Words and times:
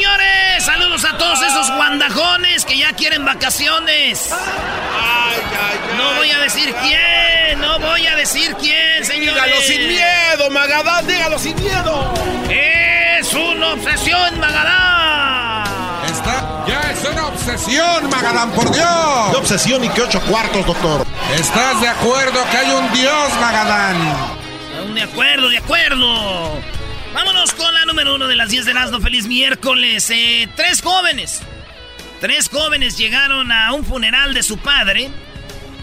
Señores. 0.00 0.64
Saludos 0.64 1.04
a 1.04 1.18
todos 1.18 1.42
esos 1.42 1.70
guandajones 1.76 2.64
que 2.64 2.78
ya 2.78 2.92
quieren 2.94 3.24
vacaciones. 3.24 4.30
No 5.96 6.14
voy 6.14 6.30
a 6.30 6.38
decir 6.38 6.74
quién, 6.80 7.60
no 7.60 7.78
voy 7.78 8.06
a 8.06 8.16
decir 8.16 8.54
quién, 8.58 9.04
señores. 9.04 9.34
Dígalo 9.34 9.60
sin 9.62 9.88
miedo, 9.88 10.50
Magadán, 10.50 11.06
dígalo 11.06 11.38
sin 11.38 11.54
miedo. 11.56 12.14
Es 12.48 13.32
una 13.34 13.74
obsesión, 13.74 14.40
Magadán. 14.40 15.64
Está, 16.10 16.64
ya 16.66 16.80
es 16.90 17.04
una 17.04 17.26
obsesión, 17.26 18.08
Magadán, 18.08 18.50
por 18.52 18.70
Dios. 18.72 19.30
¿Qué 19.30 19.36
obsesión 19.36 19.84
y 19.84 19.88
qué 19.90 20.02
ocho 20.02 20.20
cuartos, 20.22 20.64
doctor? 20.66 21.06
¿Estás 21.38 21.80
de 21.80 21.88
acuerdo 21.88 22.42
que 22.50 22.56
hay 22.56 22.70
un 22.70 22.92
Dios, 22.92 23.34
Magadán? 23.40 23.96
De 24.94 25.02
acuerdo, 25.02 25.50
de 25.50 25.58
acuerdo. 25.58 26.79
Vámonos 27.14 27.52
con 27.54 27.72
la 27.74 27.84
número 27.86 28.14
uno 28.14 28.28
de 28.28 28.36
las 28.36 28.50
10 28.50 28.64
de 28.66 28.70
Erasmo. 28.70 29.00
Feliz 29.00 29.26
miércoles. 29.26 30.08
Eh, 30.10 30.48
tres 30.56 30.80
jóvenes. 30.80 31.42
Tres 32.20 32.48
jóvenes 32.48 32.96
llegaron 32.98 33.50
a 33.50 33.72
un 33.72 33.84
funeral 33.84 34.34
de 34.34 34.42
su 34.42 34.58
padre. 34.58 35.10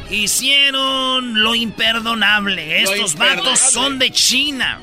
Hicieron 0.09 1.41
lo 1.43 1.53
imperdonable. 1.55 2.81
Lo 2.83 2.91
Estos 2.93 3.11
imperdonable. 3.13 3.41
vatos 3.51 3.59
son 3.59 3.99
de 3.99 4.11
China. 4.11 4.79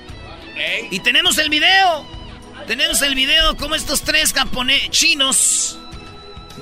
Y 0.90 1.00
tenemos 1.00 1.38
el 1.38 1.48
video. 1.48 2.06
Tenemos 2.66 3.02
el 3.02 3.14
video 3.14 3.56
como 3.56 3.74
estos 3.74 4.02
tres 4.02 4.32
chinos 4.90 5.78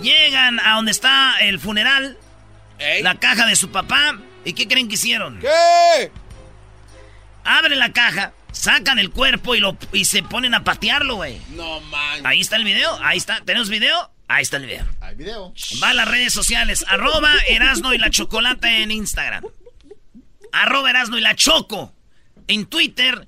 llegan 0.02 0.58
a 0.60 0.74
donde 0.76 0.90
está 0.90 1.36
el 1.40 1.58
funeral. 1.60 2.16
La 3.02 3.16
caja 3.16 3.46
de 3.46 3.56
su 3.56 3.70
papá. 3.70 4.16
¿Y 4.44 4.52
qué 4.54 4.66
creen 4.66 4.88
que 4.88 4.94
hicieron? 4.94 5.38
¿Qué? 5.40 6.10
Abren 7.44 7.78
la 7.78 7.92
caja, 7.92 8.32
sacan 8.62 9.00
el 9.00 9.10
cuerpo 9.10 9.56
y, 9.56 9.60
lo, 9.60 9.76
y 9.92 10.04
se 10.04 10.22
ponen 10.22 10.54
a 10.54 10.62
patearlo, 10.62 11.16
güey. 11.16 11.40
No 11.50 11.80
man. 11.80 12.24
Ahí 12.24 12.40
está 12.40 12.54
el 12.54 12.62
video, 12.62 12.96
ahí 13.02 13.18
está. 13.18 13.40
¿Tenemos 13.44 13.68
video? 13.68 14.12
Ahí 14.28 14.42
está 14.42 14.58
el 14.58 14.66
video. 14.66 14.86
Hay 15.00 15.16
video. 15.16 15.52
Va 15.82 15.90
a 15.90 15.94
las 15.94 16.06
redes 16.06 16.32
sociales. 16.32 16.84
Arroba 16.86 17.34
Erasno 17.48 17.92
y 17.92 17.98
la 17.98 18.08
Chocolata 18.08 18.70
en 18.78 18.92
Instagram. 18.92 19.44
Arroba 20.52 20.90
Erasno 20.90 21.18
y 21.18 21.20
la 21.20 21.34
Choco 21.34 21.92
en 22.46 22.66
Twitter. 22.66 23.26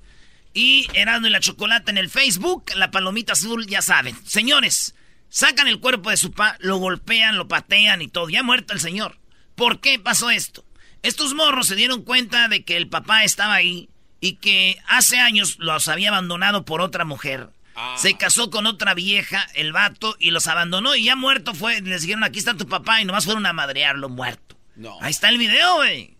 Y 0.53 0.87
Erasno 0.93 1.27
y 1.27 1.31
la 1.31 1.41
Chocolata 1.41 1.91
en 1.91 1.97
el 1.97 2.09
Facebook. 2.09 2.71
La 2.75 2.89
palomita 2.89 3.33
azul, 3.33 3.67
ya 3.67 3.81
saben. 3.81 4.15
Señores, 4.25 4.95
sacan 5.27 5.67
el 5.67 5.81
cuerpo 5.81 6.11
de 6.11 6.17
su 6.17 6.31
papá, 6.31 6.55
lo 6.61 6.77
golpean, 6.77 7.37
lo 7.37 7.49
patean 7.49 8.01
y 8.01 8.07
todo. 8.07 8.29
Ya 8.29 8.41
muerto 8.41 8.73
el 8.73 8.79
señor. 8.79 9.19
¿Por 9.55 9.81
qué 9.81 9.99
pasó 9.99 10.29
esto? 10.29 10.63
Estos 11.03 11.33
morros 11.33 11.67
se 11.67 11.75
dieron 11.75 12.03
cuenta 12.03 12.47
de 12.47 12.63
que 12.63 12.77
el 12.77 12.87
papá 12.87 13.25
estaba 13.25 13.55
ahí 13.55 13.89
y 14.19 14.37
que 14.37 14.77
hace 14.87 15.19
años 15.19 15.57
los 15.59 15.87
había 15.87 16.09
abandonado 16.09 16.65
por 16.65 16.81
otra 16.81 17.05
mujer. 17.05 17.49
Se 17.97 18.15
casó 18.15 18.49
con 18.49 18.67
otra 18.67 18.93
vieja, 18.93 19.45
el 19.53 19.73
vato, 19.73 20.15
y 20.17 20.31
los 20.31 20.47
abandonó. 20.47 20.95
Y 20.95 21.03
ya 21.03 21.15
muerto 21.17 21.53
fue. 21.53 21.81
Les 21.81 22.03
dijeron, 22.03 22.23
aquí 22.23 22.39
está 22.39 22.55
tu 22.55 22.67
papá. 22.67 23.01
Y 23.01 23.05
nomás 23.05 23.25
fueron 23.25 23.45
a 23.45 23.53
madrearlo 23.53 24.07
muerto. 24.07 24.55
No. 24.77 24.97
Ahí 25.01 25.11
está 25.11 25.27
el 25.29 25.37
video, 25.37 25.75
güey. 25.75 26.15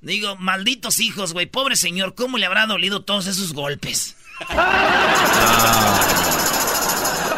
Digo, 0.00 0.34
malditos 0.36 0.98
hijos, 0.98 1.32
güey. 1.32 1.46
Pobre 1.46 1.76
señor, 1.76 2.16
¿cómo 2.16 2.36
le 2.36 2.46
habrá 2.46 2.66
dolido 2.66 3.02
todos 3.02 3.28
esos 3.28 3.52
golpes? 3.52 4.16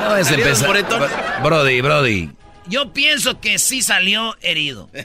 No 0.01 0.17
es 0.17 0.27
Salieron 0.27 0.57
empezar. 0.57 1.43
Brody, 1.43 1.81
Brody. 1.83 2.31
Yo 2.67 2.93
pienso 2.95 3.41
que 3.41 3.59
sí 3.59 3.83
salió 3.83 4.37
herido. 4.41 4.89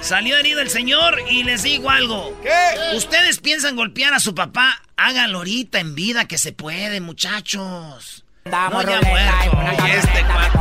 Salió 0.00 0.36
herido 0.36 0.60
el 0.60 0.70
señor 0.70 1.20
y 1.28 1.42
les 1.42 1.62
digo 1.62 1.90
algo. 1.90 2.38
¿Qué? 2.42 2.96
Ustedes 2.96 3.40
piensan 3.40 3.76
golpear 3.76 4.14
a 4.14 4.20
su 4.20 4.34
papá, 4.34 4.80
háganlo 4.96 5.38
ahorita 5.38 5.80
en 5.80 5.94
vida 5.94 6.26
que 6.26 6.38
se 6.38 6.52
puede, 6.52 7.00
muchachos. 7.00 8.24
No, 8.70 8.82
ya 8.82 9.00
muerto. 9.08 9.86
Y 9.86 9.90
este 9.90 10.24
cuate. 10.24 10.58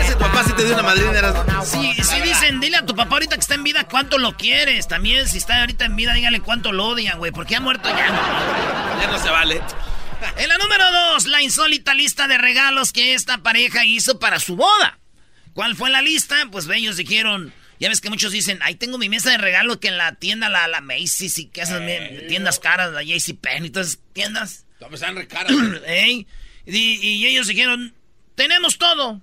Ese 0.00 0.16
papá 0.16 0.44
sí 0.44 0.52
te 0.52 0.64
dio 0.64 0.74
una 0.74 0.82
madrina. 0.82 1.18
eras- 1.18 1.34
Sí, 1.64 1.94
sí 2.02 2.20
dicen, 2.20 2.60
dile 2.60 2.76
a 2.76 2.84
tu 2.84 2.94
papá 2.94 3.14
ahorita 3.14 3.36
que 3.36 3.40
está 3.40 3.54
en 3.54 3.64
vida 3.64 3.84
cuánto 3.88 4.18
lo 4.18 4.36
quieres. 4.36 4.86
También, 4.88 5.26
si 5.28 5.38
está 5.38 5.60
ahorita 5.60 5.86
en 5.86 5.96
vida, 5.96 6.12
dígale 6.12 6.40
cuánto 6.40 6.72
lo 6.72 6.88
odian, 6.88 7.18
güey. 7.18 7.32
Porque 7.32 7.56
ha 7.56 7.60
muerto 7.60 7.88
ya. 7.88 8.06
Ya 9.00 9.06
no 9.10 9.18
se 9.18 9.30
vale. 9.30 9.62
En 10.36 10.48
la 10.48 10.58
número 10.58 10.84
dos, 10.92 11.26
la 11.26 11.40
insólita 11.42 11.94
lista 11.94 12.26
de 12.28 12.36
regalos 12.38 12.92
que 12.92 13.14
esta 13.14 13.38
pareja 13.38 13.84
hizo 13.86 14.18
para 14.18 14.38
su 14.38 14.56
boda. 14.56 14.98
¿Cuál 15.56 15.74
fue 15.74 15.88
la 15.88 16.02
lista? 16.02 16.36
Pues 16.52 16.68
ellos 16.68 16.98
dijeron, 16.98 17.50
ya 17.80 17.88
ves 17.88 18.02
que 18.02 18.10
muchos 18.10 18.30
dicen, 18.30 18.58
ahí 18.62 18.74
tengo 18.74 18.98
mi 18.98 19.08
mesa 19.08 19.30
de 19.30 19.38
regalos 19.38 19.78
que 19.78 19.88
en 19.88 19.96
la 19.96 20.14
tienda, 20.16 20.50
la, 20.50 20.68
la 20.68 20.82
Macy's 20.82 21.38
y 21.38 21.46
que 21.46 21.62
esas 21.62 21.80
me- 21.80 22.26
tiendas 22.28 22.58
caras, 22.60 22.92
la 22.92 23.02
JCPenney 23.02 23.68
y 23.68 23.70
todas 23.70 23.88
esas 23.88 24.00
tiendas. 24.12 24.66
Pues 24.78 24.92
están 24.92 25.16
re 25.16 25.26
caras. 25.26 25.52
¿eh? 25.86 26.26
Y, 26.66 26.98
y 27.00 27.26
ellos 27.26 27.46
dijeron, 27.46 27.94
tenemos 28.34 28.76
todo. 28.76 29.22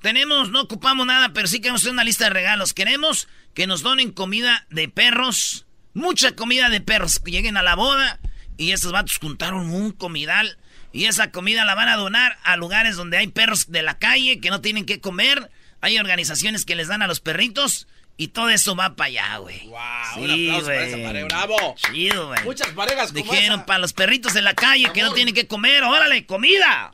Tenemos, 0.00 0.50
no 0.50 0.60
ocupamos 0.60 1.06
nada, 1.06 1.32
pero 1.32 1.48
sí 1.48 1.58
queremos 1.60 1.80
hacer 1.80 1.92
una 1.92 2.04
lista 2.04 2.24
de 2.24 2.30
regalos. 2.30 2.72
Queremos 2.74 3.26
que 3.54 3.66
nos 3.66 3.82
donen 3.82 4.12
comida 4.12 4.66
de 4.70 4.88
perros, 4.88 5.66
mucha 5.94 6.36
comida 6.36 6.68
de 6.68 6.80
perros. 6.82 7.18
Que 7.18 7.30
lleguen 7.32 7.56
a 7.56 7.62
la 7.62 7.74
boda 7.74 8.20
y 8.58 8.70
esos 8.72 8.92
vatos 8.92 9.16
juntaron 9.18 9.70
un 9.70 9.90
comidal 9.92 10.58
y 10.92 11.06
esa 11.06 11.30
comida 11.32 11.64
la 11.64 11.74
van 11.74 11.88
a 11.88 11.96
donar 11.96 12.38
a 12.44 12.56
lugares 12.58 12.96
donde 12.96 13.16
hay 13.16 13.26
perros 13.28 13.72
de 13.72 13.82
la 13.82 13.98
calle 13.98 14.38
que 14.40 14.50
no 14.50 14.60
tienen 14.60 14.84
que 14.84 15.00
comer. 15.00 15.50
Hay 15.84 15.98
organizaciones 15.98 16.64
que 16.64 16.74
les 16.76 16.88
dan 16.88 17.02
a 17.02 17.06
los 17.06 17.20
perritos 17.20 17.86
y 18.16 18.28
todo 18.28 18.48
eso 18.48 18.74
va 18.74 18.96
para 18.96 19.08
allá, 19.08 19.36
güey. 19.36 19.66
Wow, 19.66 19.78
un 20.16 20.28
Sí, 20.30 20.48
aplauso 20.48 20.66
para 20.66 20.78
güey. 20.78 20.88
esa 20.94 21.02
pareja. 21.06 21.26
Bravo. 21.26 21.74
Chido, 21.76 22.28
güey. 22.28 22.42
Muchas 22.44 22.68
parejas 22.68 23.12
como 23.12 23.22
Dijeron 23.24 23.56
esa. 23.58 23.66
para 23.66 23.78
los 23.80 23.92
perritos 23.92 24.32
de 24.32 24.40
la 24.40 24.54
calle 24.54 24.90
que 24.94 25.02
no 25.02 25.12
tienen 25.12 25.34
que 25.34 25.46
comer, 25.46 25.82
órale, 25.84 26.24
comida. 26.24 26.90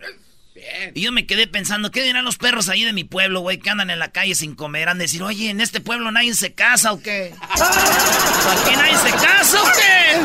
Y 0.95 1.03
yo 1.03 1.13
me 1.13 1.25
quedé 1.27 1.47
pensando, 1.47 1.91
¿qué 1.93 2.03
dirán 2.03 2.25
los 2.25 2.37
perros 2.37 2.69
ahí 2.69 2.83
de 2.85 2.93
mi 2.93 3.05
pueblo, 3.05 3.41
güey, 3.41 3.59
que 3.59 3.71
andan 3.71 3.91
en 3.91 3.99
la 4.01 4.11
calle 4.11 4.35
sin 4.35 4.55
comer? 4.57 4.89
Han 4.89 4.99
de 4.99 5.05
decir, 5.05 5.23
oye, 5.23 5.49
¿en 5.51 5.61
este 5.61 5.81
pueblo 5.81 6.11
nadie 6.11 6.35
se 6.35 6.53
casa 6.53 6.93
o 6.93 7.01
qué? 7.01 7.33
¿Aquí 7.53 8.77
nadie 8.77 8.97
se 8.99 9.11
casa 9.13 9.63
o 9.63 9.67
qué? 9.73 10.21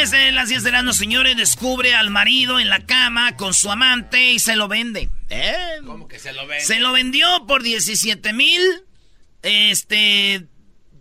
Número 0.00 0.10
3 0.10 0.10
de 0.10 0.32
las 0.32 0.48
10 0.48 0.62
de 0.64 0.70
las 0.72 0.96
señores, 0.96 1.36
descubre 1.36 1.94
al 1.94 2.10
marido 2.10 2.60
en 2.60 2.68
la 2.68 2.84
cama 2.86 3.36
con 3.36 3.54
su 3.54 3.70
amante 3.70 4.32
y 4.32 4.38
se 4.38 4.56
lo 4.56 4.68
vende. 4.68 5.08
¿Eh? 5.30 5.54
¿Cómo 5.84 6.08
que 6.08 6.18
se 6.18 6.32
lo 6.32 6.46
vende? 6.46 6.64
Se 6.64 6.78
lo 6.78 6.92
vendió 6.92 7.46
por 7.46 7.62
17 7.62 8.32
mil. 8.32 8.60
Este. 9.42 10.46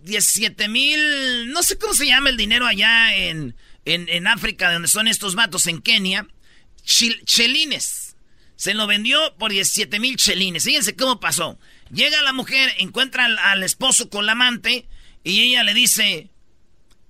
17 0.03 0.67
mil. 0.69 1.51
No 1.51 1.63
sé 1.63 1.77
cómo 1.77 1.93
se 1.93 2.07
llama 2.07 2.29
el 2.29 2.37
dinero 2.37 2.65
allá 2.65 3.15
en, 3.15 3.55
en, 3.85 4.07
en 4.09 4.27
África, 4.27 4.71
donde 4.71 4.87
son 4.87 5.07
estos 5.07 5.35
matos, 5.35 5.67
en 5.67 5.81
Kenia. 5.81 6.27
Chil- 6.85 7.23
chelines. 7.25 8.15
Se 8.55 8.73
lo 8.73 8.87
vendió 8.87 9.35
por 9.37 9.51
17 9.51 9.99
mil 9.99 10.15
chelines. 10.15 10.63
Fíjense 10.63 10.95
cómo 10.95 11.19
pasó. 11.19 11.59
Llega 11.91 12.21
la 12.21 12.33
mujer, 12.33 12.73
encuentra 12.79 13.25
al, 13.25 13.37
al 13.37 13.63
esposo 13.63 14.09
con 14.09 14.25
la 14.25 14.31
amante 14.33 14.87
y 15.23 15.41
ella 15.41 15.63
le 15.63 15.73
dice: 15.73 16.29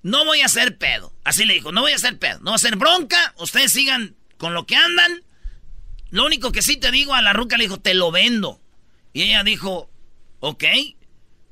No 0.07 0.23
voy 0.25 0.41
a 0.41 0.45
hacer 0.45 0.77
pedo. 0.77 1.13
Así 1.23 1.43
le 1.45 1.53
dijo: 1.55 1.71
No 1.71 1.81
voy 1.81 1.91
a 1.91 1.95
hacer 1.95 2.17
pedo. 2.17 2.37
No 2.39 2.45
voy 2.45 2.53
a 2.53 2.55
hacer 2.55 2.75
bronca. 2.77 3.33
Ustedes 3.37 3.71
sigan 3.73 4.15
con 4.37 4.53
lo 4.53 4.65
que 4.65 4.75
andan. 4.75 5.23
Lo 6.11 6.25
único 6.25 6.51
que 6.53 6.61
sí 6.61 6.77
te 6.77 6.91
digo, 6.91 7.13
a 7.13 7.21
la 7.21 7.33
ruca 7.33 7.57
le 7.57 7.65
dijo: 7.65 7.79
Te 7.79 7.93
lo 7.93 8.11
vendo. 8.11 8.61
Y 9.13 9.23
ella 9.23 9.43
dijo: 9.43 9.89
Ok. 10.39 10.63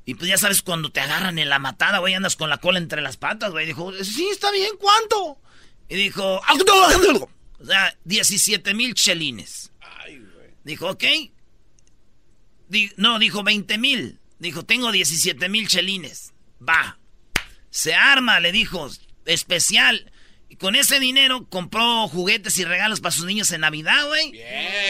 Y 0.08 0.14
pues 0.14 0.28
ya 0.30 0.38
sabes, 0.38 0.62
cuando 0.62 0.90
te 0.90 1.00
agarran 1.00 1.38
en 1.38 1.48
la 1.48 1.58
matada, 1.58 1.98
güey, 1.98 2.14
andas 2.14 2.36
con 2.36 2.48
la 2.48 2.58
cola 2.58 2.78
entre 2.78 3.02
las 3.02 3.16
patas, 3.16 3.50
güey. 3.50 3.66
Dijo, 3.66 3.92
sí, 4.04 4.28
está 4.30 4.52
bien, 4.52 4.70
¿cuánto? 4.78 5.38
Y 5.88 5.96
dijo, 5.96 6.40
o 7.60 7.64
sea, 7.66 7.92
17 8.04 8.72
mil 8.72 8.94
chelines. 8.94 9.72
Dijo, 10.62 10.90
ok. 10.90 11.04
Di- 12.68 12.92
no, 12.96 13.18
dijo 13.18 13.42
20 13.42 13.78
mil. 13.78 14.20
Dijo, 14.38 14.64
tengo 14.64 14.92
17 14.92 15.48
mil 15.48 15.66
chelines. 15.68 16.32
Va. 16.66 16.98
Se 17.76 17.92
arma, 17.92 18.40
le 18.40 18.52
dijo, 18.52 18.88
especial. 19.26 20.10
Y 20.48 20.56
con 20.56 20.76
ese 20.76 20.98
dinero 20.98 21.46
compró 21.50 22.08
juguetes 22.08 22.56
y 22.56 22.64
regalos 22.64 23.02
para 23.02 23.14
sus 23.14 23.26
niños 23.26 23.52
en 23.52 23.60
Navidad, 23.60 24.06
güey. 24.08 24.32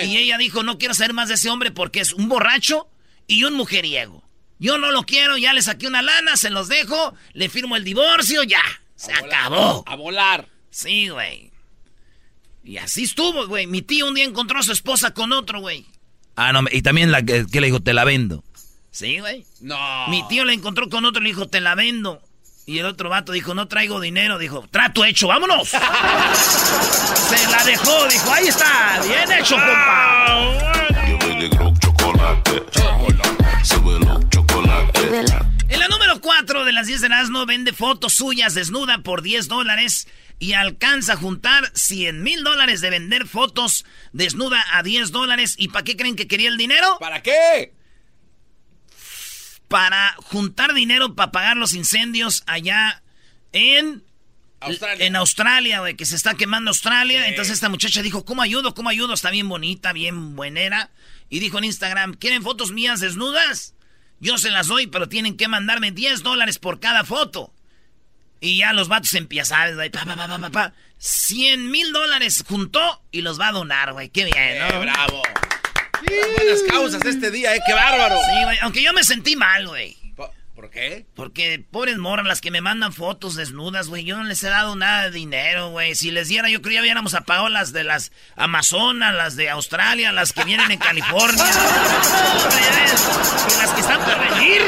Y 0.04 0.16
ella 0.18 0.38
dijo, 0.38 0.62
no 0.62 0.78
quiero 0.78 0.94
ser 0.94 1.12
más 1.12 1.28
de 1.28 1.34
ese 1.34 1.50
hombre 1.50 1.72
porque 1.72 1.98
es 1.98 2.12
un 2.12 2.28
borracho 2.28 2.88
y 3.26 3.42
un 3.42 3.54
mujeriego. 3.54 4.22
Yo 4.60 4.78
no 4.78 4.92
lo 4.92 5.02
quiero, 5.02 5.36
ya 5.36 5.52
le 5.52 5.62
saqué 5.62 5.88
una 5.88 6.00
lana, 6.00 6.36
se 6.36 6.48
los 6.48 6.68
dejo, 6.68 7.12
le 7.32 7.48
firmo 7.48 7.74
el 7.74 7.82
divorcio, 7.82 8.44
ya. 8.44 8.62
Se 8.94 9.12
acabó. 9.12 9.82
A 9.84 9.96
volar. 9.96 10.48
Sí, 10.70 11.08
güey. 11.08 11.50
Y 12.62 12.76
así 12.76 13.02
estuvo, 13.02 13.48
güey. 13.48 13.66
Mi 13.66 13.82
tío 13.82 14.06
un 14.06 14.14
día 14.14 14.24
encontró 14.24 14.60
a 14.60 14.62
su 14.62 14.70
esposa 14.70 15.12
con 15.12 15.32
otro, 15.32 15.58
güey. 15.58 15.86
Ah, 16.36 16.52
no, 16.52 16.62
y 16.70 16.82
también 16.82 17.10
la 17.10 17.24
que, 17.24 17.46
que 17.50 17.60
le 17.60 17.66
dijo, 17.66 17.80
te 17.80 17.94
la 17.94 18.04
vendo. 18.04 18.44
Sí, 18.92 19.18
güey. 19.18 19.44
No. 19.60 20.06
Mi 20.06 20.22
tío 20.28 20.44
la 20.44 20.52
encontró 20.52 20.88
con 20.88 21.04
otro 21.04 21.20
y 21.20 21.24
le 21.24 21.30
dijo, 21.30 21.48
te 21.48 21.60
la 21.60 21.74
vendo. 21.74 22.22
Y 22.68 22.80
el 22.80 22.86
otro 22.86 23.08
vato 23.08 23.30
dijo, 23.30 23.54
no 23.54 23.68
traigo 23.68 24.00
dinero. 24.00 24.38
Dijo, 24.38 24.66
trato 24.68 25.04
hecho, 25.04 25.28
vámonos. 25.28 25.68
Se 25.68 25.78
la 27.48 27.62
dejó, 27.64 28.08
dijo, 28.08 28.32
ahí 28.32 28.48
está, 28.48 29.00
bien 29.06 29.30
hecho, 29.38 29.54
compa. 29.54 30.72
En 35.68 35.78
la 35.78 35.86
número 35.86 36.20
4 36.20 36.64
de 36.64 36.72
las 36.72 36.88
10 36.88 37.02
de 37.02 37.06
Erasmo 37.06 37.46
vende 37.46 37.72
fotos 37.72 38.14
suyas 38.14 38.54
desnuda 38.54 38.98
por 38.98 39.22
10 39.22 39.46
dólares 39.46 40.08
y 40.40 40.54
alcanza 40.54 41.12
a 41.12 41.16
juntar 41.16 41.70
100 41.72 42.20
mil 42.20 42.42
dólares 42.42 42.80
de 42.80 42.90
vender 42.90 43.28
fotos 43.28 43.84
desnuda 44.12 44.64
a 44.72 44.82
10 44.82 45.12
dólares. 45.12 45.54
¿Y 45.56 45.68
para 45.68 45.84
qué 45.84 45.96
creen 45.96 46.16
que 46.16 46.26
quería 46.26 46.48
el 46.48 46.56
dinero? 46.56 46.96
¿Para 46.98 47.22
qué? 47.22 47.75
Para 49.68 50.14
juntar 50.22 50.74
dinero 50.74 51.14
para 51.14 51.32
pagar 51.32 51.56
los 51.56 51.74
incendios 51.74 52.42
allá 52.46 53.02
en 53.52 54.04
Australia. 54.60 55.06
En 55.06 55.16
Australia, 55.16 55.80
güey, 55.80 55.96
que 55.96 56.06
se 56.06 56.16
está 56.16 56.34
quemando 56.34 56.70
Australia. 56.70 57.28
Entonces 57.28 57.54
esta 57.54 57.68
muchacha 57.68 58.02
dijo, 58.02 58.24
¿cómo 58.24 58.42
ayudo? 58.42 58.74
¿Cómo 58.74 58.88
ayudo? 58.88 59.14
Está 59.14 59.30
bien 59.30 59.48
bonita, 59.48 59.92
bien 59.92 60.36
buenera. 60.36 60.90
Y 61.28 61.40
dijo 61.40 61.58
en 61.58 61.64
Instagram, 61.64 62.14
¿quieren 62.14 62.42
fotos 62.42 62.70
mías 62.72 63.00
desnudas? 63.00 63.74
Yo 64.20 64.38
se 64.38 64.50
las 64.50 64.68
doy, 64.68 64.86
pero 64.86 65.08
tienen 65.08 65.36
que 65.36 65.48
mandarme 65.48 65.90
10 65.90 66.22
dólares 66.22 66.58
por 66.58 66.80
cada 66.80 67.04
foto. 67.04 67.52
Y 68.40 68.58
ya 68.58 68.72
los 68.72 68.88
vatos 68.88 69.12
empiezan, 69.14 69.74
güey, 69.74 69.90
pa, 69.90 70.04
pa, 70.04 70.14
pa, 70.16 70.28
pa, 70.28 70.38
pa, 70.38 70.50
pa. 70.50 70.72
100 70.98 71.70
mil 71.70 71.92
dólares 71.92 72.44
juntó 72.48 73.02
y 73.10 73.22
los 73.22 73.38
va 73.40 73.48
a 73.48 73.52
donar, 73.52 73.92
güey. 73.92 74.08
Qué 74.10 74.24
bien, 74.24 74.36
Eh, 74.38 74.58
¿no? 74.60 74.66
Bravo. 76.02 76.32
Buenas 76.36 76.62
causas 76.68 77.04
este 77.04 77.30
día, 77.30 77.54
¿eh? 77.54 77.60
¡Qué 77.66 77.72
bárbaro! 77.74 78.16
Sí, 78.16 78.44
güey, 78.44 78.58
aunque 78.62 78.82
yo 78.82 78.92
me 78.92 79.04
sentí 79.04 79.36
mal, 79.36 79.66
güey. 79.68 79.96
Po- 80.16 80.30
¿Por 80.54 80.70
qué? 80.70 81.04
Porque 81.14 81.62
pobres 81.70 81.98
morras 81.98 82.26
las 82.26 82.40
que 82.40 82.50
me 82.50 82.60
mandan 82.60 82.92
fotos 82.92 83.34
desnudas, 83.36 83.88
güey. 83.88 84.04
Yo 84.04 84.16
no 84.16 84.24
les 84.24 84.42
he 84.42 84.48
dado 84.48 84.74
nada 84.76 85.04
de 85.04 85.10
dinero, 85.10 85.70
güey. 85.70 85.94
Si 85.94 86.10
les 86.10 86.28
diera, 86.28 86.48
yo 86.48 86.60
creo 86.62 86.70
que 86.70 86.74
ya 86.76 86.80
hubiéramos 86.82 87.14
apagado 87.14 87.48
las 87.48 87.72
de 87.72 87.84
las 87.84 88.10
Amazonas, 88.36 89.14
las 89.14 89.36
de 89.36 89.50
Australia, 89.50 90.12
las 90.12 90.32
que 90.32 90.44
vienen 90.44 90.70
en 90.70 90.78
California. 90.78 91.44
Y 93.48 93.58
las 93.58 93.70
que 93.70 93.80
están 93.80 94.00
por 94.00 94.18
venir. 94.18 94.62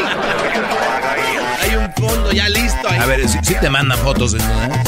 Hay 1.61 1.75
un 1.77 1.93
fondo 1.95 2.33
ya 2.33 2.49
listo 2.49 2.89
ahí. 2.89 2.99
A 2.99 3.07
ver, 3.07 3.29
si, 3.29 3.39
te 3.55 3.71
mandan 3.71 3.99
fotos 3.99 4.33
desnudas. 4.33 4.79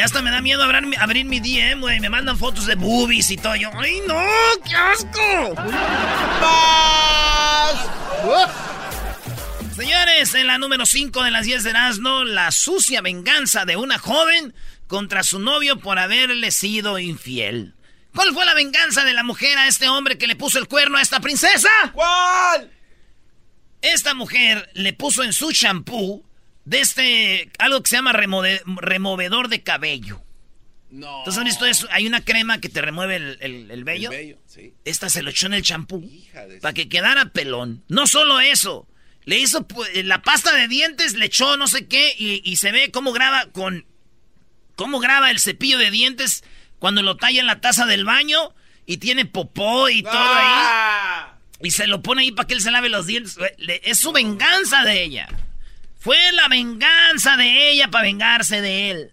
Ya 0.00 0.06
hasta 0.06 0.22
me 0.22 0.30
da 0.30 0.40
miedo 0.40 0.62
abrir, 0.62 0.86
mi- 0.86 0.96
abrir 0.96 1.26
mi 1.26 1.40
DM, 1.40 1.78
güey. 1.82 2.00
Me 2.00 2.08
mandan 2.08 2.38
fotos 2.38 2.64
de 2.64 2.74
boobies 2.74 3.30
y 3.30 3.36
todo. 3.36 3.54
Yo, 3.54 3.68
¡ay, 3.78 4.00
no! 4.08 4.18
¡Qué 4.64 4.74
asco! 4.74 5.54
Señores, 9.76 10.34
en 10.34 10.46
la 10.46 10.56
número 10.56 10.86
5 10.86 11.22
de 11.22 11.30
las 11.30 11.44
10 11.44 11.64
de 11.64 11.70
Erasmo, 11.70 12.24
la 12.24 12.50
sucia 12.50 13.02
venganza 13.02 13.66
de 13.66 13.76
una 13.76 13.98
joven 13.98 14.54
contra 14.86 15.22
su 15.22 15.38
novio 15.38 15.78
por 15.80 15.98
haberle 15.98 16.50
sido 16.50 16.98
infiel. 16.98 17.74
¿Cuál 18.14 18.32
fue 18.32 18.46
la 18.46 18.54
venganza 18.54 19.04
de 19.04 19.12
la 19.12 19.22
mujer 19.22 19.58
a 19.58 19.68
este 19.68 19.90
hombre 19.90 20.16
que 20.16 20.26
le 20.26 20.34
puso 20.34 20.58
el 20.58 20.66
cuerno 20.66 20.96
a 20.96 21.02
esta 21.02 21.20
princesa? 21.20 21.68
¿Cuál? 21.92 22.70
Esta 23.82 24.14
mujer 24.14 24.70
le 24.72 24.94
puso 24.94 25.22
en 25.22 25.34
su 25.34 25.50
shampoo 25.50 26.24
de 26.64 26.80
este, 26.80 27.50
algo 27.58 27.82
que 27.82 27.88
se 27.90 27.96
llama 27.96 28.12
remode- 28.12 28.62
removedor 28.80 29.48
de 29.48 29.62
cabello. 29.62 30.20
No. 30.90 31.18
Entonces, 31.18 31.38
¿han 31.38 31.44
visto 31.44 31.66
eso? 31.66 31.86
Hay 31.92 32.06
una 32.06 32.24
crema 32.24 32.60
que 32.60 32.68
te 32.68 32.80
remueve 32.82 33.16
el, 33.16 33.38
el- 33.40 33.70
el 33.70 33.70
El 33.70 33.84
vello. 33.84 34.10
sí. 34.46 34.74
Esta 34.84 35.08
se 35.08 35.22
lo 35.22 35.30
echó 35.30 35.46
en 35.46 35.54
el 35.54 35.62
champú. 35.62 36.08
Para 36.60 36.74
que 36.74 36.88
quedara 36.88 37.26
pelón. 37.26 37.84
No 37.88 38.06
solo 38.06 38.40
eso. 38.40 38.88
Le 39.24 39.38
hizo 39.38 39.68
pu- 39.68 39.86
la 40.02 40.22
pasta 40.22 40.52
de 40.54 40.66
dientes, 40.66 41.14
le 41.14 41.26
echó 41.26 41.56
no 41.56 41.68
sé 41.68 41.86
qué. 41.86 42.14
Y, 42.18 42.42
y 42.44 42.56
se 42.56 42.72
ve 42.72 42.90
cómo 42.90 43.12
graba 43.12 43.46
con. 43.52 43.86
Cómo 44.76 44.98
graba 44.98 45.30
el 45.30 45.38
cepillo 45.38 45.78
de 45.78 45.90
dientes 45.90 46.42
cuando 46.78 47.02
lo 47.02 47.16
talla 47.16 47.40
en 47.40 47.46
la 47.46 47.60
taza 47.60 47.86
del 47.86 48.04
baño. 48.04 48.52
Y 48.86 48.96
tiene 48.96 49.26
popó 49.26 49.88
y 49.90 50.02
todo 50.02 50.12
ahí. 50.12 50.18
¡Ah! 50.48 51.34
Y 51.62 51.70
se 51.70 51.86
lo 51.86 52.02
pone 52.02 52.22
ahí 52.22 52.32
para 52.32 52.48
que 52.48 52.54
él 52.54 52.60
se 52.62 52.70
lave 52.72 52.88
los 52.88 53.06
dientes. 53.06 53.36
Es 53.84 53.98
su 53.98 54.10
venganza 54.10 54.82
de 54.82 55.04
ella. 55.04 55.28
Fue 56.00 56.16
la 56.32 56.48
venganza 56.48 57.36
de 57.36 57.70
ella 57.70 57.88
para 57.90 58.04
vengarse 58.04 58.62
de 58.62 58.90
él. 58.90 59.12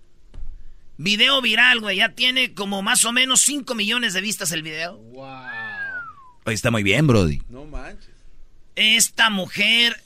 Video 0.98 1.42
viral, 1.42 1.82
güey. 1.82 1.98
Ya 1.98 2.14
tiene 2.14 2.54
como 2.54 2.82
más 2.82 3.04
o 3.04 3.12
menos 3.12 3.42
5 3.42 3.76
millones 3.76 4.14
de 4.14 4.22
vistas 4.22 4.54
el 4.54 4.64
video. 4.64 4.98
Oye, 6.46 6.56
está 6.56 6.72
muy 6.72 6.84
bien, 6.84 7.06
Brody. 7.06 7.42
No 7.50 7.66
manches. 7.66 8.16
Esta 8.76 9.30
mujer, 9.30 10.02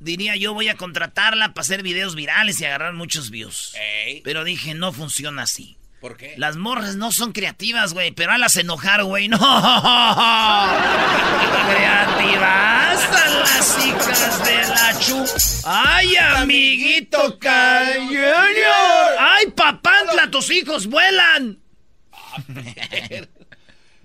diría 0.00 0.34
yo, 0.36 0.54
voy 0.54 0.68
a 0.68 0.76
contratarla 0.76 1.52
para 1.52 1.60
hacer 1.60 1.82
videos 1.82 2.14
virales 2.14 2.58
y 2.58 2.64
agarrar 2.64 2.94
muchos 2.94 3.28
views. 3.30 3.74
Ey. 3.74 4.22
Pero 4.22 4.44
dije, 4.44 4.72
no 4.72 4.94
funciona 4.94 5.42
así. 5.42 5.76
¿Por 6.04 6.18
qué? 6.18 6.34
Las 6.36 6.56
morras 6.56 6.96
no 6.96 7.12
son 7.12 7.32
creativas, 7.32 7.94
güey, 7.94 8.10
pero 8.10 8.32
a 8.32 8.36
las 8.36 8.58
enojar, 8.58 9.04
güey, 9.04 9.28
no. 9.28 9.38
creativas 11.70 13.08
a 13.10 13.30
las 13.30 13.86
hijas 13.86 14.44
de 14.44 14.68
la 14.68 14.98
chu. 15.00 15.24
Ay, 15.64 16.14
amiguito 16.16 17.38
Junior. 17.40 19.16
Ay, 19.18 19.46
papantla, 19.56 20.30
tus 20.30 20.50
hijos 20.50 20.88
vuelan. 20.88 21.58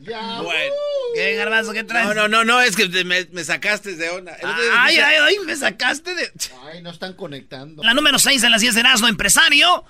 Bueno. 0.02 0.74
¿Qué 1.14 1.36
garbanzo, 1.36 1.74
qué 1.74 1.84
traes? 1.84 2.08
No, 2.08 2.14
no, 2.14 2.30
no, 2.30 2.46
no, 2.46 2.62
es 2.62 2.78
que 2.78 2.88
te- 2.88 3.04
me, 3.04 3.26
me 3.34 3.44
sacaste 3.44 3.98
de 3.98 4.10
onda. 4.10 4.38
Ay, 4.42 4.98
ay, 4.98 5.16
ay, 5.22 5.36
me 5.46 5.54
sacaste 5.58 6.16
de... 6.16 6.32
Ay, 6.72 6.82
no 6.82 6.90
están 6.92 7.16
conectando. 7.16 7.84
La 7.84 7.94
número 7.94 8.18
6 8.18 8.42
de 8.42 8.50
las 8.50 8.62
10 8.62 8.76
de 8.76 8.80
Erasmo, 8.80 9.10
empresario, 9.10 9.84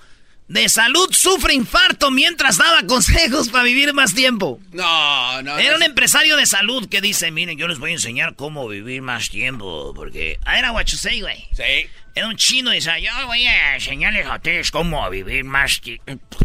de 0.50 0.68
salud 0.68 1.08
sufre 1.12 1.54
infarto 1.54 2.10
mientras 2.10 2.58
daba 2.58 2.82
consejos 2.84 3.50
para 3.50 3.64
vivir 3.64 3.94
más 3.94 4.16
tiempo. 4.16 4.60
No, 4.72 5.42
no. 5.44 5.58
Era 5.60 5.76
un 5.76 5.84
empresario 5.84 6.36
de 6.38 6.48
salud 6.48 6.90
que 6.90 7.02
dice, 7.02 7.30
miren, 7.30 7.58
yo 7.58 7.68
les 7.68 7.78
voy 7.78 7.92
a 7.92 7.94
enseñar 7.94 8.36
cómo 8.36 8.68
vivir 8.68 9.04
más 9.04 9.30
tiempo, 9.30 9.94
porque... 9.96 10.40
Ah, 10.46 10.58
era 10.58 10.74
say, 10.88 11.22
güey. 11.22 11.48
Sí. 11.54 11.88
Era 12.16 12.28
un 12.28 12.36
chino 12.36 12.72
y 12.72 12.78
decía, 12.78 12.98
yo 12.98 13.12
voy 13.28 13.46
a 13.46 13.76
enseñarles 13.76 14.26
a 14.26 14.36
ustedes 14.38 14.72
cómo 14.72 15.08
vivir 15.12 15.44
más 15.44 15.80
tiempo. 15.82 16.38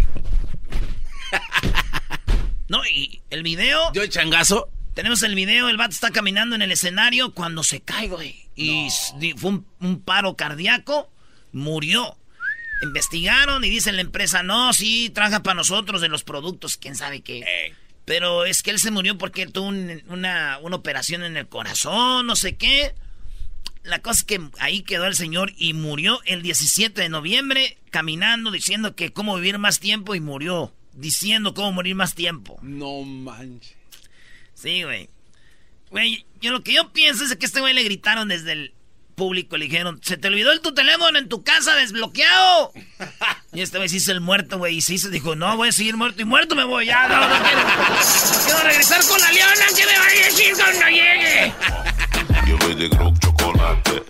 no, 2.69 2.85
y 2.85 3.23
el 3.31 3.43
video... 3.43 3.91
¿Yo 3.95 4.03
el 4.03 4.11
changazo? 4.11 4.69
Tenemos 4.93 5.23
el 5.23 5.35
video, 5.35 5.71
el 5.71 5.79
vato 5.79 5.93
está 5.93 6.11
caminando 6.11 6.55
en 6.55 6.61
el 6.61 6.71
escenario 6.71 7.33
cuando 7.33 7.63
se 7.63 7.81
cae, 7.81 8.09
güey. 8.09 8.49
Y 8.55 8.89
fue 9.39 9.51
un, 9.51 9.67
un 9.81 10.03
paro 10.03 10.37
cardíaco, 10.37 11.11
murió. 11.53 12.19
Investigaron 12.83 13.65
y 13.65 13.71
dice 13.71 13.93
la 13.93 14.01
empresa, 14.01 14.43
no, 14.43 14.73
sí, 14.73 15.11
trabaja 15.11 15.43
para 15.43 15.55
nosotros 15.55 16.01
de 16.01 16.09
los 16.09 16.25
productos, 16.25 16.77
quién 16.77 16.97
sabe 16.97 17.21
qué. 17.21 17.75
Pero 18.05 18.45
es 18.45 18.63
que 18.63 18.71
él 18.71 18.79
se 18.79 18.91
murió 18.91 19.17
porque 19.17 19.47
tuvo 19.47 19.69
una, 19.69 20.59
una 20.59 20.77
operación 20.77 21.25
en 21.25 21.37
el 21.37 21.49
corazón, 21.49 22.27
no 22.27 22.37
sé 22.37 22.57
qué. 22.57 22.95
La 23.83 24.01
cosa 24.01 24.21
es 24.21 24.25
que 24.25 24.41
ahí 24.61 24.83
quedó 24.83 25.07
el 25.07 25.15
señor 25.15 25.53
y 25.57 25.75
murió 25.75 26.21
el 26.25 26.43
17 26.43 27.01
de 27.01 27.09
noviembre 27.09 27.79
caminando 27.91 28.51
diciendo 28.51 28.97
que 28.97 29.13
cómo 29.13 29.37
vivir 29.37 29.59
más 29.59 29.79
tiempo 29.79 30.15
y 30.15 30.21
murió 30.21 30.75
diciendo 30.95 31.55
cómo 31.55 31.73
morir 31.73 31.95
más 31.95 32.15
tiempo. 32.15 32.59
No 32.63 33.03
manches. 33.03 33.77
Sí, 34.55 34.83
güey. 34.83 35.09
Güey, 35.91 36.25
yo 36.41 36.53
lo 36.53 36.63
que 36.63 36.73
yo 36.73 36.93
pienso 36.93 37.25
es 37.25 37.37
que 37.37 37.45
a 37.45 37.49
este 37.49 37.61
güey 37.61 37.75
le 37.75 37.83
gritaron 37.83 38.29
desde 38.29 38.53
el 38.53 38.75
público, 39.15 39.57
le 39.57 39.67
dijeron, 39.67 40.01
se 40.03 40.17
te 40.17 40.29
olvidó 40.29 40.53
el 40.53 40.61
tu 40.61 40.75
teléfono 40.75 41.19
en 41.19 41.29
tu 41.29 41.43
casa 41.43 41.75
desbloqueado. 41.77 42.73
y 43.53 43.61
este 43.61 43.79
güey 43.79 43.89
se 43.89 43.97
hizo 43.97 44.13
el 44.13 44.21
muerto, 44.21 44.59
güey, 44.59 44.77
y 44.77 44.81
se 44.81 44.95
hizo, 44.95 45.09
dijo, 45.09 45.37
no, 45.37 45.57
voy 45.57 45.69
a 45.69 45.73
seguir 45.73 45.97
muerto 45.97 46.23
y 46.23 46.25
muerto 46.25 46.55
me 46.55 46.65
voy, 46.65 46.87
ya, 46.87 47.09
no, 47.09 47.21
no 47.29 47.45
quiero. 47.45 47.63
No 47.63 48.45
quiero 48.45 48.63
regresar 48.65 49.05
con 49.07 49.21
la 49.21 49.33
leona, 49.33 49.65
¿qué 49.77 49.87
me 49.87 49.99
va 49.99 50.07
a 50.07 50.27
decir 50.27 50.55
cuando 50.55 50.89
llegue? 50.89 51.53
Yo 52.47 52.59
voy 52.59 52.75
de 52.75 52.91
chocolate. 52.91 54.05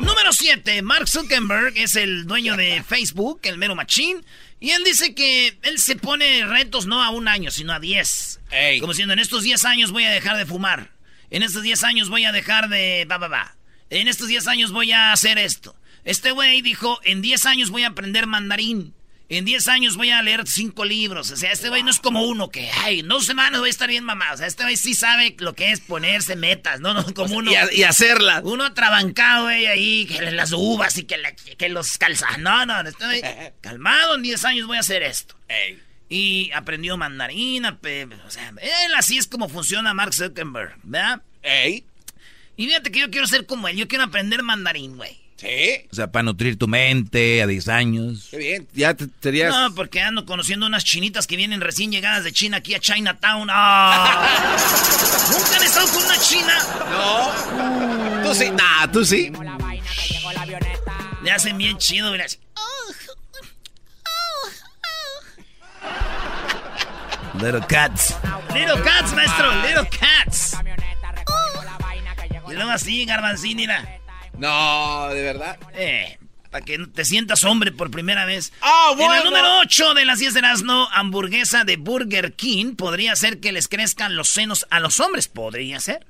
Número 0.00 0.32
7, 0.32 0.82
Mark 0.82 1.08
Zuckerberg 1.08 1.76
es 1.76 1.96
el 1.96 2.26
dueño 2.26 2.56
de 2.56 2.82
Facebook, 2.82 3.40
el 3.44 3.58
mero 3.58 3.74
machín. 3.74 4.24
Y 4.60 4.70
él 4.70 4.84
dice 4.84 5.14
que 5.14 5.58
él 5.62 5.78
se 5.80 5.96
pone 5.96 6.46
retos 6.46 6.86
no 6.86 7.02
a 7.02 7.10
un 7.10 7.26
año, 7.26 7.50
sino 7.50 7.72
a 7.72 7.80
10. 7.80 8.40
Como 8.80 8.92
diciendo, 8.92 9.12
en 9.12 9.18
estos 9.18 9.42
10 9.42 9.64
años 9.64 9.90
voy 9.90 10.04
a 10.04 10.10
dejar 10.10 10.36
de 10.36 10.46
fumar. 10.46 10.91
En 11.32 11.42
estos 11.42 11.62
10 11.62 11.82
años 11.84 12.10
voy 12.10 12.26
a 12.26 12.32
dejar 12.32 12.68
de... 12.68 13.06
Va, 13.10 13.16
va, 13.16 13.26
va. 13.26 13.56
En 13.88 14.06
estos 14.06 14.28
10 14.28 14.48
años 14.48 14.70
voy 14.70 14.92
a 14.92 15.12
hacer 15.12 15.38
esto. 15.38 15.74
Este 16.04 16.30
güey 16.30 16.60
dijo, 16.60 17.00
en 17.04 17.22
10 17.22 17.46
años 17.46 17.70
voy 17.70 17.84
a 17.84 17.88
aprender 17.88 18.26
mandarín. 18.26 18.92
En 19.30 19.46
10 19.46 19.68
años 19.68 19.96
voy 19.96 20.10
a 20.10 20.20
leer 20.20 20.46
5 20.46 20.84
libros. 20.84 21.30
O 21.30 21.36
sea, 21.36 21.50
este 21.50 21.70
güey 21.70 21.82
no 21.82 21.90
es 21.90 22.00
como 22.00 22.22
uno 22.24 22.50
que, 22.50 22.70
ay, 22.82 23.00
en 23.00 23.08
dos 23.08 23.24
semanas 23.24 23.60
voy 23.60 23.68
a 23.68 23.70
estar 23.70 23.88
bien 23.88 24.04
mamado. 24.04 24.34
O 24.34 24.36
sea, 24.36 24.46
este 24.46 24.64
güey 24.64 24.76
sí 24.76 24.92
sabe 24.92 25.34
lo 25.38 25.54
que 25.54 25.72
es 25.72 25.80
ponerse 25.80 26.36
metas, 26.36 26.80
¿no? 26.80 26.92
no 26.94 27.14
como 27.14 27.36
uno. 27.36 27.50
Y, 27.50 27.82
hacerlas. 27.82 28.42
Uno 28.44 28.74
trabancado, 28.74 29.44
güey, 29.44 29.64
ahí, 29.64 30.04
que 30.04 30.32
las 30.32 30.52
uvas 30.52 30.98
y 30.98 31.04
que, 31.04 31.16
que 31.56 31.70
los 31.70 31.96
calzas. 31.96 32.40
No, 32.40 32.66
no, 32.66 32.78
este 32.82 33.06
güey, 33.06 33.22
calmado, 33.62 34.16
en 34.16 34.22
10 34.22 34.44
años 34.44 34.66
voy 34.66 34.76
a 34.76 34.80
hacer 34.80 35.02
esto. 35.02 35.34
Y 36.14 36.50
aprendió 36.52 36.98
mandarín, 36.98 37.64
o 37.64 37.78
sea, 38.28 38.52
él 38.60 38.94
así 38.98 39.16
es 39.16 39.26
como 39.26 39.48
funciona 39.48 39.94
Mark 39.94 40.12
Zuckerberg, 40.12 40.76
¿verdad? 40.82 41.22
Ey. 41.42 41.86
Y 42.54 42.66
fíjate 42.66 42.92
que 42.92 43.00
yo 43.00 43.10
quiero 43.10 43.26
ser 43.26 43.46
como 43.46 43.66
él, 43.66 43.78
yo 43.78 43.88
quiero 43.88 44.04
aprender 44.04 44.42
mandarín, 44.42 44.98
güey. 44.98 45.18
Sí. 45.36 45.86
O 45.90 45.94
sea, 45.94 46.12
para 46.12 46.24
nutrir 46.24 46.58
tu 46.58 46.68
mente 46.68 47.40
a 47.40 47.46
10 47.46 47.68
años. 47.68 48.28
Qué 48.30 48.36
bien, 48.36 48.68
ya 48.74 48.92
te 48.92 49.06
serías... 49.22 49.54
No, 49.54 49.74
porque 49.74 50.02
ando 50.02 50.26
conociendo 50.26 50.66
unas 50.66 50.84
chinitas 50.84 51.26
que 51.26 51.36
vienen 51.36 51.62
recién 51.62 51.90
llegadas 51.90 52.24
de 52.24 52.32
China 52.32 52.58
aquí 52.58 52.74
a 52.74 52.78
Chinatown. 52.78 53.48
¡Ah! 53.50 54.54
¿Nunca 55.32 55.56
han 55.56 55.62
estado 55.62 55.88
con 55.94 56.04
una 56.04 56.20
china? 56.20 56.58
No. 56.90 58.28
Tú 58.28 58.34
sí. 58.34 58.50
Nah, 58.50 58.86
tú 58.92 59.02
sí. 59.02 59.32
Le 61.22 61.30
hacen 61.30 61.56
bien 61.56 61.78
chido, 61.78 62.12
mira. 62.12 62.26
Little 67.40 67.66
cats. 67.66 68.14
Little 68.52 68.82
cats, 68.82 69.14
maestro. 69.14 69.50
Little 69.62 69.88
cats. 69.88 70.56
Y 72.48 72.54
luego 72.54 72.70
así, 72.70 73.04
garbanzín, 73.06 73.56
mira. 73.56 74.00
No, 74.36 75.08
de 75.08 75.22
verdad. 75.22 75.58
Eh, 75.72 76.18
para 76.50 76.64
que 76.64 76.78
te 76.78 77.04
sientas 77.04 77.44
hombre 77.44 77.72
por 77.72 77.90
primera 77.90 78.26
vez. 78.26 78.52
Ah, 78.60 78.92
bueno. 78.94 79.14
En 79.14 79.18
el 79.20 79.24
número 79.24 79.60
8 79.60 79.94
de 79.94 80.04
las 80.04 80.18
10 80.18 80.34
de 80.34 80.40
Erasmo, 80.40 80.88
hamburguesa 80.92 81.64
de 81.64 81.76
Burger 81.78 82.34
King 82.34 82.76
podría 82.76 83.16
ser 83.16 83.40
que 83.40 83.52
les 83.52 83.68
crezcan 83.68 84.14
los 84.14 84.28
senos 84.28 84.66
a 84.70 84.80
los 84.80 85.00
hombres. 85.00 85.28
Podría 85.28 85.80
ser. 85.80 86.06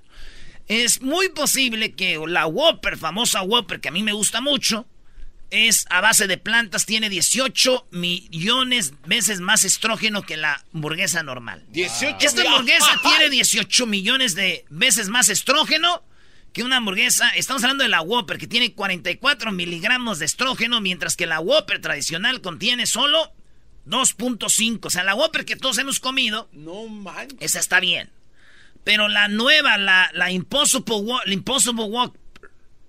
Es 0.66 1.02
muy 1.02 1.28
posible 1.28 1.92
que 1.92 2.20
la 2.26 2.46
Whopper, 2.46 2.96
famosa 2.96 3.42
Whopper, 3.42 3.80
que 3.80 3.88
a 3.88 3.92
mí 3.92 4.02
me 4.02 4.12
gusta 4.12 4.40
mucho, 4.40 4.86
es 5.52 5.84
a 5.90 6.00
base 6.00 6.26
de 6.26 6.38
plantas, 6.38 6.86
tiene 6.86 7.10
18 7.10 7.88
millones 7.90 8.94
veces 9.06 9.40
más 9.40 9.64
estrógeno 9.64 10.22
que 10.22 10.38
la 10.38 10.64
hamburguesa 10.72 11.22
normal. 11.22 11.62
18 11.68 12.16
Esta 12.20 12.42
hamburguesa 12.42 12.98
tiene 13.02 13.28
18 13.28 13.86
millones 13.86 14.34
de 14.34 14.64
veces 14.70 15.10
más 15.10 15.28
estrógeno 15.28 16.02
que 16.54 16.64
una 16.64 16.78
hamburguesa. 16.78 17.28
Estamos 17.30 17.62
hablando 17.64 17.84
de 17.84 17.90
la 17.90 18.00
Whopper, 18.00 18.38
que 18.38 18.46
tiene 18.46 18.72
44 18.72 19.52
miligramos 19.52 20.18
de 20.18 20.24
estrógeno, 20.24 20.80
mientras 20.80 21.16
que 21.16 21.26
la 21.26 21.38
Whopper 21.38 21.82
tradicional 21.82 22.40
contiene 22.40 22.86
solo 22.86 23.34
2.5. 23.86 24.86
O 24.86 24.90
sea, 24.90 25.04
la 25.04 25.14
Whopper 25.14 25.44
que 25.44 25.56
todos 25.56 25.76
hemos 25.76 26.00
comido, 26.00 26.48
no 26.52 26.88
manches. 26.88 27.36
esa 27.40 27.60
está 27.60 27.78
bien. 27.78 28.10
Pero 28.84 29.08
la 29.08 29.28
nueva, 29.28 29.76
la, 29.76 30.10
la 30.14 30.30
Impossible, 30.30 30.96
la 31.26 31.32
Impossible 31.32 31.84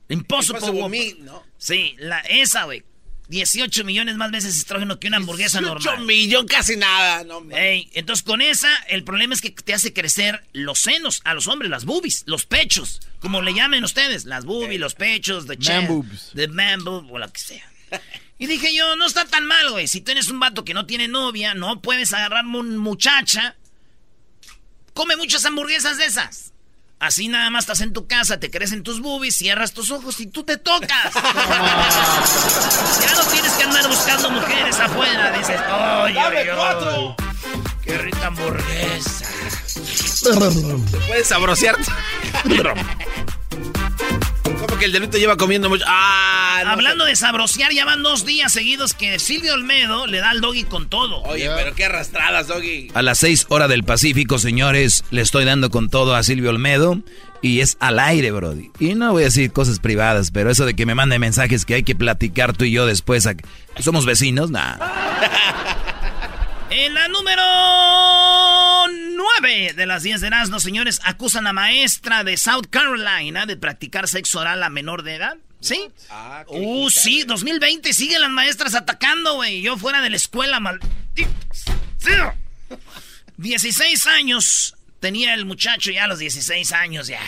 Impossible, 0.10 0.60
Impossible 0.60 1.16
¿no? 1.22 1.44
Sí, 1.58 1.96
la, 1.98 2.20
esa, 2.20 2.66
güey. 2.66 2.84
18 3.30 3.86
millones 3.86 4.16
más 4.16 4.32
veces 4.32 4.58
estrógeno 4.58 5.00
que 5.00 5.08
una 5.08 5.18
hamburguesa 5.18 5.60
18 5.60 5.74
normal. 5.74 6.06
18 6.06 6.06
millón 6.06 6.46
casi 6.46 6.76
nada, 6.76 7.24
no 7.24 7.42
Ey, 7.52 7.90
entonces 7.94 8.24
con 8.24 8.42
esa, 8.42 8.70
el 8.90 9.04
problema 9.04 9.34
es 9.34 9.42
que 9.42 9.50
te 9.50 9.74
hace 9.74 9.94
crecer 9.94 10.44
los 10.52 10.80
senos 10.80 11.22
a 11.24 11.34
los 11.34 11.48
hombres, 11.48 11.72
las 11.72 11.86
boobies, 11.86 12.24
los 12.28 12.46
pechos, 12.46 13.00
como 13.20 13.42
le 13.42 13.54
llamen 13.54 13.84
ustedes, 13.84 14.26
las 14.26 14.46
boobies, 14.46 14.80
los 14.80 14.96
pechos, 14.96 15.48
de 15.48 15.58
man 15.58 15.88
boobs. 15.88 16.34
De 16.34 16.48
man 16.48 16.84
boob, 16.84 17.12
o 17.12 17.18
lo 17.18 17.32
que 17.32 17.40
sea. 17.40 17.72
Y 18.38 18.48
dije 18.48 18.76
yo, 18.76 18.96
no 18.98 19.06
está 19.06 19.26
tan 19.26 19.46
mal, 19.46 19.72
güey. 19.72 19.88
Si 19.88 20.02
tienes 20.02 20.28
un 20.28 20.40
vato 20.40 20.66
que 20.66 20.74
no 20.74 20.86
tiene 20.86 21.08
novia, 21.08 21.54
no 21.54 21.82
puedes 21.82 22.12
agarrar 22.14 22.46
un 22.46 22.78
muchacha, 22.78 23.56
come 24.94 25.16
muchas 25.16 25.46
hamburguesas 25.46 25.98
de 25.98 26.06
esas. 26.06 26.53
Así 27.04 27.28
nada 27.28 27.50
más 27.50 27.66
estás 27.66 27.82
en 27.82 27.92
tu 27.92 28.08
casa, 28.08 28.40
te 28.40 28.50
crecen 28.50 28.82
tus 28.82 29.02
boobies, 29.02 29.36
cierras 29.36 29.74
tus 29.74 29.92
ojos 29.92 30.22
y 30.22 30.28
tú 30.28 30.46
te 30.46 30.56
tocas. 30.56 30.90
ya 33.02 33.14
no 33.14 33.24
tienes 33.30 33.52
que 33.52 33.64
andar 33.66 33.86
buscando 33.90 34.30
mujeres 34.30 34.80
afuera. 34.80 35.38
Dices, 35.38 35.60
oye, 36.02 36.18
oye, 36.18 37.16
qué 37.84 37.98
rica 37.98 38.28
hamburguesa. 38.28 39.28
puedes 41.08 41.28
sabrosearte. 41.28 41.92
Como 44.44 44.78
que 44.78 44.86
el 44.86 44.92
delito 44.92 45.18
lleva 45.18 45.38
comiendo 45.38 45.70
mucho. 45.70 45.84
Ah, 45.88 46.64
Hablando 46.68 47.06
de 47.06 47.16
sabrosear, 47.16 47.72
ya 47.72 47.86
van 47.86 48.04
dos 48.04 48.26
días 48.26 48.52
seguidos 48.52 48.94
que 48.94 49.20
Silvio 49.20 49.54
Olmedo 49.54 50.08
le 50.08 50.20
da 50.20 50.30
al 50.32 50.42
doggy 50.42 50.64
con 50.64 50.90
todo. 50.90 51.22
Oye, 51.24 51.50
pero 51.56 51.74
qué 51.76 51.86
arrastradas, 51.86 52.48
doggy. 52.48 52.90
A 52.94 53.02
las 53.02 53.20
seis 53.20 53.46
horas 53.50 53.70
del 53.70 53.84
Pacífico, 53.84 54.40
señores, 54.40 55.04
le 55.12 55.22
estoy 55.22 55.46
dando 55.46 55.70
con 55.70 55.90
todo 55.90 56.16
a 56.16 56.24
Silvio 56.24 56.50
Olmedo. 56.50 57.02
Y 57.42 57.60
es 57.60 57.76
al 57.82 58.00
aire, 58.00 58.32
Brody. 58.32 58.72
Y 58.80 58.96
no 58.96 59.12
voy 59.12 59.24
a 59.24 59.26
decir 59.26 59.52
cosas 59.52 59.80
privadas, 59.80 60.32
pero 60.32 60.50
eso 60.50 60.66
de 60.66 60.76
que 60.76 60.86
me 60.86 60.96
mande 60.96 61.20
mensajes 61.20 61.66
que 61.66 61.74
hay 61.74 61.84
que 61.84 61.94
platicar 61.94 62.56
tú 62.56 62.64
y 62.64 62.72
yo 62.72 62.86
después. 62.86 63.28
¿Somos 63.80 64.06
vecinos? 64.06 64.50
Nada. 64.50 64.80
En 66.76 66.96
la 66.96 67.08
número 67.08 67.44
9 68.88 69.74
de 69.74 69.86
las 69.86 70.02
10 70.02 70.22
de 70.22 70.28
Erasmo, 70.28 70.60
señores, 70.60 71.02
acusan 71.04 71.46
a 71.46 71.54
maestra 71.54 72.24
de 72.24 72.36
South 72.36 72.66
Carolina 72.68 73.46
de 73.46 73.56
practicar 73.56 74.08
sexo 74.08 74.40
oral 74.40 74.64
a 74.64 74.72
menor 74.72 75.04
de 75.04 75.14
edad. 75.14 75.38
¿Sí? 75.60 75.88
Ah, 76.10 76.44
uh, 76.48 76.90
sí, 76.90 77.26
2020 77.28 77.94
siguen 77.94 78.22
las 78.22 78.32
maestras 78.32 78.74
atacando, 78.74 79.36
güey. 79.36 79.62
Yo 79.62 79.78
fuera 79.78 80.02
de 80.02 80.10
la 80.10 80.16
escuela, 80.16 80.60
mal... 80.60 80.80
16 83.38 84.08
años 84.08 84.76
tenía 85.00 85.36
el 85.36 85.46
muchacho 85.46 85.92
ya 85.92 86.06
a 86.06 86.08
los 86.08 86.18
16 86.18 86.72
años 86.72 87.06
ya. 87.06 87.22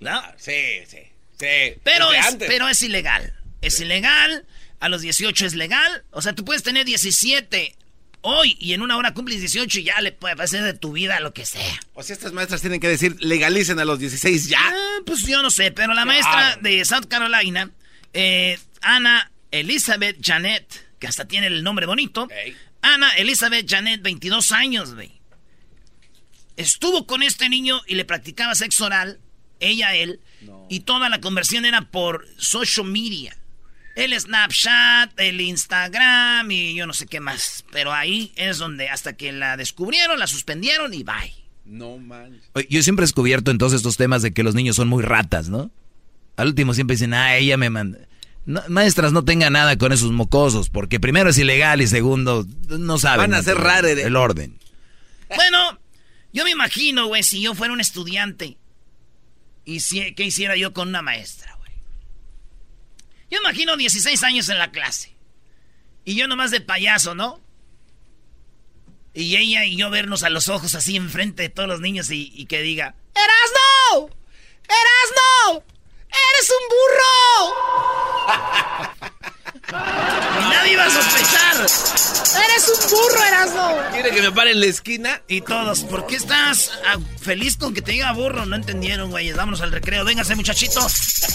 ¿No? 0.00 0.22
Sí, 0.38 0.80
sí, 0.86 0.96
sí. 1.38 1.74
Pero, 1.84 2.10
es, 2.14 2.36
pero 2.38 2.70
es 2.70 2.80
ilegal. 2.80 3.34
Es 3.60 3.78
ilegal. 3.80 4.46
A 4.80 4.88
los 4.88 5.02
18 5.02 5.44
es 5.44 5.54
legal. 5.54 6.04
O 6.10 6.22
sea, 6.22 6.34
tú 6.34 6.42
puedes 6.46 6.62
tener 6.62 6.86
17 6.86 7.76
hoy 8.24 8.56
y 8.58 8.72
en 8.72 8.82
una 8.82 8.96
hora 8.96 9.14
cumples 9.14 9.38
18 9.40 9.80
y 9.80 9.84
ya 9.84 10.00
le 10.00 10.10
puede 10.10 10.42
hacer 10.42 10.64
de 10.64 10.74
tu 10.74 10.92
vida 10.92 11.20
lo 11.20 11.32
que 11.32 11.46
sea. 11.46 11.78
O 11.92 12.02
sea, 12.02 12.14
estas 12.14 12.32
maestras 12.32 12.60
tienen 12.60 12.80
que 12.80 12.88
decir, 12.88 13.16
legalicen 13.20 13.78
a 13.78 13.84
los 13.84 13.98
16 13.98 14.48
ya. 14.48 14.58
Ah, 14.60 14.98
pues 15.06 15.26
yo 15.26 15.42
no 15.42 15.50
sé, 15.50 15.70
pero 15.70 15.94
la 15.94 16.04
maestra 16.04 16.58
de 16.60 16.84
South 16.84 17.06
Carolina, 17.08 17.70
eh, 18.12 18.58
Ana 18.80 19.30
Elizabeth 19.50 20.18
Janet, 20.20 20.66
que 20.98 21.06
hasta 21.06 21.26
tiene 21.26 21.46
el 21.46 21.62
nombre 21.62 21.86
bonito. 21.86 22.28
Ana 22.82 23.10
Elizabeth 23.16 23.68
Janet, 23.68 24.02
22 24.02 24.52
años, 24.52 24.94
güey. 24.94 25.12
Estuvo 26.56 27.06
con 27.06 27.22
este 27.22 27.48
niño 27.48 27.82
y 27.86 27.94
le 27.94 28.04
practicaba 28.04 28.54
sexo 28.54 28.86
oral, 28.86 29.20
ella, 29.60 29.94
él, 29.94 30.20
y 30.68 30.80
toda 30.80 31.08
la 31.08 31.20
conversión 31.20 31.64
era 31.64 31.90
por 31.90 32.26
social 32.38 32.86
media. 32.86 33.36
El 33.94 34.18
Snapchat, 34.18 35.18
el 35.20 35.40
Instagram 35.40 36.50
y 36.50 36.74
yo 36.74 36.86
no 36.86 36.92
sé 36.92 37.06
qué 37.06 37.20
más. 37.20 37.64
Pero 37.70 37.92
ahí 37.92 38.32
es 38.36 38.58
donde 38.58 38.88
hasta 38.88 39.14
que 39.14 39.32
la 39.32 39.56
descubrieron, 39.56 40.18
la 40.18 40.26
suspendieron 40.26 40.92
y 40.94 41.04
bye. 41.04 41.34
No 41.64 41.98
man. 41.98 42.40
Yo 42.68 42.82
siempre 42.82 43.04
he 43.04 43.06
descubierto 43.06 43.50
en 43.50 43.58
todos 43.58 43.72
estos 43.72 43.96
temas 43.96 44.22
de 44.22 44.32
que 44.32 44.42
los 44.42 44.54
niños 44.54 44.76
son 44.76 44.88
muy 44.88 45.02
ratas, 45.02 45.48
¿no? 45.48 45.70
Al 46.36 46.48
último 46.48 46.74
siempre 46.74 46.94
dicen, 46.94 47.14
ah, 47.14 47.36
ella 47.36 47.56
me 47.56 47.70
manda. 47.70 48.00
maestras, 48.68 49.12
no 49.12 49.24
tengan 49.24 49.52
nada 49.52 49.78
con 49.78 49.92
esos 49.92 50.10
mocosos, 50.10 50.68
porque 50.68 50.98
primero 51.00 51.30
es 51.30 51.38
ilegal 51.38 51.80
y 51.80 51.86
segundo, 51.86 52.46
no 52.68 52.98
saben. 52.98 53.30
Van 53.30 53.34
a 53.34 53.42
ser 53.42 53.56
raros 53.56 53.90
el 53.92 54.16
orden. 54.16 54.58
Bueno, 55.34 55.78
yo 56.32 56.44
me 56.44 56.50
imagino, 56.50 57.06
güey, 57.06 57.22
si 57.22 57.40
yo 57.40 57.54
fuera 57.54 57.72
un 57.72 57.80
estudiante 57.80 58.58
y 59.64 59.80
si, 59.80 60.14
qué 60.14 60.24
hiciera 60.24 60.56
yo 60.56 60.72
con 60.72 60.88
una 60.88 61.00
maestra. 61.00 61.53
Yo 63.34 63.40
imagino 63.40 63.76
16 63.76 64.22
años 64.22 64.48
en 64.48 64.58
la 64.58 64.70
clase 64.70 65.16
y 66.04 66.14
yo 66.14 66.28
nomás 66.28 66.52
de 66.52 66.60
payaso, 66.60 67.16
¿no? 67.16 67.40
Y 69.12 69.34
ella 69.34 69.64
y 69.64 69.76
yo 69.76 69.90
vernos 69.90 70.22
a 70.22 70.30
los 70.30 70.48
ojos 70.48 70.76
así 70.76 70.94
enfrente 70.94 71.42
de 71.42 71.48
todos 71.48 71.68
los 71.68 71.80
niños 71.80 72.12
y, 72.12 72.46
que 72.46 72.62
diga, 72.62 72.94
¡Erasno! 73.12 74.08
¡Erasno! 74.62 75.64
¡Eres 76.06 76.52
un 76.52 76.62
burro! 76.70 77.10
y 80.40 80.50
nadie 80.54 80.72
iba 80.74 80.84
a 80.84 80.90
sospechar. 80.90 81.56
¡Eres 81.56 82.68
un 82.68 82.90
burro, 82.90 83.24
Erasno! 83.24 83.90
¿Quiere 83.94 84.10
que 84.12 84.22
me 84.22 84.30
pare 84.30 84.52
en 84.52 84.60
la 84.60 84.66
esquina? 84.66 85.22
Y 85.26 85.40
todos, 85.40 85.80
¿por 85.82 86.06
qué 86.06 86.14
estás 86.14 86.70
ah, 86.86 86.98
feliz 87.20 87.56
con 87.56 87.74
que 87.74 87.82
te 87.82 87.90
diga 87.90 88.12
burro? 88.12 88.46
No 88.46 88.54
entendieron, 88.54 89.10
güey. 89.10 89.32
Vámonos 89.32 89.60
al 89.60 89.72
recreo. 89.72 90.04
Véngase, 90.04 90.36
muchachitos. 90.36 91.33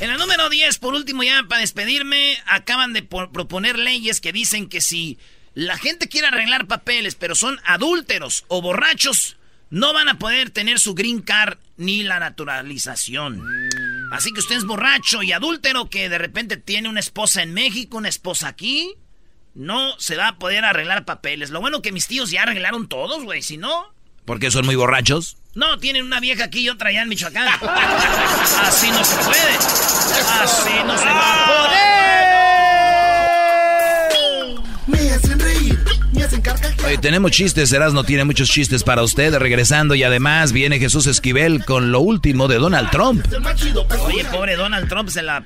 En 0.00 0.08
la 0.08 0.16
número 0.16 0.48
10, 0.48 0.78
por 0.78 0.94
último, 0.94 1.24
ya 1.24 1.42
para 1.48 1.60
despedirme, 1.60 2.38
acaban 2.46 2.92
de 2.92 3.02
proponer 3.02 3.78
leyes 3.78 4.20
que 4.20 4.32
dicen 4.32 4.68
que 4.68 4.80
si 4.80 5.18
la 5.54 5.76
gente 5.76 6.08
quiere 6.08 6.28
arreglar 6.28 6.68
papeles, 6.68 7.16
pero 7.16 7.34
son 7.34 7.58
adúlteros 7.64 8.44
o 8.46 8.62
borrachos, 8.62 9.36
no 9.70 9.92
van 9.92 10.08
a 10.08 10.18
poder 10.18 10.50
tener 10.50 10.78
su 10.78 10.94
green 10.94 11.20
card 11.20 11.58
ni 11.76 12.04
la 12.04 12.20
naturalización. 12.20 13.42
Así 14.12 14.32
que 14.32 14.38
usted 14.38 14.56
es 14.56 14.64
borracho 14.64 15.24
y 15.24 15.32
adúltero 15.32 15.90
que 15.90 16.08
de 16.08 16.18
repente 16.18 16.56
tiene 16.56 16.88
una 16.88 17.00
esposa 17.00 17.42
en 17.42 17.52
México, 17.52 17.98
una 17.98 18.08
esposa 18.08 18.46
aquí, 18.46 18.94
no 19.54 19.98
se 19.98 20.16
va 20.16 20.28
a 20.28 20.38
poder 20.38 20.64
arreglar 20.64 21.06
papeles. 21.06 21.50
Lo 21.50 21.60
bueno 21.60 21.82
que 21.82 21.90
mis 21.90 22.06
tíos 22.06 22.30
ya 22.30 22.44
arreglaron 22.44 22.88
todos, 22.88 23.24
güey, 23.24 23.42
si 23.42 23.56
no... 23.56 23.92
¿Por 24.24 24.38
qué 24.38 24.52
son 24.52 24.64
muy 24.64 24.76
borrachos? 24.76 25.38
No, 25.58 25.76
tienen 25.76 26.04
una 26.04 26.20
vieja 26.20 26.44
aquí 26.44 26.60
y 26.60 26.68
otra 26.68 26.90
allá 26.90 27.02
en 27.02 27.08
Michoacán. 27.08 27.48
Así 28.62 28.92
no 28.92 29.04
se 29.04 29.16
puede. 29.16 29.56
Así 30.40 30.70
no 30.86 30.96
se 30.96 31.04
va 31.04 31.34
a 31.34 31.46
poder. 34.46 34.62
Me 34.86 35.10
hacen 35.10 35.40
reír 35.40 35.76
Oye, 36.86 36.98
tenemos 36.98 37.32
chistes, 37.32 37.72
no 37.92 38.04
tiene 38.04 38.22
muchos 38.22 38.48
chistes 38.48 38.84
para 38.84 39.02
usted. 39.02 39.34
Regresando 39.34 39.96
y 39.96 40.04
además 40.04 40.52
viene 40.52 40.78
Jesús 40.78 41.08
Esquivel 41.08 41.64
con 41.64 41.90
lo 41.90 41.98
último 42.02 42.46
de 42.46 42.58
Donald 42.58 42.90
Trump. 42.90 43.26
Oye, 44.04 44.24
pobre 44.26 44.54
Donald 44.54 44.88
Trump 44.88 45.08
se 45.08 45.22
la... 45.22 45.44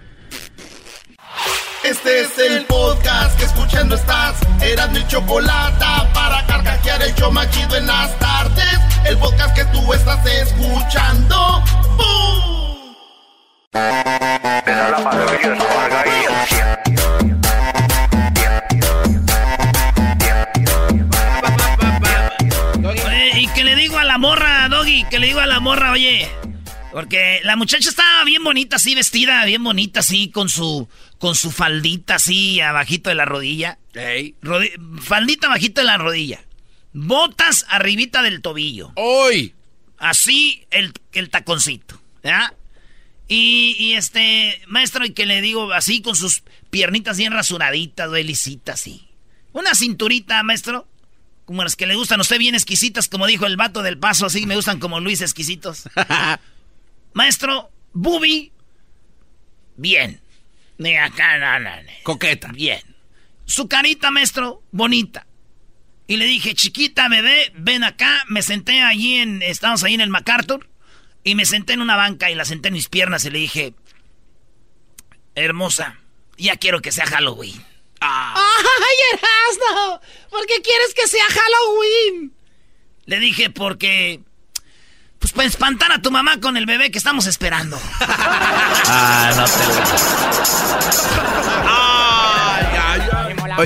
Este 1.84 2.20
es 2.20 2.38
el 2.38 2.64
podcast 2.66 3.38
que 3.38 3.44
escuchando 3.44 3.94
estás. 3.94 4.36
Eran 4.62 4.92
mi 4.92 5.06
chocolate 5.06 5.84
para 6.14 6.46
carcajear 6.46 7.02
el 7.02 7.14
show 7.14 7.30
machido 7.32 7.76
en 7.76 7.86
las 7.86 8.18
tardes. 8.18 8.78
El 9.04 9.18
podcast 9.18 9.54
que 9.56 9.64
tú 9.66 9.92
estás 9.92 10.24
escuchando. 10.26 11.64
¡Bum! 11.96 12.42
la 24.12 24.18
morra, 24.18 24.68
Doggy, 24.68 25.04
que 25.04 25.18
le 25.18 25.28
digo 25.28 25.40
a 25.40 25.46
la 25.46 25.58
morra, 25.58 25.92
oye. 25.92 26.28
Porque 26.92 27.40
la 27.44 27.56
muchacha 27.56 27.88
estaba 27.88 28.24
bien 28.24 28.44
bonita, 28.44 28.76
así 28.76 28.94
vestida, 28.94 29.42
bien 29.46 29.64
bonita, 29.64 30.00
así, 30.00 30.28
con 30.28 30.50
su, 30.50 30.86
con 31.22 31.36
su 31.36 31.52
faldita 31.52 32.16
así, 32.16 32.60
abajito 32.60 33.08
de 33.08 33.14
la 33.14 33.24
rodilla. 33.24 33.78
faldita 35.02 35.46
abajito 35.46 35.80
de 35.80 35.86
la 35.86 35.96
rodilla. 35.96 36.42
Botas 36.92 37.64
arribita 37.68 38.22
del 38.22 38.42
tobillo. 38.42 38.90
¡Hoy! 38.96 39.54
Así 39.98 40.66
el, 40.72 40.92
el 41.12 41.30
taconcito. 41.30 42.02
¿Ya? 42.24 42.52
Y, 43.28 43.76
y, 43.78 43.92
este, 43.92 44.62
maestro, 44.66 45.04
y 45.04 45.12
que 45.12 45.24
le 45.24 45.40
digo 45.40 45.72
así, 45.72 46.02
con 46.02 46.16
sus 46.16 46.42
piernitas 46.70 47.18
bien 47.18 47.32
rasuraditas, 47.32 48.10
lisitas, 48.10 48.80
así. 48.80 49.06
Una 49.52 49.76
cinturita, 49.76 50.42
maestro. 50.42 50.88
Como 51.44 51.62
las 51.62 51.76
que 51.76 51.86
le 51.86 51.94
gustan 51.94 52.18
a 52.18 52.22
usted 52.22 52.38
bien 52.40 52.56
exquisitas, 52.56 53.06
como 53.06 53.28
dijo 53.28 53.46
el 53.46 53.56
vato 53.56 53.82
del 53.82 53.96
paso, 53.96 54.26
así 54.26 54.44
me 54.44 54.56
gustan 54.56 54.80
como 54.80 54.98
Luis 54.98 55.20
exquisitos. 55.20 55.84
Maestro, 57.12 57.70
Bubi, 57.92 58.50
bien. 59.76 60.21
Ni 60.82 60.96
acá, 60.96 61.38
no, 61.38 61.70
Coqueta. 62.02 62.48
Bien. 62.48 62.82
Su 63.44 63.68
carita, 63.68 64.10
maestro, 64.10 64.64
bonita. 64.72 65.26
Y 66.08 66.16
le 66.16 66.24
dije, 66.24 66.54
chiquita, 66.54 67.08
bebé, 67.08 67.52
ven 67.54 67.84
acá. 67.84 68.24
Me 68.26 68.42
senté 68.42 68.82
allí 68.82 69.14
en, 69.18 69.42
estamos 69.42 69.84
ahí 69.84 69.94
en 69.94 70.00
el 70.00 70.10
MacArthur. 70.10 70.68
Y 71.22 71.36
me 71.36 71.46
senté 71.46 71.74
en 71.74 71.82
una 71.82 71.94
banca 71.94 72.30
y 72.30 72.34
la 72.34 72.44
senté 72.44 72.68
en 72.68 72.74
mis 72.74 72.88
piernas 72.88 73.24
y 73.24 73.30
le 73.30 73.38
dije, 73.38 73.74
hermosa, 75.36 76.00
ya 76.36 76.56
quiero 76.56 76.80
que 76.80 76.90
sea 76.90 77.06
Halloween. 77.06 77.64
¡Ay, 78.00 78.96
Erasmo! 79.12 80.00
¿Por 80.30 80.46
qué 80.46 80.60
quieres 80.62 80.94
que 80.94 81.06
sea 81.06 81.24
Halloween? 81.28 82.34
Le 83.06 83.20
dije 83.20 83.50
porque... 83.50 84.20
Pues 85.22 85.32
para 85.32 85.48
espantar 85.48 85.90
a 85.92 86.02
tu 86.02 86.10
mamá 86.10 86.40
con 86.40 86.56
el 86.56 86.66
bebé 86.66 86.90
que 86.90 86.98
estamos 86.98 87.26
esperando. 87.26 87.80
ah, 88.00 89.32
no 89.36 89.44
te 89.44 89.52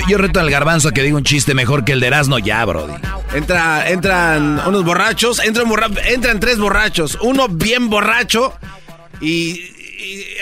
Yo 0.07 0.17
reto 0.19 0.39
al 0.39 0.51
garbanzo 0.51 0.89
a 0.89 0.91
que 0.91 1.01
diga 1.01 1.17
un 1.17 1.23
chiste 1.23 1.53
mejor 1.55 1.83
que 1.83 1.93
el 1.93 1.99
de 1.99 2.07
Erasmo 2.07 2.37
ya, 2.39 2.63
Brody. 2.63 2.93
Entra, 3.33 3.89
entran 3.89 4.61
unos 4.67 4.85
borrachos, 4.85 5.39
entran, 5.39 5.67
entran 6.05 6.39
tres 6.39 6.59
borrachos, 6.59 7.17
uno 7.21 7.47
bien 7.49 7.89
borracho 7.89 8.53
y, 9.19 9.59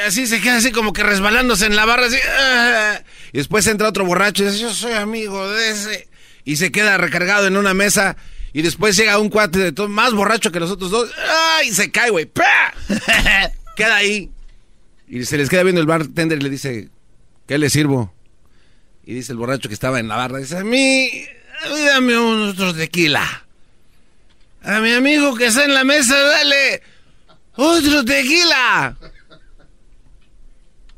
así 0.05 0.27
se 0.27 0.41
queda 0.41 0.57
así 0.57 0.71
como 0.71 0.91
que 0.93 1.03
resbalándose 1.03 1.65
en 1.65 1.75
la 1.75 1.85
barra, 1.85 2.07
así... 2.07 2.17
Ah, 2.37 2.99
y 3.31 3.37
después 3.37 3.65
entra 3.67 3.87
otro 3.87 4.05
borracho 4.05 4.43
y 4.43 4.47
dice, 4.47 4.59
yo 4.59 4.73
soy 4.73 4.93
amigo 4.93 5.49
de 5.49 5.69
ese. 5.69 6.07
Y 6.43 6.57
se 6.57 6.71
queda 6.71 6.97
recargado 6.97 7.47
en 7.47 7.57
una 7.57 7.73
mesa. 7.73 8.17
Y 8.55 8.61
después 8.61 8.95
llega 8.95 9.19
un 9.19 9.27
cuate 9.27 9.59
de 9.59 9.73
todo, 9.73 9.89
más 9.89 10.13
borracho 10.13 10.49
que 10.49 10.61
los 10.61 10.71
otros 10.71 10.89
dos. 10.89 11.11
¡Ay! 11.57 11.73
Se 11.73 11.91
cae, 11.91 12.09
güey. 12.09 12.31
queda 13.75 13.97
ahí. 13.97 14.31
Y 15.09 15.25
se 15.25 15.37
les 15.37 15.49
queda 15.49 15.63
viendo 15.63 15.81
el 15.81 15.87
bartender 15.87 16.37
y 16.37 16.41
le 16.41 16.49
dice, 16.49 16.87
¿qué 17.47 17.57
le 17.57 17.69
sirvo? 17.69 18.13
Y 19.03 19.13
dice 19.13 19.33
el 19.33 19.39
borracho 19.39 19.67
que 19.67 19.73
estaba 19.73 19.99
en 19.99 20.07
la 20.07 20.15
barra, 20.15 20.37
dice, 20.37 20.55
a 20.55 20.63
mí, 20.63 21.09
a 21.65 21.67
mí 21.67 21.81
dame 21.81 22.17
un 22.17 22.47
otro 22.47 22.73
tequila. 22.73 23.45
A 24.63 24.79
mi 24.79 24.93
amigo 24.93 25.35
que 25.35 25.47
está 25.47 25.65
en 25.65 25.73
la 25.73 25.83
mesa, 25.83 26.17
dale 26.17 26.81
otro 27.57 28.05
tequila. 28.05 28.95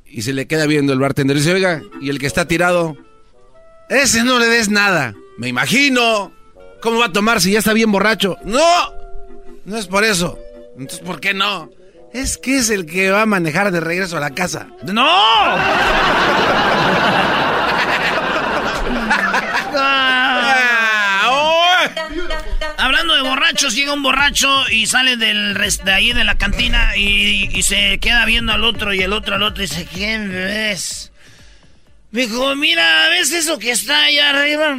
Y 0.06 0.22
se 0.22 0.32
le 0.32 0.46
queda 0.46 0.68
viendo 0.68 0.94
el 0.94 1.00
bartender 1.00 1.36
y 1.36 1.40
dice, 1.40 1.56
oiga, 1.56 1.82
y 2.02 2.12
el 2.12 2.20
que 2.20 2.28
está 2.28 2.48
tirado, 2.48 2.96
ese 3.90 4.24
no 4.24 4.38
le 4.38 4.46
des 4.46 4.70
nada. 4.70 5.16
Me 5.40 5.48
imagino. 5.48 6.37
¿Cómo 6.88 7.00
va 7.00 7.08
a 7.08 7.12
tomar 7.12 7.42
si 7.42 7.52
ya 7.52 7.60
está 7.60 7.74
bien 7.74 7.92
borracho? 7.92 8.38
No, 8.46 8.94
no 9.66 9.78
es 9.78 9.88
por 9.88 10.06
eso. 10.06 10.40
Entonces, 10.78 11.06
¿por 11.06 11.20
qué 11.20 11.34
no? 11.34 11.70
Es 12.14 12.38
que 12.38 12.60
es 12.60 12.70
el 12.70 12.86
que 12.86 13.12
va 13.12 13.24
a 13.24 13.26
manejar 13.26 13.74
de 13.74 13.82
regreso 13.82 14.16
a 14.16 14.22
la 14.22 14.30
casa. 14.30 14.68
¡No! 14.84 15.06
Hablando 22.78 23.16
de 23.16 23.22
borrachos, 23.22 23.76
llega 23.76 23.92
un 23.92 24.02
borracho 24.02 24.48
y 24.72 24.86
sale 24.88 25.18
del 25.18 25.56
de 25.56 25.92
ahí 25.92 26.14
de 26.14 26.24
la 26.24 26.38
cantina 26.38 26.96
y, 26.96 27.62
se 27.64 28.00
queda 28.00 28.24
viendo 28.24 28.54
al 28.54 28.64
otro 28.64 28.94
y 28.94 29.02
el 29.02 29.12
otro 29.12 29.36
al 29.36 29.44
otro 29.44 29.62
y 29.62 29.68
dice, 29.68 29.86
¿quién 29.94 30.32
ves? 30.32 31.12
Me 32.12 32.28
dijo, 32.28 32.56
mira, 32.56 33.10
¿ves 33.10 33.34
eso 33.34 33.60
que 33.60 33.72
está 33.72 34.06
allá 34.06 34.30
arriba? 34.30 34.78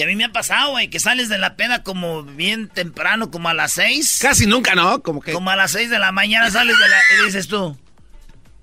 Y 0.00 0.02
a 0.02 0.06
mí 0.06 0.16
me 0.16 0.24
ha 0.24 0.32
pasado, 0.32 0.70
güey, 0.70 0.88
que 0.88 0.98
sales 0.98 1.28
de 1.28 1.36
la 1.36 1.56
peda 1.56 1.82
como 1.82 2.22
bien 2.22 2.68
temprano, 2.68 3.30
como 3.30 3.50
a 3.50 3.54
las 3.54 3.74
seis. 3.74 4.16
Casi 4.18 4.46
nunca, 4.46 4.74
¿no? 4.74 5.02
Como 5.02 5.20
que... 5.20 5.30
Como 5.34 5.50
a 5.50 5.56
las 5.56 5.72
seis 5.72 5.90
de 5.90 5.98
la 5.98 6.10
mañana 6.10 6.50
sales 6.50 6.74
de 6.78 6.88
la... 6.88 6.98
Y 7.18 7.26
dices 7.26 7.48
tú, 7.48 7.76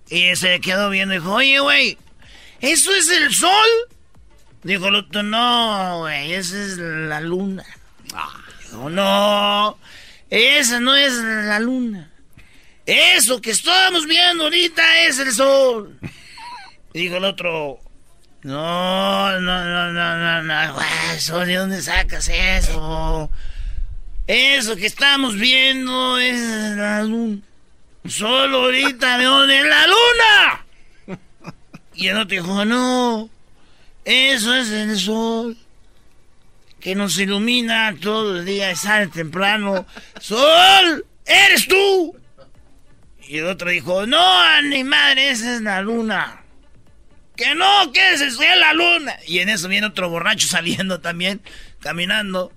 Y 0.10 0.36
se 0.36 0.60
quedó 0.62 0.89
viendo 0.89 1.13
y 1.13 1.19
dijo, 1.19 1.32
oye, 1.32 1.60
güey, 1.60 2.00
¿eso 2.60 2.91
es 2.91 3.08
el 3.10 3.36
sol? 3.36 3.67
Dijo 4.63 4.88
el 4.88 4.95
otro, 4.95 5.21
no, 5.21 6.00
güey, 6.00 6.34
esa 6.34 6.60
es 6.60 6.80
la 6.80 7.21
luna. 7.21 7.63
Dijo, 8.71 8.89
no, 8.89 9.78
esa 10.32 10.80
no 10.80 10.95
es 10.95 11.13
la 11.13 11.60
luna. 11.60 12.10
Eso 12.88 13.41
que 13.41 13.52
estamos 13.52 14.08
viendo 14.08 14.45
ahorita 14.45 15.02
es 15.02 15.19
el 15.19 15.32
sol. 15.32 16.00
Dijo 16.93 17.17
el 17.17 17.26
otro, 17.26 17.80
no, 18.47 19.41
no, 19.41 19.65
no, 19.65 19.91
no, 19.91 20.17
no, 20.17 20.43
no, 20.43 20.73
güey, 20.73 21.47
¿de 21.47 21.55
dónde 21.55 21.81
sacas 21.81 22.29
eso? 22.29 23.29
Eso 24.25 24.77
que 24.77 24.86
estamos 24.86 25.36
viendo 25.36 26.17
es 26.17 26.39
la 26.77 27.03
luna. 27.03 27.41
Solo 28.07 28.60
ahorita 28.60 29.17
de 29.17 29.63
la 29.63 29.88
luna. 29.88 31.19
Y 31.93 32.07
el 32.07 32.19
otro 32.19 32.41
dijo, 32.41 32.63
no, 32.63 33.29
eso 34.05 34.55
es 34.55 34.69
el 34.69 34.97
sol. 34.97 35.57
Que 36.79 36.95
nos 36.95 37.19
ilumina 37.19 37.93
todo 38.01 38.39
el 38.39 38.45
día 38.45 38.71
y 38.71 38.77
sale 38.77 39.07
temprano. 39.07 39.86
¡Sol! 40.21 41.05
¡Eres 41.25 41.67
tú! 41.67 42.15
Y 43.27 43.39
el 43.39 43.47
otro 43.47 43.71
dijo, 43.71 44.05
no, 44.05 44.62
ni 44.62 44.86
madre, 44.86 45.31
esa 45.31 45.55
es 45.55 45.62
la 45.62 45.81
luna. 45.81 46.43
Que 47.38 47.54
no, 47.54 47.91
que 47.93 48.13
esa 48.13 48.26
es 48.26 48.38
la 48.39 48.73
luna. 48.73 49.15
Y 49.28 49.39
en 49.39 49.50
eso 49.50 49.67
viene 49.67 49.88
otro 49.88 50.10
borracho 50.10 50.47
saliendo 50.50 51.00
también, 51.00 51.41
caminando. 51.80 52.52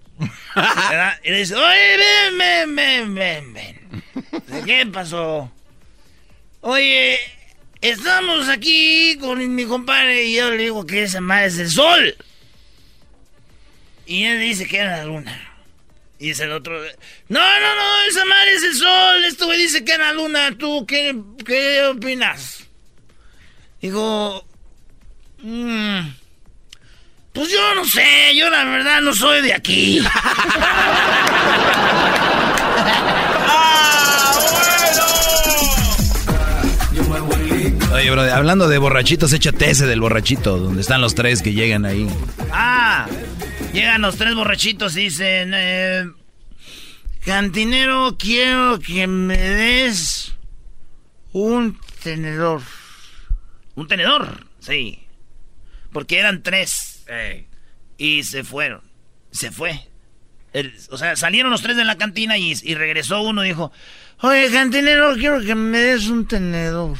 Y 1.23 1.31
le 1.31 1.39
dice, 1.39 1.55
oye, 1.55 1.97
ven, 1.97 2.39
ven, 2.39 2.75
ven, 2.75 3.15
ven, 3.15 3.55
ven. 3.55 4.65
¿Qué 4.65 4.87
pasó? 4.87 5.53
Oye, 6.63 7.19
estamos 7.81 8.49
aquí 8.49 9.17
con 9.19 9.55
mi 9.55 9.65
compadre 9.65 10.25
y 10.25 10.37
yo 10.37 10.51
le 10.51 10.65
digo 10.65 10.85
que 10.87 11.05
esa 11.05 11.21
madre 11.21 11.47
es 11.47 11.59
el 11.59 11.71
sol. 11.71 12.17
Y 14.07 14.25
él 14.25 14.41
dice 14.41 14.67
que 14.67 14.79
era 14.79 14.99
la 14.99 15.05
luna. 15.05 15.47
Y 16.19 16.29
dice 16.29 16.45
el 16.45 16.53
otro, 16.53 16.79
no, 17.29 17.61
no, 17.61 17.75
no, 17.75 18.03
esa 18.09 18.25
madre 18.27 18.53
es 18.53 18.63
el 18.63 18.75
sol. 18.75 19.25
Esto 19.25 19.47
güey 19.47 19.59
dice 19.59 19.85
que 19.85 19.93
era 19.93 20.09
la 20.09 20.13
luna. 20.13 20.59
¿Tú 20.59 20.85
qué, 20.87 21.17
qué 21.47 21.83
opinas? 21.85 22.67
Digo, 23.81 24.45
mmm, 25.43 26.01
pues 27.33 27.51
yo 27.51 27.75
no 27.75 27.85
sé, 27.85 28.35
yo 28.35 28.51
la 28.51 28.65
verdad 28.65 29.01
no 29.01 29.15
soy 29.15 29.43
de 29.43 29.55
aquí. 29.55 30.01
Oye, 37.93 38.11
bro, 38.11 38.23
hablando 38.23 38.69
de 38.69 38.79
borrachitos, 38.79 39.33
échate 39.33 39.71
ese 39.71 39.87
del 39.87 40.01
borrachito, 40.01 40.59
donde 40.59 40.81
están 40.81 41.01
los 41.01 41.15
tres 41.15 41.43
que 41.43 41.53
llegan 41.53 41.85
ahí. 41.85 42.09
Ah, 42.53 43.07
llegan 43.73 44.01
los 44.01 44.17
tres 44.17 44.35
borrachitos 44.35 44.97
y 44.97 45.01
dicen, 45.03 45.53
eh, 45.55 46.09
cantinero, 47.25 48.17
quiero 48.19 48.79
que 48.79 49.07
me 49.07 49.37
des 49.37 50.35
un 51.33 51.79
tenedor. 52.03 52.63
¿Un 53.75 53.89
tenedor? 53.89 54.47
Sí. 54.61 55.00
Porque 55.93 56.19
eran 56.19 56.43
tres. 56.43 57.05
Y 57.99 58.23
se 58.25 58.45
fueron. 58.45 58.83
Se 59.31 59.51
fue. 59.51 59.89
o 60.91 60.97
sea, 60.97 61.17
salieron 61.17 61.51
los 61.51 61.63
tres 61.63 61.77
de 61.77 61.85
la 61.85 61.97
cantina 61.97 62.39
y, 62.39 62.55
y 62.63 62.75
regresó 62.75 63.23
uno 63.23 63.45
y 63.45 63.49
dijo, 63.49 63.73
oye, 64.23 64.51
cantinero, 64.51 65.15
quiero 65.15 65.41
que 65.41 65.55
me 65.55 65.79
des 65.79 66.09
un 66.09 66.27
tenedor. 66.27 66.97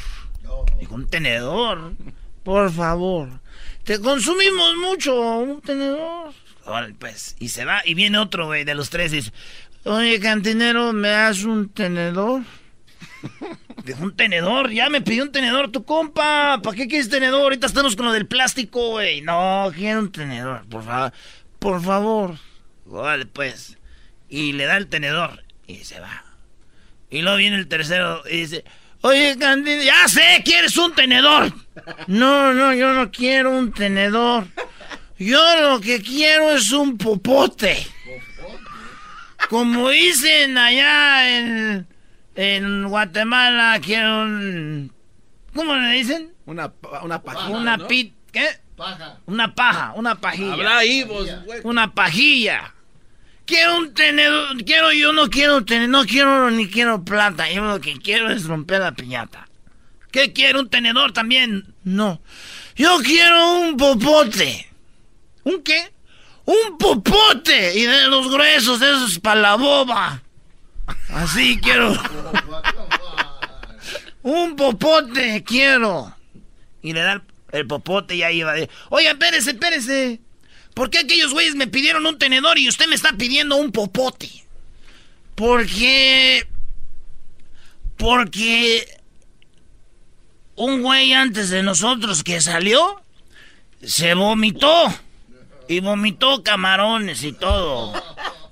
Dijo, 0.79 0.95
un 0.95 1.07
tenedor, 1.07 1.93
por 2.43 2.71
favor. 2.71 3.29
Te 3.83 3.99
consumimos 3.99 4.75
mucho, 4.77 5.19
un 5.39 5.61
tenedor. 5.61 6.33
pues, 6.99 7.35
y 7.39 7.49
se 7.49 7.65
va, 7.65 7.81
y 7.83 7.93
viene 7.93 8.17
otro, 8.19 8.45
güey, 8.45 8.63
de 8.63 8.75
los 8.75 8.89
tres 8.89 9.11
y 9.13 9.17
dice, 9.17 9.31
oye, 9.83 10.19
cantinero, 10.19 10.93
¿me 10.93 11.09
das 11.09 11.43
un 11.43 11.69
tenedor? 11.69 12.43
Dijo, 13.83 14.03
un 14.03 14.15
tenedor, 14.15 14.71
ya 14.71 14.89
me 14.89 15.01
pidió 15.01 15.23
un 15.23 15.31
tenedor 15.31 15.71
tu 15.71 15.83
compa. 15.83 16.59
¿Para 16.61 16.75
qué 16.75 16.87
quieres 16.87 17.09
tenedor? 17.09 17.41
Ahorita 17.41 17.67
estamos 17.67 17.95
con 17.95 18.05
lo 18.05 18.11
del 18.11 18.27
plástico, 18.27 18.91
güey. 18.91 19.21
No, 19.21 19.71
quiero 19.75 19.99
un 19.99 20.11
tenedor, 20.11 20.65
por 20.67 20.83
favor. 20.83 21.13
Por 21.59 21.83
favor. 21.83 22.37
Vale, 22.85 23.25
pues. 23.25 23.77
Y 24.29 24.53
le 24.53 24.65
da 24.65 24.77
el 24.77 24.87
tenedor 24.87 25.43
y 25.67 25.77
se 25.77 25.99
va. 25.99 26.23
Y 27.09 27.21
luego 27.21 27.37
viene 27.37 27.57
el 27.57 27.67
tercero 27.67 28.23
y 28.29 28.37
dice, 28.37 28.63
oye, 29.01 29.35
Candido, 29.37 29.83
ya 29.83 30.07
sé, 30.07 30.41
¿quieres 30.45 30.77
un 30.77 30.93
tenedor? 30.95 31.53
No, 32.07 32.53
no, 32.53 32.73
yo 32.73 32.93
no 32.93 33.11
quiero 33.11 33.51
un 33.51 33.73
tenedor. 33.73 34.47
Yo 35.17 35.39
lo 35.61 35.81
que 35.81 36.01
quiero 36.01 36.51
es 36.51 36.71
un 36.71 36.97
popote. 36.97 37.85
Como 39.49 39.89
dicen 39.89 40.57
allá 40.57 41.37
en 41.37 41.87
en 42.35 42.87
Guatemala 42.87 43.79
quiero 43.83 44.23
un... 44.23 44.91
¿Cómo 45.53 45.75
le 45.75 45.91
dicen? 45.91 46.33
Una, 46.45 46.71
una 47.03 47.21
paja. 47.21 47.49
Una 47.49 47.87
pit... 47.87 48.13
¿Qué? 48.31 48.47
Paja. 48.75 49.19
Una 49.25 49.53
paja, 49.53 49.93
una 49.95 50.15
pajilla. 50.15 50.53
Habla 50.53 50.77
ahí, 50.77 51.03
vos, 51.03 51.27
Una 51.63 51.93
pajilla. 51.93 52.73
Quiero 53.45 53.77
un 53.77 53.93
tenedor, 53.93 54.63
quiero, 54.63 54.93
yo 54.93 55.11
no 55.11 55.29
quiero 55.29 55.65
tener, 55.65 55.89
no 55.89 56.05
quiero 56.05 56.49
ni 56.51 56.69
quiero 56.69 57.03
plata, 57.03 57.51
yo 57.51 57.63
lo 57.65 57.81
que 57.81 57.99
quiero 57.99 58.29
es 58.31 58.45
romper 58.45 58.79
la 58.79 58.93
piñata. 58.93 59.49
¿Qué 60.11 60.33
quiero? 60.33 60.61
¿Un 60.61 60.69
tenedor 60.69 61.11
también? 61.11 61.73
No. 61.83 62.21
Yo 62.75 62.99
quiero 63.03 63.59
un 63.59 63.77
popote. 63.77 64.69
¿Un 65.43 65.61
qué? 65.63 65.91
Un 66.45 66.77
popote. 66.77 67.77
Y 67.77 67.83
de 67.83 68.07
los 68.07 68.29
gruesos, 68.31 68.79
de 68.79 68.89
esos 68.91 69.19
para 69.19 69.41
la 69.41 69.55
boba. 69.55 70.21
Así 71.09 71.59
quiero. 71.61 71.93
Un 74.23 74.55
popote 74.55 75.43
quiero. 75.43 76.15
Y 76.81 76.93
le 76.93 77.01
da 77.01 77.23
el, 77.51 77.67
popote 77.67 78.15
y 78.15 78.23
ahí 78.23 78.41
va. 78.43 78.53
De, 78.53 78.69
Oye, 78.89 79.09
espérese, 79.09 79.51
espérese. 79.51 80.19
¿Por 80.73 80.89
qué 80.89 80.99
aquellos 80.99 81.33
güeyes 81.33 81.55
me 81.55 81.67
pidieron 81.67 82.05
un 82.05 82.17
tenedor 82.17 82.57
y 82.57 82.69
usted 82.69 82.87
me 82.87 82.95
está 82.95 83.13
pidiendo 83.13 83.55
un 83.57 83.71
popote? 83.71 84.29
Porque. 85.35 86.47
Porque. 87.97 88.99
Un 90.55 90.81
güey 90.81 91.13
antes 91.13 91.49
de 91.49 91.63
nosotros 91.63 92.23
que 92.23 92.41
salió. 92.41 93.01
Se 93.83 94.13
vomitó. 94.13 94.85
Y 95.67 95.79
vomitó 95.79 96.43
camarones 96.43 97.23
y 97.23 97.33
todo. 97.33 97.93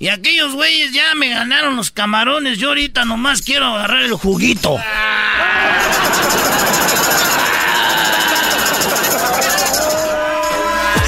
Y 0.01 0.07
aquellos 0.07 0.53
güeyes 0.53 0.93
ya 0.93 1.13
me 1.13 1.27
ganaron 1.27 1.75
los 1.75 1.91
camarones. 1.91 2.57
Yo 2.57 2.69
ahorita 2.69 3.03
nomás 3.03 3.41
quiero 3.41 3.65
agarrar 3.65 4.03
el 4.03 4.13
juguito. 4.13 4.77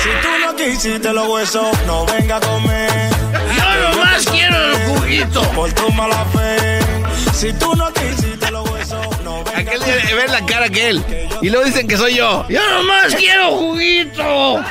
Si 0.04 0.10
tú 0.22 0.46
no 0.46 0.56
quisiste 0.58 1.14
los 1.14 1.26
huesos, 1.26 1.86
no 1.88 2.06
venga 2.06 2.36
a 2.36 2.42
comer. 2.42 3.12
Yo 3.56 3.92
nomás 3.94 4.26
quiero 4.26 4.58
el 4.58 4.76
juguito. 4.88 5.42
Por 5.54 5.72
tu 5.72 5.90
mala 5.94 6.26
fe. 6.26 6.80
Si 7.34 7.54
tú 7.54 7.74
no 7.74 7.94
quisiste 7.94 8.52
los 8.52 8.70
huesos, 8.70 9.22
no 9.24 9.42
venga 9.46 9.58
Aquel 9.58 9.84
día 9.86 10.16
ver 10.18 10.30
la 10.32 10.46
cara 10.46 10.68
que 10.68 10.90
él. 10.90 11.06
Y 11.42 11.50
luego 11.50 11.64
dicen 11.64 11.88
que 11.88 11.96
soy 11.96 12.16
yo. 12.16 12.46
Yo 12.50 12.60
nomás 12.70 13.16
quiero 13.16 13.52
juguito. 13.52 14.62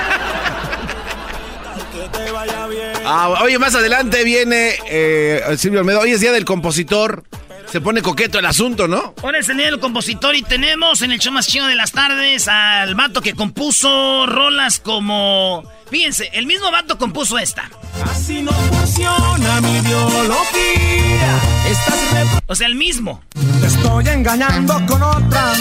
Ah, 3.04 3.40
oye, 3.42 3.58
más 3.58 3.74
adelante 3.74 4.24
viene 4.24 4.74
eh, 4.88 5.42
Silvio 5.56 5.80
Almedo. 5.80 6.00
Hoy 6.00 6.12
es 6.12 6.20
día 6.20 6.32
del 6.32 6.44
compositor. 6.44 7.24
Se 7.70 7.80
pone 7.80 8.02
coqueto 8.02 8.38
el 8.38 8.46
asunto, 8.46 8.88
¿no? 8.88 9.14
Hoy 9.22 9.34
es 9.38 9.48
el 9.48 9.58
día 9.58 9.66
del 9.66 9.78
compositor 9.78 10.34
y 10.34 10.42
tenemos 10.42 11.02
en 11.02 11.12
el 11.12 11.20
show 11.20 11.32
más 11.32 11.46
chido 11.46 11.66
de 11.66 11.76
las 11.76 11.92
tardes 11.92 12.48
al 12.48 12.96
vato 12.96 13.22
que 13.22 13.34
compuso 13.34 14.26
rolas 14.26 14.80
como... 14.80 15.62
Fíjense, 15.88 16.30
el 16.32 16.46
mismo 16.46 16.70
vato 16.70 16.98
compuso 16.98 17.38
esta. 17.38 17.70
Así 18.10 18.42
no 18.42 18.52
funciona 18.52 19.60
mi 19.60 19.80
biología. 19.80 21.40
Estás 21.68 22.42
o 22.46 22.54
sea, 22.56 22.66
el 22.66 22.74
mismo. 22.74 23.22
Te 23.60 23.66
estoy 23.68 24.08
engañando 24.08 24.74
con 24.86 25.02
otra. 25.02 25.52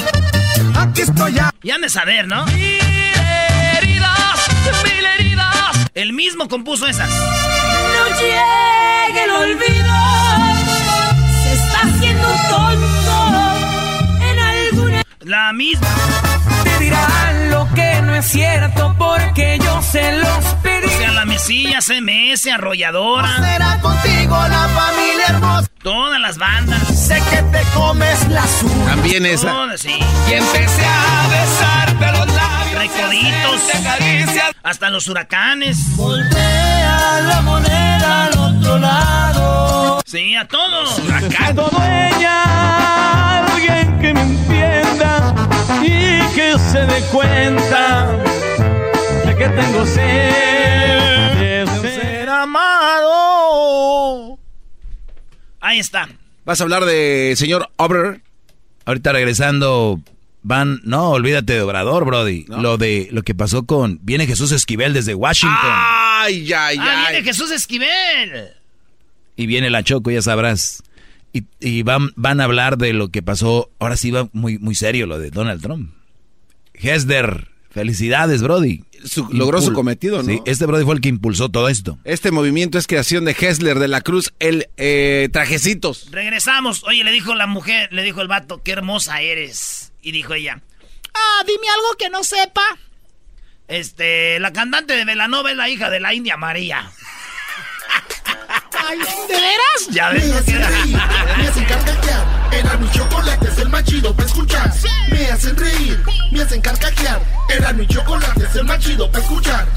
Aquí 0.75 1.01
estoy 1.01 1.33
ya. 1.33 1.53
Ya 1.61 1.75
han 1.75 1.81
de 1.81 1.89
saber, 1.89 2.27
¿no? 2.27 2.45
Heridas. 2.47 4.19
El 5.93 6.13
mismo 6.13 6.47
compuso 6.47 6.87
esas. 6.87 7.09
No 7.09 8.07
llegue 8.19 9.23
el 9.23 9.31
olvido. 9.31 9.93
Se 11.43 11.53
está 11.53 11.79
haciendo 11.81 12.27
tonto 12.49 14.23
en 14.31 14.39
alguna. 14.39 15.03
La 15.21 15.51
misma. 15.53 15.87
Te 16.63 16.83
dirán 16.83 17.49
lo 17.49 17.67
que 17.73 18.01
no 18.03 18.15
es 18.15 18.25
cierto 18.25 18.95
porque 18.97 19.59
yo 19.63 19.81
se 19.81 20.19
los 20.19 20.45
pedí. 20.61 20.85
O 20.85 20.89
sea, 20.89 21.11
la 21.11 21.25
mesilla, 21.25 21.79
CMS, 21.81 22.47
arrolladora. 22.47 23.35
Será 23.37 23.79
contigo 23.81 24.37
la 24.47 24.67
familia 24.69 25.25
hermosa. 25.29 25.67
Todas 25.81 26.19
las 26.21 26.37
bandas. 26.37 27.07
Sé 27.07 27.21
que 27.31 27.41
te 27.43 27.63
comes 27.73 28.27
la 28.29 28.43
azul. 28.43 28.85
También 28.85 29.25
esa. 29.25 29.49
Todas, 29.49 29.81
sí. 29.81 29.97
Y 30.29 30.33
empecé 30.33 30.85
a 30.85 31.27
besarte 31.29 32.11
los 32.11 32.27
labios. 32.35 32.58
Recoditos. 32.79 33.61
Hasta 34.63 34.89
los 34.89 35.07
huracanes. 35.09 35.97
Voltea 35.97 37.21
la 37.27 37.41
moneda 37.41 38.25
al 38.27 38.37
otro 38.37 38.77
lado. 38.79 40.01
Sí, 40.05 40.33
a 40.37 40.47
todos. 40.47 40.97
Huracán. 40.99 41.55
Todo 41.55 41.77
ella, 41.83 43.43
alguien 43.47 43.99
que 43.99 44.13
me 44.13 44.21
entienda 44.21 45.35
y 45.83 46.21
que 46.33 46.57
se 46.57 46.85
dé 46.85 47.01
cuenta 47.11 48.11
de 49.25 49.35
que 49.35 49.49
tengo 49.49 49.85
sed 49.85 51.67
de 51.67 51.67
ser 51.81 52.29
amado. 52.29 53.09
Ahí 55.59 55.79
está. 55.79 56.07
¿Vas 56.45 56.61
a 56.61 56.63
hablar 56.63 56.85
de 56.85 57.33
señor 57.35 57.69
Ober? 57.75 58.21
Ahorita 58.85 59.11
regresando, 59.11 59.99
van. 60.41 60.81
No, 60.83 61.11
olvídate 61.11 61.53
de 61.53 61.61
Obrador, 61.61 62.05
Brody. 62.05 62.45
Lo 62.47 62.77
de 62.77 63.09
lo 63.11 63.23
que 63.23 63.35
pasó 63.35 63.65
con. 63.65 63.99
Viene 64.01 64.27
Jesús 64.27 64.51
Esquivel 64.51 64.93
desde 64.93 65.15
Washington. 65.15 65.57
¡Ay, 65.61 66.51
ay, 66.53 66.53
ay! 66.53 66.79
¡Ah, 66.79 67.07
viene 67.09 67.25
Jesús 67.25 67.51
Esquivel! 67.51 68.49
Y 69.35 69.45
viene 69.45 69.69
la 69.69 69.83
Choco, 69.83 70.11
ya 70.11 70.21
sabrás. 70.21 70.83
Y, 71.31 71.43
y, 71.59 71.83
van, 71.83 72.11
van 72.15 72.41
a 72.41 72.45
hablar 72.45 72.77
de 72.77 72.93
lo 72.93 73.09
que 73.09 73.21
pasó. 73.21 73.69
Ahora 73.79 73.95
sí 73.95 74.11
va 74.11 74.29
muy, 74.33 74.57
muy 74.57 74.75
serio 74.75 75.05
lo 75.05 75.19
de 75.19 75.29
Donald 75.29 75.61
Trump. 75.61 75.93
Hesder, 76.73 77.49
felicidades, 77.69 78.41
Brody. 78.41 78.83
logró 79.31 79.61
su 79.61 79.73
cometido, 79.73 80.23
¿no? 80.23 80.29
Sí, 80.29 80.41
este 80.45 80.65
Brody 80.65 80.85
fue 80.85 80.95
el 80.95 81.01
que 81.01 81.09
impulsó 81.09 81.49
todo 81.49 81.69
esto. 81.69 81.99
Este 82.03 82.31
movimiento 82.31 82.77
es 82.77 82.87
creación 82.87 83.25
de 83.25 83.35
Hessler 83.39 83.79
de 83.79 83.87
la 83.87 84.01
Cruz, 84.01 84.33
el 84.39 84.67
eh, 84.77 85.29
trajecitos. 85.31 86.07
Regresamos. 86.11 86.83
Oye, 86.83 87.03
le 87.03 87.11
dijo 87.11 87.35
la 87.35 87.47
mujer, 87.47 87.89
le 87.93 88.03
dijo 88.03 88.21
el 88.21 88.27
vato, 88.27 88.61
qué 88.63 88.71
hermosa 88.71 89.21
eres. 89.21 89.88
Y 90.01 90.11
dijo 90.11 90.33
ella, 90.33 90.61
ah, 91.13 91.43
dime 91.45 91.67
algo 91.69 91.97
que 91.97 92.09
no 92.09 92.23
sepa. 92.23 92.63
Este, 93.67 94.39
la 94.39 94.51
cantante 94.51 94.95
de 94.95 95.05
Velanova 95.05 95.51
es 95.51 95.57
la 95.57 95.69
hija 95.69 95.89
de 95.89 95.99
la 95.99 96.13
India 96.13 96.37
María. 96.37 96.89
Ay, 98.87 98.97
¿De 98.97 99.33
veras? 99.33 99.87
Ya 99.91 100.09
ves. 100.09 100.25
Me 100.25 100.37
hacen 100.37 100.65
reír, 100.65 100.97
me 101.37 101.47
hacen 101.47 101.65
carcajear. 101.65 102.39
Era 102.51 102.77
mi 102.77 102.89
chocolate, 102.91 103.47
es 103.47 103.57
el 103.59 103.69
más 103.69 103.83
chido 103.83 104.15
para 104.15 104.27
escuchar. 104.27 104.73
Me 105.11 105.27
hacen 105.27 105.55
reír, 105.55 106.03
me 106.31 106.41
hacen 106.41 106.61
carcajear. 106.61 107.21
Era 107.49 107.73
mi 107.73 107.85
chocolate, 107.85 108.43
es 108.43 108.55
el 108.55 108.63
más 108.63 108.79
chido 108.79 109.11
para 109.11 109.23
escuchar. 109.23 109.67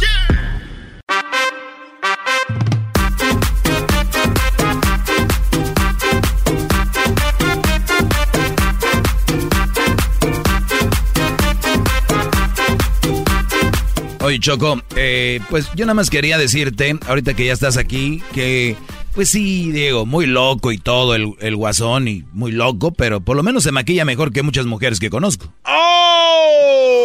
Choco, 14.38 14.82
eh, 14.96 15.40
pues 15.50 15.68
yo 15.74 15.84
nada 15.84 15.94
más 15.94 16.10
quería 16.10 16.38
decirte, 16.38 16.98
ahorita 17.06 17.34
que 17.34 17.46
ya 17.46 17.52
estás 17.52 17.76
aquí, 17.76 18.22
que 18.32 18.76
pues 19.14 19.28
sí, 19.30 19.70
Diego, 19.72 20.06
muy 20.06 20.26
loco 20.26 20.72
y 20.72 20.78
todo 20.78 21.14
el, 21.14 21.34
el, 21.40 21.56
guasón 21.56 22.08
y 22.08 22.24
muy 22.32 22.52
loco, 22.52 22.92
pero 22.92 23.20
por 23.20 23.36
lo 23.36 23.42
menos 23.42 23.64
se 23.64 23.72
maquilla 23.72 24.04
mejor 24.04 24.32
que 24.32 24.42
muchas 24.42 24.66
mujeres 24.66 25.00
que 25.00 25.10
conozco. 25.10 25.52
¡Oh! 25.64 27.02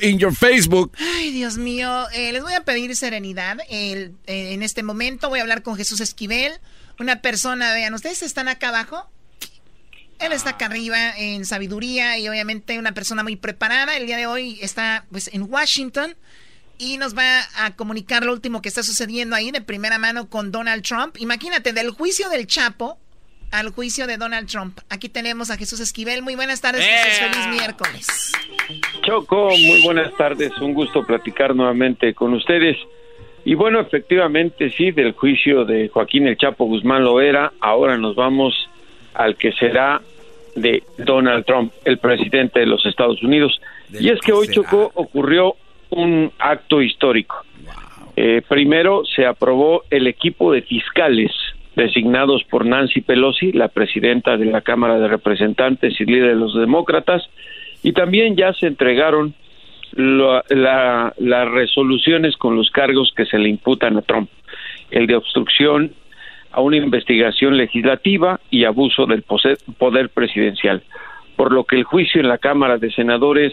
In 0.00 0.18
your 0.18 0.34
Facebook. 0.34 0.92
Ay, 0.98 1.32
Dios 1.32 1.58
mío, 1.58 2.08
eh, 2.12 2.32
les 2.32 2.42
voy 2.42 2.54
a 2.54 2.64
pedir 2.64 2.94
serenidad. 2.96 3.58
El, 3.68 4.14
eh, 4.26 4.52
en 4.52 4.62
este 4.62 4.82
momento 4.82 5.28
voy 5.28 5.40
a 5.40 5.42
hablar 5.42 5.62
con 5.62 5.76
Jesús 5.76 6.00
Esquivel, 6.00 6.52
una 6.98 7.20
persona, 7.20 7.74
vean, 7.74 7.94
ustedes 7.94 8.22
están 8.22 8.48
acá 8.48 8.68
abajo. 8.68 9.10
Él 10.18 10.32
está 10.32 10.50
acá 10.50 10.66
arriba 10.66 11.16
en 11.16 11.44
sabiduría 11.44 12.18
y 12.18 12.28
obviamente 12.28 12.78
una 12.78 12.92
persona 12.92 13.22
muy 13.22 13.36
preparada. 13.36 13.96
El 13.96 14.06
día 14.06 14.16
de 14.16 14.26
hoy 14.26 14.58
está 14.60 15.04
pues 15.10 15.30
en 15.32 15.42
Washington 15.42 16.16
y 16.78 16.98
nos 16.98 17.16
va 17.16 17.40
a 17.56 17.74
comunicar 17.76 18.24
lo 18.24 18.32
último 18.32 18.62
que 18.62 18.68
está 18.68 18.82
sucediendo 18.82 19.36
ahí 19.36 19.50
de 19.50 19.60
primera 19.60 19.98
mano 19.98 20.28
con 20.28 20.50
Donald 20.50 20.82
Trump. 20.82 21.16
Imagínate, 21.18 21.72
del 21.72 21.90
juicio 21.90 22.28
del 22.30 22.46
Chapo 22.46 22.98
al 23.50 23.70
juicio 23.70 24.06
de 24.06 24.16
Donald 24.16 24.48
Trump. 24.48 24.78
Aquí 24.90 25.08
tenemos 25.08 25.50
a 25.50 25.56
Jesús 25.56 25.80
Esquivel. 25.80 26.22
Muy 26.22 26.34
buenas 26.34 26.60
tardes, 26.60 26.84
Jesús. 26.84 27.28
Feliz 27.30 27.46
miércoles. 27.48 28.32
Choco, 29.02 29.50
muy 29.50 29.82
buenas 29.82 30.14
tardes. 30.16 30.52
Un 30.60 30.74
gusto 30.74 31.04
platicar 31.06 31.54
nuevamente 31.54 32.12
con 32.14 32.34
ustedes. 32.34 32.76
Y 33.44 33.54
bueno, 33.54 33.80
efectivamente, 33.80 34.70
sí, 34.76 34.90
del 34.90 35.12
juicio 35.12 35.64
de 35.64 35.88
Joaquín 35.88 36.26
el 36.26 36.36
Chapo 36.36 36.66
Guzmán 36.66 37.04
lo 37.04 37.20
era. 37.20 37.52
Ahora 37.60 37.96
nos 37.96 38.14
vamos 38.14 38.67
al 39.18 39.36
que 39.36 39.52
será 39.52 40.00
de 40.54 40.82
Donald 40.96 41.44
Trump, 41.44 41.72
el 41.84 41.98
presidente 41.98 42.60
de 42.60 42.66
los 42.66 42.84
Estados 42.86 43.22
Unidos. 43.22 43.60
y 43.92 44.08
es 44.08 44.20
que 44.20 44.32
hoy, 44.32 44.48
Choco, 44.48 44.90
ocurrió 44.94 45.56
un 45.90 46.30
acto 46.38 46.80
histórico. 46.80 47.36
Eh, 48.16 48.42
primero 48.48 49.04
se 49.04 49.26
aprobó 49.26 49.84
el 49.90 50.06
equipo 50.06 50.52
de 50.52 50.62
fiscales 50.62 51.30
designados 51.76 52.42
por 52.44 52.66
Nancy 52.66 53.00
Pelosi, 53.00 53.52
la 53.52 53.68
presidenta 53.68 54.36
de 54.36 54.46
la 54.46 54.60
Cámara 54.62 54.98
de 54.98 55.08
Representantes 55.08 56.00
y 56.00 56.04
líder 56.04 56.30
de 56.30 56.34
los 56.34 56.54
demócratas, 56.54 57.22
y 57.82 57.92
también 57.92 58.36
ya 58.36 58.52
se 58.54 58.66
entregaron 58.66 59.34
la, 59.92 60.44
la, 60.48 61.14
las 61.18 61.48
resoluciones 61.48 62.36
con 62.36 62.56
los 62.56 62.70
cargos 62.70 63.12
que 63.16 63.26
se 63.26 63.38
le 63.38 63.48
imputan 63.48 63.96
a 63.96 64.02
Trump, 64.02 64.28
el 64.90 65.06
de 65.06 65.16
obstrucción 65.16 65.92
a 66.58 66.60
una 66.60 66.76
investigación 66.76 67.56
legislativa 67.56 68.40
y 68.50 68.64
abuso 68.64 69.06
del 69.06 69.22
poder 69.22 70.10
presidencial, 70.10 70.82
por 71.36 71.52
lo 71.52 71.62
que 71.62 71.76
el 71.76 71.84
juicio 71.84 72.20
en 72.20 72.26
la 72.26 72.38
Cámara 72.38 72.78
de 72.78 72.90
Senadores 72.90 73.52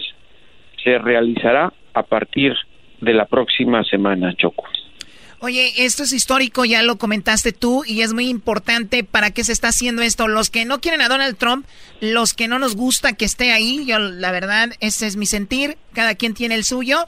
se 0.82 0.98
realizará 0.98 1.72
a 1.94 2.02
partir 2.02 2.54
de 3.00 3.14
la 3.14 3.26
próxima 3.26 3.84
semana, 3.84 4.34
Choco. 4.34 4.64
Oye, 5.38 5.84
esto 5.84 6.02
es 6.02 6.12
histórico, 6.12 6.64
ya 6.64 6.82
lo 6.82 6.98
comentaste 6.98 7.52
tú, 7.52 7.84
y 7.86 8.00
es 8.00 8.12
muy 8.12 8.28
importante 8.28 9.04
para 9.04 9.30
qué 9.30 9.44
se 9.44 9.52
está 9.52 9.68
haciendo 9.68 10.02
esto. 10.02 10.26
Los 10.26 10.50
que 10.50 10.64
no 10.64 10.80
quieren 10.80 11.00
a 11.00 11.08
Donald 11.08 11.36
Trump, 11.36 11.64
los 12.00 12.34
que 12.34 12.48
no 12.48 12.58
nos 12.58 12.74
gusta 12.74 13.12
que 13.12 13.24
esté 13.24 13.52
ahí, 13.52 13.84
yo 13.86 14.00
la 14.00 14.32
verdad, 14.32 14.70
ese 14.80 15.06
es 15.06 15.16
mi 15.16 15.26
sentir, 15.26 15.76
cada 15.92 16.16
quien 16.16 16.34
tiene 16.34 16.56
el 16.56 16.64
suyo. 16.64 17.06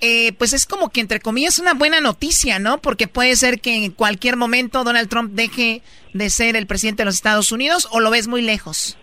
Eh, 0.00 0.32
pues 0.38 0.52
es 0.52 0.64
como 0.64 0.90
que 0.90 1.00
entre 1.00 1.18
comillas 1.18 1.58
una 1.58 1.74
buena 1.74 2.00
noticia, 2.00 2.58
¿no? 2.58 2.78
Porque 2.78 3.08
puede 3.08 3.34
ser 3.34 3.60
que 3.60 3.84
en 3.84 3.90
cualquier 3.90 4.36
momento 4.36 4.84
Donald 4.84 5.08
Trump 5.08 5.32
deje 5.32 5.82
de 6.12 6.30
ser 6.30 6.54
el 6.54 6.66
presidente 6.66 7.02
de 7.02 7.06
los 7.06 7.16
Estados 7.16 7.50
Unidos 7.50 7.88
o 7.92 8.00
lo 8.00 8.10
ves 8.10 8.28
muy 8.28 8.42
lejos. 8.42 8.96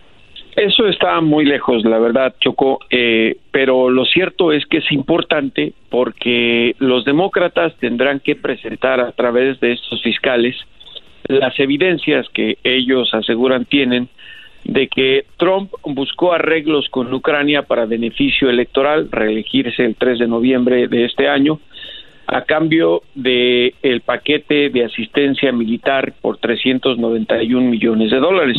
Eso 0.56 0.86
está 0.86 1.20
muy 1.20 1.44
lejos, 1.44 1.84
la 1.84 1.98
verdad, 1.98 2.34
Choco, 2.40 2.78
eh, 2.88 3.36
pero 3.50 3.90
lo 3.90 4.06
cierto 4.06 4.52
es 4.52 4.64
que 4.64 4.78
es 4.78 4.90
importante 4.90 5.74
porque 5.90 6.74
los 6.78 7.04
demócratas 7.04 7.76
tendrán 7.78 8.20
que 8.20 8.36
presentar 8.36 9.00
a 9.00 9.12
través 9.12 9.60
de 9.60 9.72
estos 9.74 10.02
fiscales 10.02 10.56
las 11.28 11.58
evidencias 11.58 12.26
que 12.30 12.56
ellos 12.64 13.12
aseguran 13.12 13.64
tienen 13.66 14.08
de 14.66 14.88
que 14.88 15.26
Trump 15.36 15.70
buscó 15.84 16.32
arreglos 16.32 16.88
con 16.88 17.12
Ucrania 17.14 17.62
para 17.62 17.86
beneficio 17.86 18.50
electoral, 18.50 19.08
reelegirse 19.10 19.84
el 19.84 19.94
3 19.94 20.18
de 20.18 20.26
noviembre 20.26 20.88
de 20.88 21.04
este 21.04 21.28
año, 21.28 21.60
a 22.26 22.42
cambio 22.42 23.02
de 23.14 23.74
el 23.82 24.00
paquete 24.00 24.70
de 24.70 24.84
asistencia 24.84 25.52
militar 25.52 26.12
por 26.20 26.38
391 26.38 27.70
millones 27.70 28.10
de 28.10 28.18
dólares. 28.18 28.58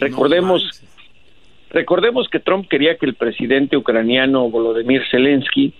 Recordemos 0.00 0.82
Recordemos 1.74 2.28
que 2.28 2.38
Trump 2.38 2.68
quería 2.68 2.96
que 2.98 3.06
el 3.06 3.14
presidente 3.14 3.76
ucraniano 3.76 4.48
Volodymyr 4.48 5.02
Zelensky 5.10 5.74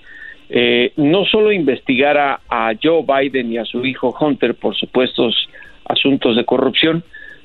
eh, 0.51 0.93
no 0.97 1.25
solo 1.25 1.53
investigara 1.53 2.41
a 2.49 2.73
Joe 2.83 3.05
Biden 3.07 3.53
y 3.53 3.59
a 3.59 3.65
su 3.65 3.87
hijo 3.87 4.13
Hunter 4.19 4.57
por 4.57 4.75
supuestos 4.75 5.49
asuntos 5.85 6.35
de 6.35 6.45
corrupción, 6.45 7.05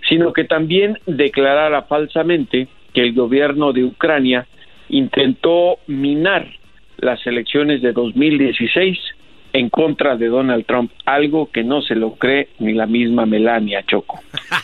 sino 0.10 0.34
que 0.34 0.44
también 0.44 1.00
declarara 1.06 1.84
falsamente 1.84 2.68
que 2.94 3.02
el 3.02 3.14
gobierno 3.14 3.72
de 3.72 3.86
Ucrania 3.86 4.48
intentó 4.90 5.78
minar 5.88 6.48
las 6.98 7.26
elecciones 7.26 7.82
de 7.82 7.94
2016 7.94 8.98
en 9.54 9.70
contra 9.70 10.16
de 10.16 10.28
Donald 10.28 10.66
Trump, 10.66 10.92
algo 11.06 11.50
que 11.52 11.64
no 11.64 11.82
se 11.82 11.96
lo 11.96 12.16
cree 12.16 12.50
ni 12.60 12.74
la 12.74 12.86
misma 12.86 13.26
Melania 13.26 13.84
Choco. 13.86 14.20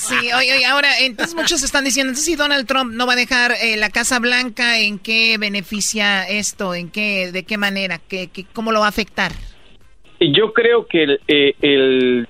Sí, 0.00 0.14
oye, 0.14 0.54
oye, 0.54 0.64
ahora, 0.66 0.88
entonces 1.00 1.34
muchos 1.34 1.62
están 1.62 1.84
diciendo, 1.84 2.10
entonces 2.10 2.26
si 2.26 2.36
Donald 2.36 2.66
Trump 2.66 2.92
no 2.92 3.06
va 3.06 3.14
a 3.14 3.16
dejar 3.16 3.52
eh, 3.62 3.76
la 3.76 3.90
Casa 3.90 4.18
Blanca, 4.18 4.78
¿en 4.78 4.98
qué 4.98 5.36
beneficia 5.38 6.28
esto? 6.28 6.74
¿En 6.74 6.90
qué, 6.90 7.32
de 7.32 7.44
qué 7.44 7.58
manera? 7.58 7.98
¿Qué, 8.08 8.28
qué 8.32 8.44
cómo 8.52 8.70
lo 8.70 8.80
va 8.80 8.86
a 8.86 8.90
afectar? 8.90 9.32
Yo 10.20 10.52
creo 10.52 10.86
que 10.86 11.02
el, 11.04 11.20
eh, 11.28 11.54
el, 11.62 12.28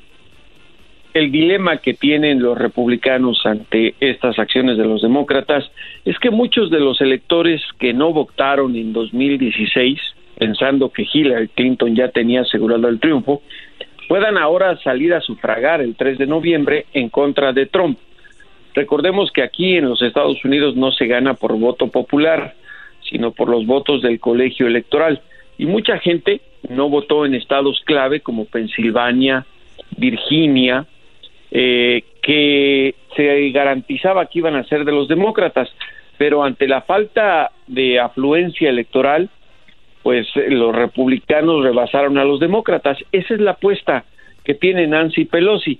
el 1.18 1.32
dilema 1.32 1.78
que 1.78 1.94
tienen 1.94 2.40
los 2.40 2.56
republicanos 2.56 3.44
ante 3.44 3.94
estas 3.98 4.38
acciones 4.38 4.78
de 4.78 4.84
los 4.84 5.02
demócratas 5.02 5.68
es 6.04 6.16
que 6.20 6.30
muchos 6.30 6.70
de 6.70 6.78
los 6.78 7.00
electores 7.00 7.60
que 7.80 7.92
no 7.92 8.12
votaron 8.12 8.76
en 8.76 8.92
2016, 8.92 10.00
pensando 10.38 10.90
que 10.90 11.06
Hillary 11.12 11.48
Clinton 11.48 11.96
ya 11.96 12.08
tenía 12.08 12.42
asegurado 12.42 12.86
el 12.86 13.00
triunfo, 13.00 13.42
puedan 14.08 14.38
ahora 14.38 14.76
salir 14.78 15.12
a 15.12 15.20
sufragar 15.20 15.80
el 15.80 15.96
3 15.96 16.18
de 16.18 16.26
noviembre 16.26 16.86
en 16.92 17.08
contra 17.08 17.52
de 17.52 17.66
Trump. 17.66 17.98
Recordemos 18.74 19.32
que 19.32 19.42
aquí 19.42 19.76
en 19.76 19.88
los 19.88 20.00
Estados 20.02 20.44
Unidos 20.44 20.76
no 20.76 20.92
se 20.92 21.08
gana 21.08 21.34
por 21.34 21.58
voto 21.58 21.88
popular, 21.88 22.54
sino 23.10 23.32
por 23.32 23.48
los 23.48 23.66
votos 23.66 24.02
del 24.02 24.20
colegio 24.20 24.68
electoral. 24.68 25.20
Y 25.58 25.66
mucha 25.66 25.98
gente 25.98 26.42
no 26.68 26.88
votó 26.88 27.26
en 27.26 27.34
estados 27.34 27.82
clave 27.84 28.20
como 28.20 28.44
Pensilvania, 28.44 29.46
Virginia, 29.96 30.86
eh, 31.50 32.04
que 32.22 32.94
se 33.16 33.50
garantizaba 33.50 34.26
que 34.26 34.38
iban 34.38 34.56
a 34.56 34.64
ser 34.64 34.84
de 34.84 34.92
los 34.92 35.08
demócratas, 35.08 35.68
pero 36.18 36.44
ante 36.44 36.68
la 36.68 36.82
falta 36.82 37.52
de 37.66 38.00
afluencia 38.00 38.68
electoral, 38.68 39.30
pues 40.02 40.26
eh, 40.36 40.50
los 40.50 40.74
republicanos 40.74 41.62
rebasaron 41.62 42.18
a 42.18 42.24
los 42.24 42.40
demócratas. 42.40 42.98
Esa 43.12 43.34
es 43.34 43.40
la 43.40 43.52
apuesta 43.52 44.04
que 44.44 44.54
tiene 44.54 44.86
Nancy 44.86 45.24
Pelosi. 45.24 45.78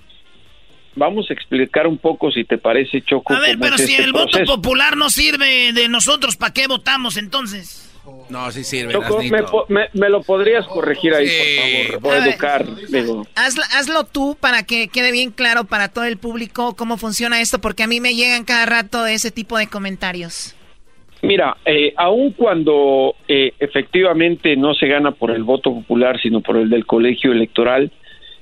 Vamos 0.95 1.31
a 1.31 1.33
explicar 1.33 1.87
un 1.87 1.99
poco, 1.99 2.31
si 2.31 2.45
te 2.45 2.59
parece, 2.59 3.03
Choco. 3.03 3.33
A 3.33 3.41
ver, 3.41 3.57
pero 3.61 3.79
si 3.79 3.93
este 3.93 4.03
el 4.03 4.13
voto 4.13 4.39
popular 4.45 4.97
no 4.97 5.11
sirve 5.11 5.73
de 5.73 5.89
nosotros, 5.89 6.37
¿para 6.37 6.53
qué 6.53 6.67
votamos 6.67 7.17
entonces? 7.17 7.88
No, 8.29 8.51
sí 8.51 8.65
sirve. 8.65 8.95
me, 9.69 10.09
lo 10.09 10.23
podrías 10.23 10.67
corregir 10.67 11.15
ahí, 11.15 11.29
por 11.89 12.01
favor. 12.01 12.21
Voy 12.21 12.29
educar. 12.29 12.65
Hazlo, 13.35 14.05
tú 14.05 14.37
para 14.39 14.63
que 14.65 14.89
quede 14.89 15.13
bien 15.13 15.31
claro 15.31 15.65
para 15.65 15.89
todo 15.89 16.05
el 16.05 16.19
público 16.19 16.75
cómo 16.77 16.97
funciona 16.97 17.41
esto, 17.41 17.61
porque 17.61 17.83
a 17.83 17.87
mí 17.87 18.01
me 18.01 18.15
llegan 18.15 18.45
cada 18.45 18.67
rato 18.67 19.07
ese 19.07 19.31
tipo 19.31 19.57
de 19.59 19.67
comentarios. 19.67 20.55
Mira, 21.23 21.57
eh, 21.65 21.93
aun 21.97 22.33
cuando 22.33 23.17
eh, 23.27 23.53
efectivamente 23.59 24.57
no 24.57 24.75
se 24.75 24.87
gana 24.87 25.11
por 25.11 25.33
el 25.33 25.43
voto 25.43 25.75
popular, 25.75 26.21
sino 26.21 26.41
por 26.41 26.57
el 26.57 26.71
del 26.71 26.87
colegio 26.87 27.33
electoral, 27.33 27.91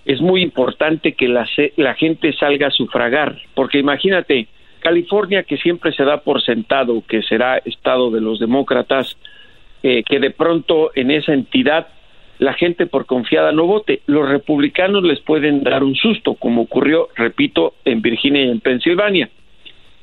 es 0.04 0.20
muy 0.20 0.42
importante 0.42 1.14
que 1.14 1.26
la, 1.26 1.48
la 1.76 1.94
gente 1.94 2.32
salga 2.34 2.68
a 2.68 2.70
sufragar, 2.70 3.40
porque 3.54 3.78
imagínate, 3.78 4.46
California, 4.80 5.42
que 5.42 5.56
siempre 5.56 5.92
se 5.92 6.04
da 6.04 6.18
por 6.18 6.42
sentado 6.42 7.02
que 7.08 7.22
será 7.22 7.58
estado 7.58 8.10
de 8.10 8.20
los 8.20 8.38
demócratas, 8.38 9.16
eh, 9.82 10.02
que 10.04 10.18
de 10.18 10.30
pronto 10.30 10.90
en 10.94 11.10
esa 11.10 11.32
entidad 11.32 11.88
la 12.38 12.54
gente 12.54 12.86
por 12.86 13.06
confiada 13.06 13.52
no 13.52 13.66
vote. 13.66 14.00
Los 14.06 14.28
republicanos 14.28 15.02
les 15.04 15.20
pueden 15.20 15.62
dar 15.62 15.84
un 15.84 15.94
susto, 15.94 16.34
como 16.34 16.62
ocurrió, 16.62 17.08
repito, 17.14 17.74
en 17.84 18.02
Virginia 18.02 18.44
y 18.44 18.50
en 18.50 18.60
Pensilvania. 18.60 19.30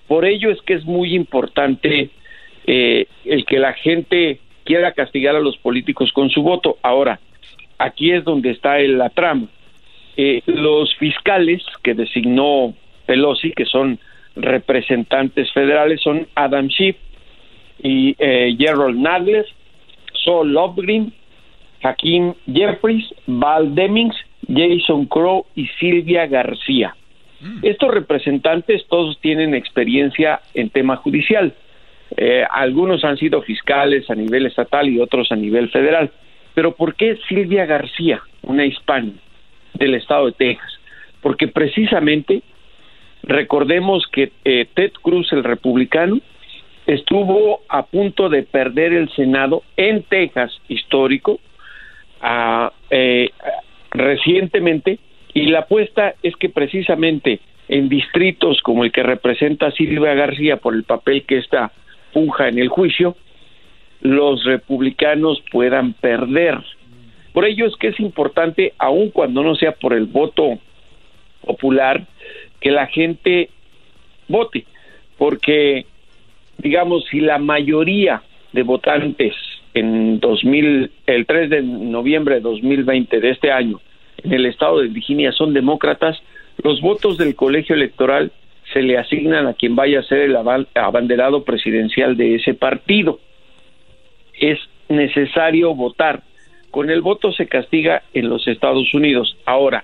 Por 0.08 0.26
ello 0.26 0.52
es 0.52 0.62
que 0.62 0.74
es 0.74 0.86
muy 0.86 1.16
importante 1.16 2.10
eh, 2.66 3.08
el 3.26 3.46
que 3.46 3.60
la 3.60 3.74
gente 3.74 4.40
quiera 4.64 4.94
castigar 4.94 5.36
a 5.36 5.42
los 5.42 5.58
políticos 5.58 6.12
con 6.14 6.30
su 6.30 6.42
voto. 6.42 6.78
Ahora, 6.82 7.20
aquí 7.78 8.12
es 8.12 8.24
donde 8.24 8.52
está 8.52 8.80
la 8.80 9.10
trama. 9.10 9.48
Eh, 10.18 10.42
los 10.46 10.96
fiscales 10.96 11.64
que 11.84 11.94
designó 11.94 12.74
Pelosi, 13.06 13.52
que 13.52 13.66
son 13.66 14.00
representantes 14.36 15.52
federales, 15.52 16.02
son 16.02 16.28
Adam 16.36 16.70
Schiff 16.70 16.96
y 17.82 18.16
Gerald 18.16 18.98
Nadler, 18.98 19.46
Saul 20.24 20.54
Lofgren, 20.54 21.14
Hakim 21.84 22.34
Jeffries, 22.52 23.06
Val 23.28 23.76
Demings, 23.76 24.16
Jason 24.48 25.06
Crow 25.06 25.46
y 25.56 25.68
Silvia 25.80 26.28
García. 26.28 26.96
Mm. 27.42 27.60
Estos 27.64 27.92
representantes 27.92 28.86
todos 28.88 29.20
tienen 29.20 29.54
experiencia 29.54 30.42
en 30.54 30.70
tema 30.70 30.98
judicial. 30.98 31.54
Eh, 32.16 32.46
algunos 32.50 33.04
han 33.04 33.18
sido 33.18 33.42
fiscales 33.42 34.10
a 34.10 34.16
nivel 34.16 34.46
estatal 34.46 34.88
y 34.88 35.00
otros 35.00 35.32
a 35.32 35.36
nivel 35.36 35.70
federal. 35.70 36.12
Pero 36.54 36.76
¿por 36.76 36.96
qué 36.96 37.18
Silvia 37.28 37.66
García, 37.66 38.22
una 38.44 38.66
hispana 38.66 39.14
del 39.74 39.96
estado 39.96 40.28
de 40.28 40.34
Texas? 40.34 40.80
Porque 41.22 41.48
precisamente 41.48 42.44
recordemos 43.24 44.06
que 44.08 44.32
eh, 44.46 44.68
Ted 44.74 44.92
Cruz, 45.02 45.32
el 45.34 45.44
republicano, 45.44 46.20
estuvo 46.86 47.62
a 47.70 47.86
punto 47.86 48.30
de 48.30 48.44
perder 48.44 48.94
el 48.94 49.10
Senado 49.12 49.64
en 49.78 50.04
Texas 50.04 50.52
histórico 50.68 51.40
eh, 52.90 53.30
recientemente 53.92 55.00
y 55.34 55.48
la 55.48 55.60
apuesta 55.60 56.16
es 56.24 56.36
que 56.36 56.50
precisamente 56.50 57.40
en 57.68 57.90
distritos 57.90 58.62
como 58.62 58.84
el 58.84 58.92
que 58.92 59.04
representa 59.04 59.72
Silvia 59.72 60.14
García 60.14 60.58
por 60.58 60.74
el 60.74 60.84
papel 60.84 61.24
que 61.24 61.38
está 61.38 61.72
funja 62.12 62.48
en 62.48 62.60
el 62.60 62.68
juicio, 62.68 63.16
los 64.02 64.44
republicanos 64.44 65.42
puedan 65.52 65.94
perder. 65.94 66.60
Por 67.32 67.46
ello 67.46 67.66
es 67.66 67.76
que 67.78 67.88
es 67.88 68.00
importante, 68.00 68.74
aun 68.78 69.10
cuando 69.10 69.42
no 69.42 69.56
sea 69.56 69.72
por 69.72 69.94
el 69.94 70.06
voto 70.06 70.60
popular, 71.42 72.06
que 72.60 72.72
la 72.72 72.88
gente 72.88 73.50
vote, 74.28 74.66
porque 75.18 75.86
digamos, 76.58 77.06
si 77.10 77.20
la 77.20 77.38
mayoría 77.38 78.22
de 78.52 78.64
votantes 78.64 79.34
en 79.74 80.20
2000, 80.20 80.92
el 81.08 81.26
3 81.26 81.50
de 81.50 81.62
noviembre 81.62 82.36
de 82.36 82.42
2020 82.42 83.20
de 83.20 83.30
este 83.30 83.52
año 83.52 83.80
en 84.24 84.34
el 84.34 84.46
estado 84.46 84.80
de 84.80 84.88
Virginia 84.88 85.32
son 85.32 85.54
demócratas, 85.54 86.22
los 86.64 86.82
votos 86.82 87.18
del 87.18 87.36
colegio 87.36 87.76
electoral 87.76 88.32
se 88.72 88.82
le 88.82 88.98
asignan 88.98 89.48
a 89.48 89.54
quien 89.54 89.76
vaya 89.76 90.00
a 90.00 90.04
ser 90.04 90.22
el 90.22 90.36
abanderado 90.36 91.44
presidencial 91.44 92.16
de 92.16 92.36
ese 92.36 92.54
partido. 92.54 93.20
Es 94.40 94.60
necesario 94.90 95.76
votar. 95.76 96.24
Con 96.72 96.90
el 96.90 97.02
voto 97.02 97.32
se 97.32 97.48
castiga 97.48 98.04
en 98.14 98.30
los 98.30 98.48
Estados 98.48 98.94
Unidos. 98.94 99.38
Ahora, 99.46 99.84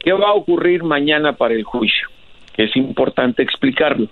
¿qué 0.00 0.12
va 0.12 0.28
a 0.28 0.34
ocurrir 0.34 0.82
mañana 0.82 1.34
para 1.34 1.54
el 1.54 1.62
juicio? 1.62 2.08
Es 2.56 2.74
importante 2.76 3.42
explicarlo. 3.42 4.08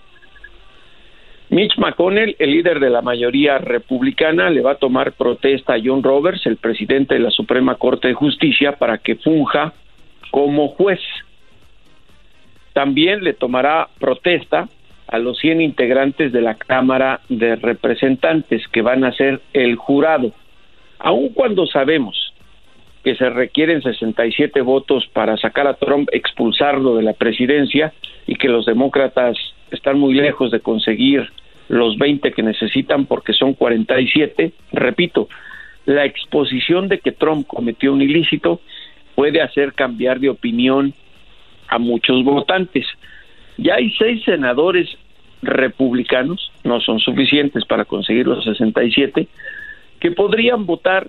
Mitch 1.55 1.79
McConnell, 1.79 2.35
el 2.41 2.51
líder 2.51 2.81
de 2.81 2.91
la 2.91 3.01
mayoría 3.01 3.59
republicana, 3.59 4.51
le 4.51 4.61
va 4.61 4.73
a 4.73 4.79
tomar 4.79 5.13
protesta 5.13 5.75
a 5.75 5.81
John 5.81 6.03
Roberts, 6.03 6.47
el 6.47 6.57
presidente 6.57 7.15
de 7.15 7.21
la 7.21 7.31
Suprema 7.31 7.77
Corte 7.77 8.09
de 8.09 8.15
Justicia, 8.15 8.73
para 8.73 8.99
que 8.99 9.15
funja 9.15 9.73
como 10.33 10.67
juez. 10.71 10.99
También 12.73 13.23
le 13.23 13.35
tomará 13.35 13.87
protesta 14.01 14.69
a 15.07 15.19
los 15.21 15.39
100 15.39 15.61
integrantes 15.61 16.33
de 16.33 16.41
la 16.41 16.57
Cámara 16.57 17.21
de 17.29 17.55
Representantes 17.55 18.67
que 18.67 18.83
van 18.83 19.05
a 19.05 19.13
ser 19.13 19.41
el 19.53 19.77
jurado. 19.77 20.33
Aun 20.99 21.29
cuando 21.29 21.69
sabemos 21.69 22.35
que 23.05 23.15
se 23.15 23.31
requieren 23.31 23.81
67 23.81 24.61
votos 24.63 25.07
para 25.13 25.37
sacar 25.37 25.69
a 25.69 25.75
Trump, 25.75 26.09
expulsarlo 26.11 26.97
de 26.97 27.05
la 27.05 27.13
presidencia 27.13 27.93
y 28.27 28.35
que 28.35 28.49
los 28.49 28.67
demócratas 28.67 29.37
están 29.71 30.01
muy 30.01 30.15
lejos 30.15 30.51
de 30.51 30.59
conseguir 30.59 31.31
los 31.69 31.97
20 31.99 32.33
que 32.33 32.43
necesitan 32.43 33.07
porque 33.07 33.33
son 33.33 33.55
47. 33.55 34.53
Repito, 34.73 35.29
la 35.87 36.05
exposición 36.05 36.89
de 36.89 36.99
que 36.99 37.13
Trump 37.13 37.47
cometió 37.47 37.93
un 37.93 38.03
ilícito 38.03 38.61
puede 39.15 39.41
hacer 39.43 39.75
cambiar 39.75 40.21
de 40.21 40.31
opinión 40.31 40.93
a 41.69 41.79
muchos 41.79 42.25
votantes. 42.25 42.87
Ya 43.57 43.77
hay 43.77 43.91
seis 43.93 44.23
senadores 44.25 44.89
republicanos, 45.43 46.51
no 46.65 46.81
son 46.81 47.01
suficientes 47.01 47.65
para 47.65 47.85
conseguir 47.85 48.27
los 48.27 48.45
67, 48.45 49.29
que 50.01 50.11
podrían 50.11 50.67
votar 50.67 51.07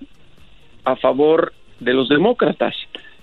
a 0.84 0.96
favor 0.96 1.54
de 1.80 1.94
los 1.94 2.10
demócratas. 2.10 2.76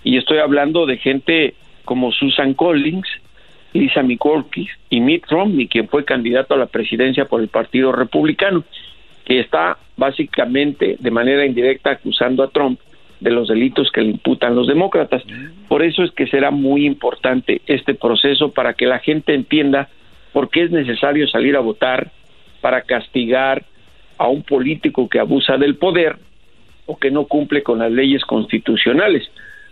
Y 0.03 0.17
estoy 0.17 0.39
hablando 0.39 0.85
de 0.85 0.97
gente 0.97 1.53
como 1.85 2.11
Susan 2.11 2.53
Collins, 2.53 3.07
Lisa 3.73 4.03
Mikulski 4.03 4.67
y 4.89 5.01
Mitt 5.01 5.25
Romney, 5.29 5.67
quien 5.67 5.87
fue 5.87 6.05
candidato 6.05 6.53
a 6.53 6.57
la 6.57 6.67
presidencia 6.67 7.25
por 7.25 7.41
el 7.41 7.47
Partido 7.47 7.91
Republicano, 7.91 8.63
que 9.25 9.39
está 9.39 9.77
básicamente 9.97 10.97
de 10.99 11.11
manera 11.11 11.45
indirecta 11.45 11.91
acusando 11.91 12.43
a 12.43 12.49
Trump 12.49 12.79
de 13.19 13.31
los 13.31 13.47
delitos 13.47 13.89
que 13.91 14.01
le 14.01 14.09
imputan 14.09 14.55
los 14.55 14.67
demócratas. 14.67 15.23
Por 15.67 15.81
eso 15.81 16.03
es 16.03 16.11
que 16.11 16.27
será 16.27 16.51
muy 16.51 16.85
importante 16.85 17.61
este 17.67 17.95
proceso 17.95 18.51
para 18.51 18.73
que 18.73 18.85
la 18.85 18.99
gente 18.99 19.33
entienda 19.33 19.89
por 20.33 20.49
qué 20.49 20.63
es 20.63 20.71
necesario 20.71 21.27
salir 21.27 21.55
a 21.55 21.61
votar 21.61 22.11
para 22.59 22.81
castigar 22.81 23.63
a 24.17 24.27
un 24.27 24.43
político 24.43 25.07
que 25.07 25.19
abusa 25.19 25.57
del 25.57 25.75
poder 25.75 26.17
o 26.85 26.97
que 26.97 27.11
no 27.11 27.25
cumple 27.25 27.63
con 27.63 27.79
las 27.79 27.91
leyes 27.91 28.23
constitucionales. 28.25 29.23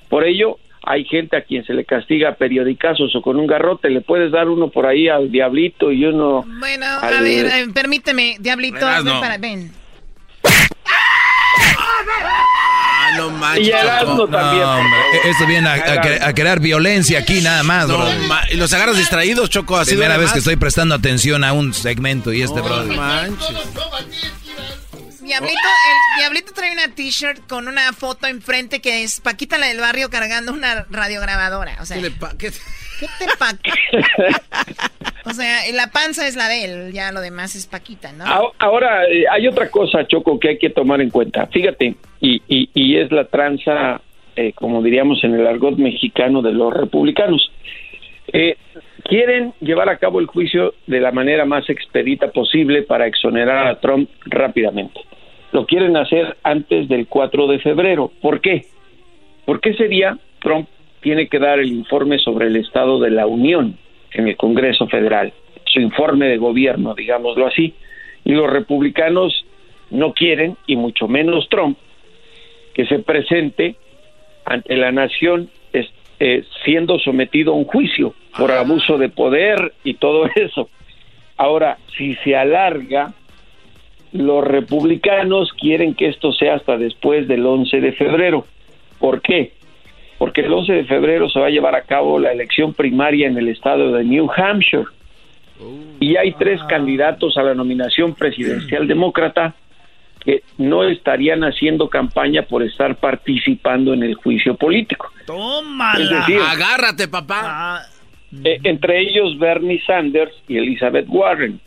Por 0.07 0.23
ello, 0.25 0.57
hay 0.83 1.05
gente 1.05 1.37
a 1.37 1.43
quien 1.43 1.63
se 1.65 1.73
le 1.73 1.85
castiga 1.85 2.33
periodicazos 2.35 3.15
o 3.15 3.21
con 3.21 3.37
un 3.37 3.47
garrote, 3.47 3.89
le 3.89 4.01
puedes 4.01 4.31
dar 4.31 4.47
uno 4.49 4.69
por 4.69 4.85
ahí 4.87 5.07
al 5.07 5.31
diablito 5.31 5.91
y 5.91 6.05
uno... 6.05 6.43
Bueno, 6.59 6.85
a 6.85 7.21
ver, 7.21 7.45
eh, 7.45 7.67
permíteme, 7.73 8.37
diablito, 8.39 8.85
ven 8.85 9.19
para, 9.19 9.37
ven. 9.37 9.71
Ah, 13.03 13.11
no 13.17 13.29
manches. 13.31 13.67
Y 13.67 13.71
Erasmo 13.71 14.27
también. 14.27 14.63
No, 14.63 14.77
hombre, 14.79 14.99
esto 15.25 15.45
viene 15.45 15.67
a, 15.69 15.73
a 15.73 16.01
cre- 16.01 16.21
a 16.23 16.33
crear 16.33 16.59
violencia 16.59 17.19
aquí 17.19 17.41
nada 17.41 17.63
más, 17.63 17.87
No, 17.87 17.97
bro. 17.97 18.07
ma- 18.27 18.41
y 18.51 18.57
los 18.57 18.71
agarras 18.73 18.97
distraídos, 18.97 19.49
Choco. 19.49 19.77
Así 19.77 19.91
Primera 19.91 20.17
vez 20.17 20.27
que 20.29 20.37
más. 20.37 20.37
estoy 20.39 20.55
prestando 20.55 20.95
atención 20.95 21.43
a 21.43 21.53
un 21.53 21.73
segmento 21.73 22.31
y 22.33 22.41
este, 22.41 22.59
No 22.59 22.63
bro. 22.65 22.85
manches. 22.85 23.47
Diablito, 25.39 25.59
el 25.89 26.19
Diablito 26.19 26.53
trae 26.53 26.71
una 26.71 26.93
t-shirt 26.93 27.47
con 27.47 27.67
una 27.67 27.93
foto 27.93 28.27
enfrente 28.27 28.81
que 28.81 29.03
es 29.03 29.19
Paquita 29.21 29.57
la 29.57 29.67
del 29.67 29.79
barrio 29.79 30.09
cargando 30.09 30.51
una 30.53 30.85
radiograbadora. 30.89 31.77
O 31.81 31.85
sea, 31.85 31.97
¿Qué 31.97 32.03
le 32.03 32.11
pa- 32.11 32.33
qué- 32.37 32.51
¿qué 32.99 33.07
te 33.19 33.25
pa- 33.37 33.57
O 35.25 35.33
sea, 35.33 35.59
la 35.73 35.87
panza 35.91 36.27
es 36.27 36.35
la 36.35 36.47
de 36.47 36.63
él, 36.65 36.93
ya 36.93 37.11
lo 37.11 37.21
demás 37.21 37.55
es 37.55 37.67
Paquita, 37.67 38.11
¿no? 38.11 38.25
Ahora- 38.25 38.51
Ahora, 38.59 39.05
eh, 39.07 39.25
hay 39.29 39.47
otra 39.47 39.69
cosa, 39.69 40.05
Choco, 40.07 40.39
que 40.39 40.49
hay 40.49 40.57
que 40.57 40.69
tomar 40.71 40.99
en 41.01 41.09
cuenta. 41.11 41.45
Fíjate, 41.47 41.95
y, 42.19 42.41
y, 42.47 42.69
y 42.73 42.97
es 42.97 43.11
la 43.11 43.25
tranza, 43.25 44.01
eh, 44.35 44.53
como 44.53 44.81
diríamos 44.81 45.23
en 45.23 45.35
el 45.35 45.45
argot 45.45 45.77
mexicano, 45.77 46.41
de 46.41 46.51
los 46.53 46.73
republicanos. 46.73 47.51
Eh, 48.33 48.57
quieren 49.03 49.53
llevar 49.61 49.89
a 49.89 49.97
cabo 49.97 50.19
el 50.19 50.25
juicio 50.25 50.73
de 50.87 50.99
la 51.01 51.11
manera 51.11 51.45
más 51.45 51.69
expedita 51.69 52.31
posible 52.31 52.81
para 52.83 53.05
exonerar 53.07 53.67
a 53.67 53.79
Trump 53.79 54.09
rápidamente. 54.25 55.01
Lo 55.51 55.65
quieren 55.65 55.97
hacer 55.97 56.37
antes 56.43 56.87
del 56.87 57.07
4 57.07 57.47
de 57.47 57.59
febrero. 57.59 58.11
¿Por 58.21 58.39
qué? 58.41 58.65
Porque 59.45 59.71
ese 59.71 59.87
día 59.87 60.17
Trump 60.39 60.67
tiene 61.01 61.27
que 61.27 61.39
dar 61.39 61.59
el 61.59 61.67
informe 61.71 62.19
sobre 62.19 62.47
el 62.47 62.55
estado 62.55 62.99
de 62.99 63.09
la 63.11 63.25
Unión 63.27 63.77
en 64.13 64.27
el 64.27 64.37
Congreso 64.37 64.87
Federal, 64.87 65.33
su 65.65 65.79
informe 65.79 66.27
de 66.27 66.37
gobierno, 66.37 66.93
digámoslo 66.93 67.47
así. 67.47 67.73
Y 68.23 68.33
los 68.33 68.49
republicanos 68.49 69.45
no 69.89 70.13
quieren, 70.13 70.55
y 70.67 70.75
mucho 70.75 71.07
menos 71.07 71.49
Trump, 71.49 71.77
que 72.73 72.85
se 72.85 72.99
presente 72.99 73.75
ante 74.45 74.77
la 74.77 74.91
nación 74.91 75.49
es- 75.73 75.89
eh, 76.19 76.43
siendo 76.63 76.99
sometido 76.99 77.51
a 77.53 77.55
un 77.55 77.65
juicio 77.65 78.13
por 78.37 78.51
abuso 78.51 78.97
de 78.97 79.09
poder 79.09 79.73
y 79.83 79.95
todo 79.95 80.25
eso. 80.35 80.69
Ahora, 81.35 81.77
si 81.97 82.15
se 82.23 82.35
alarga, 82.35 83.13
los 84.13 84.43
republicanos 84.43 85.51
quieren 85.53 85.95
que 85.95 86.07
esto 86.07 86.33
sea 86.33 86.55
hasta 86.55 86.77
después 86.77 87.27
del 87.27 87.45
11 87.45 87.79
de 87.79 87.91
febrero. 87.93 88.45
¿Por 88.99 89.21
qué? 89.21 89.53
Porque 90.17 90.41
el 90.41 90.53
11 90.53 90.73
de 90.73 90.83
febrero 90.85 91.29
se 91.29 91.39
va 91.39 91.47
a 91.47 91.51
llevar 91.51 91.75
a 91.75 91.83
cabo 91.83 92.19
la 92.19 92.31
elección 92.31 92.73
primaria 92.73 93.27
en 93.27 93.37
el 93.37 93.47
estado 93.47 93.91
de 93.93 94.03
New 94.03 94.29
Hampshire. 94.35 94.85
Y 95.99 96.15
hay 96.15 96.33
tres 96.33 96.59
candidatos 96.67 97.37
a 97.37 97.43
la 97.43 97.53
nominación 97.53 98.13
presidencial 98.15 98.87
demócrata 98.87 99.55
que 100.23 100.43
no 100.57 100.83
estarían 100.83 101.43
haciendo 101.43 101.89
campaña 101.89 102.43
por 102.43 102.63
estar 102.63 102.95
participando 102.97 103.93
en 103.93 104.03
el 104.03 104.15
juicio 104.15 104.55
político. 104.55 105.11
Tómala. 105.25 106.03
Es 106.03 106.09
decir, 106.09 106.39
Agárrate, 106.39 107.07
papá. 107.07 107.41
Ah, 107.43 107.81
eh, 108.43 108.59
entre 108.63 109.01
ellos 109.01 109.37
Bernie 109.39 109.81
Sanders 109.85 110.33
y 110.47 110.57
Elizabeth 110.57 111.07
Warren. 111.09 111.59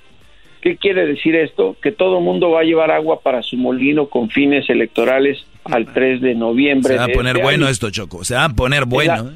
¿Qué 0.65 0.79
quiere 0.79 1.05
decir 1.05 1.37
esto? 1.37 1.77
Que 1.83 1.93
todo 1.93 2.23
mundo 2.23 2.53
va 2.53 2.61
a 2.61 2.65
llevar 2.65 2.91
agua 2.91 3.21
para 3.21 3.43
su 3.43 3.59
molino 3.59 4.07
con 4.07 4.31
fines 4.31 4.71
electorales 4.71 5.45
al 5.65 5.93
3 5.93 6.23
de 6.23 6.35
noviembre. 6.35 6.95
Se 6.95 6.99
va 6.99 7.05
a 7.05 7.09
poner 7.09 7.37
este 7.37 7.43
bueno 7.43 7.67
año. 7.67 7.71
esto, 7.71 7.91
Choco. 7.91 8.25
Se 8.25 8.35
va 8.35 8.45
a 8.45 8.49
poner 8.49 8.87
bueno. 8.87 9.12
En 9.12 9.27
la, 9.27 9.33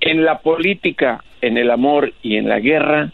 en 0.00 0.24
la 0.24 0.38
política, 0.38 1.22
en 1.42 1.58
el 1.58 1.70
amor 1.70 2.14
y 2.22 2.36
en 2.36 2.48
la 2.48 2.58
guerra, 2.58 3.12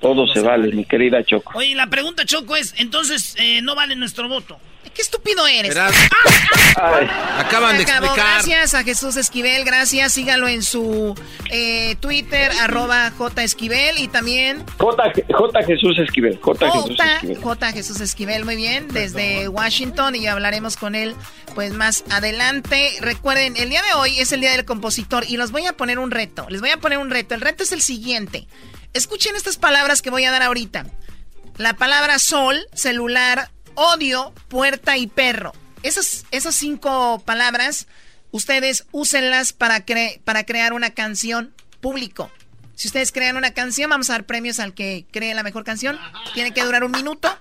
todo 0.00 0.26
se 0.26 0.40
vale, 0.40 0.72
mi 0.72 0.84
querida 0.84 1.22
Choco. 1.22 1.56
Oye, 1.56 1.76
la 1.76 1.86
pregunta, 1.86 2.24
Choco, 2.24 2.56
es, 2.56 2.74
entonces, 2.78 3.36
eh, 3.38 3.62
¿no 3.62 3.76
vale 3.76 3.94
nuestro 3.94 4.28
voto? 4.28 4.58
¿Qué 4.94 5.02
estúpido 5.02 5.46
eres? 5.46 5.76
Acaban 5.76 7.78
de 7.78 7.84
Se 7.84 7.90
acabó. 7.90 8.06
explicar. 8.06 8.32
Gracias 8.34 8.74
a 8.74 8.84
Jesús 8.84 9.16
Esquivel, 9.16 9.64
gracias. 9.64 10.12
Síganlo 10.12 10.48
en 10.48 10.62
su 10.62 11.14
eh, 11.50 11.96
Twitter, 12.00 12.52
arroba 12.60 13.10
J 13.16 13.42
Esquivel 13.42 13.98
y 13.98 14.08
también 14.08 14.64
J, 14.78 15.12
J. 15.32 15.62
Jesús 15.64 15.98
Esquivel. 15.98 16.38
J. 16.40 16.70
Jesús 16.70 16.96
J, 16.96 17.14
Esquivel. 17.14 17.42
J 17.42 17.72
Jesús 17.72 18.00
Esquivel, 18.00 18.44
muy 18.44 18.56
bien, 18.56 18.88
desde 18.88 19.48
Washington 19.48 20.14
y 20.14 20.26
hablaremos 20.26 20.76
con 20.76 20.94
él 20.94 21.14
pues 21.54 21.72
más 21.72 22.04
adelante. 22.10 22.92
Recuerden, 23.00 23.56
el 23.56 23.70
día 23.70 23.82
de 23.82 23.94
hoy 23.94 24.18
es 24.18 24.32
el 24.32 24.40
día 24.40 24.52
del 24.52 24.64
compositor 24.64 25.24
y 25.28 25.36
los 25.36 25.50
voy 25.50 25.66
a 25.66 25.72
poner 25.72 25.98
un 25.98 26.10
reto. 26.10 26.46
Les 26.48 26.60
voy 26.60 26.70
a 26.70 26.76
poner 26.78 26.98
un 26.98 27.10
reto. 27.10 27.34
El 27.34 27.40
reto 27.40 27.62
es 27.62 27.72
el 27.72 27.82
siguiente. 27.82 28.46
Escuchen 28.94 29.36
estas 29.36 29.56
palabras 29.56 30.02
que 30.02 30.10
voy 30.10 30.24
a 30.24 30.30
dar 30.30 30.42
ahorita. 30.42 30.86
La 31.56 31.74
palabra 31.74 32.18
sol, 32.20 32.66
celular, 32.72 33.50
odio, 33.78 34.32
puerta 34.48 34.96
y 34.96 35.06
perro. 35.06 35.52
Esas, 35.84 36.26
esas 36.32 36.56
cinco 36.56 37.22
palabras, 37.24 37.86
ustedes 38.32 38.84
úsenlas 38.90 39.52
para, 39.52 39.86
cre- 39.86 40.20
para 40.24 40.44
crear 40.44 40.72
una 40.72 40.90
canción 40.90 41.54
público. 41.80 42.30
Si 42.74 42.88
ustedes 42.88 43.12
crean 43.12 43.36
una 43.36 43.52
canción, 43.54 43.88
vamos 43.90 44.10
a 44.10 44.14
dar 44.14 44.26
premios 44.26 44.58
al 44.58 44.74
que 44.74 45.06
cree 45.12 45.34
la 45.34 45.42
mejor 45.44 45.62
canción. 45.64 45.98
Tiene 46.34 46.52
que 46.52 46.64
durar 46.64 46.82
un 46.84 46.90
minuto. 46.92 47.36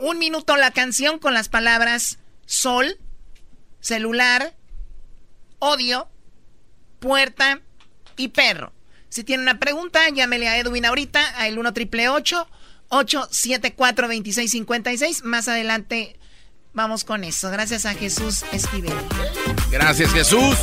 Un 0.00 0.18
minuto 0.18 0.56
la 0.56 0.70
canción 0.70 1.18
con 1.18 1.32
las 1.34 1.48
palabras 1.48 2.18
sol, 2.46 2.98
celular, 3.80 4.54
odio, 5.58 6.08
puerta 6.98 7.60
y 8.16 8.28
perro. 8.28 8.72
Si 9.08 9.24
tiene 9.24 9.42
una 9.42 9.58
pregunta, 9.58 10.00
llámele 10.10 10.48
a 10.48 10.58
Edwin 10.58 10.84
ahorita 10.84 11.26
al 11.38 11.58
1 11.58 11.72
triple 11.72 12.08
874 12.08 12.63
2656 12.90 15.24
Más 15.24 15.48
adelante 15.48 16.16
vamos 16.74 17.04
con 17.04 17.24
eso. 17.24 17.50
Gracias 17.50 17.86
a 17.86 17.94
Jesús 17.94 18.44
Esquivel. 18.52 18.92
Gracias, 19.70 20.12
Jesús. 20.12 20.56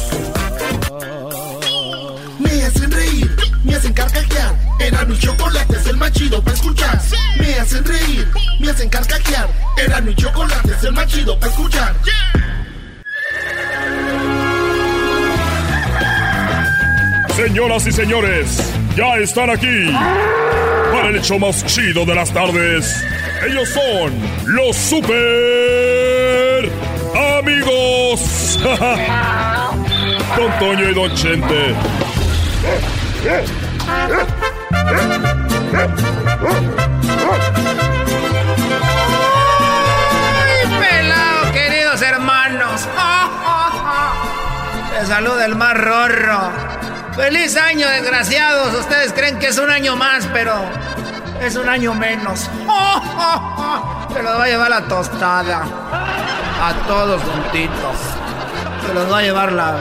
Me 2.40 2.64
hacen 2.64 2.92
reír, 2.92 3.36
me 3.64 3.76
hacen 3.76 3.94
carcajear. 3.94 4.56
Era 4.80 5.06
mi 5.06 5.18
chocolate, 5.18 5.78
es 5.78 5.88
el 5.88 5.98
más 5.98 6.12
chido 6.12 6.44
para 6.44 6.56
escuchar. 6.56 7.02
Me 7.40 7.56
hacen 7.56 7.84
reír, 7.84 8.28
me 8.60 8.70
hacen 8.70 8.90
carcajear. 8.90 9.50
Era 9.78 10.02
mi 10.02 10.16
chocolate, 10.16 10.72
es 10.72 10.84
el 10.84 10.94
más 10.94 11.08
chido 11.08 11.40
para 11.40 11.52
escuchar. 11.52 11.96
Señoras 17.36 17.88
y 17.88 17.92
señores, 17.94 18.74
ya 18.96 19.16
están 19.16 19.50
aquí 19.50 19.92
para 20.92 21.10
el 21.10 21.16
hecho 21.16 21.40
más 21.40 21.66
chido 21.66 22.06
de 22.06 22.14
las 22.14 22.32
tardes. 22.32 23.04
Ellos 23.48 23.70
son 23.70 24.14
los 24.46 24.76
super 24.76 26.70
amigos. 27.40 28.60
Don 30.38 30.60
Toño 30.60 30.90
y 30.90 30.94
Don 30.94 31.16
Chente. 31.16 31.74
¡Ay, 39.88 40.68
pelado, 40.80 41.52
queridos 41.54 42.02
hermanos! 42.02 42.88
Les 45.00 45.08
saluda 45.08 45.46
el 45.46 45.56
más. 45.56 45.72
¡Feliz 47.16 47.58
año, 47.58 47.88
desgraciados! 47.90 48.74
Ustedes 48.74 49.12
creen 49.14 49.38
que 49.38 49.48
es 49.48 49.58
un 49.58 49.70
año 49.70 49.96
más, 49.96 50.28
pero 50.32 50.54
es 51.42 51.56
un 51.56 51.68
año 51.68 51.94
menos. 51.94 52.40
Se 54.14 54.24
los 54.24 54.40
va 54.40 54.44
a 54.44 54.48
llevar 54.48 54.70
la 54.70 54.82
tostada. 54.88 55.64
A 56.62 56.74
todos 56.88 57.22
juntitos. 57.22 57.98
Se 58.88 58.94
los 58.94 59.12
va 59.12 59.18
a 59.18 59.22
llevar 59.22 59.52
la... 59.52 59.76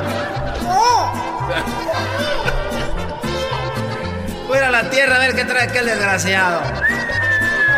Voy 4.49 4.59
a 4.59 4.71
la 4.71 4.91
tierra 4.91 5.17
a 5.17 5.19
ver 5.21 5.37
qué 5.37 5.45
trae 5.45 5.69
aquel 5.69 5.87
desgraciado. 5.87 6.61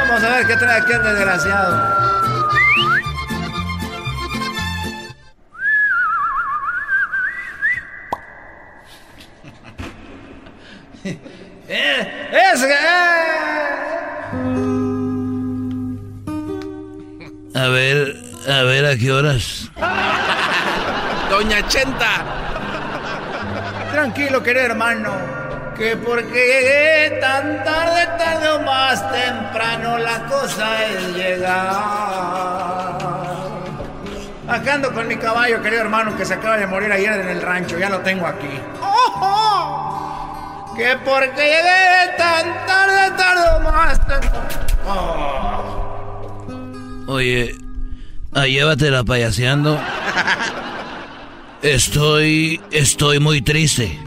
Vamos 0.09 0.25
a 0.25 0.29
ver 0.31 0.47
qué 0.47 0.57
trae 0.57 0.81
aquel 0.81 1.03
desgraciado. 1.03 2.22
es 11.69 12.63
que- 12.65 13.93
A 17.55 17.69
ver, 17.69 18.17
a 18.49 18.63
ver 18.63 18.87
a 18.87 18.97
qué 18.97 19.13
horas. 19.13 19.71
Doña 21.29 21.67
Chenta. 21.69 22.25
Tranquilo, 23.93 24.43
querido 24.43 24.65
hermano. 24.67 25.11
Que 25.77 25.97
porque 25.97 26.33
llegué 26.33 27.19
tan 27.21 27.63
tarde, 27.65 28.07
tarde 28.19 28.49
o 28.51 28.61
más 28.61 29.11
temprano, 29.13 29.99
la 29.99 30.25
cosa 30.27 30.85
es 30.87 31.15
llegar. 31.15 31.73
Acá 34.49 34.75
ando 34.75 34.93
con 34.93 35.09
mi 35.09 35.17
caballo, 35.17 35.63
querido 35.63 35.83
hermano, 35.83 36.17
que 36.17 36.25
se 36.25 36.35
acaba 36.35 36.57
de 36.59 36.67
morir 36.67 36.93
ayer 36.93 37.13
en 37.21 37.29
el 37.29 37.41
rancho. 37.43 37.79
Ya 37.79 37.89
lo 37.89 38.01
tengo 38.01 38.27
aquí. 38.27 38.61
Que 40.77 40.97
porque 41.05 41.43
llegué 41.43 42.17
tan 42.17 42.67
tarde, 42.67 43.17
tarde 43.17 43.45
o 43.57 43.61
más 43.61 43.99
temprano. 44.07 44.63
Oye, 47.07 47.55
ah, 48.33 48.47
llévatela 48.47 49.05
payaseando. 49.05 49.79
Estoy, 51.63 52.61
estoy 52.71 53.21
muy 53.21 53.43
triste. 53.43 53.99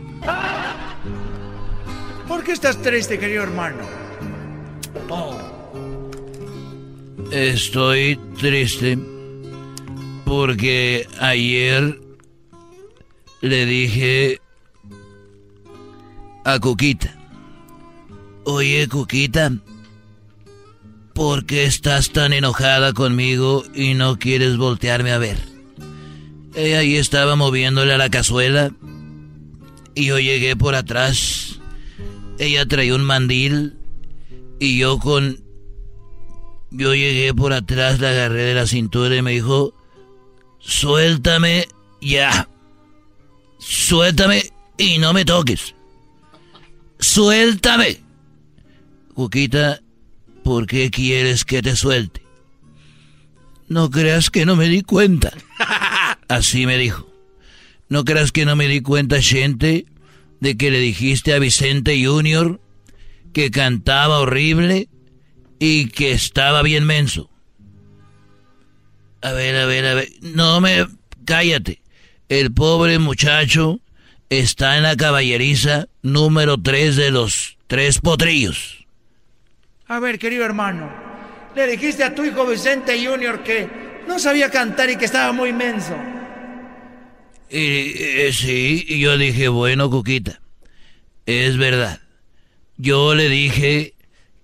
¿Por 2.27 2.43
qué 2.43 2.51
estás 2.51 2.81
triste, 2.81 3.19
querido 3.19 3.43
hermano? 3.43 3.83
Oh. 5.09 5.37
Estoy 7.31 8.19
triste 8.39 8.97
porque 10.25 11.07
ayer 11.19 11.99
le 13.41 13.65
dije 13.65 14.41
a 16.45 16.59
Cuquita, 16.59 17.13
oye 18.45 18.87
Cuquita, 18.87 19.51
¿por 21.13 21.45
qué 21.45 21.65
estás 21.65 22.11
tan 22.11 22.33
enojada 22.33 22.93
conmigo 22.93 23.63
y 23.73 23.95
no 23.95 24.17
quieres 24.17 24.55
voltearme 24.55 25.11
a 25.11 25.17
ver? 25.17 25.37
Ella 26.53 26.79
ahí 26.79 26.95
estaba 26.95 27.35
moviéndole 27.35 27.93
a 27.93 27.97
la 27.97 28.09
cazuela 28.09 28.71
y 29.93 30.05
yo 30.05 30.19
llegué 30.19 30.55
por 30.55 30.75
atrás. 30.75 31.59
Ella 32.39 32.65
traía 32.65 32.95
un 32.95 33.03
mandil 33.03 33.77
y 34.59 34.77
yo 34.77 34.99
con... 34.99 35.43
Yo 36.71 36.93
llegué 36.93 37.33
por 37.33 37.53
atrás, 37.53 37.99
la 37.99 38.09
agarré 38.09 38.43
de 38.43 38.53
la 38.53 38.67
cintura 38.67 39.15
y 39.15 39.21
me 39.21 39.31
dijo, 39.31 39.73
suéltame 40.59 41.67
ya. 42.01 42.49
Suéltame 43.59 44.43
y 44.77 44.97
no 44.97 45.13
me 45.13 45.25
toques. 45.25 45.74
Suéltame. 46.99 48.01
Cuquita, 49.13 49.81
¿por 50.43 50.67
qué 50.67 50.91
quieres 50.91 51.45
que 51.45 51.61
te 51.61 51.75
suelte? 51.75 52.25
No 53.67 53.89
creas 53.89 54.29
que 54.29 54.45
no 54.45 54.55
me 54.55 54.67
di 54.67 54.81
cuenta. 54.81 55.31
Así 56.27 56.65
me 56.65 56.77
dijo. 56.77 57.09
¿No 57.87 58.03
creas 58.03 58.31
que 58.31 58.45
no 58.45 58.55
me 58.55 58.67
di 58.67 58.81
cuenta, 58.81 59.21
gente, 59.21 59.85
de 60.39 60.57
que 60.57 60.71
le 60.71 60.79
dijiste 60.79 61.33
a 61.33 61.39
Vicente 61.39 62.03
Junior 62.03 62.59
que 63.33 63.51
cantaba 63.51 64.19
horrible 64.19 64.89
y 65.59 65.87
que 65.87 66.11
estaba 66.11 66.61
bien 66.61 66.85
menso? 66.85 67.29
A 69.21 69.31
ver, 69.31 69.55
a 69.55 69.65
ver, 69.65 69.85
a 69.85 69.93
ver. 69.95 70.09
No 70.21 70.61
me... 70.61 70.85
Cállate. 71.25 71.81
El 72.29 72.53
pobre 72.53 72.99
muchacho 72.99 73.79
está 74.29 74.77
en 74.77 74.83
la 74.83 74.95
caballeriza 74.95 75.87
número 76.05 76.57
3 76.57 76.95
de 76.95 77.11
los 77.11 77.57
tres 77.65 77.99
potrillos. 77.99 78.85
A 79.87 79.99
ver, 79.99 80.19
querido 80.19 80.45
hermano, 80.45 80.89
le 81.55 81.65
dijiste 81.67 82.03
a 82.03 82.13
tu 82.13 82.23
hijo 82.23 82.45
Vicente 82.45 83.03
Junior 83.03 83.43
que 83.43 83.67
no 84.07 84.19
sabía 84.19 84.51
cantar 84.51 84.89
y 84.89 84.97
que 84.97 85.05
estaba 85.05 85.33
muy 85.33 85.51
menso. 85.51 85.95
Y, 87.49 87.93
eh, 87.97 88.31
sí, 88.33 88.85
y 88.87 88.99
yo 88.99 89.17
dije, 89.17 89.47
bueno, 89.47 89.89
Cuquita, 89.89 90.41
es 91.25 91.57
verdad. 91.57 91.99
Yo 92.77 93.15
le 93.15 93.27
dije 93.27 93.93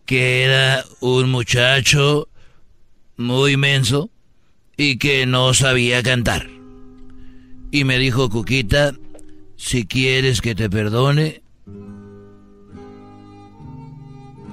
que 0.06 0.44
era 0.44 0.84
un 1.00 1.30
muchacho 1.30 2.28
muy 3.18 3.56
menso 3.56 4.10
y 4.78 4.98
que 4.98 5.28
no 5.28 5.54
sabía 5.54 6.02
cantar. 6.02 6.48
Y 7.72 7.84
me 7.84 8.00
dijo, 8.00 8.30
Cuquita, 8.30 8.94
si 9.58 9.86
quieres 9.86 10.42
que 10.42 10.56
te 10.56 10.70
perdone, 10.70 11.41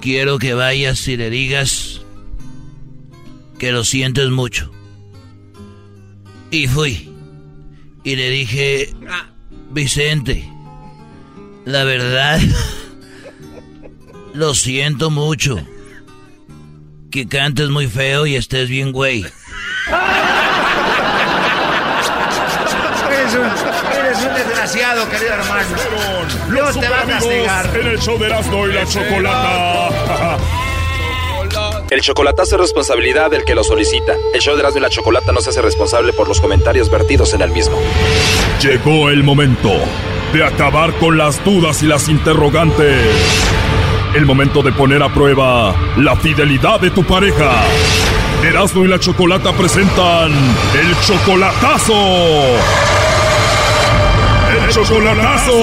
quiero 0.01 0.39
que 0.39 0.53
vayas 0.53 1.07
y 1.07 1.17
le 1.17 1.29
digas 1.29 2.01
que 3.57 3.71
lo 3.71 3.83
sientes 3.83 4.29
mucho. 4.29 4.71
Y 6.51 6.67
fui. 6.67 7.09
Y 8.03 8.15
le 8.15 8.29
dije, 8.29 8.93
Vicente, 9.71 10.49
la 11.65 11.83
verdad, 11.83 12.39
lo 14.33 14.55
siento 14.55 15.09
mucho. 15.09 15.57
Que 17.11 17.27
cantes 17.27 17.69
muy 17.69 17.87
feo 17.87 18.25
y 18.25 18.35
estés 18.35 18.69
bien, 18.69 18.91
güey. 18.91 19.25
Eres 24.19 24.25
un, 24.25 24.33
desgraciado, 24.33 25.09
querido 25.09 25.33
hermano. 25.33 25.69
Los 26.49 26.79
te 26.79 26.89
va 26.89 27.01
a 27.01 27.03
castigar. 27.03 27.77
En 27.77 27.87
el 27.87 27.99
show 27.99 28.17
de 28.17 28.25
Erasmo 28.25 28.67
y 28.67 28.73
la 28.73 28.85
Chocolata. 28.85 30.37
El 31.89 32.01
chocolatazo 32.01 32.55
es 32.55 32.61
responsabilidad 32.61 33.31
del 33.31 33.43
que 33.45 33.55
lo 33.55 33.63
solicita. 33.63 34.13
El 34.33 34.41
show 34.41 34.53
de 34.53 34.59
Erasmo 34.59 34.77
y 34.77 34.81
la 34.81 34.89
Chocolata 34.89 35.31
no 35.31 35.41
se 35.41 35.49
hace 35.49 35.61
responsable 35.61 36.13
por 36.13 36.27
los 36.27 36.39
comentarios 36.39 36.91
vertidos 36.91 37.33
en 37.33 37.41
el 37.41 37.49
mismo. 37.49 37.77
Llegó 38.61 39.09
el 39.09 39.23
momento 39.23 39.71
de 40.31 40.43
acabar 40.43 40.93
con 40.99 41.17
las 41.17 41.43
dudas 41.43 41.81
y 41.81 41.87
las 41.87 42.07
interrogantes. 42.07 43.07
El 44.13 44.25
momento 44.25 44.61
de 44.61 44.71
poner 44.71 45.01
a 45.01 45.11
prueba 45.11 45.73
la 45.97 46.15
fidelidad 46.15 46.79
de 46.79 46.91
tu 46.91 47.03
pareja. 47.03 47.63
Erasmo 48.43 48.85
y 48.85 48.87
la 48.87 48.99
Chocolata 48.99 49.51
presentan 49.53 50.31
el 50.31 50.99
chocolatazo. 51.01 52.98
Chocolatazo. 54.71 55.53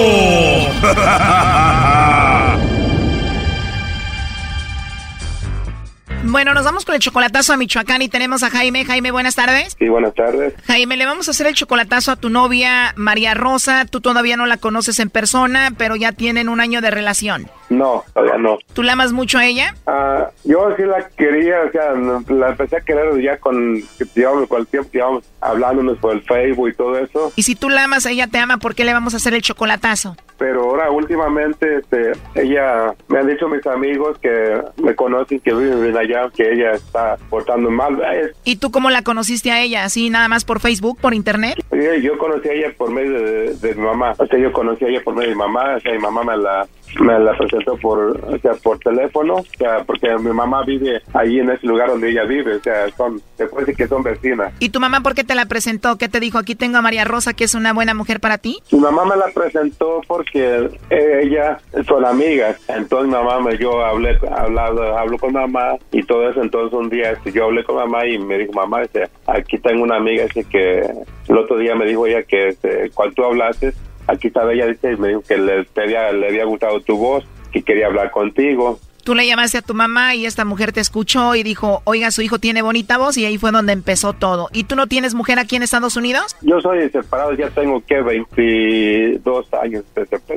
Bueno, 6.29 6.53
nos 6.53 6.65
vamos 6.65 6.83
con 6.83 6.93
el 6.93 6.99
chocolatazo 6.99 7.53
a 7.53 7.57
Michoacán 7.57 8.01
y 8.01 8.09
tenemos 8.09 8.43
a 8.43 8.49
Jaime. 8.49 8.83
Jaime, 8.83 9.11
buenas 9.11 9.35
tardes. 9.35 9.77
Sí, 9.79 9.87
buenas 9.87 10.13
tardes. 10.13 10.53
Jaime, 10.65 10.97
le 10.97 11.05
vamos 11.05 11.27
a 11.27 11.31
hacer 11.31 11.47
el 11.47 11.53
chocolatazo 11.53 12.11
a 12.11 12.15
tu 12.17 12.29
novia 12.29 12.93
María 12.97 13.33
Rosa. 13.33 13.85
Tú 13.85 14.01
todavía 14.01 14.35
no 14.35 14.45
la 14.45 14.57
conoces 14.57 14.99
en 14.99 15.09
persona, 15.09 15.71
pero 15.77 15.95
ya 15.95 16.11
tienen 16.11 16.49
un 16.49 16.59
año 16.59 16.81
de 16.81 16.91
relación. 16.91 17.49
No, 17.69 18.03
todavía 18.13 18.37
no. 18.37 18.57
¿Tú 18.73 18.83
la 18.83 18.93
amas 18.93 19.11
mucho 19.11 19.37
a 19.37 19.45
ella? 19.45 19.75
Ah, 19.85 20.29
yo 20.43 20.73
sí 20.77 20.83
la 20.83 21.07
quería, 21.09 21.61
o 21.67 21.71
sea, 21.71 21.93
la 21.93 22.49
empecé 22.49 22.77
a 22.77 22.81
querer 22.81 23.21
ya 23.21 23.37
con, 23.37 23.81
digamos, 24.15 24.47
con 24.47 24.61
el 24.61 24.67
tiempo 24.67 24.89
que 24.91 24.97
íbamos 24.99 25.23
hablándonos 25.41 25.97
por 25.97 26.13
el 26.13 26.21
Facebook 26.21 26.69
y 26.69 26.73
todo 26.73 26.97
eso. 26.97 27.31
Y 27.35 27.43
si 27.43 27.55
tú 27.55 27.69
la 27.69 27.83
amas, 27.83 28.05
ella 28.05 28.27
te 28.27 28.37
ama, 28.37 28.57
¿por 28.57 28.75
qué 28.75 28.85
le 28.85 28.93
vamos 28.93 29.13
a 29.13 29.17
hacer 29.17 29.33
el 29.33 29.41
chocolatazo? 29.41 30.15
Pero 30.37 30.63
ahora, 30.63 30.91
últimamente, 30.91 31.77
este, 31.77 32.11
ella, 32.35 32.93
me 33.07 33.19
han 33.19 33.27
dicho 33.27 33.47
mis 33.49 33.65
amigos 33.65 34.19
que 34.19 34.61
me 34.77 34.95
conocen, 34.95 35.39
que 35.39 35.53
viven 35.53 35.97
allá, 35.97 36.29
que 36.29 36.53
ella 36.53 36.73
está 36.73 37.17
portando 37.29 37.71
mal. 37.71 37.99
¿Y 38.43 38.57
tú 38.57 38.71
cómo 38.71 38.89
la 38.89 39.01
conociste 39.01 39.51
a 39.51 39.61
ella? 39.61 39.83
¿Así 39.83 40.09
nada 40.09 40.27
más 40.27 40.45
por 40.45 40.59
Facebook, 40.59 40.99
por 41.01 41.15
internet? 41.15 41.55
Sí, 41.71 42.01
yo 42.01 42.17
conocí 42.17 42.49
a 42.49 42.53
ella 42.53 42.73
por 42.77 42.91
medio 42.91 43.19
de, 43.19 43.55
de, 43.55 43.75
mi 43.75 43.81
mamá. 43.81 44.13
O 44.17 44.27
sea, 44.27 44.37
yo 44.37 44.53
conocí 44.53 44.85
a 44.85 44.89
ella 44.89 45.01
por 45.03 45.15
medio 45.15 45.29
de 45.29 45.35
mi 45.35 45.39
mamá, 45.39 45.75
o 45.75 45.79
sea, 45.79 45.91
mi 45.91 45.99
mamá 45.99 46.23
me 46.23 46.37
la 46.37 46.67
me 46.99 47.19
la 47.19 47.37
presentó 47.37 47.77
por, 47.77 48.19
o 48.27 48.39
sea, 48.39 48.53
por 48.55 48.79
teléfono, 48.79 49.35
o 49.35 49.45
sea, 49.57 49.83
porque 49.85 50.15
mi 50.17 50.31
mamá 50.31 50.63
vive 50.63 51.01
ahí 51.13 51.39
en 51.39 51.49
ese 51.49 51.67
lugar 51.67 51.89
donde 51.89 52.09
ella 52.09 52.23
vive, 52.23 52.55
o 52.55 52.59
sea, 52.61 52.89
son, 52.95 53.21
se 53.37 53.47
puede 53.47 53.65
decir 53.65 53.77
que 53.77 53.87
son 53.87 54.03
vecinas. 54.03 54.53
¿Y 54.59 54.69
tu 54.69 54.79
mamá 54.79 55.01
por 55.01 55.13
qué 55.13 55.23
te 55.23 55.35
la 55.35 55.45
presentó? 55.45 55.97
¿Qué 55.97 56.09
te 56.09 56.19
dijo? 56.19 56.37
Aquí 56.37 56.55
tengo 56.55 56.77
a 56.77 56.81
María 56.81 57.05
Rosa, 57.05 57.33
que 57.33 57.43
es 57.43 57.55
una 57.55 57.73
buena 57.73 57.93
mujer 57.93 58.19
para 58.19 58.37
ti. 58.37 58.59
Mi 58.71 58.79
mamá 58.79 59.05
me 59.05 59.15
la 59.15 59.27
presentó 59.27 60.01
porque 60.07 60.69
ella 60.89 61.59
son 61.87 62.05
amigas, 62.05 62.57
entonces 62.67 63.11
mamá 63.11 63.39
me, 63.39 63.57
yo 63.57 63.83
hablé, 63.83 64.17
hablado, 64.31 64.97
hablo 64.97 65.17
con 65.17 65.33
mamá 65.33 65.75
y 65.91 66.03
todo 66.03 66.29
eso, 66.29 66.41
entonces 66.41 66.77
un 66.77 66.89
día 66.89 67.11
este, 67.11 67.31
yo 67.31 67.45
hablé 67.45 67.63
con 67.63 67.75
mamá 67.75 68.05
y 68.05 68.17
me 68.17 68.37
dijo, 68.37 68.53
mamá, 68.53 68.83
este, 68.83 69.03
aquí 69.25 69.57
tengo 69.57 69.83
una 69.83 69.97
amiga, 69.97 70.25
así 70.25 70.43
que 70.43 70.81
el 71.27 71.37
otro 71.37 71.57
día 71.57 71.75
me 71.75 71.85
dijo 71.85 72.05
ella 72.05 72.23
que 72.23 72.49
este, 72.49 72.89
cuando 72.93 73.15
tú 73.15 73.23
hablaste, 73.25 73.73
aquí 74.07 74.27
estaba 74.27 74.53
ella, 74.53 74.67
dice, 74.67 74.93
y 74.93 74.97
me 74.97 75.09
dijo 75.09 75.21
que 75.21 75.37
le, 75.37 75.67
había, 75.75 76.11
le 76.11 76.27
había 76.27 76.45
gustado 76.45 76.79
tu 76.81 76.97
voz, 76.97 77.25
que 77.51 77.61
quería 77.61 77.87
hablar 77.87 78.11
contigo. 78.11 78.79
Tú 79.03 79.15
le 79.15 79.25
llamaste 79.25 79.59
a 79.59 79.61
tu 79.61 79.73
mamá 79.73 80.15
y 80.15 80.25
esta 80.25 80.43
mujer 80.43 80.73
te 80.73 80.81
escuchó 80.81 81.33
y 81.33 81.41
dijo, 81.41 81.81
oiga, 81.85 82.11
su 82.11 82.21
hijo 82.21 82.39
tiene 82.39 82.61
bonita 82.61 82.97
voz 82.97 83.17
y 83.17 83.23
ahí 83.23 83.37
fue 83.37 83.51
donde 83.51 83.71
empezó 83.71 84.11
todo. 84.11 84.49
¿Y 84.51 84.65
tú 84.65 84.75
no 84.75 84.87
tienes 84.87 85.13
mujer 85.13 85.39
aquí 85.39 85.55
en 85.55 85.63
Estados 85.63 85.95
Unidos? 85.95 86.35
Yo 86.41 86.59
soy 86.59 86.89
separado, 86.89 87.31
ya 87.33 87.49
tengo 87.51 87.81
que 87.85 88.01
22 88.01 89.53
años 89.53 89.85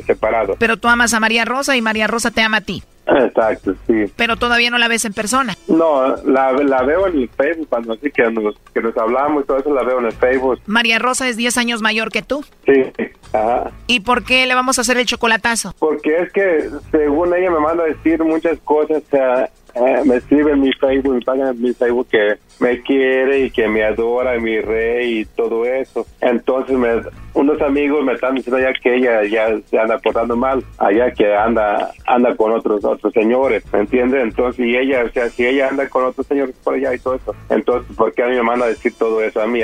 separado. 0.07 0.55
Pero 0.61 0.77
tú 0.77 0.87
amas 0.87 1.13
a 1.15 1.19
María 1.19 1.45
Rosa 1.45 1.77
y 1.77 1.83
María 1.83 2.07
Rosa 2.07 2.31
te 2.31 2.43
ama 2.43 2.59
a 2.59 2.61
ti. 2.61 2.85
Exacto, 3.19 3.75
sí. 3.87 4.05
Pero 4.17 4.37
todavía 4.37 4.71
no 4.71 4.79
la 4.79 4.89
ves 4.89 5.05
en 5.05 5.13
persona. 5.13 5.57
No, 5.69 6.17
la, 6.25 6.53
la 6.53 6.83
veo 6.83 7.07
en 7.07 7.19
el 7.19 7.29
Facebook, 7.29 7.69
cuando 7.69 7.93
así 7.95 8.11
que 8.11 8.31
nos, 8.31 8.57
que 8.73 8.81
nos 8.81 8.97
hablamos 8.97 9.45
y 9.45 9.47
todo 9.47 9.59
eso, 9.59 9.75
la 9.75 9.83
veo 9.83 9.99
en 9.99 10.07
el 10.07 10.13
Facebook. 10.13 10.61
María 10.67 10.99
Rosa 10.99 11.29
es 11.29 11.37
10 11.37 11.57
años 11.59 11.83
mayor 11.83 12.11
que 12.11 12.23
tú. 12.23 12.45
Sí, 12.67 12.85
ajá. 13.33 13.71
¿Y 13.87 14.01
por 14.01 14.25
qué 14.25 14.47
le 14.47 14.55
vamos 14.55 14.79
a 14.79 14.83
hacer 14.83 14.97
el 14.97 15.07
chocolatazo? 15.07 15.75
Porque 15.79 16.17
es 16.17 16.33
que, 16.33 16.71
según 16.91 17.35
ella 17.35 17.51
me 17.51 17.61
manda 17.61 17.85
a 17.85 17.87
decir 17.87 18.23
muchas 18.23 18.59
cosas, 18.61 19.03
o 19.07 19.11
sea, 19.11 19.51
eh, 19.75 20.03
me 20.05 20.17
escribe 20.17 20.53
en 20.53 20.61
mi 20.61 20.73
Facebook, 20.73 21.15
me 21.15 21.21
pagan 21.21 21.49
en 21.49 21.63
mi 21.63 21.73
Facebook 21.73 22.09
que 22.09 22.39
me 22.59 22.81
quiere 22.83 23.47
y 23.47 23.51
que 23.51 23.69
me 23.69 23.85
adora, 23.85 24.39
mi 24.39 24.61
rey 24.61 25.21
y 25.21 25.25
todo 25.25 25.65
eso. 25.65 26.07
Entonces 26.21 26.77
me, 26.77 26.89
unos 27.35 27.61
amigos 27.63 28.05
me 28.05 28.15
están 28.15 28.35
diciendo 28.35 28.61
ya 28.61 28.73
que 28.73 28.97
ella 28.97 29.25
ya 29.25 29.49
se 29.69 29.79
anda 29.79 29.99
portando 29.99 30.37
mal, 30.37 30.65
allá 30.79 31.11
que 31.13 31.35
anda 31.35 31.91
anda 32.07 32.35
con 32.37 32.53
otros 32.53 32.85
otros 32.85 33.13
señores, 33.13 33.63
¿me 33.73 33.81
entiendes? 33.81 34.23
Entonces, 34.23 34.67
y 34.67 34.77
ella, 34.77 35.05
o 35.05 35.13
sea, 35.13 35.29
si 35.31 35.47
ella 35.47 35.69
anda 35.69 35.89
con 35.89 36.05
otros 36.05 36.27
señores 36.27 36.55
por 36.63 36.75
allá 36.75 36.95
y 36.95 36.99
todo 36.99 37.15
eso, 37.15 37.35
entonces, 37.49 37.97
¿por 37.97 38.13
qué 38.13 38.25
a 38.25 38.27
mí 38.27 38.37
me 38.37 38.43
manda 38.43 38.67
a 38.67 38.69
decir 38.69 38.93
todo 38.99 39.23
eso 39.23 39.41
a 39.41 39.47
mí, 39.47 39.61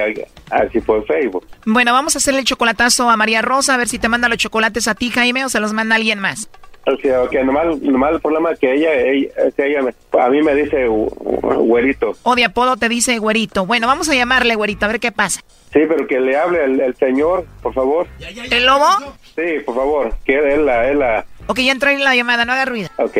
así 0.50 0.80
por 0.80 1.04
Facebook? 1.06 1.46
Bueno, 1.64 1.92
vamos 1.92 2.14
a 2.14 2.18
hacerle 2.18 2.40
el 2.40 2.46
chocolatazo 2.46 3.10
a 3.10 3.16
María 3.16 3.42
Rosa, 3.42 3.74
a 3.74 3.76
ver 3.76 3.88
si 3.88 3.98
te 3.98 4.08
manda 4.08 4.28
los 4.28 4.38
chocolates 4.38 4.88
a 4.88 4.94
ti, 4.94 5.10
Jaime, 5.10 5.44
o 5.44 5.48
se 5.48 5.60
los 5.60 5.72
manda 5.72 5.96
alguien 5.96 6.20
más. 6.20 6.48
O 6.88 6.96
sea, 6.98 7.22
okay, 7.22 7.44
nomás, 7.44 7.80
nomás 7.82 8.12
el 8.12 8.20
problema 8.20 8.52
es 8.52 8.60
que 8.60 8.72
ella, 8.72 8.94
ella, 8.94 9.28
ella 9.56 9.80
a 10.20 10.30
mí 10.30 10.40
me 10.40 10.54
dice 10.54 10.86
güerito. 10.86 12.12
O 12.22 12.36
de 12.36 12.44
apodo 12.44 12.76
te 12.76 12.88
dice 12.88 13.18
güerito. 13.18 13.66
Bueno, 13.66 13.88
vamos 13.88 14.08
a 14.08 14.14
llamarle 14.14 14.54
güerito, 14.54 14.84
a 14.84 14.88
ver 14.88 15.00
qué 15.00 15.10
pasa. 15.10 15.40
Sí, 15.72 15.80
pero 15.88 16.06
que 16.06 16.20
le 16.20 16.36
hable 16.36 16.64
el, 16.64 16.94
señor, 16.94 17.44
por 17.60 17.74
favor. 17.74 18.06
¿El 18.20 18.66
lobo? 18.66 18.86
Sí, 19.34 19.60
por 19.64 19.74
favor, 19.74 20.14
que 20.24 20.54
él 20.54 20.64
la, 20.64 20.88
él 20.88 21.00
la... 21.00 21.24
Ok, 21.48 21.58
ya 21.58 21.72
entró 21.72 21.90
en 21.90 22.04
la 22.04 22.14
llamada, 22.14 22.44
no 22.44 22.52
haga 22.52 22.66
ruido. 22.66 22.88
Ok. 22.98 23.18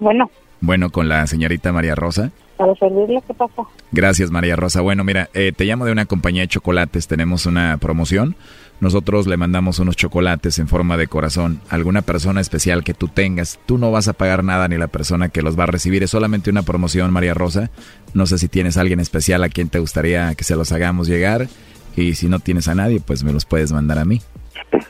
Bueno. 0.00 0.30
Bueno, 0.60 0.90
con 0.90 1.08
la 1.08 1.28
señorita 1.28 1.72
María 1.72 1.94
Rosa. 1.94 2.32
Para 2.56 2.74
servirle, 2.74 3.22
¿qué 3.26 3.34
pasa? 3.34 3.62
Gracias, 3.92 4.30
María 4.30 4.56
Rosa. 4.56 4.80
Bueno, 4.80 5.04
mira, 5.04 5.28
eh, 5.32 5.52
te 5.54 5.64
llamo 5.64 5.84
de 5.84 5.92
una 5.92 6.06
compañía 6.06 6.42
de 6.42 6.48
chocolates. 6.48 7.06
Tenemos 7.06 7.46
una 7.46 7.76
promoción 7.76 8.34
nosotros 8.80 9.26
le 9.26 9.36
mandamos 9.36 9.78
unos 9.78 9.96
chocolates 9.96 10.58
en 10.58 10.68
forma 10.68 10.96
de 10.96 11.06
corazón 11.06 11.60
a 11.70 11.76
alguna 11.76 12.02
persona 12.02 12.40
especial 12.40 12.84
que 12.84 12.94
tú 12.94 13.08
tengas. 13.08 13.58
Tú 13.66 13.78
no 13.78 13.90
vas 13.90 14.08
a 14.08 14.12
pagar 14.12 14.44
nada 14.44 14.68
ni 14.68 14.76
la 14.76 14.88
persona 14.88 15.30
que 15.30 15.42
los 15.42 15.58
va 15.58 15.64
a 15.64 15.68
recibir. 15.68 16.02
Es 16.02 16.10
solamente 16.10 16.50
una 16.50 16.62
promoción, 16.62 17.10
María 17.12 17.34
Rosa. 17.34 17.70
No 18.12 18.26
sé 18.26 18.38
si 18.38 18.48
tienes 18.48 18.76
a 18.76 18.82
alguien 18.82 19.00
especial 19.00 19.42
a 19.44 19.48
quien 19.48 19.68
te 19.68 19.78
gustaría 19.78 20.34
que 20.34 20.44
se 20.44 20.56
los 20.56 20.72
hagamos 20.72 21.08
llegar. 21.08 21.48
Y 21.96 22.14
si 22.14 22.28
no 22.28 22.40
tienes 22.40 22.68
a 22.68 22.74
nadie, 22.74 23.00
pues 23.00 23.24
me 23.24 23.32
los 23.32 23.46
puedes 23.46 23.72
mandar 23.72 23.98
a 23.98 24.04
mí. 24.04 24.20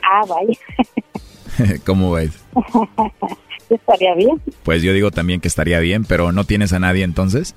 Ah, 0.03 0.23
vaya. 0.27 1.79
¿Cómo 1.85 2.11
ves? 2.11 2.31
estaría 3.75 4.13
bien. 4.15 4.41
Pues 4.63 4.81
yo 4.81 4.93
digo 4.93 5.11
también 5.11 5.41
que 5.41 5.47
estaría 5.47 5.79
bien, 5.79 6.05
pero 6.05 6.31
¿no 6.31 6.43
tienes 6.43 6.73
a 6.73 6.79
nadie 6.79 7.03
entonces? 7.03 7.55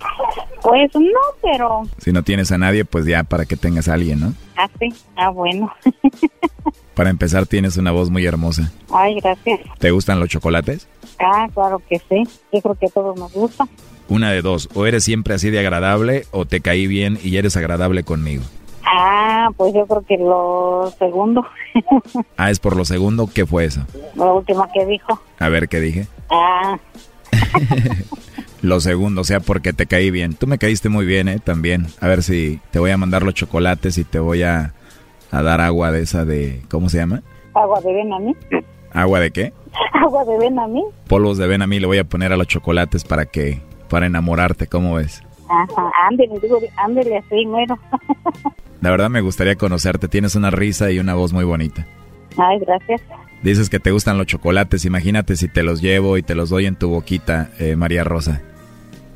Pues 0.63 0.91
no, 0.95 1.21
pero... 1.43 1.83
Si 1.99 2.13
no 2.13 2.23
tienes 2.23 2.53
a 2.53 2.59
nadie, 2.59 2.85
pues 2.85 3.07
ya 3.07 3.25
para 3.25 3.47
que 3.47 3.57
tengas 3.57 3.89
a 3.89 3.95
alguien, 3.95 4.21
¿no? 4.21 4.35
Ah, 4.57 4.69
sí. 4.79 4.93
Ah, 5.17 5.31
bueno. 5.31 5.73
para 6.95 7.11
empezar, 7.11 7.47
tienes 7.47 7.77
una 7.77 7.93
voz 7.93 8.11
muy 8.11 8.27
hermosa. 8.27 8.73
Ay, 8.93 9.19
gracias. 9.21 9.61
¿Te 9.79 9.91
gustan 9.91 10.21
los 10.21 10.29
chocolates? 10.29 10.87
Ah, 11.19 11.49
claro 11.55 11.81
que 11.89 11.99
sí. 11.99 12.23
Yo 12.53 12.61
creo 12.61 12.75
que 12.75 12.87
a 12.87 12.91
todos 12.91 13.19
nos 13.19 13.33
gusta. 13.33 13.67
Una 14.09 14.33
de 14.33 14.43
dos, 14.43 14.69
o 14.75 14.87
eres 14.87 15.05
siempre 15.05 15.35
así 15.35 15.51
de 15.51 15.61
agradable 15.61 16.25
o 16.33 16.45
te 16.45 16.61
caí 16.61 16.87
bien 16.89 17.19
y 17.23 17.37
eres 17.37 17.57
agradable 17.57 18.03
conmigo. 18.03 18.43
Ah, 18.93 19.51
pues 19.57 19.73
yo 19.73 19.87
creo 19.87 20.03
que 20.03 20.17
lo 20.19 20.93
segundo. 20.99 21.45
ah, 22.37 22.51
es 22.51 22.59
por 22.59 22.77
lo 22.77 22.85
segundo. 22.85 23.29
¿Qué 23.33 23.47
fue 23.47 23.65
eso? 23.65 23.83
Lo 24.17 24.37
último 24.37 24.67
que 24.75 24.85
dijo. 24.85 25.21
A 25.39 25.49
ver, 25.49 25.69
¿qué 25.69 25.81
dije? 25.81 26.09
Ah. 26.29 26.77
lo 28.63 28.81
segundo, 28.81 29.21
o 29.21 29.25
sea, 29.25 29.39
porque 29.39 29.73
te 29.73 29.87
caí 29.87 30.11
bien. 30.11 30.35
Tú 30.35 30.49
me 30.49 30.59
caíste 30.59 30.89
muy 30.89 31.07
bien, 31.07 31.29
¿eh? 31.29 31.39
También. 31.39 31.87
A 32.01 32.09
ver 32.09 32.25
si 32.25 32.61
te 32.73 32.81
voy 32.81 32.91
a 32.91 32.97
mandar 32.97 33.23
los 33.23 33.35
chocolates 33.35 33.97
y 33.97 34.03
te 34.05 34.19
voy 34.19 34.43
a, 34.43 34.75
a 35.31 35.43
dar 35.43 35.61
agua 35.61 35.93
de 35.93 36.03
esa 36.03 36.25
de... 36.25 36.63
¿Cómo 36.69 36.89
se 36.89 36.99
llama? 36.99 37.23
Agua 37.55 37.81
de 37.81 37.93
Benamí. 37.93 38.37
¿Agua 38.93 39.21
de 39.21 39.31
qué? 39.31 39.53
Agua 39.93 40.25
de 40.25 40.37
Benamí. 40.37 40.83
Polvos 41.07 41.39
de 41.39 41.47
Benamí 41.47 41.79
le 41.79 41.87
voy 41.87 41.99
a 41.99 42.05
poner 42.05 42.33
a 42.33 42.37
los 42.37 42.49
chocolates 42.49 43.05
para 43.05 43.27
que... 43.27 43.63
Para 43.89 44.07
enamorarte, 44.07 44.69
¿cómo 44.69 44.95
ves? 44.95 45.23
Ajá, 45.51 45.91
ándele, 46.09 46.39
digo, 46.41 46.61
ándele 46.77 47.19
así, 47.19 47.45
bueno. 47.45 47.77
La 48.81 48.91
verdad 48.91 49.11
me 49.11 49.21
gustaría 49.21 49.57
conocerte, 49.57 50.07
tienes 50.07 50.37
una 50.37 50.51
risa 50.51 50.93
y 50.93 51.01
una 51.01 51.15
voz 51.15 51.33
muy 51.33 51.45
bonita. 51.45 51.87
Ay, 52.39 52.61
gracias. 52.61 53.03
Dices 53.43 53.69
que 53.69 53.81
te 53.81 53.91
gustan 53.91 54.17
los 54.17 54.27
chocolates, 54.27 54.85
imagínate 54.85 55.35
si 55.35 55.49
te 55.49 55.65
los 55.65 55.83
llevo 55.83 56.17
y 56.19 56.23
te 56.23 56.37
los 56.37 56.51
doy 56.51 56.67
en 56.67 56.77
tu 56.77 56.89
boquita, 56.89 57.51
eh, 57.59 57.75
María 57.75 58.05
Rosa. 58.05 58.43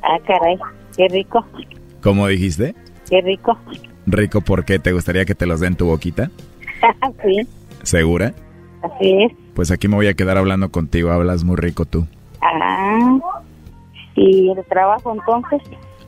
Ah, 0.03 0.19
caray, 0.27 0.59
qué 0.97 1.07
rico. 1.09 1.47
¿Cómo 2.03 2.27
dijiste? 2.27 2.75
Qué 3.09 3.21
rico. 3.21 3.57
¿Rico 4.07 4.41
por 4.41 4.65
qué? 4.65 4.79
¿Te 4.79 4.93
gustaría 4.93 5.25
que 5.25 5.35
te 5.35 5.47
los 5.47 5.61
dé 5.61 5.69
en 5.69 5.77
tu 5.77 5.87
boquita? 5.87 6.31
sí. 7.23 7.47
¿Segura? 7.85 8.35
Así 8.83 9.23
es. 9.23 9.33
Pues 9.55 9.71
aquí 9.71 9.87
me 9.87 9.95
voy 9.95 10.09
a 10.09 10.15
quedar 10.15 10.37
hablando 10.37 10.71
contigo, 10.71 11.13
hablas 11.13 11.45
muy 11.45 11.57
rico 11.57 11.85
tú. 11.85 12.07
Ah, 12.43 13.19
¿y 14.17 14.51
el 14.51 14.65
trabajo 14.65 15.15
entonces? 15.15 15.63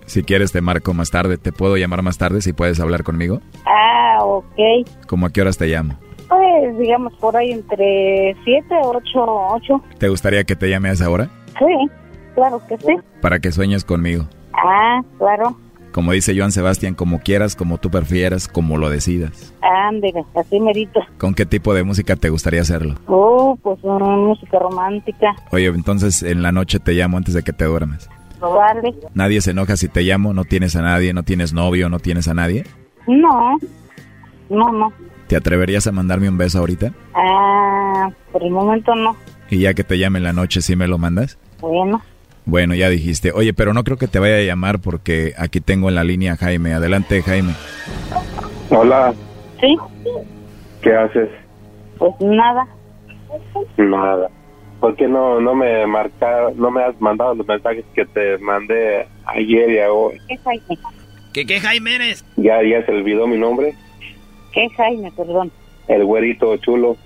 Si 0.06 0.22
quieres 0.22 0.52
te 0.52 0.60
marco 0.60 0.94
más 0.94 1.10
tarde. 1.10 1.36
¿Te 1.36 1.52
puedo 1.52 1.76
llamar 1.76 2.02
más 2.02 2.18
tarde 2.18 2.40
si 2.40 2.52
puedes 2.52 2.80
hablar 2.80 3.02
conmigo? 3.02 3.40
Ah, 3.66 4.18
ok. 4.22 4.88
¿Cómo 5.06 5.26
a 5.26 5.30
qué 5.30 5.42
horas 5.42 5.58
te 5.58 5.66
llamo? 5.66 5.98
Pues 6.28 6.78
digamos 6.78 7.12
por 7.14 7.36
ahí 7.36 7.52
entre 7.52 8.34
7, 8.44 8.66
8, 8.82 9.00
8. 9.16 9.82
¿Te 9.98 10.08
gustaría 10.08 10.44
que 10.44 10.56
te 10.56 10.68
llame 10.68 10.88
a 10.88 10.92
esa 10.92 11.08
hora? 11.10 11.28
Sí, 11.58 11.90
claro 12.34 12.60
que 12.68 12.76
sí. 12.78 12.96
Para 13.20 13.38
que 13.38 13.52
sueñes 13.52 13.84
conmigo. 13.84 14.26
Ah, 14.52 15.00
claro. 15.18 15.56
Como 15.92 16.12
dice 16.12 16.36
Joan 16.36 16.52
Sebastián, 16.52 16.94
como 16.94 17.20
quieras, 17.20 17.56
como 17.56 17.78
tú 17.78 17.90
prefieras, 17.90 18.48
como 18.48 18.76
lo 18.76 18.90
decidas. 18.90 19.54
Ándale, 19.62 20.24
así 20.34 20.60
merito. 20.60 21.00
¿Con 21.16 21.32
qué 21.34 21.46
tipo 21.46 21.72
de 21.72 21.84
música 21.84 22.16
te 22.16 22.28
gustaría 22.28 22.60
hacerlo? 22.60 22.96
Oh, 23.06 23.56
pues 23.62 23.78
una 23.82 24.04
música 24.16 24.58
romántica. 24.58 25.34
Oye, 25.52 25.66
entonces 25.68 26.22
en 26.22 26.42
la 26.42 26.52
noche 26.52 26.80
te 26.80 26.92
llamo 26.92 27.16
antes 27.16 27.32
de 27.34 27.42
que 27.42 27.52
te 27.54 27.64
duermas. 27.64 28.10
Vale. 28.54 28.94
¿Nadie 29.14 29.40
se 29.40 29.52
enoja 29.52 29.76
si 29.76 29.88
te 29.88 30.02
llamo? 30.02 30.32
¿No 30.32 30.44
tienes 30.44 30.76
a 30.76 30.82
nadie? 30.82 31.12
¿No 31.12 31.22
tienes 31.22 31.52
novio? 31.52 31.88
¿No 31.88 31.98
tienes 31.98 32.28
a 32.28 32.34
nadie? 32.34 32.64
No, 33.06 33.56
no, 34.50 34.72
no. 34.72 34.92
¿Te 35.26 35.36
atreverías 35.36 35.86
a 35.86 35.92
mandarme 35.92 36.28
un 36.28 36.38
beso 36.38 36.58
ahorita? 36.58 36.92
Ah, 37.14 38.10
por 38.32 38.42
el 38.42 38.50
momento 38.50 38.94
no. 38.94 39.16
¿Y 39.50 39.58
ya 39.58 39.74
que 39.74 39.84
te 39.84 39.98
llame 39.98 40.18
en 40.18 40.24
la 40.24 40.32
noche, 40.32 40.60
sí 40.62 40.76
me 40.76 40.88
lo 40.88 40.98
mandas? 40.98 41.38
Bueno. 41.60 42.02
Bueno, 42.44 42.74
ya 42.74 42.88
dijiste. 42.88 43.32
Oye, 43.32 43.52
pero 43.52 43.74
no 43.74 43.82
creo 43.82 43.96
que 43.96 44.06
te 44.06 44.20
vaya 44.20 44.36
a 44.36 44.42
llamar 44.42 44.78
porque 44.80 45.34
aquí 45.36 45.60
tengo 45.60 45.88
en 45.88 45.96
la 45.96 46.04
línea 46.04 46.34
a 46.34 46.36
Jaime. 46.36 46.74
Adelante, 46.74 47.20
Jaime. 47.22 47.54
Hola. 48.70 49.12
¿Sí? 49.60 49.76
¿Qué 50.80 50.94
haces? 50.94 51.28
Pues 51.98 52.12
nada. 52.20 52.66
Nada. 53.78 54.28
¿Por 54.86 54.94
qué 54.94 55.08
no, 55.08 55.40
no 55.40 55.52
me 55.56 55.84
marca, 55.84 56.52
no 56.54 56.70
me 56.70 56.80
has 56.80 57.00
mandado 57.00 57.34
los 57.34 57.44
mensajes 57.44 57.84
que 57.92 58.06
te 58.06 58.38
mandé 58.38 59.08
ayer 59.24 59.68
y 59.68 59.78
hoy? 59.80 60.20
¿Qué 60.28 60.36
Jaime? 60.36 60.78
¿Qué, 61.32 61.44
qué 61.44 61.58
Jaime 61.58 61.96
eres? 61.96 62.24
¿Ya, 62.36 62.62
ya 62.62 62.86
se 62.86 62.92
olvidó 62.92 63.26
mi 63.26 63.36
nombre? 63.36 63.74
¿Qué 64.52 64.70
Jaime, 64.76 65.10
perdón? 65.16 65.50
El 65.88 66.04
güerito 66.04 66.56
chulo. 66.58 66.96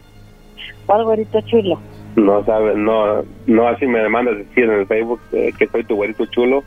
¿Cuál 0.84 1.04
güerito 1.04 1.40
chulo? 1.40 1.80
No 2.16 2.44
sabes, 2.44 2.76
no, 2.76 3.22
no 3.46 3.68
así 3.68 3.86
me 3.86 4.06
mandas 4.10 4.36
decir 4.36 4.64
en 4.64 4.72
el 4.72 4.86
Facebook 4.86 5.22
eh, 5.32 5.50
que 5.58 5.66
soy 5.68 5.82
tu 5.84 5.94
güerito 5.94 6.26
chulo. 6.26 6.62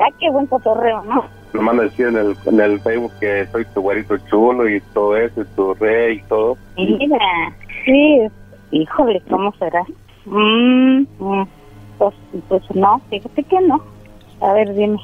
Ah, 0.00 0.10
qué 0.20 0.28
buen 0.30 0.44
cotorreo, 0.48 1.02
¿no? 1.04 1.24
Me 1.54 1.62
mandas 1.62 1.92
decir 1.92 2.08
en 2.08 2.16
el, 2.18 2.36
en 2.44 2.60
el 2.60 2.78
Facebook 2.80 3.12
que 3.20 3.46
soy 3.46 3.64
tu 3.72 3.80
güerito 3.80 4.18
chulo 4.28 4.68
y 4.68 4.82
todo 4.92 5.16
eso, 5.16 5.40
y 5.40 5.44
tu 5.56 5.72
rey 5.72 6.18
y 6.18 6.22
todo. 6.28 6.58
Mira, 6.76 7.54
sí, 7.86 8.28
Híjole, 8.70 9.22
¿cómo 9.28 9.52
será? 9.58 9.84
Mm, 10.26 11.06
mm, 11.18 11.48
pues, 11.98 12.14
pues 12.48 12.62
no, 12.74 13.00
fíjate 13.10 13.42
que 13.44 13.60
no. 13.62 13.82
A 14.40 14.52
ver, 14.52 14.74
dime. 14.74 14.98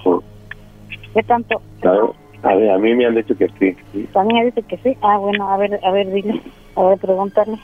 ¿Qué 1.14 1.22
tanto? 1.22 1.60
A, 2.42 2.54
ver, 2.54 2.70
a 2.70 2.78
mí 2.78 2.94
me 2.94 3.06
han 3.06 3.14
dicho 3.14 3.36
que 3.36 3.48
sí. 3.58 4.06
¿También 4.12 4.46
dicho 4.46 4.66
que 4.68 4.76
sí? 4.78 4.96
Ah, 5.02 5.16
bueno, 5.16 5.48
a 5.48 5.56
ver, 5.56 5.80
a 5.82 5.90
ver, 5.90 6.12
dile. 6.12 6.40
A 6.76 6.82
ver, 6.82 6.98
pregúntale. 6.98 7.58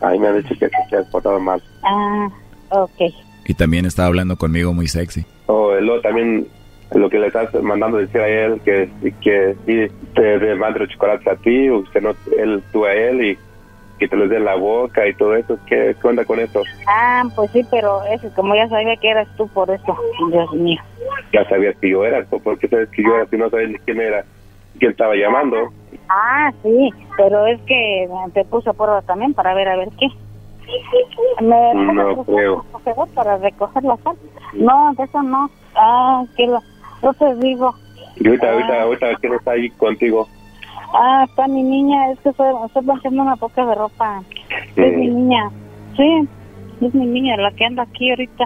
A 0.00 0.10
mí 0.10 0.18
me 0.18 0.28
han 0.28 0.42
dicho 0.42 0.54
que 0.58 0.68
se 0.90 0.96
has 0.96 1.06
portado 1.06 1.38
mal. 1.38 1.62
Ah, 1.82 2.28
ok. 2.70 3.12
Y 3.46 3.54
también 3.54 3.86
estaba 3.86 4.08
hablando 4.08 4.36
conmigo 4.36 4.72
muy 4.72 4.88
sexy. 4.88 5.24
Oh, 5.46 5.74
luego 5.80 6.00
también 6.00 6.48
lo 6.92 7.10
que 7.10 7.18
le 7.18 7.28
estás 7.28 7.52
mandando 7.62 7.98
decir 7.98 8.20
a 8.20 8.28
él, 8.28 8.60
que, 8.64 8.88
que 9.20 9.54
sí 9.66 9.94
te, 10.14 10.38
te 10.38 10.54
mande 10.54 10.80
los 10.80 10.88
chocolates 10.90 11.26
a 11.26 11.36
ti, 11.36 11.68
o 11.68 11.78
usted 11.78 12.02
no, 12.02 12.14
él, 12.38 12.62
tú 12.72 12.84
a 12.84 12.92
él, 12.92 13.24
y 13.24 13.38
que 14.04 14.08
te 14.08 14.16
los 14.16 14.28
dé 14.28 14.38
la 14.38 14.54
boca 14.56 15.06
y 15.06 15.14
todo 15.14 15.34
eso. 15.34 15.58
¿Qué, 15.66 15.96
onda 16.02 16.24
con 16.24 16.38
eso? 16.38 16.62
Ah, 16.86 17.22
pues 17.34 17.50
sí, 17.52 17.62
pero 17.70 18.02
eso, 18.04 18.28
como 18.34 18.54
ya 18.54 18.68
sabía 18.68 18.96
que 18.96 19.10
eras 19.10 19.28
tú 19.36 19.48
por 19.48 19.70
eso, 19.70 19.96
Dios 20.30 20.52
mío. 20.52 20.80
Ya 21.32 21.48
sabías 21.48 21.74
que 21.78 21.90
yo 21.90 22.04
era, 22.04 22.22
¿por 22.24 22.58
qué 22.58 22.68
sabes 22.68 22.90
que 22.90 23.02
yo 23.02 23.14
era 23.14 23.26
si 23.26 23.36
no 23.36 23.48
sabes 23.48 23.70
ni 23.70 23.78
quién 23.78 24.00
era? 24.00 24.24
¿Quién 24.78 24.90
estaba 24.90 25.14
llamando? 25.14 25.56
Ah, 26.08 26.52
sí, 26.62 26.90
pero 27.16 27.46
es 27.46 27.60
que 27.62 28.08
te 28.34 28.44
puse 28.44 28.68
a 28.68 28.74
prueba 28.74 29.00
también 29.02 29.32
para 29.32 29.54
ver 29.54 29.68
a 29.68 29.76
ver 29.76 29.88
qué. 29.98 30.08
Me 31.42 31.74
no 31.74 32.24
creo. 32.24 32.64
Para 33.14 33.38
recoger 33.38 33.84
la 33.84 33.96
sal. 33.98 34.16
No, 34.54 34.92
de 34.96 35.04
eso 35.04 35.22
no. 35.22 35.50
Ah, 35.76 36.24
que 36.36 36.46
lo, 36.46 36.58
no 37.02 37.14
te 37.14 37.34
digo. 37.36 37.74
Y 38.16 38.28
ahorita, 38.28 38.52
ahorita, 38.52 38.82
ahorita, 38.82 39.14
¿quién 39.20 39.34
está 39.34 39.52
ahí 39.52 39.70
contigo? 39.70 40.28
Ah, 40.96 41.24
está 41.28 41.48
mi 41.48 41.62
niña, 41.62 42.12
es 42.12 42.20
que 42.20 42.28
estoy, 42.28 42.46
estoy 42.66 42.84
planchando 42.84 43.22
una 43.22 43.36
poca 43.36 43.66
de 43.66 43.74
ropa. 43.74 44.22
Es 44.76 44.96
mi 44.96 45.08
niña, 45.08 45.50
sí. 45.96 46.28
Es 46.80 46.94
mi 46.94 47.06
niña 47.06 47.36
la 47.36 47.50
que 47.50 47.64
anda 47.64 47.82
aquí 47.82 48.10
ahorita. 48.10 48.44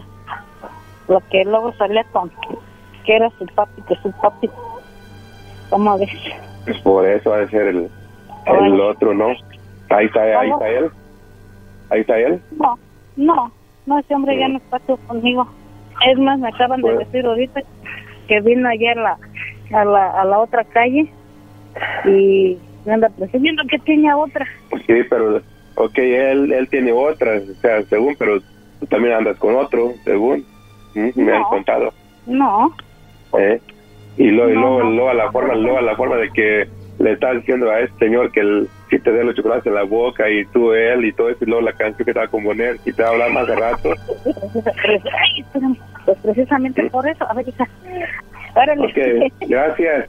La 1.09 1.21
que 1.31 1.45
luego 1.45 1.73
salía 1.75 2.05
con 2.13 2.31
que 3.05 3.17
era 3.17 3.29
su 3.39 3.47
papi, 3.55 3.83
que 3.83 3.95
su 3.97 4.11
papi. 4.13 4.49
¿Cómo 5.71 5.99
ves? 5.99 6.11
Pues 6.65 6.79
por 6.81 7.07
eso 7.07 7.33
ha 7.35 7.39
de 7.39 7.49
ser 7.49 7.67
el, 7.69 7.91
el 8.47 8.81
otro, 8.81 9.13
¿no? 9.15 9.29
Ahí 9.91 10.07
está, 10.07 10.23
ahí 10.41 10.51
está 10.51 10.69
él. 10.69 10.91
Ahí 11.91 12.01
está 12.01 12.19
él. 12.19 12.41
No, 12.59 12.79
no, 13.17 13.53
no, 13.87 13.99
ese 13.99 14.15
hombre 14.15 14.39
ya 14.39 14.49
no 14.49 14.59
está 14.59 14.79
conmigo. 15.07 15.47
Es 16.11 16.19
más, 16.19 16.39
me 16.39 16.49
acaban 16.49 16.81
de 16.81 16.95
Pues- 16.95 17.07
decir 17.07 17.27
ahorita 17.27 17.61
que 18.27 18.41
vino 18.41 18.69
ayer 18.69 18.97
la, 18.97 19.19
a 19.75 19.85
la, 19.85 20.11
a 20.21 20.25
la 20.25 20.39
otra 20.39 20.65
calle 20.65 21.11
y 22.05 22.59
me 22.85 22.95
anda 22.95 23.09
presumiendo 23.11 23.63
que 23.69 23.79
tiene 23.79 24.13
otra. 24.15 24.47
Sí, 24.87 24.95
pero, 25.09 25.41
ok, 25.75 25.99
él, 25.99 26.53
él 26.53 26.69
tiene 26.69 26.93
otras, 26.93 27.43
o 27.49 27.55
sea, 27.61 27.83
según, 27.85 28.17
pero 28.19 28.41
tú 28.81 28.87
también 28.87 29.15
andas 29.15 29.37
con 29.39 29.55
otro, 29.55 29.93
según. 30.05 30.45
Me 30.95 31.33
han 31.33 31.45
contado. 31.45 31.93
No, 32.27 32.75
¿eh? 33.39 33.61
Y 34.17 34.31
luego, 34.31 34.51
y 34.51 34.55
luego, 34.55 34.83
no. 34.83 34.91
luego 34.91 35.11
a 35.11 35.15
la 35.15 35.31
forma, 35.31 35.55
luego 35.55 35.79
a 35.79 35.83
la 35.83 35.97
forma 35.97 36.17
de 36.17 36.31
que 36.31 36.69
le 36.99 37.13
está 37.13 37.33
diciendo 37.33 37.71
a 37.71 37.81
este 37.81 38.07
señor 38.07 38.33
que 38.33 38.41
el, 38.41 38.69
si 38.91 38.99
te 38.99 39.13
dé 39.13 39.23
los 39.23 39.35
chocolates 39.37 39.67
en 39.67 39.75
la 39.75 39.85
boca 39.85 40.29
y 40.29 40.45
tú 40.47 40.73
él 40.73 41.05
y 41.05 41.13
todo 41.13 41.31
eso, 41.31 41.45
y 41.45 41.47
luego 41.47 41.63
la 41.63 41.73
canción 41.73 42.05
que 42.05 42.13
te 42.13 42.19
va 42.19 42.25
a 42.25 42.29
componer 42.29 42.81
y 42.85 42.93
te 42.93 43.03
va 43.03 43.11
a 43.11 43.13
hablar 43.13 43.33
más 43.33 43.47
de 43.47 43.55
rato. 43.55 43.95
Ay. 44.25 45.45
Pues 46.05 46.19
precisamente 46.23 46.91
por 46.91 47.09
eso. 47.09 47.25
A 47.29 47.35
ver. 47.35 47.47
Órale. 48.57 48.87
Ok, 48.87 49.33
gracias. 49.49 50.09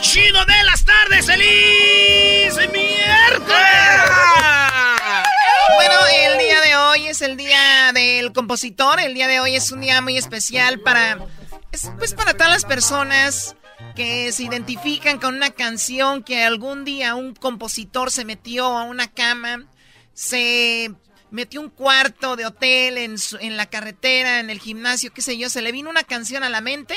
chido 0.00 0.44
de 0.44 0.64
las 0.64 0.84
tardes. 0.84 1.26
¡Feliz 1.26 2.54
miércoles! 2.72 3.56
Bueno, 5.76 5.94
el 6.14 6.38
día 6.38 6.60
de 6.60 6.76
hoy 6.76 7.06
es 7.08 7.22
el 7.22 7.36
día 7.36 7.92
del 7.94 8.32
compositor. 8.32 9.00
El 9.00 9.14
día 9.14 9.28
de 9.28 9.40
hoy 9.40 9.56
es 9.56 9.70
un 9.72 9.80
día 9.80 10.00
muy 10.02 10.18
especial 10.18 10.80
para, 10.80 11.18
es, 11.70 11.90
pues 11.98 12.14
para 12.14 12.34
todas 12.34 12.52
las 12.52 12.64
personas 12.64 13.56
que 13.96 14.30
se 14.32 14.42
identifican 14.44 15.18
con 15.18 15.34
una 15.34 15.50
canción 15.50 16.22
que 16.22 16.42
algún 16.44 16.84
día 16.84 17.14
un 17.14 17.34
compositor 17.34 18.10
se 18.10 18.24
metió 18.24 18.66
a 18.78 18.84
una 18.84 19.08
cama, 19.10 19.64
se 20.14 20.92
metió 21.30 21.60
un 21.60 21.70
cuarto 21.70 22.36
de 22.36 22.46
hotel 22.46 22.98
en, 22.98 23.18
su- 23.18 23.38
en 23.38 23.56
la 23.56 23.66
carretera, 23.66 24.40
en 24.40 24.50
el 24.50 24.60
gimnasio, 24.60 25.12
qué 25.12 25.22
sé 25.22 25.36
yo, 25.38 25.48
se 25.48 25.62
le 25.62 25.72
vino 25.72 25.90
una 25.90 26.04
canción 26.04 26.42
a 26.44 26.48
la 26.50 26.60
mente, 26.60 26.94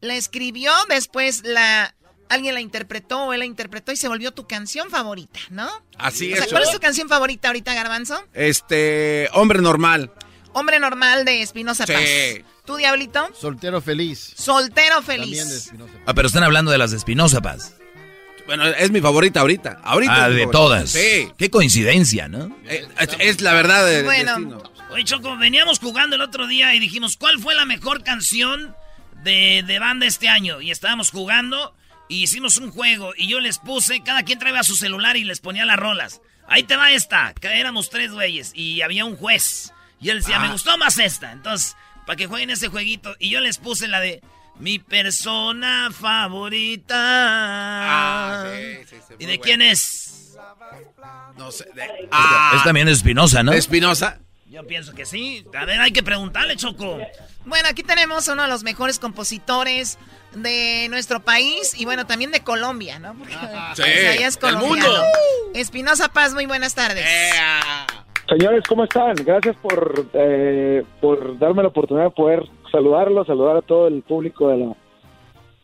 la 0.00 0.14
escribió, 0.16 0.72
después 0.88 1.42
la 1.44 1.94
alguien 2.28 2.52
la 2.54 2.60
interpretó 2.60 3.24
o 3.24 3.32
él 3.32 3.38
la 3.40 3.46
interpretó 3.46 3.90
y 3.90 3.96
se 3.96 4.06
volvió 4.06 4.32
tu 4.32 4.46
canción 4.46 4.90
favorita, 4.90 5.40
¿no? 5.50 5.68
Así 5.96 6.32
O 6.32 6.36
sea, 6.36 6.44
es. 6.44 6.50
¿Cuál 6.52 6.62
es 6.64 6.70
tu 6.70 6.78
canción 6.78 7.08
favorita 7.08 7.48
ahorita, 7.48 7.72
Garbanzo? 7.74 8.22
Este, 8.34 9.28
hombre 9.32 9.60
normal. 9.60 10.12
Hombre 10.52 10.78
normal 10.80 11.24
de 11.24 11.40
Espinosa 11.42 11.86
Sí. 11.86 11.92
Paz. 11.92 12.54
¿Tú, 12.66 12.76
Diablito? 12.76 13.30
Soltero 13.38 13.80
feliz. 13.80 14.34
Soltero 14.36 15.00
feliz. 15.02 15.70
Ah, 16.04 16.12
pero 16.14 16.26
están 16.28 16.42
hablando 16.42 16.70
de 16.70 16.78
las 16.78 16.90
de 16.90 16.98
Espinosa 16.98 17.40
Paz. 17.40 17.74
Bueno, 18.46 18.66
es 18.66 18.90
mi 18.90 19.00
favorita 19.00 19.40
ahorita. 19.40 19.80
Ahorita 19.82 20.24
Ah, 20.24 20.28
de 20.28 20.38
favorita. 20.40 20.50
todas. 20.50 20.90
Sí. 20.90 21.30
Qué 21.38 21.50
coincidencia, 21.50 22.28
¿no? 22.28 22.54
Eh, 22.66 22.86
Es, 22.98 23.08
es 23.18 23.40
la 23.42 23.52
verdad 23.54 23.86
de, 23.86 24.02
Bueno, 24.02 24.62
oye 24.90 25.04
Choco, 25.04 25.36
veníamos 25.36 25.78
jugando 25.78 26.16
el 26.16 26.22
otro 26.22 26.46
día 26.46 26.74
y 26.74 26.78
dijimos, 26.78 27.16
¿cuál 27.16 27.38
fue 27.38 27.54
la 27.54 27.64
mejor 27.66 28.02
canción 28.02 28.74
de, 29.28 29.62
de 29.66 29.78
banda 29.78 30.06
este 30.06 30.28
año? 30.28 30.60
Y 30.60 30.70
estábamos 30.70 31.10
jugando 31.10 31.74
y 32.08 32.22
hicimos 32.22 32.56
un 32.56 32.70
juego 32.72 33.12
y 33.16 33.28
yo 33.28 33.38
les 33.40 33.58
puse, 33.58 34.02
cada 34.02 34.22
quien 34.22 34.38
traía 34.38 34.62
su 34.62 34.74
celular 34.74 35.16
y 35.16 35.24
les 35.24 35.40
ponía 35.40 35.64
las 35.66 35.76
rolas. 35.78 36.20
Ahí 36.48 36.62
te 36.62 36.76
va 36.76 36.90
esta, 36.92 37.34
que 37.34 37.48
éramos 37.60 37.90
tres 37.90 38.10
güeyes 38.12 38.52
y 38.54 38.80
había 38.80 39.04
un 39.04 39.16
juez. 39.16 39.72
Y 40.00 40.08
él 40.10 40.20
decía, 40.20 40.36
Ah. 40.36 40.40
me 40.40 40.48
gustó 40.52 40.78
más 40.78 40.98
esta. 40.98 41.32
Entonces, 41.32 41.76
para 42.06 42.16
que 42.16 42.26
jueguen 42.26 42.50
ese 42.50 42.68
jueguito. 42.68 43.14
Y 43.18 43.28
yo 43.28 43.40
les 43.40 43.58
puse 43.58 43.86
la 43.86 44.00
de 44.00 44.22
mi 44.58 44.78
persona 44.78 45.90
favorita. 45.92 46.94
Ah, 46.96 48.44
¿Y 49.18 49.26
de 49.26 49.38
quién 49.40 49.60
es? 49.62 50.36
No 51.36 51.50
sé. 51.52 51.66
es 52.54 52.64
también 52.64 52.86
de 52.86 52.92
Espinosa, 52.92 53.42
¿no? 53.42 53.52
¿De 53.52 53.58
Espinosa? 53.58 54.20
Yo 54.58 54.66
pienso 54.66 54.92
que 54.92 55.06
sí. 55.06 55.44
A 55.56 55.64
ver, 55.66 55.80
hay 55.80 55.92
que 55.92 56.02
preguntarle, 56.02 56.56
Choco. 56.56 56.98
Bueno, 57.44 57.68
aquí 57.70 57.84
tenemos 57.84 58.26
uno 58.26 58.42
de 58.42 58.48
los 58.48 58.64
mejores 58.64 58.98
compositores 58.98 60.00
de 60.34 60.88
nuestro 60.90 61.20
país 61.20 61.80
y 61.80 61.84
bueno, 61.84 62.06
también 62.08 62.32
de 62.32 62.40
Colombia, 62.40 62.98
¿no? 62.98 63.14
Porque, 63.14 63.34
Sí, 63.34 63.38
o 63.38 63.76
sea, 63.76 64.14
ella 64.14 64.26
es 64.26 64.36
colombiano. 64.36 64.74
mundo. 64.74 65.02
Espinosa 65.54 66.08
Paz, 66.08 66.34
muy 66.34 66.46
buenas 66.46 66.74
tardes. 66.74 67.06
Señores, 68.28 68.64
¿cómo 68.68 68.82
están? 68.82 69.14
Gracias 69.24 69.54
por, 69.58 70.08
eh, 70.12 70.82
por 71.00 71.38
darme 71.38 71.62
la 71.62 71.68
oportunidad 71.68 72.06
de 72.06 72.10
poder 72.10 72.42
saludarlos, 72.72 73.28
saludar 73.28 73.58
a 73.58 73.62
todo 73.62 73.86
el 73.86 74.02
público 74.02 74.48
de 74.48 74.56
la, 74.56 74.74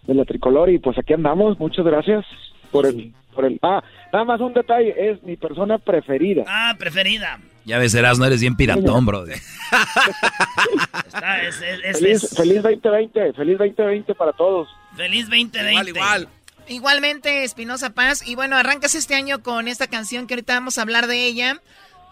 de 0.07 0.15
la 0.15 0.25
tricolor 0.25 0.71
y 0.71 0.79
pues 0.79 0.97
aquí 0.99 1.15
andamos. 1.15 1.59
Muchas 1.59 1.85
gracias 1.85 2.25
por 2.71 2.87
el, 2.87 3.13
por 3.35 3.45
el. 3.45 3.59
Ah, 3.61 3.83
nada 4.13 4.25
más 4.25 4.41
un 4.41 4.55
detalle, 4.55 4.95
es 5.11 5.21
mi 5.25 5.37
persona 5.37 5.79
preferida. 5.79 6.45
Ah, 6.47 6.77
preferida. 6.79 7.41
Ya 7.65 7.79
ves, 7.79 7.95
no 7.95 8.25
eres 8.27 8.41
bien 8.41 8.57
piratón, 8.57 9.07
bro. 9.07 9.25
Está- 11.07 11.43
es- 11.43 11.57
es- 11.61 11.81
es- 11.85 11.99
Feliz, 11.99 12.25
es- 12.25 12.37
feliz 12.37 12.63
2020, 12.63 13.33
feliz 13.33 13.59
2020 13.59 14.15
para 14.15 14.33
todos. 14.33 14.69
Feliz 14.97 15.27
2020. 15.29 15.71
Igual, 15.71 15.89
igual. 15.89 16.29
Igualmente, 16.69 17.45
Espinosa 17.45 17.91
Paz. 17.91 18.27
Y 18.27 18.35
bueno, 18.35 18.57
arrancas 18.57 18.95
este 18.95 19.15
año 19.15 19.43
con 19.43 19.69
esta 19.69 19.87
canción 19.87 20.27
que 20.27 20.35
ahorita 20.35 20.55
vamos 20.55 20.79
a 20.79 20.83
hablar 20.83 21.07
de 21.07 21.25
ella. 21.27 21.61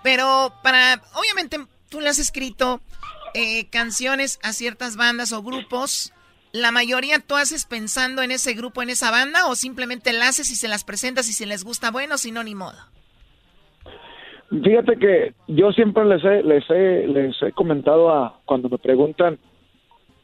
Pero 0.03 0.53
para, 0.63 1.01
obviamente, 1.15 1.59
tú 1.89 2.01
le 2.01 2.09
has 2.09 2.19
escrito 2.19 2.81
eh, 3.35 3.69
canciones 3.71 4.39
a 4.43 4.53
ciertas 4.53 4.97
bandas 4.97 5.33
o 5.33 5.43
grupos. 5.43 6.13
¿La 6.53 6.71
mayoría 6.71 7.19
tú 7.19 7.37
haces 7.37 7.65
pensando 7.65 8.23
en 8.23 8.31
ese 8.31 8.53
grupo, 8.53 8.83
en 8.83 8.91
esa 8.91 9.11
banda? 9.11 9.47
¿O 9.47 9.55
simplemente 9.57 10.13
la 10.13 10.29
haces 10.29 10.51
y 10.51 10.57
se 10.57 10.69
las 10.69 10.85
presentas 10.85 11.29
y 11.29 11.33
si 11.33 11.47
les 11.47 11.65
gusta, 11.65 11.91
bueno, 11.91 12.19
si 12.19 12.31
no, 12.31 12.43
ni 12.45 12.55
modo? 12.55 12.77
Fíjate 14.61 14.99
que 14.99 15.33
yo 15.49 15.73
siempre 15.73 16.05
les 16.05 16.23
he, 16.23 16.43
les 16.43 16.69
he, 16.69 17.07
les 17.09 17.43
he 17.43 17.53
comentado 17.53 18.11
a 18.11 18.39
cuando 18.45 18.69
me 18.69 18.77
preguntan 18.77 19.39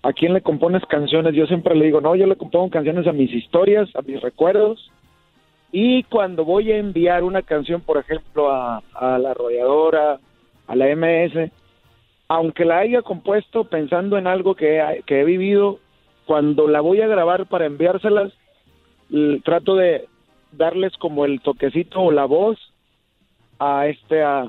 a 0.03 0.13
quién 0.13 0.35
le 0.35 0.43
compones 0.43 0.85
canciones, 0.85 1.35
yo 1.35 1.47
siempre 1.47 1.75
le 1.75 1.87
digo, 1.87 2.03
no, 2.03 2.15
yo 2.15 2.27
le 2.27 2.37
compongo 2.37 2.69
canciones 2.69 3.07
a 3.07 3.13
mis 3.13 3.33
historias, 3.33 3.89
a 3.97 4.03
mis 4.03 4.21
recuerdos. 4.21 4.91
Y 5.73 6.03
cuando 6.05 6.45
voy 6.45 6.71
a 6.73 6.77
enviar 6.77 7.25
una 7.25 7.41
canción, 7.41 7.81
por 7.81 7.97
ejemplo, 7.97 8.51
a, 8.51 8.83
a 8.95 9.19
la 9.19 9.31
arrolladora, 9.31 10.19
a 10.67 10.77
la 10.77 10.95
MS, 10.95 11.51
aunque 12.29 12.67
la 12.67 12.79
haya 12.79 13.01
compuesto 13.01 13.65
pensando 13.65 14.19
en 14.19 14.27
algo 14.27 14.55
que, 14.55 15.03
que 15.07 15.21
he 15.21 15.25
vivido, 15.25 15.79
cuando 16.27 16.69
la 16.69 16.83
voy 16.83 17.01
a 17.01 17.07
grabar 17.07 17.47
para 17.47 17.65
enviárselas, 17.65 18.33
trato 19.43 19.75
de 19.75 20.07
darles 20.53 20.95
como 20.99 21.25
el 21.25 21.41
toquecito 21.41 22.01
o 22.01 22.13
la 22.13 22.27
voz 22.27 22.59
a 23.59 23.87
este 23.87 24.23
a 24.23 24.47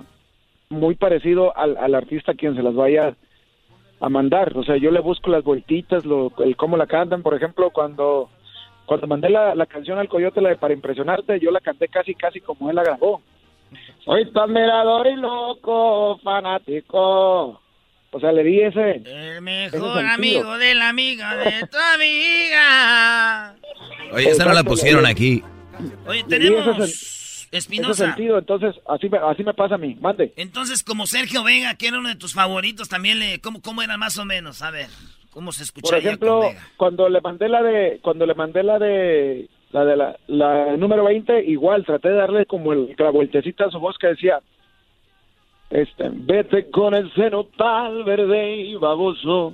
muy 0.70 0.96
parecido 0.96 1.56
al, 1.58 1.78
al 1.78 1.96
artista 1.96 2.32
a 2.34 2.36
quien 2.36 2.56
se 2.56 2.62
las 2.64 2.76
vaya 2.76 3.16
a 4.00 4.10
mandar 4.10 4.56
o 4.56 4.64
sea 4.64 4.78
yo 4.78 4.92
le 4.92 5.00
busco 5.02 5.30
las 5.30 5.44
vueltitas 5.44 6.06
lo, 6.06 6.32
el 6.44 6.56
cómo 6.56 6.78
la 6.78 6.88
cantan 6.88 7.22
por 7.24 7.34
ejemplo 7.36 7.72
cuando 7.72 8.30
cuando 8.86 9.08
mandé 9.08 9.30
la, 9.30 9.56
la 9.56 9.66
canción 9.66 9.98
al 10.00 10.08
coyote 10.10 10.42
la 10.42 10.50
de 10.50 10.56
para 10.58 10.74
impresionarte 10.74 11.40
yo 11.40 11.52
la 11.52 11.60
canté 11.60 11.88
casi 11.88 12.14
casi 12.16 12.40
como 12.40 12.70
él 12.70 12.76
la 12.76 12.84
grabó 12.84 13.22
soy 14.06 14.32
tu 14.32 14.40
admirador 14.40 15.08
y 15.08 15.16
loco 15.16 16.18
fanático 16.24 17.60
o 18.12 18.20
sea 18.20 18.32
le 18.32 18.44
di 18.44 18.62
ese 18.62 19.02
El 19.06 19.42
mejor 19.42 19.80
sentido. 19.80 20.00
amigo 20.14 20.58
de 20.58 20.74
la 20.76 20.90
amiga 20.90 21.36
de 21.36 21.68
tu 21.68 21.78
amiga. 21.96 23.56
Oye, 24.12 24.30
esa 24.32 24.46
no 24.46 24.54
la 24.54 24.64
pusieron 24.64 25.06
aquí. 25.06 25.44
Oye, 26.08 26.24
Le 26.28 26.40
di 27.52 27.58
ese 27.58 27.58
Espinosa. 27.58 28.06
sentido 28.14 28.38
entonces 28.38 28.76
así 28.88 29.10
me, 29.10 29.18
así 29.18 29.44
me 29.44 29.54
pasa 29.54 29.76
a 29.76 29.78
mí 29.78 29.96
mande 30.00 30.34
Entonces, 30.36 30.84
como 30.84 31.06
Sergio 31.08 31.44
Vega, 31.44 31.76
que 31.76 31.88
era 31.88 32.00
uno 32.00 32.10
de 32.10 32.16
tus 32.16 32.34
favoritos, 32.34 32.90
también 32.90 33.20
le. 33.20 33.40
¿Cómo, 33.42 33.62
cómo 33.62 33.82
era 33.82 33.98
más 33.98 34.18
o 34.18 34.26
menos? 34.26 34.62
A 34.62 34.72
ver, 34.72 34.88
¿cómo 35.32 35.52
se 35.52 35.60
Por 35.60 35.64
escucharía 35.66 36.10
ejemplo, 36.10 36.40
con 36.40 36.48
Vega? 36.50 36.68
cuando 36.78 37.10
le 37.10 37.22
mandé 37.22 37.50
la 37.50 37.62
de 37.64 38.00
cuando 38.02 38.26
le 38.26 38.34
mandé 38.36 38.64
la 38.64 38.80
de 38.80 39.48
la 39.72 39.86
de 39.86 39.96
la, 39.98 40.18
la 40.28 40.78
número 40.78 41.04
20, 41.06 41.46
igual 41.46 41.86
traté 41.86 42.10
de 42.10 42.16
darle 42.16 42.46
como 42.46 42.74
el, 42.74 42.96
la 42.98 43.12
vueltecita 43.12 43.66
a 43.66 43.72
su 43.72 43.80
voz 43.80 43.98
que 44.00 44.08
decía 44.08 44.40
Este, 45.70 46.10
vete 46.12 46.70
con 46.72 46.96
el 46.96 47.14
seno 47.14 47.44
tal 47.58 48.04
verde 48.04 48.56
y 48.58 48.76
baboso. 48.76 49.54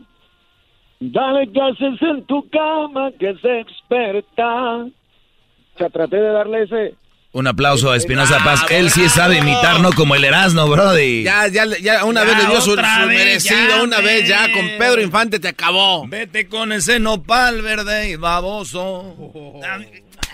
Dale 1.01 1.51
clases 1.51 2.01
en 2.01 2.23
tu 2.25 2.49
cama 2.49 3.11
que 3.19 3.31
es 3.31 3.43
experta. 3.43 4.85
O 4.85 5.77
sea, 5.77 5.89
traté 5.89 6.15
de 6.15 6.29
darle 6.31 6.63
ese... 6.63 6.95
Un 7.35 7.47
aplauso 7.47 7.91
a 7.91 7.97
Espinosa 7.97 8.39
Paz. 8.45 8.65
Él 8.69 8.89
sí 8.89 9.09
sabe 9.09 9.39
imitar, 9.39 9.81
no 9.81 9.91
como 9.91 10.15
el 10.15 10.23
Erasmo, 10.23 10.69
brody. 10.69 11.23
Ya, 11.23 11.49
ya, 11.49 11.65
ya 11.81 12.05
una 12.05 12.23
vez 12.23 12.37
le 12.37 12.45
dio 12.45 12.61
su, 12.61 12.77
merecido, 12.77 13.83
una 13.83 13.99
vez 13.99 14.25
ya 14.25 14.49
con 14.53 14.65
Pedro 14.77 15.01
Infante 15.01 15.37
te 15.37 15.49
acabó. 15.49 16.07
Vete 16.07 16.47
con 16.47 16.71
ese 16.71 16.97
nopal 16.97 17.61
verde 17.61 18.11
y 18.11 18.15
baboso. 18.15 19.15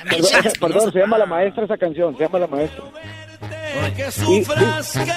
Perdón, 0.08 0.32
perdón, 0.60 0.94
se 0.94 1.00
llama 1.00 1.18
La 1.18 1.26
Maestra 1.26 1.66
esa 1.66 1.76
canción, 1.76 2.16
se 2.16 2.24
llama 2.24 2.38
La 2.38 2.46
Maestra. 2.46 2.84
Que 3.96 4.12
sufras, 4.12 4.92
que 4.94 5.12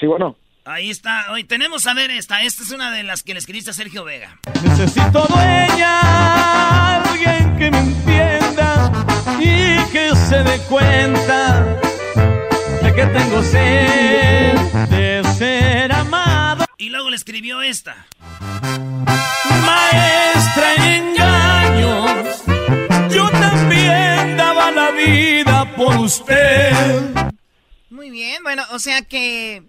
Sí, 0.00 0.06
bueno. 0.06 0.38
Ahí 0.64 0.88
está. 0.88 1.26
Hoy 1.32 1.44
tenemos 1.44 1.86
a 1.86 1.92
ver 1.92 2.10
esta. 2.10 2.42
Esta 2.44 2.62
es 2.62 2.70
una 2.70 2.90
de 2.92 3.02
las 3.02 3.22
que 3.22 3.34
le 3.34 3.40
escribiste 3.40 3.72
a 3.72 3.74
Sergio 3.74 4.04
Vega. 4.04 4.38
Necesito 4.62 5.26
dueña, 5.28 7.02
alguien 7.02 7.58
que 7.58 7.70
me 7.70 7.78
entienda 7.78 8.69
y 9.38 9.76
que 9.90 10.14
se 10.28 10.42
dé 10.42 10.58
cuenta 10.68 11.80
de 12.82 12.94
que 12.94 13.06
tengo 13.06 13.42
sed 13.42 14.56
de 14.88 15.22
ser 15.36 15.92
amado. 15.92 16.64
Y 16.78 16.88
luego 16.88 17.10
le 17.10 17.16
escribió 17.16 17.62
esta. 17.62 18.06
Maestra 19.64 20.74
en 20.76 20.92
engaños, 20.92 22.42
yo 23.10 23.28
también 23.30 24.36
daba 24.36 24.70
la 24.70 24.90
vida 24.90 25.74
por 25.76 25.96
usted. 25.96 26.72
Muy 27.90 28.10
bien, 28.10 28.42
bueno, 28.42 28.62
o 28.70 28.78
sea 28.78 29.02
que 29.02 29.64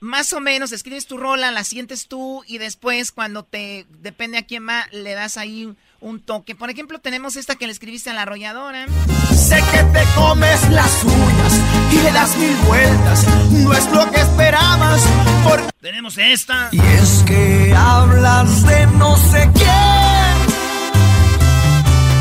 más 0.00 0.32
o 0.32 0.40
menos 0.40 0.72
escribes 0.72 1.06
tu 1.06 1.16
rola, 1.16 1.50
la 1.50 1.64
sientes 1.64 2.06
tú 2.06 2.42
y 2.46 2.58
después 2.58 3.12
cuando 3.12 3.44
te 3.44 3.86
depende 3.90 4.38
a 4.38 4.46
quién 4.46 4.68
va, 4.68 4.86
le 4.92 5.14
das 5.14 5.36
ahí 5.36 5.74
un 6.00 6.20
toque. 6.20 6.54
Por 6.54 6.70
ejemplo, 6.70 6.98
tenemos 7.00 7.36
esta 7.36 7.54
que 7.56 7.66
le 7.66 7.72
escribiste 7.72 8.10
a 8.10 8.14
la 8.14 8.22
arrolladora. 8.22 8.86
Sé 9.34 9.62
que 9.72 9.82
te 9.84 10.04
comes 10.14 10.68
las 10.70 11.04
uñas 11.04 11.60
y 11.92 11.96
le 12.02 12.12
das 12.12 12.36
mil 12.36 12.54
vueltas. 12.66 13.26
No 13.50 13.72
es 13.72 13.90
lo 13.90 14.10
que 14.10 14.20
esperabas. 14.20 15.02
Por... 15.44 15.62
Tenemos 15.80 16.18
esta. 16.18 16.68
Y 16.72 16.80
es 16.80 17.22
que 17.26 17.74
hablas 17.76 18.66
de 18.66 18.86
no 18.88 19.16
sé 19.16 19.50
quién. 19.54 20.36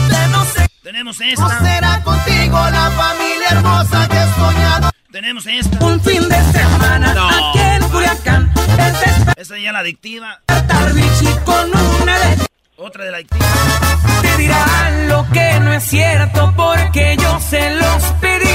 De 0.09 0.27
no 0.29 0.45
sé 0.45 0.67
Tenemos 0.83 1.19
esta. 1.21 1.41
No 1.41 1.65
será 1.65 2.03
contigo 2.03 2.57
la 2.69 2.91
familia 2.91 3.47
hermosa 3.51 4.07
que 4.07 4.17
he 4.17 4.33
soñado. 4.35 4.91
Tenemos 5.11 5.45
esta. 5.47 5.85
Un 5.85 5.99
fin 6.01 6.27
de 6.27 6.43
semana 6.51 7.13
No. 7.13 7.27
aquí 7.27 7.59
en 7.59 7.89
Culiacán. 7.89 8.53
Esta 9.37 9.57
ya 9.57 9.71
la 9.71 9.79
adictiva. 9.79 10.41
con 11.45 11.71
una 12.01 12.19
de 12.19 12.54
Otra 12.77 13.05
de 13.05 13.11
la. 13.11 13.17
Te 13.19 14.37
dirán 14.37 15.07
lo 15.07 15.25
que 15.31 15.59
no 15.61 15.73
es 15.73 15.83
cierto 15.83 16.53
porque 16.55 17.17
yo 17.19 17.39
se 17.39 17.75
los 17.75 18.03
pedí. 18.19 18.49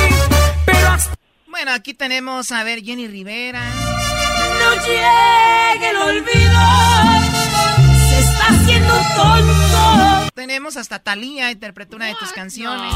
Pero 0.67 0.89
hasta 0.89 1.15
Bueno, 1.49 1.73
aquí 1.73 1.95
tenemos, 1.95 2.53
a 2.53 2.63
ver, 2.65 2.83
Jenny 2.83 3.09
Rivera. 3.09 3.63
no 3.65 4.75
llegue 4.87 5.91
el 5.91 5.97
olvido. 5.97 6.61
Se 8.11 8.19
está 8.21 8.47
haciendo 8.49 8.95
tonto. 9.17 10.31
Tenemos 10.35 10.77
hasta 10.77 10.99
Thalía, 10.99 11.51
interpretó 11.51 11.97
una 11.97 12.07
de 12.07 12.15
tus 12.17 12.33
canciones. 12.33 12.93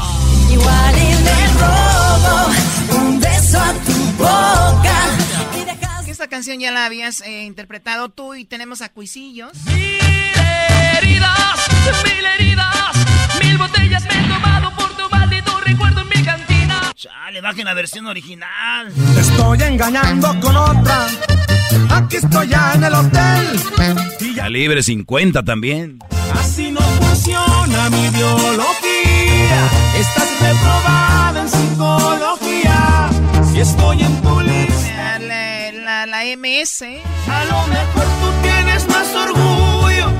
Igual 0.51 0.95
y 0.95 1.23
le 1.23 1.47
robo 1.59 2.99
un 2.99 3.19
beso 3.19 3.59
a 3.59 3.73
tu 3.73 3.93
boca. 4.17 4.95
Que 6.05 6.11
Esta 6.11 6.27
canción 6.27 6.59
ya 6.59 6.71
la 6.71 6.85
habías 6.85 7.21
eh, 7.21 7.43
interpretado 7.43 8.09
tú 8.09 8.35
y 8.35 8.45
tenemos 8.45 8.81
a 8.81 8.89
Cuisillos. 8.89 9.51
Heridas, 11.05 11.59
mil 12.03 12.25
heridas, 12.25 12.95
mil 13.41 13.57
botellas 13.57 14.03
me 14.03 14.19
he 14.19 14.27
tomado 14.27 14.71
por 14.75 14.89
tu 14.95 15.09
maldito 15.09 15.59
recuerdo 15.61 16.01
en 16.01 16.09
mi 16.09 16.23
cantina. 16.23 16.91
Chale, 16.95 17.41
bajen 17.41 17.65
la 17.65 17.73
versión 17.73 18.07
original. 18.07 18.91
Te 19.13 19.21
estoy 19.21 19.61
engañando 19.63 20.39
con 20.41 20.55
otra. 20.55 21.07
Aquí 21.89 22.17
estoy 22.17 22.47
ya 22.47 22.73
en 22.75 22.83
el 22.83 22.93
hotel. 22.93 23.59
Y 24.19 24.33
ya 24.35 24.43
Calibre 24.43 24.81
50 24.83 25.43
también. 25.43 25.99
así 26.33 26.71
no 26.71 26.79
funciona 26.81 27.89
mi 27.89 28.09
biología. 28.09 29.69
Estás 29.97 30.29
reprobada 30.41 31.41
en 31.41 31.49
psicología. 31.49 33.09
Si 33.51 33.59
estoy 33.59 34.01
en 34.03 34.15
policía. 34.21 35.19
La, 35.19 35.71
la, 35.71 36.05
la 36.05 36.23
MS. 36.37 36.83
A 37.27 37.45
lo 37.45 37.67
mejor 37.67 38.05
tú 38.21 38.31
tienes 38.41 38.87
más 38.87 39.07
orgullo. 39.15 40.11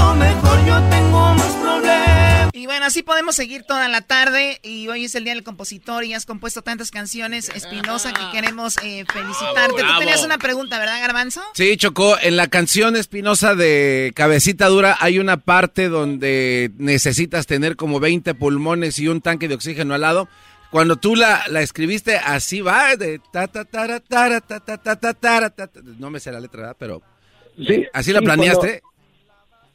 A 0.00 0.08
lo 0.08 0.14
mejor 0.14 0.66
yo 0.66 0.82
tengo 0.90 1.34
más 1.34 1.52
problemas. 1.54 2.50
Y 2.52 2.66
bueno, 2.66 2.86
así 2.86 3.02
podemos 3.02 3.36
seguir 3.36 3.64
toda 3.64 3.88
la 3.88 4.00
tarde. 4.00 4.58
Y 4.62 4.88
hoy 4.88 5.04
es 5.04 5.14
el 5.14 5.24
Día 5.24 5.34
del 5.34 5.42
Compositor 5.44 6.04
y 6.04 6.14
has 6.14 6.26
compuesto 6.26 6.62
tantas 6.62 6.90
canciones, 6.90 7.48
Espinosa, 7.54 8.12
que 8.12 8.22
queremos 8.32 8.76
eh, 8.78 9.04
felicitarte. 9.12 9.74
Bravo. 9.82 9.94
Tú 9.94 9.98
tenías 10.00 10.24
una 10.24 10.38
pregunta, 10.38 10.78
¿verdad, 10.78 11.00
Garbanzo? 11.00 11.42
Sí, 11.54 11.76
Chocó, 11.76 12.16
en 12.20 12.36
la 12.36 12.48
canción 12.48 12.96
Espinosa 12.96 13.54
de 13.54 14.12
Cabecita 14.14 14.66
Dura 14.66 14.96
hay 15.00 15.18
una 15.18 15.38
parte 15.38 15.88
donde 15.88 16.70
necesitas 16.78 17.46
tener 17.46 17.76
como 17.76 18.00
20 18.00 18.34
pulmones 18.34 18.98
y 18.98 19.08
un 19.08 19.20
tanque 19.20 19.48
de 19.48 19.54
oxígeno 19.54 19.94
al 19.94 20.00
lado. 20.00 20.28
Cuando 20.70 20.96
tú 20.96 21.14
la, 21.14 21.44
la 21.48 21.60
escribiste, 21.60 22.16
así 22.16 22.60
va, 22.60 22.96
de 22.96 23.20
ta 23.32 23.46
ta 23.46 23.64
ta 23.64 24.00
ta 24.00 24.00
ta 24.00 24.40
ta 24.40 24.60
ta 24.60 24.74
ta 24.74 24.96
ta 24.96 25.14
ta 25.14 25.50
ta 25.50 25.66
ta. 25.68 25.80
No 25.98 26.10
me 26.10 26.18
sé 26.18 26.32
la 26.32 26.40
letra, 26.40 26.60
¿verdad? 26.60 26.76
pero 26.78 27.02
Sí, 27.56 27.84
así 27.92 28.12
la 28.12 28.20
planeaste. 28.20 28.82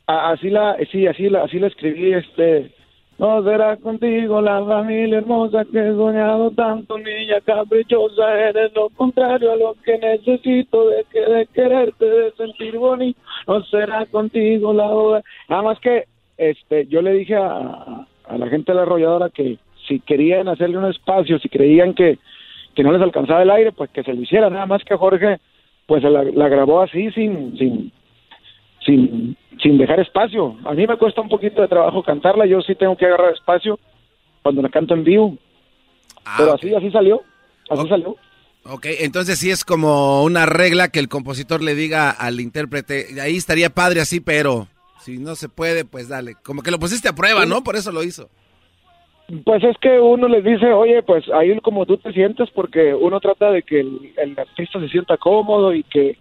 Así 0.10 0.50
la, 0.50 0.78
sí, 0.92 1.08
así 1.08 1.30
la, 1.30 1.44
así 1.44 1.60
la 1.60 1.68
escribí, 1.68 2.14
este. 2.14 2.72
No 3.20 3.44
será 3.44 3.76
contigo 3.76 4.42
la 4.42 4.64
familia 4.64 5.18
hermosa 5.18 5.66
que 5.66 5.78
he 5.78 5.92
soñado 5.92 6.52
tanto, 6.52 6.98
niña 6.98 7.42
caprichosa, 7.44 8.48
eres 8.48 8.74
lo 8.74 8.88
contrario 8.92 9.52
a 9.52 9.58
lo 9.58 9.76
que 9.84 9.98
necesito 9.98 10.88
de, 10.88 11.04
que, 11.12 11.20
de 11.20 11.46
quererte, 11.48 12.06
de 12.06 12.32
sentir 12.32 12.78
bonito. 12.78 13.20
No 13.46 13.62
será 13.66 14.06
contigo 14.06 14.74
la 14.74 14.88
boda. 14.88 15.22
Nada 15.50 15.64
más 15.64 15.80
que, 15.82 16.06
este, 16.38 16.88
yo 16.88 17.02
le 17.02 17.12
dije 17.12 17.36
a, 17.36 18.08
a 18.26 18.38
la 18.38 18.48
gente 18.48 18.72
de 18.72 18.78
la 18.78 18.84
arrolladora 18.84 19.30
que 19.30 19.58
si 19.86 20.00
querían 20.00 20.48
hacerle 20.48 20.78
un 20.78 20.86
espacio, 20.86 21.40
si 21.40 21.50
creían 21.50 21.94
que, 21.94 22.20
que 22.74 22.84
no 22.84 22.94
les 22.94 23.02
alcanzaba 23.02 23.42
el 23.42 23.50
aire, 23.52 23.74
pues 23.74 23.90
que 23.90 24.04
se 24.04 24.14
lo 24.14 24.22
hiciera. 24.22 24.50
Nada 24.50 24.66
más 24.66 24.82
que 24.86 24.96
Jorge, 24.96 25.40
pues 25.88 26.04
la, 26.04 26.24
la 26.24 26.48
grabó 26.48 26.82
así, 26.82 27.12
sin, 27.12 27.58
sin, 27.58 27.92
sin, 28.90 29.38
sin 29.62 29.78
dejar 29.78 30.00
espacio. 30.00 30.58
A 30.66 30.74
mí 30.74 30.88
me 30.88 30.98
cuesta 30.98 31.22
un 31.22 31.30
poquito 31.30 31.62
de 31.62 31.68
trabajo 31.68 32.04
cantarla, 32.04 32.46
yo 32.46 32.62
sí 32.62 32.76
tengo 32.76 32.98
que 32.98 33.06
agarrar 33.06 33.34
espacio 33.34 33.80
cuando 34.42 34.62
la 34.62 34.70
canto 34.70 34.94
en 34.94 35.04
vivo. 35.04 35.38
Pero 36.38 36.54
así, 36.54 36.74
así 36.74 36.92
salió, 36.92 37.22
así 37.70 37.88
salió. 37.88 38.16
Ok, 38.66 38.86
entonces 39.00 39.40
sí 39.40 39.50
es 39.50 39.64
como 39.64 40.24
una 40.24 40.46
regla 40.46 40.90
que 40.90 41.00
el 41.00 41.08
compositor 41.08 41.64
le 41.64 41.76
diga 41.76 42.12
al 42.12 42.40
intérprete, 42.40 43.20
ahí 43.22 43.38
estaría 43.38 43.70
padre 43.70 44.02
así, 44.02 44.20
pero 44.20 44.68
si 45.00 45.18
no 45.18 45.36
se 45.36 45.50
puede, 45.50 45.86
pues 45.86 46.10
dale. 46.10 46.36
Como 46.44 46.62
que 46.62 46.72
lo 46.72 46.80
pusiste 46.80 47.10
a 47.10 47.16
prueba, 47.16 47.46
¿no? 47.46 47.64
Por 47.64 47.76
eso 47.76 47.92
lo 47.92 48.04
hizo. 48.04 48.30
Pues 49.46 49.64
es 49.64 49.78
que 49.78 50.00
uno 50.00 50.28
les 50.28 50.44
dice, 50.44 50.74
oye, 50.74 51.04
pues 51.04 51.24
ahí 51.30 51.58
como 51.62 51.86
tú 51.86 51.98
te 51.98 52.12
sientes, 52.12 52.50
porque 52.52 52.94
uno 52.94 53.20
trata 53.20 53.52
de 53.52 53.62
que 53.62 53.80
el, 53.80 54.12
el 54.18 54.38
artista 54.38 54.80
se 54.80 54.90
sienta 54.90 55.18
cómodo 55.18 55.74
y 55.74 55.84
que, 55.84 56.18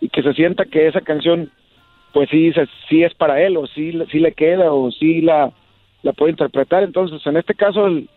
y 0.00 0.08
que 0.08 0.22
se 0.22 0.32
sienta 0.32 0.64
que 0.64 0.88
esa 0.88 1.00
canción, 1.02 1.50
pues 2.12 2.28
sí, 2.30 2.50
sí 2.88 3.02
es 3.02 3.14
para 3.14 3.40
él, 3.42 3.56
o 3.56 3.66
sí, 3.66 3.92
le- 3.92 4.06
sí 4.06 4.18
le 4.18 4.32
queda, 4.32 4.72
o 4.72 4.90
sí 4.90 5.20
la, 5.20 5.52
la 6.02 6.12
puede 6.12 6.30
interpretar. 6.32 6.82
Entonces, 6.82 7.20
en 7.26 7.36
este 7.36 7.54
caso, 7.54 7.86
el, 7.86 8.08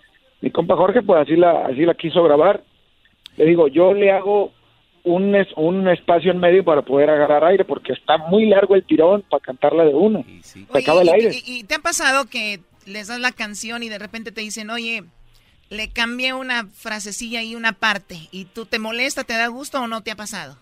mi 0.41 0.49
compa 0.51 0.75
Jorge, 0.75 1.01
pues 1.01 1.21
así 1.21 1.35
la, 1.35 1.65
así 1.65 1.85
la 1.85 1.93
quiso 1.93 2.23
grabar. 2.23 2.63
Le 3.37 3.45
digo, 3.45 3.67
yo 3.67 3.93
le 3.93 4.11
hago 4.11 4.51
un, 5.03 5.35
es- 5.35 5.51
un 5.55 5.87
espacio 5.87 6.31
en 6.31 6.39
medio 6.39 6.63
para 6.63 6.81
poder 6.83 7.09
agarrar 7.09 7.43
aire, 7.43 7.65
porque 7.65 7.93
está 7.93 8.17
muy 8.17 8.45
largo 8.45 8.75
el 8.75 8.83
tirón 8.83 9.23
para 9.29 9.41
cantarla 9.41 9.83
de 9.85 9.93
una. 9.93 10.23
Se 10.43 10.65
acaba 10.77 11.01
el 11.01 11.07
y, 11.07 11.11
aire. 11.11 11.29
y- 11.45 11.59
y 11.59 11.63
te 11.63 11.75
ha 11.75 11.79
pasado 11.79 12.25
que 12.29 12.59
les 12.85 13.07
das 13.07 13.19
la 13.19 13.31
canción 13.31 13.83
y 13.83 13.89
de 13.89 13.99
repente 13.99 14.31
te 14.31 14.41
dicen, 14.41 14.69
oye, 14.69 15.03
le 15.69 15.89
cambié 15.89 16.33
una 16.33 16.65
frasecilla 16.67 17.41
y 17.43 17.55
una 17.55 17.71
parte, 17.73 18.17
y 18.31 18.45
tú 18.45 18.65
te 18.65 18.77
molesta, 18.79 19.23
te 19.23 19.33
da 19.33 19.47
gusto 19.47 19.81
o 19.81 19.87
no 19.87 20.01
te 20.01 20.11
ha 20.11 20.15
pasado? 20.15 20.57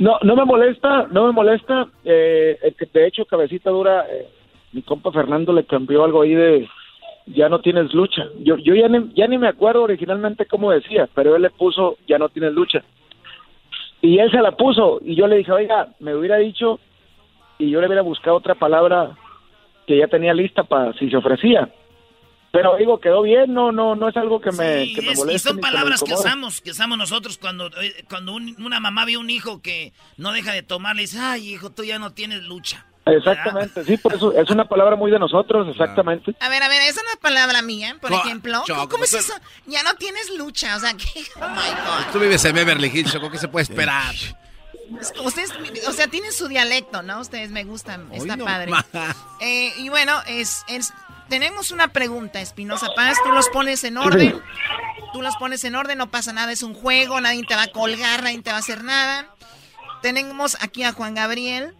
No, 0.00 0.18
no 0.22 0.34
me 0.34 0.46
molesta, 0.46 1.08
no 1.12 1.26
me 1.26 1.32
molesta. 1.32 1.86
Eh, 2.04 2.74
de 2.92 3.06
hecho, 3.06 3.26
cabecita 3.26 3.68
dura, 3.70 4.06
eh, 4.10 4.28
mi 4.72 4.80
compa 4.80 5.12
Fernando 5.12 5.52
le 5.52 5.64
cambió 5.64 6.04
algo 6.04 6.22
ahí 6.22 6.34
de 6.34 6.68
ya 7.26 7.50
no 7.50 7.60
tienes 7.60 7.92
lucha. 7.92 8.26
Yo, 8.38 8.56
yo 8.56 8.74
ya, 8.74 8.88
ni, 8.88 9.12
ya 9.14 9.26
ni 9.26 9.36
me 9.36 9.48
acuerdo 9.48 9.82
originalmente 9.82 10.46
cómo 10.46 10.70
decía, 10.70 11.06
pero 11.14 11.36
él 11.36 11.42
le 11.42 11.50
puso 11.50 11.98
ya 12.08 12.18
no 12.18 12.30
tienes 12.30 12.54
lucha. 12.54 12.82
Y 14.00 14.18
él 14.18 14.30
se 14.30 14.40
la 14.40 14.52
puso 14.52 15.00
y 15.04 15.14
yo 15.14 15.26
le 15.26 15.36
dije, 15.36 15.52
oiga, 15.52 15.88
me 16.00 16.14
hubiera 16.14 16.38
dicho 16.38 16.80
y 17.58 17.68
yo 17.68 17.80
le 17.80 17.86
hubiera 17.86 18.02
buscado 18.02 18.36
otra 18.36 18.54
palabra 18.54 19.10
que 19.86 19.98
ya 19.98 20.08
tenía 20.08 20.32
lista 20.32 20.64
para 20.64 20.94
si 20.94 21.10
se 21.10 21.16
ofrecía. 21.18 21.68
Pero 22.52 22.76
digo, 22.76 22.98
quedó 23.00 23.22
bien, 23.22 23.54
no, 23.54 23.70
no, 23.70 23.94
no 23.94 24.08
es 24.08 24.16
algo 24.16 24.40
que 24.40 24.50
me, 24.50 24.84
Sí, 24.86 24.94
que 24.94 25.02
me 25.02 25.12
es- 25.12 25.18
moleste 25.18 25.36
y 25.36 25.50
son 25.50 25.56
que 25.56 25.62
palabras 25.62 26.02
que 26.02 26.12
usamos, 26.14 26.60
que 26.60 26.72
usamos 26.72 26.98
nosotros 26.98 27.38
cuando, 27.38 27.66
eh, 27.80 28.04
cuando 28.08 28.32
un- 28.34 28.56
una 28.64 28.80
mamá 28.80 29.04
ve 29.04 29.16
un 29.16 29.30
hijo 29.30 29.62
que 29.62 29.92
no 30.16 30.32
deja 30.32 30.52
de 30.52 30.62
tomar, 30.64 30.96
le 30.96 31.02
dice, 31.02 31.18
ay, 31.20 31.54
hijo, 31.54 31.70
tú 31.70 31.84
ya 31.84 31.98
no 32.00 32.12
tienes 32.12 32.42
lucha. 32.42 32.86
Exactamente, 33.06 33.82
sí, 33.84 33.96
por 33.96 34.14
eso 34.14 34.32
es 34.36 34.50
una 34.50 34.66
palabra 34.66 34.94
muy 34.94 35.10
de 35.10 35.18
nosotros, 35.18 35.66
exactamente. 35.68 36.34
A 36.40 36.48
ver, 36.48 36.62
a 36.62 36.68
ver, 36.68 36.82
esa 36.82 37.02
no 37.02 37.10
es 37.10 37.16
palabra 37.16 37.62
mía, 37.62 37.96
por 38.00 38.12
ejemplo. 38.12 38.62
Choco, 38.66 38.88
¿Cómo 38.88 39.04
es 39.04 39.14
eso? 39.14 39.32
Ya 39.66 39.82
no 39.82 39.94
tienes 39.94 40.30
lucha, 40.36 40.76
o 40.76 40.80
sea, 40.80 40.92
que... 40.96 41.06
Oh, 41.36 41.48
my 41.48 41.56
God. 41.56 42.12
Tú 42.12 42.18
vives 42.18 42.44
en 42.44 42.54
Beverly 42.54 42.88
Hills, 42.92 43.12
Choco, 43.12 43.30
¿qué 43.30 43.38
se 43.38 43.48
puede 43.48 43.62
esperar? 43.64 44.14
Ustedes, 45.24 45.52
o 45.88 45.92
sea, 45.92 46.08
tienen 46.08 46.32
su 46.32 46.48
dialecto, 46.48 47.02
¿no? 47.02 47.20
Ustedes 47.20 47.50
me 47.52 47.62
gustan, 47.64 48.08
está 48.12 48.36
no 48.36 48.44
padre. 48.44 48.72
Eh, 49.40 49.72
y 49.78 49.88
bueno, 49.88 50.20
es, 50.26 50.64
es- 50.68 50.92
tenemos 51.30 51.70
una 51.70 51.88
pregunta, 51.88 52.40
Espinosa 52.40 52.88
Paz, 52.94 53.16
tú 53.24 53.30
los 53.30 53.48
pones 53.48 53.84
en 53.84 53.96
orden, 53.96 54.42
tú 55.14 55.22
los 55.22 55.36
pones 55.36 55.64
en 55.64 55.76
orden, 55.76 55.96
no 55.96 56.10
pasa 56.10 56.32
nada, 56.32 56.52
es 56.52 56.62
un 56.62 56.74
juego, 56.74 57.20
nadie 57.20 57.44
te 57.46 57.54
va 57.54 57.62
a 57.62 57.72
colgar, 57.72 58.22
nadie 58.22 58.42
te 58.42 58.50
va 58.50 58.56
a 58.56 58.58
hacer 58.58 58.84
nada. 58.84 59.32
Tenemos 60.02 60.58
aquí 60.60 60.82
a 60.82 60.92
Juan 60.92 61.14
Gabriel, 61.14 61.74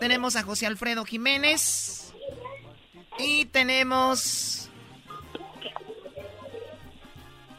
tenemos 0.00 0.34
a 0.36 0.42
José 0.42 0.66
Alfredo 0.66 1.04
Jiménez 1.04 2.12
y 3.18 3.44
tenemos 3.46 4.68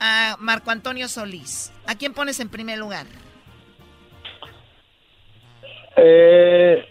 a 0.02 0.36
Marco 0.38 0.70
Antonio 0.70 1.08
Solís. 1.08 1.72
¿A 1.88 1.96
quién 1.96 2.14
pones 2.14 2.40
en 2.42 2.50
primer 2.50 2.78
lugar? 2.78 3.08
Eh, 5.96 6.86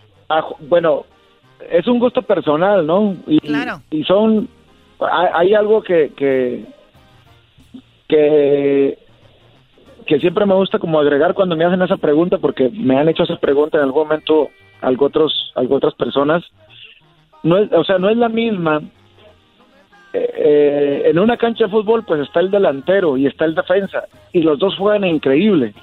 bueno, 0.60 1.04
es 1.70 1.86
un 1.86 1.98
gusto 1.98 2.22
personal, 2.22 2.86
¿no? 2.86 3.16
Y, 3.26 3.40
Claro. 3.40 3.82
y 3.90 4.04
son, 4.04 4.48
hay, 5.00 5.28
hay 5.32 5.54
algo 5.54 5.82
que, 5.82 6.12
que, 6.16 6.64
que, 8.08 8.98
que 10.06 10.20
siempre 10.20 10.46
me 10.46 10.54
gusta 10.54 10.78
como 10.78 10.98
agregar 10.98 11.34
cuando 11.34 11.56
me 11.56 11.64
hacen 11.64 11.82
esa 11.82 11.96
pregunta, 11.96 12.38
porque 12.38 12.68
me 12.70 12.98
han 12.98 13.08
hecho 13.08 13.24
esa 13.24 13.36
pregunta 13.36 13.78
en 13.78 13.84
algún 13.84 14.04
momento 14.04 14.50
algo 14.80 15.06
otros, 15.06 15.52
algo 15.54 15.76
otras 15.76 15.94
personas. 15.94 16.42
No 17.42 17.56
es, 17.58 17.72
o 17.72 17.84
sea, 17.84 17.98
no 17.98 18.08
es 18.08 18.16
la 18.16 18.28
misma. 18.28 18.82
Eh, 20.12 20.32
eh, 20.36 21.02
en 21.06 21.18
una 21.18 21.36
cancha 21.36 21.64
de 21.64 21.70
fútbol, 21.70 22.04
pues 22.04 22.20
está 22.20 22.40
el 22.40 22.50
delantero 22.50 23.16
y 23.16 23.26
está 23.26 23.44
el 23.44 23.54
defensa, 23.54 24.04
y 24.32 24.42
los 24.42 24.58
dos 24.58 24.76
juegan 24.76 25.04
increíble. 25.04 25.74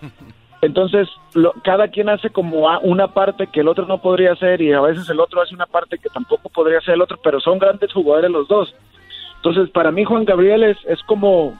Entonces, 0.62 1.08
lo- 1.34 1.52
cada 1.62 1.88
quien 1.88 2.08
hace 2.08 2.30
como 2.30 2.66
una 2.82 3.08
parte 3.08 3.46
que 3.48 3.60
el 3.60 3.68
otro 3.68 3.86
no 3.86 3.98
podría 3.98 4.32
hacer 4.32 4.60
y 4.62 4.72
a 4.72 4.80
veces 4.80 5.08
el 5.10 5.20
otro 5.20 5.42
hace 5.42 5.54
una 5.54 5.66
parte 5.66 5.98
que 5.98 6.08
tampoco 6.08 6.48
podría 6.48 6.78
hacer 6.78 6.94
el 6.94 7.02
otro, 7.02 7.18
pero 7.22 7.40
son 7.40 7.58
grandes 7.58 7.92
jugadores 7.92 8.30
los 8.30 8.48
dos. 8.48 8.74
Entonces, 9.36 9.68
para 9.70 9.90
mí 9.92 10.04
Juan 10.04 10.24
Gabriel 10.24 10.64
es, 10.64 10.78
es 10.86 11.00
como, 11.02 11.58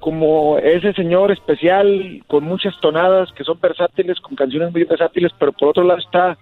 como 0.00 0.58
ese 0.58 0.92
señor 0.94 1.30
especial 1.30 2.22
con 2.26 2.44
muchas 2.44 2.78
tonadas 2.80 3.30
que 3.32 3.44
son 3.44 3.60
versátiles, 3.60 4.18
con 4.20 4.34
canciones 4.36 4.72
muy 4.72 4.84
versátiles, 4.84 5.32
pero 5.38 5.52
por 5.52 5.68
otro 5.68 5.84
lado 5.84 6.00
está 6.00 6.38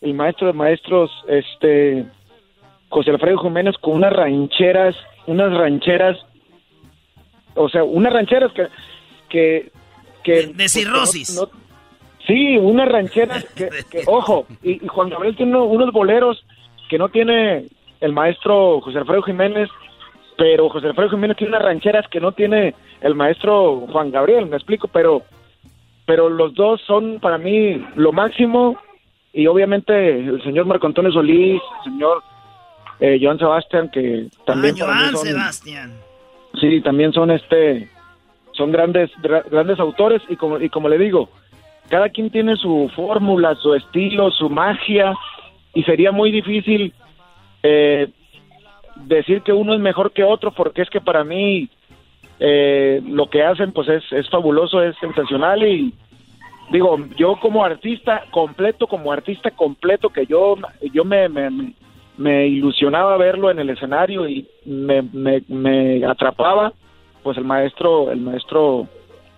el 0.00 0.14
maestro 0.14 0.46
de 0.46 0.52
maestros, 0.52 1.10
este 1.28 2.04
José 2.88 3.10
Alfredo 3.10 3.38
Jiménez 3.38 3.76
con 3.78 3.94
unas 3.94 4.12
rancheras, 4.12 4.94
unas 5.26 5.52
rancheras, 5.52 6.18
o 7.56 7.68
sea, 7.68 7.82
unas 7.84 8.12
rancheras 8.12 8.52
que 8.52 8.68
que 9.28 9.72
que 10.24 10.46
De 10.48 10.68
cirrosis. 10.68 11.36
no- 11.36 11.42
no- 11.42 11.50
sí, 12.26 12.56
unas 12.58 12.88
rancheras 12.88 13.44
que, 13.54 13.68
que- 13.90 14.02
ojo, 14.06 14.46
y, 14.62 14.84
y 14.84 14.88
Juan 14.88 15.10
Gabriel 15.10 15.36
tiene 15.36 15.52
uno- 15.52 15.64
unos 15.66 15.92
boleros 15.92 16.44
que 16.88 16.98
no 16.98 17.08
tiene 17.10 17.66
el 18.00 18.12
maestro 18.12 18.80
José 18.80 18.98
Alfredo 18.98 19.22
Jiménez, 19.22 19.68
pero 20.36 20.68
José 20.68 20.88
Alfredo 20.88 21.10
Jiménez 21.10 21.36
tiene 21.36 21.50
unas 21.56 21.62
rancheras 21.66 22.06
que 22.08 22.20
no 22.20 22.32
tiene 22.32 22.74
el 23.00 23.14
maestro 23.14 23.86
Juan 23.92 24.10
Gabriel, 24.10 24.46
me 24.46 24.56
explico, 24.56 24.88
pero 24.88 25.22
pero 26.06 26.28
los 26.28 26.52
dos 26.54 26.82
son 26.86 27.18
para 27.20 27.38
mí 27.38 27.82
lo 27.96 28.12
máximo 28.12 28.76
y 29.32 29.46
obviamente 29.46 30.10
el 30.18 30.42
señor 30.42 30.66
Marco 30.66 30.86
Antonio 30.86 31.10
Solís, 31.10 31.62
el 31.84 31.92
señor 31.92 32.22
eh, 33.00 33.18
Joan 33.22 33.38
Sebastián 33.38 33.90
que 33.90 34.26
también 34.46 34.74
Ah, 34.80 34.84
Joan 34.84 35.12
son- 35.16 35.26
Sebastián. 35.26 35.92
Sí, 36.60 36.80
también 36.82 37.12
son 37.12 37.30
este 37.30 37.88
son 38.54 38.72
grandes 38.72 39.10
gra- 39.22 39.44
grandes 39.50 39.78
autores 39.78 40.22
y 40.28 40.36
como 40.36 40.58
y 40.60 40.68
como 40.68 40.88
le 40.88 40.98
digo, 40.98 41.28
cada 41.88 42.08
quien 42.08 42.30
tiene 42.30 42.56
su 42.56 42.90
fórmula, 42.96 43.54
su 43.56 43.74
estilo, 43.74 44.30
su 44.30 44.48
magia 44.50 45.14
y 45.74 45.82
sería 45.84 46.12
muy 46.12 46.30
difícil 46.32 46.92
eh, 47.62 48.08
decir 48.96 49.42
que 49.42 49.52
uno 49.52 49.74
es 49.74 49.80
mejor 49.80 50.12
que 50.12 50.24
otro 50.24 50.50
porque 50.52 50.82
es 50.82 50.90
que 50.90 51.00
para 51.00 51.24
mí 51.24 51.68
eh, 52.40 53.02
lo 53.06 53.28
que 53.28 53.42
hacen 53.42 53.72
pues 53.72 53.88
es, 53.88 54.04
es 54.12 54.28
fabuloso, 54.30 54.82
es 54.82 54.96
sensacional 54.98 55.62
y 55.66 55.92
digo, 56.70 56.96
yo 57.16 57.36
como 57.40 57.64
artista 57.64 58.22
completo, 58.30 58.86
como 58.86 59.12
artista 59.12 59.50
completo 59.50 60.08
que 60.10 60.26
yo 60.26 60.56
yo 60.92 61.04
me, 61.04 61.28
me, 61.28 61.50
me- 61.50 61.72
me 62.16 62.46
ilusionaba 62.46 63.16
verlo 63.16 63.50
en 63.50 63.58
el 63.58 63.70
escenario 63.70 64.28
y 64.28 64.46
me, 64.64 65.02
me, 65.02 65.42
me 65.48 66.04
atrapaba 66.06 66.72
pues 67.24 67.36
el 67.38 67.44
maestro 67.44 68.12
el 68.12 68.20
maestro 68.20 68.88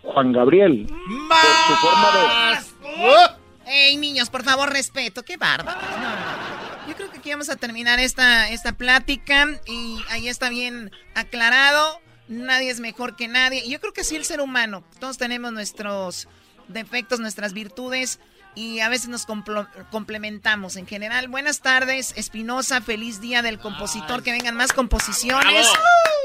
Juan 0.02 0.32
Gabriel 0.32 0.86
por 0.86 1.76
forma 1.78 2.10
de 2.12 3.46
Ey, 3.68 3.96
niños, 3.96 4.30
por 4.30 4.44
favor, 4.44 4.70
respeto. 4.70 5.24
Qué 5.24 5.36
bárbaro. 5.36 5.76
No. 5.80 6.88
Yo 6.88 6.94
creo 6.94 7.10
que 7.10 7.18
aquí 7.18 7.30
vamos 7.30 7.50
a 7.50 7.56
terminar 7.56 7.98
esta, 7.98 8.48
esta 8.50 8.72
plática 8.72 9.48
y 9.66 9.98
ahí 10.10 10.28
está 10.28 10.48
bien 10.48 10.92
aclarado. 11.16 11.98
Nadie 12.28 12.70
es 12.70 12.78
mejor 12.78 13.16
que 13.16 13.26
nadie. 13.26 13.68
Yo 13.68 13.80
creo 13.80 13.92
que 13.92 14.04
sí 14.04 14.14
el 14.14 14.24
ser 14.24 14.40
humano. 14.40 14.84
Todos 15.00 15.18
tenemos 15.18 15.52
nuestros 15.52 16.28
defectos, 16.68 17.18
nuestras 17.18 17.54
virtudes 17.54 18.20
y 18.56 18.80
a 18.80 18.88
veces 18.88 19.08
nos 19.08 19.28
complo- 19.28 19.68
complementamos 19.90 20.74
en 20.76 20.86
general. 20.88 21.28
Buenas 21.28 21.60
tardes, 21.60 22.12
Espinosa. 22.16 22.80
Feliz 22.80 23.20
día 23.20 23.42
del 23.42 23.60
compositor. 23.60 24.22
Que 24.24 24.32
vengan 24.32 24.56
más 24.56 24.72
composiciones. 24.72 25.68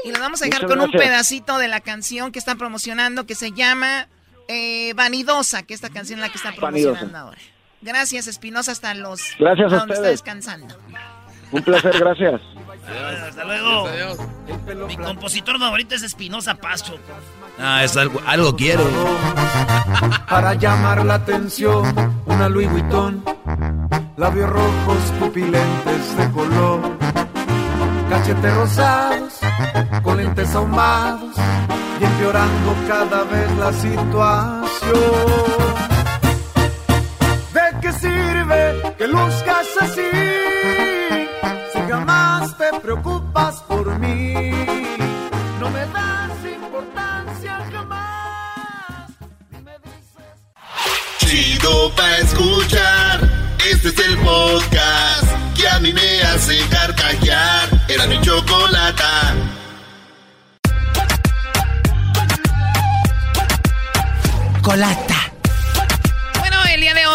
Y 0.04 0.10
los 0.10 0.18
vamos 0.18 0.42
a 0.42 0.46
dejar 0.46 0.66
con 0.66 0.80
un 0.80 0.90
pedacito 0.90 1.58
de 1.58 1.68
la 1.68 1.80
canción 1.80 2.32
que 2.32 2.40
están 2.40 2.58
promocionando 2.58 3.24
que 3.26 3.34
se 3.36 3.52
llama 3.52 4.08
eh, 4.48 4.92
Vanidosa, 4.94 5.62
que 5.62 5.74
esta 5.74 5.90
canción 5.90 6.18
es 6.18 6.22
la 6.24 6.28
que 6.30 6.38
están 6.38 6.56
Vanidosa. 6.58 6.98
promocionando 7.00 7.18
ahora. 7.18 7.38
Gracias, 7.82 8.26
Espinosa, 8.26 8.72
hasta 8.72 8.94
los. 8.94 9.20
Gracias 9.38 9.72
a 9.72 9.76
donde 9.76 9.94
está 9.94 10.00
ustedes. 10.02 10.10
descansando. 10.22 10.76
Un 11.52 11.62
placer, 11.62 11.98
gracias. 11.98 12.40
Hasta 13.28 13.44
luego. 13.44 13.88
Mi 14.86 14.96
compositor 14.96 15.58
favorito 15.58 15.94
es 15.94 16.02
Espinosa 16.02 16.54
Paz, 16.54 16.82
Choco. 16.82 16.98
Ah, 17.58 17.84
es 17.84 17.96
algo, 17.96 18.20
algo 18.26 18.56
quiero. 18.56 18.84
Para 20.28 20.54
llamar 20.54 21.04
la 21.04 21.14
atención, 21.14 21.84
una 22.26 22.48
Louis 22.48 22.70
Vuitton, 22.70 23.22
labios 24.16 24.50
rojos, 24.50 24.96
pupilentes 25.20 26.16
de 26.16 26.30
color, 26.30 26.80
cachetes 28.08 28.54
rosados, 28.54 29.40
con 30.02 30.16
lentes 30.16 30.54
ahumados, 30.54 31.36
y 32.00 32.04
empeorando 32.04 32.74
cada 32.88 33.24
vez 33.24 33.56
la 33.58 33.72
situación. 33.72 35.00
¿De 37.52 37.80
qué 37.80 37.92
sirve 37.92 38.94
que 38.98 39.06
luzcas 39.06 39.66
así? 39.80 41.01
Jamás 41.92 42.56
te 42.56 42.80
preocupas 42.80 43.56
por 43.68 43.98
mí, 43.98 44.32
no 45.60 45.68
me 45.68 45.80
das 45.80 46.32
importancia 46.42 47.58
jamás. 47.70 49.10
Chido 51.18 51.94
pa' 51.94 52.16
escuchar. 52.16 53.20
Este 53.70 53.88
es 53.88 53.98
el 54.08 54.16
podcast 54.20 55.26
que 55.54 55.68
a 55.68 55.80
mí 55.80 55.92
me 55.92 56.22
hace 56.22 56.66
carcajear. 56.70 57.68
Era 57.88 58.06
mi 58.06 58.18
chocolata. 58.22 59.34
Colata. 64.62 65.11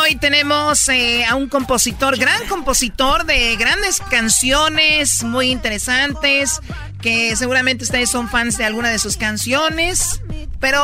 Hoy 0.08 0.16
tenemos 0.16 0.88
eh, 0.88 1.26
a 1.26 1.36
un 1.36 1.50
compositor, 1.50 2.18
gran 2.18 2.48
compositor 2.48 3.26
de 3.26 3.58
grandes 3.58 4.00
canciones 4.00 5.24
muy 5.24 5.52
interesantes, 5.52 6.62
que 7.02 7.36
seguramente 7.36 7.84
ustedes 7.84 8.10
son 8.10 8.30
fans 8.30 8.58
de 8.58 8.64
alguna 8.64 8.90
de 8.90 9.00
sus 9.00 9.18
canciones. 9.18 10.22
Pero 10.62 10.82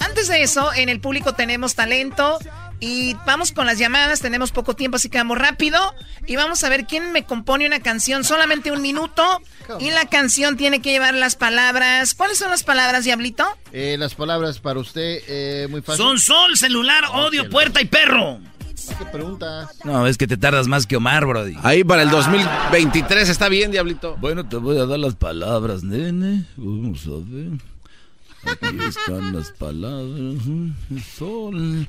antes 0.00 0.26
de 0.26 0.42
eso, 0.42 0.72
en 0.74 0.88
el 0.88 1.00
público 1.00 1.34
tenemos 1.34 1.76
talento 1.76 2.38
y 2.80 3.14
vamos 3.26 3.52
con 3.52 3.66
las 3.66 3.78
llamadas, 3.78 4.20
tenemos 4.20 4.52
poco 4.52 4.74
tiempo, 4.74 4.96
así 4.96 5.08
que 5.08 5.18
vamos 5.18 5.38
rápido 5.38 5.78
y 6.26 6.36
vamos 6.36 6.62
a 6.64 6.68
ver 6.68 6.86
quién 6.86 7.12
me 7.12 7.24
compone 7.24 7.66
una 7.66 7.80
canción, 7.80 8.24
solamente 8.24 8.70
un 8.70 8.82
minuto 8.82 9.42
y 9.80 9.90
la 9.90 10.06
canción 10.06 10.56
tiene 10.56 10.80
que 10.80 10.90
llevar 10.90 11.14
las 11.14 11.36
palabras. 11.36 12.14
¿Cuáles 12.14 12.38
son 12.38 12.50
las 12.50 12.62
palabras, 12.62 13.04
Diablito? 13.04 13.44
Eh, 13.72 13.96
las 13.98 14.14
palabras 14.14 14.60
para 14.60 14.80
usted, 14.80 15.22
eh, 15.26 15.66
muy 15.70 15.82
fácil. 15.82 16.04
Son 16.04 16.18
sol, 16.18 16.56
celular, 16.56 17.04
odio, 17.12 17.48
puerta 17.50 17.80
y 17.80 17.86
perro. 17.86 18.40
¿Qué 18.98 19.04
preguntas? 19.06 19.76
No, 19.84 20.06
es 20.06 20.16
que 20.16 20.26
te 20.26 20.36
tardas 20.36 20.66
más 20.66 20.86
que 20.86 20.96
Omar, 20.96 21.26
Brody. 21.26 21.56
Ahí 21.62 21.84
para 21.84 22.02
el 22.02 22.10
2023 22.10 23.28
está 23.28 23.48
bien, 23.48 23.70
Diablito. 23.70 24.16
Bueno, 24.18 24.48
te 24.48 24.56
voy 24.56 24.78
a 24.78 24.86
dar 24.86 24.98
las 24.98 25.14
palabras, 25.14 25.82
nene. 25.82 26.44
Vamos 26.56 27.06
a 27.06 27.18
ver. 27.26 27.58
Aquí 28.44 28.84
están 28.84 29.34
las 29.36 29.50
palabras. 29.50 30.42
Sol. 31.16 31.88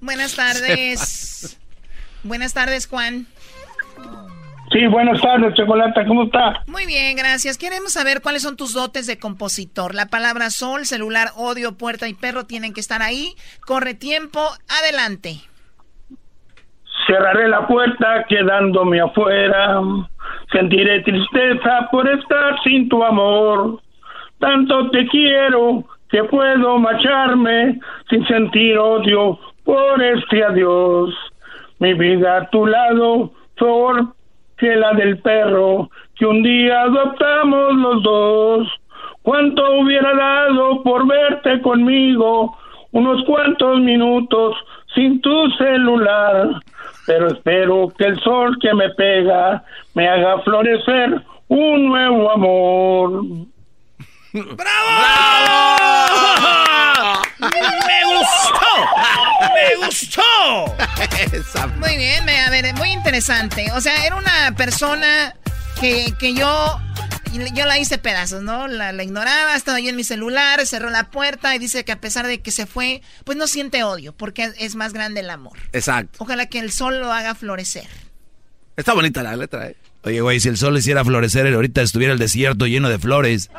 Buenas 0.00 0.36
tardes. 0.36 1.58
Buenas 2.22 2.54
tardes, 2.54 2.86
Juan. 2.86 3.26
Sí, 4.74 4.86
buenas 4.88 5.20
tardes, 5.20 5.54
Chocolata, 5.54 6.04
¿cómo 6.04 6.24
está? 6.24 6.64
Muy 6.66 6.84
bien, 6.84 7.16
gracias. 7.16 7.58
Queremos 7.58 7.92
saber 7.92 8.20
cuáles 8.22 8.42
son 8.42 8.56
tus 8.56 8.74
dotes 8.74 9.06
de 9.06 9.18
compositor. 9.18 9.94
La 9.94 10.06
palabra 10.06 10.50
sol, 10.50 10.84
celular, 10.84 11.28
odio, 11.36 11.78
puerta 11.78 12.08
y 12.08 12.14
perro 12.14 12.44
tienen 12.44 12.72
que 12.72 12.80
estar 12.80 13.00
ahí. 13.00 13.34
Corre 13.64 13.94
tiempo, 13.94 14.40
adelante. 14.68 15.36
Cerraré 17.06 17.48
la 17.48 17.66
puerta 17.68 18.24
quedándome 18.28 19.00
afuera. 19.00 19.80
Sentiré 20.50 21.02
tristeza 21.02 21.88
por 21.92 22.08
estar 22.08 22.60
sin 22.64 22.88
tu 22.88 23.04
amor. 23.04 23.80
Tanto 24.40 24.90
te 24.90 25.06
quiero 25.06 25.84
que 26.10 26.24
puedo 26.24 26.78
marcharme 26.78 27.78
sin 28.08 28.26
sentir 28.26 28.78
odio 28.78 29.38
por 29.64 30.02
este 30.02 30.44
adiós. 30.44 31.14
Mi 31.78 31.94
vida 31.94 32.36
a 32.38 32.50
tu 32.50 32.66
lado, 32.66 33.32
flor 33.56 34.14
que 34.56 34.76
la 34.76 34.92
del 34.92 35.18
perro 35.18 35.90
que 36.16 36.26
un 36.26 36.42
día 36.42 36.82
adoptamos 36.82 37.74
los 37.74 38.02
dos. 38.02 38.68
¿Cuánto 39.22 39.62
hubiera 39.80 40.14
dado 40.14 40.82
por 40.82 41.06
verte 41.06 41.60
conmigo 41.62 42.56
unos 42.92 43.24
cuantos 43.24 43.80
minutos 43.80 44.56
sin 44.94 45.20
tu 45.20 45.50
celular? 45.52 46.50
Pero 47.06 47.28
espero 47.28 47.92
que 47.96 48.04
el 48.04 48.20
sol 48.20 48.56
que 48.60 48.72
me 48.74 48.90
pega 48.90 49.64
me 49.94 50.08
haga 50.08 50.38
florecer 50.40 51.22
un 51.48 51.86
nuevo 51.86 52.30
amor. 52.30 53.24
¡Bravo! 54.34 54.56
¡Me 57.38 58.04
gustó! 58.04 58.72
¡Me 59.54 59.76
gustó! 59.86 60.22
Muy 61.78 61.96
bien, 61.96 62.28
a 62.28 62.50
ver, 62.50 62.74
muy 62.74 62.90
interesante. 62.90 63.70
O 63.72 63.80
sea, 63.80 64.04
era 64.04 64.16
una 64.16 64.52
persona 64.56 65.36
que, 65.80 66.12
que 66.18 66.34
yo 66.34 66.80
yo 67.52 67.64
la 67.66 67.78
hice 67.78 67.98
pedazos, 67.98 68.42
¿no? 68.42 68.66
La, 68.66 68.92
la, 68.92 69.02
ignoraba, 69.04 69.54
estaba 69.54 69.78
yo 69.80 69.90
en 69.90 69.96
mi 69.96 70.04
celular, 70.04 70.64
cerró 70.66 70.90
la 70.90 71.10
puerta 71.10 71.54
y 71.54 71.58
dice 71.58 71.84
que 71.84 71.92
a 71.92 72.00
pesar 72.00 72.26
de 72.26 72.40
que 72.40 72.50
se 72.50 72.66
fue, 72.66 73.02
pues 73.24 73.38
no 73.38 73.46
siente 73.46 73.84
odio, 73.84 74.12
porque 74.16 74.52
es 74.58 74.74
más 74.74 74.92
grande 74.92 75.20
el 75.20 75.30
amor. 75.30 75.58
Exacto. 75.72 76.18
Ojalá 76.18 76.46
que 76.46 76.58
el 76.58 76.72
sol 76.72 77.00
lo 77.00 77.12
haga 77.12 77.34
florecer. 77.34 77.86
Está 78.76 78.94
bonita 78.94 79.22
la 79.22 79.36
letra, 79.36 79.68
¿eh? 79.68 79.76
Oye, 80.04 80.20
güey, 80.20 80.38
si 80.40 80.48
el 80.50 80.56
sol 80.56 80.76
hiciera 80.76 81.04
florecer, 81.04 81.52
ahorita 81.52 81.80
estuviera 81.80 82.12
el 82.12 82.18
desierto 82.18 82.66
lleno 82.66 82.88
de 82.88 82.98
flores. 82.98 83.50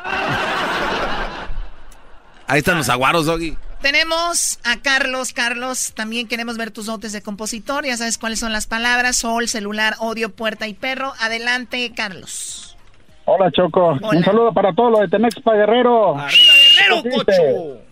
Ahí 2.46 2.58
están 2.58 2.76
los 2.78 2.88
aguaros, 2.88 3.26
Doggy. 3.26 3.56
Tenemos 3.82 4.60
a 4.64 4.76
Carlos. 4.80 5.32
Carlos, 5.32 5.92
también 5.94 6.28
queremos 6.28 6.56
ver 6.56 6.70
tus 6.70 6.86
dotes 6.86 7.12
de 7.12 7.20
compositor. 7.20 7.84
Ya 7.84 7.96
sabes 7.96 8.18
cuáles 8.18 8.38
son 8.38 8.52
las 8.52 8.66
palabras: 8.66 9.16
sol, 9.16 9.48
celular, 9.48 9.94
odio, 9.98 10.30
puerta 10.30 10.68
y 10.68 10.74
perro. 10.74 11.12
Adelante, 11.20 11.92
Carlos. 11.96 12.76
Hola, 13.24 13.50
Choco. 13.50 13.98
Un 14.00 14.22
saludo 14.22 14.52
para 14.52 14.72
todos 14.72 14.92
los 14.92 15.00
de 15.00 15.08
Temexpa 15.08 15.54
Guerrero. 15.54 16.16
¡Arriba, 16.16 16.52
Guerrero, 16.78 17.02
cocho! 17.16 17.82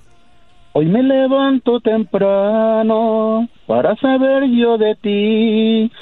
Hoy 0.77 0.87
me 0.87 1.03
levanto 1.03 1.81
temprano 1.81 3.49
para 3.67 3.95
saber 3.97 4.45
yo 4.51 4.77
de 4.77 4.97
ti, 4.97 5.93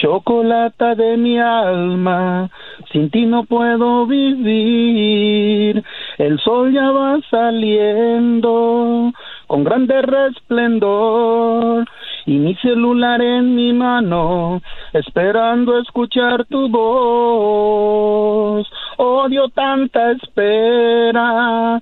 chocolata 0.00 0.94
de 0.94 1.16
mi 1.16 1.38
alma, 1.38 2.48
sin 2.90 3.10
ti 3.10 3.26
no 3.26 3.44
puedo 3.44 4.06
vivir. 4.06 5.84
El 6.18 6.38
sol 6.40 6.72
ya 6.72 6.90
va 6.90 7.20
saliendo 7.30 9.12
con 9.46 9.64
grande 9.64 10.00
resplendor 10.02 11.86
y 12.26 12.38
mi 12.38 12.54
celular 12.56 13.20
en 13.20 13.54
mi 13.54 13.72
mano, 13.72 14.62
esperando 14.92 15.78
escuchar 15.78 16.46
tu 16.46 16.68
voz. 16.68 18.66
Odio 18.96 19.48
tanta 19.50 20.12
espera 20.12 21.80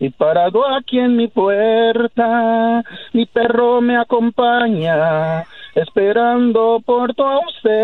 y 0.00 0.08
parado 0.08 0.66
aquí 0.66 0.98
en 0.98 1.14
mi 1.14 1.28
puerta, 1.28 2.82
mi 3.12 3.26
perro 3.26 3.82
me 3.82 3.98
acompaña, 3.98 5.44
esperando 5.74 6.80
por 6.84 7.14
tu 7.14 7.22
ausencia, 7.22 7.76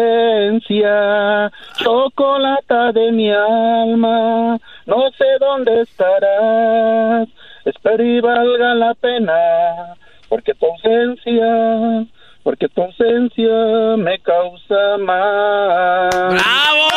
chocolata 1.76 2.90
de 2.92 3.12
mi 3.12 3.30
alma, 3.30 4.58
no 4.86 5.10
sé 5.18 5.26
dónde 5.38 5.82
estarás, 5.82 7.28
espero 7.66 8.02
y 8.02 8.20
valga 8.20 8.74
la 8.74 8.94
pena, 8.94 9.94
porque 10.30 10.54
tu 10.54 10.66
ausencia 10.66 12.06
porque 12.42 12.68
tu 12.68 12.80
ausencia 12.80 13.96
me 13.98 14.20
causa 14.20 14.98
mal. 14.98 16.10
¡Bravo! 16.10 16.88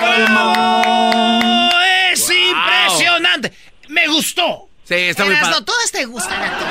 ¡Bravo! 0.00 0.42
¡Me 1.60 1.71
gustó! 4.22 4.68
Sí, 4.84 4.94
está 4.94 5.24
muy 5.24 5.34
padre. 5.36 5.54
todas 5.64 5.92
te 5.92 6.04
gustan 6.06 6.42
a 6.42 6.58
ti. 6.58 6.64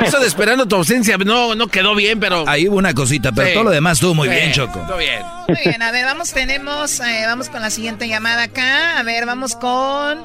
Eso 0.04 0.18
de 0.18 0.26
esperando 0.26 0.66
tu 0.66 0.74
ausencia 0.76 1.16
no, 1.18 1.54
no 1.54 1.68
quedó 1.68 1.94
bien, 1.94 2.18
pero... 2.18 2.44
Ahí 2.48 2.68
hubo 2.68 2.76
una 2.76 2.92
cosita, 2.92 3.30
pero 3.32 3.46
Sí. 3.48 3.54
todo 3.54 3.64
lo 3.64 3.70
demás 3.70 3.94
estuvo 3.98 4.14
muy 4.14 4.28
Sí, 4.28 4.34
bien, 4.34 4.52
Choco. 4.52 4.80
Todo 4.80 4.98
bien. 4.98 5.22
Muy 5.48 5.56
bien, 5.64 5.80
a 5.82 5.92
ver, 5.92 6.04
vamos, 6.04 6.32
tenemos, 6.32 6.98
eh, 7.00 7.22
vamos 7.26 7.48
con 7.48 7.62
la 7.62 7.70
siguiente 7.70 8.08
llamada 8.08 8.42
acá. 8.44 8.98
A 8.98 9.02
ver, 9.04 9.24
vamos 9.26 9.54
con 9.54 10.18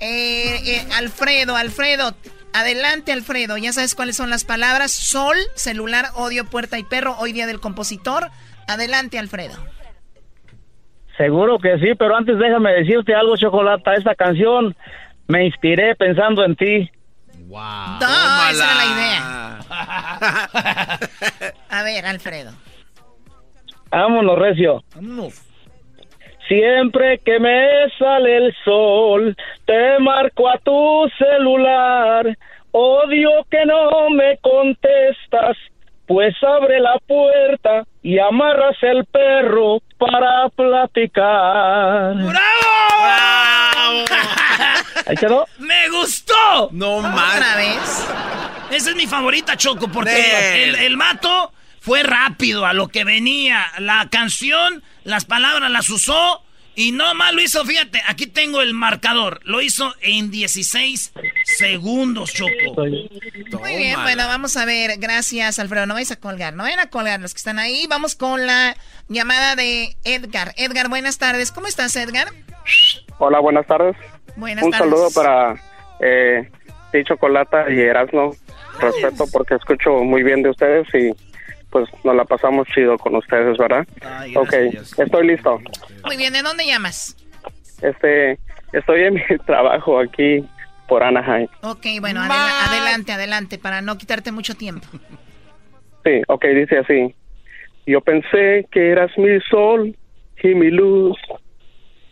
eh, 0.00 0.60
eh, 0.64 0.86
Alfredo. 0.96 1.56
Alfredo, 1.56 2.14
adelante, 2.52 3.12
Alfredo. 3.12 3.56
Ya 3.56 3.72
sabes 3.72 3.94
cuáles 3.94 4.16
son 4.16 4.28
las 4.28 4.44
palabras: 4.44 4.90
sol, 4.90 5.36
celular, 5.54 6.06
odio, 6.14 6.44
puerta 6.46 6.78
y 6.78 6.82
perro. 6.82 7.14
Hoy 7.18 7.32
día 7.32 7.46
del 7.46 7.60
compositor. 7.60 8.30
Adelante, 8.66 9.18
Alfredo. 9.18 9.54
Seguro 11.16 11.58
que 11.60 11.78
sí, 11.78 11.94
pero 11.96 12.16
antes 12.16 12.36
déjame 12.38 12.72
decirte 12.72 13.14
algo, 13.14 13.36
Chocolata. 13.36 13.94
Esta 13.94 14.14
canción 14.16 14.74
me 15.28 15.46
inspiré 15.46 15.94
pensando 15.96 16.44
en 16.44 16.56
ti. 16.56 16.90
Wow. 17.46 17.98
No, 18.00 18.50
esa 18.50 18.64
era 18.64 18.74
la 18.74 18.84
idea. 18.86 19.58
A 21.70 21.82
ver, 21.82 22.06
Alfredo. 22.06 22.52
Vámonos, 23.90 24.38
Recio. 24.38 24.82
Vámonos. 24.94 25.40
Siempre 26.48 27.18
que 27.18 27.38
me 27.40 27.88
sale 27.98 28.36
el 28.36 28.54
sol, 28.64 29.36
te 29.64 29.98
marco 29.98 30.48
a 30.48 30.58
tu 30.58 31.08
celular. 31.16 32.36
Odio 32.70 33.30
que 33.50 33.64
no 33.64 34.10
me 34.10 34.36
contestas, 34.38 35.56
pues 36.06 36.34
abre 36.42 36.80
la 36.80 36.98
puerta 37.06 37.84
y 38.02 38.18
amarras 38.18 38.76
el 38.82 39.06
perro 39.06 39.80
para 40.06 40.48
platicar. 40.50 42.14
¡Bravo! 42.14 44.04
¿Ahí 45.06 45.16
quedó? 45.16 45.46
¡Me 45.58 45.88
gustó! 45.90 46.68
No 46.72 46.96
¿Otra 46.96 47.10
más. 47.10 47.56
vez? 47.56 48.06
Esa 48.70 48.90
es 48.90 48.96
mi 48.96 49.06
favorita, 49.06 49.56
Choco, 49.56 49.88
porque 49.88 50.64
el, 50.64 50.74
el 50.76 50.96
mato 50.96 51.52
fue 51.80 52.02
rápido 52.02 52.66
a 52.66 52.72
lo 52.72 52.88
que 52.88 53.04
venía. 53.04 53.66
La 53.78 54.08
canción, 54.10 54.82
las 55.04 55.24
palabras 55.24 55.70
las 55.70 55.88
usó 55.90 56.42
y 56.76 56.92
no 56.92 57.14
más 57.14 57.32
lo 57.32 57.40
hizo, 57.40 57.64
fíjate, 57.64 58.00
aquí 58.06 58.26
tengo 58.26 58.60
el 58.60 58.74
marcador. 58.74 59.40
Lo 59.44 59.60
hizo 59.60 59.94
en 60.00 60.30
16 60.30 61.12
segundos, 61.44 62.32
Choco. 62.32 62.74
Muy 62.76 63.76
bien, 63.76 64.02
bueno, 64.02 64.26
vamos 64.26 64.56
a 64.56 64.64
ver. 64.64 64.98
Gracias, 64.98 65.58
Alfredo. 65.58 65.86
No 65.86 65.94
vais 65.94 66.10
a 66.10 66.16
colgar, 66.16 66.54
no 66.54 66.64
vayan 66.64 66.80
a 66.80 66.90
colgar 66.90 67.20
los 67.20 67.32
que 67.32 67.38
están 67.38 67.58
ahí. 67.58 67.86
Vamos 67.88 68.14
con 68.16 68.46
la 68.46 68.76
llamada 69.08 69.56
de 69.56 69.96
Edgar. 70.04 70.52
Edgar, 70.56 70.88
buenas 70.88 71.18
tardes. 71.18 71.52
¿Cómo 71.52 71.66
estás, 71.66 71.94
Edgar? 71.96 72.28
Hola, 73.18 73.38
buenas 73.40 73.66
tardes. 73.66 73.96
Buenas 74.36 74.64
Un 74.64 74.70
tardes. 74.72 74.90
saludo 74.90 75.10
para 75.10 75.54
eh, 76.00 76.50
ti, 76.90 77.04
Chocolata 77.04 77.70
y 77.70 77.78
Erasmo. 77.80 78.34
Respeto 78.80 79.26
porque 79.32 79.54
escucho 79.54 80.02
muy 80.02 80.24
bien 80.24 80.42
de 80.42 80.50
ustedes 80.50 80.88
y 80.94 81.12
pues 81.74 81.88
nos 82.04 82.14
la 82.14 82.24
pasamos 82.24 82.68
chido 82.72 82.96
con 82.98 83.16
ustedes, 83.16 83.58
¿verdad? 83.58 83.84
Ay, 84.00 84.36
ok, 84.36 84.48
gracias. 84.48 84.96
estoy 84.96 85.26
listo. 85.26 85.60
Muy 86.04 86.16
bien, 86.16 86.32
¿de 86.32 86.42
dónde 86.42 86.64
llamas? 86.64 87.16
Este, 87.82 88.38
estoy 88.72 89.02
en 89.02 89.14
mi 89.28 89.38
trabajo 89.44 89.98
aquí 89.98 90.44
por 90.86 91.02
Anaheim. 91.02 91.48
Ok, 91.64 91.84
bueno, 92.00 92.20
adela- 92.20 92.64
adelante, 92.68 93.10
adelante, 93.12 93.58
para 93.58 93.82
no 93.82 93.98
quitarte 93.98 94.30
mucho 94.30 94.54
tiempo. 94.54 94.86
Sí, 96.04 96.22
ok, 96.28 96.44
dice 96.44 96.78
así. 96.78 97.12
Yo 97.86 98.00
pensé 98.02 98.68
que 98.70 98.90
eras 98.90 99.10
mi 99.18 99.40
sol 99.50 99.96
y 100.44 100.54
mi 100.54 100.70
luz, 100.70 101.16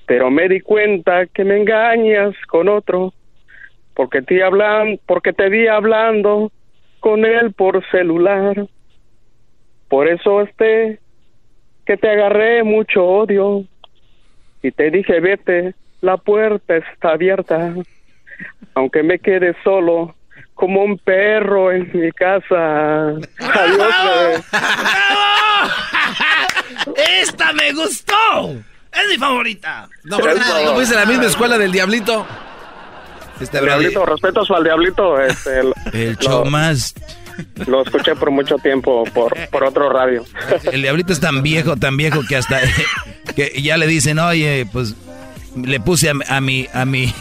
pero 0.06 0.28
me 0.28 0.48
di 0.48 0.60
cuenta 0.60 1.26
que 1.26 1.44
me 1.44 1.56
engañas 1.56 2.34
con 2.48 2.68
otro, 2.68 3.14
porque 3.94 4.22
te 4.22 4.42
hablan, 4.42 4.98
porque 5.06 5.32
te 5.32 5.48
vi 5.48 5.68
hablando 5.68 6.50
con 6.98 7.24
él 7.24 7.52
por 7.54 7.88
celular. 7.92 8.66
Por 9.92 10.08
eso 10.08 10.40
este 10.40 11.00
que 11.84 11.98
te 11.98 12.08
agarré 12.10 12.64
mucho 12.64 13.04
odio 13.04 13.62
y 14.62 14.70
te 14.70 14.90
dije 14.90 15.20
vete, 15.20 15.74
la 16.00 16.16
puerta 16.16 16.76
está 16.76 17.10
abierta. 17.10 17.74
Aunque 18.72 19.02
me 19.02 19.18
quede 19.18 19.54
solo 19.62 20.14
como 20.54 20.82
un 20.82 20.96
perro 20.96 21.70
en 21.72 21.90
mi 21.92 22.10
casa. 22.12 23.08
Adiós. 23.08 23.94
bebé. 24.14 24.42
¡Esta 27.20 27.52
me 27.52 27.74
gustó! 27.74 28.48
Es 28.94 29.08
mi 29.10 29.18
favorita. 29.18 29.90
No, 30.04 30.16
pero 30.20 30.36
no, 30.36 30.74
fuiste 30.74 30.94
la 30.94 31.04
misma 31.04 31.26
escuela 31.26 31.58
del 31.58 31.70
Diablito. 31.70 32.26
Este 33.38 33.58
El 33.58 33.64
Brody. 33.64 33.78
diablito, 33.80 34.06
respetos 34.06 34.50
al 34.52 34.64
diablito. 34.64 35.20
Este, 35.20 35.60
el, 35.60 35.74
El 35.92 36.16
show 36.16 36.46
más. 36.46 36.94
Lo 37.66 37.82
escuché 37.82 38.14
por 38.16 38.30
mucho 38.30 38.56
tiempo 38.56 39.04
por, 39.14 39.34
por 39.50 39.64
otro 39.64 39.88
radio. 39.90 40.24
El 40.72 40.82
diablito 40.82 41.12
es 41.12 41.20
tan 41.20 41.42
viejo, 41.42 41.76
tan 41.76 41.96
viejo 41.96 42.20
que 42.28 42.36
hasta 42.36 42.60
que 43.36 43.60
ya 43.62 43.76
le 43.76 43.86
dicen, 43.86 44.18
oye, 44.18 44.66
pues 44.72 44.94
le 45.56 45.80
puse 45.80 46.10
a, 46.10 46.14
a 46.28 46.40
mi 46.40 46.66
a 46.72 46.84
mi 46.84 47.12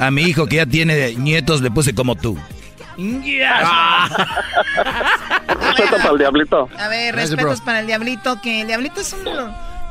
a 0.00 0.10
mi 0.10 0.22
hijo 0.22 0.46
que 0.46 0.56
ya 0.56 0.66
tiene 0.66 1.14
nietos, 1.14 1.60
le 1.62 1.70
puse 1.70 1.94
como 1.94 2.16
tú. 2.16 2.36
Respeto 5.48 5.96
para 5.98 6.10
el 6.12 6.18
diablito. 6.18 6.68
A 6.78 6.88
ver, 6.88 7.14
respetos 7.14 7.60
para 7.60 7.80
el 7.80 7.86
Diablito, 7.86 8.40
que 8.42 8.62
el 8.62 8.66
Diablito 8.66 9.00
es 9.00 9.12
un- 9.12 9.50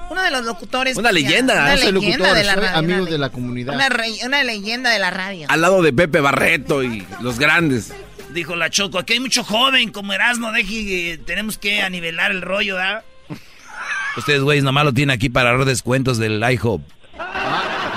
uno 0.10 0.22
de 0.22 0.32
los 0.32 0.44
locutores. 0.46 0.98
Una 0.98 1.12
leyenda. 1.12 1.54
Una 1.54 1.78
soy 1.78 1.92
leyenda 1.92 2.18
locutor, 2.18 2.38
de 2.38 2.44
la 2.44 2.54
soy 2.54 2.62
radio. 2.64 2.78
amigo 2.78 3.06
de 3.06 3.18
la 3.18 3.30
comunidad. 3.30 3.76
Una, 3.76 3.90
re- 3.90 4.20
una 4.26 4.44
leyenda 4.44 4.90
de 4.92 5.00
la 5.00 5.10
radio. 5.10 5.48
Al 5.50 5.62
lado 5.62 5.82
de 5.82 5.94
Pepe 5.94 6.20
Barreto 6.20 6.84
y 6.84 7.06
los 7.22 7.40
grandes. 7.40 7.92
Dijo 8.36 8.56
la 8.56 8.70
Choco, 8.70 9.00
aquí 9.00 9.14
hay 9.14 9.20
mucho 9.20 9.44
joven 9.44 9.92
como 9.92 10.14
Erasmo, 10.14 10.52
deje, 10.52 11.14
eh, 11.14 11.18
tenemos 11.18 11.58
que 11.58 11.82
anivelar 11.82 12.30
el 12.32 12.42
rollo, 12.44 12.76
¿verdad? 12.76 13.04
Ustedes, 14.18 14.42
güeyes, 14.42 14.64
nomás 14.64 14.84
lo 14.86 14.94
tienen 14.94 15.16
aquí 15.16 15.30
para 15.30 15.56
dar 15.58 15.66
descuentos 15.66 16.18
del 16.20 16.44
IHOP. 16.48 16.82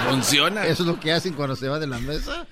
Funciona. 0.08 0.64
¿Eso 0.66 0.84
es 0.84 0.86
lo 0.86 0.98
que 1.00 1.12
hacen 1.12 1.34
cuando 1.34 1.56
se 1.56 1.68
va 1.68 1.78
de 1.78 1.86
la 1.86 1.98
mesa? 1.98 2.46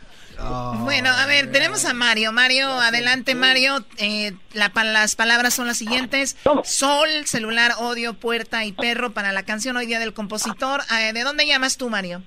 Bueno, 0.80 1.08
a 1.10 1.24
ver, 1.24 1.50
tenemos 1.50 1.86
a 1.86 1.94
Mario. 1.94 2.30
Mario, 2.32 2.68
adelante, 2.68 3.34
Mario. 3.34 3.86
Eh, 3.96 4.34
la 4.52 4.68
pa- 4.68 4.84
las 4.84 5.16
palabras 5.16 5.54
son 5.54 5.66
las 5.66 5.78
siguientes: 5.78 6.36
Sol, 6.64 7.08
celular, 7.24 7.72
odio, 7.78 8.12
puerta 8.12 8.64
y 8.66 8.72
perro 8.72 9.12
para 9.12 9.32
la 9.32 9.44
canción 9.44 9.76
Hoy 9.78 9.86
Día 9.86 9.98
del 9.98 10.12
Compositor. 10.12 10.82
Eh, 11.00 11.12
¿De 11.14 11.22
dónde 11.22 11.46
llamas 11.46 11.78
tú, 11.78 11.88
Mario? 11.88 12.22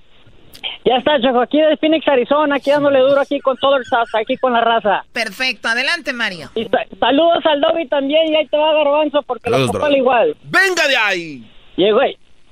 Ya 0.85 0.97
está, 0.97 1.19
Choco, 1.21 1.41
aquí 1.41 1.59
de 1.59 1.77
Phoenix, 1.77 2.07
Arizona, 2.07 2.55
aquí 2.55 2.71
dándole 2.71 2.99
duro 2.99 3.19
aquí 3.21 3.39
con 3.39 3.55
todo 3.57 3.75
el 3.77 3.85
sas, 3.85 4.09
aquí 4.15 4.37
con 4.37 4.53
la 4.53 4.61
raza. 4.61 5.03
Perfecto, 5.13 5.67
adelante, 5.67 6.13
Mario. 6.13 6.49
Y 6.55 6.65
sa- 6.65 6.85
saludos 6.99 7.45
al 7.45 7.61
Dobby 7.61 7.87
también, 7.87 8.31
y 8.33 8.35
ahí 8.35 8.47
te 8.47 8.57
va 8.57 8.73
Garbanzo, 8.73 9.21
porque 9.23 9.49
Saludos, 9.49 9.67
lo 9.67 9.71
bro. 9.73 9.79
compara 9.81 9.97
igual. 9.97 10.37
¡Venga 10.43 10.87
de 10.87 10.97
ahí! 10.97 11.51
Llegó, 11.75 11.99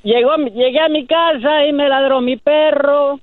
llegó, 0.04 0.32
a 0.32 0.38
mi- 0.38 0.52
llegué 0.52 0.80
a 0.80 0.90
mi 0.90 1.06
casa 1.06 1.66
y 1.66 1.74
me 1.74 1.90
ladró 1.90 2.22
mi 2.22 2.38
perro. 2.38 3.20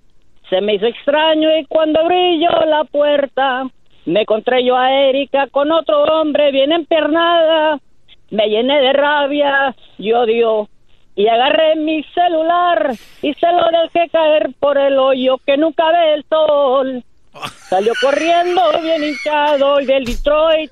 Se 0.50 0.60
me 0.60 0.74
hizo 0.74 0.86
extraño 0.86 1.48
y 1.58 1.64
cuando 1.66 2.00
abrí 2.00 2.40
yo 2.42 2.50
la 2.66 2.84
puerta, 2.84 3.64
me 4.04 4.20
encontré 4.22 4.64
yo 4.64 4.76
a 4.76 4.92
Erika 4.92 5.46
con 5.48 5.72
otro 5.72 6.02
hombre 6.20 6.52
bien 6.52 6.72
empiernada. 6.72 7.78
Me 8.30 8.48
llené 8.48 8.80
de 8.80 8.92
rabia 8.92 9.74
y 9.98 10.12
odio 10.12 10.68
y 11.16 11.28
agarré 11.28 11.76
mi 11.76 12.02
celular 12.14 12.92
y 13.22 13.34
se 13.34 13.46
lo 13.46 13.70
dejé 13.82 14.08
caer 14.10 14.50
por 14.58 14.76
el 14.78 14.98
hoyo 14.98 15.38
que 15.46 15.56
nunca 15.56 15.84
ve 15.90 16.14
el 16.14 16.24
sol. 16.28 17.04
Salió 17.68 17.92
corriendo 18.00 18.62
bien 18.80 19.02
hinchado 19.02 19.78
el 19.78 19.86
del 19.86 20.04
Detroit. 20.04 20.70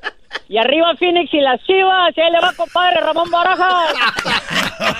Y 0.48 0.56
arriba 0.56 0.94
Phoenix 0.98 1.32
y 1.34 1.40
las 1.40 1.60
chivas. 1.64 2.16
Y 2.16 2.20
ahí 2.20 2.30
le 2.30 2.40
va 2.40 2.52
compadre 2.56 3.00
Ramón 3.00 3.30
Baraja. 3.30 3.86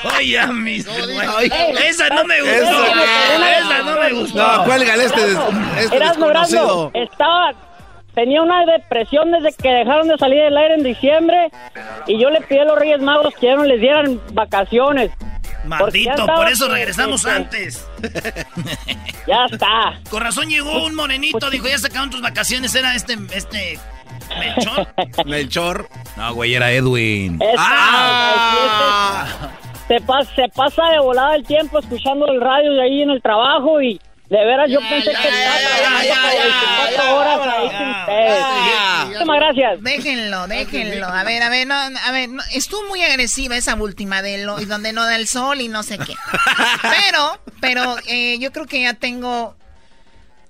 Oye, 0.18 0.46
mis... 0.48 0.86
Esa 0.86 2.08
no 2.10 2.24
me 2.24 2.40
gustó. 2.42 2.84
Esa 2.84 3.82
no 3.82 3.98
me 4.00 4.12
gustó. 4.12 4.38
No, 4.58 4.64
cuélgale 4.64 5.04
este, 5.04 5.20
des- 5.26 5.38
este 5.78 5.96
Erasmo, 5.96 6.26
desconocido. 6.26 6.90
Erasmo, 6.94 7.12
estaba, 7.12 7.52
tenía 8.14 8.42
una 8.42 8.64
depresión 8.66 9.30
desde 9.32 9.52
que 9.54 9.68
dejaron 9.70 10.08
de 10.08 10.18
salir 10.18 10.42
del 10.42 10.56
aire 10.56 10.74
en 10.74 10.82
diciembre 10.82 11.50
y 12.06 12.20
yo 12.20 12.30
le 12.30 12.40
pedí 12.42 12.58
a 12.58 12.64
los 12.64 12.78
Reyes 12.78 13.00
Magos 13.00 13.34
que 13.34 13.46
ya 13.46 13.56
no 13.56 13.64
les 13.64 13.80
dieran 13.80 14.20
vacaciones. 14.32 15.10
Maldito, 15.64 16.26
por 16.26 16.48
eso 16.48 16.68
regresamos 16.68 17.24
que- 17.24 17.30
antes. 17.30 17.86
Ya 19.26 19.44
está. 19.48 20.00
Con 20.10 20.20
razón 20.20 20.48
llegó 20.48 20.84
un 20.84 20.96
morenito, 20.96 21.48
dijo, 21.48 21.68
ya 21.68 21.78
se 21.78 21.86
acabaron 21.86 22.10
tus 22.10 22.20
vacaciones, 22.20 22.74
era 22.74 22.96
este, 22.96 23.16
este, 23.32 23.78
Melchor. 24.36 24.88
Melchor. 25.26 25.88
No, 26.16 26.34
güey, 26.34 26.54
era 26.54 26.72
Edwin. 26.72 27.38
Ah. 27.56 29.26
Se, 29.86 30.00
pasa, 30.00 30.34
se 30.34 30.48
pasa 30.48 30.82
de 30.90 30.98
volada 30.98 31.36
el 31.36 31.44
tiempo 31.44 31.78
escuchando 31.78 32.26
el 32.26 32.40
radio 32.40 32.72
de 32.72 32.82
ahí 32.82 33.02
en 33.02 33.10
el 33.10 33.22
trabajo 33.22 33.80
y 33.80 34.00
de 34.32 34.46
veras 34.46 34.70
yo 34.70 34.80
pensé 34.80 35.10
que 35.10 35.28
estaba 35.28 35.58
trabajando 35.58 36.14
como 36.14 36.28
24 36.32 37.16
horas 37.16 37.40
ahí 37.46 37.68
sin 37.68 37.90
ustedes. 37.90 39.04
Muchísimas 39.04 39.36
gracias. 39.36 39.82
Déjenlo, 39.82 40.46
déjenlo. 40.46 41.06
A 41.06 41.22
ver, 41.24 41.42
a 41.42 41.48
ver, 41.50 41.66
no, 41.66 41.74
a 41.74 42.12
ver, 42.12 42.30
no, 42.30 42.42
estuvo 42.50 42.82
muy 42.88 43.02
agresiva 43.02 43.58
esa 43.58 43.74
última 43.74 44.22
de 44.22 44.38
lo, 44.38 44.58
y 44.58 44.64
donde 44.64 44.94
no 44.94 45.04
da 45.04 45.16
el 45.16 45.28
sol 45.28 45.60
y 45.60 45.68
no 45.68 45.82
sé 45.82 45.98
qué. 45.98 46.14
Pero, 46.82 47.40
pero 47.60 47.96
eh, 48.06 48.38
yo 48.38 48.52
creo 48.52 48.66
que 48.66 48.80
ya 48.80 48.94
tengo. 48.94 49.54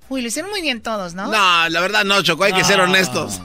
Uy, 0.09 0.23
lo 0.23 0.29
hicieron 0.29 0.51
muy 0.51 0.63
bien 0.63 0.81
todos, 0.81 1.15
¿no? 1.15 1.27
No, 1.27 1.69
la 1.69 1.81
verdad 1.81 2.05
no, 2.05 2.23
Choco, 2.23 2.45
hay 2.45 2.53
que 2.53 2.65
ser 2.65 2.81
honestos. 2.81 3.41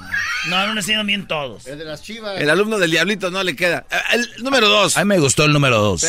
No, 0.50 0.68
no 0.68 0.74
le 0.74 0.80
hicieron 0.82 1.08
bien 1.08 1.28
todos. 1.28 1.66
El 1.66 1.80
de 1.80 1.86
las 1.86 2.04
chivas. 2.04 2.40
El 2.40 2.50
alumno 2.50 2.78
del 2.78 2.92
Diablito 2.92 3.32
no 3.32 3.44
le 3.44 3.56
queda. 3.56 3.86
Eh, 3.90 3.96
El 4.14 4.44
número 4.44 4.70
dos. 4.70 4.98
A 4.98 5.04
mí 5.04 5.06
me 5.06 5.20
gustó 5.20 5.46
el 5.46 5.54
número 5.54 5.80
dos. 5.80 6.02
Sí. 6.02 6.08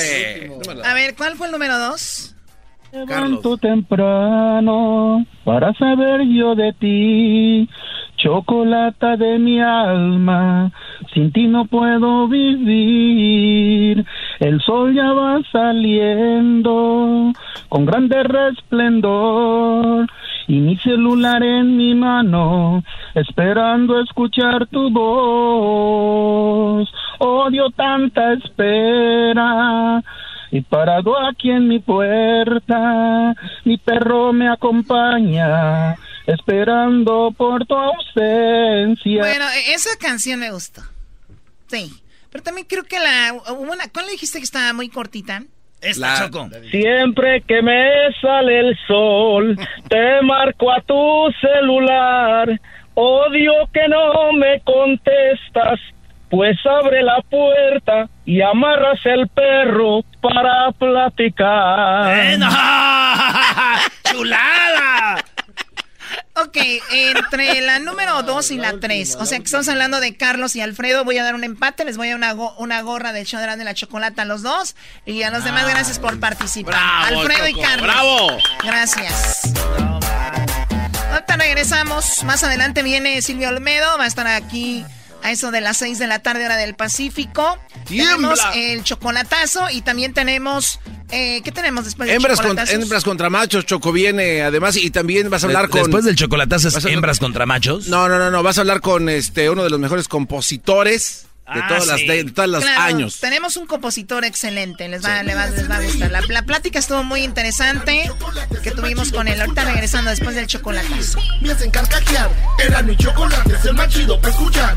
A 0.85 0.95
ver, 0.95 1.15
¿cuál 1.17 1.37
fue 1.37 1.47
el 1.47 1.53
número 1.53 1.79
dos? 1.79 2.35
Levanto 2.93 3.57
temprano 3.59 5.25
para 5.45 5.73
saber 5.75 6.23
yo 6.23 6.55
de 6.55 6.73
ti, 6.73 7.69
chocolata 8.17 9.17
de 9.17 9.39
mi 9.39 9.61
alma, 9.61 10.71
sin 11.13 11.31
ti 11.33 11.47
no 11.47 11.67
puedo 11.67 12.29
vivir. 12.29 14.05
El 14.41 14.61
sol 14.63 14.95
ya 14.95 15.13
va 15.13 15.41
saliendo 15.53 17.33
con 17.69 17.85
grande 17.85 18.23
resplendor 18.23 20.07
y 20.47 20.61
mi 20.61 20.77
celular 20.77 21.43
en 21.43 21.77
mi 21.77 21.95
mano, 21.95 22.83
esperando 23.15 24.01
escuchar 24.01 24.67
tu 24.67 24.91
voz. 24.91 26.89
Odio 27.19 27.71
tanta 27.71 28.33
espera. 28.33 30.03
Y 30.51 30.63
parado 30.63 31.15
aquí 31.29 31.51
en 31.51 31.69
mi 31.69 31.79
puerta, 31.79 33.35
mi 33.65 33.77
perro 33.77 34.33
me 34.33 34.49
acompaña, 34.49 35.95
esperando 36.27 37.33
por 37.37 37.67
tu 37.67 37.75
ausencia. 37.75 39.21
Bueno, 39.21 39.45
e- 39.51 39.75
esa 39.75 39.91
canción 40.01 40.41
me 40.41 40.51
gustó. 40.51 40.83
Sí. 41.67 41.93
Pero 42.31 42.45
también 42.45 42.67
creo 42.67 42.85
que 42.85 42.99
la. 42.99 43.35
una, 43.59 43.85
¿Cuál 43.93 44.07
le 44.07 44.13
dijiste 44.13 44.39
que 44.39 44.45
estaba 44.45 44.73
muy 44.73 44.89
cortita? 44.89 45.43
Esta, 45.81 46.19
Choco. 46.19 46.49
Siempre 46.71 47.43
que 47.43 47.63
me 47.63 48.13
sale 48.21 48.61
el 48.61 48.79
sol, 48.87 49.57
te 49.89 50.23
marco 50.23 50.73
a 50.73 50.81
tu 50.81 51.33
celular. 51.41 52.61
Odio 52.95 53.53
que 53.73 53.87
no 53.89 54.33
me 54.33 54.61
contestas, 54.63 55.79
pues 56.31 56.57
abre 56.67 57.03
la 57.03 57.21
puerta 57.31 58.09
y 58.25 58.41
amarras 58.43 59.01
el 59.05 59.29
perro 59.29 60.03
para 60.21 60.71
platicar. 60.73 62.17
¡Eh, 62.19 62.37
no! 62.39 62.49
¡Chulada! 64.11 65.25
Ok, 66.41 66.57
entre 66.93 67.61
la 67.63 67.81
número 67.81 68.23
2 68.23 68.53
y 68.53 68.59
la 68.59 68.75
3, 68.79 69.17
o 69.17 69.27
sea 69.27 69.39
que 69.39 69.45
estamos 69.45 69.69
hablando 69.69 69.99
de 69.99 70.17
Carlos 70.17 70.55
y 70.55 70.61
Alfredo, 70.61 71.05
voy 71.05 71.19
a 71.19 71.25
dar 71.25 71.35
un 71.35 71.43
empate, 71.43 71.85
les 71.85 71.97
voy 71.97 72.07
a 72.07 72.11
dar 72.11 72.17
una, 72.19 72.33
go- 72.33 72.55
una 72.59 72.81
gorra 72.83 73.13
del 73.13 73.27
show 73.27 73.41
de 73.41 73.65
la 73.65 73.75
chocolate 73.75 74.21
a 74.21 74.25
los 74.25 74.43
dos 74.43 74.77
y 75.05 75.25
a 75.25 75.31
los 75.31 75.43
demás 75.43 75.69
gracias 75.69 75.99
por 75.99 76.21
participar. 76.21 76.75
Bravo, 77.11 77.21
Alfredo 77.23 77.49
y 77.49 77.55
Carlos. 77.61 77.83
bravo. 77.89 78.29
Gracias. 78.63 79.53
Ahorita 81.11 81.37
regresamos, 81.37 82.23
más 82.25 82.45
adelante 82.45 82.83
viene 82.85 83.21
Silvio 83.21 83.49
Olmedo, 83.49 83.99
va 83.99 84.05
a 84.05 84.07
estar 84.07 84.27
aquí 84.29 84.85
a 85.23 85.31
eso 85.33 85.51
de 85.51 85.61
las 85.61 85.77
6 85.79 85.99
de 85.99 86.07
la 86.07 86.21
tarde 86.21 86.45
hora 86.45 86.57
del 86.57 86.75
Pacífico. 86.75 87.59
¡Tiembla! 87.87 88.15
Tenemos 88.17 88.41
el 88.55 88.85
chocolatazo 88.85 89.69
y 89.71 89.83
también 89.83 90.13
tenemos, 90.15 90.79
eh, 91.11 91.41
¿qué 91.43 91.53
tenemos 91.53 91.85
después 91.85 92.07
del 92.07 92.17
Hembras, 92.17 92.39
con- 92.39 92.47
chocolatazos? 92.51 92.83
hembras 92.83 93.05
contra 93.05 93.31
machos, 93.31 93.67
Choco 93.67 93.93
viene 93.93 94.43
además 94.43 94.77
y 94.77 94.91
también 94.91 95.31
vas 95.31 95.43
a 95.45 95.47
hablar 95.47 95.65
De- 95.67 95.71
con... 95.71 95.83
Después 95.83 96.05
del 96.05 96.17
chocolatazo 96.17 96.69
es 96.69 96.85
hembras 96.85 97.19
contra 97.19 97.47
machos. 97.47 97.89
No, 97.89 98.09
no, 98.09 98.19
no, 98.19 98.31
no, 98.31 98.43
vas 98.43 98.59
a 98.59 98.63
hablar 98.63 98.81
con 98.81 99.09
este 99.09 99.49
uno 99.51 99.65
de 99.65 99.71
los 99.71 99.81
mejores 99.81 100.09
compositores 100.09 101.27
de 101.55 101.61
Ah, 101.61 101.67
todas 101.69 101.87
las 101.87 102.01
sí. 102.01 102.07
de, 102.07 102.25
de 102.25 102.33
todos 102.33 102.49
los 102.49 102.63
Claro, 102.63 102.83
años. 102.83 103.21
Tenemos 103.21 103.57
un 103.57 103.67
compositor 103.67 104.25
excelente, 104.25 104.87
les 104.89 105.03
va, 105.05 105.23
le 105.23 105.35
va- 105.35 105.47
les 105.49 105.71
va 105.71 105.77
a 105.77 105.81
gustar. 105.83 106.11
La, 106.11 106.21
la 106.21 106.43
plática 106.43 106.79
estuvo 106.79 107.03
muy 107.05 107.23
interesante 107.23 108.11
que 108.63 108.71
tuvimos 108.73 109.11
con 109.13 109.29
él. 109.29 109.41
Ahorita 109.41 109.65
regresando 109.65 110.11
después 110.11 110.35
del 110.37 110.47
chocolatazo. 110.47 111.19
Me 111.41 111.51
hacen 111.53 111.71
carcajear. 111.71 112.31
Era 112.59 112.83
mi 112.83 112.97
chocolate, 112.97 113.55
es 113.55 113.65
el 113.65 113.75
más 113.75 113.89
chido 113.89 114.21
para 114.21 114.33
escuchar. 114.35 114.77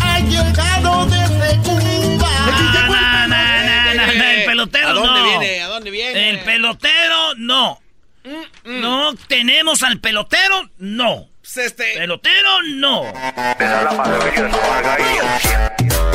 Ha 0.00 0.20
llegado 0.20 1.06
desde 1.06 1.56
Cuba. 1.62 2.30
Na, 2.46 3.26
na, 3.26 3.26
na, 3.28 3.94
na, 3.94 4.06
na, 4.06 4.34
el 4.34 4.44
pelotero 4.44 4.88
¿A 4.88 4.92
dónde 4.92 5.20
no. 5.20 5.24
viene? 5.38 5.62
¿A 5.62 5.66
dónde 5.68 5.90
viene? 5.90 6.30
El 6.30 6.40
pelotero 6.40 7.34
no. 7.36 7.80
No 8.64 9.14
tenemos 9.28 9.82
al 9.82 10.00
pelotero, 10.00 10.70
no. 10.78 11.28
Pues 11.54 11.66
este. 11.68 11.84
Pelotero, 11.94 12.62
no. 12.74 13.02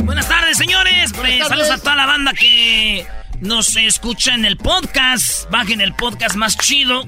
Buenas 0.03 0.27
tardes, 0.27 0.57
señores. 0.57 1.11
Pues, 1.15 1.39
tardes. 1.39 1.47
saludos 1.47 1.69
a 1.71 1.77
toda 1.77 1.95
la 1.95 2.05
banda 2.05 2.33
que 2.33 3.07
nos 3.39 3.75
escucha 3.77 4.33
en 4.33 4.43
el 4.45 4.57
podcast. 4.57 5.49
Bajen 5.49 5.79
el 5.79 5.93
podcast 5.93 6.35
más 6.35 6.57
chido. 6.57 7.05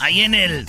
Ahí 0.00 0.22
en 0.22 0.34
el 0.34 0.68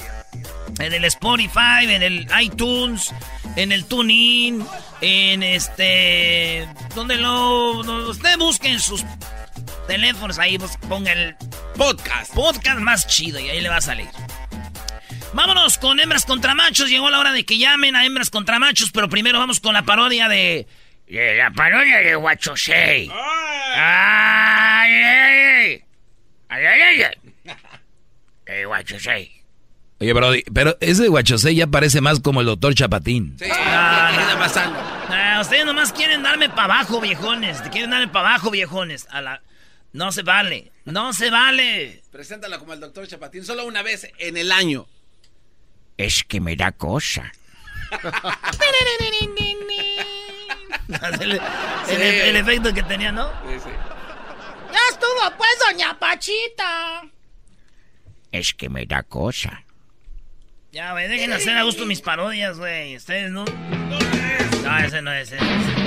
en 0.79 0.93
el 0.93 1.05
Spotify, 1.05 1.85
en 1.89 2.03
el 2.03 2.27
iTunes, 2.39 3.11
en 3.55 3.71
el 3.71 3.85
TuneIn, 3.85 4.63
en 5.01 5.41
este 5.41 6.67
donde 6.93 7.15
lo, 7.15 7.81
lo- 7.81 8.09
usted 8.11 8.37
busque 8.37 8.69
en 8.69 8.79
sus 8.79 9.03
teléfonos 9.87 10.37
ahí 10.37 10.59
pues, 10.59 10.77
ponga 10.87 11.11
el 11.13 11.35
podcast 11.75 12.31
podcast 12.35 12.79
más 12.79 13.07
chido 13.07 13.39
y 13.39 13.49
ahí 13.49 13.61
le 13.61 13.69
va 13.69 13.77
a 13.77 13.81
salir. 13.81 14.07
Vámonos 15.33 15.77
con 15.77 15.99
hembras 15.99 16.25
contra 16.25 16.55
machos. 16.55 16.89
Llegó 16.89 17.09
la 17.09 17.19
hora 17.19 17.31
de 17.31 17.45
que 17.45 17.57
llamen 17.57 17.95
a 17.95 18.05
hembras 18.05 18.29
contra 18.29 18.59
machos, 18.59 18.91
pero 18.91 19.09
primero 19.09 19.39
vamos 19.39 19.59
con 19.59 19.73
la 19.73 19.83
parodia 19.83 20.27
de. 20.27 20.67
la 21.07 21.51
parodia 21.51 21.99
de 21.99 22.15
Guachosei. 22.15 23.09
¡Ay, 23.11 24.93
ay, 24.93 25.03
ay! 25.03 25.83
¡Ay, 26.49 26.65
ay, 26.65 26.81
ay! 26.81 27.03
ay! 27.03 27.55
De 28.45 28.65
Guachosei. 28.65 29.37
Oye, 29.99 30.13
Brody, 30.13 30.43
pero 30.53 30.77
ese 30.79 31.07
guachosé 31.07 31.55
ya 31.55 31.65
parece 31.65 32.01
más 32.01 32.19
como 32.19 32.41
el 32.41 32.45
doctor 32.45 32.75
Chapatín. 32.75 33.35
Ah, 33.51 35.39
ustedes 35.41 35.65
nomás 35.65 35.91
quieren 35.91 36.21
darme 36.21 36.49
para 36.49 36.75
abajo, 36.75 37.01
viejones. 37.01 37.61
Quieren 37.71 37.89
darme 37.89 38.07
para 38.07 38.29
abajo, 38.29 38.51
viejones. 38.51 39.07
A 39.09 39.21
la... 39.21 39.41
No 39.93 40.11
se 40.11 40.21
vale. 40.21 40.71
No 40.85 41.13
se 41.13 41.31
vale. 41.31 42.03
Preséntala 42.11 42.59
como 42.59 42.73
el 42.73 42.79
doctor 42.79 43.07
Chapatín 43.07 43.43
solo 43.43 43.65
una 43.65 43.81
vez 43.81 44.07
en 44.19 44.37
el 44.37 44.51
año. 44.51 44.85
Es 45.97 46.23
que 46.23 46.39
me 46.39 46.55
da 46.55 46.71
cosa. 46.71 47.31
el, 51.21 51.31
el- 51.89 52.01
el 52.01 52.35
efecto 52.35 52.73
que 52.73 52.83
tenía, 52.83 53.11
¿no? 53.11 53.31
Ya 54.71 54.79
estuvo, 54.91 55.37
pues, 55.37 55.49
doña 55.65 55.97
Pachita. 55.97 57.03
Es 58.31 58.53
que 58.53 58.69
me 58.69 58.85
da 58.85 59.03
cosa. 59.03 59.63
Ya, 60.71 60.91
güey, 60.91 61.07
dejen 61.07 61.31
hacer 61.33 61.57
a 61.57 61.63
gusto 61.63 61.85
mis 61.85 62.01
parodias, 62.01 62.57
güey. 62.59 62.95
Ustedes 62.97 63.31
no. 63.31 63.45
No, 63.45 64.77
ese 64.79 65.01
no 65.01 65.11
es. 65.13 65.31
ese 65.31 65.41
no 65.41 65.51
es. 65.51 65.86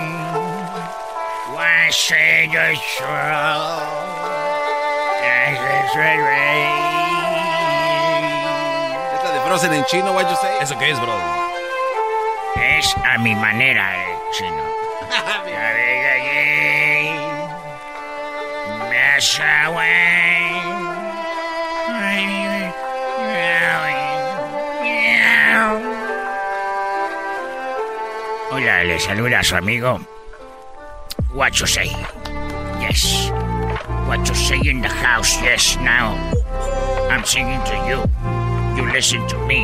¿Es 1.91 2.07
de 9.33 9.39
Frozen 9.41 9.73
en 9.73 9.83
chino, 9.85 10.13
what 10.13 10.29
you 10.29 10.35
say? 10.37 10.55
¿Eso 10.61 10.79
qué 10.79 10.91
es, 10.91 11.01
bro? 11.01 11.19
Es 12.55 12.95
a 12.95 13.17
mi 13.17 13.35
manera 13.35 13.91
de 13.91 14.05
chino. 14.31 14.63
Hola, 28.49 28.83
le 28.85 28.97
saluda 28.97 29.39
a 29.39 29.43
su 29.43 29.57
amigo 29.57 29.99
What 31.33 31.61
you 31.61 31.65
say? 31.65 31.85
Yes. 32.83 33.31
What 34.05 34.27
you 34.27 34.35
say 34.35 34.59
in 34.59 34.81
the 34.81 34.89
house? 34.89 35.41
Yes. 35.41 35.77
Now, 35.77 36.11
I'm 37.09 37.23
singing 37.23 37.63
to 37.63 37.75
you. 37.87 38.03
You 38.75 38.91
listen 38.91 39.25
to 39.29 39.37
me. 39.47 39.63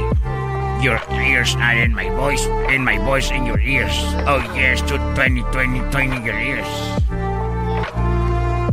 Your 0.82 1.02
ears 1.12 1.56
are 1.56 1.76
in 1.76 1.94
my 1.94 2.10
voice, 2.12 2.46
in 2.72 2.86
my 2.86 2.98
voice 3.00 3.32
in 3.32 3.46
your 3.46 3.60
ears. 3.60 3.92
Oh 4.28 4.40
yes, 4.56 4.80
to 4.84 4.98
20, 5.16 5.42
20, 5.52 5.80
20 5.92 6.24
your 6.24 6.40
ears. 6.40 6.68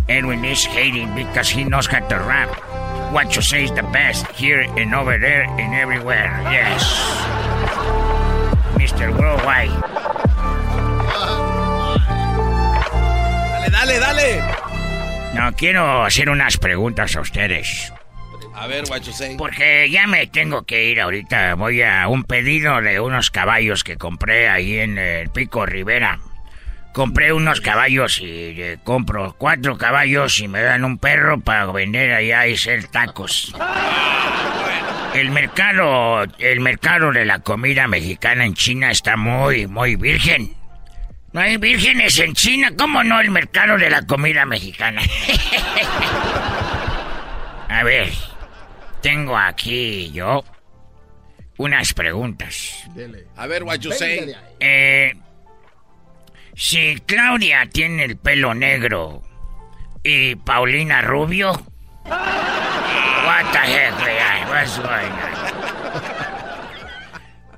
Edwin 0.09 0.45
is 0.45 0.62
hating 0.65 1.12
because 1.16 1.49
he 1.49 1.65
knows 1.65 1.87
how 1.87 2.07
to 2.07 2.16
rap. 2.16 3.12
What 3.12 3.35
you 3.35 3.43
say 3.43 3.65
is 3.65 3.71
the 3.71 3.83
best 3.83 4.27
here 4.33 4.61
and 4.61 4.95
over 4.95 5.19
there 5.19 5.45
and 5.45 5.75
everywhere. 5.75 6.31
Yes. 6.45 6.85
Mr. 8.79 9.19
Worldwide. 9.19 10.14
Dale, 13.85 13.98
dale. 13.98 14.43
No, 15.35 15.52
quiero 15.52 16.05
hacer 16.05 16.31
unas 16.31 16.56
preguntas 16.56 17.16
a 17.16 17.20
ustedes. 17.20 17.93
A 18.55 18.66
ver, 18.66 18.86
say. 18.86 19.36
Porque 19.36 19.90
ya 19.90 20.06
me 20.06 20.27
tengo 20.27 20.62
que 20.62 20.86
ir 20.86 21.02
ahorita. 21.02 21.55
Voy 21.56 21.82
a 21.82 22.09
un 22.09 22.24
pedido 22.24 22.81
de 22.81 22.98
unos 22.98 23.31
caballos 23.31 23.85
que 23.85 23.98
compré 23.98 24.48
ahí 24.48 24.78
en 24.78 24.97
el 24.97 25.28
Pico 25.28 25.66
Rivera. 25.66 26.19
Compré 26.94 27.35
unos 27.35 27.61
caballos 27.61 28.20
y 28.20 28.55
eh, 28.59 28.78
compro 28.82 29.35
cuatro 29.36 29.77
caballos 29.77 30.40
y 30.40 30.48
me 30.48 30.62
dan 30.62 30.82
un 30.86 30.97
perro 30.97 31.40
para 31.40 31.66
vender 31.66 32.15
allá 32.15 32.47
y 32.47 32.55
hacer 32.55 32.86
tacos. 32.86 33.55
El 35.15 35.31
mercado, 35.31 36.24
el 36.40 36.59
mercado 36.59 37.12
de 37.12 37.24
la 37.24 37.39
comida 37.39 37.86
mexicana 37.86 38.47
en 38.47 38.55
China 38.55 38.90
está 38.90 39.16
muy, 39.16 39.69
muy 39.69 39.94
virgen. 39.94 40.56
No 41.35 41.40
hay 41.40 41.56
vírgenes 41.56 42.19
en 42.20 42.32
China, 42.32 42.70
¿cómo 42.78 43.02
no 43.02 43.20
el 43.20 43.32
mercado 43.32 43.77
de 43.77 43.90
la 43.90 44.06
comida 44.06 44.47
mexicana? 44.47 45.02
A 47.69 47.82
ver, 47.82 48.12
tengo 49.02 49.36
aquí 49.36 50.12
yo 50.12 50.44
unas 51.59 51.93
preguntas. 51.93 52.85
A 53.36 53.48
ver, 53.48 53.65
what 53.65 53.81
you 53.81 53.90
say. 53.90 54.32
Eh, 54.61 55.12
si 56.55 57.02
Claudia 57.05 57.66
tiene 57.66 58.05
el 58.05 58.16
pelo 58.16 58.55
negro 58.55 59.24
y 60.05 60.36
Paulina 60.36 61.02
rubio, 61.02 61.51
what 62.05 63.51
the 63.51 63.59
heck, 63.59 63.93
man? 63.98 64.48
What's 64.51 64.78
going 64.78 64.89
on? 64.89 65.35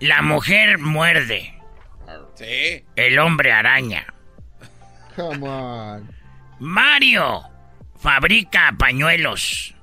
La 0.01 0.23
mujer 0.23 0.78
muerde, 0.78 1.56
Sí. 2.37 2.85
el 2.97 3.19
hombre 3.19 3.53
araña. 3.53 4.07
Come 5.15 5.49
on. 5.49 6.11
Mario 6.59 7.43
fabrica 7.99 8.75
pañuelos 8.79 9.75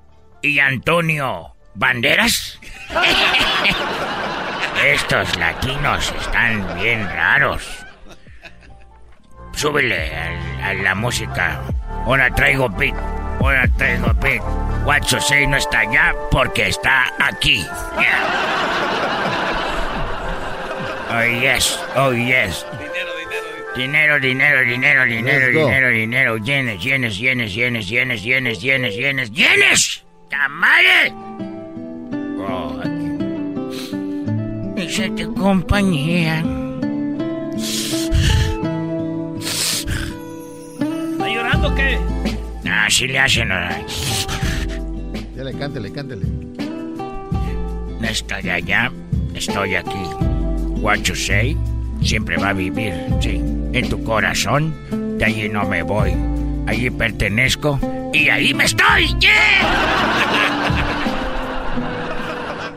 y 0.41 0.59
Antonio 0.59 1.55
banderas. 1.75 2.59
Estos 4.85 5.35
latinos 5.37 6.13
están 6.19 6.75
bien 6.79 7.07
raros. 7.09 7.85
Súbele 9.53 10.15
al- 10.15 10.61
a, 10.63 10.73
la 10.73 10.95
música. 10.95 11.59
Ahora 12.05 12.29
traigo 12.33 12.69
beat. 12.69 12.95
Ahora 13.39 13.67
traigo 13.77 14.13
beat. 14.15 14.41
You 15.09 15.19
say 15.21 15.47
no 15.47 15.57
está 15.57 15.79
allá 15.79 16.13
porque 16.29 16.67
está 16.67 17.05
aquí. 17.19 17.65
Yeah. 17.97 19.42
Oh 21.15 21.21
yes, 21.21 21.77
oh 21.95 22.09
yes. 22.11 22.65
Dinero, 23.75 24.19
dinero, 24.19 24.65
dinero, 24.65 25.05
dinero, 25.05 25.51
dinero, 25.51 25.89
dinero, 25.91 26.37
yenes, 26.37 26.81
yenes, 26.83 27.19
yenes, 27.19 27.53
yenes, 27.53 27.87
yenes, 27.87 28.23
yenes, 28.23 28.61
yenes, 28.61 28.95
yenes, 28.97 29.29
yenes. 29.31 30.03
¡Tamales! 30.31 31.13
Esa 34.75 35.15
te 35.15 35.25
compañía. 35.27 36.43
¿Está 41.11 41.27
llorando 41.29 41.67
o 41.69 41.75
qué? 41.75 41.99
Ah, 42.67 42.85
Así 42.87 43.07
le 43.07 43.19
hacen. 43.19 43.49
Ya 45.35 45.43
le 45.43 45.53
cántele, 45.53 45.91
cántele. 45.91 46.25
No 47.99 48.07
estoy 48.07 48.49
allá, 48.49 48.91
estoy 49.35 49.75
aquí. 49.75 50.32
What 50.83 51.07
you 51.07 51.15
say, 51.15 51.55
siempre 52.01 52.35
va 52.35 52.49
a 52.49 52.53
vivir, 52.53 52.93
sí. 53.21 53.41
En 53.71 53.87
tu 53.87 54.03
corazón, 54.03 54.75
de 55.17 55.23
allí 55.23 55.47
no 55.47 55.63
me 55.63 55.81
voy. 55.81 56.13
Allí 56.67 56.89
pertenezco 56.89 57.79
y 58.13 58.27
ahí 58.27 58.53
me 58.53 58.65
estoy. 58.65 59.07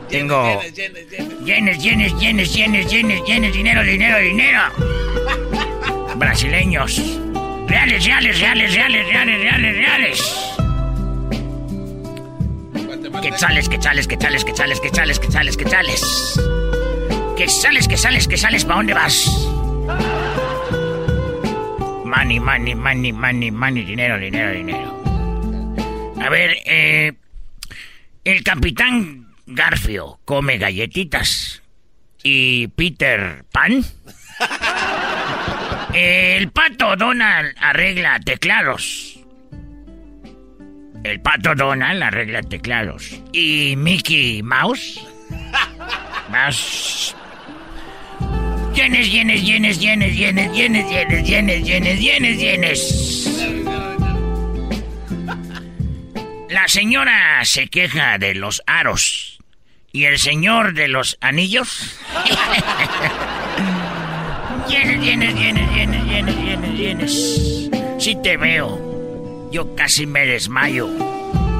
Tengo 0.09 0.61
yenes, 1.43 1.83
yenes, 1.83 2.17
yenes, 2.17 2.53
yenes, 2.53 2.89
yenes, 2.89 3.25
yenes, 3.25 3.53
dinero, 3.53 3.83
dinero, 3.83 4.19
dinero. 4.19 4.61
Brasileños. 6.15 7.01
Reales, 7.67 8.05
reales, 8.05 8.39
reales, 8.39 8.73
reales, 8.73 9.05
reales, 9.05 9.41
reales, 9.41 9.75
reales. 9.75 10.33
Quetzales, 13.21 13.67
quetzales, 13.67 14.07
quetzales, 14.07 14.45
quetzales, 14.45 14.79
quetzales, 14.79 15.19
quetzales, 15.19 15.57
quetzales. 15.57 16.66
Quetzales, 17.37 17.87
quetzales, 17.87 18.27
quetzales, 18.27 18.65
¿para 18.65 18.77
dónde 18.77 18.93
vas? 18.95 19.47
Money, 22.03 22.39
money, 22.39 22.73
money, 22.73 23.13
money, 23.13 23.51
money, 23.51 23.83
dinero, 23.83 24.17
dinero, 24.17 24.51
dinero. 24.53 25.03
A 26.19 26.29
ver, 26.29 26.57
eh, 26.65 27.13
el 28.23 28.43
capitán 28.43 29.35
Garfio 29.45 30.19
come 30.25 30.57
galletitas 30.57 31.61
y 32.23 32.69
Peter 32.69 33.45
Pan. 33.51 33.85
El 35.93 36.51
pato 36.51 36.95
Donald 36.95 37.55
arregla 37.59 38.19
teclados. 38.19 39.19
El 41.03 41.21
pato 41.21 41.53
Donald 41.53 42.01
arregla 42.01 42.41
teclados. 42.41 43.21
¿Y 43.31 43.75
Mickey 43.77 44.41
Mouse? 44.41 44.99
Mouse. 46.29 47.15
Yenes, 48.77 49.11
yenes, 49.11 49.43
yenes, 49.43 49.79
yenes, 49.79 50.15
yenes, 50.15 50.53
yenes, 50.53 50.87
yenes, 50.87 51.23
yenes, 51.25 51.63
yenes, 51.65 51.99
yenes, 51.99 52.37
yenes. 52.37 52.79
La 56.47 56.67
señora 56.67 57.43
se 57.43 57.69
queja 57.69 58.19
de 58.19 58.35
los 58.35 58.61
aros. 58.67 59.39
¿Y 59.91 60.03
el 60.05 60.19
señor 60.19 60.75
de 60.75 60.89
los 60.89 61.17
anillos? 61.21 61.99
Yenes, 64.69 65.03
yenes, 65.03 65.33
yenes, 65.33 65.73
yenes, 65.73 66.05
yenes, 66.05 66.35
yenes, 66.37 66.77
yenes. 66.77 67.69
Si 67.97 68.15
te 68.21 68.37
veo, 68.37 69.49
yo 69.51 69.75
casi 69.75 70.05
me 70.05 70.23
desmayo. 70.27 70.87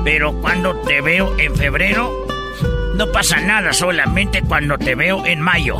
Pero 0.03 0.39
cuando 0.39 0.75
te 0.81 1.01
veo 1.01 1.35
en 1.39 1.55
febrero, 1.55 2.27
no 2.93 3.11
pasa 3.11 3.39
nada, 3.39 3.73
solamente 3.73 4.43
cuando 4.43 4.77
te 4.77 4.93
veo 4.93 5.25
en 5.25 5.41
mayo. 5.41 5.79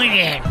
Muy 0.00 0.08
bien. 0.08 0.42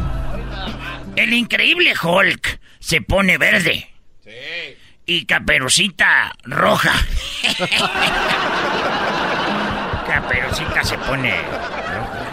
El 1.16 1.34
increíble 1.34 1.94
Hulk 2.00 2.60
se 2.78 3.02
pone 3.02 3.40
verde. 3.40 3.90
Sí. 4.24 4.78
Y 5.08 5.26
Caperucita 5.26 6.34
roja. 6.44 6.94
Caperucita 10.06 10.84
se 10.84 11.00
pone 11.00 11.32
roja. 11.32 12.28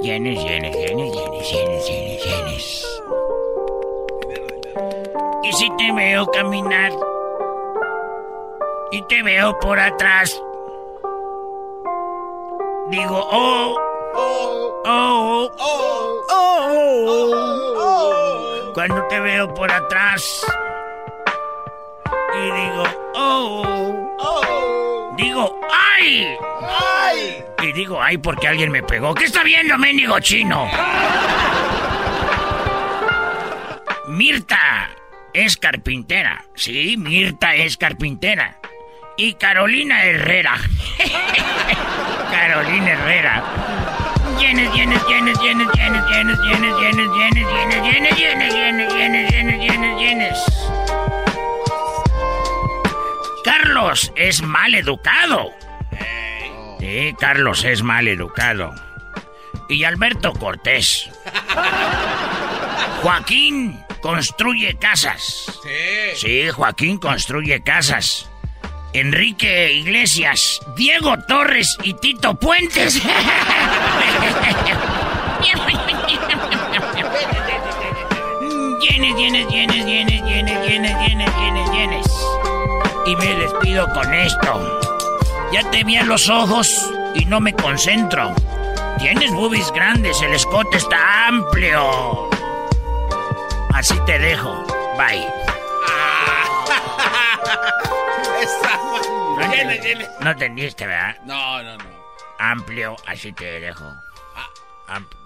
Yenes, 0.00 0.44
yenes, 0.44 0.76
yenes, 0.76 1.12
yenes, 1.12 1.50
yenes, 1.50 1.88
yenes. 2.24 2.86
Y 5.42 5.52
si 5.54 5.68
te 5.76 5.90
veo 5.90 6.24
caminar 6.26 6.92
y 8.92 9.02
te 9.08 9.24
veo 9.24 9.58
por 9.58 9.80
atrás, 9.80 10.40
digo, 12.90 13.28
oh, 13.32 13.87
oh, 14.14 14.82
oh, 14.84 15.50
oh, 15.58 17.34
oh, 17.76 18.72
Cuando 18.74 19.06
te 19.08 19.20
veo 19.20 19.52
por 19.54 19.70
atrás 19.70 20.44
y 22.34 22.50
digo, 22.50 22.84
oh, 23.14 24.16
oh, 24.18 25.14
digo, 25.16 25.60
ay, 25.72 26.36
ay. 26.62 27.44
Y 27.62 27.72
digo, 27.72 28.00
ay, 28.00 28.18
porque 28.18 28.46
alguien 28.48 28.70
me 28.70 28.82
pegó. 28.82 29.14
¿Qué 29.14 29.24
está 29.24 29.42
viendo, 29.42 29.76
mendigo 29.78 30.20
chino? 30.20 30.68
Mirta 34.08 34.90
es 35.32 35.56
carpintera. 35.56 36.44
Sí, 36.54 36.96
Mirta 36.96 37.54
es 37.54 37.76
carpintera. 37.76 38.58
Y 39.16 39.34
Carolina 39.34 40.04
Herrera. 40.04 40.56
Carolina 42.30 42.92
Herrera. 42.92 43.42
Llenes, 44.38 44.72
llenes, 44.72 45.02
llenes, 45.08 45.38
llenes, 45.40 45.68
llenes, 45.74 46.04
llenes, 46.08 46.38
llenes, 46.38 46.78
llenes, 46.78 46.78
llenes, 46.78 47.08
llenes, 47.82 48.16
llenes, 48.16 48.54
llenes, 48.54 48.94
llenes, 48.94 49.32
llenes, 49.32 49.60
llenes, 49.60 50.00
llenes. 50.00 50.38
Carlos 53.44 54.12
es 54.16 54.42
mal 54.42 54.74
educado. 54.74 55.52
Sí, 56.80 57.14
Carlos 57.18 57.64
es 57.64 57.82
mal 57.82 58.08
educado. 58.08 58.74
Y 59.68 59.84
Alberto 59.84 60.32
Cortés. 60.32 61.10
Joaquín 63.02 63.84
construye 64.00 64.76
casas. 64.78 65.60
Sí. 65.62 66.16
Sí, 66.16 66.50
Joaquín 66.50 66.98
construye 66.98 67.62
casas. 67.62 68.30
Enrique 68.92 69.72
Iglesias, 69.74 70.60
Diego 70.74 71.18
Torres 71.18 71.76
y 71.82 71.94
Tito 71.94 72.34
Puentes. 72.34 73.00
Llenes, 78.80 79.16
llenes, 79.16 79.48
llenes, 79.48 79.84
llenes, 79.84 80.22
llenes, 80.24 80.66
llenes, 80.66 80.98
llenes, 80.98 81.36
llenes, 81.36 81.70
llenes. 81.70 82.06
Y 83.06 83.16
me 83.16 83.34
despido 83.34 83.86
con 83.92 84.14
esto. 84.14 84.80
Ya 85.52 85.70
te 85.70 85.84
vi 85.84 85.96
a 85.96 86.04
los 86.04 86.28
ojos 86.28 86.90
y 87.14 87.24
no 87.26 87.40
me 87.40 87.52
concentro. 87.52 88.34
Tienes 88.98 89.30
boobies 89.32 89.70
grandes, 89.72 90.20
el 90.22 90.32
escote 90.34 90.78
está 90.78 91.28
amplio. 91.28 92.30
Así 93.74 93.94
te 94.06 94.18
dejo. 94.18 94.64
Bye. 94.96 95.26
No, 99.48 99.54
entendiste, 99.54 100.08
no 100.20 100.30
entendiste, 100.30 100.86
¿verdad? 100.86 101.16
No, 101.24 101.62
no, 101.62 101.76
no. 101.76 101.84
Amplio, 102.38 102.96
así 103.06 103.32
te 103.32 103.60
dejo. 103.60 103.92
Amplio, 104.86 105.18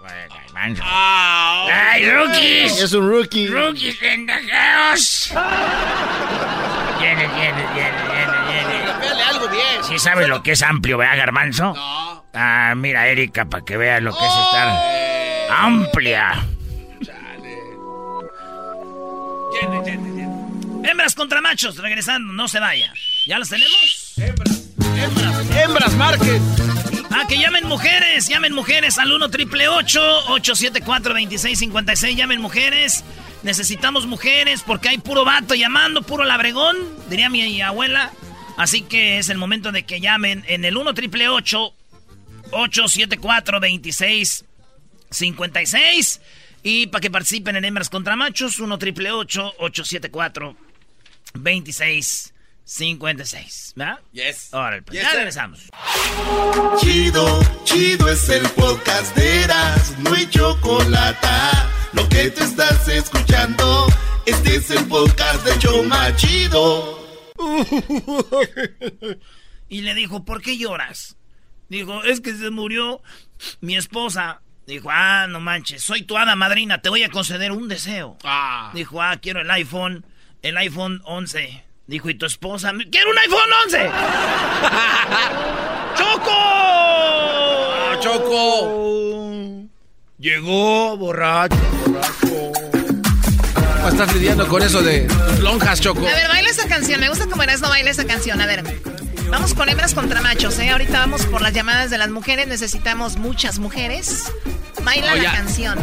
manso. 0.52 0.82
Ah, 0.84 1.66
¡Ay, 1.92 2.10
rookies! 2.10 2.80
Es 2.80 2.92
un 2.92 3.08
rookie. 3.08 3.46
¡Rookies 3.48 3.96
pendejeos! 3.96 5.32
Llenes, 7.00 7.30
llenes, 7.34 7.74
llenes, 7.74 8.02
llenes, 8.08 8.48
llenes. 8.48 8.90
Pégale 9.00 9.22
algo 9.22 9.48
bien. 9.48 9.84
¿Sí 9.84 9.98
sabes 9.98 10.28
lo 10.28 10.42
que 10.42 10.52
es 10.52 10.62
amplio, 10.62 10.98
verdad, 10.98 11.18
Garmanzo? 11.18 11.74
No. 11.74 12.24
Ah, 12.34 12.74
mira, 12.76 13.06
Erika, 13.08 13.44
para 13.44 13.64
que 13.64 13.76
veas 13.76 14.02
lo 14.02 14.16
que 14.16 14.24
es 14.26 14.32
estar 14.32 14.68
amplia. 15.50 16.44
Llenes, 19.52 19.84
llenes, 19.86 20.14
llenes. 20.14 20.90
Hembras 20.90 21.14
contra 21.14 21.40
machos, 21.40 21.76
regresando, 21.76 22.32
no 22.32 22.48
se 22.48 22.58
vaya. 22.58 22.92
¿Ya 23.26 23.38
los 23.38 23.48
tenemos? 23.48 24.01
Hembras, 24.16 24.62
hembras, 24.78 25.50
hembras, 25.56 25.94
Márquez. 25.94 26.40
Ah, 27.10 27.26
que 27.28 27.38
llamen 27.38 27.66
mujeres, 27.66 28.28
llamen 28.28 28.54
mujeres 28.54 28.98
al 28.98 29.12
1 29.12 29.30
triple 29.30 29.68
874 29.68 31.14
2656 31.14 32.16
llamen 32.16 32.40
mujeres. 32.40 33.04
Necesitamos 33.42 34.06
mujeres 34.06 34.62
porque 34.62 34.88
hay 34.90 34.98
puro 34.98 35.24
vato 35.24 35.54
llamando, 35.54 36.02
puro 36.02 36.24
labregón, 36.24 36.76
diría 37.08 37.28
mi 37.28 37.62
abuela. 37.62 38.12
Así 38.56 38.82
que 38.82 39.18
es 39.18 39.28
el 39.28 39.38
momento 39.38 39.72
de 39.72 39.84
que 39.84 40.00
llamen 40.00 40.44
en 40.46 40.64
el 40.64 40.76
1 40.76 40.94
triple 40.94 41.28
874 41.28 43.58
2656 43.60 46.20
y 46.62 46.86
para 46.88 47.00
que 47.00 47.10
participen 47.10 47.56
en 47.56 47.64
hembras 47.64 47.88
contra 47.90 48.14
machos, 48.14 48.60
1 48.60 48.78
triple 48.78 49.10
874 49.10 50.56
2656. 52.64 53.72
¿Verdad? 53.76 53.98
Yes. 54.12 54.52
Ahora, 54.54 54.80
pues 54.84 54.94
Yes, 54.94 55.02
ya 55.02 55.08
sir. 55.10 55.16
regresamos. 55.18 55.60
Chido, 56.80 57.40
chido 57.64 58.08
es 58.08 58.28
el 58.28 58.48
podcast 58.50 59.14
de 59.16 59.42
Eras, 59.44 59.98
no 59.98 60.12
hay 60.14 60.26
chocolate. 60.28 61.28
Lo 61.92 62.08
que 62.08 62.30
te 62.30 62.44
estás 62.44 62.88
escuchando, 62.88 63.86
este 64.26 64.56
es 64.56 64.70
el 64.70 64.84
podcast 64.86 65.44
de 65.44 65.58
Choma 65.58 66.14
Chido. 66.16 66.98
Y 69.68 69.80
le 69.80 69.94
dijo, 69.94 70.22
¿por 70.26 70.42
qué 70.42 70.58
lloras? 70.58 71.16
Dijo, 71.70 72.04
es 72.04 72.20
que 72.20 72.34
se 72.34 72.50
murió 72.50 73.00
mi 73.62 73.74
esposa. 73.74 74.42
Dijo, 74.66 74.90
ah, 74.92 75.26
no 75.30 75.40
manches, 75.40 75.82
soy 75.82 76.02
tu 76.02 76.18
hada 76.18 76.36
madrina, 76.36 76.82
te 76.82 76.90
voy 76.90 77.02
a 77.04 77.08
conceder 77.08 77.52
un 77.52 77.68
deseo. 77.68 78.18
Ah. 78.22 78.70
Dijo, 78.74 79.00
ah, 79.00 79.16
quiero 79.16 79.40
el 79.40 79.50
iPhone, 79.50 80.04
el 80.42 80.58
iPhone 80.58 81.00
11. 81.04 81.64
Dijo, 81.92 82.08
¿y 82.08 82.14
tu 82.14 82.24
esposa? 82.24 82.72
¡Quiero 82.90 83.10
un 83.10 83.18
iPhone 83.18 83.50
11! 83.66 83.78
¡Choco! 85.94 86.30
Ah, 86.30 87.98
¡Choco! 88.00 89.68
Llegó 90.18 90.96
borracho, 90.96 91.54
borracho. 91.86 92.52
¿Cómo 93.76 93.88
estás 93.90 94.14
lidiando 94.14 94.48
con 94.48 94.62
eso 94.62 94.80
de 94.80 95.06
lonjas, 95.42 95.82
Choco? 95.82 96.00
A 96.00 96.14
ver, 96.14 96.28
baila 96.28 96.48
esa 96.48 96.66
canción. 96.66 96.98
Me 96.98 97.10
gusta 97.10 97.26
cómo 97.26 97.42
eras, 97.42 97.60
no 97.60 97.68
baila 97.68 97.90
esa 97.90 98.06
canción. 98.06 98.40
A 98.40 98.46
ver, 98.46 98.64
vamos 99.28 99.52
con 99.52 99.68
hembras 99.68 99.92
contra 99.92 100.22
machos, 100.22 100.58
¿eh? 100.60 100.70
Ahorita 100.70 100.98
vamos 100.98 101.26
por 101.26 101.42
las 101.42 101.52
llamadas 101.52 101.90
de 101.90 101.98
las 101.98 102.08
mujeres. 102.08 102.46
Necesitamos 102.46 103.18
muchas 103.18 103.58
mujeres. 103.58 104.32
Baila 104.82 105.12
Oh, 105.12 105.16
la 105.16 105.32
canción. 105.32 105.78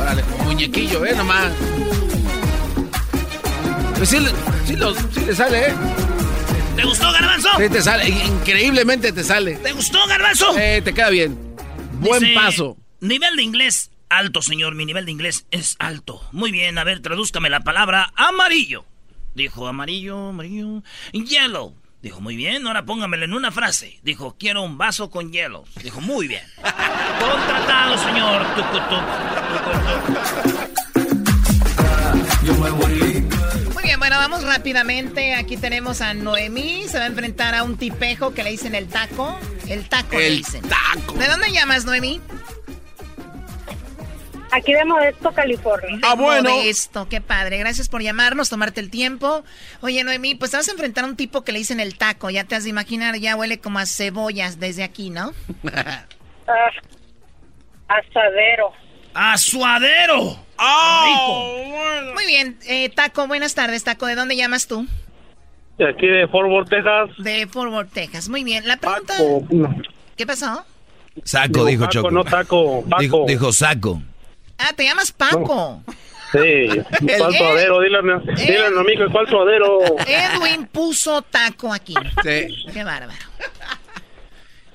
Órale, 0.00 0.22
como 0.22 0.42
muñequillo, 0.42 1.06
¿eh? 1.06 1.14
Nomás. 1.14 1.52
Pues 4.00 4.08
sí, 4.08 4.18
le- 4.18 4.30
sí, 4.64 4.76
sí 5.12 5.26
le 5.26 5.34
sale, 5.34 5.68
¿eh? 5.68 5.74
¿Te 6.74 6.84
gustó, 6.84 7.12
Garbanzo? 7.12 7.50
Sí, 7.58 7.68
te 7.68 7.82
sale. 7.82 8.08
Increíblemente 8.08 9.12
te 9.12 9.22
sale. 9.22 9.56
¿Te 9.56 9.72
gustó, 9.72 9.98
Garbanzo? 10.06 10.56
Eh, 10.56 10.80
te 10.82 10.94
queda 10.94 11.10
bien. 11.10 11.38
Buen 12.00 12.20
Dice, 12.22 12.32
paso. 12.34 12.78
Nivel 13.00 13.36
de 13.36 13.42
inglés 13.42 13.90
alto, 14.08 14.40
señor. 14.40 14.74
Mi 14.74 14.86
nivel 14.86 15.04
de 15.04 15.12
inglés 15.12 15.44
es 15.50 15.76
alto. 15.78 16.26
Muy 16.32 16.50
bien, 16.50 16.78
a 16.78 16.84
ver, 16.84 17.00
tradúzcame 17.02 17.50
la 17.50 17.60
palabra 17.60 18.10
amarillo. 18.16 18.86
Dijo 19.34 19.66
amarillo, 19.68 20.30
amarillo. 20.30 20.82
Yellow. 21.12 21.74
Dijo, 22.00 22.22
muy 22.22 22.36
bien, 22.36 22.66
ahora 22.66 22.86
póngamelo 22.86 23.26
en 23.26 23.34
una 23.34 23.50
frase. 23.52 24.00
Dijo, 24.02 24.34
quiero 24.38 24.62
un 24.62 24.78
vaso 24.78 25.10
con 25.10 25.30
hielo. 25.30 25.64
Dijo, 25.82 26.00
muy 26.00 26.26
bien. 26.26 26.44
Contratado, 26.62 27.98
señor. 27.98 28.46
Tucutuc, 28.54 29.04
Muy 32.40 32.42
bien, 32.42 32.58
bueno, 32.78 33.09
vamos 34.20 34.44
rápidamente. 34.44 35.32
Aquí 35.34 35.56
tenemos 35.56 36.02
a 36.02 36.12
Noemí. 36.12 36.84
Se 36.88 36.98
va 36.98 37.04
a 37.04 37.06
enfrentar 37.06 37.54
a 37.54 37.62
un 37.62 37.78
tipejo 37.78 38.34
que 38.34 38.42
le 38.44 38.50
dicen 38.50 38.74
el 38.74 38.86
taco. 38.86 39.38
El 39.66 39.88
taco 39.88 40.18
le 40.18 40.26
El 40.26 40.36
dicen. 40.38 40.62
taco. 40.62 41.14
¿De 41.14 41.26
dónde 41.26 41.50
llamas, 41.52 41.86
Noemí? 41.86 42.20
Aquí 44.52 44.72
de 44.74 44.84
Modesto, 44.84 45.32
California. 45.32 45.98
Ah, 46.02 46.14
bueno. 46.16 46.50
Esto, 46.64 47.08
qué 47.08 47.20
padre. 47.22 47.56
Gracias 47.56 47.88
por 47.88 48.02
llamarnos, 48.02 48.50
tomarte 48.50 48.80
el 48.80 48.90
tiempo. 48.90 49.42
Oye, 49.80 50.04
Noemí, 50.04 50.34
pues 50.34 50.50
te 50.50 50.58
vas 50.58 50.68
a 50.68 50.72
enfrentar 50.72 51.04
a 51.04 51.06
un 51.06 51.16
tipo 51.16 51.42
que 51.42 51.52
le 51.52 51.60
dicen 51.60 51.80
el 51.80 51.96
taco. 51.96 52.28
Ya 52.28 52.44
te 52.44 52.56
has 52.56 52.64
de 52.64 52.70
imaginar, 52.70 53.16
ya 53.16 53.36
huele 53.36 53.58
como 53.60 53.78
a 53.78 53.86
cebollas 53.86 54.60
desde 54.60 54.82
aquí, 54.82 55.08
¿no? 55.08 55.32
Ah, 55.72 56.04
asadero. 59.24 60.36
¡A 60.60 61.04
suadero! 61.06 62.10
¡Oh! 62.10 62.14
Muy 62.14 62.26
bien, 62.26 62.58
eh, 62.66 62.88
Taco, 62.90 63.26
buenas 63.26 63.54
tardes, 63.54 63.82
Taco. 63.84 64.06
¿De 64.06 64.14
dónde 64.14 64.36
llamas 64.36 64.66
tú? 64.66 64.86
De 65.78 65.88
aquí 65.88 66.06
de 66.06 66.28
Fort 66.28 66.48
Worth, 66.50 66.68
Texas. 66.68 67.10
De 67.18 67.46
Fort 67.46 67.72
Worth, 67.72 67.92
Texas. 67.92 68.28
Muy 68.28 68.44
bien. 68.44 68.66
La 68.68 68.76
pregunta... 68.76 69.14
¿Qué 70.16 70.26
pasó? 70.26 70.64
Saco, 71.24 71.64
dijo 71.64 71.86
Choco. 71.86 72.10
no 72.10 72.24
taco. 72.24 72.82
Paco. 72.88 73.00
Dijo, 73.00 73.24
dijo 73.26 73.52
saco. 73.52 74.02
Ah, 74.58 74.72
te 74.76 74.84
llamas 74.84 75.10
Paco. 75.12 75.82
Sí. 76.32 76.38
¿Cuál 77.18 77.34
Eh. 77.34 77.38
suadero? 77.38 77.80
Dile, 77.80 78.02
mi- 78.02 78.34
dile 78.36 78.66
a 78.66 78.70
mi 78.70 78.78
amigo, 78.80 79.04
¿cuál 79.10 79.26
suadero? 79.28 79.78
Edwin 80.06 80.66
puso 80.66 81.22
taco 81.22 81.72
aquí. 81.72 81.94
Sí. 82.22 82.64
Qué 82.72 82.84
bárbaro. 82.84 83.18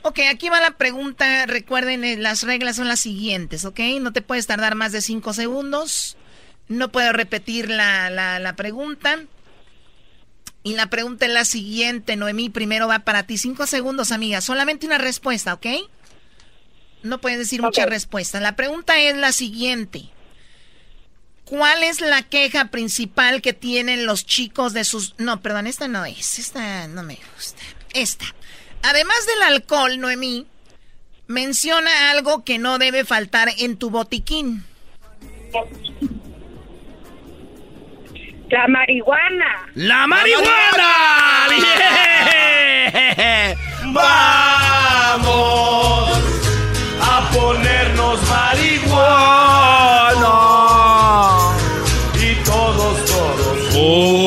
Ok, 0.08 0.20
aquí 0.30 0.50
va 0.50 0.62
la 0.62 0.78
pregunta. 0.78 1.48
Recuerden, 1.48 2.04
eh, 2.04 2.16
las 2.16 2.44
reglas 2.44 2.76
son 2.76 2.88
las 2.88 3.00
siguientes, 3.00 3.66
¿ok? 3.66 3.80
No 4.00 4.14
te 4.14 4.22
puedes 4.22 4.46
tardar 4.46 4.76
más 4.76 4.92
de 4.92 5.02
cinco 5.02 5.34
segundos. 5.34 6.16
No 6.68 6.92
puedo 6.92 7.12
repetir 7.12 7.72
la, 7.72 8.12
la, 8.12 8.38
la 8.38 8.56
pregunta. 8.56 9.24
Y 10.62 10.76
la 10.76 10.92
pregunta 10.92 11.26
es 11.26 11.32
la 11.32 11.44
siguiente, 11.44 12.18
Noemí. 12.18 12.52
Primero 12.52 12.88
va 12.88 13.00
para 13.00 13.24
ti. 13.24 13.40
Cinco 13.40 13.66
segundos, 13.66 14.12
amiga. 14.12 14.42
Solamente 14.42 14.86
una 14.86 15.00
respuesta, 15.00 15.56
¿ok? 15.56 15.66
No 17.02 17.20
puedes 17.20 17.40
decir 17.40 17.64
muchas 17.64 17.90
respuestas. 17.90 18.44
La 18.44 18.56
pregunta 18.56 19.00
es 19.00 19.18
la 19.18 19.32
siguiente. 19.32 20.12
¿Cuál 21.46 21.82
es 21.82 22.00
la 22.00 22.22
queja 22.22 22.66
principal 22.66 23.42
que 23.42 23.54
tienen 23.54 24.06
los 24.06 24.24
chicos 24.24 24.74
de 24.74 24.84
sus... 24.84 25.16
No, 25.18 25.42
perdón, 25.42 25.66
esta 25.66 25.88
no 25.88 26.06
es. 26.06 26.38
Esta 26.38 26.88
no 26.88 27.02
me 27.02 27.18
gusta. 27.36 27.64
Esta. 27.96 28.26
Además 28.88 29.18
del 29.26 29.42
alcohol, 29.54 30.00
Noemí, 30.00 30.46
menciona 31.26 32.12
algo 32.12 32.44
que 32.44 32.60
no 32.60 32.78
debe 32.78 33.04
faltar 33.04 33.50
en 33.58 33.78
tu 33.78 33.90
botiquín. 33.90 34.64
La 38.50 38.68
marihuana. 38.68 39.72
¡La 39.74 40.06
marihuana! 40.06 41.48
¡Bien! 41.50 41.66
Vamos 43.94 46.20
a 47.02 47.30
ponernos 47.34 48.22
marihuana 48.30 48.86
y 52.22 52.36
todos, 52.44 53.04
todos 53.06 53.74
juntos. 53.74 54.25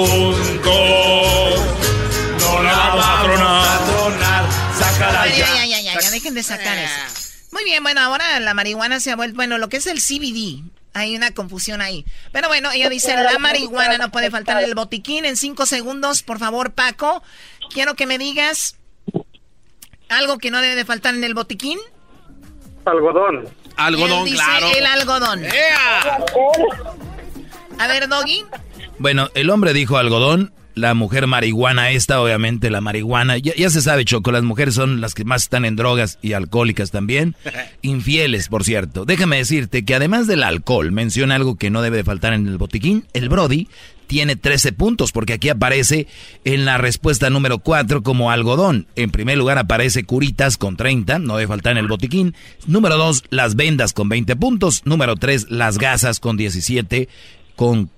Ya 6.00 6.10
dejen 6.10 6.34
de 6.34 6.42
sacar 6.42 6.78
eso. 6.78 7.28
Muy 7.50 7.64
bien, 7.64 7.82
bueno, 7.82 8.00
ahora 8.00 8.38
la 8.40 8.54
marihuana 8.54 9.00
se 9.00 9.10
ha 9.10 9.16
vuelto, 9.16 9.36
bueno, 9.36 9.58
lo 9.58 9.68
que 9.68 9.78
es 9.78 9.86
el 9.86 10.00
CBD. 10.00 10.62
Hay 10.94 11.14
una 11.14 11.32
confusión 11.32 11.80
ahí. 11.80 12.04
Pero 12.32 12.48
bueno, 12.48 12.70
ella 12.72 12.88
dice, 12.88 13.14
la 13.14 13.38
marihuana 13.38 13.98
no 13.98 14.10
puede 14.10 14.30
faltar 14.30 14.62
en 14.62 14.68
el 14.68 14.74
botiquín. 14.74 15.24
En 15.24 15.36
cinco 15.36 15.66
segundos, 15.66 16.22
por 16.22 16.38
favor, 16.38 16.72
Paco, 16.72 17.22
quiero 17.72 17.94
que 17.94 18.06
me 18.06 18.18
digas 18.18 18.76
algo 20.08 20.38
que 20.38 20.50
no 20.50 20.60
debe 20.60 20.74
de 20.74 20.84
faltar 20.84 21.14
en 21.14 21.24
el 21.24 21.34
botiquín. 21.34 21.78
Algodón. 22.84 23.48
Algodón, 23.76 24.24
dice 24.24 24.36
claro. 24.36 24.66
el 24.76 24.86
algodón. 24.86 25.44
A 27.78 27.86
ver, 27.86 28.08
Doggy. 28.08 28.44
Bueno, 28.98 29.30
el 29.34 29.50
hombre 29.50 29.72
dijo 29.72 29.98
algodón, 29.98 30.52
la 30.78 30.94
mujer 30.94 31.26
marihuana 31.26 31.90
esta, 31.90 32.20
obviamente 32.20 32.70
la 32.70 32.80
marihuana. 32.80 33.38
Ya, 33.38 33.54
ya 33.54 33.70
se 33.70 33.82
sabe, 33.82 34.04
Choco, 34.04 34.32
las 34.32 34.42
mujeres 34.42 34.74
son 34.74 35.00
las 35.00 35.14
que 35.14 35.24
más 35.24 35.42
están 35.42 35.64
en 35.64 35.76
drogas 35.76 36.18
y 36.22 36.32
alcohólicas 36.32 36.90
también. 36.90 37.36
Infieles, 37.82 38.48
por 38.48 38.64
cierto. 38.64 39.04
Déjame 39.04 39.36
decirte 39.38 39.84
que 39.84 39.94
además 39.94 40.26
del 40.26 40.42
alcohol, 40.42 40.92
menciona 40.92 41.34
algo 41.34 41.56
que 41.56 41.70
no 41.70 41.82
debe 41.82 41.98
de 41.98 42.04
faltar 42.04 42.32
en 42.32 42.46
el 42.46 42.58
botiquín. 42.58 43.04
El 43.12 43.28
Brody 43.28 43.68
tiene 44.08 44.36
13 44.36 44.72
puntos 44.72 45.12
porque 45.12 45.34
aquí 45.34 45.50
aparece 45.50 46.08
en 46.44 46.64
la 46.64 46.78
respuesta 46.78 47.30
número 47.30 47.58
4 47.58 48.02
como 48.02 48.30
algodón. 48.30 48.86
En 48.96 49.10
primer 49.10 49.38
lugar 49.38 49.58
aparece 49.58 50.02
curitas 50.04 50.56
con 50.56 50.76
30, 50.76 51.18
no 51.20 51.36
debe 51.36 51.46
faltar 51.46 51.72
en 51.72 51.78
el 51.78 51.88
botiquín. 51.88 52.34
Número 52.66 52.96
2, 52.96 53.24
las 53.30 53.54
vendas 53.54 53.92
con 53.92 54.08
20 54.08 54.34
puntos. 54.36 54.82
Número 54.86 55.14
3, 55.14 55.50
las 55.50 55.78
gasas 55.78 56.18
con 56.20 56.36
17 56.36 57.08
con 57.54 57.90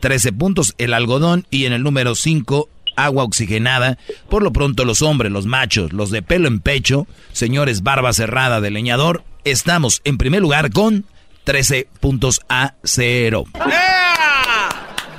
13 0.00 0.32
puntos 0.32 0.74
el 0.78 0.92
algodón 0.94 1.46
y 1.50 1.66
en 1.66 1.72
el 1.72 1.82
número 1.82 2.14
5 2.14 2.68
agua 2.96 3.24
oxigenada. 3.24 3.98
Por 4.30 4.42
lo 4.42 4.52
pronto 4.52 4.84
los 4.84 5.02
hombres, 5.02 5.30
los 5.32 5.46
machos, 5.46 5.92
los 5.92 6.10
de 6.10 6.22
pelo 6.22 6.48
en 6.48 6.60
pecho, 6.60 7.06
señores 7.32 7.82
barba 7.82 8.12
cerrada 8.12 8.60
de 8.60 8.70
leñador, 8.70 9.22
estamos 9.44 10.00
en 10.04 10.16
primer 10.18 10.40
lugar 10.40 10.70
con 10.72 11.04
13 11.44 11.88
puntos 12.00 12.40
a 12.48 12.74
cero. 12.82 13.44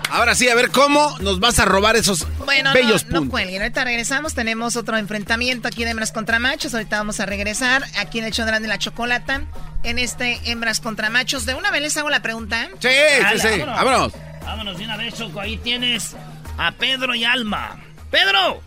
Ahora 0.09 0.35
sí, 0.35 0.47
a 0.49 0.55
ver 0.55 0.71
cómo 0.71 1.15
nos 1.19 1.39
vas 1.39 1.59
a 1.59 1.65
robar 1.65 1.95
esos 1.97 2.25
Bueno, 2.45 2.71
bellos 2.73 3.03
no, 3.05 3.09
no 3.11 3.15
puntos. 3.19 3.31
cuelguen. 3.31 3.61
Ahorita 3.61 3.83
regresamos. 3.83 4.33
Tenemos 4.33 4.75
otro 4.77 4.97
enfrentamiento 4.97 5.67
aquí 5.67 5.83
de 5.83 5.91
hembras 5.91 6.11
contra 6.13 6.39
machos. 6.39 6.73
Ahorita 6.73 6.97
vamos 6.97 7.19
a 7.19 7.25
regresar 7.25 7.83
aquí 7.99 8.19
en 8.19 8.25
el 8.25 8.31
show 8.31 8.45
de 8.45 8.67
la- 8.67 8.77
chocolata. 8.79 9.41
En 9.83 9.99
este 9.99 10.39
hembras 10.49 10.79
contra 10.79 11.09
machos. 11.09 11.45
De 11.45 11.53
una 11.55 11.71
vez 11.71 11.81
les 11.81 11.97
hago 11.97 12.09
la 12.09 12.21
pregunta. 12.21 12.67
Sí, 12.79 12.87
sí, 13.33 13.39
sí. 13.39 13.47
vámonos. 13.59 13.75
Vámonos. 13.75 14.13
Vámonos 14.47 14.77
de 14.77 14.85
una 14.85 14.95
vez, 14.97 15.13
Choco. 15.13 15.39
Ahí 15.41 15.57
tienes 15.57 16.15
a 16.57 16.71
Pedro 16.71 17.13
y 17.13 17.23
Alma. 17.25 17.77
¡Pedro! 18.09 18.61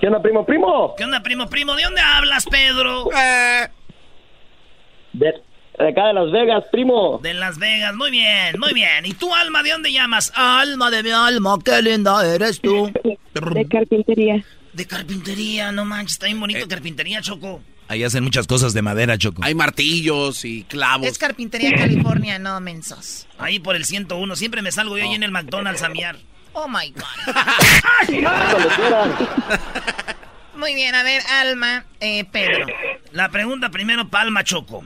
¿Qué 0.00 0.06
onda, 0.08 0.20
primo, 0.20 0.44
primo? 0.44 0.94
¿Qué 0.96 1.04
onda, 1.04 1.20
primo, 1.22 1.46
primo? 1.48 1.74
¿De 1.74 1.84
dónde 1.84 2.00
hablas, 2.00 2.44
Pedro? 2.46 3.08
Eh, 3.12 3.68
De, 5.12 5.32
de 5.78 5.88
acá 5.88 6.08
de 6.08 6.14
Las 6.14 6.30
Vegas, 6.32 6.64
primo. 6.72 7.18
De 7.22 7.32
Las 7.34 7.58
Vegas. 7.58 7.94
Muy 7.94 8.10
bien, 8.10 8.58
muy 8.58 8.72
bien. 8.74 9.04
¿Y 9.06 9.14
tú, 9.14 9.32
Alma, 9.34 9.62
de 9.62 9.70
dónde 9.70 9.92
llamas? 9.92 10.32
Alma 10.34 10.90
de 10.90 11.02
mi 11.04 11.10
alma, 11.10 11.56
qué 11.64 11.80
linda 11.80 12.24
eres 12.26 12.60
tú. 12.60 12.90
De 13.34 13.68
carpintería. 13.68 14.44
De 14.78 14.86
carpintería, 14.86 15.72
no 15.72 15.84
manches, 15.84 16.12
está 16.12 16.26
bien 16.26 16.38
bonito 16.38 16.68
carpintería, 16.68 17.20
Choco. 17.20 17.60
Ahí 17.88 18.04
hacen 18.04 18.22
muchas 18.22 18.46
cosas 18.46 18.74
de 18.74 18.80
madera, 18.80 19.18
Choco. 19.18 19.42
hay 19.42 19.52
martillos 19.52 20.44
y 20.44 20.62
clavos. 20.62 21.04
Es 21.04 21.18
Carpintería 21.18 21.74
California, 21.74 22.38
no 22.38 22.60
mensos. 22.60 23.26
Ahí 23.38 23.58
por 23.58 23.74
el 23.74 23.84
101. 23.84 24.36
Siempre 24.36 24.62
me 24.62 24.70
salgo 24.70 24.96
yo 24.96 25.02
ahí 25.02 25.14
en 25.14 25.24
el 25.24 25.32
McDonald's 25.32 25.82
a 25.82 25.88
miar. 25.88 26.16
Oh 26.52 26.68
my 26.68 26.92
God. 26.92 27.02
Muy 30.56 30.76
bien, 30.76 30.94
a 30.94 31.02
ver, 31.02 31.22
Alma, 31.28 31.84
eh, 31.98 32.24
Pedro. 32.30 32.66
La 33.10 33.30
pregunta 33.30 33.70
primero 33.70 34.08
para 34.08 34.26
Alma 34.26 34.44
Choco. 34.44 34.84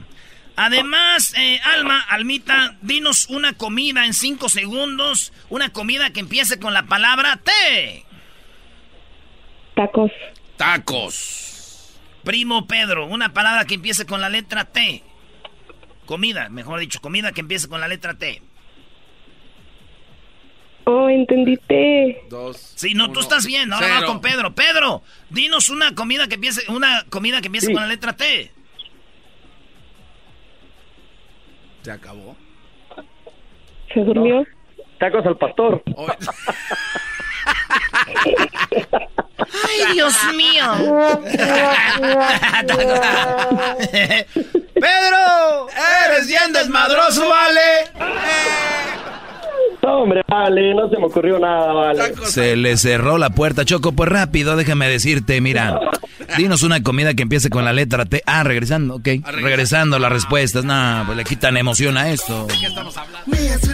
Además, 0.55 1.35
eh, 1.37 1.59
Alma, 1.65 1.99
Almita, 1.99 2.77
dinos 2.81 3.27
una 3.29 3.53
comida 3.53 4.07
en 4.07 4.15
cinco 4.15 4.49
segundos. 4.49 5.33
Una 5.49 5.69
comida 5.69 6.09
que 6.09 6.19
empiece 6.19 6.57
con 6.57 6.73
la 6.73 6.87
palabra 6.87 7.37
T. 7.37 8.05
Tacos. 9.75 10.11
Tacos. 10.57 11.99
Primo 12.23 12.67
Pedro, 12.67 13.05
una 13.07 13.33
palabra 13.33 13.65
que 13.65 13.75
empiece 13.75 14.05
con 14.05 14.21
la 14.21 14.29
letra 14.29 14.65
T. 14.65 15.03
Comida, 16.05 16.49
mejor 16.49 16.79
dicho, 16.79 16.99
comida 17.01 17.31
que 17.31 17.41
empiece 17.41 17.67
con 17.67 17.81
la 17.81 17.87
letra 17.87 18.13
T. 18.13 18.41
Oh, 20.85 21.07
entendí 21.09 21.55
T. 21.57 22.23
Dos. 22.29 22.73
Sí, 22.75 22.93
no, 22.93 23.11
tú 23.11 23.21
estás 23.21 23.45
bien. 23.45 23.71
Ahora 23.71 23.87
cero. 23.87 23.99
va 24.01 24.05
con 24.07 24.21
Pedro. 24.21 24.53
Pedro, 24.53 25.01
dinos 25.29 25.69
una 25.69 25.95
comida 25.95 26.27
que 26.27 26.35
empiece, 26.35 26.69
una 26.71 27.05
comida 27.09 27.39
que 27.41 27.47
empiece 27.47 27.67
Sí. 27.67 27.73
con 27.73 27.81
la 27.83 27.87
letra 27.87 28.13
T. 28.13 28.51
Se 31.83 31.91
acabó. 31.91 32.35
¿Se 33.93 33.99
durmió? 34.01 34.45
Tacos 34.99 35.25
al 35.25 35.37
pastor. 35.37 35.83
Ay, 39.67 39.93
Dios 39.93 40.15
mío. 40.35 40.65
¡Pedro! 44.73 45.67
¡Eres 46.05 46.27
bien 46.27 46.53
desmadroso, 46.53 47.29
vale! 47.29 47.91
No, 49.83 50.03
hombre, 50.03 50.21
vale, 50.29 50.73
no 50.73 50.89
se 50.89 50.97
me 50.97 51.05
ocurrió 51.07 51.39
nada, 51.39 51.73
vale. 51.73 52.13
Se 52.25 52.55
le 52.55 52.77
cerró 52.77 53.17
la 53.17 53.31
puerta, 53.31 53.65
Choco. 53.65 53.91
Pues 53.91 54.09
rápido, 54.09 54.55
déjame 54.55 54.87
decirte, 54.87 55.41
mira. 55.41 55.77
Dinos 56.37 56.63
una 56.63 56.81
comida 56.81 57.13
que 57.13 57.23
empiece 57.23 57.49
con 57.49 57.65
la 57.65 57.73
letra 57.73 58.05
T. 58.05 58.23
Ah, 58.25 58.43
regresando, 58.43 58.95
ok. 58.95 59.07
Regresando 59.25 59.99
las 59.99 60.11
respuestas. 60.11 60.63
No, 60.63 61.03
pues 61.05 61.17
le 61.17 61.25
quitan 61.25 61.57
emoción 61.57 61.97
a 61.97 62.11
esto. 62.11 62.47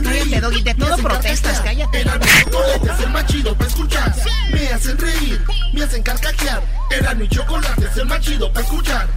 Cállate, 0.04 0.42
Doggy, 0.42 0.64
de 0.64 0.74
todo 0.74 0.98
protestas, 0.98 1.62
cállate. 1.62 2.04
chocolate 2.04 2.92
es 2.92 3.00
el 3.02 3.10
más 3.12 3.26
chido 3.28 3.54
para 3.54 3.70
escuchar. 3.70 4.16
Me 4.52 4.68
hacen 4.68 4.98
reír, 4.98 5.42
me 5.74 5.84
hacen 5.84 6.02
carcajear. 6.02 6.62
Era 6.90 7.14
mi 7.14 7.28
chocolate 7.28 7.86
es 7.86 7.98
el 7.98 8.06
más 8.08 8.20
chido 8.22 8.52
para 8.52 8.66
escuchar. 8.66 9.08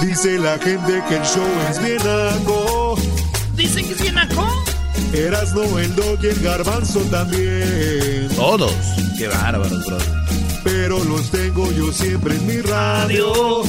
Dice 0.00 0.38
la 0.38 0.58
gente 0.58 1.02
que 1.08 1.16
el 1.16 1.22
show 1.22 1.46
es 1.70 1.82
bien 1.82 1.98
naco. 1.98 2.96
Dicen 3.54 3.86
que 3.86 3.92
es 3.92 4.02
bien 4.02 4.14
naco. 4.14 4.46
Erasno, 5.12 5.78
el 5.78 5.94
dog 5.94 6.18
y 6.22 6.26
el 6.28 6.40
garbanzo 6.40 7.00
también. 7.10 8.28
Todos. 8.34 8.72
Qué 9.18 9.28
bárbaros, 9.28 9.84
bro. 9.86 9.98
Pero 10.64 11.04
los 11.04 11.30
tengo 11.30 11.70
yo 11.72 11.92
siempre 11.92 12.34
en 12.34 12.46
mi 12.46 12.60
radio. 12.62 13.62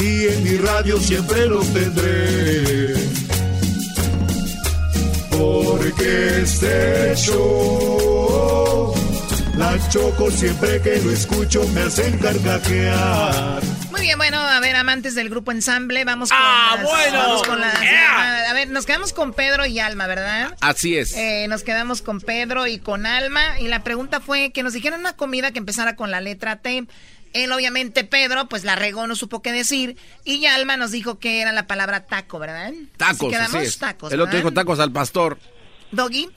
Y 0.00 0.26
en 0.28 0.44
mi 0.44 0.56
radio 0.58 0.98
siempre 1.00 1.46
los 1.46 1.66
tendré. 1.68 2.94
Porque 5.30 6.42
este 6.42 7.14
show, 7.16 8.94
la 9.56 9.76
choco 9.88 10.30
siempre 10.30 10.80
que 10.82 11.00
lo 11.02 11.10
escucho 11.10 11.66
me 11.74 11.82
hacen 11.82 12.18
carcajear. 12.18 13.60
Muy 13.98 14.06
bien, 14.06 14.16
bueno, 14.18 14.38
a 14.40 14.60
ver, 14.60 14.76
amantes 14.76 15.14
del 15.16 15.28
grupo 15.28 15.50
ensamble, 15.50 16.04
vamos 16.04 16.30
con 16.30 16.38
Ah, 16.40 16.74
las- 16.76 16.84
bueno. 16.84 17.18
vamos 17.18 17.42
con 17.42 17.60
las- 17.60 17.80
Yeah. 17.80 18.50
A 18.50 18.52
ver, 18.52 18.68
nos 18.70 18.86
quedamos 18.86 19.12
con 19.12 19.32
Pedro 19.32 19.66
y 19.66 19.80
Alma, 19.80 20.06
¿verdad? 20.06 20.56
Así 20.60 20.96
es. 20.96 21.14
Eh, 21.16 21.46
nos 21.48 21.62
quedamos 21.64 22.00
con 22.00 22.20
Pedro 22.20 22.66
y 22.68 22.78
con 22.78 23.06
Alma. 23.06 23.58
Y 23.60 23.66
la 23.68 23.82
pregunta 23.82 24.20
fue 24.20 24.52
que 24.52 24.62
nos 24.62 24.72
dijeran 24.72 25.00
una 25.00 25.14
comida 25.14 25.50
que 25.50 25.58
empezara 25.58 25.96
con 25.96 26.10
la 26.12 26.20
letra 26.20 26.56
T. 26.56 26.84
Él, 27.32 27.52
obviamente, 27.52 28.04
Pedro, 28.04 28.48
pues 28.48 28.64
la 28.64 28.76
regó, 28.76 29.06
no 29.08 29.16
supo 29.16 29.42
qué 29.42 29.52
decir. 29.52 29.96
Y 30.24 30.46
Alma 30.46 30.76
nos 30.76 30.92
dijo 30.92 31.18
que 31.18 31.40
era 31.40 31.52
la 31.52 31.66
palabra 31.66 32.06
taco, 32.06 32.38
¿verdad? 32.38 32.72
Tacos, 32.96 33.16
Así 33.18 33.28
quedamos 33.30 33.54
así 33.56 33.66
es. 33.66 33.78
tacos. 33.78 34.12
El 34.12 34.20
otro 34.20 34.32
¿verdad? 34.32 34.44
dijo 34.44 34.54
tacos 34.54 34.78
al 34.80 34.92
pastor. 34.92 35.38
Doggy. 35.90 36.28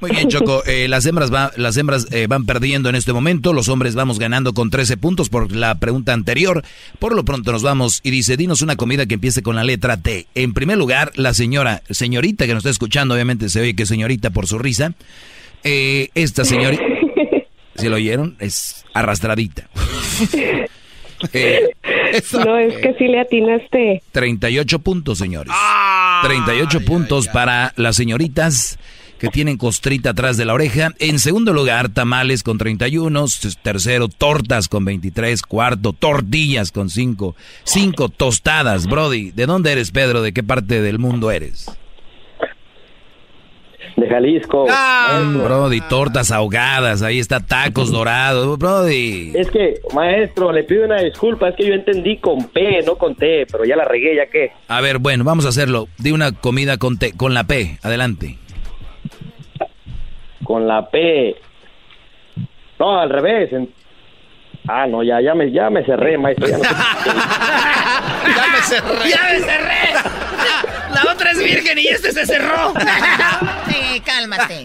Muy 0.00 0.10
bien, 0.12 0.28
Choco. 0.28 0.62
eh, 0.66 0.88
las 0.88 1.04
hembras, 1.06 1.32
va- 1.32 1.52
las 1.56 1.76
hembras 1.76 2.06
eh, 2.10 2.26
van 2.26 2.46
perdiendo 2.46 2.88
en 2.88 2.94
este 2.94 3.12
momento. 3.12 3.52
Los 3.52 3.68
hombres 3.68 3.94
vamos 3.94 4.18
ganando 4.18 4.52
con 4.54 4.70
13 4.70 4.96
puntos 4.96 5.28
por 5.28 5.52
la 5.54 5.74
pregunta 5.76 6.12
anterior. 6.12 6.62
Por 6.98 7.14
lo 7.14 7.24
pronto 7.24 7.52
nos 7.52 7.62
vamos 7.62 8.00
y 8.02 8.10
dice, 8.10 8.36
dinos 8.36 8.62
una 8.62 8.76
comida 8.76 9.06
que 9.06 9.14
empiece 9.14 9.42
con 9.42 9.56
la 9.56 9.64
letra 9.64 9.96
T. 9.98 10.26
En 10.34 10.54
primer 10.54 10.78
lugar, 10.78 11.12
la 11.16 11.34
señora, 11.34 11.82
señorita 11.90 12.46
que 12.46 12.54
nos 12.54 12.60
está 12.62 12.70
escuchando, 12.70 13.14
obviamente 13.14 13.48
se 13.48 13.60
oye 13.60 13.74
que 13.76 13.86
señorita 13.86 14.30
por 14.30 14.46
su 14.46 14.58
risa. 14.58 14.94
Eh, 15.64 16.08
esta 16.14 16.44
señorita, 16.44 16.82
¿se 17.76 17.88
lo 17.90 17.96
oyeron? 17.96 18.36
Es 18.40 18.84
arrastradita. 18.94 19.68
Eh, 21.34 21.68
No, 22.32 22.56
es 22.56 22.74
que 22.78 22.94
sí 22.98 23.06
le 23.06 23.20
atinaste. 23.20 24.02
38 24.12 24.78
puntos, 24.78 25.18
señores. 25.18 25.52
38 26.22 26.80
puntos 26.86 27.28
para 27.28 27.74
las 27.76 27.96
señoritas 27.96 28.78
que 29.20 29.28
tienen 29.28 29.56
costrita 29.58 30.10
atrás 30.10 30.36
de 30.36 30.44
la 30.46 30.54
oreja. 30.54 30.90
En 30.98 31.18
segundo 31.20 31.52
lugar, 31.52 31.90
tamales 31.90 32.42
con 32.42 32.58
31. 32.58 33.24
S- 33.26 33.50
Tercero, 33.62 34.08
tortas 34.08 34.66
con 34.68 34.84
23. 34.84 35.42
Cuarto, 35.42 35.92
tortillas 35.92 36.72
con 36.72 36.88
5. 36.90 37.36
Cinco 37.64 38.08
tostadas, 38.08 38.86
Brody. 38.86 39.30
¿De 39.30 39.46
dónde 39.46 39.72
eres, 39.72 39.90
Pedro? 39.92 40.22
¿De 40.22 40.32
qué 40.32 40.42
parte 40.42 40.80
del 40.80 40.98
mundo 40.98 41.30
eres? 41.30 41.70
De 43.96 44.08
Jalisco. 44.08 44.66
Mm, 44.66 45.42
Brody, 45.42 45.80
tortas 45.82 46.30
ahogadas. 46.30 47.02
Ahí 47.02 47.18
está 47.18 47.40
tacos 47.40 47.90
dorados. 47.90 48.56
Brody. 48.58 49.32
Es 49.34 49.50
que, 49.50 49.74
maestro, 49.94 50.52
le 50.52 50.64
pido 50.64 50.86
una 50.86 51.00
disculpa, 51.02 51.50
es 51.50 51.56
que 51.56 51.66
yo 51.66 51.74
entendí 51.74 52.16
con 52.18 52.48
P, 52.48 52.80
no 52.86 52.96
con 52.96 53.14
T, 53.14 53.46
pero 53.50 53.64
ya 53.66 53.76
la 53.76 53.84
regué, 53.84 54.16
¿ya 54.16 54.26
qué? 54.30 54.52
A 54.68 54.80
ver, 54.80 54.98
bueno, 54.98 55.24
vamos 55.24 55.44
a 55.44 55.50
hacerlo. 55.50 55.88
Di 55.98 56.12
una 56.12 56.32
comida 56.32 56.78
con, 56.78 56.98
T- 56.98 57.12
con 57.14 57.34
la 57.34 57.44
P. 57.44 57.78
Adelante. 57.82 58.38
Con 60.50 60.66
la 60.66 60.90
P. 60.90 61.36
No, 62.80 62.98
al 62.98 63.08
revés. 63.08 63.52
en- 63.52 63.72
Ah, 64.66 64.84
no, 64.88 65.00
ya, 65.04 65.20
ya 65.20 65.32
me, 65.32 65.52
ya 65.52 65.70
me 65.70 65.84
cerré, 65.84 66.18
maestro. 66.18 66.48
Ya 66.48 66.58
no 66.58 66.64
sé. 66.64 66.70
¡Ya 68.36 68.46
me 68.52 68.62
cerré! 68.62 69.10
¡Ya 69.10 69.22
me 69.32 69.38
cerré! 69.38 69.92
La 70.92 71.12
otra 71.12 71.30
es 71.30 71.38
virgen 71.38 71.78
y 71.78 71.86
este 71.86 72.10
se 72.10 72.26
cerró. 72.26 72.74
Eh, 73.72 74.02
cálmate. 74.04 74.64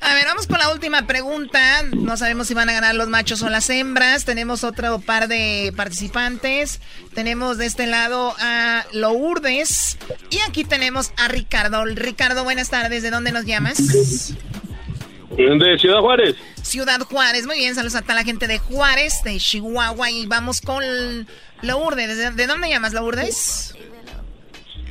A 0.00 0.14
ver, 0.14 0.24
vamos 0.26 0.48
con 0.48 0.58
la 0.58 0.70
última 0.72 1.06
pregunta. 1.06 1.60
No 1.92 2.16
sabemos 2.16 2.48
si 2.48 2.54
van 2.54 2.68
a 2.70 2.72
ganar 2.72 2.96
los 2.96 3.06
machos 3.06 3.40
o 3.42 3.48
las 3.48 3.70
hembras. 3.70 4.24
Tenemos 4.24 4.64
otro 4.64 4.98
par 4.98 5.28
de 5.28 5.72
participantes. 5.76 6.80
Tenemos 7.14 7.56
de 7.56 7.66
este 7.66 7.86
lado 7.86 8.34
a 8.40 8.84
Lourdes. 8.92 9.96
Y 10.30 10.40
aquí 10.48 10.64
tenemos 10.64 11.12
a 11.16 11.28
Ricardo. 11.28 11.84
Ricardo, 11.84 12.42
buenas 12.42 12.68
tardes. 12.70 13.04
¿De 13.04 13.10
dónde 13.12 13.30
nos 13.30 13.44
llamas? 13.44 14.34
De 15.30 15.78
Ciudad 15.78 16.00
Juárez. 16.00 16.36
Ciudad 16.62 17.00
Juárez. 17.00 17.46
Muy 17.46 17.56
bien, 17.56 17.74
saludos 17.74 17.96
a 17.96 18.02
toda 18.02 18.14
la 18.14 18.24
gente 18.24 18.46
de 18.46 18.58
Juárez, 18.58 19.22
de 19.24 19.36
Chihuahua. 19.38 20.10
Y 20.10 20.26
vamos 20.26 20.60
con 20.60 20.82
Lourdes. 21.62 22.16
¿De, 22.16 22.30
de 22.30 22.46
dónde 22.46 22.68
llamas, 22.68 22.92
Lourdes? 22.92 23.74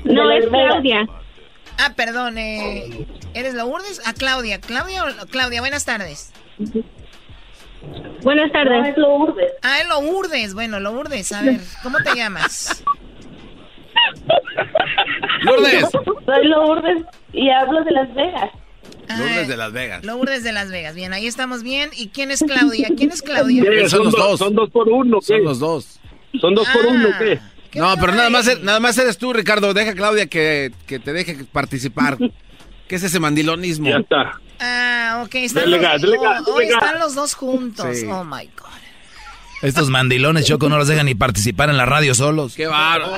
No, 0.03 0.29
es 0.31 0.45
Claudia. 0.47 1.07
Ah, 1.79 1.93
perdón. 1.95 2.37
Eh, 2.37 3.05
¿Eres 3.33 3.53
Lourdes? 3.53 4.01
Ah, 4.05 4.13
Claudia. 4.13 4.59
Claudia, 4.59 5.05
o- 5.05 5.25
Claudia, 5.27 5.61
buenas 5.61 5.85
tardes. 5.85 6.33
Buenas 8.21 8.51
tardes. 8.51 8.79
No, 8.81 8.85
es 8.85 8.97
Lourdes. 8.97 9.51
Ah, 9.61 9.79
es 9.81 9.87
Lourdes. 9.87 10.53
Bueno, 10.53 10.79
Lourdes, 10.79 11.31
a 11.31 11.41
ver, 11.41 11.59
¿cómo 11.83 11.97
te 11.99 12.15
llamas? 12.15 12.83
Lourdes. 15.41 15.85
Soy 16.25 16.47
Lourdes 16.47 17.03
y 17.33 17.49
hablo 17.49 17.83
de 17.83 17.91
Las 17.91 18.13
Vegas. 18.13 18.49
Lourdes 19.09 19.47
de 19.47 19.57
Las 19.57 19.71
Vegas. 19.73 20.03
Lourdes 20.05 20.43
de 20.43 20.51
Las 20.51 20.69
Vegas. 20.71 20.95
Bien, 20.95 21.13
ahí 21.13 21.27
estamos 21.27 21.63
bien. 21.63 21.89
¿Y 21.95 22.07
quién 22.09 22.31
es 22.31 22.41
Claudia? 22.41 22.89
¿Quién 22.95 23.11
es 23.11 23.21
Claudia? 23.21 23.63
¿Qué? 23.63 23.89
Son 23.89 24.05
los 24.05 24.13
dos. 24.13 24.39
Son 24.39 24.55
dos 24.55 24.69
por 24.69 24.87
uno, 24.89 25.19
¿qué? 25.19 25.25
Son 25.27 25.43
los 25.43 25.59
dos. 25.59 25.99
Son 26.39 26.55
dos 26.55 26.67
por 26.69 26.85
uno, 26.85 27.09
¿qué? 27.19 27.39
No, 27.75 27.95
pero 27.99 28.13
nada 28.13 28.29
más, 28.29 28.61
nada 28.61 28.79
más 28.79 28.97
eres 28.97 29.17
tú, 29.17 29.33
Ricardo. 29.33 29.73
Deja 29.73 29.91
a 29.91 29.95
Claudia 29.95 30.27
que, 30.27 30.71
que 30.85 30.99
te 30.99 31.11
deje 31.13 31.43
participar. 31.51 32.17
¿Qué 32.87 32.95
es 32.95 33.03
ese 33.03 33.19
mandilonismo? 33.19 33.89
Ya 33.89 33.97
está. 33.97 34.39
Ah, 34.59 35.23
ok. 35.25 35.35
Están, 35.35 35.65
Delega, 35.65 35.93
los, 35.93 36.01
delega, 36.03 36.41
oh, 36.45 36.53
hoy 36.53 36.65
delega. 36.65 36.85
están 36.85 36.99
los 36.99 37.15
dos 37.15 37.33
juntos. 37.33 37.97
Sí. 37.97 38.05
Oh, 38.05 38.23
my 38.23 38.45
God. 38.57 38.69
Estos 39.61 39.89
mandilones, 39.89 40.45
Choco, 40.45 40.67
no 40.67 40.77
los 40.77 40.87
dejan 40.89 41.05
ni 41.05 41.15
participar 41.15 41.69
en 41.69 41.77
la 41.77 41.85
radio 41.85 42.13
solos. 42.13 42.53
Qué 42.55 42.67
bárbaro. 42.67 43.13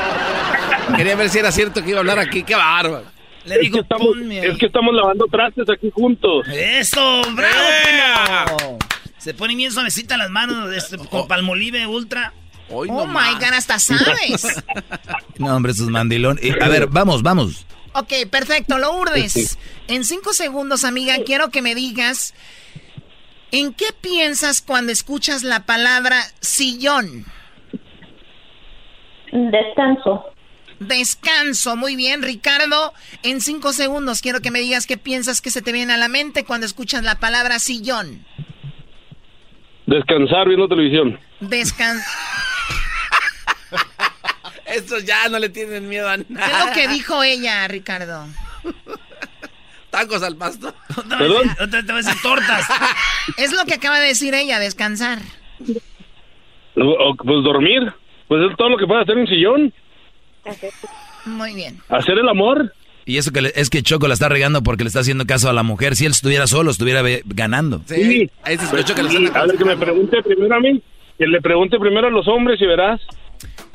Quería 0.95 1.15
ver 1.15 1.29
si 1.29 1.39
era 1.39 1.51
cierto 1.51 1.83
que 1.83 1.89
iba 1.89 1.97
a 1.97 2.01
hablar 2.01 2.19
aquí. 2.19 2.43
Qué 2.43 2.55
bárbaro. 2.55 3.03
Le 3.45 3.59
digo, 3.59 3.65
es, 3.65 3.71
que 3.71 3.95
estamos, 3.95 4.17
es 4.31 4.57
que 4.57 4.65
estamos 4.65 4.93
lavando 4.93 5.25
trastes 5.27 5.69
aquí 5.69 5.91
juntos. 5.91 6.47
¡Eso! 6.47 7.21
¡Bravo, 7.33 7.59
primo! 7.83 8.79
Se 9.17 9.33
ponen 9.33 9.57
bien 9.57 9.71
suavecitas 9.71 10.17
las 10.17 10.29
manos 10.29 10.73
este, 10.73 10.97
con 10.97 11.27
palmolive 11.27 11.85
ultra. 11.87 12.33
Hoy 12.69 12.89
Oh, 12.91 13.05
my 13.05 13.35
God, 13.35 13.53
hasta 13.55 13.77
sabes. 13.79 14.63
No, 15.37 15.55
hombre, 15.55 15.71
estos 15.71 15.89
mandilones. 15.89 16.43
Eh, 16.43 16.55
a 16.59 16.67
ver, 16.67 16.87
vamos, 16.87 17.21
vamos. 17.21 17.65
Ok, 17.93 18.13
perfecto, 18.29 18.77
Lourdes. 18.77 19.57
En 19.87 20.03
cinco 20.03 20.33
segundos, 20.33 20.83
amiga, 20.83 21.15
quiero 21.25 21.49
que 21.49 21.61
me 21.61 21.75
digas 21.75 22.33
¿En 23.57 23.73
qué 23.73 23.85
piensas 24.01 24.61
cuando 24.61 24.91
escuchas 24.91 25.43
la 25.43 25.65
palabra 25.65 26.17
sillón? 26.41 27.23
Descanso. 29.31 30.25
Descanso, 30.79 31.75
muy 31.75 31.95
bien, 31.95 32.21
Ricardo. 32.21 32.93
En 33.23 33.41
cinco 33.41 33.71
segundos 33.73 34.21
quiero 34.21 34.41
que 34.41 34.51
me 34.51 34.59
digas 34.59 34.85
qué 34.85 34.97
piensas 34.97 35.41
que 35.41 35.51
se 35.51 35.61
te 35.61 35.71
viene 35.71 35.93
a 35.93 35.97
la 35.97 36.07
mente 36.09 36.43
cuando 36.43 36.65
escuchas 36.65 37.03
la 37.03 37.19
palabra 37.19 37.59
sillón. 37.59 38.25
Descansar 39.85 40.47
viendo 40.47 40.67
televisión. 40.67 41.19
Descansar. 41.39 42.05
Estos 44.65 45.05
ya 45.05 45.29
no 45.29 45.39
le 45.39 45.49
tienen 45.49 45.87
miedo 45.87 46.09
a 46.09 46.17
nada. 46.17 46.47
Es 46.47 46.65
lo 46.67 46.73
que 46.73 46.87
dijo 46.89 47.23
ella, 47.23 47.67
Ricardo. 47.67 48.25
Tacos 49.91 50.23
al 50.23 50.35
pasto. 50.35 50.73
¿Perdón? 51.09 51.49
Otra 51.61 51.81
te 51.81 51.91
voy 51.91 52.01
a 52.01 52.05
decir 52.05 52.21
tortas. 52.21 52.67
Es 53.37 53.53
lo 53.53 53.63
que 53.65 53.75
acaba 53.75 53.99
de 53.99 54.07
decir 54.07 54.33
ella, 54.33 54.59
descansar. 54.59 55.19
O- 56.75 57.15
Pues 57.15 57.43
dormir. 57.43 57.93
Pues 58.27 58.41
es 58.49 58.57
todo 58.57 58.69
lo 58.69 58.77
que 58.77 58.87
puede 58.87 59.03
hacer 59.03 59.15
un 59.17 59.27
sillón. 59.27 59.73
Muy 61.25 61.53
bien. 61.55 61.79
Hacer 61.89 62.17
el 62.19 62.29
amor. 62.29 62.73
Y 63.05 63.17
eso 63.17 63.31
que 63.31 63.41
le- 63.41 63.53
es 63.55 63.69
que 63.69 63.83
Choco 63.83 64.07
la 64.07 64.13
está 64.15 64.29
regando 64.29 64.63
porque 64.63 64.83
le 64.83 64.87
está 64.87 64.99
haciendo 65.01 65.25
caso 65.27 65.49
a 65.49 65.53
la 65.53 65.63
mujer. 65.63 65.95
Si 65.95 66.05
él 66.05 66.11
estuviera 66.11 66.47
solo, 66.47 66.71
estuviera 66.71 67.03
ganando. 67.25 67.81
Sí. 67.85 68.29
Ahí 68.43 68.57
se 68.57 68.63
escuchó 68.65 68.95
que 68.95 69.03
le 69.03 69.09
Sí, 69.11 69.27
A 69.33 69.45
ver, 69.45 69.57
que 69.57 69.65
me 69.65 69.77
pregunte 69.77 70.21
primero 70.23 70.55
a 70.55 70.59
mí. 70.59 70.81
Que 71.17 71.27
le 71.27 71.39
pregunte 71.41 71.77
primero 71.79 72.07
a 72.07 72.09
los 72.09 72.27
hombres 72.27 72.59
y 72.61 72.65
verás. 72.65 72.99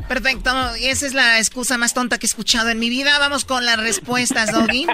Perfecto, 0.08 0.50
y 0.80 0.86
esa 0.86 1.06
es 1.06 1.14
la 1.14 1.38
excusa 1.38 1.78
más 1.78 1.94
tonta 1.94 2.18
que 2.18 2.26
he 2.26 2.28
escuchado 2.28 2.68
en 2.70 2.78
mi 2.80 2.90
vida. 2.90 3.16
Vamos 3.20 3.44
con 3.44 3.64
las 3.64 3.78
respuestas, 3.78 4.52
Doggy. 4.52 4.86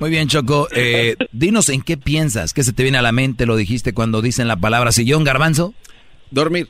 Muy 0.00 0.08
bien, 0.10 0.26
Choco. 0.28 0.68
Eh, 0.74 1.16
dinos 1.32 1.68
en 1.68 1.82
qué 1.82 1.96
piensas, 1.98 2.54
qué 2.54 2.64
se 2.64 2.72
te 2.72 2.82
viene 2.82 2.96
a 2.98 3.02
la 3.02 3.12
mente, 3.12 3.44
lo 3.44 3.56
dijiste 3.56 3.92
cuando 3.92 4.22
dicen 4.22 4.48
la 4.48 4.56
palabra 4.56 4.90
sillón, 4.92 5.22
garbanzo. 5.24 5.74
Dormir. 6.30 6.68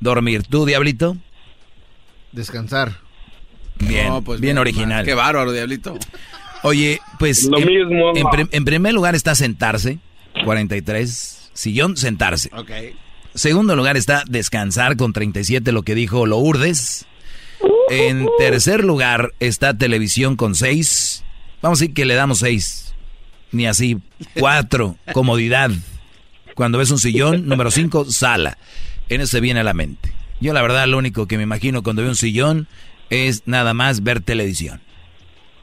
Dormir. 0.00 0.44
¿Tú, 0.48 0.64
Diablito? 0.64 1.16
Descansar. 2.32 2.96
Bien, 3.78 4.08
No, 4.08 4.22
pues, 4.22 4.40
bien 4.40 4.56
no, 4.56 4.60
original. 4.62 5.04
Qué 5.04 5.14
bárbaro, 5.14 5.52
diablito. 5.52 5.96
Oye, 6.62 7.00
pues 7.18 7.44
Lo 7.44 7.58
en, 7.58 7.66
mismo. 7.66 8.16
en 8.16 8.26
prim- 8.30 8.48
en 8.50 8.64
primer 8.64 8.92
lugar 8.94 9.14
está 9.14 9.34
sentarse, 9.34 9.98
43. 10.44 11.50
Sillón, 11.52 11.96
sentarse. 11.96 12.50
Ok. 12.56 12.70
Segundo 13.34 13.76
lugar 13.76 13.96
está 13.96 14.24
descansar 14.28 14.96
con 14.96 15.12
37, 15.12 15.70
lo 15.72 15.82
que 15.82 15.94
dijo 15.94 16.26
Lourdes. 16.26 17.06
En 17.90 18.28
tercer 18.38 18.84
lugar 18.84 19.32
está 19.40 19.76
televisión 19.76 20.36
con 20.36 20.54
6. 20.54 21.24
Vamos 21.62 21.78
a 21.78 21.82
decir 21.82 21.94
que 21.94 22.04
le 22.04 22.14
damos 22.14 22.38
6. 22.40 22.94
Ni 23.52 23.66
así. 23.66 23.98
4, 24.38 24.96
comodidad. 25.12 25.70
Cuando 26.54 26.78
ves 26.78 26.90
un 26.90 26.98
sillón, 26.98 27.46
número 27.46 27.70
5, 27.70 28.06
sala. 28.10 28.58
En 29.08 29.20
eso 29.20 29.30
se 29.32 29.40
viene 29.40 29.60
a 29.60 29.64
la 29.64 29.74
mente. 29.74 30.12
Yo 30.40 30.52
la 30.52 30.62
verdad 30.62 30.86
lo 30.86 30.98
único 30.98 31.26
que 31.26 31.36
me 31.36 31.42
imagino 31.44 31.82
cuando 31.82 32.02
veo 32.02 32.10
un 32.10 32.16
sillón 32.16 32.68
es 33.10 33.42
nada 33.46 33.74
más 33.74 34.02
ver 34.02 34.20
televisión. 34.20 34.80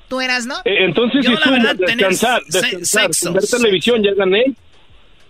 ¿Tú 0.08 0.22
eras, 0.22 0.46
no? 0.46 0.56
Eh, 0.66 0.86
entonces, 0.86 1.26
Yo, 1.26 1.32
si 1.32 1.38
la 1.38 1.44
tú 1.44 1.52
verdad, 1.52 1.76
descansar, 1.76 2.42
se- 2.48 2.60
descansar, 2.60 3.04
sexo, 3.14 3.34
ver 3.34 3.42
sexo. 3.42 3.58
televisión, 3.58 4.04
ya 4.04 4.14
gané. 4.14 4.44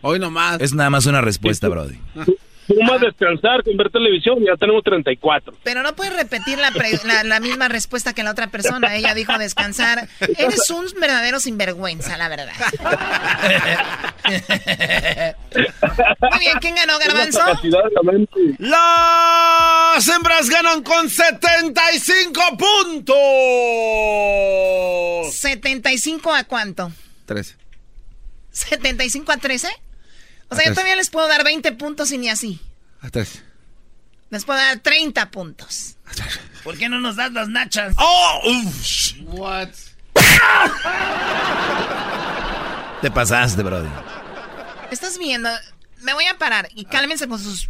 Hoy 0.02 0.20
nomás. 0.20 0.60
Es 0.62 0.74
nada 0.74 0.90
más 0.90 1.06
una 1.06 1.22
respuesta, 1.22 1.68
Brody. 1.70 1.96
Suma 2.68 2.98
descansar 2.98 3.64
con 3.64 3.78
ver 3.78 3.90
televisión, 3.92 4.40
ya 4.46 4.56
tenemos 4.58 4.84
34. 4.84 5.54
Pero 5.64 5.84
no 5.84 5.96
puedes 5.96 6.16
repetir 6.16 6.58
la, 6.58 6.72
pre- 6.72 7.00
la, 7.06 7.24
la 7.24 7.40
misma 7.40 7.68
respuesta 7.68 8.14
que 8.14 8.24
la 8.24 8.32
otra 8.32 8.48
persona. 8.48 8.96
Ella 8.96 9.14
dijo 9.14 9.38
descansar. 9.38 10.08
Eres 10.38 10.70
un 10.72 10.86
verdadero 11.00 11.40
sinvergüenza, 11.40 12.18
la 12.18 12.28
verdad. 12.30 12.54
Muy 16.32 16.40
bien, 16.40 16.58
¿quién 16.60 16.76
ganó, 16.76 16.98
Garbanzo? 17.00 17.40
La. 18.60 19.94
Las 19.96 20.08
hembras 20.10 20.50
ganan 20.50 20.84
con 20.84 21.10
75 21.10 22.42
puntos. 22.58 23.16
¿75 25.44 26.38
a 26.38 26.44
cuánto? 26.44 26.92
13. 27.26 27.56
¿75 28.54 29.34
a 29.34 29.38
13? 29.38 29.68
O 30.50 30.56
sea, 30.56 30.64
yo 30.66 30.70
13. 30.72 30.76
también 30.76 30.98
les 30.98 31.10
puedo 31.10 31.28
dar 31.28 31.44
20 31.44 31.72
puntos 31.74 32.12
y 32.12 32.18
ni 32.18 32.30
así. 32.30 32.62
A 33.02 33.10
13. 33.10 33.42
Les 34.30 34.46
puedo 34.46 34.60
dar 34.60 34.80
30 34.80 35.32
puntos. 35.32 35.98
¿Por 36.64 36.78
qué 36.78 36.90
no 36.90 37.00
nos 37.00 37.16
das 37.16 37.32
las 37.32 37.48
nachas? 37.48 37.94
¡Oh! 37.98 38.42
uf. 38.46 39.12
What? 39.28 39.70
Te 43.02 43.12
pasaste, 43.12 43.62
Brody. 43.62 43.90
Estás 44.92 45.18
viendo. 45.18 45.50
Me 46.02 46.14
voy 46.14 46.26
a 46.26 46.38
parar 46.38 46.70
y 46.74 46.86
cálmense 46.86 47.28
con 47.28 47.40
sus. 47.40 47.70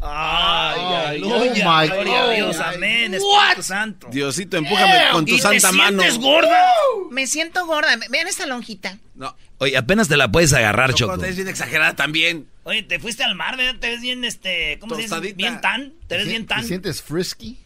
Ay, 0.00 0.80
ay, 0.80 1.22
Oh, 1.24 1.40
ay, 1.40 1.50
my 1.50 1.88
gloria 1.88 2.20
a 2.22 2.26
God. 2.26 2.34
Dios, 2.34 2.60
amén, 2.60 3.14
Espíritu 3.14 3.62
Santo. 3.62 4.08
Diosito, 4.10 4.56
empújame 4.58 4.98
con 5.12 5.24
tu 5.24 5.34
¿Y 5.34 5.38
santa 5.38 5.70
te 5.70 5.76
mano. 5.76 6.02
sientes 6.02 6.18
gorda? 6.22 6.64
Me 7.10 7.26
siento 7.26 7.64
gorda. 7.66 7.96
Vean 8.10 8.26
esta 8.26 8.46
lonjita. 8.46 8.98
No, 9.14 9.34
Oye, 9.58 9.74
apenas 9.76 10.08
te 10.08 10.18
la 10.18 10.30
puedes 10.30 10.52
agarrar, 10.52 10.92
Choco, 10.92 11.12
Choco. 11.12 11.22
te 11.22 11.28
ves 11.28 11.36
bien 11.36 11.48
exagerada 11.48 11.96
también. 11.96 12.46
Oye, 12.64 12.82
te 12.82 12.98
fuiste 12.98 13.24
al 13.24 13.34
mar, 13.34 13.56
¿verdad? 13.56 13.80
Te 13.80 13.88
ves 13.88 14.02
bien, 14.02 14.22
este, 14.24 14.78
¿cómo 14.80 14.94
se 14.96 15.02
dice? 15.02 15.32
Bien 15.32 15.60
tan, 15.62 15.94
te 16.08 16.18
ves 16.18 16.26
bien 16.26 16.42
¿Te 16.46 16.54
tan. 16.56 16.64
sientes 16.64 17.02
frisky? 17.02 17.56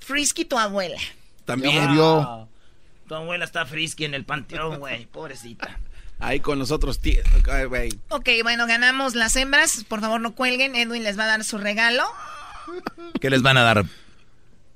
Frisky, 0.00 0.44
tu 0.44 0.58
abuela. 0.58 0.98
Ya 0.98 1.44
También. 1.46 1.82
murió. 1.88 2.46
Tu 3.08 3.14
abuela 3.14 3.44
está 3.46 3.64
frisky 3.64 4.04
en 4.04 4.14
el 4.14 4.24
panteón, 4.24 4.78
güey, 4.78 5.06
pobrecita. 5.06 5.78
Ahí 6.20 6.40
con 6.40 6.58
los 6.58 6.70
otros 6.70 7.00
tíos. 7.00 7.24
Ok, 8.10 8.28
bueno, 8.42 8.66
ganamos 8.66 9.14
las 9.14 9.34
hembras. 9.36 9.84
Por 9.88 10.00
favor, 10.00 10.20
no 10.20 10.34
cuelguen. 10.34 10.76
Edwin 10.76 11.02
les 11.02 11.18
va 11.18 11.24
a 11.24 11.28
dar 11.28 11.44
su 11.44 11.58
regalo. 11.58 12.04
¿Qué 13.20 13.30
les 13.30 13.42
van 13.42 13.56
a 13.56 13.62
dar? 13.62 13.84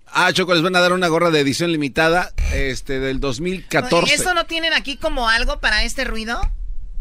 Ah, 0.07 0.33
Choco, 0.33 0.55
les 0.55 0.63
van 0.63 0.75
a 0.77 0.81
dar 0.81 0.93
una 0.93 1.09
gorra 1.09 1.31
de 1.31 1.41
edición 1.41 1.71
limitada 1.73 2.33
este 2.53 3.01
del 3.01 3.21
2014. 3.21 4.15
¿Eso 4.15 4.33
no 4.33 4.47
tienen 4.47 4.73
aquí 4.73 4.97
como 4.97 5.29
algo 5.29 5.61
para 5.61 5.85
este 5.85 6.05
ruido? 6.05 6.41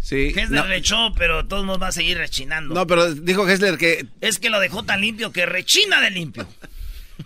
Sí. 0.01 0.33
Es 0.35 0.49
de 0.49 0.57
No, 0.57 0.63
rechó, 0.65 1.13
pero 1.15 1.45
todos 1.47 1.65
nos 1.65 1.81
va 1.81 1.87
a 1.87 1.91
seguir 1.91 2.17
rechinando. 2.17 2.73
no, 2.75 2.85
pero 2.85 3.13
dijo 3.13 3.47
Hessler 3.47 3.77
que, 3.77 4.05
Es 4.19 4.39
que 4.39 4.49
lo 4.49 4.59
dejó 4.59 4.83
tan 4.83 4.99
limpio 4.99 5.31
que 5.31 5.45
rechina 5.45 6.01
de 6.01 6.09
limpio. 6.11 6.45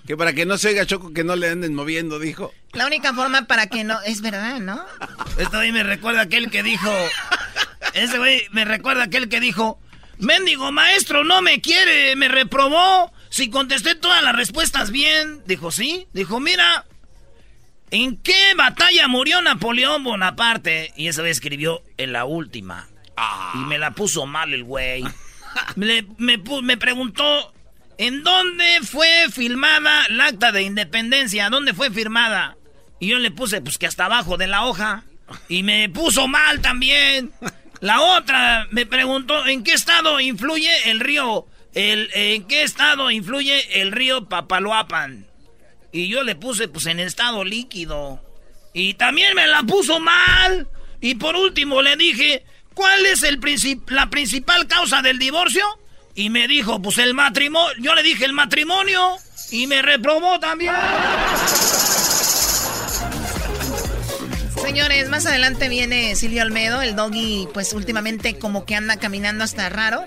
Que 0.08 0.16
para 0.16 0.32
que 0.32 0.46
no 0.46 0.58
se 0.58 0.70
oiga 0.70 0.86
Choco 0.86 1.12
que 1.14 1.26
no 1.26 1.36
le 1.36 1.50
anden 1.50 1.76
moviendo, 1.76 2.18
dijo. 2.18 2.54
La 2.72 2.88
única 2.88 3.14
forma 3.14 3.46
para 3.46 3.68
que 3.68 3.84
no... 3.84 4.02
Es 4.04 4.22
verdad, 4.22 4.60
¿no? 4.62 4.84
Esto 5.38 5.60
ahí 5.60 5.74
me 5.74 5.84
recuerda 5.84 6.22
aquel 6.22 6.50
que 6.50 6.64
dijo. 6.64 6.90
Ese 7.94 8.18
güey 8.18 8.48
me 8.52 8.64
recuerda 8.64 9.04
aquel 9.04 9.28
que 9.28 9.42
dijo. 9.42 9.82
Mendigo 10.18 10.72
maestro, 10.72 11.26
no 11.26 11.42
me 11.42 11.60
quiere, 11.60 12.16
me 12.16 12.30
reprobó. 12.30 13.12
Si 13.30 13.50
contesté 13.50 13.96
todas 13.96 14.24
las 14.24 14.34
respuestas 14.34 14.92
bien. 14.92 15.44
Dijo, 15.46 15.72
sí. 15.72 16.08
Dijo, 16.14 16.40
mira. 16.40 16.86
¿En 17.92 18.16
qué 18.16 18.54
batalla 18.56 19.10
murió 19.10 19.42
Napoleón 19.42 20.06
Bonaparte? 20.06 20.94
Y 20.96 21.10
esa 21.10 21.22
vez 21.22 21.38
escribió 21.38 21.84
en 21.98 22.14
la 22.14 22.24
última. 22.24 22.88
Y 23.56 23.58
me 23.58 23.78
la 23.78 23.92
puso 23.92 24.26
mal 24.26 24.54
el 24.54 24.64
güey. 24.64 25.04
Me, 25.76 26.06
me 26.18 26.78
preguntó, 26.78 27.52
¿en 27.98 28.24
dónde 28.24 28.80
fue 28.84 29.28
filmada 29.32 30.06
el 30.06 30.20
acta 30.22 30.52
de 30.52 30.64
independencia? 30.64 31.50
¿Dónde 31.50 31.74
fue 31.74 31.92
firmada? 31.92 32.58
Y 33.00 33.08
yo 33.08 33.20
le 33.20 33.32
puse, 33.32 33.62
pues 33.62 33.78
que 33.78 33.88
hasta 33.88 34.06
abajo 34.06 34.38
de 34.38 34.48
la 34.48 34.66
hoja. 34.66 35.04
Y 35.50 35.64
me 35.64 35.90
puso 35.90 36.28
mal 36.28 36.62
también. 36.62 37.32
La 37.82 38.02
otra 38.02 38.68
me 38.72 38.86
preguntó, 38.86 39.46
¿en 39.46 39.64
qué 39.64 39.74
estado 39.74 40.20
influye 40.20 40.90
el 40.90 41.00
río? 41.00 41.46
¿En 41.74 42.48
qué 42.48 42.64
estado 42.64 43.12
influye 43.12 43.82
el 43.82 43.92
río 43.92 44.28
Papaloapan? 44.28 45.28
Y 45.92 46.08
yo 46.08 46.24
le 46.24 46.36
puse, 46.36 46.68
pues 46.68 46.86
en 46.88 47.00
estado 47.00 47.44
líquido. 47.44 48.24
Y 48.74 48.96
también 48.96 49.36
me 49.36 49.48
la 49.48 49.64
puso 49.64 50.00
mal. 50.00 50.68
Y 51.02 51.16
por 51.16 51.36
último 51.36 51.82
le 51.82 51.96
dije, 51.98 52.44
¿cuál 52.74 53.06
es 53.06 53.22
el 53.24 53.40
princip- 53.40 53.90
la 53.90 54.10
principal 54.10 54.66
causa 54.68 55.02
del 55.02 55.20
divorcio? 55.20 55.64
Y 56.18 56.32
me 56.32 56.48
dijo, 56.48 56.82
pues 56.82 56.98
el 56.98 57.14
matrimonio. 57.14 57.76
Yo 57.80 57.94
le 57.94 58.02
dije 58.02 58.26
el 58.26 58.34
matrimonio. 58.34 59.18
Y 59.52 59.68
me 59.68 59.84
reprobó 59.84 60.40
también. 60.40 60.74
Señores, 64.60 65.10
más 65.10 65.28
adelante 65.28 65.70
viene 65.70 66.16
Silvio 66.16 66.42
Almedo. 66.42 66.82
El 66.82 66.96
doggy, 66.96 67.48
pues 67.54 67.72
últimamente 67.74 68.40
como 68.40 68.66
que 68.66 68.74
anda 68.74 68.98
caminando 68.98 69.44
hasta 69.44 69.70
raro. 69.70 70.06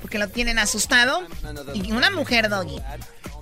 Porque 0.00 0.20
lo 0.20 0.28
tienen 0.28 0.60
asustado. 0.60 1.26
Y 1.74 1.90
una 1.90 2.12
mujer 2.12 2.48
doggy. 2.48 2.76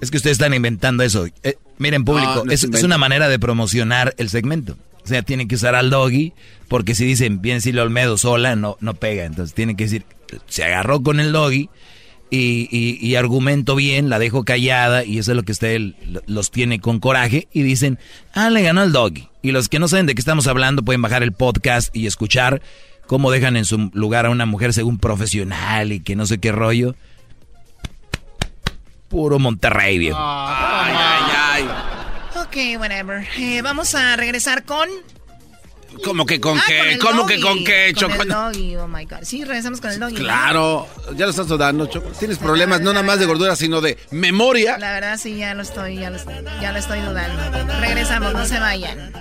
Es 0.01 0.11
que 0.11 0.17
ustedes 0.17 0.37
están 0.37 0.55
inventando 0.55 1.03
eso. 1.03 1.27
Eh, 1.43 1.59
miren, 1.77 2.07
público, 2.07 2.37
No, 2.37 2.45
no 2.47 2.53
es, 2.53 2.65
es 2.65 2.83
una 2.83 2.97
manera 2.97 3.29
de 3.29 3.39
promocionar 3.39 4.15
el 4.17 4.31
segmento. 4.31 4.79
O 5.05 5.07
sea, 5.07 5.21
tienen 5.21 5.49
que 5.49 5.57
usar 5.57 5.75
al 5.75 5.91
doggy, 5.91 6.33
porque 6.67 6.95
si 6.95 7.05
dicen, 7.05 7.43
viene 7.43 7.61
Silvio 7.61 7.83
Olmedo 7.83 8.17
sola, 8.17 8.57
no, 8.57 8.79
no 8.81 8.95
pega. 8.95 9.27
Entonces 9.27 9.55
tienen 9.55 9.77
que 9.77 9.85
decir, 9.85 10.07
se 10.47 10.65
agarró 10.65 11.03
con 11.03 11.21
el 11.21 11.33
doggy 11.33 11.69
y, 12.31 12.69
y, 12.71 12.99
y 13.05 13.17
argumento 13.17 13.75
bien, 13.75 14.09
la 14.09 14.19
dejo 14.19 14.45
callada, 14.45 15.05
y 15.05 15.19
eso 15.19 15.33
es 15.33 15.37
lo 15.37 15.43
que 15.43 15.53
usted 15.53 15.81
los 16.27 16.51
tiene 16.51 16.81
con 16.81 17.01
coraje, 17.01 17.49
y 17.53 17.63
dicen, 17.63 17.99
ah, 18.35 18.51
le 18.51 18.63
ganó 18.63 18.83
el 18.83 18.93
doggy. 18.93 19.29
Y 19.43 19.53
los 19.53 19.69
que 19.69 19.79
no 19.79 19.89
saben 19.89 20.07
de 20.07 20.15
qué 20.15 20.21
estamos 20.21 20.47
hablando 20.47 20.83
pueden 20.83 21.03
bajar 21.03 21.23
el 21.23 21.33
podcast 21.33 21.95
y 21.95 22.07
escuchar 22.07 22.63
cómo 23.07 23.31
dejan 23.31 23.57
en 23.57 23.65
su 23.65 23.91
lugar 23.93 24.27
a 24.27 24.31
una 24.31 24.47
mujer 24.47 24.73
según 24.73 24.99
profesional 24.99 25.93
y 25.93 26.01
que 26.01 26.15
no 26.15 26.27
sé 26.27 26.39
qué 26.39 26.53
rollo. 26.53 26.95
Puro 29.09 29.41
Monterrey, 29.41 29.99
viejo. 29.99 30.19
Ay, 30.21 30.95
ay, 30.97 31.23
ay. 31.35 32.41
Ok, 32.41 32.81
whatever. 32.81 33.27
Eh, 33.37 33.61
vamos 33.63 33.95
a 33.97 34.15
regresar 34.17 34.65
con... 34.65 34.89
¿Cómo 36.05 36.25
que 36.25 36.41
con 36.41 36.57
Ah, 36.59 36.63
qué? 36.67 36.93
el 36.93 36.99
¿Cómo 36.99 37.23
doggy. 37.23 37.35
que 37.35 37.41
con 37.43 37.65
qué, 37.65 37.93
Con 37.95 38.11
Choco? 38.11 38.23
el 38.23 38.29
doggy, 38.29 38.77
oh 38.77 38.89
my 38.89 39.05
God. 39.05 39.19
Sí, 39.23 39.45
regresamos 39.45 39.81
con 39.81 39.91
el 39.91 39.99
doggy. 40.01 40.15
¿no? 40.15 40.21
Claro, 40.21 40.89
ya 41.17 41.25
lo 41.27 41.31
estás 41.31 41.47
dudando, 41.49 41.87
Choco. 41.87 42.09
Tienes 42.19 42.39
problemas 42.39 42.81
no 42.81 42.93
nada 42.93 43.05
más 43.05 43.19
de 43.19 43.27
gordura, 43.27 43.55
sino 43.57 43.81
de 43.81 43.99
memoria. 44.11 44.79
La 44.79 44.93
verdad 44.93 45.19
sí, 45.19 45.37
ya 45.37 45.55
lo 45.55 45.63
estoy, 45.63 45.97
ya 45.97 46.11
lo 46.11 46.17
estoy, 46.17 46.35
ya 46.61 46.73
lo 46.73 46.79
estoy 46.79 47.01
dudando. 47.01 47.81
Regresamos, 47.81 48.33
no 48.33 48.47
se 48.47 48.59
vayan. 48.59 49.13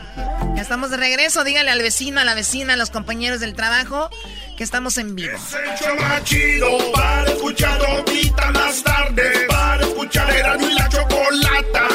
Ya 0.55 0.61
estamos 0.61 0.89
de 0.91 0.97
regreso, 0.97 1.43
dígale 1.43 1.69
al 1.71 1.81
vecino, 1.81 2.19
a 2.21 2.25
la 2.25 2.33
vecina, 2.35 2.73
a 2.73 2.77
los 2.77 2.89
compañeros 2.91 3.39
del 3.39 3.53
trabajo 3.55 4.09
que 4.57 4.63
estamos 4.63 4.97
en 4.97 5.15
vivo. 5.15 5.31
El 5.33 5.77
show 5.79 5.95
más 5.99 6.23
chido 6.23 6.91
para 6.93 7.29
escuchar 7.31 7.79
ahorita 7.85 8.51
más 8.51 8.83
tarde. 8.83 9.45
Para 9.47 9.83
escuchar 9.85 10.29
era 10.29 10.57
y 10.61 10.73
la 10.73 10.89
chocolata. 10.89 11.87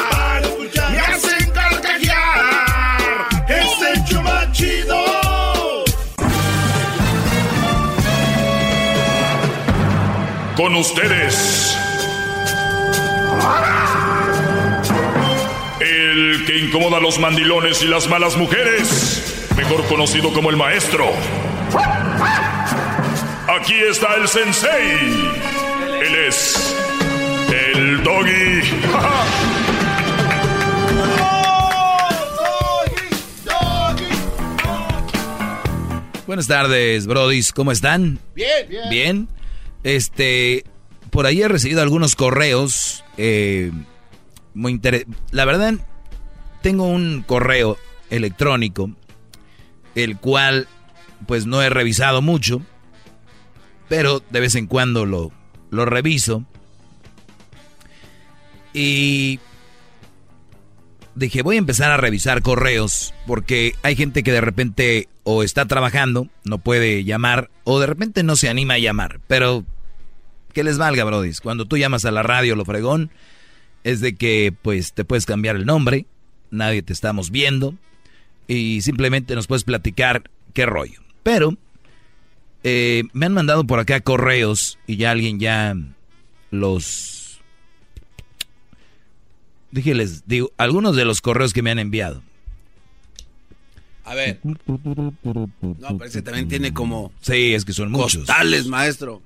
Con 10.65 10.77
ustedes. 10.77 11.77
El 15.79 16.43
que 16.47 16.57
incomoda 16.57 16.97
a 16.97 16.99
los 16.99 17.19
mandilones 17.19 17.83
y 17.83 17.85
las 17.85 18.09
malas 18.09 18.35
mujeres. 18.35 19.45
Mejor 19.55 19.85
conocido 19.85 20.33
como 20.33 20.49
el 20.49 20.57
maestro. 20.57 21.05
Aquí 23.47 23.75
está 23.75 24.15
el 24.15 24.27
sensei. 24.27 25.29
Él 26.01 26.15
es 26.29 26.75
el 27.71 28.01
doggy. 28.01 28.61
Buenas 36.25 36.47
tardes, 36.47 37.05
brodis. 37.05 37.53
¿Cómo 37.53 37.71
están? 37.71 38.17
Bien, 38.33 38.67
bien. 38.67 38.89
Bien. 38.89 39.34
Este, 39.85 40.65
por 41.11 41.27
ahí 41.27 41.43
he 41.43 41.47
recibido 41.47 41.81
algunos 41.83 42.15
correos. 42.15 43.03
eh, 43.17 43.71
muy 44.55 44.71
inter- 44.73 45.05
La 45.31 45.45
verdad, 45.45 45.75
tengo 46.63 46.85
un 46.87 47.23
correo 47.25 47.77
electrónico, 48.09 48.89
el 49.93 50.17
cual, 50.17 50.67
pues 51.27 51.45
no 51.45 51.61
he 51.61 51.69
revisado 51.69 52.21
mucho, 52.23 52.61
pero 53.87 54.23
de 54.31 54.39
vez 54.39 54.55
en 54.55 54.65
cuando 54.65 55.05
lo, 55.05 55.31
lo 55.69 55.85
reviso. 55.85 56.43
Y 58.73 59.39
dije, 61.13 61.43
voy 61.43 61.57
a 61.57 61.59
empezar 61.59 61.91
a 61.91 61.97
revisar 61.97 62.41
correos 62.41 63.13
porque 63.27 63.75
hay 63.83 63.95
gente 63.95 64.23
que 64.23 64.31
de 64.31 64.41
repente 64.41 65.09
o 65.23 65.43
está 65.43 65.65
trabajando, 65.65 66.27
no 66.43 66.57
puede 66.57 67.03
llamar, 67.03 67.49
o 67.63 67.79
de 67.79 67.87
repente 67.87 68.23
no 68.23 68.35
se 68.35 68.49
anima 68.49 68.73
a 68.75 68.79
llamar. 68.79 69.19
Pero 69.27 69.63
que 70.55 70.63
les 70.63 70.79
valga, 70.79 71.03
brodis. 71.03 71.41
Cuando 71.41 71.65
tú 71.65 71.77
llamas 71.77 72.05
a 72.05 72.11
la 72.11 72.23
radio, 72.23 72.55
lo 72.55 72.65
fregón, 72.65 73.11
es 73.83 73.99
de 73.99 74.15
que 74.15 74.51
pues 74.63 74.93
te 74.93 75.05
puedes 75.05 75.27
cambiar 75.27 75.55
el 75.57 75.65
nombre, 75.67 76.07
nadie 76.49 76.81
te 76.81 76.93
estamos 76.93 77.29
viendo, 77.29 77.75
y 78.47 78.81
simplemente 78.81 79.35
nos 79.35 79.45
puedes 79.45 79.65
platicar 79.65 80.31
qué 80.53 80.65
rollo. 80.65 81.01
Pero 81.21 81.55
eh, 82.63 83.03
me 83.13 83.27
han 83.27 83.33
mandado 83.33 83.65
por 83.65 83.79
acá 83.79 83.99
correos 83.99 84.79
y 84.87 84.95
ya 84.95 85.11
alguien 85.11 85.39
ya 85.39 85.75
los... 86.49 87.39
Dije, 89.71 89.93
les 89.93 90.25
digo, 90.25 90.51
algunos 90.57 90.95
de 90.95 91.03
los 91.03 91.19
correos 91.19 91.51
que 91.51 91.61
me 91.61 91.69
han 91.71 91.79
enviado. 91.79 92.23
A 94.05 94.15
ver. 94.15 94.39
No, 94.45 94.57
pero 95.97 96.05
ese 96.05 96.21
también 96.21 96.47
tiene 96.47 96.73
como 96.73 97.11
Sí, 97.21 97.53
es 97.53 97.65
que 97.65 97.73
son 97.73 97.91
muchos. 97.91 98.19
costales, 98.19 98.67
maestro. 98.67 99.21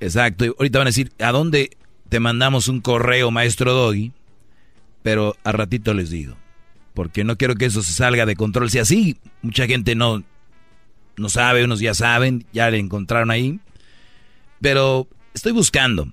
Exacto. 0.00 0.44
Y 0.44 0.48
ahorita 0.48 0.78
van 0.78 0.88
a 0.88 0.90
decir, 0.90 1.12
¿a 1.18 1.30
dónde 1.30 1.76
te 2.08 2.20
mandamos 2.20 2.68
un 2.68 2.80
correo, 2.80 3.30
maestro 3.30 3.72
Doggy? 3.72 4.12
Pero 5.02 5.36
a 5.44 5.52
ratito 5.52 5.94
les 5.94 6.10
digo. 6.10 6.36
Porque 6.94 7.22
no 7.22 7.36
quiero 7.36 7.54
que 7.54 7.66
eso 7.66 7.82
se 7.82 7.92
salga 7.92 8.26
de 8.26 8.36
control. 8.36 8.70
Si 8.70 8.78
así, 8.78 9.16
mucha 9.42 9.66
gente 9.66 9.94
no, 9.94 10.22
no 11.16 11.28
sabe, 11.28 11.64
unos 11.64 11.80
ya 11.80 11.94
saben, 11.94 12.44
ya 12.52 12.70
le 12.70 12.78
encontraron 12.78 13.30
ahí. 13.30 13.60
Pero 14.60 15.06
estoy 15.34 15.52
buscando. 15.52 16.12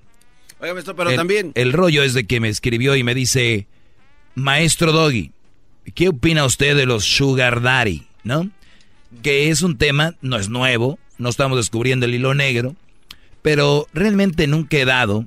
Oiga, 0.60 0.74
maestro, 0.74 0.94
pero 0.94 1.10
el, 1.10 1.16
también. 1.16 1.52
El 1.54 1.72
rollo 1.72 2.02
es 2.02 2.14
de 2.14 2.26
que 2.26 2.40
me 2.40 2.48
escribió 2.48 2.94
y 2.96 3.02
me 3.02 3.14
dice, 3.14 3.66
maestro 4.34 4.92
Doggy, 4.92 5.32
¿qué 5.94 6.08
opina 6.08 6.44
usted 6.44 6.76
de 6.76 6.86
los 6.86 7.04
sugar 7.04 7.62
daddy? 7.62 8.06
¿No? 8.24 8.50
Que 9.22 9.50
es 9.50 9.62
un 9.62 9.78
tema, 9.78 10.14
no 10.20 10.36
es 10.36 10.48
nuevo, 10.48 10.98
no 11.16 11.28
estamos 11.28 11.58
descubriendo 11.58 12.06
el 12.06 12.14
hilo 12.14 12.34
negro, 12.34 12.76
pero 13.48 13.88
realmente 13.94 14.46
nunca 14.46 14.76
he 14.76 14.84
dado 14.84 15.24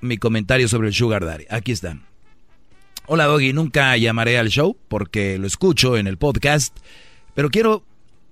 mi 0.00 0.16
comentario 0.16 0.68
sobre 0.68 0.86
el 0.86 0.94
sugar 0.94 1.24
daddy. 1.24 1.44
Aquí 1.50 1.72
está. 1.72 1.98
Hola 3.06 3.24
Doggy, 3.24 3.52
nunca 3.52 3.96
llamaré 3.96 4.38
al 4.38 4.48
show 4.48 4.76
porque 4.86 5.36
lo 5.36 5.48
escucho 5.48 5.96
en 5.96 6.06
el 6.06 6.18
podcast, 6.18 6.76
pero 7.34 7.50
quiero 7.50 7.82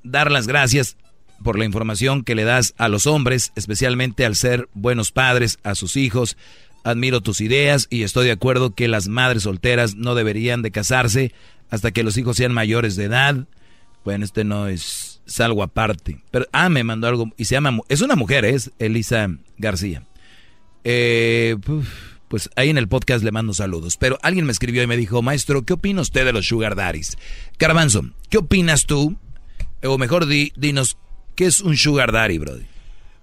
dar 0.05 0.31
las 0.31 0.47
gracias 0.47 0.97
por 1.43 1.59
la 1.59 1.65
información 1.65 2.23
que 2.23 2.37
le 2.37 2.45
das 2.45 2.73
a 2.79 2.89
los 2.89 3.09
hombres, 3.09 3.51
especialmente 3.57 4.25
al 4.25 4.37
ser 4.37 4.69
buenos 4.75 5.11
padres 5.11 5.59
a 5.65 5.75
sus 5.75 5.97
hijos. 5.97 6.37
Admiro 6.85 7.21
tus 7.21 7.41
ideas 7.41 7.89
y 7.91 8.05
estoy 8.05 8.27
de 8.27 8.33
acuerdo 8.33 8.77
que 8.77 8.87
las 8.87 9.09
madres 9.09 9.43
solteras 9.43 9.97
no 9.97 10.15
deberían 10.15 10.63
de 10.63 10.71
casarse 10.71 11.33
hasta 11.69 11.91
que 11.91 12.05
los 12.05 12.17
hijos 12.17 12.37
sean 12.37 12.55
mayores 12.55 12.95
de 12.95 13.07
edad. 13.07 13.45
Bueno, 14.05 14.25
este 14.25 14.45
no 14.45 14.69
es, 14.69 15.12
es 15.27 15.41
algo 15.41 15.63
aparte. 15.63 16.23
Pero, 16.31 16.47
ah, 16.53 16.69
me 16.69 16.85
mandó 16.85 17.09
algo 17.09 17.31
y 17.37 17.45
se 17.45 17.55
llama, 17.55 17.79
es 17.89 18.01
una 18.01 18.17
mujer, 18.17 18.45
es 18.45 18.71
Elisa 18.79 19.29
García. 19.59 20.07
Eh, 20.85 21.57
pues 22.29 22.49
ahí 22.57 22.71
en 22.71 22.79
el 22.79 22.89
podcast 22.89 23.23
le 23.23 23.31
mando 23.31 23.53
saludos. 23.53 23.97
Pero 23.97 24.19
alguien 24.23 24.47
me 24.47 24.53
escribió 24.53 24.83
y 24.83 24.87
me 24.87 24.97
dijo, 24.97 25.23
maestro, 25.23 25.65
¿qué 25.65 25.75
opina 25.75 26.01
usted 26.01 26.25
de 26.25 26.33
los 26.33 26.47
sugar 26.47 26.77
daddies? 26.77 27.19
Garbanzo, 27.59 28.05
¿qué 28.31 28.39
opinas 28.39 28.87
tú? 28.87 29.19
O 29.83 29.99
mejor 29.99 30.27
di, 30.27 30.53
dinos, 30.57 30.97
¿qué 31.35 31.47
es 31.47 31.61
un 31.61 31.77
sugar 31.77 32.13
daddy, 32.13 32.39
brother? 32.39 32.67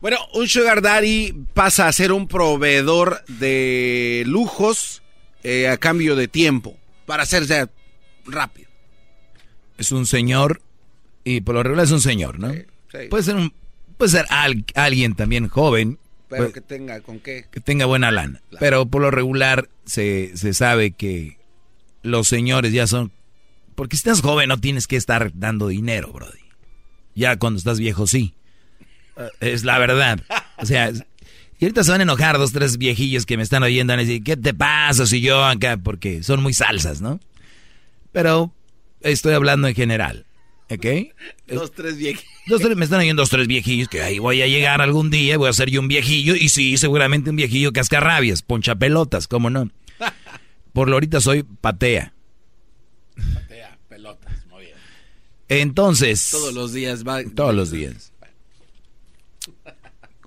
Bueno, 0.01 0.17
un 0.33 0.47
sugar 0.47 0.81
daddy 0.81 1.33
pasa 1.53 1.87
a 1.87 1.93
ser 1.93 2.11
un 2.11 2.27
proveedor 2.27 3.25
de 3.27 4.23
lujos 4.27 5.01
eh, 5.43 5.67
a 5.67 5.77
cambio 5.77 6.15
de 6.15 6.27
tiempo 6.27 6.77
para 7.05 7.23
hacerse 7.23 7.67
rápido. 8.25 8.69
Es 9.77 9.91
un 9.91 10.05
señor 10.05 10.61
y 11.35 11.41
por 11.41 11.55
lo 11.55 11.63
regular 11.63 11.85
es 11.85 11.91
un 11.91 12.01
señor, 12.01 12.39
¿no? 12.39 12.51
sí. 12.53 12.97
Puede 13.09 13.23
ser 13.23 13.35
un, 13.35 13.53
puede 13.97 14.11
ser 14.11 14.25
al- 14.29 14.65
alguien 14.75 15.15
también 15.15 15.47
joven 15.47 15.99
Pero 16.29 16.43
Pues- 16.43 16.53
que 16.53 16.61
tenga 16.61 17.01
con 17.01 17.19
qué. 17.19 17.45
que 17.51 17.59
tenga 17.59 17.85
buena 17.85 18.11
lana. 18.11 18.41
Pero 18.59 18.85
por 18.87 19.01
lo 19.01 19.11
regular 19.11 19.69
se, 19.85 20.35
se 20.37 20.53
sabe 20.53 20.91
que 20.91 21.37
los 22.03 22.27
señores 22.27 22.71
ya 22.73 22.87
son... 22.87 23.11
Porque 23.75 23.95
si 23.95 24.01
estás 24.01 24.21
joven 24.21 24.49
no 24.49 24.59
tienes 24.59 24.87
que 24.87 24.95
estar 24.95 25.31
dando 25.33 25.67
dinero, 25.69 26.11
Brody. 26.13 26.39
Ya 27.15 27.37
cuando 27.37 27.57
estás 27.57 27.79
viejo 27.79 28.07
sí. 28.07 28.33
Eh, 29.17 29.29
Es 29.39 29.63
la 29.63 29.77
verdad. 29.79 30.19
O 30.57 30.65
sea, 30.65 30.91
y 31.59 31.65
ahorita 31.65 31.83
se 31.83 31.91
van 31.91 32.01
a 32.01 32.03
enojar 32.03 32.37
dos, 32.37 32.51
tres 32.53 32.77
viejillos 32.77 33.25
que 33.25 33.35
me 33.37 33.43
están 33.43 33.63
oyendo. 33.63 33.91
Van 33.93 33.99
a 33.99 34.03
decir, 34.03 34.23
¿qué 34.23 34.37
te 34.37 34.53
pasa 34.53 35.05
si 35.05 35.21
yo 35.21 35.43
acá? 35.43 35.77
Porque 35.77 36.23
son 36.23 36.41
muy 36.43 36.53
salsas, 36.53 37.01
¿no? 37.01 37.19
Pero 38.11 38.53
estoy 39.01 39.33
hablando 39.33 39.67
en 39.67 39.75
general. 39.75 40.25
¿Ok? 40.71 40.85
Dos, 41.47 41.71
tres. 41.71 41.97
Dos, 42.47 42.61
tres- 42.61 42.77
me 42.77 42.85
están 42.85 42.99
oyendo 42.99 43.21
dos, 43.23 43.29
tres 43.29 43.47
viejillos 43.47 43.87
que 43.87 44.01
ahí 44.01 44.19
voy 44.19 44.41
a 44.41 44.47
llegar 44.47 44.81
algún 44.81 45.09
día, 45.09 45.37
voy 45.37 45.49
a 45.49 45.53
ser 45.53 45.69
yo 45.71 45.79
un 45.81 45.87
viejillo, 45.87 46.35
y 46.35 46.49
sí, 46.49 46.77
seguramente 46.77 47.29
un 47.31 47.35
viejillo 47.35 47.71
cascarrabias, 47.73 48.43
poncha 48.43 48.75
pelotas, 48.75 49.27
¿cómo 49.27 49.49
no? 49.49 49.69
Por 50.73 50.87
lo 50.87 50.95
ahorita 50.95 51.21
soy 51.21 51.41
patea. 51.43 52.13
Patea, 53.33 53.79
pelotas, 53.89 54.45
muy 54.47 54.65
bien. 54.65 54.75
Entonces, 55.47 56.29
Todos 56.29 56.53
los 56.53 56.71
días 56.71 57.03
va. 57.03 57.23
todos 57.23 57.55
los 57.55 57.71
días. 57.71 58.13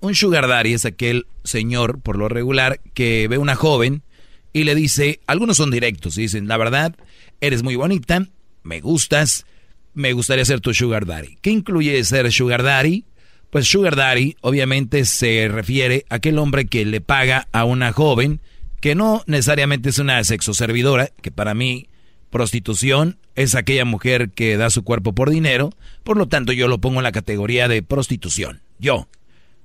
Un 0.01 0.15
sugar 0.15 0.49
daddy 0.49 0.73
es 0.73 0.83
aquel 0.83 1.25
señor, 1.45 2.01
por 2.01 2.17
lo 2.17 2.27
regular, 2.27 2.81
que 2.93 3.27
ve 3.29 3.37
una 3.37 3.55
joven 3.55 4.03
y 4.51 4.65
le 4.65 4.75
dice, 4.75 5.21
algunos 5.25 5.55
son 5.57 5.71
directos, 5.71 6.17
y 6.17 6.23
dicen, 6.23 6.49
la 6.49 6.57
verdad, 6.57 6.95
eres 7.39 7.63
muy 7.63 7.75
bonita, 7.77 8.27
me 8.63 8.81
gustas, 8.81 9.45
me 9.93 10.13
gustaría 10.13 10.45
ser 10.45 10.61
tu 10.61 10.73
sugar 10.73 11.05
daddy. 11.05 11.37
¿Qué 11.41 11.51
incluye 11.51 12.03
ser 12.03 12.31
sugar 12.31 12.63
daddy? 12.63 13.05
Pues 13.49 13.67
sugar 13.67 13.95
daddy 13.95 14.35
obviamente 14.41 15.05
se 15.05 15.47
refiere 15.47 16.05
a 16.09 16.15
aquel 16.15 16.39
hombre 16.39 16.65
que 16.65 16.85
le 16.85 17.01
paga 17.01 17.47
a 17.51 17.65
una 17.65 17.91
joven 17.91 18.41
que 18.81 18.95
no 18.95 19.23
necesariamente 19.27 19.89
es 19.89 19.99
una 19.99 20.23
sexoservidora, 20.23 21.11
que 21.21 21.31
para 21.31 21.53
mí 21.53 21.87
Prostitución 22.33 23.19
es 23.35 23.53
aquella 23.53 23.85
mujer 23.85 24.31
que 24.31 24.57
da 24.57 24.71
su 24.71 24.83
cuerpo 24.83 25.13
por 25.13 25.29
dinero, 25.29 25.69
por 26.03 26.17
lo 26.17 26.27
tanto 26.27 26.51
yo 26.51 26.67
lo 26.67 26.79
pongo 26.79 26.99
en 26.99 27.03
la 27.03 27.11
categoría 27.11 27.67
de 27.67 27.83
prostitución. 27.83 28.61
Yo. 28.79 29.07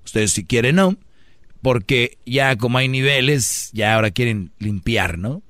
Ustedes 0.05 0.33
si 0.33 0.45
quieren 0.45 0.77
no, 0.77 0.99
porque 1.63 2.19
ya 2.27 2.57
como 2.57 2.77
hay 2.77 2.89
niveles, 2.89 3.71
ya 3.73 3.95
ahora 3.95 4.11
quieren 4.11 4.53
limpiar, 4.59 5.17
¿no? 5.17 5.43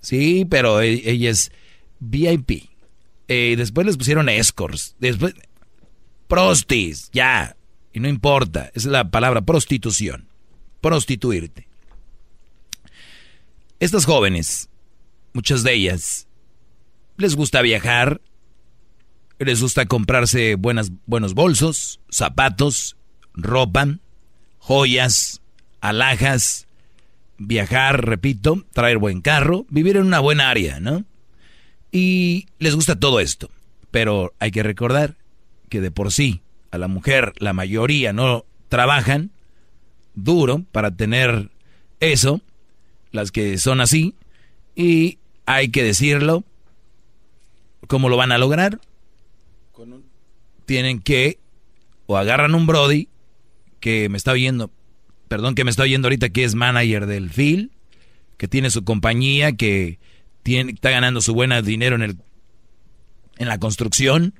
Sí, 0.00 0.46
pero 0.48 0.80
e, 0.80 1.02
ella 1.10 1.30
es 1.30 1.50
VIP. 1.98 2.68
Eh, 3.28 3.54
después 3.56 3.86
les 3.86 3.96
pusieron 3.96 4.28
escorts. 4.28 4.96
Después, 4.98 5.34
prostis, 6.28 7.10
ya. 7.12 7.56
Y 7.92 8.00
no 8.00 8.08
importa, 8.08 8.70
es 8.74 8.84
la 8.84 9.10
palabra 9.10 9.42
prostitución. 9.42 10.28
Prostituirte. 10.80 11.66
Estas 13.80 14.04
jóvenes, 14.04 14.68
muchas 15.32 15.62
de 15.62 15.74
ellas, 15.74 16.28
les 17.16 17.36
gusta 17.36 17.62
viajar, 17.62 18.20
les 19.38 19.60
gusta 19.60 19.86
comprarse 19.86 20.54
buenos 20.54 21.34
bolsos, 21.34 22.00
zapatos, 22.10 22.96
ropa, 23.34 23.98
joyas, 24.58 25.42
alhajas, 25.80 26.66
viajar, 27.38 28.06
repito, 28.06 28.64
traer 28.72 28.98
buen 28.98 29.20
carro, 29.20 29.66
vivir 29.68 29.96
en 29.96 30.06
una 30.06 30.20
buena 30.20 30.50
área, 30.50 30.80
¿no? 30.80 31.04
Y 31.96 32.46
les 32.58 32.74
gusta 32.74 33.00
todo 33.00 33.20
esto. 33.20 33.48
Pero 33.90 34.34
hay 34.38 34.50
que 34.50 34.62
recordar 34.62 35.16
que 35.70 35.80
de 35.80 35.90
por 35.90 36.12
sí 36.12 36.42
a 36.70 36.76
la 36.76 36.88
mujer 36.88 37.32
la 37.38 37.54
mayoría 37.54 38.12
no 38.12 38.44
trabajan 38.68 39.30
duro 40.14 40.62
para 40.72 40.90
tener 40.90 41.48
eso, 42.00 42.42
las 43.12 43.32
que 43.32 43.56
son 43.56 43.80
así, 43.80 44.14
y 44.74 45.16
hay 45.46 45.70
que 45.70 45.82
decirlo, 45.82 46.44
¿cómo 47.86 48.10
lo 48.10 48.18
van 48.18 48.30
a 48.30 48.36
lograr? 48.36 48.78
Tienen 50.66 51.00
que 51.00 51.38
o 52.04 52.18
agarran 52.18 52.54
un 52.54 52.66
Brody 52.66 53.08
que 53.80 54.10
me 54.10 54.18
está 54.18 54.32
oyendo, 54.32 54.70
perdón 55.28 55.54
que 55.54 55.64
me 55.64 55.70
está 55.70 55.84
oyendo 55.84 56.08
ahorita 56.08 56.28
que 56.28 56.44
es 56.44 56.54
manager 56.54 57.06
del 57.06 57.30
Phil, 57.30 57.70
que 58.36 58.48
tiene 58.48 58.68
su 58.68 58.84
compañía, 58.84 59.52
que 59.52 59.98
tiene, 60.46 60.70
está 60.70 60.90
ganando 60.90 61.20
su 61.20 61.34
buen 61.34 61.50
dinero 61.64 61.96
en 61.96 62.02
el 62.02 62.16
en 63.36 63.48
la 63.48 63.58
construcción. 63.58 64.32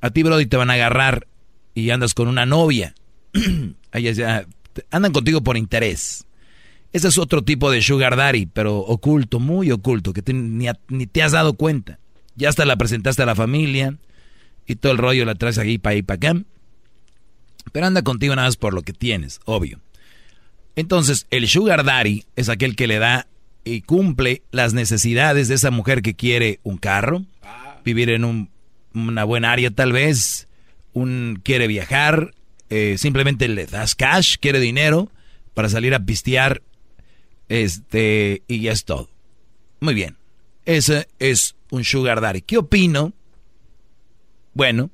A 0.00 0.08
ti, 0.08 0.22
Brody, 0.22 0.46
te 0.46 0.56
van 0.56 0.70
a 0.70 0.72
agarrar 0.72 1.26
y 1.74 1.90
andas 1.90 2.14
con 2.14 2.28
una 2.28 2.46
novia. 2.46 2.94
ya, 3.92 4.46
andan 4.90 5.12
contigo 5.12 5.42
por 5.42 5.58
interés. 5.58 6.24
Ese 6.94 7.08
es 7.08 7.18
otro 7.18 7.44
tipo 7.44 7.70
de 7.70 7.82
sugar 7.82 8.16
daddy, 8.16 8.46
pero 8.46 8.78
oculto, 8.78 9.38
muy 9.38 9.70
oculto, 9.70 10.14
que 10.14 10.22
ni, 10.32 10.66
ni, 10.88 11.06
te 11.06 11.22
has 11.22 11.32
dado 11.32 11.52
cuenta. 11.52 11.98
Ya 12.34 12.48
hasta 12.48 12.64
la 12.64 12.76
presentaste 12.76 13.22
a 13.22 13.26
la 13.26 13.34
familia 13.34 13.98
y 14.66 14.76
todo 14.76 14.92
el 14.92 14.98
rollo 14.98 15.26
la 15.26 15.34
traes 15.34 15.58
aquí 15.58 15.76
para 15.76 15.92
ahí 15.94 16.02
para 16.02 16.30
acá. 16.30 16.42
Pero 17.70 17.86
anda 17.86 18.00
contigo 18.00 18.34
nada 18.34 18.48
más 18.48 18.56
por 18.56 18.72
lo 18.72 18.80
que 18.80 18.94
tienes, 18.94 19.40
obvio. 19.44 19.78
Entonces, 20.74 21.26
el 21.28 21.46
sugar 21.48 21.84
daddy 21.84 22.24
es 22.34 22.48
aquel 22.48 22.76
que 22.76 22.86
le 22.86 22.98
da 22.98 23.26
y 23.74 23.82
cumple 23.82 24.42
las 24.50 24.74
necesidades 24.74 25.48
de 25.48 25.54
esa 25.54 25.70
mujer 25.70 26.02
que 26.02 26.14
quiere 26.14 26.60
un 26.62 26.78
carro, 26.78 27.24
vivir 27.84 28.10
en 28.10 28.24
un, 28.24 28.50
una 28.94 29.24
buena 29.24 29.52
área 29.52 29.70
tal 29.70 29.92
vez, 29.92 30.48
un 30.92 31.40
quiere 31.42 31.66
viajar, 31.66 32.34
eh, 32.70 32.96
simplemente 32.98 33.48
le 33.48 33.66
das 33.66 33.94
cash, 33.94 34.36
quiere 34.40 34.60
dinero 34.60 35.10
para 35.54 35.68
salir 35.68 35.94
a 35.94 36.04
pistear, 36.04 36.62
este, 37.48 38.42
y 38.48 38.60
ya 38.60 38.72
es 38.72 38.84
todo. 38.84 39.10
Muy 39.80 39.94
bien, 39.94 40.16
ese 40.64 41.08
es 41.18 41.56
un 41.70 41.84
sugar 41.84 42.20
daddy. 42.20 42.42
¿Qué 42.42 42.58
opino? 42.58 43.12
Bueno, 44.54 44.90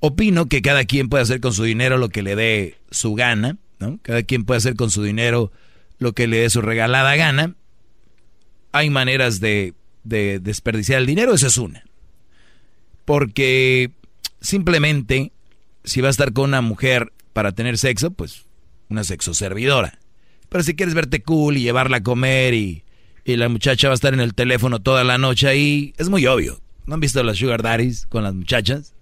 opino 0.00 0.46
que 0.46 0.62
cada 0.62 0.84
quien 0.84 1.08
puede 1.08 1.22
hacer 1.22 1.40
con 1.40 1.52
su 1.52 1.64
dinero 1.64 1.98
lo 1.98 2.08
que 2.08 2.22
le 2.22 2.36
dé 2.36 2.78
su 2.90 3.14
gana, 3.14 3.56
¿no? 3.78 3.98
Cada 4.02 4.22
quien 4.22 4.44
puede 4.44 4.58
hacer 4.58 4.76
con 4.76 4.90
su 4.90 5.02
dinero 5.02 5.50
lo 5.98 6.12
que 6.12 6.26
le 6.26 6.38
dé 6.38 6.50
su 6.50 6.60
regalada 6.60 7.16
gana. 7.16 7.54
Hay 8.72 8.90
maneras 8.90 9.40
de, 9.40 9.74
de 10.04 10.40
desperdiciar 10.40 11.00
el 11.00 11.06
dinero, 11.06 11.34
esa 11.34 11.46
es 11.46 11.56
una. 11.56 11.84
Porque 13.04 13.90
simplemente, 14.40 15.32
si 15.84 16.00
va 16.00 16.08
a 16.08 16.10
estar 16.10 16.32
con 16.32 16.50
una 16.50 16.60
mujer 16.60 17.12
para 17.32 17.52
tener 17.52 17.78
sexo, 17.78 18.10
pues 18.10 18.44
una 18.88 19.04
sexo 19.04 19.34
servidora. 19.34 19.98
Pero 20.48 20.64
si 20.64 20.74
quieres 20.74 20.94
verte 20.94 21.22
cool 21.22 21.56
y 21.56 21.62
llevarla 21.62 21.98
a 21.98 22.02
comer 22.02 22.54
y, 22.54 22.84
y 23.24 23.36
la 23.36 23.48
muchacha 23.48 23.88
va 23.88 23.92
a 23.92 23.96
estar 23.96 24.14
en 24.14 24.20
el 24.20 24.34
teléfono 24.34 24.80
toda 24.80 25.04
la 25.04 25.18
noche 25.18 25.48
ahí, 25.48 25.94
es 25.98 26.08
muy 26.08 26.26
obvio. 26.26 26.60
¿No 26.86 26.94
han 26.94 27.00
visto 27.00 27.22
las 27.22 27.36
sugar 27.36 27.62
daddies 27.62 28.06
con 28.06 28.24
las 28.24 28.34
muchachas? 28.34 28.94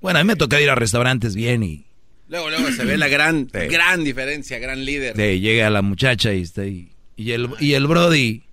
Bueno, 0.00 0.20
a 0.20 0.22
mí 0.22 0.28
me 0.28 0.36
toca 0.36 0.60
ir 0.60 0.70
a 0.70 0.76
restaurantes 0.76 1.34
bien 1.34 1.64
y... 1.64 1.86
Luego, 2.28 2.50
luego 2.50 2.70
se 2.72 2.84
ve 2.84 2.98
la 2.98 3.08
gran, 3.08 3.48
gran 3.52 4.04
diferencia, 4.04 4.58
gran 4.58 4.84
líder. 4.84 5.16
Sí, 5.16 5.40
llega 5.40 5.70
la 5.70 5.82
muchacha 5.82 6.34
y 6.34 6.42
está 6.42 6.60
ahí. 6.62 6.92
Y 7.16 7.32
el, 7.32 7.48
y 7.58 7.72
el 7.72 7.86
Brody, 7.86 8.44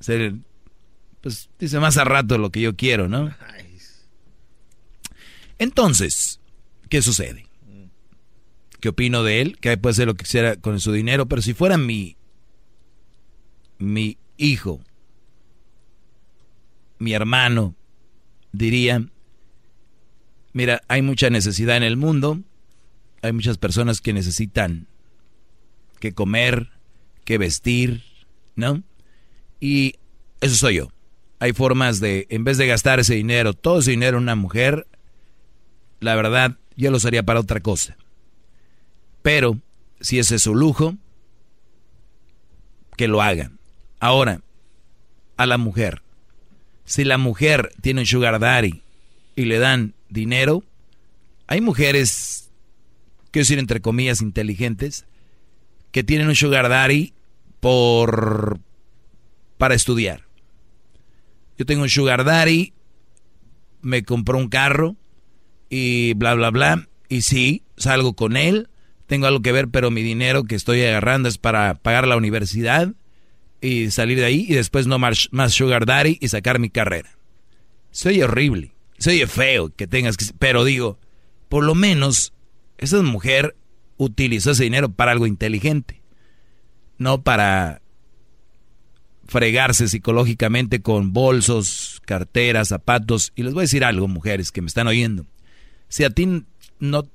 se, 0.00 0.34
pues 1.20 1.50
dice 1.58 1.78
más 1.80 1.96
a 1.96 2.04
rato 2.04 2.38
lo 2.38 2.50
que 2.50 2.60
yo 2.60 2.76
quiero, 2.76 3.08
¿no? 3.08 3.34
Entonces, 5.58 6.40
¿qué 6.88 7.02
sucede? 7.02 7.46
¿Qué 8.80 8.90
opino 8.90 9.24
de 9.24 9.40
él? 9.40 9.58
Que 9.58 9.76
puede 9.76 9.92
hacer 9.92 10.06
lo 10.06 10.14
que 10.14 10.24
quisiera 10.24 10.56
con 10.56 10.78
su 10.78 10.92
dinero, 10.92 11.26
pero 11.26 11.42
si 11.42 11.52
fuera 11.52 11.76
mi, 11.76 12.16
mi 13.78 14.18
hijo, 14.36 14.80
mi 16.98 17.12
hermano, 17.12 17.74
diría, 18.52 19.04
Mira, 20.58 20.82
hay 20.88 21.02
mucha 21.02 21.30
necesidad 21.30 21.76
en 21.76 21.84
el 21.84 21.96
mundo, 21.96 22.42
hay 23.22 23.32
muchas 23.32 23.58
personas 23.58 24.00
que 24.00 24.12
necesitan 24.12 24.88
que 26.00 26.14
comer, 26.14 26.70
que 27.24 27.38
vestir, 27.38 28.02
¿no? 28.56 28.82
Y 29.60 29.96
eso 30.40 30.56
soy 30.56 30.76
yo. 30.76 30.88
Hay 31.40 31.52
formas 31.52 32.00
de, 32.00 32.26
en 32.30 32.44
vez 32.44 32.58
de 32.58 32.66
gastar 32.66 33.00
ese 33.00 33.14
dinero, 33.14 33.54
todo 33.54 33.78
ese 33.78 33.92
dinero 33.92 34.18
en 34.18 34.24
una 34.24 34.34
mujer, 34.34 34.86
la 36.00 36.16
verdad, 36.16 36.56
yo 36.76 36.90
lo 36.90 36.96
usaría 36.96 37.22
para 37.22 37.40
otra 37.40 37.60
cosa. 37.60 37.96
Pero, 39.22 39.58
si 40.00 40.18
ese 40.18 40.36
es 40.36 40.42
su 40.42 40.54
lujo, 40.54 40.96
que 42.96 43.08
lo 43.08 43.22
hagan. 43.22 43.58
Ahora, 44.00 44.42
a 45.36 45.46
la 45.46 45.58
mujer. 45.58 46.02
Si 46.84 47.04
la 47.04 47.18
mujer 47.18 47.70
tiene 47.80 48.00
un 48.00 48.06
sugar 48.06 48.38
daddy 48.40 48.82
y 49.36 49.44
le 49.44 49.58
dan 49.58 49.94
dinero. 50.08 50.64
Hay 51.46 51.60
mujeres, 51.60 52.50
quiero 53.30 53.44
decir 53.44 53.58
entre 53.58 53.80
comillas, 53.80 54.20
inteligentes, 54.20 55.06
que 55.92 56.02
tienen 56.02 56.28
un 56.28 56.34
sugar 56.34 56.68
daddy 56.68 57.14
por 57.60 58.60
para 59.58 59.74
estudiar. 59.74 60.22
Yo 61.58 61.66
tengo 61.66 61.82
un 61.82 61.88
sugar 61.88 62.24
daddy, 62.24 62.72
me 63.82 64.04
compró 64.04 64.38
un 64.38 64.48
carro 64.48 64.96
y 65.68 66.14
bla 66.14 66.34
bla 66.34 66.50
bla 66.50 66.88
y 67.08 67.22
sí, 67.22 67.62
salgo 67.76 68.14
con 68.14 68.36
él, 68.36 68.68
tengo 69.06 69.26
algo 69.26 69.42
que 69.42 69.52
ver, 69.52 69.68
pero 69.68 69.90
mi 69.90 70.02
dinero 70.02 70.44
que 70.44 70.54
estoy 70.54 70.82
agarrando 70.82 71.28
es 71.28 71.38
para 71.38 71.74
pagar 71.74 72.06
la 72.06 72.16
universidad 72.16 72.92
y 73.60 73.90
salir 73.90 74.18
de 74.18 74.26
ahí 74.26 74.46
y 74.48 74.54
después 74.54 74.86
no 74.86 74.98
más, 74.98 75.28
sugar 75.48 75.86
daddy 75.86 76.18
y 76.20 76.28
sacar 76.28 76.58
mi 76.58 76.70
carrera. 76.70 77.10
Soy 77.90 78.22
horrible. 78.22 78.72
Se 78.98 79.10
oye 79.10 79.26
feo 79.26 79.70
que 79.74 79.86
tengas 79.86 80.16
que... 80.16 80.26
Pero 80.38 80.64
digo, 80.64 80.98
por 81.48 81.64
lo 81.64 81.74
menos 81.74 82.32
esa 82.76 83.02
mujer 83.02 83.56
utilizó 83.96 84.52
ese 84.52 84.64
dinero 84.64 84.90
para 84.90 85.12
algo 85.12 85.26
inteligente. 85.26 86.02
No 86.98 87.22
para 87.22 87.80
fregarse 89.28 89.86
psicológicamente 89.86 90.80
con 90.80 91.12
bolsos, 91.12 92.00
carteras, 92.04 92.68
zapatos. 92.68 93.32
Y 93.36 93.44
les 93.44 93.54
voy 93.54 93.60
a 93.60 93.64
decir 93.64 93.84
algo, 93.84 94.08
mujeres 94.08 94.50
que 94.50 94.62
me 94.62 94.68
están 94.68 94.88
oyendo. 94.88 95.26
Si 95.88 96.02
a 96.04 96.10
ti 96.10 96.44
no... 96.80 97.08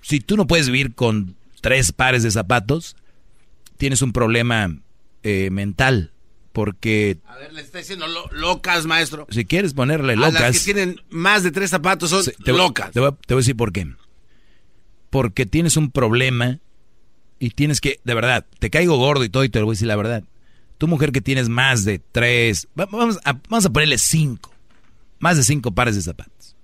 Si 0.00 0.18
tú 0.18 0.36
no 0.36 0.48
puedes 0.48 0.66
vivir 0.66 0.94
con 0.94 1.36
tres 1.60 1.92
pares 1.92 2.24
de 2.24 2.30
zapatos, 2.32 2.96
tienes 3.76 4.02
un 4.02 4.12
problema 4.12 4.80
eh, 5.22 5.50
mental 5.50 6.12
porque... 6.52 7.18
A 7.26 7.36
ver, 7.36 7.52
le 7.52 7.62
está 7.62 7.78
diciendo 7.78 8.06
locas, 8.32 8.86
maestro. 8.86 9.26
Si 9.30 9.44
quieres 9.44 9.74
ponerle 9.74 10.16
locas... 10.16 10.36
A 10.36 10.40
las 10.48 10.58
que 10.58 10.64
tienen 10.72 11.00
más 11.10 11.42
de 11.42 11.50
tres 11.50 11.70
zapatos 11.70 12.10
son 12.10 12.24
locas. 12.46 12.92
Te 12.92 13.00
voy, 13.00 13.10
a, 13.10 13.34
decir 13.34 13.56
por 13.56 13.72
qué. 13.72 13.94
Porque 15.10 15.46
tienes 15.46 15.76
un 15.76 15.90
problema 15.90 16.60
y 17.42 17.50
tienes 17.50 17.80
que, 17.80 17.98
de 18.04 18.14
verdad, 18.14 18.46
te 18.60 18.70
caigo 18.70 18.96
gordo 18.98 19.24
y 19.24 19.28
todo 19.28 19.42
y 19.42 19.48
te 19.48 19.58
lo 19.58 19.66
voy 19.66 19.72
a 19.72 19.74
decir 19.74 19.88
la 19.88 19.96
verdad. 19.96 20.22
Tu 20.78 20.86
mujer 20.86 21.10
que 21.10 21.20
tienes 21.20 21.48
más 21.48 21.84
de 21.84 21.98
tres, 21.98 22.68
vamos 22.76 23.18
a, 23.24 23.32
vamos 23.48 23.66
a 23.66 23.70
ponerle 23.70 23.98
cinco, 23.98 24.54
más 25.18 25.36
de 25.36 25.42
cinco 25.42 25.72
pares 25.72 25.96
de 25.96 26.02
zapatos. 26.02 26.54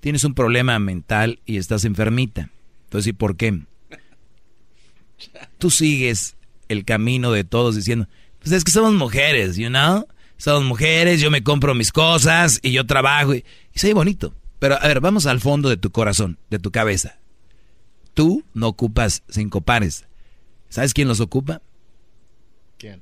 Tienes 0.00 0.24
un 0.24 0.32
problema 0.32 0.78
mental 0.78 1.40
y 1.44 1.58
estás 1.58 1.84
enfermita. 1.84 2.48
Entonces, 2.84 3.08
¿y 3.08 3.12
por 3.12 3.36
qué? 3.36 3.60
Tú 5.58 5.68
sigues 5.68 6.36
el 6.70 6.86
camino 6.86 7.30
de 7.30 7.44
todos 7.44 7.76
diciendo, 7.76 8.08
pues 8.38 8.52
es 8.52 8.64
que 8.64 8.72
somos 8.72 8.94
mujeres, 8.94 9.58
you 9.58 9.68
know? 9.68 10.06
somos 10.38 10.64
mujeres, 10.64 11.20
yo 11.20 11.30
me 11.30 11.44
compro 11.44 11.74
mis 11.74 11.92
cosas 11.92 12.58
y 12.62 12.72
yo 12.72 12.86
trabajo 12.86 13.34
y, 13.34 13.44
y 13.74 13.78
soy 13.78 13.92
bonito. 13.92 14.34
Pero 14.60 14.76
a 14.80 14.88
ver, 14.88 15.00
vamos 15.00 15.26
al 15.26 15.40
fondo 15.40 15.68
de 15.68 15.76
tu 15.76 15.90
corazón, 15.90 16.38
de 16.48 16.58
tu 16.58 16.70
cabeza. 16.70 17.18
Tú 18.14 18.44
no 18.54 18.68
ocupas 18.68 19.22
cinco 19.28 19.60
pares. 19.60 20.05
¿Sabes 20.76 20.92
quién 20.92 21.08
los 21.08 21.20
ocupa? 21.20 21.62
¿Quién? 22.76 23.00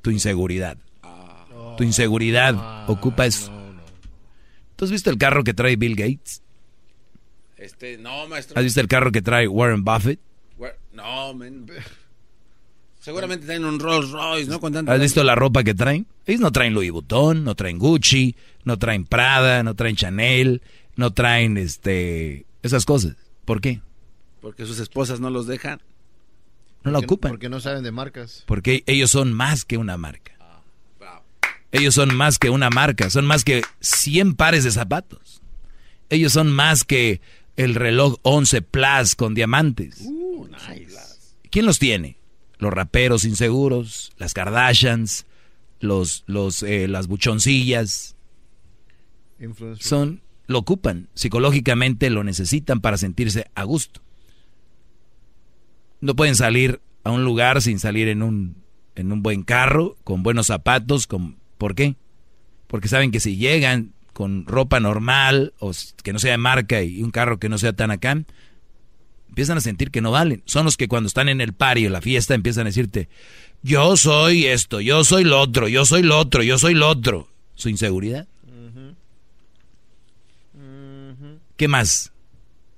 Tu 0.00 0.12
inseguridad. 0.12 0.78
tu 1.76 1.82
inseguridad 1.82 2.88
ocupa 2.88 3.26
eso. 3.26 3.50
¿Tú 4.76 4.84
has 4.84 4.92
visto 4.92 5.10
el 5.10 5.18
carro 5.18 5.42
que 5.42 5.52
trae 5.52 5.74
Bill 5.74 5.96
Gates? 5.96 6.40
Este, 7.56 7.98
no, 7.98 8.28
maestro. 8.28 8.56
¿Has 8.56 8.62
visto 8.62 8.80
el 8.80 8.86
carro 8.86 9.10
que 9.10 9.22
trae 9.22 9.48
Warren 9.48 9.82
Buffett? 9.82 10.20
No, 10.92 11.34
men. 11.34 11.66
Seguramente 13.00 13.44
tienen 13.44 13.64
un 13.64 13.80
Rolls 13.80 14.12
Royce, 14.12 14.48
¿no? 14.48 14.60
Con 14.60 14.72
tanto- 14.72 14.92
¿Has 14.92 15.00
visto 15.00 15.24
la 15.24 15.34
ropa 15.34 15.64
que 15.64 15.74
traen? 15.74 16.06
Ellos 16.26 16.40
no 16.40 16.52
traen 16.52 16.74
Louis 16.74 16.92
Vuitton, 16.92 17.42
no 17.42 17.56
traen 17.56 17.80
Gucci, 17.80 18.36
no 18.62 18.78
traen 18.78 19.04
Prada, 19.04 19.64
no 19.64 19.74
traen 19.74 19.96
Chanel, 19.96 20.62
no 20.94 21.12
traen 21.12 21.56
este 21.58 22.46
esas 22.62 22.84
cosas. 22.86 23.16
¿Por 23.44 23.60
qué? 23.60 23.80
Porque 24.40 24.64
sus 24.64 24.78
esposas 24.78 25.18
no 25.18 25.28
los 25.30 25.48
dejan. 25.48 25.80
No 26.86 26.92
la 26.92 26.98
ocupan. 27.00 27.32
Porque 27.32 27.48
no 27.48 27.60
saben 27.60 27.82
de 27.82 27.90
marcas. 27.90 28.44
Porque 28.46 28.84
ellos 28.86 29.10
son 29.10 29.32
más 29.32 29.64
que 29.64 29.76
una 29.76 29.96
marca. 29.96 30.36
Ellos 31.72 31.94
son 31.94 32.14
más 32.14 32.38
que 32.38 32.48
una 32.48 32.70
marca, 32.70 33.10
son 33.10 33.26
más 33.26 33.44
que 33.44 33.62
100 33.80 34.34
pares 34.34 34.64
de 34.64 34.70
zapatos. 34.70 35.42
Ellos 36.08 36.32
son 36.32 36.50
más 36.50 36.84
que 36.84 37.20
el 37.56 37.74
reloj 37.74 38.16
11 38.22 38.62
Plus 38.62 39.16
con 39.16 39.34
diamantes. 39.34 40.00
Uh, 40.02 40.46
¿Quién 41.50 41.66
los 41.66 41.78
tiene? 41.78 42.18
Los 42.58 42.72
raperos 42.72 43.24
inseguros, 43.24 44.12
las 44.16 44.32
Kardashians, 44.32 45.26
los, 45.80 46.22
los, 46.26 46.62
eh, 46.62 46.86
las 46.88 47.08
buchoncillas. 47.08 48.16
Son, 49.80 50.22
lo 50.46 50.60
ocupan, 50.60 51.08
psicológicamente 51.14 52.10
lo 52.10 52.22
necesitan 52.24 52.80
para 52.80 52.96
sentirse 52.96 53.50
a 53.54 53.64
gusto. 53.64 54.05
No 56.00 56.14
pueden 56.14 56.36
salir 56.36 56.80
a 57.04 57.10
un 57.10 57.24
lugar 57.24 57.62
sin 57.62 57.78
salir 57.78 58.08
en 58.08 58.22
un, 58.22 58.56
en 58.94 59.12
un 59.12 59.22
buen 59.22 59.42
carro, 59.42 59.96
con 60.04 60.22
buenos 60.22 60.46
zapatos, 60.46 61.06
con, 61.06 61.36
¿por 61.58 61.74
qué? 61.74 61.96
Porque 62.66 62.88
saben 62.88 63.10
que 63.10 63.20
si 63.20 63.36
llegan 63.36 63.92
con 64.12 64.46
ropa 64.46 64.80
normal 64.80 65.52
o 65.58 65.72
que 66.02 66.12
no 66.12 66.18
sea 66.18 66.32
de 66.32 66.38
marca 66.38 66.82
y 66.82 67.02
un 67.02 67.10
carro 67.10 67.38
que 67.38 67.48
no 67.48 67.58
sea 67.58 67.74
tan 67.74 67.90
acá, 67.90 68.24
empiezan 69.28 69.58
a 69.58 69.60
sentir 69.60 69.90
que 69.90 70.00
no 70.00 70.10
valen. 70.10 70.42
Son 70.46 70.64
los 70.64 70.76
que 70.76 70.88
cuando 70.88 71.06
están 71.06 71.28
en 71.28 71.40
el 71.40 71.52
party 71.52 71.86
o 71.86 71.90
la 71.90 72.00
fiesta 72.00 72.34
empiezan 72.34 72.62
a 72.62 72.70
decirte, 72.70 73.08
yo 73.62 73.96
soy 73.96 74.46
esto, 74.46 74.80
yo 74.80 75.04
soy 75.04 75.24
lo 75.24 75.40
otro, 75.40 75.68
yo 75.68 75.84
soy 75.84 76.02
lo 76.02 76.18
otro, 76.18 76.42
yo 76.42 76.58
soy 76.58 76.74
lo 76.74 76.88
otro. 76.88 77.28
Su 77.54 77.68
inseguridad. 77.68 78.26
¿Qué 81.56 81.68
más? 81.68 82.12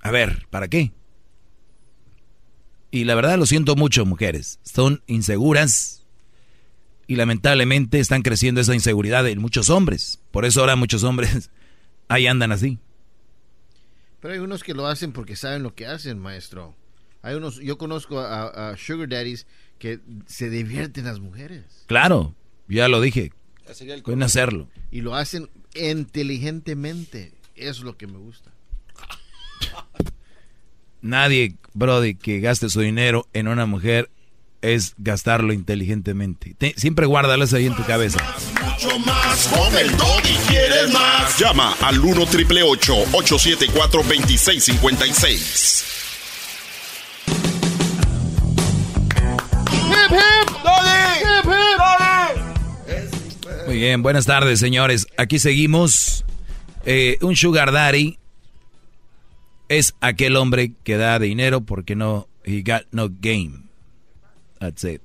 A 0.00 0.10
ver, 0.10 0.46
¿para 0.50 0.68
qué? 0.68 0.92
Y 2.90 3.04
la 3.04 3.14
verdad 3.14 3.38
lo 3.38 3.46
siento 3.46 3.76
mucho, 3.76 4.06
mujeres. 4.06 4.58
Son 4.62 5.02
inseguras 5.06 6.06
y 7.06 7.16
lamentablemente 7.16 8.00
están 8.00 8.22
creciendo 8.22 8.60
esa 8.60 8.74
inseguridad 8.74 9.26
en 9.28 9.40
muchos 9.40 9.70
hombres. 9.70 10.20
Por 10.30 10.44
eso 10.44 10.60
ahora 10.60 10.76
muchos 10.76 11.04
hombres 11.04 11.50
ahí 12.08 12.26
andan 12.26 12.52
así. 12.52 12.78
Pero 14.20 14.34
hay 14.34 14.40
unos 14.40 14.62
que 14.62 14.74
lo 14.74 14.86
hacen 14.86 15.12
porque 15.12 15.36
saben 15.36 15.62
lo 15.62 15.74
que 15.74 15.86
hacen, 15.86 16.18
maestro. 16.18 16.74
Hay 17.22 17.34
unos, 17.34 17.56
yo 17.56 17.78
conozco 17.78 18.20
a, 18.20 18.70
a 18.70 18.76
sugar 18.76 19.08
daddies 19.08 19.46
que 19.78 20.00
se 20.26 20.50
divierten 20.50 21.04
las 21.04 21.20
mujeres. 21.20 21.64
Claro, 21.86 22.34
ya 22.68 22.88
lo 22.88 23.00
dije. 23.00 23.32
Ya 23.66 23.74
sería 23.74 23.94
el 23.94 24.02
Pueden 24.02 24.22
hacerlo. 24.22 24.68
Y 24.90 25.02
lo 25.02 25.14
hacen 25.14 25.50
inteligentemente. 25.74 27.32
Eso 27.54 27.70
es 27.70 27.80
lo 27.80 27.96
que 27.96 28.06
me 28.06 28.18
gusta. 28.18 28.50
Nadie, 31.00 31.54
Brody, 31.74 32.14
que 32.14 32.40
gaste 32.40 32.68
su 32.68 32.80
dinero 32.80 33.28
en 33.32 33.48
una 33.48 33.66
mujer 33.66 34.10
es 34.62 34.94
gastarlo 34.98 35.52
inteligentemente. 35.52 36.54
Te- 36.58 36.74
siempre 36.76 37.06
guárdalas 37.06 37.52
ahí 37.54 37.66
en 37.66 37.76
tu 37.76 37.84
cabeza. 37.84 38.18
Mucho 38.64 38.98
más 39.00 39.46
con 39.48 39.76
el 39.76 39.96
Doggy. 39.96 40.34
¿Quieres 40.48 40.92
más? 40.92 41.38
Llama 41.38 41.74
al 41.80 42.00
1 42.00 42.26
triple 42.26 42.62
874 42.64 44.02
2656. 44.02 45.84
Muy 53.66 53.76
bien, 53.76 54.02
buenas 54.02 54.26
tardes, 54.26 54.60
señores. 54.60 55.06
Aquí 55.16 55.38
seguimos. 55.38 56.24
Eh, 56.86 57.18
un 57.20 57.36
sugar 57.36 57.70
daddy 57.72 58.18
es 59.68 59.94
aquel 60.00 60.36
hombre 60.36 60.72
que 60.84 60.96
da 60.96 61.18
dinero 61.18 61.60
porque 61.62 61.94
no 61.94 62.28
he 62.44 62.62
got 62.62 62.86
no 62.90 63.08
game. 63.10 63.62
That's 64.58 64.84
it. 64.84 65.02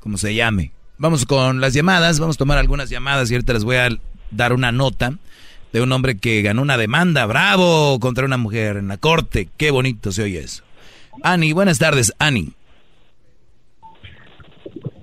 Como 0.00 0.18
se 0.18 0.34
llame. 0.34 0.72
Vamos 0.98 1.26
con 1.26 1.60
las 1.60 1.74
llamadas, 1.74 2.18
vamos 2.20 2.36
a 2.36 2.38
tomar 2.38 2.58
algunas 2.58 2.88
llamadas 2.88 3.30
y 3.30 3.34
ahorita 3.34 3.52
les 3.52 3.64
voy 3.64 3.76
a 3.76 3.88
dar 4.30 4.52
una 4.52 4.72
nota 4.72 5.18
de 5.72 5.82
un 5.82 5.92
hombre 5.92 6.16
que 6.16 6.40
ganó 6.40 6.62
una 6.62 6.78
demanda, 6.78 7.26
bravo, 7.26 8.00
contra 8.00 8.24
una 8.24 8.38
mujer 8.38 8.78
en 8.78 8.88
la 8.88 8.96
corte. 8.96 9.48
Qué 9.58 9.70
bonito 9.70 10.10
se 10.12 10.22
oye 10.22 10.38
eso. 10.38 10.62
Ani, 11.22 11.52
buenas 11.52 11.78
tardes, 11.78 12.14
Ani. 12.18 12.54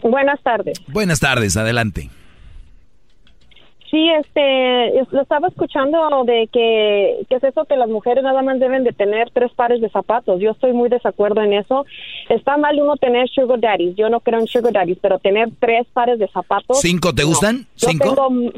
Buenas 0.01 0.41
tardes. 0.41 0.79
Buenas 0.87 1.19
tardes, 1.19 1.55
adelante. 1.57 2.09
Sí, 3.93 4.09
este, 4.09 4.99
es- 5.01 5.11
lo 5.11 5.21
estaba 5.21 5.49
escuchando 5.49 6.23
de 6.25 6.49
que, 6.51 7.27
que 7.29 7.35
es 7.35 7.43
eso 7.43 7.65
que 7.65 7.75
las 7.75 7.87
mujeres 7.87 8.23
nada 8.23 8.41
más 8.41 8.59
deben 8.59 8.83
de 8.83 8.91
tener 8.91 9.29
tres 9.29 9.51
pares 9.53 9.81
de 9.81 9.89
zapatos. 9.91 10.41
Yo 10.41 10.49
estoy 10.49 10.73
muy 10.73 10.89
desacuerdo 10.89 11.41
en 11.43 11.53
eso. 11.53 11.85
Está 12.27 12.57
mal 12.57 12.81
uno 12.81 12.95
tener 12.97 13.29
sugar 13.29 13.59
daddies. 13.59 13.95
Yo 13.95 14.09
no 14.09 14.19
creo 14.21 14.39
en 14.39 14.47
sugar 14.47 14.73
daddies, 14.73 14.97
pero 14.99 15.19
tener 15.19 15.49
tres 15.59 15.85
pares 15.93 16.17
de 16.17 16.27
zapatos. 16.29 16.79
¿Cinco 16.81 17.13
te 17.13 17.21
no. 17.21 17.27
gustan? 17.27 17.67
Yo 17.77 17.89
¿Cinco? 17.89 18.15
tengo- 18.15 18.51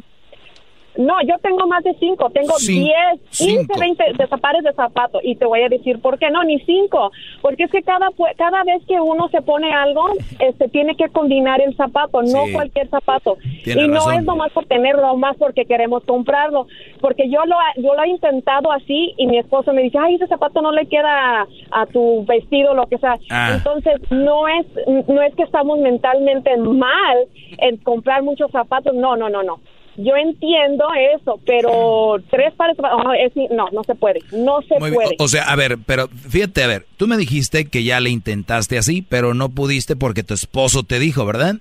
no, 0.98 1.14
yo 1.28 1.38
tengo 1.42 1.68
más 1.68 1.84
de 1.84 1.94
cinco. 2.00 2.30
Tengo 2.30 2.54
Cin- 2.56 2.86
diez, 2.86 3.22
quince, 3.38 3.80
veinte 3.80 4.04
de 4.18 4.28
pares 4.38 4.64
de 4.64 4.74
zapatos. 4.74 5.22
Y 5.24 5.36
te 5.36 5.46
voy 5.46 5.62
a 5.62 5.70
decir 5.70 6.00
por 6.02 6.18
qué 6.20 6.30
no, 6.30 6.44
ni 6.44 6.60
cinco. 6.62 7.12
Porque 7.42 7.64
es 7.64 7.72
que 7.72 7.82
cada, 7.84 8.10
cada 8.38 8.64
vez 8.64 8.84
que 8.88 9.00
uno 9.00 9.28
se 9.30 9.42
pone 9.42 9.72
algo, 9.74 10.08
este, 10.40 10.70
tiene 10.70 10.96
que 10.96 11.10
combinar 11.10 11.62
el 11.62 11.76
zapato, 11.76 12.22
no 12.22 12.44
cualquier 12.54 12.90
zapato. 12.90 13.38
Tiene 13.64 13.84
y 13.84 13.88
no 13.88 14.12
es 14.12 14.24
nomás 14.24 14.52
por 14.52 14.66
tenerlo, 14.66 15.16
más 15.18 15.36
porque 15.38 15.66
queremos 15.66 16.04
comprarlo. 16.06 16.68
Porque 17.02 17.30
yo 17.30 17.44
lo, 17.46 17.56
yo 17.78 17.94
lo 17.96 18.04
he 18.04 18.10
intentado 18.10 18.72
así 18.72 19.14
y 19.18 19.28
mi 19.28 19.38
esposo 19.38 19.74
me 19.74 19.84
dice, 19.84 19.98
ay, 20.00 20.16
ese 20.16 20.28
zapato 20.28 20.62
no 20.62 20.72
le 20.72 20.86
queda 20.88 21.48
a 21.72 21.86
tu 21.88 22.26
vestido, 22.26 22.74
lo 22.74 22.88
que 22.88 22.98
sea. 22.98 23.18
Ah. 23.30 23.54
Entonces, 23.56 24.00
no 24.12 24.48
es, 24.48 24.66
no 25.08 25.22
es 25.22 25.36
que 25.36 25.44
estamos 25.44 25.80
mentalmente 25.80 26.56
mal 26.58 27.18
en 27.58 27.78
comprar 27.78 28.24
muchos 28.24 28.52
zapatos, 28.52 28.94
no, 28.94 29.16
no, 29.16 29.30
no, 29.30 29.44
no. 29.44 29.60
Yo 29.98 30.14
entiendo 30.18 30.84
eso, 31.16 31.40
pero 31.46 32.18
tres 32.30 32.54
pares, 32.56 32.76
no, 32.78 33.14
es- 33.14 33.32
no, 33.52 33.68
no 33.72 33.84
se 33.86 33.96
puede, 33.96 34.20
no 34.34 34.62
se 34.68 34.78
Muy 34.80 34.92
puede. 34.92 35.16
O, 35.20 35.24
o 35.24 35.28
sea, 35.30 35.44
a 35.46 35.56
ver, 35.56 35.78
pero 35.86 36.08
fíjate, 36.10 36.64
a 36.64 36.68
ver, 36.68 36.86
tú 36.98 37.08
me 37.08 37.16
dijiste 37.16 37.66
que 37.70 37.84
ya 37.84 38.00
le 38.02 38.10
intentaste 38.10 38.78
así, 38.78 39.02
pero 39.08 39.34
no 39.34 39.50
pudiste 39.50 39.96
porque 39.96 40.24
tu 40.24 40.34
esposo 40.34 40.84
te 40.84 41.00
dijo, 41.00 41.26
¿verdad? 41.26 41.56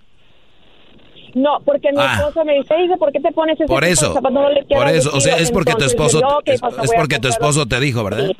No, 1.35 1.59
porque 1.65 1.91
mi 1.93 1.99
Ah. 2.01 2.15
esposo 2.19 2.45
me 2.45 2.55
dice, 2.55 2.75
dice, 2.77 2.97
¿por 2.97 3.11
qué 3.13 3.21
te 3.21 3.33
pones 3.33 3.55
ese 3.59 3.67
Por 3.67 3.85
eso, 3.85 4.15
zapato? 4.15 4.31
No 4.35 4.49
le 4.51 4.63
por 4.65 4.87
eso, 4.89 5.11
o 5.13 5.21
sea, 5.21 5.35
vestido". 5.35 5.37
es 5.39 5.51
porque 5.51 5.75
tu 5.75 5.85
esposo, 5.85 6.21
yo, 6.21 6.29
ok, 6.39 6.43
es, 6.49 6.61
es 6.83 6.91
porque 6.97 7.19
tu 7.19 7.29
esposo 7.29 7.67
te 7.67 7.81
dijo, 7.81 8.05
¿verdad? 8.05 8.31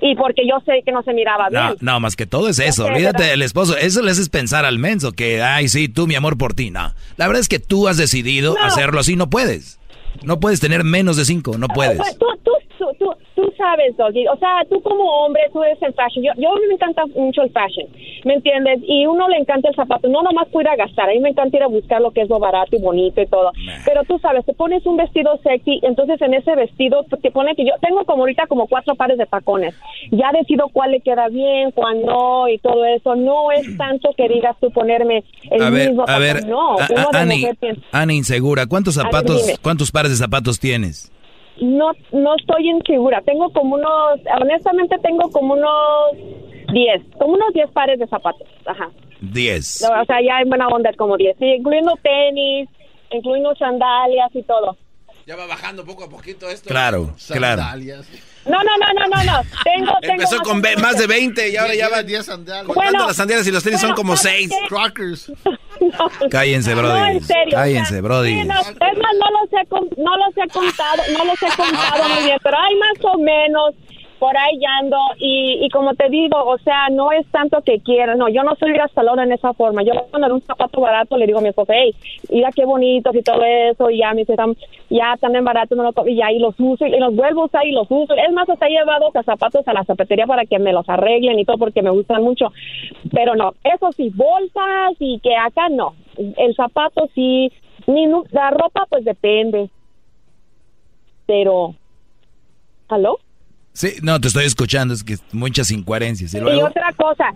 Y 0.00 0.14
porque 0.14 0.42
yo 0.48 0.58
sé 0.64 0.82
que 0.84 0.92
no 0.92 1.02
se 1.02 1.12
miraba 1.12 1.48
bien. 1.48 1.76
no, 1.80 1.98
más 2.00 2.14
que 2.16 2.26
todo 2.26 2.48
es 2.48 2.58
eso, 2.58 2.84
olvídate 2.86 3.24
del 3.24 3.42
esposo, 3.42 3.76
eso 3.76 4.00
le 4.02 4.10
haces 4.12 4.28
pensar 4.28 4.64
al 4.64 4.78
menso, 4.78 5.12
que, 5.12 5.42
ay, 5.42 5.68
sí, 5.68 5.88
tú, 5.88 6.06
mi 6.06 6.14
amor 6.14 6.38
por 6.38 6.54
ti, 6.54 6.70
no. 6.70 6.94
La 7.16 7.26
verdad 7.26 7.40
es 7.40 7.48
que 7.48 7.58
tú 7.58 7.88
has 7.88 7.96
decidido 7.96 8.54
No. 8.54 8.64
hacerlo 8.64 9.00
así, 9.00 9.16
no 9.16 9.28
puedes. 9.30 9.78
No 10.22 10.40
puedes 10.40 10.60
tener 10.60 10.84
menos 10.84 11.16
de 11.16 11.24
cinco, 11.24 11.58
no 11.58 11.68
puedes. 11.68 11.96
Pues, 11.96 12.18
Tú, 12.18 12.26
tú, 12.44 12.50
tú, 12.78 12.86
tú, 12.98 13.12
tú 13.34 13.52
sabes, 13.56 13.96
Doggy. 13.96 14.26
O 14.28 14.36
sea, 14.36 14.62
tú 14.70 14.80
como 14.82 15.04
hombre, 15.24 15.42
tú 15.52 15.62
eres 15.62 15.80
el 15.82 15.92
fashion. 15.94 16.24
Yo, 16.24 16.32
yo 16.36 16.50
a 16.52 16.54
mí 16.54 16.60
me 16.68 16.74
encanta 16.74 17.04
mucho 17.06 17.42
el 17.42 17.50
fashion, 17.50 17.86
¿me 18.24 18.34
entiendes? 18.34 18.80
Y 18.86 19.06
uno 19.06 19.28
le 19.28 19.36
encanta 19.36 19.68
el 19.68 19.74
zapato. 19.74 20.08
No 20.08 20.22
nomás 20.22 20.48
puedo 20.48 20.62
ir 20.62 20.68
a 20.68 20.76
gastar. 20.76 21.10
A 21.10 21.12
mí 21.12 21.20
me 21.20 21.30
encanta 21.30 21.56
ir 21.56 21.62
a 21.62 21.66
buscar 21.68 22.00
lo 22.00 22.10
que 22.12 22.22
es 22.22 22.28
lo 22.28 22.38
barato 22.38 22.76
y 22.76 22.80
bonito 22.80 23.20
y 23.20 23.26
todo. 23.26 23.52
Pero 23.84 24.04
tú 24.04 24.18
sabes, 24.20 24.44
te 24.46 24.54
pones 24.54 24.84
un 24.86 24.96
vestido 24.96 25.38
sexy, 25.42 25.80
entonces 25.82 26.20
en 26.22 26.34
ese 26.34 26.54
vestido 26.54 27.04
te 27.22 27.30
pone 27.30 27.54
que 27.54 27.64
yo 27.64 27.72
tengo 27.80 28.04
como 28.04 28.22
ahorita 28.22 28.46
como 28.46 28.66
cuatro 28.66 28.94
pares 28.94 29.18
de 29.18 29.26
tacones. 29.26 29.74
Ya 30.10 30.30
decido 30.32 30.68
cuál 30.72 30.92
le 30.92 31.00
queda 31.00 31.28
bien, 31.28 31.70
cuál 31.72 32.04
no 32.04 32.48
y 32.48 32.58
todo 32.58 32.84
eso. 32.84 33.14
No 33.16 33.50
es 33.52 33.76
tanto 33.76 34.10
que 34.16 34.28
digas 34.28 34.56
tú 34.60 34.70
ponerme 34.70 35.24
el 35.50 35.62
A 35.62 35.70
ver, 35.70 35.88
mismo 35.88 36.04
a 36.06 36.18
ver, 36.18 36.46
no, 36.46 36.78
a- 36.78 36.84
a- 37.14 37.20
Ani, 37.20 37.44
Ani 37.92 38.16
insegura, 38.16 38.66
¿cuántos 38.66 38.94
zapatos, 38.94 39.58
cuántos 39.62 39.90
pares 39.90 40.10
de 40.12 40.16
zapatos 40.16 40.58
tienes? 40.60 41.10
No, 41.60 41.92
no 42.12 42.36
estoy 42.36 42.70
insegura. 42.70 43.20
Tengo 43.22 43.50
como 43.52 43.76
unos, 43.76 44.20
honestamente 44.40 44.96
tengo 45.02 45.30
como 45.30 45.54
unos 45.54 46.72
10, 46.72 47.02
como 47.18 47.34
unos 47.34 47.52
10 47.52 47.70
pares 47.70 47.98
de 47.98 48.06
zapatos, 48.06 48.46
ajá. 48.66 48.90
10. 49.20 49.82
No, 49.82 50.00
o 50.00 50.04
sea, 50.04 50.20
ya 50.22 50.40
en 50.40 50.48
buena 50.48 50.68
onda 50.68 50.92
como 50.96 51.16
10, 51.16 51.36
sí, 51.38 51.44
incluyendo 51.44 51.98
tenis, 52.02 52.68
incluyendo 53.10 53.54
sandalias 53.56 54.30
y 54.34 54.42
todo. 54.42 54.76
Ya 55.26 55.36
va 55.36 55.46
bajando 55.46 55.84
poco 55.84 56.04
a 56.04 56.08
poquito 56.08 56.48
esto. 56.48 56.68
Claro, 56.68 57.10
claro. 57.34 57.62
No, 58.48 58.58
no, 58.62 58.70
no, 58.78 58.86
no, 58.94 59.08
no, 59.08 59.24
no. 59.24 59.42
Tengo, 59.64 59.92
tengo 60.00 60.14
Empezó 60.14 60.38
con 60.42 60.60
ve- 60.62 60.76
más 60.76 60.96
de 60.98 61.06
20 61.06 61.48
y 61.50 61.56
ahora 61.56 61.74
ya 61.74 61.88
va 61.88 62.02
10 62.02 62.24
sandalias. 62.26 62.66
Contando 62.66 62.90
Bueno, 62.92 63.06
las 63.06 63.16
sandalias 63.16 63.46
y 63.46 63.50
los 63.52 63.62
tenis 63.62 63.80
son 63.80 63.90
bueno, 63.90 63.96
como 63.96 64.16
¿sabes 64.16 64.48
6. 64.48 64.50
qué? 64.50 64.68
Crockers. 64.68 65.32
Cállense, 66.30 66.74
Brody. 66.74 66.98
No, 66.98 67.06
en 67.06 67.22
serio. 67.24 67.52
Cállense, 67.54 67.82
o 67.90 67.92
sea, 67.92 68.00
Brody. 68.02 68.30
sí, 68.40 68.44
no, 68.44 68.60
es 68.60 68.66
más, 68.66 69.14
no 69.14 69.40
los, 69.40 69.52
he, 69.62 69.66
con- 69.66 69.88
no 69.96 70.16
los 70.16 70.36
he 70.36 70.48
contado, 70.52 71.02
no 71.16 71.24
los 71.24 71.42
he 71.42 71.56
contado 71.56 72.08
muy 72.08 72.24
bien, 72.24 72.38
pero 72.42 72.56
hay 72.58 72.74
más 72.76 73.04
o 73.14 73.18
menos, 73.18 73.74
por 74.18 74.36
ahí 74.36 74.58
ando, 74.80 74.96
y, 75.18 75.64
y 75.64 75.68
como 75.70 75.94
te 75.94 76.08
digo, 76.08 76.36
o 76.44 76.58
sea, 76.58 76.88
no 76.90 77.12
es 77.12 77.26
tanto 77.30 77.62
que 77.62 77.80
quiera, 77.80 78.14
no, 78.16 78.28
yo 78.28 78.42
no 78.42 78.56
soy 78.56 78.72
gastalona 78.72 79.22
en 79.24 79.32
esa 79.32 79.54
forma, 79.54 79.82
yo 79.82 79.92
cuando 80.10 80.34
un 80.34 80.42
zapato 80.42 80.80
barato 80.80 81.16
le 81.16 81.26
digo 81.26 81.38
a 81.38 81.42
mi 81.42 81.48
esposa, 81.50 81.72
hey, 81.76 81.94
mira 82.28 82.50
qué 82.52 82.64
bonitos 82.64 83.14
y 83.14 83.22
todo 83.22 83.42
eso, 83.44 83.90
y 83.90 83.98
ya 83.98 84.12
me 84.14 84.24
"Tam- 84.26 84.56
ya 84.90 85.16
también 85.20 85.44
barato, 85.44 85.74
no 85.76 85.84
lo 85.84 85.92
co-", 85.92 86.06
y 86.06 86.16
ya, 86.16 86.32
y 86.32 86.38
los 86.38 86.54
uso, 86.58 86.84
y 86.86 86.98
los 86.98 87.14
vuelvo 87.14 87.42
a 87.42 87.46
usar 87.46 87.66
y 87.66 87.72
los 87.72 87.86
uso, 87.90 88.14
es 88.14 88.32
más, 88.32 88.48
hasta 88.48 88.66
he 88.66 88.70
llevado 88.70 89.06
hasta 89.08 89.22
zapatos 89.22 89.66
a 89.68 89.72
la 89.72 89.84
zapatería 89.84 90.26
para 90.26 90.44
que 90.46 90.58
me 90.58 90.72
los 90.72 90.88
arreglen 90.88 91.38
y 91.38 91.44
todo, 91.44 91.58
porque 91.58 91.82
me 91.82 91.90
gustan 91.90 92.22
mucho, 92.22 92.52
pero 93.12 93.36
no, 93.36 93.52
eso 93.62 93.92
sí, 93.96 94.10
bolsas 94.14 94.96
y 94.98 95.20
que 95.20 95.36
acá 95.36 95.68
no, 95.68 95.94
el 96.16 96.54
zapato 96.56 97.08
sí, 97.14 97.52
ni 97.86 98.06
la 98.32 98.50
ropa 98.50 98.84
pues 98.90 99.04
depende, 99.04 99.70
pero, 101.26 101.74
¿aló? 102.88 103.18
Sí, 103.78 103.92
no, 104.02 104.20
te 104.20 104.26
estoy 104.26 104.44
escuchando, 104.44 104.92
es 104.92 105.04
que 105.04 105.18
muchas 105.30 105.70
incoherencias. 105.70 106.34
Y 106.34 106.38
otra 106.38 106.92
cosa, 106.96 107.26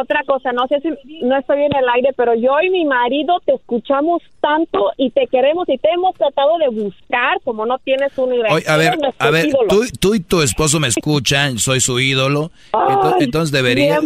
otra 0.00 0.22
cosa, 0.24 0.52
no 0.52 0.68
sé 0.68 0.80
si 0.80 0.90
no 1.24 1.36
estoy 1.36 1.56
en 1.64 1.74
el 1.74 1.88
aire, 1.92 2.10
pero 2.16 2.36
yo 2.36 2.52
y 2.62 2.70
mi 2.70 2.84
marido 2.84 3.34
te 3.44 3.54
escuchamos 3.54 4.22
tanto 4.40 4.92
y 4.96 5.10
te 5.10 5.26
queremos 5.26 5.68
y 5.68 5.76
te 5.78 5.88
hemos 5.92 6.14
tratado 6.14 6.58
de 6.58 6.68
buscar 6.68 7.40
como 7.42 7.66
no 7.66 7.78
tienes 7.80 8.16
una 8.16 8.36
idea. 8.36 8.72
A 8.72 8.76
ver, 8.76 8.96
a 9.18 9.30
ver, 9.30 9.48
tú, 9.68 9.82
tú 9.98 10.14
y 10.14 10.20
tu 10.20 10.40
esposo 10.40 10.78
me 10.78 10.86
escuchan, 10.86 11.58
soy 11.58 11.80
su 11.80 11.98
ídolo. 11.98 12.52
Ay, 12.72 13.24
entonces 13.24 13.50
debería, 13.50 13.98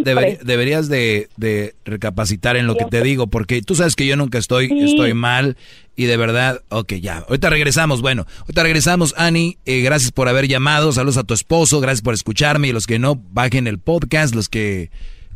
deberías 0.43 0.89
de, 0.89 1.29
de 1.37 1.75
recapacitar 1.85 2.57
en 2.57 2.67
lo 2.67 2.75
que 2.75 2.87
te 2.87 3.03
digo, 3.03 3.27
porque 3.27 3.61
tú 3.61 3.75
sabes 3.75 3.97
que 3.97 4.07
yo 4.07 4.17
nunca 4.17 4.39
estoy, 4.39 4.69
Sí. 4.69 4.85
estoy 4.85 5.13
mal 5.13 5.59
y 6.01 6.07
de 6.07 6.17
verdad, 6.17 6.63
ok, 6.71 6.95
ya. 6.95 7.19
Ahorita 7.29 7.51
regresamos, 7.51 8.01
bueno, 8.01 8.27
ahorita 8.41 8.63
regresamos, 8.63 9.13
Ani, 9.19 9.59
eh, 9.67 9.83
gracias 9.83 10.13
por 10.13 10.31
haber 10.31 10.49
llamado, 10.49 10.93
saludos 10.93 11.19
a 11.19 11.25
tu 11.25 11.35
esposo, 11.35 11.79
gracias 11.79 12.01
por 12.01 12.15
escucharme 12.15 12.69
y 12.69 12.73
los 12.73 12.87
que 12.87 12.99
no, 12.99 13.17
bajen 13.17 13.67
el 13.67 13.79
podcast, 13.79 14.35
los 14.35 14.49
que, 14.49 14.91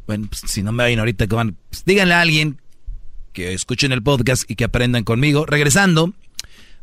bueno, 0.06 0.26
pues, 0.26 0.50
si 0.50 0.62
no 0.62 0.72
me 0.72 0.84
vayan 0.84 1.00
ahorita, 1.00 1.26
que 1.26 1.34
van, 1.34 1.58
pues, 1.68 1.84
díganle 1.84 2.14
a 2.14 2.22
alguien 2.22 2.62
que 3.34 3.52
escuchen 3.52 3.92
el 3.92 4.02
podcast 4.02 4.50
y 4.50 4.54
que 4.54 4.64
aprendan 4.64 5.04
conmigo. 5.04 5.44
Regresando, 5.44 6.14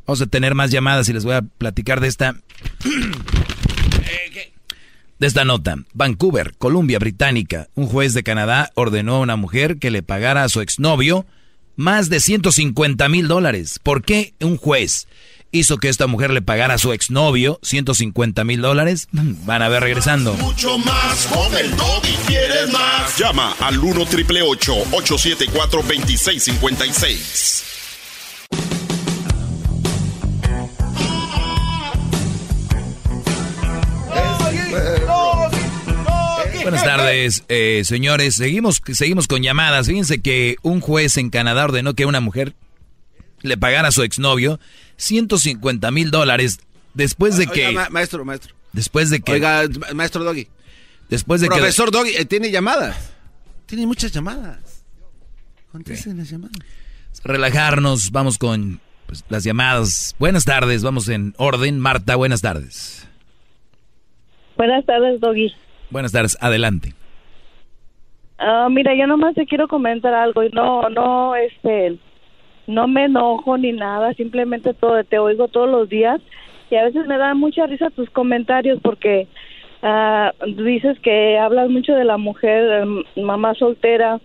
vamos 0.05 0.21
a 0.21 0.27
tener 0.27 0.53
más 0.53 0.69
llamadas 0.69 1.09
y 1.09 1.13
les 1.13 1.25
voy 1.25 1.33
a 1.33 1.41
platicar 1.41 2.01
de 2.01 2.07
esta 2.07 2.35
de 5.17 5.25
esta 5.25 5.43
nota. 5.43 5.77
Vancouver, 5.95 6.53
Columbia 6.55 6.99
Británica. 6.99 7.67
Un 7.73 7.87
juez 7.87 8.13
de 8.13 8.21
Canadá 8.21 8.69
ordenó 8.75 9.15
a 9.15 9.21
una 9.21 9.37
mujer 9.37 9.79
que 9.79 9.89
le 9.89 10.03
pagara 10.03 10.43
a 10.43 10.49
su 10.49 10.61
exnovio 10.61 11.25
más 11.81 12.09
de 12.09 12.21
150 12.21 13.09
mil 13.09 13.27
dólares. 13.27 13.79
¿Por 13.83 14.03
qué 14.03 14.33
un 14.39 14.55
juez 14.55 15.07
hizo 15.51 15.77
que 15.77 15.89
esta 15.89 16.07
mujer 16.07 16.31
le 16.31 16.41
pagara 16.41 16.75
a 16.75 16.77
su 16.77 16.93
exnovio 16.93 17.59
150 17.63 18.43
mil 18.45 18.61
dólares? 18.61 19.09
Van 19.11 19.61
a 19.61 19.67
ver 19.67 19.83
regresando. 19.83 20.33
Mucho 20.35 20.77
más 20.77 21.27
con 21.27 21.53
el 21.57 21.71
y 21.71 22.15
¿Quieres 22.27 22.71
más? 22.71 23.17
Llama 23.17 23.55
al 23.59 23.79
1 23.79 24.05
triple 24.05 24.41
874 24.41 25.81
2656. 25.81 27.65
Buenas 36.63 36.83
tardes, 36.85 37.43
eh, 37.49 37.81
señores. 37.85 38.35
Seguimos, 38.35 38.81
seguimos 38.93 39.27
con 39.27 39.41
llamadas. 39.41 39.87
Fíjense 39.87 40.21
que 40.21 40.55
un 40.61 40.79
juez 40.81 41.17
en 41.17 41.29
Canadá 41.29 41.63
ordenó 41.65 41.93
que 41.93 42.05
una 42.05 42.19
mujer 42.19 42.53
le 43.41 43.57
pagara 43.57 43.87
a 43.87 43.91
su 43.91 44.03
exnovio 44.03 44.59
150 44.97 45.89
mil 45.91 46.11
dólares 46.11 46.59
después 46.93 47.37
de 47.37 47.47
que... 47.47 47.67
Oiga, 47.67 47.83
ma- 47.83 47.89
maestro, 47.89 48.23
maestro. 48.25 48.53
Después 48.73 49.09
de 49.09 49.21
que... 49.21 49.31
Oiga, 49.33 49.63
ma- 49.79 49.93
maestro 49.93 50.23
Doggy. 50.23 50.47
Después 51.09 51.41
de 51.41 51.49
que... 51.49 51.55
Profesor 51.55 51.91
Doggy, 51.91 52.11
eh, 52.15 52.25
tiene 52.25 52.51
llamadas. 52.51 53.11
Tiene 53.65 53.85
muchas 53.87 54.11
llamadas. 54.11 54.83
Contesten 55.71 56.17
las 56.17 56.29
llamadas. 56.29 56.55
relajarnos, 57.23 58.11
vamos 58.11 58.37
con 58.37 58.79
pues, 59.07 59.23
las 59.29 59.43
llamadas. 59.43 60.15
Buenas 60.19 60.45
tardes, 60.45 60.83
vamos 60.83 61.07
en 61.07 61.33
orden. 61.37 61.79
Marta, 61.79 62.15
buenas 62.15 62.41
tardes. 62.41 63.07
Buenas 64.57 64.85
tardes, 64.85 65.19
Doggy. 65.19 65.53
Buenas 65.91 66.13
tardes, 66.13 66.37
adelante. 66.41 66.93
Ah, 68.37 68.69
mira, 68.71 68.95
yo 68.95 69.05
nomás 69.05 69.35
te 69.35 69.45
quiero 69.45 69.67
comentar 69.67 70.13
algo 70.13 70.43
y 70.43 70.49
no, 70.49 70.89
no, 70.89 71.35
este, 71.35 71.97
no 72.65 72.87
me 72.87 73.05
enojo 73.05 73.57
ni 73.57 73.71
nada, 73.71 74.13
simplemente 74.13 74.73
todo, 74.73 75.03
te 75.03 75.19
oigo 75.19 75.47
todos 75.49 75.69
los 75.69 75.89
días 75.89 76.19
y 76.71 76.75
a 76.75 76.85
veces 76.85 77.05
me 77.05 77.17
da 77.17 77.33
mucha 77.35 77.67
risa 77.67 77.89
tus 77.91 78.09
comentarios 78.09 78.79
porque 78.81 79.27
ah, 79.83 80.31
dices 80.55 80.97
que 81.01 81.37
hablas 81.37 81.69
mucho 81.69 81.93
de 81.93 82.05
la 82.05 82.17
mujer, 82.17 82.81
em, 82.81 83.03
mamá 83.23 83.53
soltera 83.55 84.19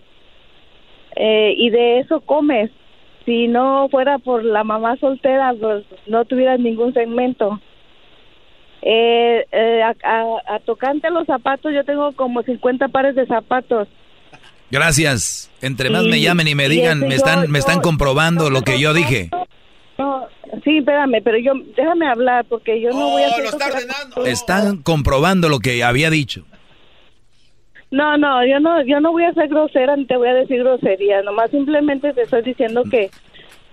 eh, 1.15 1.53
y 1.57 1.69
de 1.69 1.99
eso 1.99 2.21
comes. 2.21 2.71
Si 3.25 3.47
no 3.47 3.89
fuera 3.89 4.19
por 4.19 4.45
la 4.45 4.63
mamá 4.63 4.95
soltera, 4.97 5.53
pues 5.59 5.83
no 6.05 6.23
tuvieras 6.23 6.59
ningún 6.59 6.93
segmento. 6.93 7.59
Eh, 8.81 9.45
eh, 9.51 9.81
a, 9.83 9.93
a- 10.03 10.55
a 10.55 10.59
tocante 10.59 11.07
a 11.07 11.09
los 11.09 11.25
zapatos, 11.25 11.73
yo 11.73 11.83
tengo 11.83 12.11
como 12.13 12.43
50 12.43 12.87
pares 12.89 13.15
de 13.15 13.25
zapatos. 13.25 13.87
Gracias. 14.69 15.49
Entre 15.61 15.89
más 15.89 16.03
Y- 16.03 16.09
me 16.09 16.21
llamen 16.21 16.47
y 16.47 16.55
me 16.55 16.65
y 16.65 16.69
digan, 16.69 16.97
este, 16.97 17.05
me 17.07 17.11
yo- 17.11 17.17
están, 17.17 17.51
me 17.51 17.59
están 17.59 17.75
yo- 17.77 17.81
comprobando 17.81 18.49
lo 18.49 18.61
que 18.61 18.79
yo 18.79 18.93
dije. 18.93 19.29
No, 19.97 20.27
sí, 20.63 20.77
espérame, 20.77 21.21
pero 21.23 21.37
yo, 21.39 21.53
déjame 21.75 22.07
hablar 22.07 22.45
porque 22.45 22.79
yo 22.79 22.91
no 22.91 23.09
voy 23.09 23.23
a 23.23 23.27
hacer 23.27 23.45
otra- 23.47 23.69
Están 24.29 24.77
comprobando 24.83 25.49
lo 25.49 25.59
que 25.59 25.83
había 25.83 26.09
dicho. 26.09 26.43
No, 27.89 28.17
no, 28.17 28.45
yo 28.45 28.59
no, 28.59 28.83
yo 28.85 28.99
no 28.99 29.11
voy 29.13 29.23
a 29.23 29.33
ser 29.33 29.47
grosera 29.47 29.95
ni 29.95 30.05
te 30.05 30.17
voy 30.17 30.27
a 30.27 30.33
decir 30.33 30.59
grosería, 30.59 31.21
nomás 31.21 31.49
simplemente 31.51 32.11
te 32.13 32.23
estoy 32.23 32.41
diciendo 32.41 32.83
que 32.91 33.09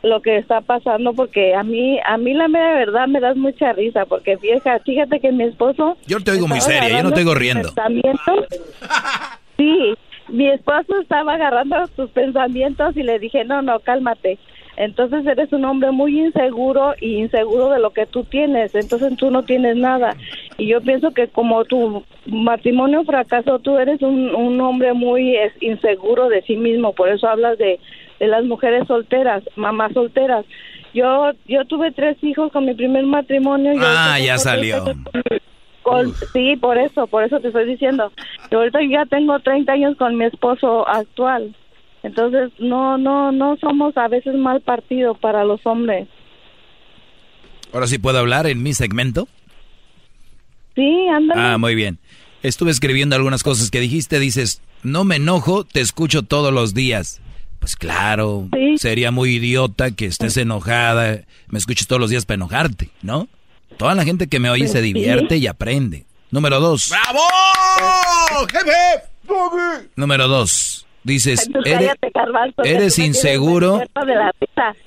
lo 0.05 0.20
que 0.20 0.36
está 0.36 0.60
pasando 0.60 1.14
porque 1.14 1.55
a 1.55 1.62
mí, 1.62 1.98
a 2.05 2.18
mí 2.18 2.35
la 2.35 2.47
mera 2.47 2.74
verdad 2.74 3.06
me 3.06 3.20
das 3.20 3.36
mucha 3.36 3.72
risa 3.72 4.05
porque 4.05 4.36
fíjate, 4.36 4.85
fíjate 4.85 5.18
que 5.18 5.32
mi 5.32 5.44
esposo 5.44 5.97
Yo 6.06 6.20
te 6.20 6.32
oigo 6.32 6.47
muy 6.47 6.60
seria, 6.60 6.98
yo 6.98 7.02
no 7.02 7.12
te 7.12 7.20
oigo 7.20 7.35
riendo. 7.35 7.70
Sí, 9.56 9.94
mi 10.28 10.48
esposo 10.51 11.01
estaba 11.01 11.35
agarrando 11.35 11.76
tus 11.94 12.10
pensamientos 12.10 12.97
y 12.97 13.05
le 13.05 13.20
dije, 13.20 13.44
no, 13.44 13.62
no, 13.62 13.78
cálmate. 13.81 14.39
Entonces 14.76 15.24
eres 15.24 15.52
un 15.52 15.64
hombre 15.64 15.93
muy 15.93 16.20
inseguro 16.20 16.94
y 17.01 17.18
inseguro 17.18 17.70
de 17.70 17.78
lo 17.78 17.90
que 17.90 18.06
tú 18.06 18.24
tienes, 18.24 18.74
entonces 18.74 19.16
tú 19.16 19.31
no 19.31 19.44
tienes 19.44 19.76
nada. 19.76 20.16
Y 20.59 20.66
yo 20.66 20.81
pienso 20.81 21.12
que 21.12 21.28
como 21.28 21.64
tu 21.64 22.02
matrimonio 22.26 23.05
fracasó, 23.05 23.60
tú 23.60 23.78
eres 23.78 24.02
un, 24.02 24.35
un 24.35 24.60
hombre 24.60 24.93
muy 24.93 25.36
inseguro 25.60 26.28
de 26.28 26.43
sí 26.43 26.56
mismo, 26.56 26.93
por 26.93 27.09
eso 27.09 27.28
hablas 27.28 27.56
de, 27.59 27.78
de 28.20 28.27
las 28.27 28.45
mujeres 28.45 28.86
solteras, 28.86 29.43
mamás 29.57 29.93
solteras. 29.93 30.45
Yo 30.95 31.32
yo 31.47 31.65
tuve 31.65 31.91
tres 31.93 32.16
hijos 32.23 32.53
con 32.53 32.65
mi 32.66 32.74
primer 32.74 33.05
matrimonio. 33.05 33.73
y 33.74 33.78
Ah, 33.81 34.19
ya 34.19 34.39
salió. 34.39 34.85
con- 35.82 36.15
sí, 36.32 36.57
por 36.57 36.78
eso, 36.78 37.07
por 37.09 37.24
eso 37.24 37.41
te 37.41 37.49
estoy 37.49 37.66
diciendo. 37.66 38.11
Yo 38.51 38.59
ahorita 38.59 38.78
ya 38.91 39.05
tengo 39.07 39.39
30 39.41 39.73
años 39.73 39.97
con 39.97 40.16
mi 40.16 40.24
esposo 40.24 40.89
actual. 40.89 41.55
Entonces, 42.03 42.51
no, 42.59 42.97
no, 42.99 43.32
no 43.32 43.57
somos 43.57 43.97
a 43.97 44.09
veces 44.09 44.35
mal 44.35 44.61
partido 44.61 45.15
para 45.15 45.45
los 45.45 45.65
hombres. 45.66 46.07
Ahora 47.73 47.86
sí 47.86 47.99
puedo 47.99 48.19
hablar 48.19 48.47
en 48.47 48.62
mi 48.62 48.73
segmento. 48.74 49.27
Sí, 50.74 51.07
ándale. 51.09 51.41
Ah, 51.41 51.59
muy 51.59 51.74
bien. 51.74 51.99
Estuve 52.43 52.70
escribiendo 52.70 53.16
algunas 53.16 53.43
cosas 53.43 53.70
que 53.70 53.81
dijiste. 53.81 54.19
Dices, 54.19 54.61
no 54.82 55.05
me 55.05 55.16
enojo, 55.16 55.65
te 55.65 55.81
escucho 55.81 56.23
todos 56.23 56.53
los 56.53 56.74
días. 56.74 57.20
Pues 57.65 57.77
claro, 57.77 58.47
sería 58.77 59.11
muy 59.11 59.36
idiota 59.36 59.91
que 59.91 60.05
estés 60.05 60.36
enojada, 60.36 61.23
me 61.49 61.59
escuches 61.59 61.86
todos 61.86 61.99
los 61.99 62.11
días 62.11 62.27
para 62.27 62.35
enojarte, 62.35 62.91
¿no? 63.01 63.27
Toda 63.78 63.95
la 63.95 64.05
gente 64.05 64.27
que 64.27 64.39
me 64.39 64.51
oye 64.51 64.65
Pues 64.65 64.73
se 64.73 64.82
divierte 64.82 65.39
y 65.39 65.47
aprende. 65.47 66.05
Número 66.31 66.61
dos. 66.61 66.91
¡Bravo! 66.91 67.20
¡Jefe! 68.53 69.89
Número 69.97 70.28
dos. 70.28 70.86
Dices, 71.05 71.49
eres, 71.65 71.93
eres 72.65 72.99
inseguro. 72.99 73.82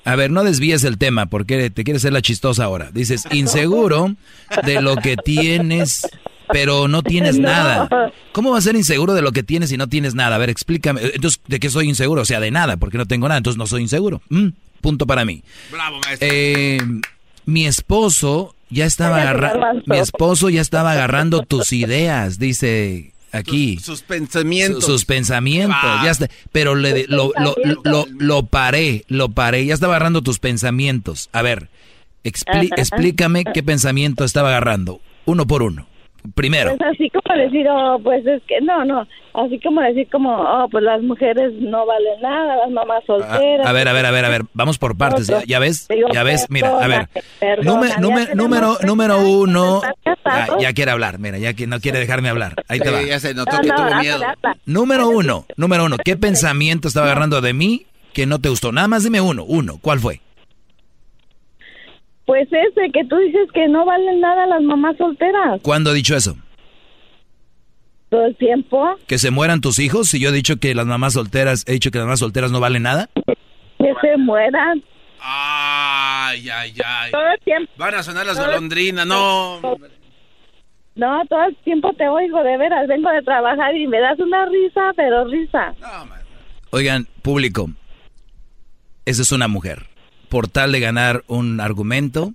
A 0.06 0.16
ver, 0.16 0.30
no 0.30 0.44
desvíes 0.44 0.84
el 0.84 1.00
tema 1.00 1.26
porque 1.26 1.72
te 1.72 1.84
quieres 1.84 2.04
ser 2.04 2.14
la 2.14 2.22
chistosa 2.22 2.66
ahora. 2.66 2.92
Dices, 2.92 3.24
inseguro 3.32 4.16
de 4.64 4.84
lo 4.84 4.98
que 4.98 5.18
tienes 5.18 6.08
pero 6.52 6.88
no 6.88 7.04
tienes 7.04 7.38
No. 7.40 7.48
nada. 7.50 8.12
¿Cómo 8.32 8.52
vas 8.52 8.64
a 8.66 8.70
ser 8.70 8.76
inseguro 8.76 9.14
de 9.14 9.22
lo 9.22 9.32
que 9.32 9.44
tienes 9.44 9.70
si 9.70 9.78
no 9.78 9.88
tienes 9.88 10.16
nada? 10.16 10.36
A 10.36 10.40
ver, 10.40 10.50
explícame. 10.50 11.02
Entonces, 11.14 11.42
¿de 11.48 11.60
qué 11.60 11.70
soy 11.70 11.88
inseguro? 11.90 12.22
O 12.22 12.26
sea, 12.26 12.40
de 12.40 12.52
nada, 12.52 12.78
porque 12.78 12.98
no 12.98 13.06
tengo 13.06 13.28
nada, 13.28 13.38
entonces 13.38 13.58
no 13.58 13.68
soy 13.68 13.82
inseguro. 13.82 14.22
Mm, 14.30 14.50
punto 14.82 15.06
para 15.08 15.26
mí. 15.26 15.44
Bravo, 15.72 16.00
maestro. 16.06 16.28
Eh, 16.32 16.80
mi 17.46 17.66
esposo 17.66 18.56
ya 18.70 18.86
estaba 18.86 19.22
agarrando, 19.22 19.82
mi 19.86 19.98
esposo 19.98 20.50
ya 20.50 20.62
estaba 20.62 20.92
agarrando 20.92 21.42
tus 21.44 21.72
ideas, 21.74 22.38
dice 22.40 23.14
aquí. 23.32 23.78
Sus 23.80 24.02
pensamientos. 24.02 24.84
Sus, 24.84 24.94
sus 24.94 25.06
pensamientos, 25.06 25.78
Ah. 25.82 26.02
ya 26.04 26.12
está. 26.12 26.28
Pero 26.52 26.76
le, 26.76 26.94
de- 26.94 27.06
lo, 27.08 27.32
lo, 27.40 27.56
lo, 27.84 28.06
lo 28.18 28.46
paré, 28.46 29.04
lo 29.08 29.30
paré, 29.30 29.66
ya 29.66 29.74
estaba 29.74 29.94
agarrando 29.96 30.22
tus 30.22 30.40
pensamientos. 30.40 31.30
A 31.32 31.42
ver, 31.42 31.70
explícame 32.24 33.44
qué 33.46 33.64
pensamiento 33.64 34.24
estaba 34.24 34.50
agarrando, 34.50 35.00
uno 35.26 35.48
por 35.48 35.64
uno. 35.64 35.88
Primero. 36.36 36.76
Pues 36.78 36.92
así 36.94 37.10
como 37.10 37.38
decir, 37.42 37.68
oh, 37.70 38.00
pues 38.04 38.26
es 38.26 38.42
que, 38.48 38.62
no, 38.62 38.84
no, 38.86 39.08
así 39.34 39.60
como 39.60 39.82
decir 39.82 40.08
como, 40.12 40.34
oh, 40.36 40.68
pues 40.70 40.84
las 40.84 41.02
mujeres 41.02 41.54
no 41.54 41.86
valen 41.86 42.22
nada, 42.22 42.56
las 42.58 42.72
mamás 42.72 43.04
A, 43.04 43.06
solteras. 43.06 43.68
a 43.68 43.72
ver, 43.72 43.88
a 43.88 43.94
ver, 43.94 44.06
a 44.06 44.12
ver, 44.12 44.26
a 44.26 44.30
ver, 44.30 44.42
vamos 44.54 44.78
por 44.78 44.98
partes. 44.98 45.28
¿Ya, 45.28 45.44
ya 45.46 45.60
ves? 45.60 45.88
Digo, 45.88 46.08
¿Ya 46.14 46.24
ves? 46.24 46.48
Mira, 46.50 46.70
a 46.80 46.88
ver. 46.88 47.08
Número, 47.64 47.94
número, 48.00 48.36
número, 48.36 48.78
número 48.84 49.20
uno. 49.28 49.82
Ya, 50.60 50.74
quiere 50.74 50.92
hablar, 50.92 51.20
mira, 51.20 51.38
ya 51.38 51.54
que 51.54 51.68
no 51.68 51.80
quiere 51.80 52.00
dejarme 52.00 52.30
hablar. 52.30 52.56
Ahí 52.68 52.80
te 52.80 52.88
Sí, 52.90 52.94
va. 52.94 53.02
ya 53.04 53.20
se 53.20 53.34
notó 53.34 53.56
No, 53.56 53.62
que 53.62 53.68
no, 53.70 53.76
tuvo 53.76 53.86
habla, 53.86 54.02
miedo. 54.02 54.20
Número 54.66 55.10
uno, 55.10 55.46
número 55.56 55.86
uno. 55.86 55.98
¿Qué 56.04 56.18
pensamiento 56.18 56.88
estaba 56.88 57.06
agarrando 57.08 57.42
de 57.42 57.54
mí 57.54 57.86
que 58.14 58.26
no 58.26 58.40
te 58.40 58.50
gustó? 58.50 58.72
Nada 58.72 58.88
más 58.88 59.04
dime 59.04 59.22
uno, 59.22 59.44
uno. 59.46 59.78
¿Cuál 59.82 60.00
fue? 60.00 60.22
Pues 62.28 62.46
ese 62.52 62.92
que 62.92 63.06
tú 63.06 63.16
dices 63.20 63.50
que 63.54 63.70
no 63.70 63.86
valen 63.86 64.20
nada 64.20 64.46
las 64.48 64.62
mamás 64.62 64.98
solteras. 64.98 65.62
¿Cuándo 65.62 65.92
he 65.92 65.96
dicho 65.96 66.14
eso? 66.14 66.36
Todo 68.10 68.26
el 68.26 68.36
tiempo, 68.36 68.96
¿Que 69.08 69.18
se 69.18 69.32
mueran 69.32 69.62
tus 69.62 69.80
hijos? 69.80 70.10
Si 70.10 70.20
yo 70.20 70.30
he 70.30 70.34
dicho 70.34 70.58
que 70.58 70.76
las 70.76 70.86
mamás 70.86 71.14
solteras, 71.14 71.64
he 71.68 71.72
dicho 71.74 71.90
que 71.90 71.98
las 72.00 72.06
mamás 72.06 72.20
solteras 72.20 72.52
no 72.52 72.60
valen 72.60 72.84
nada. 72.84 73.10
que 73.16 73.94
se 74.02 74.18
mueran. 74.18 74.84
Ay, 75.22 76.50
ay, 76.50 76.74
ay. 76.86 77.12
Todo 77.12 77.28
el 77.32 77.40
tiempo. 77.40 77.72
Van 77.78 77.96
a 77.96 78.04
sonar 78.04 78.26
las 78.26 78.38
golondrinas, 78.38 79.08
no. 79.08 79.62
No, 80.96 81.26
todo 81.30 81.44
el 81.46 81.56
tiempo 81.64 81.94
te 81.94 82.10
oigo, 82.10 82.44
de 82.44 82.58
veras. 82.58 82.88
Vengo 82.88 83.10
de 83.10 83.22
trabajar 83.22 83.74
y 83.74 83.88
me 83.88 84.00
das 84.02 84.20
una 84.20 84.46
risa, 84.48 84.92
pero 84.98 85.26
risa. 85.26 85.74
Oigan, 86.72 87.08
público, 87.22 87.70
esa 89.06 89.22
es 89.22 89.32
una 89.32 89.48
mujer. 89.48 89.86
Por 90.30 90.48
tal 90.48 90.72
de 90.72 90.80
ganar 90.80 91.24
un 91.28 91.60
argumento, 91.62 92.34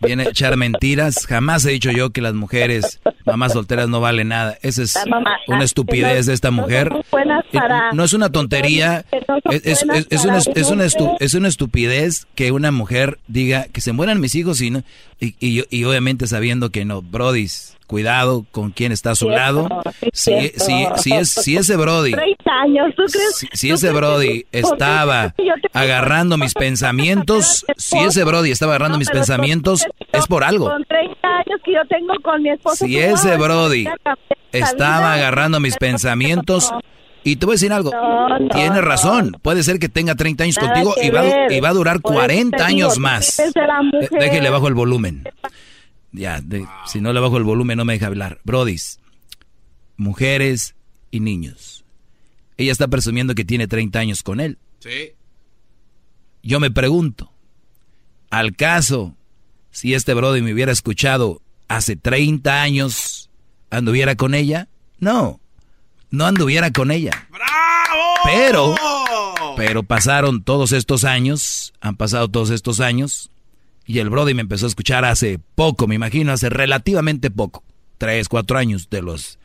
viene 0.00 0.24
a 0.24 0.28
echar 0.30 0.56
mentiras. 0.56 1.26
Jamás 1.26 1.64
he 1.64 1.70
dicho 1.70 1.90
yo 1.92 2.10
que 2.10 2.20
las 2.20 2.34
mujeres, 2.34 3.00
mamás 3.24 3.52
solteras, 3.52 3.88
no 3.88 4.00
valen 4.00 4.28
nada. 4.28 4.58
Esa 4.62 4.82
es 4.82 4.96
mamá- 5.08 5.36
una 5.46 5.62
estupidez 5.64 6.26
de 6.26 6.32
esta 6.32 6.50
mujer. 6.50 6.90
No 6.90 7.00
Eh, 7.00 7.42
para- 7.52 7.92
No 7.92 8.02
es 8.04 8.12
una 8.12 8.30
tontería, 8.30 9.04
no 9.28 9.36
es, 9.50 9.82
una, 9.82 9.94
es, 9.98 10.24
una 10.24 10.38
estu- 10.86 10.98
mujeres. 11.00 11.16
es 11.20 11.34
una 11.34 11.48
estupidez 11.48 12.26
que 12.34 12.50
una 12.52 12.70
mujer 12.72 13.18
diga 13.28 13.66
que 13.72 13.80
se 13.80 13.92
mueran 13.92 14.20
mis 14.20 14.34
hijos 14.34 14.60
y, 14.60 14.70
no, 14.70 14.82
y, 15.20 15.34
y 15.40 15.64
y 15.70 15.84
obviamente 15.84 16.26
sabiendo 16.26 16.70
que 16.70 16.84
no, 16.84 17.02
Brodis, 17.02 17.76
cuidado 17.90 18.46
con 18.52 18.70
quién 18.70 18.92
está 18.92 19.10
a 19.10 19.14
su 19.16 19.26
Cierto, 19.26 19.40
lado. 19.40 19.82
sí, 20.12 20.52
Si, 20.54 20.64
si, 20.64 20.86
si, 20.98 21.12
es, 21.12 21.28
si 21.28 21.56
ese 21.56 21.74
Brody 21.74 22.12
30 22.12 22.50
años, 22.52 22.94
¿tú 22.96 23.02
crees? 23.10 23.36
si, 23.36 23.48
si 23.52 23.68
tú 23.68 23.74
ese 23.74 23.88
crees 23.88 24.00
Brody 24.00 24.46
estaba 24.52 25.34
agarrando 25.72 26.36
mis 26.36 26.54
pensamientos, 26.66 27.66
si 27.76 27.98
ese 27.98 28.22
Brody 28.22 28.52
estaba 28.52 28.74
agarrando 28.74 28.96
mis 28.96 29.08
pero 29.08 29.18
pensamientos, 29.18 29.84
es 30.12 30.26
por 30.28 30.44
algo. 30.44 30.66
Con 30.70 30.84
30 30.84 31.28
años 31.28 31.60
que 31.64 31.72
yo 31.72 31.80
tengo 31.88 32.14
con 32.22 32.40
mi 32.44 32.50
esposo. 32.50 32.86
Si 32.86 32.94
¿cómo 32.94 33.06
ese 33.06 33.36
Brody 33.36 33.86
estaba 34.52 35.14
agarrando 35.14 35.58
mis 35.58 35.76
pensamientos, 35.76 36.72
y 37.24 37.36
te 37.36 37.44
voy 37.46 37.54
a 37.54 37.56
decir 37.56 37.72
algo, 37.72 37.90
No, 37.90 38.28
no, 38.38 38.48
tienes 38.50 38.70
no. 38.76 38.82
razón, 38.82 39.36
puede 39.42 39.64
ser 39.64 39.80
que 39.80 39.88
tenga 39.88 40.14
30 40.14 40.44
años 40.44 40.56
Nada 40.56 40.68
contigo 40.72 40.94
y 41.02 41.10
va, 41.10 41.24
y 41.50 41.58
va 41.58 41.70
a 41.70 41.72
durar 41.72 42.00
Por 42.00 42.12
eso 42.12 42.20
40 42.20 42.56
te 42.56 42.62
años 42.62 42.94
digo, 42.94 43.02
más. 43.02 43.42
Déjele 44.12 44.48
bajo 44.48 44.68
el 44.68 44.74
volumen. 44.74 45.24
Ya, 46.12 46.40
de- 46.40 46.66
si 46.86 47.00
no 47.00 47.12
le 47.12 47.20
bajo 47.20 47.36
el 47.36 47.44
volumen 47.44 47.76
no 47.78 47.84
me 47.84 47.92
deja 47.94 48.06
hablar. 48.06 48.40
Brodis, 48.44 48.98
mujeres 49.96 50.74
y 51.10 51.20
niños. 51.20 51.84
Ella 52.56 52.72
está 52.72 52.88
presumiendo 52.88 53.34
que 53.34 53.44
tiene 53.44 53.68
30 53.68 53.98
años 53.98 54.22
con 54.22 54.40
él. 54.40 54.58
Sí. 54.80 55.12
Yo 56.42 56.58
me 56.60 56.70
pregunto, 56.70 57.30
al 58.30 58.56
caso, 58.56 59.14
si 59.70 59.94
este 59.94 60.14
Brody 60.14 60.42
me 60.42 60.52
hubiera 60.52 60.72
escuchado 60.72 61.42
hace 61.68 61.96
30 61.96 62.62
años, 62.62 63.30
¿anduviera 63.70 64.16
con 64.16 64.34
ella? 64.34 64.68
No, 64.98 65.40
no 66.10 66.26
anduviera 66.26 66.70
con 66.72 66.90
ella. 66.90 67.28
Pero, 68.24 68.74
pero 69.56 69.82
pasaron 69.82 70.42
todos 70.42 70.72
estos 70.72 71.04
años, 71.04 71.72
han 71.80 71.96
pasado 71.96 72.28
todos 72.28 72.50
estos 72.50 72.80
años, 72.80 73.29
y 73.90 73.98
el 73.98 74.08
Brody 74.08 74.34
me 74.34 74.42
empezó 74.42 74.66
a 74.66 74.68
escuchar 74.68 75.04
hace 75.04 75.40
poco, 75.56 75.88
me 75.88 75.96
imagino, 75.96 76.30
hace 76.30 76.48
relativamente 76.48 77.28
poco, 77.28 77.64
3, 77.98 78.28
4 78.28 78.56
años 78.56 78.88
de 78.88 79.02
los 79.02 79.40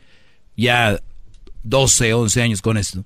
ya 0.56 1.02
12, 1.64 2.14
11 2.14 2.42
años 2.42 2.62
con 2.62 2.76
esto. 2.76 3.04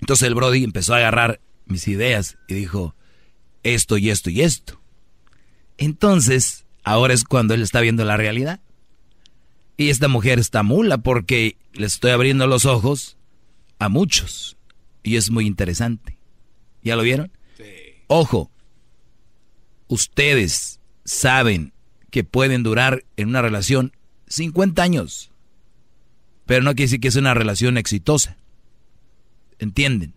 Entonces 0.00 0.26
el 0.26 0.34
Brody 0.34 0.64
empezó 0.64 0.94
a 0.94 0.96
agarrar 0.96 1.42
mis 1.66 1.86
ideas 1.88 2.38
y 2.48 2.54
dijo, 2.54 2.94
esto 3.64 3.98
y 3.98 4.08
esto 4.08 4.30
y 4.30 4.40
esto. 4.40 4.80
Entonces, 5.76 6.64
ahora 6.84 7.12
es 7.12 7.24
cuando 7.24 7.52
él 7.52 7.60
está 7.60 7.82
viendo 7.82 8.06
la 8.06 8.16
realidad. 8.16 8.60
Y 9.76 9.90
esta 9.90 10.08
mujer 10.08 10.38
está 10.38 10.62
mula 10.62 10.96
porque 10.96 11.58
le 11.74 11.84
estoy 11.84 12.12
abriendo 12.12 12.46
los 12.46 12.64
ojos 12.64 13.18
a 13.78 13.90
muchos. 13.90 14.56
Y 15.02 15.16
es 15.16 15.30
muy 15.30 15.46
interesante. 15.46 16.16
¿Ya 16.82 16.96
lo 16.96 17.02
vieron? 17.02 17.30
Ojo, 18.06 18.50
ustedes 19.90 20.80
saben 21.04 21.72
que 22.10 22.24
pueden 22.24 22.62
durar 22.62 23.04
en 23.16 23.28
una 23.28 23.42
relación 23.42 23.92
50 24.28 24.82
años. 24.82 25.30
Pero 26.46 26.62
no 26.62 26.70
quiere 26.70 26.84
decir 26.84 27.00
que 27.00 27.08
es 27.08 27.16
una 27.16 27.34
relación 27.34 27.76
exitosa. 27.76 28.36
¿Entienden? 29.58 30.14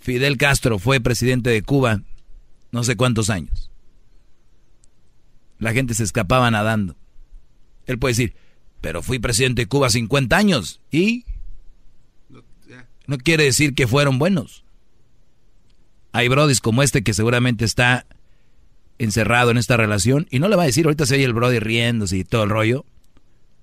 Fidel 0.00 0.38
Castro 0.38 0.78
fue 0.78 1.00
presidente 1.00 1.50
de 1.50 1.62
Cuba 1.62 2.02
no 2.70 2.84
sé 2.84 2.96
cuántos 2.96 3.28
años. 3.28 3.70
La 5.58 5.72
gente 5.72 5.94
se 5.94 6.04
escapaba 6.04 6.50
nadando. 6.50 6.96
Él 7.86 7.98
puede 7.98 8.12
decir, 8.12 8.36
pero 8.80 9.02
fui 9.02 9.18
presidente 9.18 9.62
de 9.62 9.68
Cuba 9.68 9.90
50 9.90 10.36
años 10.36 10.80
y 10.90 11.24
no 13.06 13.18
quiere 13.18 13.44
decir 13.44 13.74
que 13.74 13.88
fueron 13.88 14.18
buenos. 14.18 14.64
Hay 16.12 16.28
brodis 16.28 16.60
como 16.60 16.82
este 16.82 17.02
que 17.02 17.14
seguramente 17.14 17.64
está 17.64 18.06
encerrado 18.98 19.50
en 19.50 19.58
esta 19.58 19.76
relación 19.76 20.26
y 20.30 20.38
no 20.38 20.48
le 20.48 20.56
va 20.56 20.64
a 20.64 20.66
decir, 20.66 20.86
ahorita 20.86 21.06
se 21.06 21.14
oye 21.14 21.24
el 21.24 21.32
brody 21.32 21.58
riéndose 21.58 22.16
y 22.16 22.24
todo 22.24 22.44
el 22.44 22.50
rollo. 22.50 22.84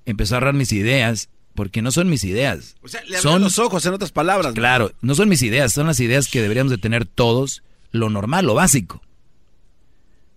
Empezó 0.05 0.35
a 0.35 0.37
agarrar 0.37 0.53
mis 0.53 0.71
ideas 0.71 1.29
porque 1.55 1.81
no 1.81 1.91
son 1.91 2.09
mis 2.09 2.23
ideas. 2.23 2.75
O 2.81 2.87
sea, 2.87 3.01
le 3.05 3.17
abrió 3.17 3.39
los 3.39 3.59
ojos, 3.59 3.85
en 3.85 3.93
otras 3.93 4.11
palabras. 4.11 4.53
Claro, 4.53 4.91
no 5.01 5.15
son 5.15 5.29
mis 5.29 5.41
ideas, 5.41 5.73
son 5.73 5.87
las 5.87 5.99
ideas 5.99 6.27
que 6.27 6.41
deberíamos 6.41 6.71
de 6.71 6.77
tener 6.77 7.05
todos, 7.05 7.63
lo 7.91 8.09
normal, 8.09 8.45
lo 8.45 8.53
básico. 8.53 9.01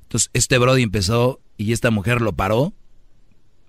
Entonces, 0.04 0.30
este 0.32 0.58
Brody 0.58 0.82
empezó 0.82 1.40
y 1.56 1.72
esta 1.72 1.90
mujer 1.90 2.22
lo 2.22 2.32
paró. 2.32 2.72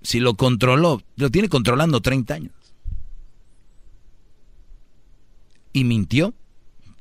Si 0.01 0.19
lo 0.19 0.35
controló, 0.35 1.01
lo 1.17 1.29
tiene 1.29 1.49
controlando 1.49 2.01
30 2.01 2.33
años. 2.33 2.53
Y 5.73 5.83
mintió. 5.83 6.33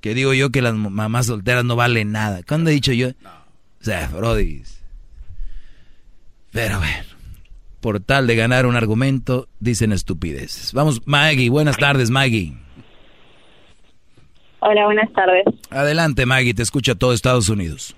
Que 0.01 0.15
digo 0.15 0.33
yo 0.35 0.51
que 0.51 0.63
las 0.63 0.75
mamás 0.75 1.27
solteras 1.27 1.65
no 1.65 1.77
valen 1.77 2.13
nada. 2.13 2.43
¿Cuándo 2.47 2.71
he 2.71 2.75
dicho 2.75 2.93
yo? 2.93 3.09
O 3.09 3.85
sea, 3.85 4.09
Brody. 4.09 4.63
Pero 6.53 6.79
bueno, 6.79 7.05
por 7.81 8.01
tal 8.01 8.27
de 8.27 8.37
ganar 8.37 8.67
un 8.67 8.77
argumento, 8.77 9.49
dicen 9.61 9.93
estupideces. 9.93 10.73
Vamos, 10.73 11.07
Maggie, 11.07 11.51
buenas 11.51 11.77
tardes, 11.77 12.11
Maggie. 12.11 12.55
Hola, 14.61 14.87
buenas 14.87 15.13
tardes. 15.13 15.45
Adelante, 15.71 16.27
Maggie, 16.27 16.55
te 16.55 16.63
escucha 16.63 16.95
todo 16.95 17.13
Estados 17.13 17.49
Unidos. 17.49 17.95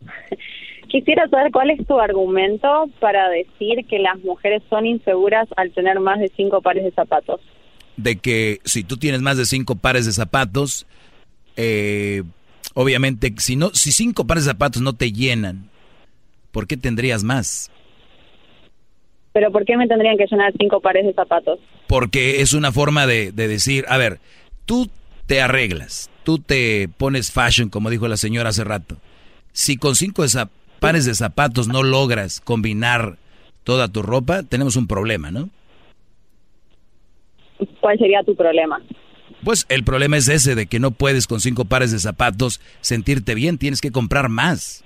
Quisiera 0.88 1.28
saber 1.28 1.50
cuál 1.52 1.70
es 1.70 1.86
tu 1.86 1.98
argumento 1.98 2.86
para 3.00 3.28
decir 3.28 3.84
que 3.88 3.98
las 3.98 4.18
mujeres 4.20 4.62
son 4.70 4.86
inseguras 4.86 5.48
al 5.56 5.72
tener 5.72 5.98
más 6.00 6.20
de 6.20 6.30
cinco 6.36 6.62
pares 6.62 6.84
de 6.84 6.92
zapatos. 6.92 7.40
De 7.96 8.16
que 8.16 8.60
si 8.64 8.82
tú 8.84 8.96
tienes 8.96 9.22
más 9.22 9.36
de 9.36 9.46
cinco 9.46 9.76
pares 9.76 10.06
de 10.06 10.12
zapatos, 10.12 10.86
eh, 11.56 12.22
obviamente, 12.74 13.32
si 13.38 13.56
no, 13.56 13.70
si 13.72 13.92
cinco 13.92 14.26
pares 14.26 14.44
de 14.44 14.50
zapatos 14.50 14.82
no 14.82 14.94
te 14.94 15.12
llenan, 15.12 15.70
¿por 16.50 16.66
qué 16.66 16.76
tendrías 16.76 17.22
más? 17.22 17.70
Pero 19.32 19.50
¿por 19.50 19.64
qué 19.64 19.76
me 19.76 19.88
tendrían 19.88 20.16
que 20.16 20.26
llenar 20.30 20.52
cinco 20.58 20.80
pares 20.80 21.06
de 21.06 21.12
zapatos? 21.12 21.58
Porque 21.88 22.40
es 22.40 22.52
una 22.52 22.72
forma 22.72 23.06
de, 23.06 23.32
de 23.32 23.48
decir, 23.48 23.84
a 23.88 23.96
ver, 23.96 24.20
tú 24.64 24.90
te 25.26 25.40
arreglas, 25.40 26.10
tú 26.22 26.38
te 26.38 26.88
pones 26.96 27.32
fashion, 27.32 27.68
como 27.68 27.90
dijo 27.90 28.08
la 28.08 28.16
señora 28.16 28.50
hace 28.50 28.64
rato. 28.64 28.96
Si 29.52 29.76
con 29.76 29.94
cinco 29.94 30.22
de 30.22 30.46
pares 30.80 31.04
de 31.04 31.14
zapatos 31.14 31.68
no 31.68 31.82
logras 31.82 32.40
combinar 32.40 33.18
toda 33.62 33.88
tu 33.88 34.02
ropa, 34.02 34.42
tenemos 34.42 34.76
un 34.76 34.86
problema, 34.86 35.30
¿no? 35.30 35.48
¿Cuál 37.80 37.98
sería 37.98 38.22
tu 38.22 38.34
problema? 38.34 38.80
Pues 39.44 39.66
el 39.68 39.84
problema 39.84 40.16
es 40.16 40.28
ese 40.28 40.54
de 40.54 40.66
que 40.66 40.80
no 40.80 40.90
puedes 40.90 41.26
con 41.26 41.40
cinco 41.40 41.66
pares 41.66 41.92
de 41.92 41.98
zapatos 41.98 42.60
sentirte 42.80 43.34
bien, 43.34 43.58
tienes 43.58 43.80
que 43.80 43.90
comprar 43.90 44.28
más. 44.28 44.82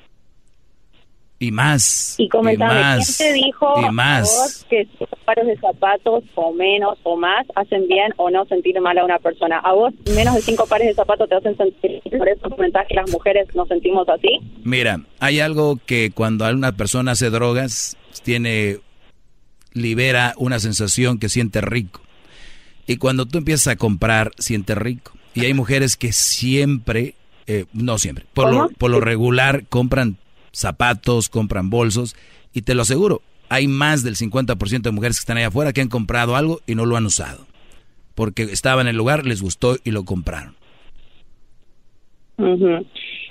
Y 1.40 1.52
más. 1.52 2.16
Y 2.18 2.28
comentame, 2.28 2.74
más, 2.74 3.16
¿quién 3.16 3.28
te 3.28 3.32
dijo 3.34 3.80
y 3.80 3.84
a 3.84 3.92
más. 3.92 4.22
vos 4.22 4.66
que 4.68 4.88
cinco 4.98 5.16
pares 5.24 5.46
de 5.46 5.56
zapatos 5.58 6.24
o 6.34 6.52
menos 6.52 6.98
o 7.04 7.16
más 7.16 7.46
hacen 7.54 7.86
bien 7.86 8.12
o 8.16 8.28
no 8.28 8.44
sentir 8.46 8.80
mal 8.80 8.98
a 8.98 9.04
una 9.04 9.20
persona? 9.20 9.60
¿A 9.60 9.72
vos 9.72 9.94
menos 10.16 10.34
de 10.34 10.42
cinco 10.42 10.66
pares 10.66 10.88
de 10.88 10.94
zapatos 10.94 11.28
te 11.28 11.36
hacen 11.36 11.56
sentir? 11.56 12.02
¿Por 12.18 12.28
eso 12.28 12.50
comentás 12.50 12.88
que 12.88 12.96
las 12.96 13.08
mujeres 13.12 13.46
nos 13.54 13.68
sentimos 13.68 14.08
así? 14.08 14.40
Mira, 14.64 15.00
hay 15.20 15.38
algo 15.38 15.78
que 15.86 16.10
cuando 16.12 16.50
una 16.50 16.72
persona 16.72 17.12
hace 17.12 17.30
drogas, 17.30 17.96
tiene, 18.24 18.78
libera 19.72 20.34
una 20.38 20.58
sensación 20.58 21.20
que 21.20 21.28
siente 21.28 21.60
rico. 21.60 22.00
Y 22.88 22.96
cuando 22.96 23.26
tú 23.26 23.36
empiezas 23.36 23.68
a 23.68 23.76
comprar, 23.76 24.32
siente 24.38 24.74
rico. 24.74 25.12
Y 25.34 25.44
hay 25.44 25.52
mujeres 25.52 25.96
que 25.98 26.12
siempre, 26.12 27.14
eh, 27.46 27.66
no 27.74 27.98
siempre, 27.98 28.24
por 28.32 28.50
lo, 28.50 28.70
por 28.70 28.90
lo 28.90 28.98
regular 29.00 29.66
compran 29.68 30.16
zapatos, 30.52 31.28
compran 31.28 31.68
bolsos. 31.68 32.16
Y 32.54 32.62
te 32.62 32.74
lo 32.74 32.82
aseguro, 32.82 33.20
hay 33.50 33.68
más 33.68 34.02
del 34.02 34.16
50% 34.16 34.80
de 34.80 34.90
mujeres 34.90 35.18
que 35.18 35.20
están 35.20 35.36
allá 35.36 35.48
afuera 35.48 35.74
que 35.74 35.82
han 35.82 35.88
comprado 35.88 36.34
algo 36.34 36.62
y 36.66 36.74
no 36.74 36.86
lo 36.86 36.96
han 36.96 37.04
usado. 37.04 37.46
Porque 38.14 38.44
estaban 38.44 38.86
en 38.86 38.92
el 38.92 38.96
lugar, 38.96 39.26
les 39.26 39.42
gustó 39.42 39.76
y 39.84 39.90
lo 39.90 40.04
compraron. 40.04 40.56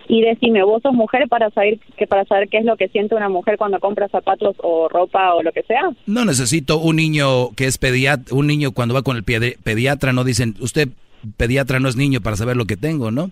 Y 0.09 0.21
decime, 0.21 0.63
vos 0.63 0.81
sos 0.81 0.93
mujer 0.93 1.27
para 1.27 1.49
saber 1.49 1.79
que 1.97 2.07
para 2.07 2.23
saber 2.25 2.47
qué 2.49 2.59
es 2.59 2.65
lo 2.65 2.77
que 2.77 2.87
siente 2.87 3.13
una 3.15 3.27
mujer 3.27 3.57
cuando 3.57 3.79
compra 3.79 4.07
zapatos 4.07 4.55
o 4.59 4.87
ropa 4.87 5.33
o 5.33 5.43
lo 5.43 5.51
que 5.51 5.63
sea. 5.63 5.89
No 6.05 6.23
necesito 6.23 6.77
un 6.79 6.95
niño 6.95 7.49
que 7.55 7.65
es 7.65 7.77
pediatra, 7.77 8.33
un 8.35 8.47
niño 8.47 8.71
cuando 8.71 8.93
va 8.95 9.01
con 9.01 9.17
el 9.17 9.25
pedi- 9.25 9.57
pediatra, 9.61 10.13
no 10.13 10.23
dicen, 10.23 10.55
usted 10.61 10.87
pediatra 11.35 11.79
no 11.81 11.89
es 11.89 11.95
niño 11.97 12.21
para 12.21 12.37
saber 12.37 12.55
lo 12.55 12.65
que 12.65 12.77
tengo, 12.77 13.11
¿no? 13.11 13.31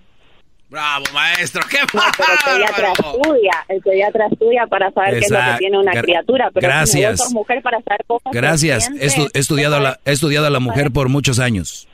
Bravo, 0.67 1.05
maestro, 1.13 1.61
qué 1.69 1.77
No, 1.93 2.01
pero 2.17 2.33
el 2.33 2.57
pediatra 2.57 2.91
estudia, 2.91 3.51
el 3.69 3.81
pediatra 3.81 4.27
estudia 4.31 4.67
para 4.67 4.91
saber 4.91 5.19
qué 5.19 5.25
es 5.25 5.31
lo 5.31 5.37
que 5.37 5.57
tiene 5.59 5.79
una 5.79 5.93
Gra- 5.93 6.01
criatura. 6.01 6.49
Pero 6.53 6.67
gracias. 6.67 7.11
vos 7.11 7.19
sos 7.27 7.33
mujer 7.33 7.61
para 7.61 7.81
saber 7.83 8.03
cosas. 8.05 8.33
Gracias, 8.33 8.85
siente. 8.85 9.05
he, 9.05 9.07
estu- 9.07 9.29
he 9.33 9.39
estudiado 9.39 9.75
a 9.77 9.79
la, 9.79 9.99
he 10.03 10.11
estudiado 10.11 10.47
a 10.47 10.49
la 10.49 10.59
mujer 10.59 10.91
por 10.91 11.07
muchos 11.07 11.39
años. 11.39 11.87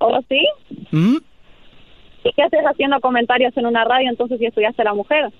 ¿Oh, 0.00 0.18
sí? 0.28 0.40
¿Mm? 0.90 1.16
¿Y 2.28 2.32
qué 2.34 2.42
haces 2.42 2.60
haciendo 2.70 3.00
comentarios 3.00 3.56
en 3.56 3.66
una 3.66 3.84
radio 3.84 4.10
entonces 4.10 4.38
si 4.38 4.46
estudiaste 4.46 4.82
a 4.82 4.86
la 4.86 4.94
mujer? 4.94 5.30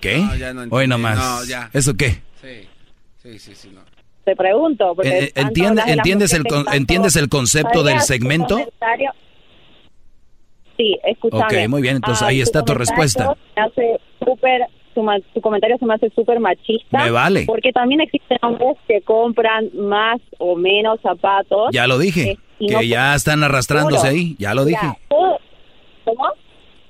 ¿Qué? 0.00 0.22
ya 0.38 0.54
no 0.54 0.62
Hoy 0.70 0.86
nomás. 0.86 1.16
No, 1.18 1.44
ya. 1.44 1.68
¿Eso 1.72 1.94
qué? 1.96 2.10
Sí, 2.40 2.68
sí, 3.16 3.38
sí, 3.38 3.54
sí. 3.54 3.70
no. 3.74 3.80
Te 4.24 4.36
pregunto. 4.36 4.94
Porque 4.94 5.08
Eh, 5.08 5.24
eh, 5.24 5.32
entiende- 5.36 5.82
¿entiendes 5.86 6.32
el 6.34 6.44
con- 6.44 6.66
entiendes 6.72 7.16
el 7.16 7.28
concepto 7.28 7.82
del 7.82 7.98
¿Sabías 8.00 8.06
tu 8.06 8.12
segmento? 8.12 8.58
Sí, 10.76 10.96
escúchame. 11.04 11.42
Ok, 11.64 11.68
muy 11.68 11.82
bien, 11.82 11.96
entonces 11.96 12.22
Ah, 12.22 12.28
ahí 12.28 12.40
está 12.40 12.64
tu 12.64 12.74
respuesta. 12.74 13.34
me 13.56 13.62
hace 13.62 14.00
súper, 14.24 14.62
tu, 14.94 15.40
comentario 15.40 15.76
se 15.78 15.84
me 15.86 15.94
hace 15.94 16.08
súper 16.10 16.38
machista. 16.38 17.04
Me 17.04 17.10
vale. 17.10 17.44
Porque 17.46 17.72
también 17.72 18.00
existen 18.02 18.38
hombres 18.42 18.76
que 18.86 19.00
compran 19.02 19.70
más 19.74 20.20
o 20.38 20.54
menos 20.54 21.00
zapatos. 21.00 21.70
Ya 21.72 21.88
lo 21.88 21.98
dije, 21.98 22.30
eh, 22.32 22.38
y 22.60 22.68
no- 22.68 22.78
que 22.80 22.88
ya 22.88 23.14
están 23.16 23.42
arrastrándose 23.42 24.02
Seguro. 24.06 24.12
ahí, 24.14 24.36
ya 24.38 24.54
lo 24.54 24.64
dije. 24.64 24.86
Mira, 24.86 24.98
todo- 25.08 25.38
¿Cómo? 26.16 26.24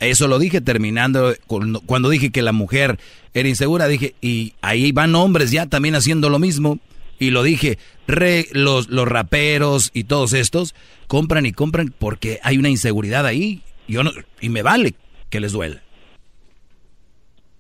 Eso 0.00 0.28
lo 0.28 0.38
dije 0.38 0.60
terminando, 0.60 1.32
cuando, 1.46 2.08
dije 2.08 2.30
que 2.30 2.40
la 2.42 2.52
mujer 2.52 2.98
era 3.34 3.48
insegura, 3.48 3.88
dije, 3.88 4.14
y 4.20 4.52
ahí 4.60 4.92
van 4.92 5.14
hombres 5.16 5.50
ya 5.50 5.66
también 5.66 5.94
haciendo 5.96 6.28
lo 6.30 6.38
mismo. 6.38 6.78
Y 7.18 7.30
lo 7.30 7.42
dije, 7.42 7.78
re- 8.06 8.46
los, 8.52 8.88
los 8.90 9.08
raperos 9.08 9.90
y 9.92 10.04
todos 10.04 10.34
estos 10.34 10.76
compran 11.08 11.46
y 11.46 11.52
compran 11.52 11.92
porque 11.98 12.38
hay 12.44 12.58
una 12.58 12.68
inseguridad 12.68 13.26
ahí. 13.26 13.60
Yo 13.88 14.04
no, 14.04 14.12
y 14.40 14.50
me 14.50 14.62
vale 14.62 14.94
que 15.30 15.40
les 15.40 15.50
duela. 15.52 15.82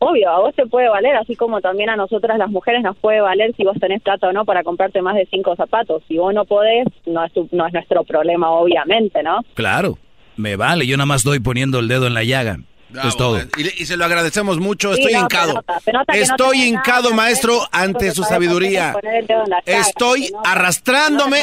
Obvio, 0.00 0.30
a 0.30 0.38
vos 0.38 0.54
te 0.54 0.64
puede 0.66 0.88
valer, 0.88 1.16
así 1.16 1.34
como 1.34 1.60
también 1.60 1.90
a 1.90 1.96
nosotras 1.96 2.38
las 2.38 2.50
mujeres 2.50 2.82
nos 2.84 2.96
puede 2.98 3.20
valer 3.20 3.52
si 3.56 3.64
vos 3.64 3.76
tenés 3.80 4.00
plata 4.00 4.28
o 4.28 4.32
no 4.32 4.44
para 4.44 4.62
comprarte 4.62 5.02
más 5.02 5.16
de 5.16 5.26
cinco 5.28 5.56
zapatos. 5.56 6.04
Si 6.06 6.16
vos 6.18 6.32
no 6.32 6.44
podés, 6.44 6.86
no 7.04 7.24
es, 7.24 7.32
tu- 7.32 7.48
no 7.50 7.66
es 7.66 7.72
nuestro 7.72 8.04
problema, 8.04 8.48
obviamente, 8.50 9.24
¿no? 9.24 9.40
Claro, 9.54 9.98
me 10.38 10.56
vale, 10.56 10.86
yo 10.86 10.96
nada 10.96 11.04
más 11.06 11.18
estoy 11.20 11.40
poniendo 11.40 11.78
el 11.80 11.88
dedo 11.88 12.06
en 12.06 12.14
la 12.14 12.24
llaga. 12.24 12.58
Bravo, 12.90 13.08
es 13.10 13.16
todo. 13.18 13.38
Y, 13.58 13.84
se 13.84 13.98
lo 13.98 14.06
agradecemos 14.06 14.58
mucho. 14.58 14.94
Sí, 14.94 15.00
Estoy 15.02 15.12
no, 15.12 15.20
hincado. 15.20 15.48
se 15.48 15.54
nota, 15.56 15.80
se 15.80 15.92
nota 15.92 16.12
que 16.14 16.18
no 16.20 16.24
Estoy 16.24 16.62
hincado, 16.62 17.12
maestro, 17.12 17.60
ante 17.70 18.12
su 18.12 18.22
sabiduría. 18.24 18.94
el 19.02 19.26
Estoy 19.66 20.30
arrastrándome 20.42 21.42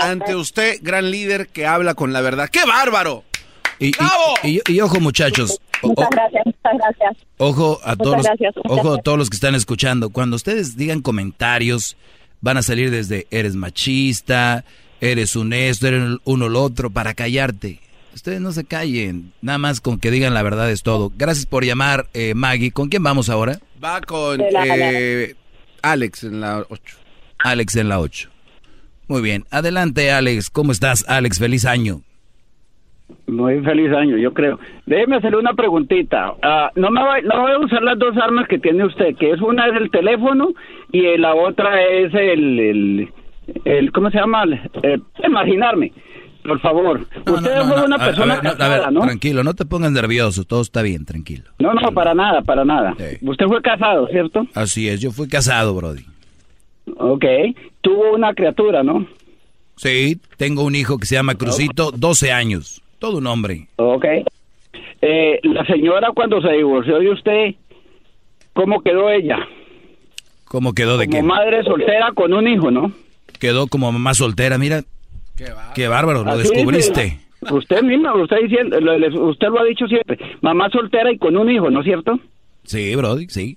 ante 0.00 0.36
usted, 0.36 0.78
gran 0.82 1.10
líder 1.10 1.48
que 1.48 1.66
habla 1.66 1.94
con 1.94 2.12
la 2.12 2.20
verdad. 2.20 2.48
¡Qué 2.48 2.64
bárbaro! 2.64 3.24
Y, 3.80 3.88
y- 3.88 3.92
y- 4.44 4.72
y 4.72 4.80
ojo 4.80 5.00
muchachos, 5.00 5.60
o- 5.82 5.88
Muchas 5.88 6.08
gracias, 6.10 6.42
muchas 6.46 6.72
gracias. 6.78 7.16
Ojo 7.38 7.80
a 7.84 7.96
todos, 7.96 8.16
los- 8.18 8.24
gracias, 8.26 8.54
ojo 8.68 8.94
a 8.94 8.98
todos 8.98 9.18
los 9.18 9.28
que 9.28 9.36
están 9.36 9.54
escuchando. 9.56 10.10
Cuando 10.10 10.36
ustedes 10.36 10.76
digan 10.76 11.02
comentarios, 11.02 11.96
van 12.40 12.56
a 12.58 12.62
salir 12.62 12.90
desde 12.92 13.26
eres 13.30 13.54
machista, 13.56 14.64
eres 15.00 15.34
un 15.36 15.52
esto, 15.52 15.88
eres 15.88 16.16
uno 16.24 16.48
lo 16.48 16.62
otro, 16.62 16.90
para 16.90 17.12
callarte. 17.14 17.80
Ustedes 18.16 18.40
no 18.40 18.50
se 18.50 18.64
callen, 18.64 19.34
nada 19.42 19.58
más 19.58 19.82
con 19.82 20.00
que 20.00 20.10
digan 20.10 20.32
la 20.32 20.42
verdad 20.42 20.70
es 20.70 20.82
todo. 20.82 21.12
Gracias 21.18 21.44
por 21.44 21.66
llamar, 21.66 22.06
eh, 22.14 22.32
Maggie. 22.34 22.70
¿Con 22.70 22.88
quién 22.88 23.02
vamos 23.02 23.28
ahora? 23.28 23.58
Va 23.84 24.00
con 24.00 24.40
eh, 24.40 25.34
Alex 25.82 26.24
en 26.24 26.40
la 26.40 26.64
8. 26.66 26.96
Alex 27.40 27.76
en 27.76 27.90
la 27.90 28.00
8. 28.00 28.30
Muy 29.06 29.20
bien, 29.20 29.44
adelante 29.50 30.10
Alex. 30.10 30.48
¿Cómo 30.48 30.72
estás, 30.72 31.06
Alex? 31.10 31.38
Feliz 31.38 31.66
año. 31.66 32.00
Muy 33.26 33.60
feliz 33.60 33.92
año, 33.92 34.16
yo 34.16 34.32
creo. 34.32 34.58
Déjeme 34.86 35.16
hacerle 35.16 35.36
una 35.36 35.52
preguntita. 35.52 36.32
Ah, 36.42 36.70
no 36.74 36.90
me 36.90 37.02
va, 37.02 37.20
no 37.20 37.42
voy 37.42 37.52
a 37.52 37.58
usar 37.58 37.82
las 37.82 37.98
dos 37.98 38.16
armas 38.16 38.48
que 38.48 38.58
tiene 38.58 38.86
usted, 38.86 39.14
que 39.16 39.32
es 39.32 39.42
una 39.42 39.66
es 39.66 39.76
el 39.76 39.90
teléfono 39.90 40.54
y 40.90 41.18
la 41.18 41.34
otra 41.34 41.82
es 41.82 42.14
el, 42.14 42.60
el, 42.60 43.12
el 43.66 43.92
¿cómo 43.92 44.10
se 44.10 44.16
llama? 44.16 44.44
Eh, 44.82 45.00
imaginarme. 45.22 45.92
Por 46.46 46.60
favor. 46.60 47.00
usted 47.00 47.62
fue 47.62 47.84
una 47.84 47.98
persona 47.98 48.34
ver, 48.36 48.44
no, 48.44 48.50
a 48.50 48.52
ver, 48.52 48.58
casada, 48.58 48.90
¿no? 48.90 49.00
tranquilo, 49.02 49.42
no 49.44 49.54
te 49.54 49.64
pongas 49.64 49.92
nervioso, 49.92 50.44
todo 50.44 50.62
está 50.62 50.82
bien, 50.82 51.04
tranquilo. 51.04 51.44
No, 51.58 51.74
no, 51.74 51.92
para 51.92 52.14
nada, 52.14 52.42
para 52.42 52.64
nada. 52.64 52.94
Usted 53.22 53.46
fue 53.46 53.60
casado, 53.62 54.06
¿cierto? 54.08 54.46
Así 54.54 54.88
es, 54.88 55.00
yo 55.00 55.10
fui 55.10 55.28
casado, 55.28 55.74
Brody. 55.74 56.04
Ok. 56.98 57.24
Tuvo 57.80 58.14
una 58.14 58.32
criatura, 58.34 58.82
¿no? 58.82 59.06
Sí, 59.76 60.20
tengo 60.36 60.62
un 60.64 60.74
hijo 60.74 60.98
que 60.98 61.06
se 61.06 61.16
llama 61.16 61.34
Crucito, 61.34 61.90
12 61.90 62.32
años, 62.32 62.80
todo 62.98 63.18
un 63.18 63.26
hombre. 63.26 63.68
Ok. 63.76 64.04
Eh, 65.02 65.40
la 65.42 65.64
señora 65.66 66.08
cuando 66.14 66.40
se 66.40 66.50
divorció 66.52 66.98
de 66.98 67.10
usted, 67.10 67.54
¿cómo 68.54 68.80
quedó 68.82 69.10
ella? 69.10 69.38
¿Cómo 70.46 70.72
quedó 70.72 70.96
de 70.96 71.06
Como 71.06 71.18
qué? 71.18 71.22
madre 71.22 71.62
soltera 71.64 72.12
con 72.14 72.32
un 72.32 72.46
hijo, 72.48 72.70
¿no? 72.70 72.92
Quedó 73.40 73.66
como 73.66 73.90
mamá 73.92 74.14
soltera, 74.14 74.56
mira. 74.58 74.82
Qué 75.74 75.88
bárbaro, 75.88 76.24
lo 76.24 76.30
Así 76.32 76.42
descubriste. 76.48 77.02
dice, 77.04 77.20
Usted 77.50 77.82
diciendo, 78.42 78.80
lo- 78.80 78.98
le- 78.98 79.08
usted 79.20 79.48
lo 79.48 79.60
ha 79.60 79.64
dicho 79.64 79.86
siempre, 79.86 80.18
mamá 80.40 80.68
soltera 80.70 81.12
y 81.12 81.18
con 81.18 81.36
un 81.36 81.50
hijo, 81.50 81.70
¿no 81.70 81.80
es 81.80 81.84
cierto? 81.84 82.18
Sí, 82.64 82.94
Brody, 82.96 83.26
sí. 83.28 83.56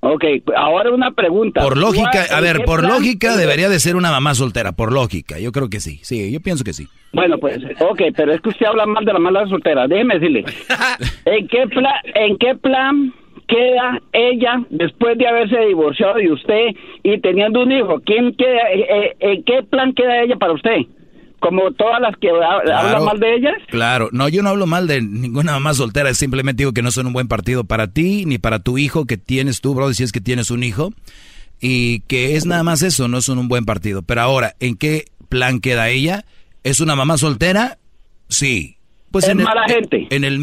Ok, 0.00 0.22
ahora 0.54 0.90
una 0.90 1.12
pregunta. 1.12 1.62
Por 1.62 1.78
lógica, 1.78 2.10
¿Cuál- 2.12 2.38
a 2.38 2.40
ver, 2.42 2.64
por 2.66 2.82
lógica 2.86 3.36
debería 3.38 3.70
de 3.70 3.80
ser 3.80 3.96
una 3.96 4.10
mamá 4.10 4.34
soltera, 4.34 4.72
por 4.72 4.92
lógica, 4.92 5.38
yo 5.38 5.50
creo 5.50 5.70
que 5.70 5.80
sí, 5.80 6.00
sí, 6.02 6.30
yo 6.30 6.40
pienso 6.40 6.62
que 6.62 6.74
sí. 6.74 6.86
Bueno, 7.14 7.38
pues, 7.38 7.58
ok, 7.80 8.02
pero 8.14 8.34
es 8.34 8.40
que 8.42 8.50
usted 8.50 8.66
habla 8.66 8.84
mal 8.84 9.04
de 9.06 9.12
la 9.14 9.18
mala 9.18 9.46
soltera. 9.46 9.86
Déjeme 9.88 10.14
decirle, 10.18 10.44
¿en 11.24 11.48
qué, 11.48 11.66
pla- 11.68 12.02
¿en 12.16 12.36
qué 12.36 12.54
plan 12.56 13.14
queda 13.46 14.00
ella 14.12 14.64
después 14.70 15.16
de 15.18 15.26
haberse 15.26 15.58
divorciado 15.66 16.14
de 16.16 16.32
usted 16.32 16.68
y 17.02 17.18
teniendo 17.20 17.62
un 17.62 17.72
hijo? 17.72 18.00
¿Quién 18.04 18.34
queda, 18.36 18.70
eh, 18.72 18.86
eh, 18.88 19.16
¿En 19.20 19.44
qué 19.44 19.62
plan 19.62 19.92
queda 19.92 20.22
ella 20.22 20.36
para 20.36 20.52
usted? 20.52 20.76
Como 21.40 21.70
todas 21.72 22.00
las 22.00 22.16
que 22.16 22.30
ha- 22.30 22.78
hablan 22.78 23.04
mal 23.04 23.20
de 23.20 23.34
ella. 23.34 23.52
Claro, 23.68 24.08
no, 24.12 24.28
yo 24.30 24.42
no 24.42 24.48
hablo 24.48 24.66
mal 24.66 24.86
de 24.86 25.02
ninguna 25.02 25.52
mamá 25.52 25.74
soltera, 25.74 26.14
simplemente 26.14 26.62
digo 26.62 26.72
que 26.72 26.80
no 26.82 26.90
son 26.90 27.06
un 27.06 27.12
buen 27.12 27.28
partido 27.28 27.64
para 27.64 27.86
ti 27.88 28.24
ni 28.26 28.38
para 28.38 28.60
tu 28.60 28.78
hijo 28.78 29.04
que 29.04 29.18
tienes 29.18 29.60
tú, 29.60 29.74
Brody, 29.74 29.92
si 29.94 30.04
es 30.04 30.12
que 30.12 30.20
tienes 30.22 30.50
un 30.50 30.62
hijo, 30.62 30.90
y 31.60 32.00
que 32.00 32.36
es 32.36 32.46
nada 32.46 32.62
más 32.62 32.82
eso, 32.82 33.08
no 33.08 33.20
son 33.20 33.38
un 33.38 33.48
buen 33.48 33.64
partido. 33.66 34.02
Pero 34.02 34.22
ahora, 34.22 34.54
¿en 34.60 34.76
qué 34.76 35.04
plan 35.28 35.60
queda 35.60 35.90
ella? 35.90 36.24
¿Es 36.62 36.80
una 36.80 36.96
mamá 36.96 37.18
soltera? 37.18 37.76
Sí. 38.28 38.76
Pues 39.10 39.24
Es 39.26 39.30
en 39.30 39.40
el, 39.40 39.44
mala 39.44 39.64
gente. 39.68 40.06
En 40.10 40.24
el 40.24 40.38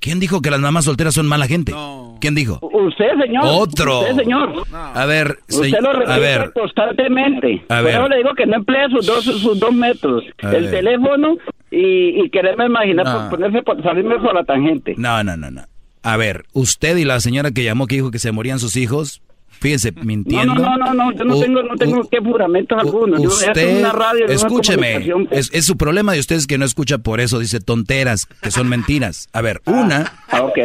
¿Quién 0.00 0.18
dijo 0.18 0.40
que 0.40 0.50
las 0.50 0.60
mamás 0.60 0.86
solteras 0.86 1.14
son 1.14 1.26
mala 1.28 1.46
gente? 1.46 1.72
¿Quién 2.20 2.34
dijo? 2.34 2.58
Usted, 2.62 3.06
señor. 3.22 3.42
Otro. 3.44 4.00
Usted, 4.00 4.16
señor. 4.16 4.66
A 4.72 5.04
ver, 5.06 5.38
Usted 5.48 5.70
se- 5.70 5.80
lo 5.82 5.90
a 5.90 5.92
repite 5.92 6.20
ver, 6.20 6.52
constantemente. 6.52 7.62
A 7.68 7.76
Por 7.76 7.84
ver. 7.84 7.94
eso 7.94 8.08
le 8.08 8.16
digo 8.16 8.30
que 8.34 8.46
no 8.46 8.56
emplea 8.56 8.88
sus 8.88 9.06
dos, 9.06 9.24
sus 9.24 9.58
dos 9.60 9.72
métodos. 9.72 10.24
A 10.42 10.50
el 10.54 10.62
ver. 10.64 10.70
teléfono 10.70 11.36
y, 11.70 12.22
y 12.24 12.30
quererme 12.30 12.66
imaginar, 12.66 13.06
No. 13.06 13.12
por 13.28 13.30
ponerse 13.38 13.62
por, 13.62 13.82
salirme 13.82 14.18
por 14.18 14.34
la 14.34 14.44
tangente. 14.44 14.94
No, 14.96 15.22
no, 15.22 15.36
no, 15.36 15.50
no. 15.50 15.62
A 16.02 16.16
ver, 16.16 16.44
usted 16.54 16.96
y 16.96 17.04
la 17.04 17.20
señora 17.20 17.50
que 17.50 17.62
llamó 17.62 17.86
que 17.86 17.96
dijo 17.96 18.10
que 18.10 18.18
se 18.18 18.32
morían 18.32 18.58
sus 18.58 18.76
hijos, 18.76 19.20
Fíjense, 19.60 19.92
No, 19.92 20.02
mintiendo. 20.04 20.54
no, 20.54 20.76
no, 20.78 20.94
no, 20.94 20.94
no, 20.94 21.12
yo 21.12 21.24
no 21.24 21.36
U- 21.36 21.40
tengo, 21.42 21.62
no 21.62 21.76
tengo 21.76 22.08
qué 22.08 22.18
juramentos 22.18 22.78
algunos. 22.78 23.22
Yo 23.22 23.28
esto 23.28 23.42
es 23.42 23.48
Usted, 23.48 23.78
una 23.80 23.92
radio, 23.92 24.20
no 24.20 24.24
una 24.26 24.34
escúcheme, 24.34 24.86
comunicación, 24.94 25.26
pues. 25.26 25.40
es, 25.50 25.54
es 25.54 25.64
su 25.66 25.76
problema 25.76 26.12
de 26.14 26.20
ustedes 26.20 26.46
que 26.46 26.56
no 26.56 26.64
escucha 26.64 26.98
por 26.98 27.20
eso, 27.20 27.38
dice 27.38 27.60
tonteras, 27.60 28.26
que 28.40 28.50
son 28.50 28.68
mentiras. 28.68 29.28
A 29.32 29.42
ver, 29.42 29.60
una, 29.66 30.12
Ah, 30.28 30.42
ok. 30.42 30.58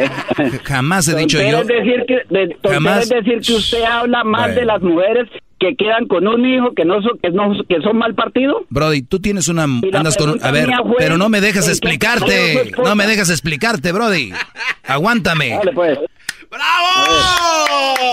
jamás 0.64 1.08
he 1.08 1.16
dicho 1.16 1.38
yo, 1.40 1.60
Es 1.60 1.66
decir 1.66 2.04
que, 2.08 2.14
de, 2.30 2.56
Jamás- 2.64 3.02
es 3.02 3.08
decir 3.10 3.40
que 3.40 3.52
usted 3.54 3.82
habla 3.82 4.24
más 4.24 4.46
Bueno. 4.46 4.60
de 4.60 4.64
las 4.66 4.82
mujeres 4.82 5.28
que 5.58 5.74
quedan 5.76 6.06
con 6.06 6.26
un 6.26 6.44
hijo 6.46 6.72
que 6.74 6.84
no 6.84 7.00
son, 7.02 7.18
que 7.22 7.30
no, 7.30 7.52
que 7.68 7.80
son 7.82 7.96
mal 7.98 8.14
partido. 8.14 8.64
Brody, 8.70 9.02
tú 9.02 9.20
tienes 9.20 9.48
una, 9.48 9.64
andas 9.64 10.16
con, 10.16 10.38
a 10.42 10.50
ver, 10.50 10.70
fue, 10.86 10.96
pero 10.98 11.16
no 11.18 11.28
me 11.28 11.40
dejas 11.40 11.64
¿en 11.64 11.68
qué 11.68 11.72
explicarte, 11.72 12.72
no 12.82 12.94
me 12.94 13.06
dejas 13.06 13.30
explicarte, 13.30 13.92
Brody, 13.92 14.32
aguántame. 14.84 15.50
Dale, 15.50 15.72
pues. 15.72 15.98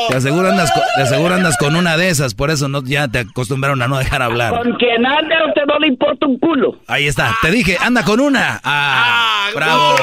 De 0.10 0.22
seguro 0.22 0.50
andas, 0.50 0.72
con, 0.72 0.84
de 0.98 1.06
seguro 1.10 1.34
andas 1.36 1.58
con 1.58 1.76
una 1.76 1.98
de 1.98 2.10
esas, 2.10 2.34
por 2.36 2.52
eso 2.52 2.68
no, 2.68 2.84
ya 2.84 3.08
te 3.08 3.20
acostumbraron 3.20 3.82
a 3.82 3.88
no 3.88 3.98
dejar 3.98 4.22
hablar. 4.22 4.52
Con 4.52 4.74
quien 4.74 5.06
ande 5.06 5.36
a 5.36 5.46
usted 5.48 5.62
no 5.68 5.80
le 5.80 5.88
importa 5.88 6.26
un 6.26 6.38
culo. 6.40 6.78
Ahí 6.88 7.08
está, 7.08 7.36
te 7.42 7.52
dije, 7.52 7.78
anda 7.80 8.04
con 8.04 8.20
una. 8.20 8.60
Ah, 8.64 9.50
bravo. 9.56 9.96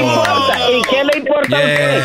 ¿Y 0.79 0.83
qué 0.89 1.05
le 1.05 1.19
importa 1.19 1.57
a 1.57 1.61
usted? 1.61 2.03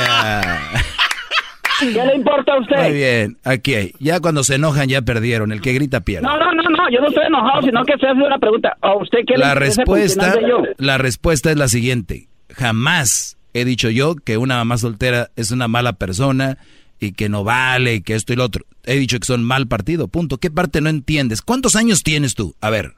¿Qué 1.80 2.06
le 2.06 2.16
importa 2.16 2.54
a 2.54 2.60
usted? 2.60 2.78
Muy 2.78 2.94
bien, 2.94 3.38
aquí 3.44 3.76
hay. 3.76 3.94
Ya 4.00 4.20
cuando 4.20 4.44
se 4.44 4.56
enojan 4.56 4.88
ya 4.88 5.02
perdieron, 5.02 5.52
el 5.52 5.62
que 5.62 5.74
grita 5.74 6.02
pierde. 6.02 6.28
No, 6.28 6.38
no, 6.38 6.54
no, 6.54 6.64
no, 6.64 6.90
yo 6.90 7.00
no 7.02 7.08
estoy 7.08 7.26
enojado, 7.26 7.62
sino 7.64 7.84
que 7.86 7.98
se 7.98 8.08
hace 8.08 8.22
una 8.22 8.38
pregunta. 8.40 8.78
¿A 8.82 8.96
usted 8.96 9.20
qué 9.28 9.38
La 9.38 9.54
le 9.54 9.60
respuesta, 9.60 10.36
yo? 10.42 10.64
la 10.78 10.98
respuesta 10.98 11.52
es 11.52 11.58
la 11.58 11.68
siguiente. 11.68 12.28
Jamás 12.54 13.35
he 13.62 13.66
dicho 13.66 13.90
yo 13.90 14.16
que 14.16 14.38
una 14.38 14.58
mamá 14.58 14.78
soltera 14.78 15.32
es 15.36 15.52
una 15.52 15.68
mala 15.68 15.94
persona 15.94 16.58
y 17.00 17.14
que 17.14 17.30
no 17.30 17.44
vale 17.44 17.96
y 17.96 18.02
que 18.02 18.16
esto 18.16 18.34
y 18.34 18.36
lo 18.36 18.44
otro. 18.46 18.66
He 18.84 18.96
dicho 18.98 19.18
que 19.20 19.26
son 19.26 19.44
mal 19.44 19.68
partido, 19.68 20.08
punto. 20.08 20.38
¿Qué 20.38 20.52
parte 20.52 20.82
no 20.82 20.90
entiendes? 20.90 21.42
¿Cuántos 21.42 21.76
años 21.76 22.04
tienes 22.04 22.36
tú? 22.36 22.56
A 22.62 22.70
ver, 22.70 22.94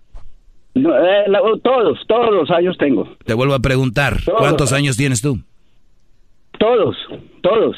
No, 0.75 0.89
eh, 0.95 1.27
la- 1.27 1.39
todos, 1.63 1.97
todos 2.07 2.31
los 2.34 2.51
años 2.51 2.77
tengo. 2.77 3.07
te 3.25 3.34
vuelvo 3.34 3.53
a 3.55 3.59
preguntar. 3.59 4.21
Todos. 4.23 4.39
¿Cuántos 4.39 4.73
años 4.73 4.95
tienes 4.97 5.21
tú? 5.21 5.39
Todos, 6.59 6.95
todos. 7.41 7.75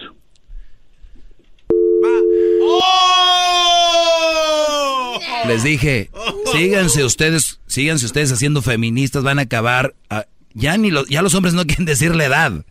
Les 5.48 5.64
dije, 5.64 6.10
síganse 6.52 7.04
ustedes, 7.04 7.60
síganse 7.66 8.06
ustedes 8.06 8.32
haciendo 8.32 8.62
feministas, 8.62 9.24
van 9.24 9.40
a 9.40 9.44
acabar. 9.44 9.94
a- 10.10 10.26
ya 10.54 10.78
ni 10.78 10.92
los, 10.92 11.08
ya 11.08 11.22
los 11.22 11.34
hombres 11.36 11.54
no 11.54 11.64
quieren 11.66 11.86
decir 11.86 12.16
la 12.16 12.26
edad. 12.26 12.66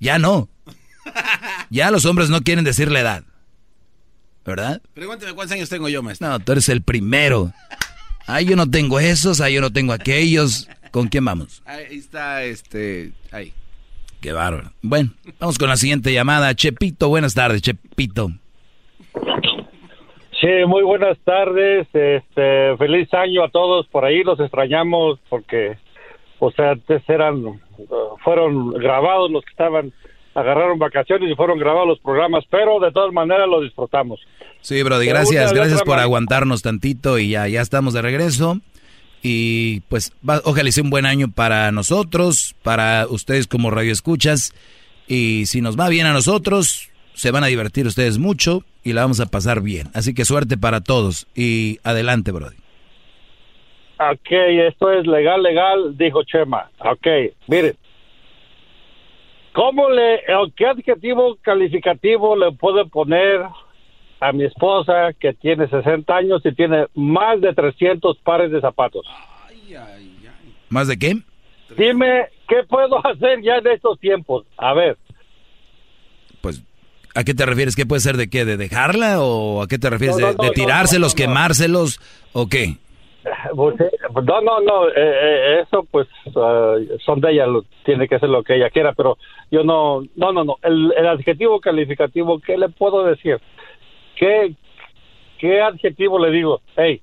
Ya 0.00 0.18
no. 0.18 0.48
Ya 1.70 1.90
los 1.90 2.04
hombres 2.04 2.30
no 2.30 2.40
quieren 2.42 2.64
decir 2.64 2.90
la 2.90 3.00
edad. 3.00 3.24
¿Verdad? 4.44 4.80
Pregúnteme 4.94 5.34
cuántos 5.34 5.54
años 5.54 5.68
tengo 5.68 5.88
yo, 5.88 6.02
maestro. 6.02 6.28
No, 6.28 6.38
tú 6.38 6.52
eres 6.52 6.68
el 6.68 6.82
primero. 6.82 7.52
Ay, 8.26 8.46
yo 8.46 8.56
no 8.56 8.70
tengo 8.70 9.00
esos, 9.00 9.40
ay, 9.40 9.54
yo 9.54 9.60
no 9.60 9.70
tengo 9.70 9.92
aquellos. 9.92 10.68
¿Con 10.90 11.08
quién 11.08 11.24
vamos? 11.24 11.62
Ahí 11.66 11.96
está, 11.98 12.44
este, 12.44 13.12
ahí. 13.30 13.52
Qué 14.20 14.32
bárbaro. 14.32 14.72
Bueno, 14.82 15.10
vamos 15.38 15.58
con 15.58 15.68
la 15.68 15.76
siguiente 15.76 16.12
llamada. 16.12 16.54
Chepito, 16.54 17.08
buenas 17.08 17.34
tardes, 17.34 17.62
Chepito. 17.62 18.30
Sí, 20.40 20.48
muy 20.66 20.82
buenas 20.82 21.18
tardes. 21.24 21.86
Este, 21.92 22.76
feliz 22.76 23.12
año 23.14 23.44
a 23.44 23.50
todos 23.50 23.86
por 23.88 24.04
ahí. 24.04 24.22
Los 24.22 24.40
extrañamos 24.40 25.18
porque, 25.28 25.78
o 26.40 26.50
sea, 26.52 26.70
antes 26.72 27.02
eran, 27.08 27.44
uh, 27.44 27.58
fueron 28.24 28.70
grabados 28.72 29.30
los 29.30 29.44
que 29.44 29.50
estaban, 29.50 29.92
agarraron 30.34 30.78
vacaciones 30.78 31.30
y 31.30 31.34
fueron 31.34 31.58
grabados 31.58 31.88
los 31.88 31.98
programas, 32.00 32.44
pero 32.50 32.78
de 32.80 32.92
todas 32.92 33.12
maneras 33.12 33.48
los 33.48 33.62
disfrutamos. 33.64 34.20
Sí, 34.60 34.82
Brody, 34.82 35.06
gracias, 35.06 35.52
gracias 35.52 35.82
por 35.82 35.98
aguantarnos 35.98 36.62
tantito 36.62 37.18
y 37.18 37.30
ya, 37.30 37.48
ya 37.48 37.60
estamos 37.60 37.94
de 37.94 38.02
regreso. 38.02 38.60
Y 39.22 39.80
pues 39.88 40.12
va- 40.28 40.40
ojalá 40.44 40.70
sea 40.70 40.84
un 40.84 40.90
buen 40.90 41.04
año 41.06 41.28
para 41.28 41.72
nosotros, 41.72 42.54
para 42.62 43.06
ustedes 43.08 43.48
como 43.48 43.70
radioescuchas. 43.70 44.54
Y 45.08 45.46
si 45.46 45.60
nos 45.60 45.78
va 45.78 45.88
bien 45.88 46.06
a 46.06 46.12
nosotros, 46.12 46.90
se 47.14 47.30
van 47.32 47.42
a 47.42 47.48
divertir 47.48 47.86
ustedes 47.86 48.18
mucho 48.18 48.62
y 48.84 48.92
la 48.92 49.00
vamos 49.02 49.18
a 49.18 49.26
pasar 49.26 49.60
bien. 49.60 49.88
Así 49.92 50.14
que 50.14 50.24
suerte 50.24 50.56
para 50.56 50.82
todos 50.82 51.26
y 51.34 51.78
adelante, 51.82 52.30
Brody. 52.30 52.54
Ok, 53.98 54.30
esto 54.30 54.92
es 54.92 55.06
legal, 55.06 55.42
legal, 55.42 55.96
dijo 55.96 56.22
Chema. 56.22 56.70
Ok, 56.78 57.06
miren. 57.48 57.76
¿Cómo 59.52 59.90
le, 59.90 60.20
o 60.36 60.46
qué 60.54 60.66
adjetivo 60.66 61.36
calificativo 61.42 62.36
le 62.36 62.52
puedo 62.52 62.86
poner 62.88 63.40
a 64.20 64.32
mi 64.32 64.44
esposa 64.44 65.12
que 65.18 65.32
tiene 65.32 65.68
60 65.68 66.14
años 66.14 66.42
y 66.44 66.54
tiene 66.54 66.86
más 66.94 67.40
de 67.40 67.52
300 67.52 68.18
pares 68.18 68.52
de 68.52 68.60
zapatos? 68.60 69.04
¿Más 70.68 70.86
de 70.86 70.96
qué? 70.96 71.16
Dime, 71.76 72.26
¿qué 72.46 72.62
puedo 72.68 72.98
hacer 73.04 73.42
ya 73.42 73.56
en 73.56 73.66
estos 73.66 73.98
tiempos? 73.98 74.46
A 74.56 74.74
ver. 74.74 74.96
Pues, 76.40 76.62
¿a 77.16 77.24
qué 77.24 77.34
te 77.34 77.44
refieres? 77.44 77.74
¿Qué 77.74 77.84
puede 77.84 78.00
ser 78.00 78.16
de 78.16 78.30
qué? 78.30 78.44
¿De 78.44 78.56
dejarla 78.56 79.20
o 79.20 79.62
a 79.62 79.66
qué 79.66 79.78
te 79.78 79.90
refieres? 79.90 80.18
No, 80.18 80.26
no, 80.26 80.32
¿De, 80.32 80.36
no, 80.36 80.42
de 80.44 80.48
no, 80.50 80.54
tirárselos, 80.54 81.16
no, 81.16 81.18
no. 81.20 81.26
quemárselos 81.26 82.00
o 82.32 82.46
qué? 82.46 82.76
Pues, 83.54 83.80
eh, 83.80 83.90
No, 84.24 84.40
no, 84.40 84.60
no, 84.60 84.88
eh, 84.88 84.92
eh, 84.96 85.60
eso 85.62 85.86
pues 85.90 86.06
ah, 86.36 86.76
son 87.04 87.20
de 87.20 87.32
ella, 87.32 87.46
lo- 87.46 87.64
tiene 87.84 88.08
que 88.08 88.18
ser 88.18 88.28
lo 88.28 88.42
que 88.42 88.56
ella 88.56 88.70
quiera, 88.70 88.92
pero 88.92 89.18
yo 89.50 89.64
no, 89.64 90.02
no, 90.16 90.32
no, 90.32 90.44
no, 90.44 90.56
el, 90.62 90.92
el 90.96 91.06
adjetivo 91.06 91.60
calificativo, 91.60 92.40
¿qué 92.40 92.56
le 92.56 92.68
puedo 92.68 93.04
decir? 93.04 93.38
¿Qué, 94.16 94.54
qué 95.38 95.60
adjetivo 95.60 96.18
le 96.18 96.30
digo? 96.30 96.60
Hey, 96.76 97.00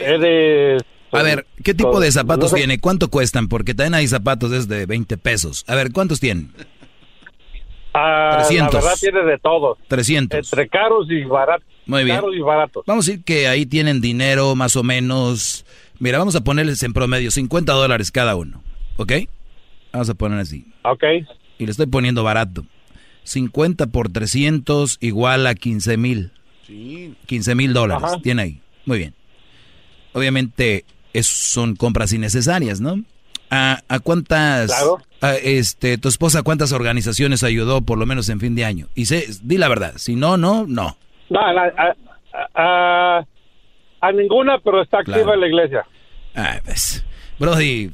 eres... 0.00 0.82
A 1.14 1.22
ver, 1.22 1.46
¿qué 1.62 1.74
tipo 1.74 2.00
de 2.00 2.10
zapatos 2.10 2.44
no 2.52 2.56
sé. 2.56 2.56
tiene? 2.56 2.80
¿Cuánto 2.80 3.08
cuestan? 3.10 3.46
Porque 3.48 3.74
también 3.74 3.94
hay 3.94 4.06
zapatos 4.06 4.50
desde 4.50 4.86
20 4.86 5.18
pesos. 5.18 5.62
A 5.68 5.74
ver, 5.74 5.92
¿cuántos 5.92 6.20
tienen? 6.20 6.50
Ah, 7.94 8.38
300. 8.38 8.74
La 8.74 8.80
verdad 8.80 8.96
tiene 8.98 9.24
de 9.24 9.38
todo. 9.38 9.76
300. 9.88 10.38
Entre 10.38 10.68
caros 10.68 11.06
y 11.10 11.24
baratos. 11.24 11.66
Muy 11.86 12.04
bien. 12.04 12.16
Caros 12.16 12.34
y 12.34 12.40
baratos. 12.40 12.84
Vamos 12.86 13.06
a 13.06 13.10
decir 13.10 13.24
que 13.24 13.48
ahí 13.48 13.66
tienen 13.66 14.00
dinero 14.00 14.54
más 14.54 14.76
o 14.76 14.82
menos. 14.82 15.66
Mira, 15.98 16.18
vamos 16.18 16.34
a 16.36 16.42
ponerles 16.42 16.82
en 16.82 16.92
promedio 16.92 17.30
50 17.30 17.72
dólares 17.72 18.10
cada 18.10 18.34
uno. 18.34 18.62
¿Ok? 18.96 19.12
Vamos 19.92 20.08
a 20.08 20.14
poner 20.14 20.38
así. 20.38 20.66
Ok. 20.82 21.04
Y 21.58 21.66
le 21.66 21.70
estoy 21.70 21.86
poniendo 21.86 22.24
barato. 22.24 22.64
50 23.24 23.88
por 23.88 24.10
300 24.10 24.98
igual 25.00 25.46
a 25.46 25.54
15 25.54 25.96
mil. 25.96 26.32
15 27.26 27.54
mil 27.54 27.72
dólares. 27.72 28.04
Ajá. 28.04 28.20
Tiene 28.22 28.42
ahí. 28.42 28.60
Muy 28.86 28.98
bien. 28.98 29.14
Obviamente, 30.14 30.84
es, 31.12 31.26
son 31.26 31.76
compras 31.76 32.12
innecesarias, 32.12 32.80
¿no? 32.80 33.02
¿A, 33.54 33.80
a 33.86 33.98
cuántas... 34.00 34.68
Claro. 34.70 34.98
a, 35.20 35.34
este, 35.34 35.98
tu 35.98 36.08
esposa 36.08 36.42
cuántas 36.42 36.72
organizaciones 36.72 37.42
ayudó 37.44 37.82
por 37.82 37.98
lo 37.98 38.06
menos 38.06 38.28
en 38.30 38.40
fin 38.40 38.54
de 38.54 38.64
año? 38.64 38.88
Y 38.94 39.04
sé, 39.06 39.26
di 39.42 39.58
la 39.58 39.68
verdad. 39.68 39.92
Si 39.96 40.16
no, 40.16 40.38
no, 40.38 40.64
no. 40.66 40.96
No, 41.28 41.40
a, 41.40 41.50
a- 41.76 41.96
a- 42.54 43.26
a 44.00 44.12
ninguna, 44.12 44.58
pero 44.64 44.82
está 44.82 45.00
activa 45.00 45.16
Claro. 45.18 45.34
en 45.34 45.40
la 45.42 45.46
iglesia. 45.48 45.84
Ah, 46.34 46.58
pues, 46.64 47.04
Brody, 47.38 47.90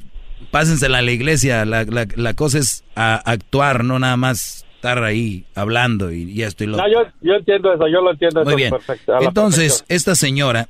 pásensela 0.53 0.99
a 0.99 1.03
la 1.03 1.11
iglesia. 1.11 1.65
La, 1.65 1.83
la, 1.85 2.07
la 2.15 2.35
cosa 2.35 2.59
es 2.59 2.85
a- 2.95 3.17
actuar, 3.31 3.83
no 3.85 3.99
nada 3.99 4.17
más 4.17 4.65
estar 4.77 5.03
ahí 5.03 5.45
hablando 5.57 6.13
y, 6.13 6.31
y 6.31 6.43
esto 6.45 6.63
y 6.63 6.69
lo 6.69 6.77
No, 6.77 6.85
yo, 6.89 7.01
yo 7.21 7.35
entiendo 7.35 7.75
eso, 7.75 7.89
yo 7.89 8.01
lo 8.01 8.13
entiendo 8.13 8.45
Muy 8.45 8.51
eso 8.53 8.57
bien. 8.57 8.71
perfecto, 8.71 9.19
Entonces, 9.21 9.85
esta 9.89 10.15
señora 10.15 10.69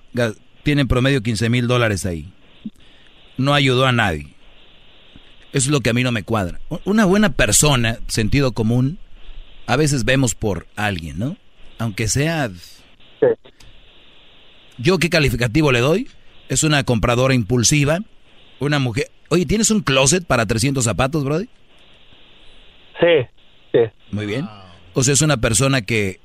tiene 0.62 0.80
en 0.80 0.88
promedio 0.88 1.22
15 1.22 1.50
mil 1.50 1.66
dólares 1.68 2.06
ahí. 2.06 2.32
No 3.36 3.52
ayudó 3.54 3.84
a 3.86 3.92
nadie. 3.92 4.34
Eso 5.52 5.68
es 5.68 5.70
lo 5.70 5.80
que 5.80 5.90
a 5.90 5.94
mí 5.94 6.02
no 6.02 6.12
me 6.12 6.22
cuadra. 6.22 6.60
Una 6.84 7.04
buena 7.04 7.30
persona, 7.30 7.98
sentido 8.06 8.52
común, 8.52 8.98
a 9.66 9.76
veces 9.76 10.04
vemos 10.04 10.34
por 10.34 10.66
alguien, 10.76 11.18
¿no? 11.18 11.36
Aunque 11.78 12.08
sea... 12.08 12.50
¿Yo 14.78 14.98
qué 14.98 15.10
calificativo 15.10 15.72
le 15.72 15.80
doy? 15.80 16.08
Es 16.48 16.62
una 16.62 16.84
compradora 16.84 17.34
impulsiva, 17.34 18.00
una 18.60 18.78
mujer... 18.78 19.10
Oye, 19.28 19.44
¿tienes 19.44 19.70
un 19.70 19.80
closet 19.80 20.24
para 20.24 20.46
300 20.46 20.84
zapatos, 20.84 21.24
Brody? 21.24 21.48
Sí, 23.00 23.26
sí. 23.72 23.80
Muy 24.10 24.26
bien. 24.26 24.48
O 24.94 25.02
sea, 25.02 25.14
es 25.14 25.22
una 25.22 25.36
persona 25.36 25.82
que, 25.82 26.20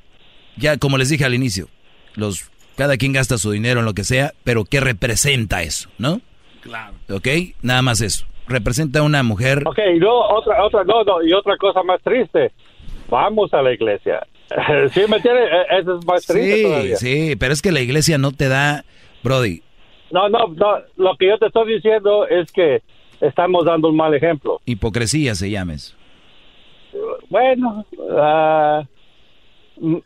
ya 0.57 0.77
como 0.77 0.97
les 0.97 1.09
dije 1.09 1.25
al 1.25 1.33
inicio, 1.33 1.69
los 2.15 2.49
cada 2.75 2.97
quien 2.97 3.13
gasta 3.13 3.37
su 3.37 3.51
dinero 3.51 3.79
en 3.79 3.85
lo 3.85 3.93
que 3.93 4.03
sea, 4.03 4.33
pero 4.43 4.65
¿qué 4.65 4.79
representa 4.79 5.61
eso, 5.63 5.89
no? 5.97 6.21
Claro. 6.61 6.95
¿Ok? 7.09 7.27
Nada 7.61 7.81
más 7.81 8.01
eso. 8.01 8.25
Representa 8.47 8.99
a 8.99 9.03
una 9.03 9.23
mujer... 9.23 9.63
Ok, 9.65 9.79
y 9.95 9.99
luego 9.99 10.27
otra, 10.29 10.63
otra, 10.63 10.83
no, 10.83 11.03
no, 11.03 11.23
y 11.23 11.33
otra 11.33 11.55
cosa 11.57 11.81
más 11.83 12.01
triste. 12.01 12.51
Vamos 13.09 13.53
a 13.53 13.61
la 13.61 13.71
iglesia. 13.73 14.25
¿Sí 14.93 15.01
me 15.09 15.17
entiendes? 15.17 15.45
Eh, 15.51 15.79
Eso 15.79 15.97
es 15.99 16.05
más 16.05 16.25
triste 16.25 16.55
Sí, 16.57 16.63
todavía. 16.63 16.95
sí, 16.97 17.35
pero 17.39 17.53
es 17.53 17.61
que 17.61 17.71
la 17.71 17.81
iglesia 17.81 18.17
no 18.17 18.31
te 18.31 18.47
da... 18.49 18.83
Brody, 19.23 19.61
No, 20.11 20.27
no, 20.29 20.47
no, 20.49 20.79
lo 20.97 21.15
que 21.17 21.27
yo 21.27 21.37
te 21.37 21.45
estoy 21.47 21.73
diciendo 21.75 22.27
es 22.27 22.51
que 22.51 22.81
estamos 23.21 23.63
dando 23.65 23.87
un 23.87 23.95
mal 23.95 24.13
ejemplo. 24.13 24.59
hipocresía 24.65 25.33
se 25.35 25.49
llama 25.49 25.75
eso. 25.75 25.95
Bueno, 27.29 27.85
mm, 29.77 29.97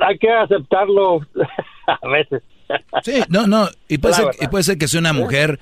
hay 0.00 0.18
que 0.18 0.30
aceptarlo 0.30 1.20
a 1.86 2.08
veces. 2.08 2.42
Sí, 3.02 3.20
no, 3.30 3.46
no, 3.46 3.66
y 3.88 3.96
puede, 3.98 4.14
ser, 4.14 4.26
y 4.40 4.46
puede 4.48 4.62
ser 4.64 4.76
que 4.76 4.86
sea 4.88 5.00
una 5.00 5.14
mujer 5.14 5.58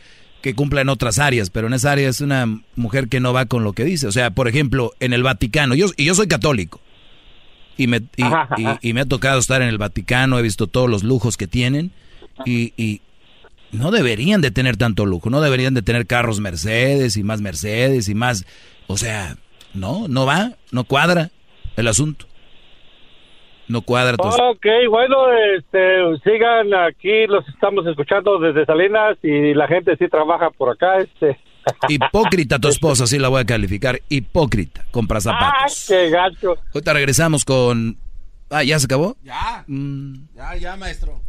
que 0.47 0.55
cumpla 0.55 0.81
en 0.81 0.89
otras 0.89 1.18
áreas, 1.18 1.51
pero 1.51 1.66
en 1.66 1.73
esa 1.74 1.90
área 1.90 2.09
es 2.09 2.20
una 2.20 2.47
mujer 2.77 3.09
que 3.09 3.18
no 3.18 3.32
va 3.32 3.47
con 3.47 3.64
lo 3.64 3.73
que 3.73 3.82
dice. 3.82 4.06
O 4.06 4.12
sea, 4.12 4.31
por 4.31 4.47
ejemplo, 4.47 4.93
en 5.01 5.12
el 5.12 5.24
Vaticano, 5.24 5.74
yo, 5.74 5.86
y 5.97 6.05
yo 6.05 6.14
soy 6.14 6.28
católico, 6.28 6.81
y 7.77 7.89
me, 7.89 8.02
y, 8.16 8.23
Ajá, 8.23 8.43
ajá. 8.51 8.78
y- 8.81 8.90
y 8.90 8.93
me 8.93 9.01
ha 9.01 9.06
tocado 9.06 9.40
estar 9.40 9.60
en 9.60 9.66
el 9.68 9.77
Vaticano, 9.78 10.39
he 10.39 10.43
visto 10.43 10.68
todos 10.68 10.89
los 10.89 11.02
lujos 11.02 11.36
que 11.36 11.48
tienen, 11.48 11.90
y, 12.44 12.73
y 12.77 13.01
no 13.73 13.90
deberían 13.90 14.40
de 14.40 14.52
tener 14.52 14.77
tanto 14.77 15.05
lujo, 15.05 15.31
no 15.31 15.40
deberían 15.40 15.74
de 15.74 15.82
tener 15.82 16.06
carros 16.06 16.39
Mercedes 16.39 17.16
y 17.16 17.24
más 17.24 17.40
Mercedes 17.40 18.09
y 18.09 18.14
más, 18.14 18.44
o 18.86 18.97
sea, 18.97 19.36
no, 19.74 20.06
no 20.06 20.27
va, 20.27 20.52
no 20.70 20.85
cuadra 20.85 21.32
el 21.77 21.89
asunto. 21.89 22.27
No 23.68 23.82
cuadra. 23.82 24.16
tu- 24.16 24.22
Ok, 24.28 24.66
bueno, 24.90 25.16
este, 25.56 25.78
sigan 26.24 26.72
aquí, 26.74 27.26
los 27.26 27.47
estamos 27.48 27.86
escuchando 27.86 28.38
desde 28.38 28.64
Salinas 28.64 29.18
y 29.22 29.55
la 29.55 29.66
gente 29.66 29.97
sí 29.97 30.09
trabaja 30.09 30.51
por 30.51 30.70
acá, 30.70 30.98
este. 30.98 31.38
Hipócrita 31.88 32.59
tu 32.60 32.68
esposa, 32.68 33.05
así 33.05 33.18
la 33.18 33.28
voy 33.28 33.40
a 33.40 33.44
calificar. 33.44 34.01
Hipócrita, 34.09 34.84
compra 34.93 35.18
¡Ah, 35.18 35.20
zapatos. 35.20 35.86
qué 35.88 36.10
gacho! 36.10 36.55
Ahorita 36.72 36.93
regresamos 36.93 37.44
con... 37.44 37.97
Ah, 38.51 38.62
¿ya 38.62 38.78
se 38.78 38.84
acabó? 38.86 39.16
Ya. 39.24 39.64
Mm, 39.66 40.14
Ya, 40.36 40.56
ya, 40.56 40.76
maestro. 40.76 41.20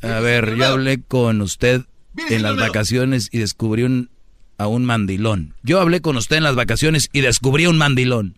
a 0.00 0.20
ver, 0.20 0.54
yo 0.56 0.64
hablé 0.66 1.02
con 1.02 1.42
usted 1.42 1.82
en 2.30 2.42
las 2.42 2.56
vacaciones 2.56 3.28
y 3.30 3.38
descubrí 3.40 3.82
un, 3.82 4.08
a 4.56 4.66
un 4.68 4.86
mandilón. 4.86 5.52
Yo 5.62 5.80
hablé 5.82 6.00
con 6.00 6.16
usted 6.16 6.36
en 6.36 6.44
las 6.44 6.54
vacaciones 6.54 7.10
y 7.12 7.20
descubrí 7.20 7.66
un 7.66 7.76
mandilón. 7.76 8.36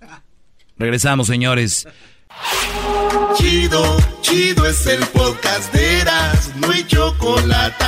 Regresamos, 0.78 1.26
señores. 1.26 1.88
Chido, 3.36 3.96
chido 4.22 4.66
es 4.66 4.86
el 4.86 5.04
podcast 5.08 5.72
de 5.72 6.00
Eras, 6.00 6.50
no 6.56 6.70
hay 6.70 6.86
chocolate. 6.86 7.84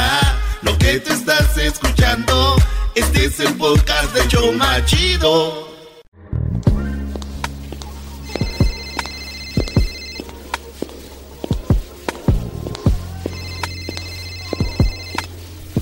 Lo 0.62 0.76
que 0.78 0.98
te 1.00 1.12
estás 1.12 1.56
escuchando, 1.58 2.56
este 2.94 3.26
es 3.26 3.40
el 3.40 3.54
podcast 3.54 4.14
de 4.14 4.28
Choma 4.28 4.84
Chido. 4.84 5.68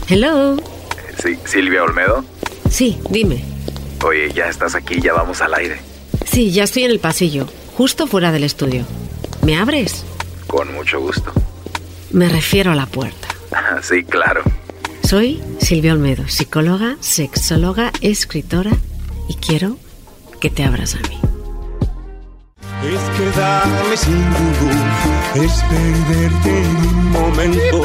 Hello. 0.09 0.57
Sí, 1.23 1.39
Silvia 1.45 1.85
Olmedo. 1.85 2.25
Sí, 2.69 2.99
dime. 3.11 3.45
Oye, 4.05 4.33
ya 4.33 4.49
estás 4.49 4.75
aquí, 4.75 5.01
ya 5.01 5.13
vamos 5.13 5.41
al 5.41 5.55
aire. 5.55 5.81
Sí, 6.27 6.51
ya 6.51 6.65
estoy 6.65 6.85
en 6.85 6.91
el 6.91 6.99
pasillo, 6.99 7.47
justo 7.81 8.07
fuera 8.07 8.31
del 8.31 8.45
estudio. 8.45 8.85
¿Me 9.41 9.57
abres? 9.57 10.05
Con 10.47 10.71
mucho 10.75 11.01
gusto. 11.01 11.33
Me 12.11 12.29
refiero 12.29 12.73
a 12.73 12.75
la 12.75 12.85
puerta. 12.85 13.29
Sí, 13.81 14.05
claro. 14.05 14.43
Soy 15.03 15.43
Silvia 15.61 15.95
Olmedo, 15.95 16.29
psicóloga, 16.29 16.97
sexóloga, 17.01 17.91
escritora 18.03 18.73
y 19.31 19.35
quiero 19.37 19.79
que 20.43 20.51
te 20.51 20.63
abras 20.63 20.95
a 20.95 21.09
mí. 21.09 21.19
Es 22.85 23.01
quedarme 23.17 23.97
sin 23.97 25.43
es 25.43 25.63
perderte 25.63 26.63
en 26.63 26.77
un 26.77 27.11
momento. 27.13 27.83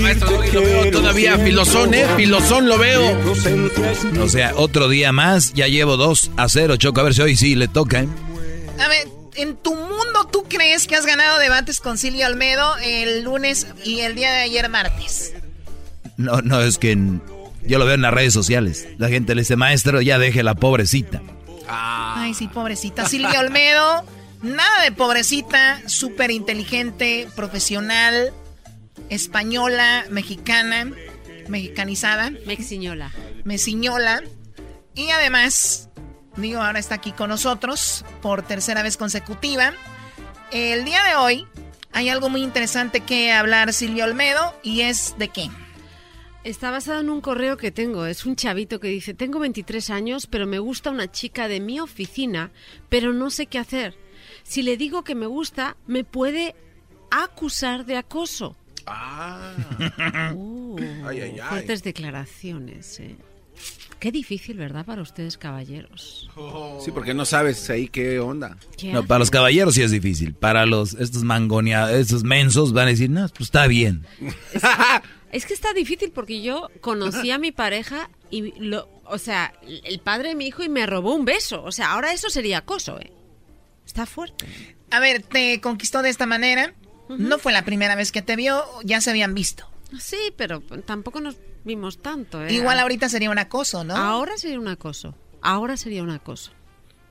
Maestro, 0.00 0.42
lo 0.52 0.60
veo 0.62 0.90
todavía 0.90 1.38
filosón, 1.38 1.94
¿eh? 1.94 2.06
Filosón 2.16 2.68
lo 2.68 2.78
veo. 2.78 3.18
O 4.20 4.28
sea, 4.28 4.52
otro 4.56 4.88
día 4.88 5.12
más, 5.12 5.52
ya 5.54 5.66
llevo 5.68 5.96
2 5.96 6.32
a 6.36 6.48
0, 6.48 6.76
Choco. 6.76 7.00
A 7.00 7.04
ver 7.04 7.14
si 7.14 7.22
hoy 7.22 7.36
sí 7.36 7.54
le 7.54 7.68
toca, 7.68 8.00
¿eh? 8.00 8.08
A 8.78 8.88
ver, 8.88 9.08
en 9.36 9.56
tu 9.56 9.74
mundo, 9.74 10.28
¿tú 10.30 10.44
crees 10.48 10.86
que 10.86 10.96
has 10.96 11.06
ganado 11.06 11.38
debates 11.38 11.80
con 11.80 11.98
Silvia 11.98 12.26
Olmedo 12.26 12.76
el 12.82 13.22
lunes 13.22 13.66
y 13.84 14.00
el 14.00 14.14
día 14.14 14.32
de 14.32 14.42
ayer 14.42 14.68
martes? 14.68 15.32
No, 16.16 16.40
no, 16.42 16.60
es 16.60 16.78
que 16.78 16.92
en- 16.92 17.22
yo 17.62 17.78
lo 17.78 17.86
veo 17.86 17.94
en 17.94 18.02
las 18.02 18.12
redes 18.12 18.34
sociales. 18.34 18.86
La 18.98 19.08
gente 19.08 19.34
le 19.34 19.42
dice, 19.42 19.56
maestro, 19.56 20.02
ya 20.02 20.18
deje 20.18 20.42
la 20.42 20.54
pobrecita. 20.54 21.22
Ay, 21.68 22.34
sí, 22.34 22.48
pobrecita. 22.48 23.06
Silvia 23.08 23.40
Olmedo, 23.40 24.04
nada 24.42 24.82
de 24.82 24.92
pobrecita, 24.92 25.80
súper 25.86 26.30
inteligente, 26.30 27.28
profesional, 27.34 28.32
española, 29.08 30.04
mexicana, 30.10 30.90
mexicanizada. 31.48 32.30
Mexiñola. 32.46 33.12
Mesiñola. 33.44 34.22
Y 34.94 35.10
además, 35.10 35.88
digo, 36.36 36.60
ahora 36.60 36.78
está 36.78 36.96
aquí 36.96 37.12
con 37.12 37.30
nosotros 37.30 38.04
por 38.20 38.42
tercera 38.42 38.82
vez 38.82 38.96
consecutiva. 38.96 39.72
El 40.50 40.84
día 40.84 41.02
de 41.04 41.14
hoy 41.16 41.46
hay 41.92 42.08
algo 42.08 42.28
muy 42.28 42.42
interesante 42.42 43.00
que 43.00 43.32
hablar 43.32 43.72
Silvia 43.72 44.04
Olmedo 44.04 44.54
y 44.62 44.82
es 44.82 45.14
de 45.18 45.28
qué. 45.28 45.50
Está 46.44 46.70
basado 46.70 47.00
en 47.00 47.10
un 47.10 47.20
correo 47.20 47.56
que 47.56 47.70
tengo. 47.70 48.04
Es 48.04 48.26
un 48.26 48.34
chavito 48.34 48.80
que 48.80 48.88
dice, 48.88 49.14
tengo 49.14 49.38
23 49.38 49.90
años, 49.90 50.26
pero 50.26 50.46
me 50.46 50.58
gusta 50.58 50.90
una 50.90 51.10
chica 51.10 51.46
de 51.48 51.60
mi 51.60 51.78
oficina, 51.78 52.50
pero 52.88 53.12
no 53.12 53.30
sé 53.30 53.46
qué 53.46 53.58
hacer. 53.58 53.96
Si 54.42 54.62
le 54.62 54.76
digo 54.76 55.04
que 55.04 55.14
me 55.14 55.26
gusta, 55.26 55.76
me 55.86 56.02
puede 56.02 56.56
acusar 57.10 57.86
de 57.86 57.96
acoso. 57.96 58.56
Ah. 58.86 59.52
Uh, 60.34 60.76
Ay, 61.06 61.20
ay, 61.20 61.40
ay. 61.40 61.48
Fuertes 61.48 61.82
declaraciones. 61.82 63.00
eh. 63.00 63.16
Qué 63.98 64.10
difícil, 64.10 64.56
¿verdad, 64.56 64.84
para 64.84 65.02
ustedes, 65.02 65.38
caballeros? 65.38 66.28
Sí, 66.84 66.90
porque 66.90 67.14
no 67.14 67.24
sabes 67.24 67.70
ahí 67.70 67.86
qué 67.86 68.18
onda. 68.18 68.56
¿Qué 68.76 68.92
No, 68.92 69.06
para 69.06 69.20
los 69.20 69.30
caballeros 69.30 69.74
sí 69.74 69.82
es 69.82 69.92
difícil. 69.92 70.34
Para 70.34 70.66
los 70.66 70.94
estos 70.94 71.22
mangoneados, 71.22 71.92
estos 71.92 72.24
mensos 72.24 72.72
van 72.72 72.88
a 72.88 72.90
decir, 72.90 73.10
no, 73.10 73.28
pues 73.28 73.42
está 73.42 73.68
bien. 73.68 74.04
Es 75.30 75.46
que 75.46 75.54
está 75.54 75.72
difícil 75.72 76.10
porque 76.10 76.42
yo 76.42 76.68
conocí 76.80 77.30
a 77.30 77.38
mi 77.38 77.52
pareja 77.52 78.10
y 78.30 78.58
lo, 78.60 78.88
o 79.04 79.18
sea, 79.18 79.52
el 79.84 80.00
padre 80.00 80.30
de 80.30 80.34
mi 80.34 80.46
hijo 80.46 80.62
y 80.64 80.68
me 80.68 80.84
robó 80.86 81.14
un 81.14 81.24
beso. 81.24 81.62
O 81.62 81.70
sea, 81.72 81.92
ahora 81.92 82.12
eso 82.12 82.28
sería 82.28 82.58
acoso, 82.58 82.98
¿eh? 83.00 83.12
Está 83.86 84.04
fuerte. 84.06 84.46
A 84.90 84.98
ver, 85.00 85.22
te 85.22 85.60
conquistó 85.60 86.02
de 86.02 86.10
esta 86.10 86.26
manera. 86.26 86.74
No 87.18 87.38
fue 87.38 87.52
la 87.52 87.64
primera 87.64 87.94
vez 87.94 88.12
que 88.12 88.22
te 88.22 88.36
vio, 88.36 88.64
ya 88.84 89.00
se 89.00 89.10
habían 89.10 89.34
visto. 89.34 89.68
Sí, 89.98 90.32
pero 90.36 90.60
tampoco 90.86 91.20
nos 91.20 91.36
vimos 91.64 91.98
tanto, 92.00 92.42
¿eh? 92.44 92.52
Igual 92.52 92.78
ahorita 92.78 93.08
sería 93.08 93.30
un 93.30 93.38
acoso, 93.38 93.84
¿no? 93.84 93.96
Ahora 93.96 94.36
sería 94.36 94.58
un 94.58 94.68
acoso. 94.68 95.14
Ahora 95.42 95.76
sería 95.76 96.02
un 96.02 96.10
acoso. 96.10 96.52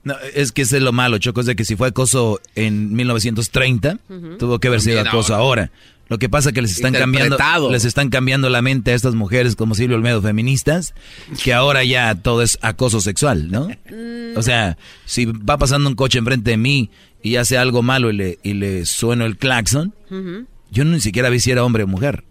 No, 0.03 0.15
es 0.33 0.51
que 0.51 0.63
ese 0.63 0.77
es 0.77 0.83
lo 0.83 0.91
malo, 0.91 1.19
Choco, 1.19 1.41
es 1.41 1.45
de 1.45 1.55
que 1.55 1.63
si 1.63 1.75
fue 1.75 1.89
acoso 1.89 2.41
en 2.55 2.91
1930, 2.93 3.99
Ujú. 4.09 4.37
tuvo 4.37 4.59
que 4.59 4.67
haber 4.67 4.81
sido 4.81 4.99
acoso 4.99 5.35
ahora. 5.35 5.71
Lo 6.11 6.19
que 6.19 6.27
pasa 6.27 6.49
es 6.49 6.55
que 6.55 6.61
les 6.61 6.71
están 6.71 6.91
cambiando, 6.91 7.37
les 7.71 7.85
están 7.85 8.09
cambiando 8.09 8.49
la 8.49 8.61
mente 8.61 8.91
a 8.91 8.95
estas 8.95 9.15
mujeres 9.15 9.55
como 9.55 9.75
Silvio 9.75 9.95
Olmedo 9.95 10.21
feministas, 10.21 10.93
que 11.41 11.53
ahora 11.53 11.85
ya 11.85 12.13
todo 12.15 12.41
es 12.41 12.59
acoso 12.61 12.99
sexual, 12.99 13.49
¿no? 13.49 13.69
Mm. 13.69 14.35
O 14.37 14.41
sea, 14.41 14.77
si 15.05 15.23
va 15.23 15.57
pasando 15.57 15.87
un 15.87 15.95
coche 15.95 16.19
enfrente 16.19 16.51
de 16.51 16.57
mí 16.57 16.89
y 17.23 17.37
hace 17.37 17.57
algo 17.57 17.81
malo 17.81 18.11
y 18.11 18.17
le, 18.17 18.39
y 18.43 18.55
le 18.55 18.85
sueno 18.85 19.25
el 19.25 19.37
claxon, 19.37 19.95
Ujú. 20.09 20.47
yo 20.69 20.83
ni 20.83 20.99
siquiera 20.99 21.29
vi 21.29 21.39
si 21.39 21.49
era 21.49 21.63
hombre 21.63 21.83
o 21.83 21.87
mujer. 21.87 22.25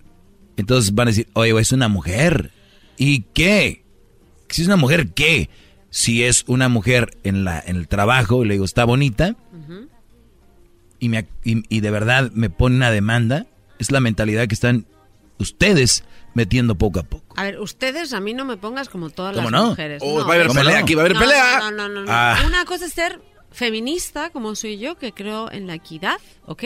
Entonces 0.59 0.95
van 0.95 1.09
a 1.09 1.13
decir, 1.13 1.29
oye, 1.33 1.59
es 1.59 1.73
una 1.73 1.89
mujer. 1.89 2.51
¿Y 2.99 3.21
qué? 3.33 3.83
Si 4.51 4.61
es 4.61 4.67
una 4.69 4.77
mujer, 4.77 5.09
¿qué? 5.15 5.49
Si 5.89 6.23
es 6.23 6.45
una 6.49 6.69
mujer 6.69 7.17
en, 7.25 7.45
la, 7.45 7.65
en 7.67 7.77
el 7.77 7.89
trabajo, 7.89 8.45
le 8.45 8.53
digo, 8.55 8.67
está 8.67 8.85
bonita, 8.85 9.37
y, 10.99 11.09
me, 11.09 11.27
y, 11.45 11.63
y 11.75 11.81
de 11.81 11.91
verdad 11.91 12.31
me 12.35 12.51
pone 12.51 12.77
una 12.77 12.91
demanda, 12.91 13.47
es 13.81 13.91
la 13.91 13.99
mentalidad 14.01 14.47
que 14.47 14.55
están 14.55 14.87
ustedes 15.39 16.05
metiendo 16.35 16.77
poco 16.77 17.01
a 17.01 17.03
poco. 17.03 17.35
A 17.37 17.43
ver, 17.45 17.59
ustedes 17.61 18.13
a 18.13 18.21
mí 18.21 18.35
no 18.35 18.45
me 18.45 18.57
pongas 18.57 18.89
como 18.89 19.11
todas 19.11 19.35
¿Cómo 19.35 19.51
las 19.51 19.61
no? 19.61 19.69
mujeres. 19.71 20.01
Oh, 20.05 20.21
no. 20.21 20.27
va 20.27 20.33
a 20.33 20.35
haber 20.37 20.47
¿Cómo 20.49 20.61
pelea 20.61 20.79
no? 20.79 20.83
aquí, 20.85 20.95
va 20.95 21.03
a 21.03 21.05
haber 21.07 21.15
No, 21.15 21.21
pelea. 21.21 21.59
No, 21.59 21.71
no, 21.73 21.89
no, 21.89 22.01
no. 22.03 22.07
Ah. 22.13 22.39
Una 22.47 22.65
cosa 22.65 22.85
es 22.87 22.93
ser 22.93 23.21
feminista, 23.51 24.31
como 24.31 24.55
soy 24.55 24.79
yo, 24.79 24.97
que 24.97 25.13
creo 25.13 25.51
en 25.51 25.67
la 25.67 25.75
equidad, 25.75 26.19
¿ok? 26.47 26.65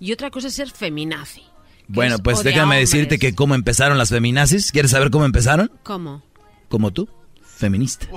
Y 0.00 0.12
otra 0.12 0.30
cosa 0.30 0.48
es 0.48 0.54
ser 0.54 0.70
feminazi. 0.70 1.42
Bueno, 1.88 2.16
es 2.16 2.20
pues 2.20 2.42
déjame 2.42 2.62
hombres. 2.76 2.90
decirte 2.90 3.18
que 3.18 3.34
cómo 3.34 3.54
empezaron 3.54 3.96
las 3.96 4.10
feminazis. 4.10 4.72
¿Quieres 4.72 4.90
saber 4.90 5.10
cómo 5.10 5.24
empezaron? 5.24 5.70
¿Cómo? 5.84 6.22
Como 6.68 6.92
tú, 6.92 7.08
feminista. 7.42 8.08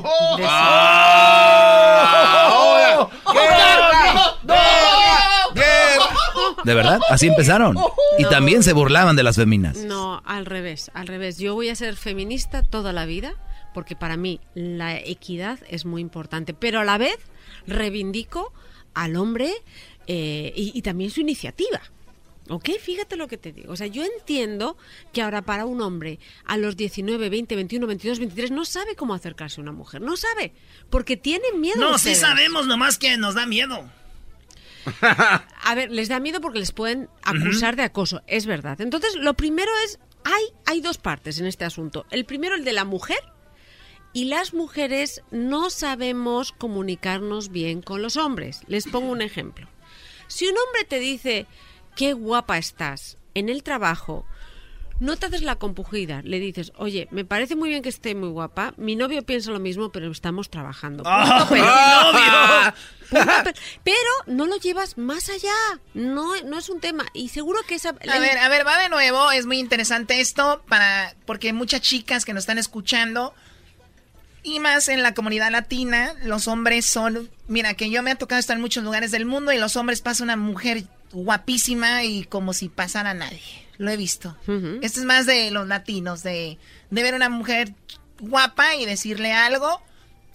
De 6.64 6.74
verdad, 6.74 7.00
así 7.10 7.28
empezaron. 7.28 7.76
Y 8.18 8.26
también 8.26 8.64
se 8.64 8.74
burlaban 8.74 9.16
de 9.16 9.24
las 9.24 9.38
feminas. 9.38 9.78
No, 9.78 10.22
al 10.26 10.46
revés, 10.46 10.92
al 10.94 11.08
revés. 11.08 11.38
Yo 11.38 11.54
voy 11.54 11.70
a 11.70 11.76
ser 11.76 11.96
feminista 11.96 12.64
toda 12.64 12.92
la 12.92 13.06
vida 13.06 13.34
porque 13.74 13.96
para 13.96 14.18
mí 14.18 14.42
la 14.56 14.98
equidad 14.98 15.60
es 15.70 15.86
muy 15.86 16.02
importante, 16.02 16.54
pero 16.54 16.80
a 16.80 16.84
la 16.84 16.98
vez 16.98 17.18
reivindico 17.66 18.52
al 18.94 19.16
hombre 19.16 19.54
eh, 20.08 20.52
y, 20.56 20.78
y 20.78 20.82
también 20.82 21.12
su 21.12 21.22
iniciativa. 21.22 21.80
¿Ok? 22.50 22.70
Fíjate 22.82 23.16
lo 23.16 23.28
que 23.28 23.38
te 23.38 23.54
digo. 23.54 23.72
O 23.72 23.76
sea, 23.76 23.88
yo 23.88 24.04
entiendo 24.04 24.76
que 25.14 25.22
ahora 25.22 25.44
para 25.44 25.66
un 25.66 25.82
hombre 25.82 26.20
a 26.46 26.58
los 26.58 26.76
19, 26.76 27.30
20, 27.30 27.56
21, 27.56 27.88
22, 27.88 28.20
23 28.20 28.52
no 28.52 28.66
sabe 28.66 28.96
cómo 28.96 29.14
acercarse 29.14 29.62
a 29.62 29.64
una 29.64 29.72
mujer. 29.72 30.02
No 30.02 30.18
sabe. 30.18 30.54
Porque 30.90 31.16
tiene 31.16 31.46
miedo. 31.56 31.80
No, 31.80 31.98
sí 32.00 32.16
sabemos, 32.16 32.66
nomás 32.66 32.98
que 32.98 33.18
nos 33.18 33.36
da 33.36 33.46
miedo. 33.46 33.88
A 35.02 35.76
ver, 35.76 35.92
les 35.92 36.10
da 36.10 36.20
miedo 36.20 36.42
porque 36.42 36.60
les 36.60 36.72
pueden 36.72 37.10
acusar 37.24 37.76
de 37.76 37.84
acoso. 37.84 38.22
Es 38.28 38.46
verdad. 38.46 38.80
Entonces, 38.82 39.16
lo 39.16 39.34
primero 39.36 39.72
es, 39.86 40.00
hay, 40.24 40.44
hay 40.66 40.82
dos 40.82 40.98
partes 40.98 41.40
en 41.40 41.46
este 41.46 41.66
asunto. 41.66 42.06
El 42.12 42.26
primero, 42.26 42.56
el 42.56 42.64
de 42.64 42.74
la 42.74 42.86
mujer. 42.86 43.20
Y 44.12 44.26
las 44.26 44.54
mujeres 44.54 45.22
no 45.30 45.70
sabemos 45.70 46.52
comunicarnos 46.52 47.50
bien 47.50 47.82
con 47.82 48.02
los 48.02 48.18
hombres. 48.18 48.62
Les 48.68 48.88
pongo 48.88 49.12
un 49.12 49.22
ejemplo. 49.22 49.68
Si 50.28 50.48
un 50.48 50.56
hombre 50.58 50.84
te 50.86 51.00
dice, 51.00 51.46
qué 51.96 52.14
guapa 52.14 52.58
estás 52.58 53.18
en 53.36 53.50
el 53.50 53.62
trabajo, 53.62 54.26
no 55.00 55.16
te 55.18 55.28
haces 55.28 55.42
la 55.42 55.56
compugida. 55.56 56.22
Le 56.24 56.40
dices, 56.40 56.74
oye, 56.76 57.08
me 57.12 57.26
parece 57.26 57.56
muy 57.56 57.70
bien 57.70 57.82
que 57.82 57.90
esté 57.90 58.16
muy 58.16 58.30
guapa. 58.30 58.74
Mi 58.78 58.96
novio 58.96 59.24
piensa 59.24 59.52
lo 59.52 59.60
mismo, 59.60 59.92
pero 59.92 60.12
estamos 60.12 60.50
trabajando. 60.50 61.04
Punto, 61.04 61.12
¡Ah, 61.12 62.74
pero-! 63.10 63.54
Punto, 63.84 64.00
no 64.28 64.46
lo 64.46 64.58
llevas 64.58 64.98
más 64.98 65.30
allá. 65.30 65.54
No, 65.94 66.40
no 66.44 66.58
es 66.60 66.70
un 66.70 66.80
tema. 66.80 67.06
Y 67.14 67.30
seguro 67.30 67.60
que 67.68 67.76
esa. 67.76 67.90
A 67.90 68.20
ver, 68.20 68.38
a 68.38 68.50
ver, 68.50 68.68
va 68.68 68.78
de 68.78 68.90
nuevo. 68.90 69.32
Es 69.32 69.46
muy 69.46 69.60
interesante 69.60 70.20
esto 70.20 70.64
para 70.68 71.16
porque 71.26 71.54
muchas 71.54 71.82
chicas 71.82 72.26
que 72.26 72.34
nos 72.34 72.44
están 72.44 72.58
escuchando 72.58 73.34
y 74.44 74.60
más 74.60 74.88
en 74.88 75.04
la 75.04 75.14
comunidad 75.14 75.52
latina, 75.52 76.14
los 76.24 76.48
hombres 76.48 76.86
son, 76.86 77.30
mira, 77.48 77.74
que 77.74 77.90
yo 77.90 78.04
me 78.04 78.12
ha 78.12 78.16
tocado 78.16 78.40
estar 78.40 78.56
en 78.56 78.62
muchos 78.62 78.84
lugares 78.84 79.12
del 79.12 79.26
mundo 79.26 79.52
y 79.52 79.58
los 79.58 79.76
hombres 79.76 80.02
pasan 80.02 80.26
una 80.26 80.38
mujer 80.38 80.84
guapísima 81.12 82.04
y 82.04 82.24
como 82.24 82.54
si 82.54 82.70
pasara 82.70 83.14
nadie. 83.14 83.69
Lo 83.80 83.90
he 83.90 83.98
visto. 83.98 84.38
Esto 84.82 85.00
es 85.00 85.06
más 85.06 85.26
de 85.26 85.50
los 85.50 85.68
latinos, 85.68 86.22
de, 86.22 86.60
de 86.92 87.04
ver 87.04 87.16
una 87.16 87.30
mujer 87.30 87.74
guapa 88.20 88.76
y 88.76 88.86
decirle 88.86 89.32
algo, 89.34 89.82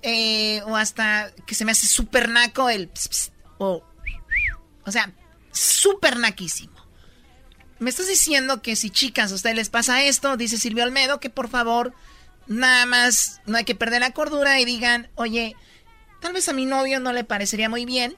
eh, 0.03 0.63
o 0.63 0.77
hasta 0.77 1.31
que 1.47 1.55
se 1.55 1.65
me 1.65 1.73
hace 1.73 1.87
súper 1.87 2.31
naco 2.31 2.71
el... 2.71 2.89
ps, 2.89 3.09
ps, 3.09 3.33
o, 3.59 3.85
o 4.87 4.91
sea, 4.91 5.13
súper 5.53 6.17
naquísimo. 6.17 6.73
Me 7.79 7.91
estás 7.91 8.09
diciendo 8.09 8.63
que 8.63 8.77
si 8.77 8.89
chicas 8.89 9.31
a 9.31 9.35
ustedes 9.35 9.57
les 9.57 9.69
pasa 9.69 10.03
esto, 10.03 10.39
dice 10.39 10.57
Silvio 10.57 10.83
Almedo, 10.83 11.21
que 11.21 11.29
por 11.29 11.49
favor, 11.51 11.93
nada 12.47 12.87
más 12.87 13.43
no 13.45 13.59
hay 13.59 13.65
que 13.65 13.75
perder 13.75 14.01
la 14.01 14.13
cordura 14.13 14.59
y 14.59 14.65
digan, 14.65 15.11
oye, 15.17 15.55
tal 16.23 16.33
vez 16.33 16.49
a 16.49 16.55
mi 16.55 16.65
novio 16.65 16.99
no 16.99 17.13
le 17.13 17.25
parecería 17.25 17.69
muy 17.69 17.85
bien. 17.85 18.17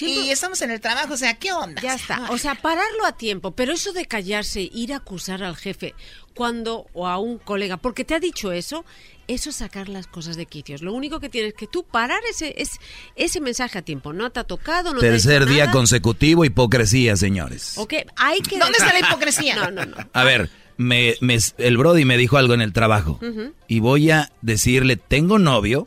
Y 0.00 0.30
estamos 0.30 0.60
en 0.62 0.70
el 0.70 0.80
trabajo, 0.80 1.14
o 1.14 1.16
sea, 1.16 1.34
¿qué 1.34 1.52
onda? 1.52 1.80
Ya 1.82 1.94
está. 1.94 2.30
O 2.30 2.38
sea, 2.38 2.54
pararlo 2.54 3.04
a 3.06 3.12
tiempo. 3.16 3.50
Pero 3.52 3.72
eso 3.72 3.92
de 3.92 4.06
callarse, 4.06 4.62
ir 4.72 4.92
a 4.92 4.96
acusar 4.96 5.42
al 5.42 5.56
jefe 5.56 5.94
cuando 6.34 6.86
o 6.94 7.06
a 7.06 7.18
un 7.18 7.38
colega, 7.38 7.76
porque 7.76 8.04
te 8.04 8.14
ha 8.14 8.20
dicho 8.20 8.50
eso, 8.52 8.84
eso 9.28 9.50
es 9.50 9.56
sacar 9.56 9.88
las 9.88 10.06
cosas 10.06 10.36
de 10.36 10.46
quicios. 10.46 10.82
Lo 10.82 10.92
único 10.92 11.20
que 11.20 11.28
tienes 11.28 11.54
que 11.54 11.66
tú 11.66 11.84
parar 11.84 12.20
ese, 12.30 12.54
es, 12.56 12.72
ese 13.16 13.40
mensaje 13.40 13.78
a 13.78 13.82
tiempo. 13.82 14.12
No 14.12 14.30
te 14.30 14.40
ha 14.40 14.44
tocado, 14.44 14.92
no 14.94 15.00
te 15.00 15.06
ha 15.08 15.10
Tercer 15.12 15.46
día 15.46 15.64
nada. 15.66 15.72
consecutivo, 15.72 16.44
hipocresía, 16.44 17.16
señores. 17.16 17.78
Ok, 17.78 17.94
hay 18.16 18.40
que... 18.40 18.58
¿Dónde 18.58 18.78
está 18.78 18.92
la 18.92 19.00
hipocresía? 19.06 19.54
No, 19.64 19.70
no, 19.70 19.86
no. 19.86 19.96
A 20.12 20.24
ver, 20.24 20.50
me, 20.76 21.14
me- 21.20 21.38
el 21.58 21.76
Brody 21.76 22.04
me 22.04 22.16
dijo 22.16 22.36
algo 22.36 22.54
en 22.54 22.60
el 22.62 22.72
trabajo. 22.72 23.20
Y 23.68 23.80
voy 23.80 24.10
a 24.10 24.30
decirle, 24.42 24.96
tengo 24.96 25.38
novio 25.38 25.86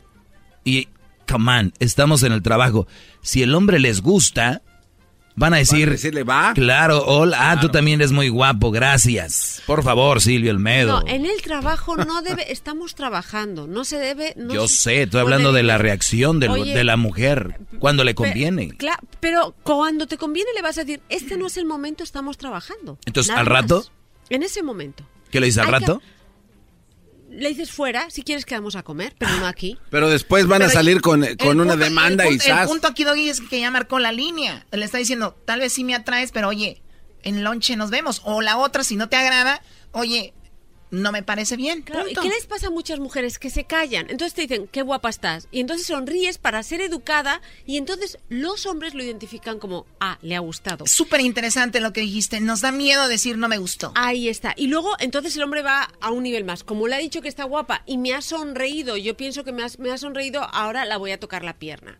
y, 0.64 0.88
come 1.30 1.58
on, 1.58 1.72
estamos 1.78 2.22
en 2.22 2.32
el 2.32 2.42
trabajo. 2.42 2.86
Si 3.22 3.42
el 3.42 3.54
hombre 3.54 3.78
les 3.78 4.00
gusta, 4.00 4.62
van 5.36 5.54
a 5.54 5.58
decir... 5.58 5.90
decirle, 5.90 6.24
va. 6.24 6.52
Claro, 6.54 7.04
hola, 7.06 7.50
ah, 7.52 7.60
tú 7.60 7.68
también 7.68 8.00
eres 8.00 8.10
muy 8.12 8.28
guapo, 8.28 8.70
gracias. 8.70 9.62
Por 9.66 9.82
favor, 9.84 10.20
Silvio 10.20 10.50
Almedo. 10.50 11.00
No, 11.02 11.06
en 11.08 11.26
el 11.26 11.40
trabajo 11.42 11.96
no 11.96 12.22
debe... 12.22 12.50
Estamos 12.52 12.94
trabajando, 12.94 13.66
no 13.66 13.84
se 13.84 13.98
debe... 13.98 14.34
no 14.36 14.52
Yo 14.54 14.66
se 14.68 14.76
sé, 14.76 15.02
estoy 15.02 15.20
hablando 15.20 15.52
de 15.52 15.62
la 15.62 15.78
reacción 15.78 16.40
del- 16.40 16.50
"Oye, 16.50 16.74
de 16.74 16.84
la 16.84 16.96
mujer 16.96 17.60
cuando 17.78 18.02
le 18.04 18.14
conviene. 18.14 18.68
cla- 18.70 18.98
pero 19.20 19.54
cuando 19.62 20.06
te 20.06 20.16
conviene 20.16 20.50
le 20.56 20.62
vas 20.62 20.78
a 20.78 20.84
decir, 20.84 21.00
este 21.08 21.36
no 21.36 21.46
es 21.46 21.56
el 21.56 21.66
momento, 21.66 22.02
estamos 22.02 22.36
trabajando. 22.38 22.98
Entonces, 23.06 23.28
Nada 23.28 23.40
al 23.40 23.46
rato, 23.46 23.76
más. 23.76 23.92
En 24.30 24.42
ese 24.42 24.62
momento. 24.62 25.04
¿qué 25.30 25.40
le 25.40 25.46
dices 25.46 25.58
al 25.62 25.72
Hay 25.72 25.80
que- 25.80 25.86
rato? 25.86 26.02
Le 27.38 27.48
dices 27.50 27.70
fuera, 27.70 28.10
si 28.10 28.22
quieres 28.22 28.44
quedamos 28.44 28.74
a 28.76 28.82
comer, 28.82 29.14
pero 29.18 29.30
no 29.36 29.46
aquí. 29.46 29.78
Pero 29.90 30.08
después 30.10 30.46
van 30.46 30.62
a 30.62 30.68
salir 30.68 31.00
con, 31.00 31.24
con 31.36 31.60
una 31.60 31.72
punto- 31.72 31.84
demanda 31.84 32.26
el 32.26 32.34
y 32.34 32.50
El 32.50 32.66
punto 32.66 32.88
aquí, 32.88 33.04
Doggy, 33.04 33.28
es 33.28 33.40
que 33.40 33.60
ya 33.60 33.70
marcó 33.70 33.98
la 33.98 34.12
línea. 34.12 34.66
Le 34.72 34.84
está 34.84 34.98
diciendo, 34.98 35.36
tal 35.44 35.60
vez 35.60 35.72
sí 35.72 35.84
me 35.84 35.94
atraes, 35.94 36.32
pero 36.32 36.48
oye, 36.48 36.82
en 37.22 37.44
lonche 37.44 37.76
nos 37.76 37.90
vemos. 37.90 38.22
O 38.24 38.42
la 38.42 38.56
otra, 38.58 38.82
si 38.84 38.96
no 38.96 39.08
te 39.08 39.16
agrada, 39.16 39.62
oye, 39.92 40.34
no 40.90 41.12
me 41.12 41.22
parece 41.22 41.56
bien. 41.56 41.82
Claro, 41.82 42.08
¿y 42.08 42.14
qué 42.14 42.28
les 42.28 42.46
pasa 42.46 42.68
a 42.68 42.70
muchas 42.70 42.98
mujeres 42.98 43.38
que 43.38 43.50
se 43.50 43.64
callan? 43.64 44.06
Entonces 44.10 44.34
te 44.34 44.42
dicen, 44.42 44.68
qué 44.68 44.82
guapa 44.82 45.08
estás. 45.10 45.48
Y 45.50 45.60
entonces 45.60 45.86
sonríes 45.86 46.38
para 46.38 46.62
ser 46.62 46.80
educada 46.80 47.40
y 47.66 47.76
entonces 47.76 48.18
los 48.28 48.66
hombres 48.66 48.94
lo 48.94 49.02
identifican 49.02 49.58
como, 49.58 49.86
ah, 50.00 50.18
le 50.22 50.36
ha 50.36 50.40
gustado. 50.40 50.86
Súper 50.86 51.20
interesante 51.20 51.80
lo 51.80 51.92
que 51.92 52.00
dijiste. 52.00 52.40
Nos 52.40 52.60
da 52.60 52.72
miedo 52.72 53.08
decir 53.08 53.36
no 53.38 53.48
me 53.48 53.58
gustó. 53.58 53.92
Ahí 53.94 54.28
está. 54.28 54.54
Y 54.56 54.68
luego, 54.68 54.94
entonces 54.98 55.36
el 55.36 55.42
hombre 55.42 55.62
va 55.62 55.88
a 56.00 56.10
un 56.10 56.22
nivel 56.22 56.44
más. 56.44 56.64
Como 56.64 56.88
le 56.88 56.94
ha 56.94 56.98
dicho 56.98 57.20
que 57.22 57.28
está 57.28 57.44
guapa 57.44 57.82
y 57.86 57.98
me 57.98 58.14
ha 58.14 58.22
sonreído, 58.22 58.96
yo 58.96 59.16
pienso 59.16 59.44
que 59.44 59.52
me, 59.52 59.62
has- 59.62 59.78
me 59.78 59.90
ha 59.90 59.98
sonreído, 59.98 60.42
ahora 60.52 60.84
la 60.84 60.96
voy 60.96 61.10
a 61.12 61.20
tocar 61.20 61.44
la 61.44 61.58
pierna. 61.58 61.98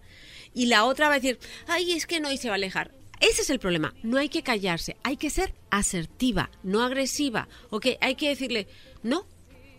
Y 0.54 0.66
la 0.66 0.84
otra 0.84 1.08
va 1.08 1.14
a 1.14 1.20
decir, 1.20 1.38
ay, 1.66 1.92
es 1.92 2.06
que 2.06 2.20
no, 2.20 2.32
y 2.32 2.38
se 2.38 2.48
va 2.48 2.54
a 2.54 2.56
alejar. 2.56 2.90
Ese 3.20 3.42
es 3.42 3.50
el 3.50 3.58
problema. 3.58 3.94
No 4.02 4.18
hay 4.18 4.28
que 4.28 4.42
callarse. 4.42 4.96
Hay 5.02 5.16
que 5.16 5.30
ser 5.30 5.54
asertiva, 5.70 6.50
no 6.62 6.82
agresiva. 6.82 7.48
¿Ok? 7.70 7.86
Hay 8.00 8.14
que 8.14 8.28
decirle, 8.28 8.68
no, 9.02 9.26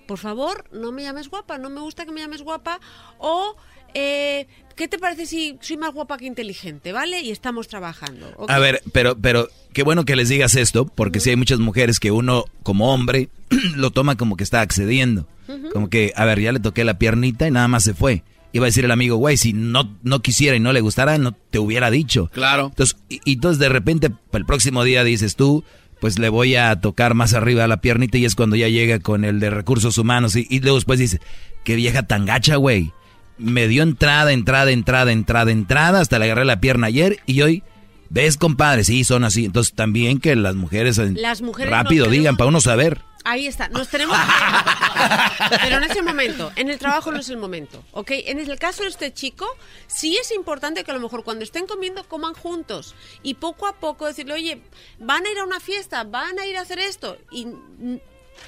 por 0.07 0.17
favor, 0.17 0.65
no 0.71 0.91
me 0.91 1.03
llames 1.03 1.29
guapa, 1.29 1.57
no 1.57 1.69
me 1.69 1.81
gusta 1.81 2.05
que 2.05 2.11
me 2.11 2.19
llames 2.19 2.41
guapa. 2.41 2.79
O, 3.19 3.55
eh, 3.93 4.47
¿qué 4.75 4.87
te 4.87 4.97
parece 4.97 5.25
si 5.25 5.57
soy 5.61 5.77
más 5.77 5.93
guapa 5.93 6.17
que 6.17 6.25
inteligente? 6.25 6.91
¿Vale? 6.91 7.21
Y 7.21 7.31
estamos 7.31 7.67
trabajando. 7.67 8.27
¿ok? 8.37 8.49
A 8.49 8.59
ver, 8.59 8.81
pero, 8.91 9.17
pero 9.17 9.47
qué 9.71 9.83
bueno 9.83 10.05
que 10.05 10.15
les 10.15 10.29
digas 10.29 10.55
esto, 10.55 10.85
porque 10.85 11.19
sí 11.19 11.29
hay 11.29 11.35
muchas 11.35 11.59
mujeres 11.59 11.99
que 11.99 12.11
uno, 12.11 12.45
como 12.63 12.93
hombre, 12.93 13.29
lo 13.75 13.91
toma 13.91 14.17
como 14.17 14.35
que 14.35 14.43
está 14.43 14.61
accediendo. 14.61 15.27
Como 15.73 15.89
que, 15.89 16.13
a 16.15 16.25
ver, 16.25 16.39
ya 16.39 16.51
le 16.51 16.59
toqué 16.59 16.83
la 16.83 16.99
piernita 16.99 17.47
y 17.47 17.51
nada 17.51 17.67
más 17.67 17.83
se 17.83 17.95
fue. 17.95 18.23
Iba 18.51 18.65
a 18.65 18.67
decir 18.67 18.85
el 18.85 18.91
amigo, 18.91 19.17
güey, 19.17 19.37
si 19.37 19.53
no, 19.53 19.95
no 20.01 20.21
quisiera 20.21 20.55
y 20.55 20.59
no 20.59 20.73
le 20.73 20.81
gustara, 20.81 21.17
no 21.17 21.33
te 21.33 21.59
hubiera 21.59 21.91
dicho. 21.91 22.29
Claro. 22.33 22.67
Entonces, 22.69 22.97
y, 23.07 23.21
y 23.23 23.33
entonces 23.33 23.59
de 23.59 23.69
repente, 23.69 24.11
el 24.33 24.45
próximo 24.45 24.83
día 24.83 25.03
dices 25.03 25.35
tú, 25.35 25.63
pues 25.99 26.17
le 26.17 26.29
voy 26.29 26.55
a 26.55 26.75
tocar 26.79 27.13
más 27.13 27.33
arriba 27.33 27.65
a 27.65 27.67
la 27.67 27.81
piernita 27.81 28.17
y 28.17 28.25
es 28.25 28.35
cuando 28.35 28.55
ya 28.55 28.67
llega 28.67 28.99
con 28.99 29.23
el 29.25 29.39
de 29.39 29.49
recursos 29.49 29.97
humanos 29.97 30.35
y, 30.35 30.47
y 30.49 30.59
luego 30.61 30.77
después 30.77 30.99
dice, 30.99 31.19
qué 31.63 31.75
vieja 31.75 32.03
tan 32.03 32.25
gacha, 32.25 32.55
güey. 32.55 32.91
Me 33.37 33.67
dio 33.67 33.83
entrada, 33.83 34.31
entrada, 34.33 34.71
entrada, 34.71 35.11
entrada, 35.11 35.51
entrada, 35.51 35.99
hasta 36.01 36.19
le 36.19 36.25
agarré 36.25 36.45
la 36.45 36.59
pierna 36.59 36.87
ayer 36.87 37.19
y 37.25 37.41
hoy, 37.41 37.63
ves, 38.09 38.37
compadre, 38.37 38.83
sí, 38.83 39.03
son 39.03 39.23
así. 39.23 39.45
Entonces 39.45 39.73
también 39.73 40.19
que 40.19 40.35
las 40.35 40.55
mujeres, 40.55 40.97
Las 40.97 41.41
mujeres 41.41 41.71
rápido 41.71 42.07
digan, 42.07 42.35
para 42.35 42.49
uno 42.49 42.61
saber. 42.61 43.01
Ahí 43.29 43.45
está, 43.45 43.69
nos 43.69 43.89
tenemos 43.95 44.17
Pero 45.61 45.77
en 45.77 45.83
ese 45.83 46.01
momento, 46.01 46.51
en 46.55 46.71
el 46.71 46.79
trabajo 46.79 47.11
no 47.11 47.19
es 47.19 47.29
el 47.29 47.37
momento, 47.37 47.83
¿ok? 47.91 48.09
En 48.25 48.39
el 48.39 48.57
caso 48.57 48.81
de 48.81 48.89
este 48.89 49.13
chico, 49.13 49.45
sí 49.85 50.17
es 50.17 50.31
importante 50.31 50.83
que 50.83 50.89
a 50.89 50.95
lo 50.95 50.99
mejor 50.99 51.23
cuando 51.23 51.43
estén 51.43 51.67
comiendo 51.67 52.03
coman 52.05 52.33
juntos 52.33 52.95
y 53.21 53.35
poco 53.35 53.67
a 53.67 53.73
poco 53.73 54.07
decirle, 54.07 54.33
oye, 54.33 54.63
van 54.97 55.27
a 55.27 55.29
ir 55.31 55.37
a 55.37 55.43
una 55.43 55.59
fiesta, 55.59 56.03
van 56.05 56.39
a 56.39 56.47
ir 56.47 56.57
a 56.57 56.61
hacer 56.61 56.79
esto 56.79 57.19
y 57.29 57.45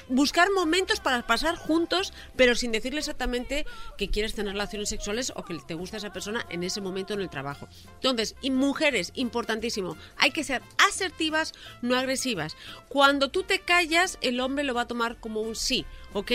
buscar 0.08 0.50
momentos 0.50 1.00
para 1.00 1.26
pasar 1.26 1.56
juntos, 1.56 2.12
pero 2.36 2.54
sin 2.54 2.72
decirle 2.72 3.00
exactamente 3.00 3.66
que 3.96 4.08
quieres 4.08 4.34
tener 4.34 4.52
relaciones 4.52 4.88
sexuales 4.88 5.32
o 5.36 5.44
que 5.44 5.58
te 5.66 5.74
gusta 5.74 5.96
esa 5.96 6.12
persona 6.12 6.46
en 6.50 6.62
ese 6.62 6.80
momento 6.80 7.14
en 7.14 7.20
el 7.20 7.30
trabajo. 7.30 7.68
Entonces, 7.94 8.36
y 8.40 8.50
mujeres, 8.50 9.12
importantísimo, 9.14 9.96
hay 10.16 10.30
que 10.30 10.44
ser 10.44 10.62
asertivas, 10.88 11.52
no 11.80 11.96
agresivas. 11.96 12.56
Cuando 12.88 13.30
tú 13.30 13.42
te 13.42 13.60
callas, 13.60 14.18
el 14.20 14.40
hombre 14.40 14.64
lo 14.64 14.74
va 14.74 14.82
a 14.82 14.88
tomar 14.88 15.18
como 15.18 15.40
un 15.40 15.56
sí, 15.56 15.84
¿ok? 16.12 16.32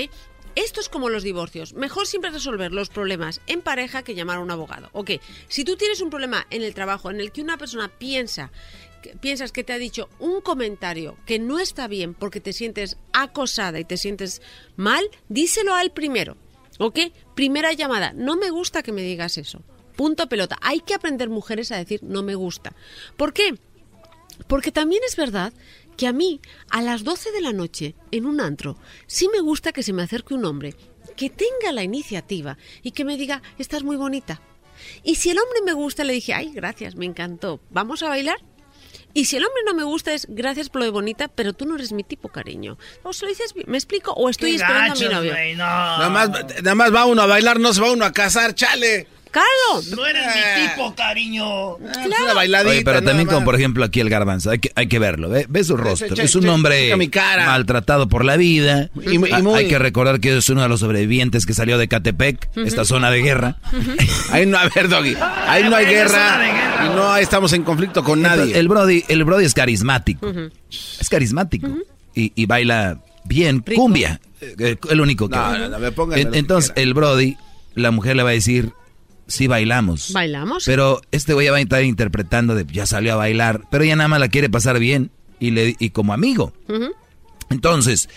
Esto 0.58 0.82
es 0.82 0.90
como 0.90 1.10
los 1.10 1.22
divorcios. 1.22 1.74
Mejor 1.74 2.08
siempre 2.08 2.32
resolver 2.32 2.72
los 2.72 2.90
problemas 2.90 3.42
en 3.46 3.62
pareja 3.62 4.02
que 4.02 4.16
llamar 4.16 4.38
a 4.38 4.40
un 4.40 4.50
abogado. 4.50 4.90
Ok, 4.92 5.12
si 5.48 5.64
tú 5.64 5.78
tienes 5.78 6.02
un 6.02 6.10
problema 6.10 6.48
en 6.50 6.64
el 6.64 6.74
trabajo 6.74 7.12
en 7.12 7.22
el 7.22 7.32
que 7.32 7.44
una 7.44 7.60
persona 7.60 7.90
piensa 7.90 8.52
piensas 9.20 9.52
que 9.52 9.64
te 9.64 9.74
ha 9.74 9.78
dicho 9.78 10.10
un 10.20 10.42
comentario 10.42 11.18
que 11.26 11.40
no 11.40 11.60
está 11.60 11.88
bien 11.88 12.14
porque 12.14 12.42
te 12.42 12.54
sientes 12.54 12.98
acosada 13.14 13.80
y 13.80 13.86
te 13.86 13.98
sientes 13.98 14.42
mal, 14.76 15.10
díselo 15.30 15.74
a 15.74 15.82
él 15.82 15.92
primero. 15.92 16.38
¿Ok? 16.80 17.00
Primera 17.36 17.74
llamada. 17.74 18.14
No 18.14 18.36
me 18.36 18.50
gusta 18.50 18.84
que 18.84 18.92
me 18.92 19.02
digas 19.02 19.38
eso. 19.38 19.64
Punto 19.96 20.30
pelota. 20.30 20.58
Hay 20.62 20.82
que 20.82 20.94
aprender 20.94 21.30
mujeres 21.30 21.72
a 21.72 21.78
decir 21.78 22.02
no 22.04 22.22
me 22.22 22.36
gusta. 22.36 22.76
¿Por 23.16 23.34
qué? 23.34 23.56
Porque 24.48 24.72
también 24.72 25.02
es 25.08 25.16
verdad 25.16 25.54
que 25.98 26.06
a 26.06 26.14
mí, 26.14 26.40
a 26.70 26.82
las 26.84 27.04
12 27.04 27.32
de 27.32 27.42
la 27.42 27.54
noche, 27.54 27.96
en 28.12 28.28
un 28.28 28.40
antro, 28.40 28.78
sí 29.08 29.28
me 29.34 29.40
gusta 29.40 29.72
que 29.72 29.82
se 29.82 29.94
me 29.94 30.04
acerque 30.04 30.36
un 30.36 30.46
hombre 30.46 30.76
que 31.16 31.32
tenga 31.32 31.72
la 31.74 31.84
iniciativa 31.84 32.58
y 32.84 32.92
que 32.92 33.04
me 33.04 33.18
diga, 33.18 33.42
estás 33.58 33.84
muy 33.84 33.96
bonita. 33.96 34.40
Y 35.04 35.16
si 35.16 35.32
el 35.32 35.40
hombre 35.40 35.62
me 35.66 35.74
gusta, 35.74 36.04
le 36.04 36.14
dije, 36.14 36.36
ay, 36.36 36.52
gracias, 36.54 36.96
me 36.96 37.06
encantó, 37.06 37.60
¿vamos 37.72 38.04
a 38.04 38.10
bailar? 38.10 38.38
Y 39.18 39.26
si 39.26 39.36
el 39.36 39.44
hombre 39.44 39.64
no 39.66 39.74
me 39.74 39.84
gusta 39.84 40.14
es 40.14 40.28
gracias 40.30 40.70
por 40.70 40.82
lo 40.82 40.86
de 40.86 40.92
bonita, 40.92 41.28
pero 41.28 41.52
tú 41.52 41.66
no 41.66 41.74
eres 41.74 41.92
mi 41.92 42.04
tipo, 42.04 42.30
cariño. 42.30 42.78
O 43.02 43.14
se 43.14 43.26
lo 43.26 43.30
dices, 43.30 43.56
¿me 43.66 43.76
explico? 43.76 44.12
O 44.14 44.30
estoy 44.30 44.52
Qué 44.52 44.58
esperando 44.58 44.90
gachos, 44.94 45.02
a 45.02 45.08
mi 45.10 45.16
novio. 45.16 45.32
güey, 45.32 45.56
no. 45.56 45.66
Nada 45.66 46.10
más, 46.12 46.30
nada 46.30 46.76
más 46.76 46.94
va 46.94 47.06
uno 47.06 47.24
a 47.24 47.26
bailar, 47.26 47.60
no 47.60 47.74
se 47.74 47.82
va 47.82 47.92
uno 47.92 48.06
a 48.06 48.14
casar, 48.14 48.54
chale. 48.54 49.08
Carlos. 49.30 49.88
No 49.96 50.06
eres 50.06 50.24
mi 50.28 50.68
tipo, 50.68 50.94
cariño. 50.96 51.76
Una 51.76 52.34
bailadita. 52.34 52.72
Oye, 52.72 52.82
pero 52.84 53.02
también 53.04 53.28
como 53.28 53.46
por 53.46 53.56
ejemplo 53.56 53.84
aquí 53.86 54.00
el 54.00 54.10
garbanzo, 54.10 54.50
hay 54.52 54.60
que, 54.60 54.72
hay 54.76 54.88
que 54.88 55.00
verlo, 55.00 55.30
ve, 55.30 55.46
ve 55.50 55.64
su 55.64 55.78
rostro. 55.78 56.14
che, 56.16 56.24
es 56.24 56.36
un 56.36 56.44
che, 56.44 56.50
hombre 56.50 56.96
mi 56.98 57.08
cara. 57.10 57.46
maltratado 57.46 58.08
por 58.08 58.26
la 58.26 58.38
vida. 58.38 58.90
Y- 59.02 59.16
y 59.16 59.18
muy- 59.18 59.32
Hay 59.56 59.68
que 59.68 59.80
recordar 59.80 60.20
que 60.20 60.38
es 60.38 60.50
uno 60.50 60.62
de 60.62 60.70
los 60.70 60.80
sobrevivientes 60.80 61.46
que 61.46 61.54
salió 61.54 61.78
de 61.78 61.88
Catepec, 61.88 62.50
esta 62.58 62.86
zona 62.86 63.10
de 63.12 63.22
guerra. 63.22 63.58
Ahí 64.32 64.46
no, 64.46 64.58
a 64.58 64.68
ver, 64.70 64.90
Doggy. 64.90 65.16
Ahí 65.48 65.64
no 65.70 65.76
hay 65.76 65.86
guerra. 65.86 66.86
Y 66.86 66.96
no 66.96 67.18
estamos 67.18 67.54
en 67.54 67.64
conflicto 67.64 68.04
con 68.04 68.22
nadie. 68.22 68.58
El 68.58 68.68
Brody, 68.68 69.04
el 69.08 69.24
Brody 69.24 69.46
es 69.46 69.54
carismático. 69.54 70.28
Es 71.00 71.10
carismático. 71.10 71.68
y, 72.16 72.32
y 72.36 72.46
baila 72.46 73.00
bien 73.26 73.64
cumbia. 73.76 74.20
Eh, 74.42 74.78
El 74.90 75.02
único 75.02 75.28
que 75.30 75.36
No, 75.36 75.42
baila. 75.42 75.60
no, 75.66 75.70
no, 75.70 75.80
me 75.80 75.92
pongan 75.92 76.20
En- 76.20 76.26
lo 76.28 76.32
que 76.32 76.40
Entonces, 76.40 76.72
el 76.76 76.94
Brody, 76.94 77.38
la 77.76 77.92
mujer 77.92 78.16
le 78.16 78.24
va 78.24 78.30
a 78.30 78.34
decir, 78.34 78.72
sí 79.28 79.48
bailamos. 79.48 80.14
Bailamos. 80.14 80.64
Pero 80.66 81.02
este 81.12 81.34
güey 81.34 81.46
ya 81.46 81.52
va 81.52 81.58
a 81.58 81.62
estar 81.62 81.84
interpretando 81.84 82.56
de 82.56 82.66
ya 82.66 82.86
salió 82.86 83.14
a 83.14 83.18
bailar, 83.18 83.62
pero 83.70 83.84
ella 83.84 83.96
nada 83.96 84.08
más 84.08 84.20
la 84.20 84.30
quiere 84.30 84.50
pasar 84.50 84.80
bien 84.80 85.12
y 85.40 85.52
le 85.52 85.76
y 85.80 85.90
como 85.92 86.14
amigo. 86.14 86.54
Entonces, 87.50 88.10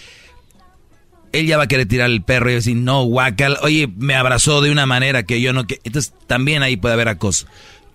él 1.32 1.46
ya 1.46 1.56
va 1.56 1.64
a 1.64 1.68
querer 1.68 1.86
tirar 1.86 2.10
el 2.10 2.22
perro 2.22 2.50
y 2.50 2.54
decir, 2.54 2.76
no, 2.76 3.04
guacal, 3.04 3.58
oye, 3.62 3.88
me 3.96 4.14
abrazó 4.14 4.60
de 4.60 4.70
una 4.70 4.86
manera 4.86 5.22
que 5.22 5.40
yo 5.40 5.52
no... 5.52 5.66
Que... 5.66 5.80
Entonces, 5.84 6.14
también 6.26 6.62
ahí 6.62 6.76
puede 6.76 6.94
haber 6.94 7.08
acoso. 7.08 7.46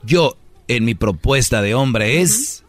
Yo, 0.03 0.38
en 0.68 0.85
mi 0.85 0.95
propuesta 0.95 1.61
de 1.61 1.74
hombre 1.76 2.22
es, 2.22 2.64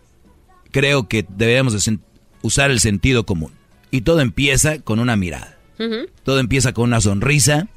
creo 0.72 1.08
que 1.08 1.24
debemos 1.28 1.72
de 1.72 1.98
usar 2.42 2.70
el 2.70 2.80
sentido 2.80 3.24
común. 3.26 3.52
Y 3.90 4.00
todo 4.00 4.20
empieza 4.20 4.80
con 4.80 4.98
una 4.98 5.16
mirada. 5.16 5.58
Todo 6.24 6.40
empieza 6.40 6.72
con 6.72 6.84
una 6.84 7.02
sonrisa 7.02 7.68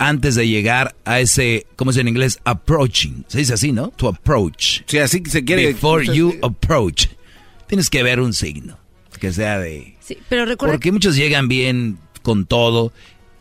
antes 0.00 0.34
de 0.34 0.48
llegar 0.48 0.96
a 1.04 1.20
ese, 1.20 1.66
¿cómo 1.76 1.90
es 1.92 1.96
en 1.98 2.08
inglés? 2.08 2.40
Approaching. 2.44 3.24
Se 3.28 3.38
dice 3.38 3.54
así, 3.54 3.70
¿no? 3.70 3.88
To 3.96 4.08
approach. 4.08 4.80
Sí, 4.86 4.98
así 4.98 5.22
se 5.28 5.44
quiere- 5.44 5.66
Before 5.68 6.04
you 6.12 6.34
approach. 6.42 7.06
Tienes 7.68 7.88
que 7.90 8.02
ver 8.02 8.18
un 8.18 8.32
signo 8.32 8.78
que 9.20 9.32
sea 9.32 9.58
de... 9.58 9.96
Sí, 10.00 10.16
pero 10.30 10.46
recuerda 10.46 10.72
Porque 10.74 10.90
muchos 10.90 11.14
llegan 11.14 11.46
bien 11.46 11.98
con 12.22 12.46
todo. 12.46 12.92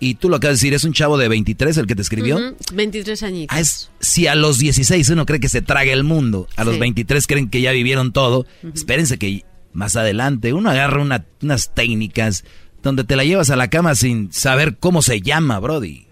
Y 0.01 0.15
tú 0.15 0.29
lo 0.29 0.35
acabas 0.35 0.59
de 0.59 0.65
decir, 0.65 0.73
es 0.73 0.83
un 0.83 0.93
chavo 0.93 1.17
de 1.17 1.27
23 1.29 1.77
el 1.77 1.87
que 1.87 1.95
te 1.95 2.01
escribió. 2.01 2.35
Ujú, 2.37 2.55
23 2.73 3.23
añitos. 3.23 3.57
Ah, 3.57 3.61
es- 3.61 3.89
si 4.01 4.27
a 4.27 4.35
los 4.35 4.57
16 4.59 5.09
uno 5.09 5.25
cree 5.25 5.39
que 5.39 5.49
se 5.49 5.61
traga 5.61 5.91
el 5.93 6.03
mundo, 6.03 6.47
a 6.57 6.63
los 6.65 6.75
Sí. 6.75 6.79
23 6.81 7.25
creen 7.27 7.49
que 7.49 7.61
ya 7.61 7.71
vivieron 7.71 8.11
todo, 8.11 8.45
espérense 8.73 9.17
que 9.17 9.45
más 9.73 9.95
adelante 9.95 10.51
uno 10.53 10.69
agarra 10.69 11.01
una- 11.01 11.25
unas 11.41 11.73
técnicas 11.73 12.43
donde 12.83 13.03
te 13.03 13.15
la 13.15 13.23
llevas 13.23 13.49
a 13.49 13.55
la 13.55 13.69
cama 13.69 13.95
sin 13.95 14.31
saber 14.31 14.77
cómo 14.77 15.01
se 15.01 15.21
llama, 15.21 15.59
Brody. 15.59 16.07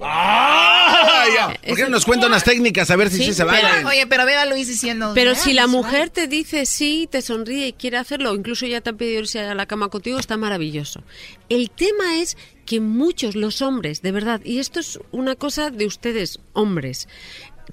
¡Ah! 0.00 1.24
ya. 1.34 1.46
¿Por 1.66 1.76
qué 1.76 1.82
no 1.84 1.88
nos 1.90 2.04
cuenta 2.04 2.26
unas 2.26 2.44
técnicas 2.44 2.90
a 2.90 2.96
ver 2.96 3.10
si 3.10 3.18
Sí, 3.18 3.24
sí, 3.26 3.34
se 3.34 3.44
vale? 3.44 3.84
Oye, 3.86 4.06
pero 4.06 4.26
ve 4.26 4.34
a 4.36 4.46
Luis 4.46 4.68
diciendo. 4.68 5.12
Pero 5.14 5.32
"Ya, 5.32 5.38
si 5.38 5.52
la 5.52 5.66
mujer 5.66 6.10
te 6.10 6.26
dice 6.26 6.66
sí, 6.66 7.08
te 7.10 7.22
sonríe 7.22 7.68
y 7.68 7.72
quiere 7.72 7.96
hacerlo, 7.96 8.34
incluso 8.34 8.66
ya 8.66 8.80
te 8.80 8.90
ha 8.90 8.92
pedido 8.92 9.20
irse 9.20 9.40
a 9.40 9.54
la 9.54 9.66
cama 9.66 9.88
contigo, 9.88 10.18
está 10.18 10.36
maravilloso. 10.36 11.02
El 11.48 11.70
tema 11.70 12.18
es 12.18 12.36
que 12.66 12.80
muchos, 12.80 13.36
los 13.36 13.62
hombres, 13.62 14.02
de 14.02 14.12
verdad, 14.12 14.40
y 14.44 14.58
esto 14.58 14.80
es 14.80 14.98
una 15.12 15.34
cosa 15.34 15.70
de 15.70 15.86
ustedes, 15.86 16.40
hombres, 16.52 17.08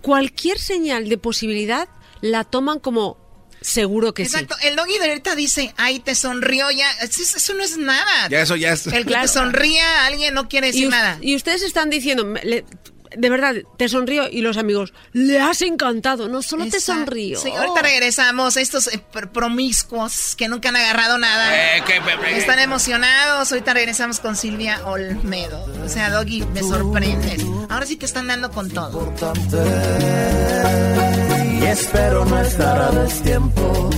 cualquier 0.02 0.60
señal 0.60 1.10
de 1.10 1.18
posibilidad 1.18 1.90
la 2.22 2.44
toman 2.44 2.80
como 2.80 3.18
seguro 3.62 4.14
que 4.14 4.24
Exacto, 4.24 4.56
el 4.64 4.76
doggy 4.76 4.98
de 4.98 5.08
ahorita 5.10 5.36
dice, 5.36 5.74
ay, 5.78 6.00
te 6.00 6.16
sonrió 6.16 6.70
ya. 6.72 6.92
Eso, 7.02 7.38
eso 7.38 7.54
no 7.54 7.64
es 7.64 7.78
nada. 7.78 8.28
Ya 8.30 8.42
eso 8.42 8.56
ya 8.56 8.74
es. 8.74 8.88
El 8.88 8.94
que 8.94 9.06
Claro. 9.06 9.22
te 9.24 9.28
sonría 9.30 10.02
a 10.02 10.06
alguien 10.08 10.34
no 10.34 10.50
quiere 10.50 10.68
sí. 10.74 10.80
decir 10.80 10.88
Y, 10.88 10.90
nada. 10.92 11.18
y 11.22 11.36
ustedes 11.36 11.62
están 11.62 11.90
diciendo, 11.90 12.24
le- 12.44 12.66
de 13.14 13.30
verdad, 13.30 13.56
te 13.78 13.90
sonrió 13.90 14.30
y 14.32 14.40
los 14.40 14.56
amigos, 14.56 14.94
le 15.12 15.38
has 15.42 15.62
encantado, 15.64 16.30
no 16.30 16.42
solo 16.42 16.66
te 16.68 16.80
sonrió. 16.80 17.38
Sí, 17.42 17.50
ahorita 17.50 17.82
regresamos. 17.82 18.56
Estos 18.56 18.88
eh, 18.88 19.04
pr- 19.12 19.30
promiscuos 19.34 20.34
que 20.38 20.48
nunca 20.48 20.70
han 20.70 20.78
agarrado 20.78 21.18
nada. 21.18 21.76
Eh, 21.78 21.84
que- 21.86 22.00
que- 22.00 22.38
Están 22.38 22.60
emocionados. 22.60 23.52
Ahorita 23.52 23.74
regresamos 23.74 24.22
con 24.22 24.38
Silvia 24.38 24.80
Olmedo. 24.86 25.62
O 25.86 25.90
sea, 25.90 26.10
Doggy, 26.10 26.46
me 26.54 26.62
sorprendes. 26.62 27.44
Ahora 27.68 27.86
sí 27.86 27.98
te 27.98 28.06
están 28.06 28.28
dando 28.28 28.50
con 28.50 28.70
todo. 28.72 29.14
Y 31.62 31.66
espero 31.66 32.26
no 32.26 32.42
estar 32.42 32.82
a 32.82 32.92
destiempo 32.92 33.90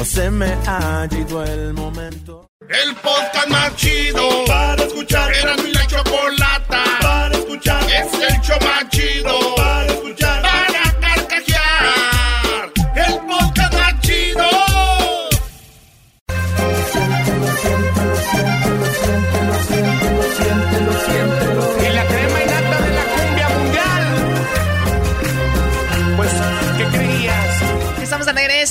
o 0.00 0.04
se 0.04 0.30
me 0.30 0.56
ha 0.66 1.06
ido 1.10 1.44
el 1.44 1.74
momento. 1.74 2.48
El 2.66 2.94
podcast 2.96 3.48
más 3.48 3.76
chido 3.76 4.22
para 4.46 4.82
escuchar. 4.84 5.30
Era 5.34 5.56
mi 5.56 5.70
la 5.72 5.86
chocolata 5.86 6.84
para 7.02 7.36
escuchar. 7.36 7.82
Es 7.90 8.14
el 8.14 8.40
show 8.40 8.56
más 8.62 8.88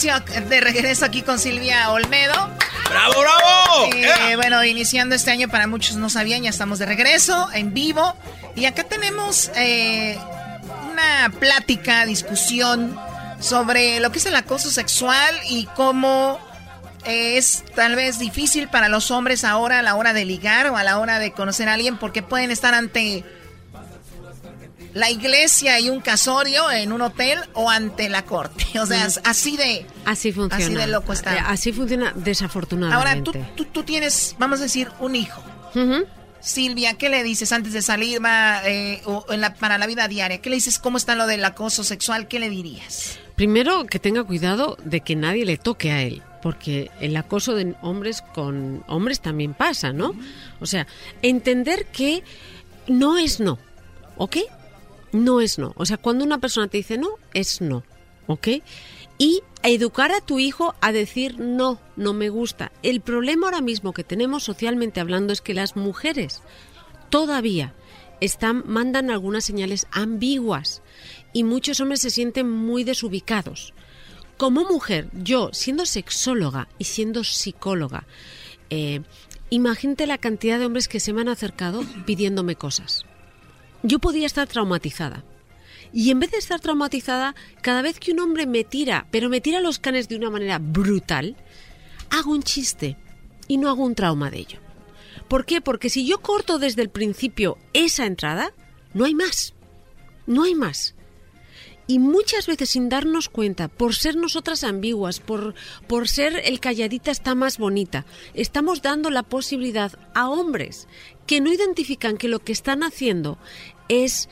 regreso, 0.08 0.50
de 0.50 0.62
regreso 0.62 1.06
aquí 1.06 1.22
con 1.22 1.40
Silvia 1.40 1.92
Olmedo. 1.92 2.50
¡Bravo, 2.90 3.14
bravo! 3.20 3.94
Eh, 3.94 4.36
bueno, 4.36 4.64
iniciando 4.64 5.16
este 5.16 5.32
año 5.32 5.48
para 5.50 5.68
muchos 5.68 5.98
no 5.98 6.10
sabían, 6.10 6.44
ya 6.44 6.50
estamos 6.50 6.80
de 6.80 6.86
regreso, 6.86 7.50
en 7.54 7.74
vivo. 7.74 8.16
Y 8.56 8.66
acá 8.66 8.84
tenemos 8.84 9.52
eh, 9.56 10.18
una 10.92 11.32
plática, 11.40 12.06
discusión 12.06 13.00
sobre 13.40 14.00
lo 14.00 14.12
que 14.12 14.20
es 14.20 14.26
el 14.26 14.36
acoso 14.36 14.70
sexual 14.70 15.36
y 15.50 15.66
cómo 15.76 16.40
eh, 17.06 17.38
es 17.38 17.64
tal 17.76 17.96
vez 17.96 18.20
difícil 18.20 18.68
para 18.68 18.90
los 18.90 19.12
hombres 19.12 19.44
ahora 19.44 19.80
a 19.80 19.82
la 19.82 19.96
hora 19.96 20.14
de 20.14 20.26
ligar 20.26 20.68
o 20.68 20.78
a 20.78 20.84
la 20.84 21.00
hora 21.00 21.20
de 21.20 21.32
conocer 21.32 21.70
a 21.70 21.74
alguien 21.74 21.98
porque 21.98 22.22
pueden 22.22 22.52
estar 22.52 22.74
ante 22.74 23.24
la 24.94 25.10
iglesia 25.10 25.80
y 25.80 25.90
un 25.90 26.00
casorio 26.02 26.70
en 26.72 26.92
un 26.92 27.02
hotel 27.02 27.40
o 27.54 27.70
ante 27.70 28.10
la 28.10 28.24
corte. 28.26 28.66
O 28.80 28.86
sea, 28.86 29.08
así 29.26 29.58
de... 29.58 29.86
Así 30.06 30.32
funciona. 30.32 30.64
Así 30.66 30.74
de 30.76 30.88
loco 30.88 31.14
está. 31.14 31.36
Eh, 31.36 31.42
Así 31.46 31.72
funciona 31.74 32.14
desafortunadamente. 32.16 33.30
Ahora, 33.32 33.46
tú, 33.56 33.64
tú, 33.64 33.72
tú 33.72 33.84
tienes, 33.84 34.36
vamos 34.40 34.60
a 34.60 34.64
decir, 34.64 34.90
un 35.00 35.16
hijo. 35.16 35.44
Silvia, 36.42 36.94
¿qué 36.94 37.10
le 37.10 37.22
dices 37.24 37.52
antes 37.52 37.74
de 37.74 37.82
salir 37.82 38.22
eh, 38.66 39.02
o 39.06 39.26
en 39.30 39.42
la- 39.42 39.56
para 39.56 39.78
la 39.78 39.86
vida 39.88 40.08
diaria? 40.08 40.38
¿Qué 40.40 40.50
le 40.50 40.56
dices? 40.56 40.80
¿Cómo 40.80 40.98
está 40.98 41.16
lo 41.16 41.28
del 41.28 41.44
acoso 41.44 41.84
sexual? 41.84 42.28
¿Qué 42.30 42.40
le 42.40 42.50
dirías? 42.50 43.20
Primero, 43.36 43.86
que 43.86 44.00
tenga 44.00 44.24
cuidado 44.24 44.78
de 44.84 45.02
que 45.02 45.16
nadie 45.18 45.44
le 45.46 45.58
toque 45.58 45.92
a 45.92 46.02
él, 46.02 46.22
porque 46.42 46.92
el 47.02 47.16
acoso 47.18 47.56
de 47.56 47.76
hombres 47.82 48.22
con 48.34 48.84
hombres 48.88 49.20
también 49.20 49.54
pasa, 49.54 49.92
¿no? 49.92 50.14
O 50.62 50.66
sea, 50.66 50.88
entender 51.22 51.88
que 51.88 52.24
no 52.88 53.18
es 53.18 53.42
no, 53.42 53.60
¿ok? 54.18 54.38
No 55.12 55.42
es 55.42 55.58
no. 55.60 55.74
O 55.76 55.86
sea, 55.86 55.98
cuando 55.98 56.24
una 56.24 56.40
persona 56.40 56.68
te 56.68 56.78
dice 56.78 56.98
no, 56.98 57.10
es 57.34 57.62
no, 57.62 57.84
¿ok? 58.28 58.48
Y 59.18 59.42
educar 59.64 60.12
a 60.12 60.22
tu 60.22 60.40
hijo 60.40 60.76
a 60.82 60.92
decir 60.92 61.40
no, 61.40 61.80
no 61.96 62.14
me 62.14 62.30
gusta. 62.30 62.72
El 62.84 63.02
problema 63.02 63.48
ahora 63.48 63.62
mismo 63.62 63.94
que 63.94 64.04
tenemos 64.04 64.44
socialmente 64.44 65.00
hablando 65.00 65.34
es 65.34 65.42
que 65.42 65.54
las 65.54 65.76
mujeres 65.76 66.42
todavía 67.10 67.74
están, 68.22 68.64
mandan 68.66 69.10
algunas 69.10 69.46
señales 69.46 69.88
ambiguas 69.92 70.82
y 71.34 71.44
muchos 71.44 71.80
hombres 71.80 72.02
se 72.02 72.10
sienten 72.10 72.50
muy 72.50 72.84
desubicados. 72.84 73.74
Como 74.38 74.64
mujer, 74.64 75.10
yo 75.12 75.50
siendo 75.52 75.86
sexóloga 75.86 76.70
y 76.78 76.86
siendo 76.86 77.26
psicóloga, 77.26 78.06
eh, 78.70 79.02
imagínate 79.50 80.08
la 80.08 80.18
cantidad 80.18 80.60
de 80.60 80.66
hombres 80.66 80.88
que 80.88 81.02
se 81.02 81.12
me 81.12 81.22
han 81.22 81.28
acercado 81.28 81.84
pidiéndome 82.06 82.56
cosas. 82.56 83.06
Yo 83.84 84.00
podía 84.00 84.26
estar 84.26 84.48
traumatizada. 84.48 85.24
Y 85.92 86.12
en 86.12 86.20
vez 86.20 86.32
de 86.32 86.38
estar 86.38 86.60
traumatizada, 86.60 87.36
cada 87.62 87.82
vez 87.82 88.00
que 88.00 88.12
un 88.12 88.20
hombre 88.20 88.46
me 88.46 88.64
tira, 88.64 89.08
pero 89.12 89.30
me 89.30 89.42
tira 89.42 89.60
los 89.60 89.80
canes 89.80 90.08
de 90.08 90.16
una 90.16 90.30
manera 90.30 90.60
brutal, 90.60 91.36
hago 92.10 92.32
un 92.32 92.44
chiste 92.44 92.98
y 93.48 93.58
no 93.58 93.70
hago 93.70 93.84
un 93.84 93.96
trauma 93.96 94.30
de 94.30 94.40
ello. 94.40 94.60
¿Por 95.28 95.46
qué? 95.46 95.62
Porque 95.62 95.90
si 95.90 96.06
yo 96.06 96.20
corto 96.20 96.60
desde 96.60 96.82
el 96.82 96.90
principio 96.90 97.58
esa 97.74 98.06
entrada, 98.06 98.54
no 98.94 99.06
hay 99.06 99.16
más. 99.16 99.54
No 100.26 100.44
hay 100.44 100.56
más. 100.56 100.96
Y 101.88 101.98
muchas 101.98 102.46
veces 102.46 102.70
sin 102.70 102.88
darnos 102.88 103.30
cuenta, 103.30 103.68
por 103.68 103.96
ser 103.96 104.16
nosotras 104.16 104.64
ambiguas, 104.64 105.20
por, 105.20 105.56
por 105.88 106.08
ser 106.08 106.40
el 106.46 106.60
calladita 106.60 107.10
está 107.10 107.34
más 107.34 107.58
bonita, 107.58 108.06
estamos 108.36 108.84
dando 108.84 109.10
la 109.10 109.24
posibilidad 109.24 109.92
a 110.14 110.30
hombres 110.30 110.88
que 111.30 111.42
no 111.42 111.54
identifican 111.54 112.18
que 112.18 112.28
lo 112.28 112.40
que 112.40 112.52
están 112.52 112.82
haciendo 112.82 113.38
es 113.88 114.30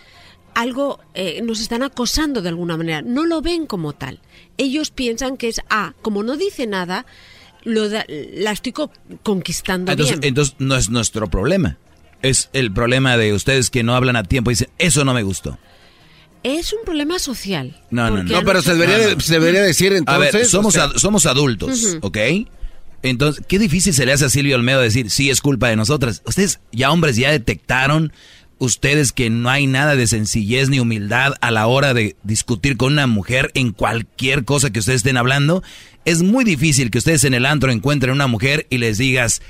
algo, 0.56 1.00
eh, 1.14 1.42
nos 1.44 1.60
están 1.60 1.84
acosando 1.84 2.42
de 2.42 2.50
alguna 2.50 2.76
manera. 2.76 3.04
No 3.04 3.28
lo 3.28 3.44
ven 3.44 3.68
como 3.68 3.94
tal. 3.94 4.20
Ellos 4.58 4.90
piensan 4.90 5.38
que 5.38 5.48
es, 5.50 5.62
ah, 5.70 5.94
como 6.02 6.24
no 6.24 6.38
dice 6.38 6.66
nada, 6.66 7.06
lo 7.64 7.88
da- 7.88 8.04
la 8.10 8.52
estoy 8.52 8.72
co- 8.72 8.92
conquistando 9.22 9.92
Entonces, 9.92 10.20
bien. 10.20 10.30
entonces 10.30 10.56
no 10.58 10.76
es 10.76 10.90
nuestro 10.90 11.28
problema. 11.30 11.78
Es 12.24 12.50
el 12.54 12.74
problema 12.74 13.16
de 13.16 13.34
ustedes 13.34 13.70
que 13.70 13.84
no 13.84 13.94
hablan 13.96 14.16
a 14.16 14.24
tiempo 14.24 14.50
y 14.50 14.54
dicen, 14.54 14.70
eso 14.80 15.06
no 15.06 15.14
me 15.14 15.22
gustó. 15.22 15.60
Es 16.42 16.74
un 16.74 16.80
problema 16.84 17.20
social. 17.20 17.80
No, 17.92 18.10
no, 18.10 18.16
Porque 18.16 18.32
no. 18.32 18.38
a 18.40 18.42
nosotros- 18.42 20.08
A 20.08 20.18
ver, 20.18 20.46
somos, 20.48 20.74
o 20.74 20.78
sea- 20.80 20.84
ad- 20.86 20.98
somos 20.98 21.28
adultos, 21.28 21.84
Ujú. 21.84 22.00
¿ok? 22.08 22.18
Entonces, 23.04 23.44
qué 23.48 23.60
difícil 23.60 23.94
se 23.94 24.06
le 24.06 24.14
hace 24.14 24.26
a 24.26 24.30
Silvio 24.30 24.56
Olmedo 24.56 24.82
decir, 24.82 25.10
sí, 25.10 25.30
es 25.30 25.42
culpa 25.42 25.70
de 25.70 25.76
nosotras. 25.76 26.22
Ustedes, 26.26 26.60
ya 26.72 26.92
hombres, 26.92 27.16
ya 27.16 27.32
detectaron 27.32 28.12
ustedes 28.60 29.12
que 29.12 29.30
no 29.30 29.50
hay 29.50 29.68
nada 29.68 29.96
de 29.96 30.08
sencillez 30.08 30.70
ni 30.70 30.80
humildad 30.80 31.34
a 31.42 31.52
la 31.52 31.68
hora 31.68 31.94
de 31.94 32.16
discutir 32.24 32.78
con 32.78 32.94
una 32.94 33.08
mujer 33.08 33.52
en 33.54 33.72
cualquier 33.72 34.46
cosa 34.46 34.72
que 34.72 34.80
ustedes 34.80 34.98
estén 34.98 35.18
hablando. 35.18 35.64
Es 36.06 36.24
muy 36.24 36.44
difícil 36.44 36.90
que 36.90 36.98
ustedes 36.98 37.24
en 37.24 37.34
el 37.34 37.46
antro 37.46 37.72
encuentren 37.72 38.14
una 38.14 38.28
mujer 38.28 38.66
y 38.70 38.78
les 38.78 38.98
digas, 38.98 39.42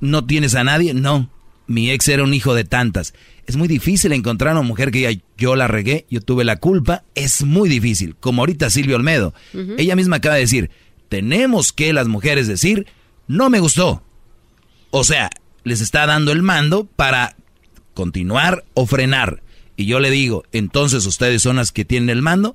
¿no 0.00 0.26
tienes 0.26 0.54
a 0.54 0.64
nadie? 0.64 0.94
No, 0.94 1.30
mi 1.66 1.90
ex 1.90 2.08
era 2.08 2.24
un 2.24 2.34
hijo 2.34 2.54
de 2.54 2.64
tantas. 2.64 3.14
Es 3.46 3.56
muy 3.56 3.68
difícil 3.68 4.12
encontrar 4.12 4.56
a 4.56 4.60
una 4.60 4.68
mujer 4.68 4.90
que 4.90 4.98
diga, 4.98 5.22
yo 5.36 5.56
la 5.56 5.68
regué, 5.68 6.06
yo 6.10 6.20
tuve 6.20 6.44
la 6.44 6.56
culpa. 6.56 7.04
Es 7.14 7.42
muy 7.42 7.68
difícil. 7.68 8.16
Como 8.16 8.42
ahorita 8.42 8.70
Silvio 8.70 8.96
Olmedo. 8.96 9.34
Ella 9.76 9.96
misma 9.96 10.16
acaba 10.16 10.36
de 10.36 10.42
decir, 10.42 10.70
tenemos 11.10 11.72
que 11.72 11.92
las 11.92 12.08
mujeres 12.08 12.46
decir, 12.46 12.86
no 13.26 13.50
me 13.50 13.58
gustó. 13.58 14.02
O 14.90 15.04
sea, 15.04 15.28
les 15.64 15.82
está 15.82 16.06
dando 16.06 16.32
el 16.32 16.42
mando 16.42 16.84
para 16.84 17.36
continuar 17.94 18.64
o 18.74 18.86
frenar. 18.86 19.42
Y 19.76 19.86
yo 19.86 19.98
le 19.98 20.10
digo, 20.10 20.44
entonces 20.52 21.04
ustedes 21.06 21.42
son 21.42 21.56
las 21.56 21.72
que 21.72 21.84
tienen 21.84 22.10
el 22.10 22.22
mando. 22.22 22.54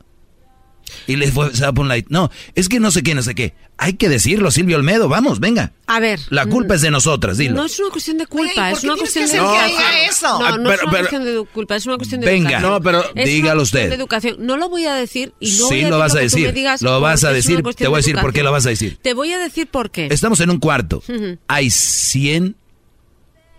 Y 1.08 1.16
les 1.16 1.32
fue, 1.34 1.54
se 1.56 1.64
va 1.66 1.74
por 1.74 1.86
la... 1.86 1.98
No, 2.10 2.32
es 2.56 2.70
que 2.70 2.80
no 2.80 2.92
sé 2.92 3.04
qué, 3.04 3.16
no 3.16 3.22
sé 3.22 3.36
qué. 3.36 3.54
Hay 3.78 3.94
que 3.94 4.08
decirlo, 4.08 4.52
Silvio 4.52 4.78
Olmedo, 4.78 5.10
vamos, 5.10 5.40
venga. 5.40 5.74
A 5.88 6.00
ver. 6.00 6.20
La 6.30 6.46
culpa 6.46 6.76
es 6.76 6.82
de 6.82 6.92
nosotras, 6.92 7.38
dilo. 7.38 7.56
No 7.56 7.66
es 7.66 7.78
una 7.80 7.90
cuestión 7.90 8.18
de 8.18 8.26
culpa, 8.28 8.62
Oye, 8.62 8.72
¿y 8.72 8.74
es 8.74 8.84
una 8.86 8.96
cuestión 8.96 9.28
de 9.30 9.36
educación. 9.38 9.82
eso? 10.10 10.40
No, 10.40 10.58
no 10.58 10.64
pero- 10.70 10.74
es 10.76 10.82
una 10.84 10.92
pero- 10.92 10.92
cuestión 11.10 11.26
de 11.26 11.46
culpa, 11.54 11.76
es 11.76 11.86
una 11.86 11.98
cuestión 11.98 12.22
de 12.22 12.28
Venga. 12.28 12.50
educación. 12.52 12.72
No, 12.72 12.82
pero 12.82 13.04
Es 13.16 13.26
dígalo 13.26 13.62
usted. 13.64 13.90
de 13.90 13.96
educación. 13.96 14.36
No 14.40 14.56
lo 14.58 14.70
voy 14.70 14.86
a 14.86 14.94
decir 14.96 15.34
y 15.40 15.52
no 15.58 15.68
voy 15.68 15.80
sí, 15.80 15.84
a 15.86 15.90
lo 15.90 15.98
vas 16.00 16.16
a 16.16 16.20
decir. 16.20 16.54
digas 16.54 16.82
Lo 16.82 17.02
vas 17.02 17.24
a 17.26 17.32
decir. 17.34 17.58
Te 17.76 17.88
voy 17.88 17.96
a 18.00 18.02
de 18.02 18.02
decir 18.02 18.16
por 18.22 18.32
qué 18.34 18.44
lo 18.44 18.52
vas 18.52 18.66
a 18.66 18.70
decir. 18.70 18.98
Te 19.02 19.14
voy 19.14 19.34
a 19.34 19.40
decir 19.40 19.68
por 19.68 19.92
qué. 19.92 20.08
Estamos 20.10 20.40
en 20.40 20.50
un 20.52 20.60
cuarto. 20.60 21.04
Hay 21.48 21.70
100 21.70 22.56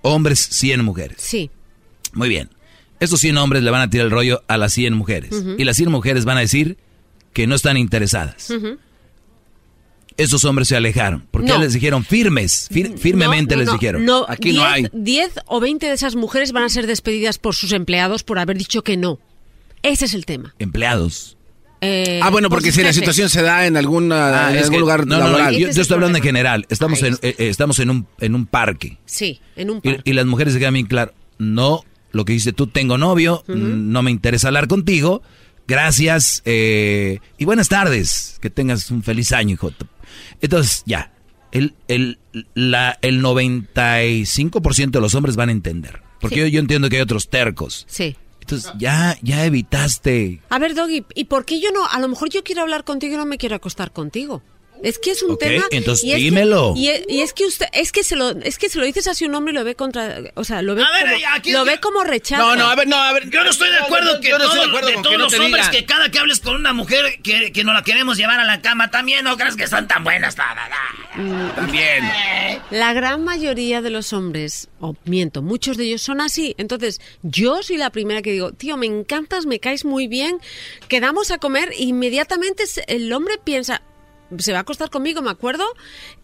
hombres, 0.02 0.38
100 0.50 0.84
mujeres. 0.84 1.16
Sí. 1.20 1.50
Muy 2.12 2.28
bien. 2.28 2.50
Estos 3.00 3.20
100 3.20 3.36
hombres 3.36 3.62
le 3.62 3.70
van 3.70 3.82
a 3.82 3.90
tirar 3.90 4.06
el 4.06 4.10
rollo 4.10 4.42
a 4.48 4.56
las 4.56 4.72
100 4.72 4.94
mujeres. 4.94 5.30
Y 5.58 5.64
las 5.64 5.76
100 5.76 5.90
mujeres 5.90 6.24
van 6.24 6.38
a 6.38 6.40
decir 6.40 6.78
que 7.36 7.47
no 7.47 7.55
están 7.55 7.76
interesadas. 7.76 8.50
Esos 10.16 10.47
hombres 10.47 10.68
se 10.68 10.76
alejaron. 10.76 11.26
Porque 11.31 11.48
No. 11.48 11.58
les 11.58 11.74
dijeron 11.74 12.02
firmes. 12.02 12.70
fir- 12.73 12.97
firmemente 12.97 13.55
No, 13.55 13.56
no, 13.56 13.60
les 13.60 13.66
no, 13.66 13.73
dijeron. 13.74 14.05
No, 14.06 14.24
Aquí 14.26 14.55
no 14.55 14.62
10 14.62 14.73
hay. 14.73 14.86
10 14.94 15.31
o 15.47 15.60
20 15.60 15.86
de 15.86 15.92
esas 15.92 16.16
mujeres 16.16 16.52
van 16.52 16.62
a 16.65 16.68
ser 16.70 16.86
despedidas 16.86 17.36
por 17.39 17.55
sus 17.55 17.73
empleados 17.73 18.23
por 18.24 18.39
haber 18.39 18.56
dicho 18.56 18.82
que 18.82 18.97
no. 18.97 19.18
Ese 19.82 20.06
es 20.06 20.15
el 20.15 20.24
tema. 20.24 20.55
Empleados. 20.58 21.36
Eh, 21.82 22.20
Ah, 22.23 22.31
bueno, 22.31 22.48
por 22.48 22.60
porque 22.60 22.73
si 22.73 22.82
la 22.82 22.94
situación 22.94 23.28
se 23.28 23.42
da 23.42 23.66
en, 23.66 23.76
alguna, 23.76 24.47
Ah, 24.47 24.50
en 24.52 24.56
algún 24.58 24.70
que- 24.73 24.78
lugar 24.78 25.06
no, 25.06 25.18
no, 25.18 25.31
no, 25.39 25.50
yo, 25.52 25.70
yo 25.70 25.82
estoy 25.82 25.94
hablando 25.97 26.16
en 26.16 26.24
general. 26.24 26.65
Estamos, 26.70 27.02
en, 27.02 27.12
eh, 27.20 27.34
eh, 27.39 27.48
estamos 27.50 27.78
en, 27.81 27.90
un, 27.90 28.06
en 28.18 28.34
un 28.34 28.47
parque. 28.47 28.97
Sí, 29.05 29.40
en 29.56 29.68
un 29.68 29.78
Y, 29.82 29.90
parque. 29.90 30.10
y 30.10 30.15
las 30.15 30.24
mujeres 30.24 30.55
se 30.55 30.58
quedan 30.58 30.73
bien 30.73 30.86
claro. 30.86 31.12
No, 31.36 31.84
lo 32.12 32.24
que 32.24 32.32
dice 32.32 32.55
tú, 32.55 32.68
tengo 32.68 32.97
novio, 32.97 33.44
no 33.48 34.02
me 34.02 34.10
interesa 34.10 34.48
hablar 34.48 34.66
contigo. 34.66 35.20
Gracias 35.68 36.42
eh, 36.44 37.18
y 37.38 37.44
buenas 37.44 37.68
tardes. 37.68 38.38
Que 38.40 38.50
tengas 38.50 38.90
un 38.90 39.02
feliz 39.02 39.32
año, 39.32 39.54
hijo. 39.54 39.72
Entonces, 40.40 40.82
ya. 40.86 41.12
El, 41.52 41.74
el, 41.88 42.18
la, 42.54 42.98
el 43.02 43.22
95% 43.22 44.90
de 44.90 45.00
los 45.00 45.14
hombres 45.14 45.36
van 45.36 45.48
a 45.48 45.52
entender. 45.52 46.02
Porque 46.20 46.36
Sí. 46.36 46.40
yo, 46.42 46.46
yo 46.48 46.60
entiendo 46.60 46.88
que 46.88 46.96
hay 46.96 47.02
otros 47.02 47.28
tercos. 47.28 47.84
Sí. 47.88 48.16
Entonces, 48.40 48.70
ya, 48.78 49.16
ya 49.22 49.44
evitaste. 49.44 50.40
A 50.50 50.58
ver, 50.58 50.74
Doggy, 50.74 51.04
¿y 51.14 51.24
por 51.24 51.44
qué 51.44 51.60
yo 51.60 51.70
no? 51.72 51.86
A 51.86 51.98
lo 52.00 52.08
mejor 52.08 52.28
yo 52.30 52.44
quiero 52.44 52.62
hablar 52.62 52.84
contigo 52.84 53.14
y 53.14 53.16
no 53.16 53.26
me 53.26 53.38
quiero 53.38 53.56
acostar 53.56 53.92
contigo. 53.92 54.42
Es 54.82 54.98
que 54.98 55.10
es 55.10 55.22
un 55.22 55.38
tema. 55.38 55.64
entonces 55.70 56.05
y 56.05 56.10
es 56.12 56.16
que- 56.16 56.22
dímelo. 56.22 56.74
y, 56.76 56.88
es, 56.88 57.02
y 57.08 57.22
es 57.22 57.32
que 57.32 57.44
usted, 57.46 57.66
es 57.72 57.92
que 57.92 58.05
se 58.05 58.14
lo, 58.16 58.30
es 58.30 58.58
que 58.58 58.68
se 58.68 58.78
lo 58.78 58.84
dices 58.84 59.06
así 59.06 59.24
a 59.24 59.28
un 59.28 59.34
hombre 59.34 59.52
y 59.52 59.55
lo 59.56 59.64
ve 59.64 59.74
contra, 59.74 60.20
o 60.34 60.44
sea, 60.44 60.62
lo 60.62 60.74
ve 60.74 60.82
A 60.82 60.90
ver, 60.90 61.14
como, 61.14 61.34
aquí- 61.34 61.52
lo 61.52 61.64
ve 61.64 61.80
como 61.80 62.05
rechazo. 62.05 62.42
No, 62.42 62.56
no, 62.56 62.66
a 62.68 62.74
ver, 62.74 62.86
no, 62.86 62.96
a 62.96 63.12
ver. 63.12 63.30
Yo 63.30 63.42
no 63.42 63.50
estoy 63.50 63.70
de 63.70 63.78
acuerdo 63.78 64.20
que 64.20 64.28
yo 64.28 64.38
no 64.38 64.44
estoy 64.44 64.58
todo- 64.58 64.64
de 64.66 64.68
acuerdo 64.70 64.88
de 64.88 64.94
con 64.94 65.02
todos 65.02 65.12
que 65.14 65.18
no 65.18 65.24
los 65.24 65.34
hombres 65.34 65.70
digan. 65.70 65.70
que 65.72 65.86
cada 65.86 66.10
que 66.10 66.18
hables 66.18 66.40
con 66.40 66.55
una 66.56 66.72
mujer 66.72 67.20
que, 67.22 67.52
que 67.52 67.64
no 67.64 67.72
la 67.72 67.82
queremos 67.82 68.16
llevar 68.16 68.38
a 68.40 68.44
la 68.44 68.60
cama 68.60 68.90
también 68.90 69.24
no 69.24 69.36
creas 69.36 69.56
que 69.56 69.66
son 69.66 69.88
tan 69.88 70.05
buenas. 70.05 70.34
ta, 70.36 70.55
ta. 70.55 71.55
También. 71.55 72.05
La 72.70 72.92
gran 72.92 73.24
mayoría 73.24 73.80
de 73.82 73.90
los 73.90 74.12
hombres, 74.12 74.68
o 74.80 74.94
miento, 75.05 75.42
muchos 75.42 75.76
de 75.76 75.84
ellos 75.84 76.02
son 76.02 76.20
así. 76.20 76.55
Entonces, 76.58 77.00
yo 77.22 77.62
soy 77.62 77.76
la 77.78 77.90
primera 77.90 78.22
que 78.22 78.32
digo, 78.32 78.52
tío, 78.52 78.76
me 78.76 78.86
encantas, 78.86 79.46
me 79.46 79.58
caes 79.60 79.84
muy 79.84 80.06
bien, 80.08 80.38
quedamos 80.88 81.30
a 81.30 81.38
comer, 81.38 81.70
e 81.72 81.84
inmediatamente 81.84 82.64
el 82.88 83.12
hombre 83.12 83.34
piensa, 83.42 83.82
se 84.38 84.52
va 84.52 84.58
a 84.58 84.62
acostar 84.62 84.90
conmigo. 84.90 85.22
Me 85.22 85.30
acuerdo 85.30 85.64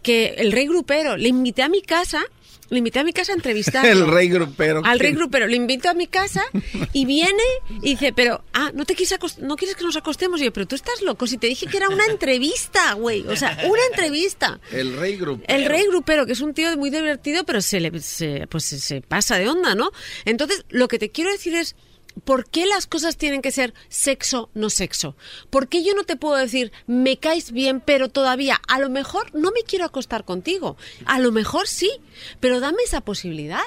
que 0.01 0.35
el 0.37 0.51
rey 0.51 0.67
grupero, 0.67 1.17
le 1.17 1.29
invité 1.29 1.61
a 1.63 1.69
mi 1.69 1.81
casa, 1.81 2.23
le 2.69 2.77
invité 2.79 2.99
a 2.99 3.03
mi 3.03 3.13
casa 3.13 3.33
a 3.33 3.35
entrevistar. 3.35 3.85
El 3.85 4.07
rey 4.07 4.29
grupero. 4.29 4.81
Al 4.83 4.97
rey 4.99 5.11
grupero, 5.13 5.45
le 5.47 5.55
invito 5.57 5.89
a 5.89 5.93
mi 5.93 6.07
casa 6.07 6.43
y 6.91 7.05
viene 7.05 7.43
y 7.81 7.91
dice, 7.91 8.13
pero, 8.13 8.43
ah, 8.53 8.71
¿no 8.73 8.85
te 8.85 8.95
quieres, 8.95 9.11
acost- 9.19 9.37
no 9.39 9.55
quieres 9.57 9.75
que 9.75 9.83
nos 9.83 9.95
acostemos? 9.95 10.41
Y 10.41 10.45
yo, 10.45 10.53
pero 10.53 10.65
tú 10.65 10.75
estás 10.75 11.01
loco, 11.03 11.27
si 11.27 11.37
te 11.37 11.45
dije 11.47 11.67
que 11.67 11.77
era 11.77 11.89
una 11.89 12.05
entrevista, 12.05 12.93
güey, 12.93 13.27
o 13.27 13.35
sea, 13.35 13.59
una 13.65 13.81
entrevista. 13.91 14.59
El 14.71 14.97
rey 14.97 15.17
grupero. 15.17 15.53
El 15.55 15.65
rey 15.65 15.83
grupero, 15.87 16.25
que 16.25 16.31
es 16.31 16.41
un 16.41 16.53
tío 16.55 16.75
muy 16.77 16.89
divertido, 16.89 17.43
pero 17.43 17.61
se 17.61 17.79
le 17.79 17.99
se, 17.99 18.47
pues 18.49 18.63
se, 18.63 18.79
se 18.79 19.01
pasa 19.01 19.37
de 19.37 19.49
onda, 19.49 19.75
¿no? 19.75 19.91
Entonces, 20.25 20.65
lo 20.69 20.87
que 20.87 20.97
te 20.97 21.11
quiero 21.11 21.31
decir 21.31 21.53
es, 21.55 21.75
¿por 22.23 22.49
qué 22.49 22.65
las 22.65 22.87
cosas 22.87 23.17
tienen 23.17 23.41
que 23.41 23.51
ser 23.51 23.73
sexo, 23.89 24.49
no 24.53 24.69
sexo? 24.69 25.15
¿Por 25.49 25.67
qué 25.67 25.83
yo 25.83 25.93
no 25.95 26.03
te 26.03 26.15
puedo 26.15 26.35
decir, 26.35 26.71
me 26.87 27.17
caes 27.17 27.51
bien, 27.51 27.81
pero 27.81 28.09
todavía, 28.09 28.61
a 28.67 28.79
lo 28.79 28.89
mejor 28.89 29.33
no 29.33 29.51
me 29.51 29.61
quiero 29.67 29.85
acostar 29.85 30.25
contigo? 30.25 30.77
A 31.05 31.19
lo 31.19 31.31
mejor 31.31 31.67
sí, 31.67 31.91
pero 32.39 32.59
dame 32.59 32.77
esa 32.85 33.01
posibilidad. 33.01 33.61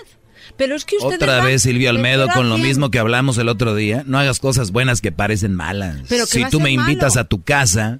Pero 0.57 0.77
es 0.77 0.85
que 0.85 0.97
ustedes 0.97 1.17
Otra 1.17 1.39
van 1.39 1.47
vez 1.47 1.63
Silvio 1.63 1.91
Almedo 1.91 2.29
con 2.29 2.49
lo 2.49 2.59
mismo 2.59 2.91
que 2.91 2.99
hablamos 2.99 3.37
el 3.39 3.49
otro 3.49 3.75
día. 3.75 4.05
No 4.07 4.19
hagas 4.19 4.39
cosas 4.39 4.71
buenas 4.71 5.01
que 5.01 5.11
parecen 5.11 5.55
malas. 5.55 5.97
Pero 6.09 6.27
que 6.27 6.45
si 6.45 6.51
tú 6.51 6.61
me 6.61 6.71
invitas 6.71 7.17
a 7.17 7.25
tu 7.25 7.43
casa, 7.43 7.99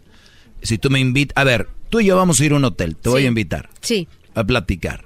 si 0.63 0.79
tú 0.79 0.91
me 0.91 1.01
invitas... 1.01 1.33
A 1.37 1.45
ver, 1.45 1.69
tú 1.89 2.01
y 2.01 2.07
yo 2.07 2.17
vamos 2.17 2.39
a 2.39 2.45
ir 2.45 2.53
a 2.53 2.57
un 2.57 2.65
hotel. 2.65 2.95
Te 2.95 3.09
voy 3.09 3.25
a 3.25 3.29
invitar 3.29 3.71
Sí. 3.81 4.07
a 4.35 4.45
platicar. 4.45 5.05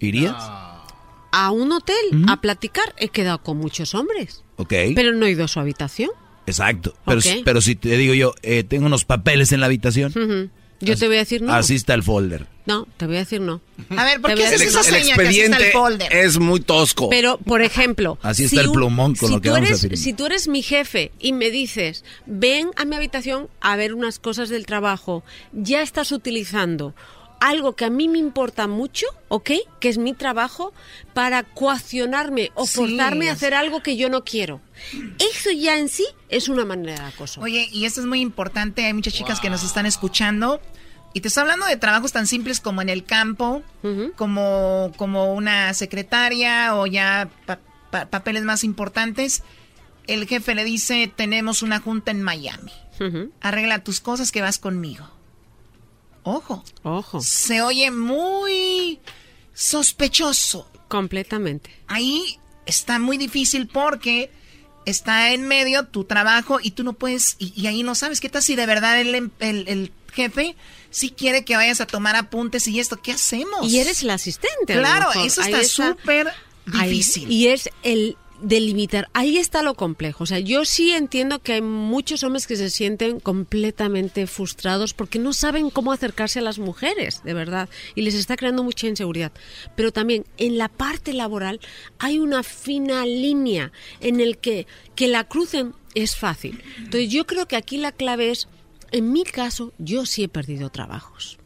¿Irías? 0.00 0.34
A 1.36 1.50
un 1.50 1.72
hotel, 1.72 1.96
a 2.28 2.40
platicar. 2.40 2.94
He 2.96 3.08
quedado 3.08 3.42
con 3.42 3.56
muchos 3.58 3.94
hombres. 3.94 4.44
Ok. 4.56 4.72
Pero 4.94 5.12
no 5.12 5.26
he 5.26 5.32
ido 5.32 5.44
a 5.44 5.48
su 5.48 5.58
habitación. 5.58 6.10
Exacto. 6.46 6.94
Pero, 7.04 7.20
pero 7.44 7.60
si 7.60 7.74
te 7.74 7.96
digo 7.96 8.14
yo, 8.14 8.34
eh, 8.42 8.62
tengo 8.62 8.86
unos 8.86 9.04
papeles 9.04 9.50
en 9.52 9.60
la 9.60 9.66
habitación. 9.66 10.50
Yo 10.80 10.96
te 10.96 11.06
voy 11.06 11.16
a 11.16 11.20
decir 11.20 11.42
no. 11.42 11.52
Así 11.52 11.74
está 11.74 11.94
el 11.94 12.02
folder. 12.02 12.46
No, 12.66 12.86
te 12.96 13.06
voy 13.06 13.16
a 13.16 13.20
decir 13.20 13.40
no. 13.40 13.60
A 13.90 14.04
ver, 14.04 14.20
¿por 14.20 14.34
qué 14.34 14.46
haces 14.46 14.62
esa 14.62 14.80
El 14.80 14.84
seña 14.84 15.16
que 15.16 15.22
así 15.26 15.40
está 15.40 15.56
el 15.56 15.62
expediente 15.62 15.72
folder? 15.72 16.12
es 16.14 16.38
muy 16.38 16.60
tosco. 16.60 17.10
Pero, 17.10 17.38
por 17.38 17.62
ejemplo, 17.62 18.18
Así 18.22 18.44
está 18.44 18.60
el 18.60 18.70
plumón 18.70 19.14
con 19.14 19.28
si 19.28 19.34
lo 19.34 19.40
que 19.40 19.48
tú 19.48 19.54
vamos 19.54 19.68
a 19.68 19.70
eres, 19.70 19.80
firmar. 19.82 19.98
Si 19.98 20.12
tú 20.12 20.26
eres 20.26 20.48
mi 20.48 20.62
jefe 20.62 21.10
y 21.18 21.32
me 21.32 21.50
dices, 21.50 22.04
ven 22.26 22.70
a 22.76 22.84
mi 22.84 22.96
habitación 22.96 23.48
a 23.60 23.76
ver 23.76 23.92
unas 23.92 24.18
cosas 24.18 24.48
del 24.48 24.66
trabajo, 24.66 25.24
ya 25.52 25.82
estás 25.82 26.12
utilizando 26.12 26.94
algo 27.40 27.76
que 27.76 27.84
a 27.84 27.90
mí 27.90 28.08
me 28.08 28.18
importa 28.18 28.66
mucho, 28.66 29.06
¿ok? 29.28 29.50
Que 29.80 29.88
es 29.88 29.98
mi 29.98 30.14
trabajo, 30.14 30.72
para 31.12 31.42
coaccionarme 31.42 32.50
o 32.54 32.66
Sí. 32.66 32.74
forzarme 32.76 33.28
a 33.28 33.32
hacer 33.32 33.54
algo 33.54 33.82
que 33.82 33.96
yo 33.96 34.08
no 34.08 34.24
quiero. 34.24 34.60
Eso 35.18 35.50
ya 35.50 35.78
en 35.78 35.88
sí 35.88 36.06
es 36.28 36.48
una 36.48 36.64
manera 36.64 36.94
de 37.00 37.06
acoso. 37.14 37.40
Oye, 37.40 37.68
y 37.70 37.84
esto 37.84 38.00
es 38.00 38.06
muy 38.06 38.20
importante, 38.20 38.84
hay 38.86 38.94
muchas 38.94 39.12
chicas 39.14 39.40
que 39.40 39.50
nos 39.50 39.62
están 39.62 39.86
escuchando. 39.86 40.60
Y 41.12 41.20
te 41.20 41.28
estoy 41.28 41.42
hablando 41.42 41.66
de 41.66 41.76
trabajos 41.76 42.10
tan 42.12 42.26
simples 42.26 42.58
como 42.60 42.82
en 42.82 42.88
el 42.88 43.04
campo, 43.04 43.62
como, 44.16 44.90
como 44.96 45.32
una 45.34 45.72
secretaria 45.74 46.74
o 46.74 46.86
ya 46.86 47.28
pa- 47.46 47.60
pa- 47.90 48.06
papeles 48.06 48.42
más 48.44 48.64
importantes. 48.64 49.42
El 50.06 50.26
jefe 50.26 50.54
le 50.54 50.64
dice, 50.64 51.12
tenemos 51.14 51.62
una 51.62 51.78
junta 51.80 52.10
en 52.10 52.22
Miami. 52.22 52.72
Arregla 53.40 53.84
tus 53.84 54.00
cosas 54.00 54.32
que 54.32 54.40
vas 54.42 54.58
conmigo. 54.58 55.08
Ojo. 56.24 56.64
Ojo. 56.82 57.20
Se 57.20 57.62
oye 57.62 57.90
muy 57.90 58.98
sospechoso. 59.54 60.68
Completamente. 60.88 61.70
Ahí 61.86 62.38
está 62.66 62.98
muy 62.98 63.16
difícil 63.18 63.66
porque 63.68 64.30
está 64.84 65.32
en 65.32 65.46
medio 65.48 65.86
tu 65.86 66.04
trabajo 66.04 66.58
y 66.62 66.72
tú 66.72 66.84
no 66.84 66.92
puedes, 66.92 67.36
y, 67.38 67.52
y 67.60 67.66
ahí 67.66 67.82
no 67.82 67.94
sabes 67.94 68.20
qué 68.20 68.28
tal 68.28 68.42
si 68.42 68.54
de 68.56 68.66
verdad 68.66 69.00
el, 69.00 69.14
em- 69.14 69.30
el- 69.40 69.66
el 69.68 69.92
jefe 70.12 70.54
sí 70.90 71.10
quiere 71.10 71.44
que 71.44 71.56
vayas 71.56 71.80
a 71.80 71.86
tomar 71.86 72.14
apuntes 72.16 72.66
y 72.68 72.78
esto, 72.78 73.00
¿qué 73.02 73.12
hacemos? 73.12 73.70
Y 73.70 73.80
eres 73.80 74.02
el 74.02 74.10
asistente. 74.10 74.74
Claro, 74.78 75.10
eso 75.24 75.40
está 75.40 75.64
súper 75.64 76.28
Ahí- 76.72 76.90
difícil. 76.90 77.30
y 77.30 77.48
es 77.48 77.68
el 77.82 78.16
delimitar. 78.40 79.08
Ahí 79.12 79.38
está 79.38 79.62
lo 79.62 79.74
complejo. 79.74 80.24
O 80.24 80.26
sea, 80.26 80.38
yo 80.38 80.64
sí 80.64 80.90
entiendo 80.92 81.38
que 81.40 81.54
hay 81.54 81.62
muchos 81.62 82.22
hombres 82.24 82.46
que 82.46 82.56
se 82.56 82.70
sienten 82.70 83.20
completamente 83.20 84.26
frustrados 84.26 84.92
porque 84.94 85.18
no 85.18 85.32
saben 85.32 85.70
cómo 85.70 85.92
acercarse 85.92 86.40
a 86.40 86.42
las 86.42 86.58
mujeres, 86.58 87.22
de 87.24 87.34
verdad, 87.34 87.68
y 87.94 88.02
les 88.02 88.14
está 88.14 88.36
creando 88.36 88.62
mucha 88.64 88.86
inseguridad. 88.86 89.32
Pero 89.76 89.92
también 89.92 90.24
en 90.36 90.58
la 90.58 90.68
parte 90.68 91.12
laboral 91.12 91.60
hay 91.98 92.18
una 92.18 92.42
fina 92.42 93.06
línea 93.06 93.72
en 94.00 94.20
el 94.20 94.38
que 94.38 94.66
que 94.94 95.08
la 95.08 95.24
crucen 95.24 95.74
es 95.94 96.16
fácil. 96.16 96.62
Entonces, 96.78 97.08
yo 97.10 97.26
creo 97.26 97.46
que 97.48 97.56
aquí 97.56 97.76
la 97.78 97.92
clave 97.92 98.30
es, 98.30 98.48
en 98.92 99.12
mi 99.12 99.24
caso, 99.24 99.72
yo 99.78 100.06
sí 100.06 100.22
he 100.24 100.28
perdido 100.28 100.70
trabajos. 100.70 101.38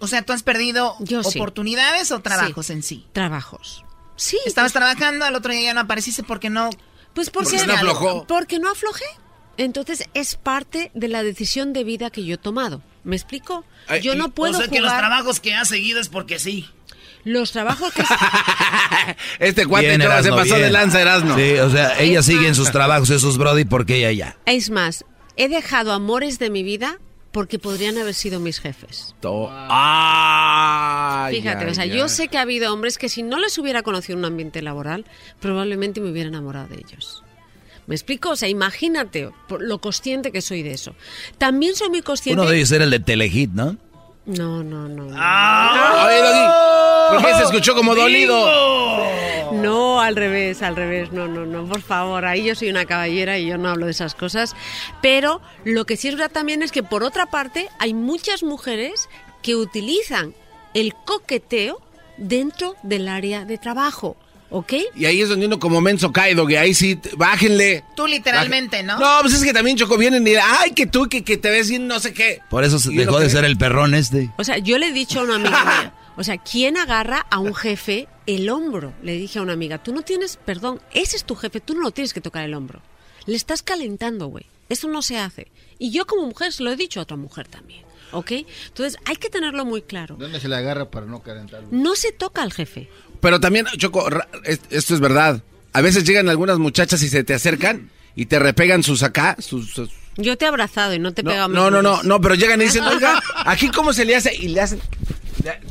O 0.00 0.08
sea, 0.08 0.22
¿tú 0.22 0.32
has 0.32 0.42
perdido 0.42 0.96
Yo 1.00 1.22
sí. 1.22 1.38
oportunidades 1.38 2.10
o 2.10 2.20
trabajos 2.20 2.66
Sí. 2.66 2.72
en 2.72 2.82
sí? 2.82 3.06
Trabajos. 3.12 3.84
Sí. 4.16 4.38
Estabas 4.46 4.72
trabajando, 4.72 5.24
al 5.24 5.34
otro 5.34 5.52
día 5.52 5.62
ya 5.62 5.74
no 5.74 5.80
apareciste 5.80 6.22
porque 6.22 6.50
no... 6.50 6.70
Pues 7.14 7.28
porque, 7.30 7.58
Porque 8.26 8.58
no 8.58 8.70
aflojé. 8.70 9.04
Entonces 9.58 10.08
es 10.14 10.34
parte 10.36 10.90
de 10.94 11.08
la 11.08 11.22
decisión 11.22 11.72
de 11.74 11.84
vida 11.84 12.08
que 12.10 12.24
yo 12.24 12.34
he 12.34 12.38
tomado. 12.38 12.82
¿Me 13.04 13.16
explico? 13.16 13.64
yo 14.02 14.14
no 14.14 14.30
puedo 14.30 14.54
O 14.54 14.56
sea 14.62 14.68
que 14.68 14.80
los 14.80 14.96
trabajos 14.96 15.40
que 15.40 15.54
has 15.54 15.68
seguido 15.68 16.00
es 16.00 16.08
porque 16.08 16.38
sí. 16.38 16.68
Los 17.24 17.52
trabajos 17.52 17.92
que... 17.92 18.02
Este 19.38 19.66
cuate 19.66 19.86
Bien, 19.88 20.00
te- 20.00 20.22
se 20.22 20.30
pasó 20.30 20.44
bien. 20.54 20.62
de 20.62 20.70
lanza, 20.70 21.00
Erasmo. 21.00 21.36
Sí, 21.36 21.52
o 21.54 21.70
sea, 21.70 21.98
ella 21.98 22.22
sigue 22.22 22.48
en 22.48 22.54
sus 22.54 22.70
trabajos, 22.70 23.10
esos 23.10 23.38
Brody, 23.38 23.64
porque 23.64 23.96
ella 23.96 24.12
ya. 24.12 24.36
Es 24.46 24.70
más, 24.70 25.04
he 25.36 25.48
dejado 25.48 25.92
amores 25.92 26.38
de 26.38 26.50
mi 26.50 26.62
vida 26.62 26.98
porque 27.32 27.58
podrían 27.58 27.98
haber 27.98 28.14
sido 28.14 28.38
mis 28.38 28.60
jefes. 28.60 29.14
Ay, 29.50 31.36
Fíjate, 31.36 31.66
o 31.66 31.74
sea, 31.74 31.86
yo 31.86 32.08
sé 32.08 32.28
que 32.28 32.38
ha 32.38 32.42
habido 32.42 32.72
hombres 32.72 32.98
que 32.98 33.08
si 33.08 33.22
no 33.22 33.38
les 33.38 33.56
hubiera 33.58 33.82
conocido 33.82 34.14
en 34.14 34.18
un 34.20 34.26
ambiente 34.26 34.60
laboral, 34.62 35.06
probablemente 35.40 36.00
me 36.00 36.10
hubiera 36.10 36.28
enamorado 36.28 36.68
de 36.68 36.76
ellos. 36.76 37.24
¿Me 37.86 37.94
explico? 37.94 38.30
O 38.30 38.36
sea, 38.36 38.48
imagínate 38.48 39.30
lo 39.58 39.78
consciente 39.80 40.30
que 40.30 40.42
soy 40.42 40.62
de 40.62 40.72
eso. 40.72 40.94
También 41.38 41.74
soy 41.74 41.88
muy 41.88 42.02
consciente... 42.02 42.40
Uno 42.40 42.48
de 42.48 42.58
ellos 42.58 42.70
era 42.70 42.84
el 42.84 42.90
de 42.90 43.00
Telehit, 43.00 43.50
¿no? 43.50 43.76
No, 44.24 44.62
no, 44.62 44.86
no. 44.88 45.06
no. 45.06 45.16
Ah, 45.18 46.06
Oye, 46.06 46.18
Doggy, 46.18 47.22
¿por 47.22 47.28
qué 47.28 47.36
se 47.38 47.44
escuchó 47.44 47.74
como 47.74 47.94
dolido? 47.94 48.38
No, 49.62 50.00
al 50.00 50.16
revés, 50.16 50.62
al 50.62 50.76
revés, 50.76 51.12
no, 51.12 51.28
no, 51.28 51.46
no, 51.46 51.66
por 51.66 51.80
favor, 51.82 52.24
ahí 52.24 52.44
yo 52.44 52.54
soy 52.54 52.70
una 52.70 52.84
caballera 52.84 53.38
y 53.38 53.46
yo 53.46 53.58
no 53.58 53.68
hablo 53.70 53.86
de 53.86 53.92
esas 53.92 54.14
cosas, 54.14 54.54
pero 55.00 55.40
lo 55.64 55.84
que 55.86 55.96
sí 55.96 56.08
es 56.08 56.14
verdad 56.16 56.30
también 56.32 56.62
es 56.62 56.72
que 56.72 56.82
por 56.82 57.02
otra 57.02 57.26
parte 57.26 57.68
hay 57.78 57.94
muchas 57.94 58.42
mujeres 58.42 59.08
que 59.42 59.56
utilizan 59.56 60.34
el 60.74 60.94
coqueteo 60.94 61.80
dentro 62.16 62.76
del 62.82 63.08
área 63.08 63.44
de 63.44 63.58
trabajo, 63.58 64.16
¿ok? 64.50 64.72
Y 64.94 65.06
ahí 65.06 65.20
es 65.22 65.28
donde 65.28 65.46
uno 65.46 65.58
como 65.58 65.80
menso 65.80 66.12
cae, 66.12 66.34
Doggy. 66.34 66.56
Ahí 66.56 66.74
sí, 66.74 66.98
bájenle. 67.16 67.84
Tú 67.96 68.06
literalmente, 68.06 68.82
¿no? 68.82 68.98
No, 68.98 69.18
pues 69.22 69.34
es 69.34 69.42
que 69.42 69.52
también 69.52 69.76
Choco 69.76 69.96
vienen 69.96 70.26
y 70.26 70.34
ay, 70.36 70.72
que 70.72 70.86
tú, 70.86 71.08
que, 71.08 71.24
que 71.24 71.36
te 71.38 71.50
ves 71.50 71.68
bien 71.70 71.86
no 71.88 71.98
sé 72.00 72.12
qué. 72.12 72.40
Por 72.50 72.64
eso 72.64 72.78
se 72.78 72.92
Y 72.92 72.96
dejó 72.96 73.18
de 73.18 73.26
que- 73.26 73.32
ser 73.32 73.44
el 73.44 73.56
perrón 73.56 73.94
este. 73.94 74.30
O 74.38 74.44
sea, 74.44 74.58
yo 74.58 74.78
le 74.78 74.88
he 74.88 74.92
dicho 74.92 75.20
a 75.20 75.22
una 75.24 75.34
amiga 75.36 75.64
mía, 75.64 75.94
o 76.16 76.24
sea, 76.24 76.38
¿quién 76.38 76.76
agarra 76.76 77.26
a 77.30 77.38
un 77.38 77.54
jefe 77.54 78.08
el 78.26 78.48
hombro? 78.50 78.92
Le 79.02 79.12
dije 79.16 79.38
a 79.38 79.42
una 79.42 79.52
amiga, 79.54 79.82
tú 79.82 79.92
no 79.94 80.02
tienes, 80.02 80.36
perdón, 80.44 80.80
ese 80.92 81.16
es 81.16 81.24
tu 81.24 81.34
jefe, 81.34 81.60
tú 81.60 81.74
no 81.74 81.80
lo 81.82 81.90
tienes 81.90 82.12
que 82.14 82.20
tocar 82.20 82.44
el 82.44 82.54
hombro. 82.54 82.80
Le 83.26 83.36
estás 83.36 83.62
calentando, 83.62 84.26
güey. 84.26 84.46
Eso 84.68 84.88
no 84.88 85.02
se 85.02 85.18
hace. 85.18 85.48
Y 85.78 85.90
yo 85.90 86.06
como 86.06 86.26
mujer 86.26 86.52
se 86.52 86.62
lo 86.62 86.72
he 86.72 86.76
dicho 86.76 87.00
a 87.00 87.02
otra 87.04 87.16
mujer 87.16 87.46
también, 87.48 87.84
¿ok? 88.12 88.32
Entonces 88.68 88.98
hay 89.04 89.16
que 89.16 89.28
tenerlo 89.30 89.64
muy 89.64 89.82
claro. 89.82 90.16
¿Dónde 90.18 90.40
se 90.40 90.48
le 90.48 90.56
agarra 90.56 90.90
para 90.90 91.06
no 91.06 91.20
calentarlo? 91.22 91.68
No 91.70 91.94
se 91.94 92.12
toca 92.12 92.42
al 92.42 92.52
jefe. 92.52 92.88
Pero 93.20 93.38
también, 93.40 93.66
Choco, 93.76 94.06
esto 94.70 94.94
es 94.94 95.00
verdad. 95.00 95.42
A 95.72 95.80
veces 95.80 96.04
llegan 96.04 96.28
algunas 96.28 96.58
muchachas 96.58 97.02
y 97.02 97.08
se 97.08 97.22
te 97.24 97.34
acercan 97.34 97.90
y 98.16 98.26
te 98.26 98.38
repegan 98.38 98.82
sus 98.82 99.02
acá, 99.02 99.36
sus... 99.40 99.70
sus- 99.72 99.90
Yo 100.16 100.36
te 100.36 100.44
he 100.44 100.48
abrazado 100.48 100.94
y 100.94 100.98
no 100.98 101.12
te 101.14 101.20
he 101.20 101.24
pegado 101.24 101.48
No, 101.48 101.70
no, 101.70 101.82
no, 101.82 101.90
mejones. 101.90 102.04
no, 102.08 102.20
pero 102.20 102.34
llegan 102.34 102.60
y 102.60 102.64
dicen, 102.64 102.84
oiga, 102.84 103.22
aquí 103.46 103.70
cómo 103.70 103.92
se 103.92 104.04
le 104.04 104.16
hace 104.16 104.34
y 104.34 104.48
le 104.48 104.60
hacen, 104.60 104.80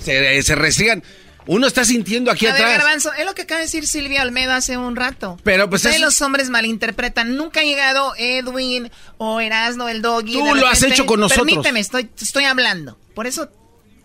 se, 0.02 0.44
se 0.44 0.56
restringan. 0.56 1.04
Uno 1.48 1.66
está 1.66 1.84
sintiendo 1.84 2.30
aquí 2.30 2.46
a 2.46 2.54
ver, 2.54 2.62
atrás. 2.62 2.78
Garbanzo, 2.78 3.14
es 3.14 3.26
lo 3.26 3.34
que 3.34 3.42
acaba 3.42 3.60
de 3.60 3.66
decir 3.66 3.88
Silvia 3.88 4.22
Olmedo 4.22 4.54
hace 4.54 4.78
un 4.78 4.96
rato. 4.96 5.40
Pero, 5.44 5.70
pues, 5.70 5.84
eso- 5.86 6.00
los 6.00 6.22
hombres 6.22 6.50
malinterpretan. 6.52 7.36
Nunca 7.36 7.62
ha 7.62 7.64
llegado 7.64 8.14
Edwin 8.18 8.92
o 9.18 9.40
Erasno, 9.42 9.90
el 9.90 10.04
doggy. 10.04 10.34
Tú 10.34 10.46
de 10.46 10.56
lo 10.62 10.68
has 10.68 10.84
hecho 10.84 11.06
con 11.08 11.20
nosotros. 11.20 11.48
Permíteme, 11.48 11.80
estoy, 11.80 12.10
estoy 12.22 12.44
hablando. 12.44 12.98
Por 13.16 13.26
eso, 13.26 13.50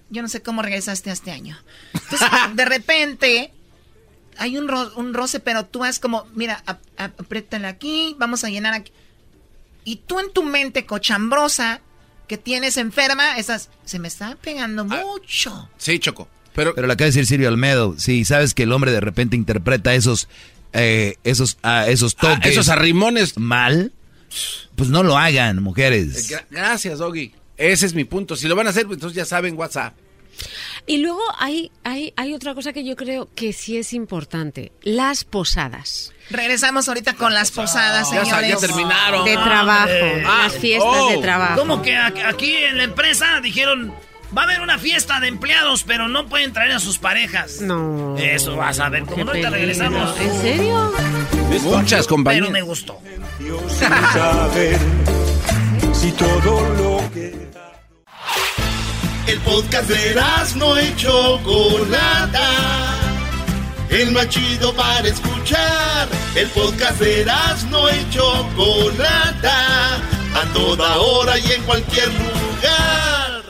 yo 0.08 0.22
no 0.22 0.28
sé 0.28 0.40
cómo 0.42 0.62
regresaste 0.62 1.10
a 1.10 1.12
este 1.12 1.30
año. 1.30 1.58
Entonces, 1.92 2.26
de 2.54 2.64
repente, 2.64 3.52
hay 4.38 4.56
un, 4.56 4.66
ro- 4.66 4.92
un 4.96 5.12
roce, 5.12 5.38
pero 5.38 5.66
tú 5.66 5.80
vas 5.80 5.98
como, 5.98 6.26
mira, 6.34 6.62
ap- 6.64 6.80
apriétale 6.98 7.66
aquí, 7.66 8.16
vamos 8.18 8.44
a 8.44 8.48
llenar 8.48 8.72
aquí. 8.72 8.92
Y 9.84 9.96
tú 9.96 10.20
en 10.20 10.32
tu 10.32 10.42
mente 10.42 10.86
cochambrosa 10.86 11.82
que 12.26 12.38
tienes 12.38 12.76
enferma, 12.76 13.38
estás, 13.38 13.68
se 13.84 13.98
me 13.98 14.08
está 14.08 14.36
pegando 14.40 14.86
Ah. 14.90 15.02
mucho. 15.04 15.68
Sí, 15.78 15.98
Choco. 15.98 16.28
Pero, 16.54 16.74
Pero 16.74 16.86
acaba 16.86 16.96
de 17.04 17.06
decir 17.06 17.26
Silvio 17.26 17.48
Almedo. 17.48 17.94
Si 17.98 18.24
sabes 18.24 18.54
que 18.54 18.62
el 18.62 18.72
hombre 18.72 18.90
de 18.90 19.00
repente 19.00 19.36
interpreta 19.36 19.94
esos, 19.94 20.26
eh, 20.72 21.16
esos, 21.22 21.58
ah, 21.62 21.86
esos 21.88 22.14
Ah, 22.18 22.34
toques. 22.36 22.52
esos 22.52 22.68
arrimones. 22.70 23.36
Mal, 23.38 23.92
pues 24.74 24.88
no 24.88 25.02
lo 25.02 25.18
hagan, 25.18 25.62
mujeres. 25.62 26.30
Gra- 26.30 26.46
gracias, 26.50 26.98
Doggy. 26.98 27.32
Ese 27.58 27.86
es 27.86 27.94
mi 27.94 28.04
punto. 28.04 28.36
Si 28.36 28.48
lo 28.48 28.56
van 28.56 28.66
a 28.66 28.70
hacer, 28.70 28.86
pues 28.86 28.96
entonces 28.96 29.16
ya 29.16 29.24
saben 29.26 29.56
WhatsApp. 29.56 29.94
Y 30.88 30.98
luego 30.98 31.20
hay, 31.38 31.72
hay, 31.82 32.12
hay 32.16 32.32
otra 32.34 32.54
cosa 32.54 32.72
que 32.72 32.84
yo 32.84 32.94
creo 32.94 33.28
que 33.34 33.52
sí 33.52 33.76
es 33.76 33.92
importante. 33.92 34.70
Las 34.82 35.24
posadas. 35.24 36.12
Regresamos 36.30 36.88
ahorita 36.88 37.14
con 37.14 37.34
las 37.34 37.50
posadas, 37.50 38.08
sa- 38.08 38.24
señores. 38.24 38.50
ya 38.50 38.56
terminaron. 38.68 39.24
De 39.24 39.34
trabajo. 39.34 39.90
Ah, 40.26 40.42
las 40.44 40.56
fiestas 40.56 40.92
oh. 40.94 41.10
de 41.10 41.18
trabajo. 41.18 41.58
¿Cómo 41.58 41.82
que 41.82 41.96
a- 41.96 42.12
aquí 42.28 42.54
en 42.54 42.78
la 42.78 42.84
empresa 42.84 43.40
dijeron, 43.40 43.92
va 44.36 44.42
a 44.42 44.44
haber 44.44 44.60
una 44.60 44.78
fiesta 44.78 45.18
de 45.18 45.26
empleados, 45.28 45.82
pero 45.82 46.06
no 46.08 46.26
pueden 46.28 46.52
traer 46.52 46.70
a 46.72 46.78
sus 46.78 46.98
parejas? 46.98 47.60
No. 47.60 48.16
Eso 48.16 48.54
vas 48.54 48.78
a 48.78 48.88
ver, 48.88 49.04
como 49.06 49.24
no 49.24 49.30
ahorita 49.32 49.50
regresamos. 49.50 50.16
¿En 50.20 50.40
serio? 50.40 50.92
Muchas 51.62 52.06
compañías. 52.06 52.42
Pero 52.46 52.52
me 52.52 52.62
gustó. 52.62 53.00
sin 53.38 53.88
saber 54.12 54.78
si 55.92 56.12
todo 56.12 56.60
lo 56.76 57.10
que 57.12 57.46
El 59.26 59.40
podcast 59.40 59.88
de 59.88 60.14
no 60.56 60.80
y 60.80 60.94
Chocolata. 60.94 62.48
El 63.90 64.12
más 64.12 64.28
chido 64.28 64.72
para 64.72 65.08
escuchar. 65.08 66.08
El 66.36 66.46
podcast 66.50 67.00
de 67.00 67.26
no 67.68 67.88
y 67.88 68.10
Chocolata. 68.10 69.96
A 70.32 70.52
toda 70.54 70.98
hora 70.98 71.38
y 71.40 71.52
en 71.52 71.62
cualquier 71.62 72.08
lugar. 72.08 73.42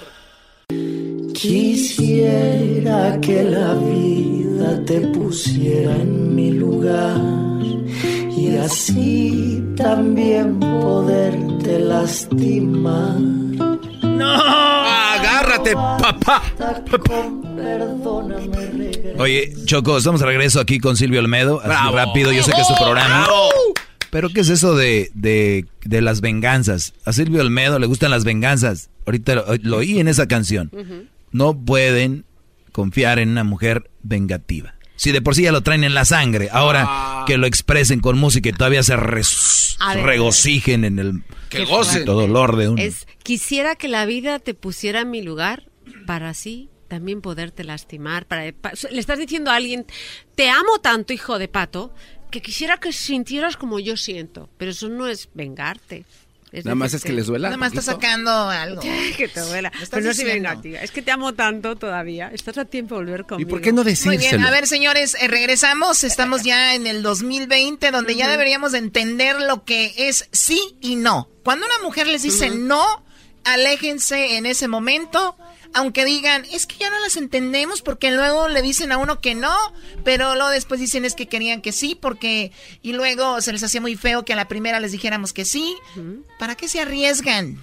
Quisiera 1.35 3.21
que 3.21 3.43
la 3.43 3.75
vida 3.75 4.83
te 4.87 5.01
pusiera 5.09 5.95
en 5.97 6.35
mi 6.35 6.53
lugar 6.53 7.21
y 8.35 8.57
así 8.57 9.63
también 9.77 10.59
poderte 10.59 11.79
lastimar. 11.81 13.21
¡No! 14.03 14.76
Agárrate, 15.75 16.03
papá. 16.03 16.43
Oye, 19.19 19.53
Choco, 19.65 19.99
estamos 19.99 20.21
de 20.21 20.27
regreso 20.27 20.61
aquí 20.61 20.79
con 20.79 20.97
Silvio 20.97 21.21
Almedo. 21.21 21.61
Así 21.63 21.93
rápido, 21.95 22.33
yo 22.33 22.43
sé 22.43 22.53
que 22.53 22.61
es 22.61 22.67
su 22.67 22.75
programa. 22.75 23.25
Bravo. 23.25 23.49
Pero 24.11 24.29
¿qué 24.31 24.41
es 24.41 24.49
eso 24.49 24.77
de, 24.77 25.11
de, 25.15 25.67
de 25.85 26.01
las 26.01 26.21
venganzas? 26.21 26.95
A 27.05 27.13
Silvio 27.13 27.41
Almedo 27.41 27.79
le 27.79 27.87
gustan 27.87 28.11
las 28.11 28.25
venganzas. 28.25 28.91
Ahorita 29.05 29.35
lo, 29.35 29.45
lo 29.63 29.77
oí 29.79 29.99
en 29.99 30.09
esa 30.09 30.27
canción. 30.29 30.71
No 31.33 31.59
pueden 31.59 32.25
confiar 32.73 33.19
en 33.19 33.31
una 33.31 33.45
mujer 33.45 33.91
vengativa. 34.03 34.75
Si 34.97 35.13
de 35.13 35.21
por 35.23 35.35
sí 35.35 35.43
ya 35.43 35.53
lo 35.53 35.63
traen 35.63 35.85
en 35.85 35.95
la 35.95 36.05
sangre, 36.05 36.49
ahora 36.51 36.85
Ah. 36.89 37.25
que 37.27 37.37
lo 37.39 37.47
expresen 37.47 38.01
con 38.01 38.19
música 38.19 38.49
y 38.49 38.53
todavía 38.53 38.83
se 38.83 38.97
ver. 38.97 39.23
regocijen 40.03 40.85
en 40.85 40.99
el 40.99 41.23
Que 41.49 41.65
gocen. 41.65 42.05
dolor 42.05 42.57
de 42.57 42.69
uno. 42.71 42.83
Es, 42.83 43.07
quisiera 43.23 43.77
que 43.77 43.89
la 43.89 44.07
vida 44.07 44.39
te 44.39 44.55
pusiera 44.55 45.01
en 45.01 45.11
mi 45.11 45.23
lugar 45.23 45.69
para 46.07 46.31
así 46.31 46.71
también 46.89 47.21
poderte 47.21 47.65
lastimar. 47.65 48.27
Para, 48.27 48.53
pa- 48.53 48.73
le 48.91 49.01
estás 49.01 49.19
diciendo 49.19 49.51
a 49.51 49.57
alguien, 49.57 49.87
te 50.35 50.49
amo 50.51 50.79
tanto, 50.83 51.13
hijo 51.13 51.39
de 51.39 51.49
pato, 51.49 51.93
que 52.31 52.41
quisiera 52.41 52.79
que 52.79 52.93
sintieras 52.93 53.57
como 53.57 53.79
yo 53.81 53.97
siento. 53.97 54.49
Pero 54.57 54.71
eso 54.71 54.89
no 54.89 55.07
es 55.09 55.29
vengarte. 55.35 56.05
Es 56.53 56.65
Nada 56.65 56.75
más 56.77 56.95
es 56.95 57.03
que 57.03 57.13
les 57.13 57.27
duela. 57.27 57.49
Nada 57.49 57.57
más 57.59 57.73
está 57.73 57.83
sacando 57.83 58.31
algo. 58.49 58.81
que 59.17 59.29
te 59.29 59.41
duela. 59.41 59.71
¿Me 59.71 59.83
estás 59.83 59.91
Pero 59.91 60.07
no 60.07 60.15
soy 60.15 60.25
diciendo? 60.25 60.49
vengativa. 60.49 60.81
Es 60.81 60.91
que 60.91 61.03
te 61.03 61.11
amo 61.11 61.35
tanto 61.35 61.77
todavía. 61.77 62.31
Estás 62.33 62.57
a 62.59 62.65
tiempo 62.65 62.95
de 62.95 63.01
volver 63.05 63.21
¿Y 63.21 63.25
conmigo. 63.25 63.51
por 63.51 63.61
qué 63.61 63.73
no 63.73 63.83
Muy 63.83 63.91
decírselo? 63.91 64.19
bien, 64.19 64.45
a 64.45 64.51
ver 64.51 64.67
señores, 64.67 65.17
eh, 65.21 65.29
regresamos, 65.29 66.05
estamos 66.05 66.43
ya 66.45 66.75
en 66.75 66.87
el 66.87 67.03
2020 67.03 67.91
donde 67.91 68.15
ya 68.15 68.29
deberíamos 68.29 68.73
de 68.73 68.79
entender 68.79 69.41
lo 69.41 69.65
que 69.65 69.93
es 69.97 70.29
sí 70.33 70.77
y 70.81 70.97
no. 70.97 71.29
Cuando 71.45 71.67
una 71.67 71.79
mujer 71.87 72.07
les 72.07 72.23
dice 72.23 72.51
no, 72.51 72.85
aléjense 73.45 74.37
en 74.37 74.47
ese 74.47 74.69
momento, 74.69 75.37
aunque 75.75 76.05
digan, 76.05 76.45
es 76.53 76.67
que 76.67 76.77
ya 76.77 76.91
no 76.91 76.99
las 77.01 77.17
entendemos 77.17 77.83
porque 77.83 78.11
luego 78.11 78.49
le 78.49 78.63
dicen 78.63 78.93
a 78.93 78.99
uno 78.99 79.21
que 79.21 79.35
no, 79.35 79.55
pero 80.05 80.35
luego 80.35 80.51
después 80.51 80.81
dicen 80.81 81.05
es 81.05 81.15
que 81.15 81.27
querían 81.27 81.63
que 81.63 81.73
sí, 81.73 81.97
porque 82.01 82.53
y 82.83 82.93
luego 82.93 83.41
se 83.41 83.53
les 83.53 83.63
hacía 83.63 83.81
muy 83.81 83.97
feo 83.97 84.25
que 84.25 84.33
a 84.33 84.37
la 84.37 84.49
primera 84.49 84.81
les 84.81 84.93
dijéramos 84.93 85.33
que 85.33 85.45
sí. 85.45 85.77
¿Para 86.39 86.55
qué 86.55 86.69
se 86.69 86.81
arriesgan? 86.81 87.61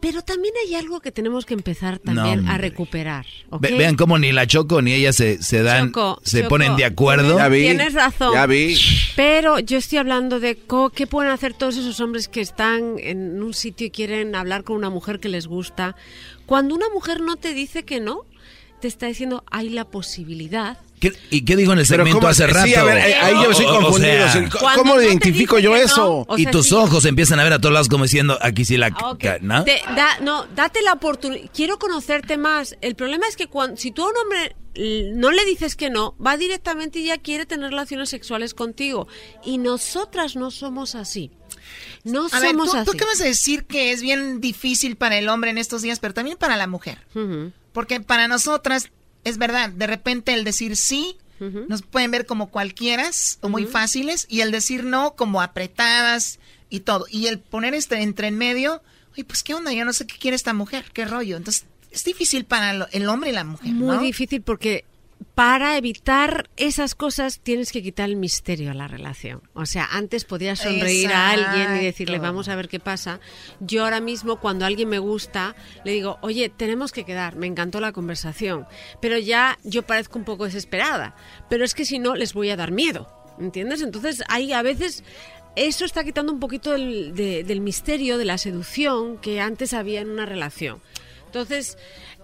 Pero 0.00 0.22
también 0.22 0.54
hay 0.66 0.74
algo 0.76 1.00
que 1.00 1.12
tenemos 1.12 1.44
que 1.44 1.52
empezar 1.54 1.98
también 1.98 2.46
No, 2.46 2.50
a 2.52 2.56
recuperar. 2.58 3.26
vean 3.60 3.96
cómo 3.96 4.18
ni 4.18 4.32
la 4.32 4.46
Choco 4.46 4.80
ni 4.80 4.92
ella 4.94 5.12
se, 5.12 5.42
se 5.42 5.62
dan, 5.62 5.88
Choco, 5.88 6.20
se 6.24 6.38
Choco, 6.38 6.48
ponen 6.48 6.76
de 6.76 6.84
acuerdo. 6.86 7.36
tienes- 7.36 7.60
Tienes 7.76 7.92
razón. 7.94 8.32
Ya 8.32 8.46
vi. 8.46 8.76
Pero 9.14 9.58
yo 9.58 9.76
estoy 9.78 9.98
hablando 9.98 10.40
de 10.40 10.56
co- 10.56 10.88
qué 10.90 11.06
pueden 11.06 11.30
hacer 11.30 11.52
todos 11.52 11.76
esos 11.76 12.00
hombres 12.00 12.28
que 12.28 12.40
están 12.40 12.94
en 12.98 13.42
un 13.42 13.52
sitio 13.52 13.86
y 13.86 13.90
quieren 13.90 14.34
hablar 14.34 14.64
con 14.64 14.76
una 14.76 14.88
mujer 14.90 15.20
que 15.20 15.28
les 15.28 15.46
gusta. 15.46 15.94
Cuando 16.46 16.74
una 16.74 16.88
mujer 16.94 17.20
no 17.20 17.36
te 17.36 17.52
dice 17.52 17.84
que 17.84 18.00
no, 18.00 18.22
te 18.80 18.88
está 18.88 19.06
diciendo 19.06 19.44
hay 19.50 19.68
la 19.68 19.84
posibilidad. 19.84 20.78
¿Qué- 21.00 21.12
¿Y 21.30 21.44
qué 21.44 21.56
dijo 21.56 21.72
en 21.72 21.78
el 21.80 21.86
segmento 21.86 22.28
hace 22.28 22.46
Sí, 22.46 22.52
rato? 22.52 22.80
a 22.80 22.84
ver, 22.84 22.96
eh, 22.98 23.14
ahí 23.16 23.34
yo 23.42 23.50
estoy 23.50 23.66
o 23.66 23.80
confundido, 23.80 24.28
sea. 24.30 24.48
¿Cómo 24.76 24.96
lo 24.96 25.02
identifico 25.02 25.58
yo 25.58 25.74
eso? 25.74 26.26
o 26.28 26.38
y 26.38 26.46
tus 26.46 26.68
sí. 26.68 26.74
ojos 26.74 27.04
empiezan 27.06 27.40
a 27.40 27.44
ver 27.44 27.54
a 27.54 27.58
todos 27.58 27.72
lados 27.72 27.88
como 27.88 28.04
diciendo, 28.04 28.38
aquí 28.42 28.64
sí 28.64 28.76
la... 28.76 28.88
Ah, 28.94 29.10
ok. 29.12 29.18
ca- 29.18 29.38
¿no? 29.40 29.64
Te- 29.64 29.80
da- 29.96 30.18
no, 30.20 30.44
date 30.54 30.82
la 30.82 30.92
oportunidad. 30.92 31.50
Quiero 31.54 31.78
conocerte 31.78 32.36
más. 32.36 32.76
El 32.82 32.94
problema 32.96 33.26
es 33.26 33.36
que 33.36 33.46
cuando, 33.48 33.76
si 33.78 33.90
tú 33.92 34.04
a 34.04 34.10
un 34.10 34.16
hombre 34.18 34.54
no 35.14 35.30
le 35.32 35.44
dices 35.46 35.74
que 35.74 35.90
no, 35.90 36.14
va 36.24 36.36
directamente 36.36 37.00
y 37.00 37.06
ya 37.06 37.18
quiere 37.18 37.44
tener 37.46 37.70
relaciones 37.70 38.08
sexuales 38.10 38.54
contigo. 38.54 39.08
Y 39.44 39.58
nosotras 39.58 40.36
no 40.36 40.50
somos 40.50 40.94
así. 40.94 41.30
No 42.04 42.26
A 42.30 42.40
ver, 42.40 42.50
somos 42.50 42.70
tú, 42.70 42.76
así. 42.76 42.84
tú 42.84 42.92
acabas 42.92 43.18
de 43.18 43.24
decir 43.26 43.64
que 43.64 43.92
es 43.92 44.00
bien 44.02 44.40
difícil 44.40 44.96
para 44.96 45.18
el 45.18 45.28
hombre 45.28 45.50
en 45.50 45.58
estos 45.58 45.82
días, 45.82 45.98
pero 45.98 46.14
también 46.14 46.36
para 46.38 46.56
la 46.56 46.66
mujer. 46.66 46.98
Porque 47.72 48.00
para 48.00 48.28
nosotras, 48.28 48.90
es 49.24 49.38
verdad, 49.38 49.70
de 49.70 49.86
repente 49.86 50.34
el 50.34 50.44
decir 50.44 50.76
sí 50.76 51.16
nos 51.68 51.80
pueden 51.80 52.10
ver 52.10 52.26
como 52.26 52.50
cualquieras 52.50 53.38
o 53.40 53.48
muy 53.48 53.64
fáciles 53.64 54.26
y 54.28 54.42
el 54.42 54.50
decir 54.50 54.84
no 54.84 55.14
como 55.16 55.40
apretadas 55.40 56.38
y 56.68 56.80
todo. 56.80 57.06
Y 57.10 57.28
el 57.28 57.38
poner 57.38 57.72
este 57.72 58.02
entre 58.02 58.28
en 58.28 58.36
medio, 58.36 58.82
oye, 59.14 59.24
pues 59.24 59.42
qué 59.42 59.54
onda, 59.54 59.72
yo 59.72 59.86
no 59.86 59.94
sé 59.94 60.06
qué 60.06 60.18
quiere 60.18 60.34
esta 60.34 60.52
mujer, 60.52 60.84
qué 60.92 61.06
rollo. 61.06 61.38
Entonces, 61.38 61.64
es 61.90 62.04
difícil 62.04 62.44
para 62.44 62.88
el 62.92 63.08
hombre 63.08 63.30
y 63.30 63.32
la 63.32 63.44
mujer. 63.44 63.72
Muy 63.72 63.96
¿no? 63.96 64.02
difícil 64.02 64.42
porque 64.42 64.84
para 65.34 65.76
evitar 65.76 66.48
esas 66.56 66.94
cosas 66.94 67.40
tienes 67.40 67.72
que 67.72 67.82
quitar 67.82 68.08
el 68.08 68.16
misterio 68.16 68.70
a 68.70 68.74
la 68.74 68.88
relación. 68.88 69.42
O 69.54 69.66
sea, 69.66 69.86
antes 69.92 70.24
podías 70.24 70.58
sonreír 70.60 71.12
a 71.12 71.30
alguien 71.30 71.76
y 71.76 71.84
decirle, 71.84 72.18
vamos 72.18 72.48
a 72.48 72.56
ver 72.56 72.68
qué 72.68 72.80
pasa. 72.80 73.20
Yo 73.60 73.84
ahora 73.84 74.00
mismo, 74.00 74.40
cuando 74.40 74.64
alguien 74.66 74.88
me 74.88 74.98
gusta, 74.98 75.54
le 75.84 75.92
digo, 75.92 76.18
oye, 76.22 76.48
tenemos 76.48 76.92
que 76.92 77.04
quedar, 77.04 77.36
me 77.36 77.46
encantó 77.46 77.80
la 77.80 77.92
conversación. 77.92 78.66
Pero 79.00 79.18
ya 79.18 79.58
yo 79.62 79.82
parezco 79.82 80.18
un 80.18 80.24
poco 80.24 80.44
desesperada. 80.44 81.14
Pero 81.48 81.64
es 81.64 81.74
que 81.74 81.84
si 81.84 81.98
no, 81.98 82.14
les 82.16 82.32
voy 82.34 82.50
a 82.50 82.56
dar 82.56 82.70
miedo. 82.72 83.08
¿Entiendes? 83.38 83.82
Entonces, 83.82 84.22
hay 84.28 84.52
a 84.52 84.62
veces... 84.62 85.04
Eso 85.56 85.84
está 85.84 86.04
quitando 86.04 86.32
un 86.32 86.38
poquito 86.38 86.70
del, 86.70 87.12
de- 87.14 87.42
del 87.42 87.60
misterio, 87.60 88.18
de 88.18 88.24
la 88.24 88.38
seducción 88.38 89.18
que 89.18 89.40
antes 89.40 89.74
había 89.74 90.00
en 90.00 90.08
una 90.08 90.24
relación. 90.24 90.80
Entonces, 91.26 91.76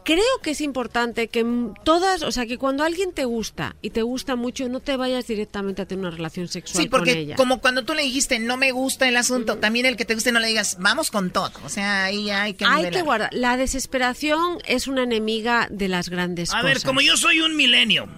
creo 0.07 0.23
que 0.43 0.53
es 0.53 0.61
importante 0.63 1.27
que 1.29 1.43
mm, 1.45 1.75
todas, 1.85 2.23
o 2.23 2.31
sea, 2.33 2.47
que 2.47 2.57
cuando 2.57 2.85
alguien 2.85 3.13
te 3.13 3.25
gusta 3.27 3.75
y 3.83 3.91
te 3.91 4.01
gusta 4.03 4.37
mucho, 4.37 4.69
no 4.69 4.79
te 4.81 4.97
vayas 4.97 5.27
directamente 5.27 5.83
a 5.83 5.87
tener 5.87 6.07
una 6.07 6.17
relación 6.17 6.47
sexual 6.49 6.85
Sí, 6.85 6.89
con 6.89 7.01
porque 7.01 7.19
ella. 7.19 7.35
como 7.37 7.61
cuando 7.61 7.85
tú 7.85 7.93
le 7.93 8.03
dijiste 8.03 8.39
no 8.39 8.57
me 8.57 8.71
gusta 8.71 9.09
el 9.09 9.17
asunto, 9.17 9.59
también 9.59 9.85
el 9.85 9.97
que 9.97 10.05
te 10.05 10.15
guste 10.15 10.31
no 10.33 10.39
le 10.41 10.47
digas 10.49 10.77
vamos 10.79 11.11
con 11.11 11.31
todo. 11.31 11.51
O 11.65 11.69
sea, 11.69 12.05
ahí 12.05 12.31
hay 12.31 12.55
que 12.55 12.65
Hay 12.65 12.71
nivelar. 12.77 12.93
que 12.93 13.03
guardar. 13.03 13.31
La 13.35 13.57
desesperación 13.57 14.59
es 14.67 14.87
una 14.87 15.03
enemiga 15.03 15.67
de 15.71 15.89
las 15.89 16.09
grandes 16.09 16.51
A 16.51 16.61
cosas. 16.61 16.65
ver, 16.65 16.83
como 16.83 17.01
yo 17.01 17.17
soy 17.17 17.41
un 17.41 17.57
milenio. 17.57 18.09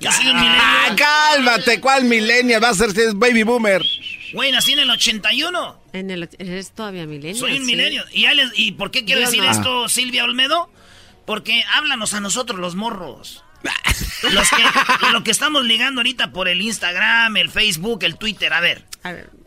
Yo 0.00 0.10
soy 0.12 0.26
un 0.28 0.36
Ah, 0.36 0.40
milenio. 0.88 1.04
cálmate, 1.04 1.80
¿cuál 1.80 2.04
millennial? 2.04 2.62
Va 2.62 2.70
a 2.70 2.74
ser 2.74 2.92
si 2.92 3.00
es 3.02 3.14
baby 3.18 3.42
boomer. 3.42 3.82
Güey, 4.32 4.50
nací 4.50 4.72
en 4.72 4.78
el 4.78 4.90
81. 4.90 5.78
En 5.92 6.10
el, 6.10 6.28
eres 6.38 6.70
todavía 6.70 7.04
milenio. 7.06 7.38
Soy 7.38 7.58
un 7.58 7.66
milenio. 7.66 8.02
¿Y, 8.12 8.22
ya 8.22 8.32
les- 8.32 8.50
¿Y 8.56 8.72
por 8.72 8.90
qué 8.90 9.04
quiero 9.04 9.20
Yo 9.20 9.26
decir 9.26 9.42
no. 9.44 9.50
esto, 9.50 9.88
Silvia 9.88 10.24
Olmedo? 10.24 10.70
Porque 11.26 11.62
háblanos 11.74 12.14
a 12.14 12.20
nosotros, 12.20 12.58
los 12.58 12.74
morros. 12.74 13.44
Los 14.32 14.48
que, 14.50 15.08
lo 15.12 15.22
que 15.22 15.30
estamos 15.30 15.64
ligando 15.64 16.00
ahorita 16.00 16.32
por 16.32 16.48
el 16.48 16.60
Instagram, 16.60 17.36
el 17.36 17.48
Facebook, 17.50 18.02
el 18.02 18.16
Twitter. 18.16 18.52
A 18.52 18.60
ver. 18.60 18.84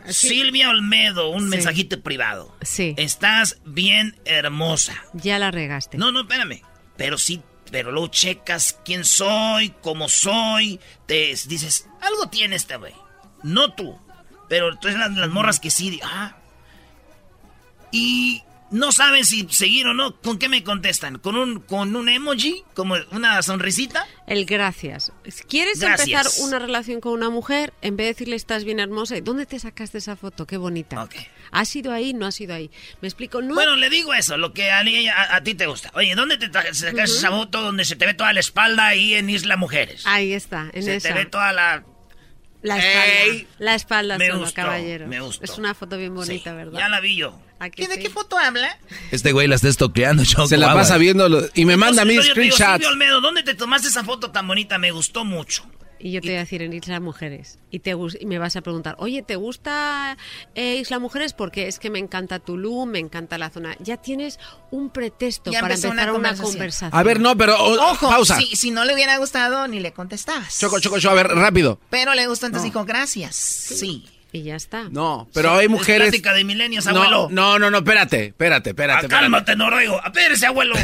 así- 0.06 0.30
Silvia 0.30 0.70
Olmedo, 0.70 1.30
un 1.30 1.44
Sí. 1.44 1.50
mensajito 1.50 2.02
privado. 2.02 2.56
Sí. 2.62 2.94
Estás 2.98 3.58
bien 3.66 4.18
hermosa. 4.26 4.94
Ya 5.14 5.38
la 5.40 5.52
regaste. 5.52 5.98
No, 5.98 6.12
no, 6.14 6.22
espérame. 6.22 6.62
Pero 6.98 7.18
sí, 7.18 7.42
pero 7.72 7.92
luego 7.92 8.08
checas 8.08 8.80
quién 8.86 9.04
soy, 9.04 9.74
cómo 9.82 10.08
soy. 10.08 10.80
Te 11.08 11.36
dices, 11.48 11.88
algo 12.02 12.30
tiene 12.30 12.56
este 12.56 12.78
güey. 12.78 12.94
No 13.44 13.74
tú. 13.74 14.00
Pero 14.48 14.70
entonces 14.72 14.98
las, 15.00 15.12
las 15.12 15.30
morras 15.30 15.60
que 15.60 15.72
sí, 15.72 16.00
ah. 16.04 16.38
Y 17.92 18.44
no 18.72 18.92
saben 18.92 19.24
si 19.26 19.48
seguir 19.50 19.88
o 19.88 19.94
no. 19.94 20.16
¿Con 20.22 20.38
qué 20.40 20.50
me 20.50 20.64
contestan? 20.64 21.20
¿Con 21.20 21.36
un, 21.36 21.60
con 21.60 21.96
un 21.96 22.10
emoji? 22.10 22.64
¿Como 22.74 22.96
una 23.12 23.42
sonrisita? 23.42 24.06
El 24.28 24.46
gracias. 24.46 25.12
¿Quieres 25.48 25.80
Gracias. 25.80 26.08
empezar 26.28 26.48
una 26.48 26.60
relación 26.60 27.00
con 27.00 27.14
una 27.14 27.30
mujer? 27.30 27.74
En 27.82 27.96
vez 27.96 28.06
de 28.06 28.14
decirle 28.14 28.36
estás 28.36 28.64
bien 28.64 28.80
hermosa, 28.80 29.16
¿dónde 29.22 29.46
te 29.46 29.60
sacaste 29.60 30.00
esa 30.00 30.16
foto? 30.16 30.46
Qué 30.48 30.58
bonita. 30.58 31.08
¿Ha 31.52 31.66
sido 31.66 31.92
ahí? 31.94 32.14
No 32.14 32.26
ha 32.26 32.32
sido 32.32 32.54
ahí. 32.56 32.72
Me 33.02 33.08
explico. 33.08 33.42
No. 33.42 33.54
Bueno, 33.54 33.76
le 33.76 33.90
digo 33.90 34.14
eso, 34.14 34.36
lo 34.38 34.52
que 34.54 34.72
a, 34.72 34.80
a- 34.82 35.36
a 35.36 35.44
ti 35.44 35.54
te 35.56 35.68
gusta. 35.68 35.92
Oye, 35.94 36.16
¿dónde 36.16 36.38
te 36.38 36.50
tra- 36.52 36.74
sacas 36.74 37.10
Ujú. 37.12 37.20
esa 37.20 37.30
foto 37.30 37.62
donde 37.62 37.86
se 37.86 37.96
te 37.96 38.06
ve 38.08 38.14
toda 38.16 38.34
la 38.34 38.40
espalda 38.40 38.88
ahí 38.88 39.14
en 39.14 39.30
Isla 39.30 39.58
Mujeres? 39.58 40.04
Ahí 40.06 40.34
está, 40.34 40.70
en 40.74 40.84
se 40.84 40.96
esa. 40.96 41.10
te 41.10 41.14
ve 41.14 41.26
toda 41.26 41.54
la... 41.54 41.84
La 42.64 42.80
espalda. 42.80 43.22
Ey. 43.26 43.48
La 43.60 43.76
espalda 43.76 44.18
Me 44.18 44.26
solo, 44.28 44.40
gustó, 44.40 44.56
caballero. 44.56 45.06
me 45.08 45.20
gustó. 45.20 45.44
Es 45.44 45.56
una 45.60 45.76
foto 45.76 46.00
bien 46.00 46.16
bonita, 46.16 46.52
¿verdad? 46.56 46.80
Ya 46.80 46.90
la 46.90 47.00
vi 47.00 47.16
yo. 47.16 47.40
¿Y 47.76 47.86
de 47.88 48.00
qué 48.00 48.10
foto 48.10 48.38
habla? 48.38 48.78
Este 49.12 49.32
güey 49.32 49.48
la 49.48 49.56
está 49.56 49.68
estoqueando, 49.70 50.24
Choco. 50.26 50.48
Se 50.48 50.58
la 50.58 50.74
pasa 50.74 50.98
viendo 50.98 51.28
y 51.54 51.66
me 51.66 51.78
manda 51.78 52.04
yo 52.04 52.10
digo, 52.10 52.24
screenshots. 52.24 52.86
Olmedo, 52.86 53.22
¿dónde 53.22 53.44
te 53.44 53.54
tomaste 53.56 53.88
esa 53.88 54.04
foto 54.04 54.32
tan 54.32 54.48
bonita? 54.48 54.78
Me 54.78 54.92
gustó 54.92 55.26
mucho. 55.26 55.66
Y 55.98 56.12
yo 56.12 56.22
te 56.22 56.28
voy 56.28 56.36
a 56.36 56.40
decir 56.40 56.62
en 56.62 56.74
Isla 56.74 57.00
Mujeres. 57.00 57.58
Y, 57.72 57.80
te, 57.80 57.96
y 58.20 58.26
me 58.26 58.38
vas 58.38 58.56
a 58.58 58.62
preguntar, 58.62 58.96
oye, 59.00 59.24
¿te 59.24 59.38
gusta 59.38 60.18
eh, 60.54 60.76
Isla 60.76 61.00
Mujeres? 61.00 61.34
Porque 61.34 61.68
es 61.68 61.80
que 61.80 61.90
me 61.90 61.98
encanta 62.00 62.40
Tulum, 62.40 62.90
me 62.90 63.00
encanta 63.00 63.38
la 63.38 63.50
zona. 63.50 63.76
Ya 63.80 63.98
tienes 63.98 64.38
un 64.72 64.90
pretexto 64.92 65.52
Ya 65.52 65.62
para 65.62 65.74
empezar 65.74 65.92
una 65.94 66.04
una 66.04 66.12
conversación. 66.12 66.52
conversación. 66.52 67.00
A 67.00 67.04
ver, 67.04 67.20
no, 67.22 67.36
pero 67.38 67.56
o- 67.58 67.92
Ojo, 67.92 68.10
pausa. 68.10 68.38
Si, 68.38 68.56
si 68.58 68.72
no 68.72 68.84
le 68.84 68.94
hubiera 68.94 69.18
gustado, 69.18 69.68
ni 69.68 69.80
le 69.80 69.94
contestabas. 69.94 70.60
Choco, 70.60 70.80
choco, 70.80 71.00
choco, 71.00 71.14
a 71.14 71.16
ver, 71.16 71.28
rápido. 71.30 71.80
Pero 71.90 72.14
le 72.14 72.28
gustó, 72.28 72.46
entonces 72.48 72.70
dijo 72.72 72.84
gracias. 72.86 73.36
Sí. 73.36 74.06
Y 74.32 74.44
ya 74.44 74.56
está. 74.58 74.90
No, 74.90 75.30
pero 75.34 75.54
hay 75.54 75.70
mujeres. 75.70 76.14
Es 76.14 76.22
de 76.22 76.44
milenios, 76.44 76.86
No, 76.86 76.92
abuelo. 76.92 77.28
no, 77.32 77.58
no, 77.58 77.72
no, 77.72 77.78
espérate, 77.78 78.26
espérate, 78.28 78.72
espérate. 78.72 79.06
Ah, 79.06 79.10
cálmate, 79.10 79.56
Noruego. 79.56 80.02
Espérese, 80.06 80.46
abuelo. 80.46 80.76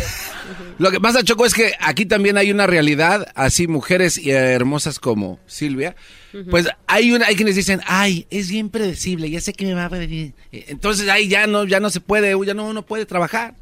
Lo 0.77 0.89
que 0.89 1.01
pasa, 1.01 1.21
Choco, 1.23 1.45
es 1.45 1.53
que 1.53 1.73
aquí 1.79 2.05
también 2.05 2.37
hay 2.37 2.49
una 2.51 2.65
realidad, 2.65 3.27
así 3.35 3.67
mujeres 3.67 4.19
hermosas 4.25 4.99
como 4.99 5.37
Silvia, 5.47 5.95
pues 6.49 6.67
hay 6.87 7.11
una, 7.11 7.25
hay 7.27 7.35
quienes 7.35 7.55
dicen, 7.57 7.81
ay, 7.87 8.25
es 8.29 8.49
bien 8.49 8.69
predecible, 8.69 9.29
ya 9.29 9.41
sé 9.41 9.51
que 9.51 9.65
me 9.65 9.73
va 9.73 9.85
a 9.85 9.89
venir. 9.89 10.33
Eh, 10.53 10.65
Entonces 10.69 11.09
ahí 11.09 11.27
ya 11.27 11.45
no, 11.45 11.65
ya 11.65 11.81
no 11.81 11.89
se 11.89 11.99
puede, 11.99 12.33
ya 12.45 12.53
no 12.53 12.65
uno 12.65 12.83
puede 12.83 13.05
trabajar. 13.05 13.53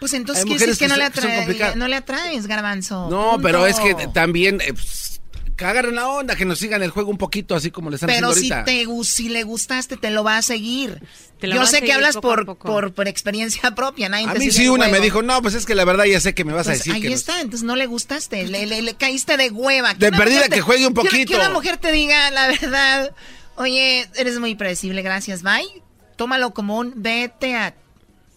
Pues 0.00 0.14
entonces 0.14 0.44
decir 0.44 0.54
mujeres 0.58 0.78
que 0.80 0.88
no 0.88 0.96
le, 0.96 1.04
atrae- 1.04 1.76
no 1.76 1.86
le 1.86 1.94
atraes, 1.94 2.48
garbanzo. 2.48 3.08
No, 3.08 3.32
Punto. 3.34 3.42
pero 3.42 3.66
es 3.68 3.78
que 3.78 4.08
también 4.12 4.60
eh, 4.60 4.72
pues, 4.72 5.11
que 5.56 5.64
agarren 5.64 5.94
la 5.94 6.08
onda, 6.08 6.34
que 6.36 6.44
nos 6.44 6.58
sigan 6.58 6.82
el 6.82 6.90
juego 6.90 7.10
un 7.10 7.18
poquito, 7.18 7.54
así 7.54 7.70
como 7.70 7.90
le 7.90 7.96
están 7.96 8.08
Pero 8.08 8.32
si, 8.32 8.38
haciendo 8.46 8.54
ahorita. 8.56 8.64
te, 8.64 8.84
gus- 8.86 9.08
si 9.08 9.28
le 9.28 9.42
gustaste, 9.44 9.96
te 9.96 10.10
lo 10.10 10.24
va 10.24 10.38
a 10.38 10.42
seguir. 10.42 11.02
Te 11.40 11.46
lo 11.46 11.56
Yo 11.56 11.62
a 11.62 11.66
sé 11.66 11.82
que 11.82 11.92
hablas 11.92 12.16
por, 12.16 12.56
por, 12.56 12.92
por 12.94 13.08
experiencia 13.08 13.70
propia. 13.74 14.08
Nadie 14.08 14.28
A 14.28 14.32
te 14.32 14.38
mí 14.38 14.50
sí 14.50 14.68
una 14.68 14.88
me 14.88 15.00
dijo, 15.00 15.22
no, 15.22 15.40
pues 15.42 15.54
es 15.54 15.66
que 15.66 15.74
la 15.74 15.84
verdad 15.84 16.04
ya 16.04 16.20
sé 16.20 16.34
que 16.34 16.44
me 16.44 16.52
vas 16.52 16.66
a 16.66 16.70
Pues 16.70 16.78
decir 16.78 16.94
ahí 16.94 17.00
que 17.02 17.12
está, 17.12 17.40
entonces 17.40 17.64
no 17.64 17.76
le 17.76 17.86
gustaste, 17.86 18.46
le, 18.46 18.66
le- 18.66 18.82
le 18.82 18.94
caíste 18.94 19.36
de 19.36 19.50
hueva. 19.50 19.94
De 19.94 20.10
perdida 20.12 20.42
te- 20.44 20.50
que 20.50 20.60
juegue 20.60 20.86
un 20.86 20.94
que 20.94 21.02
poquito. 21.02 21.32
Que 21.32 21.36
una 21.38 21.50
mujer 21.50 21.76
te 21.78 21.92
diga 21.92 22.30
la 22.30 22.48
verdad, 22.60 23.14
oye, 23.56 24.08
eres 24.16 24.38
muy 24.38 24.54
predecible, 24.54 25.02
gracias, 25.02 25.42
bye. 25.42 25.82
Tómalo 26.16 26.54
como 26.54 26.78
un 26.78 26.92
vete 26.96 27.56
a 27.56 27.74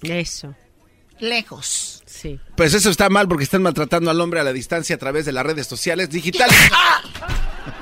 Eso. 0.01 0.55
lejos. 1.19 1.94
Sí. 2.15 2.39
Pues 2.55 2.73
eso 2.73 2.89
está 2.89 3.09
mal 3.09 3.27
porque 3.27 3.43
están 3.43 3.61
maltratando 3.61 4.09
al 4.09 4.21
hombre 4.21 4.39
a 4.39 4.43
la 4.43 4.53
distancia 4.53 4.95
a 4.95 4.99
través 4.99 5.25
de 5.25 5.31
las 5.33 5.45
redes 5.45 5.67
sociales 5.67 6.09
digitales. 6.09 6.55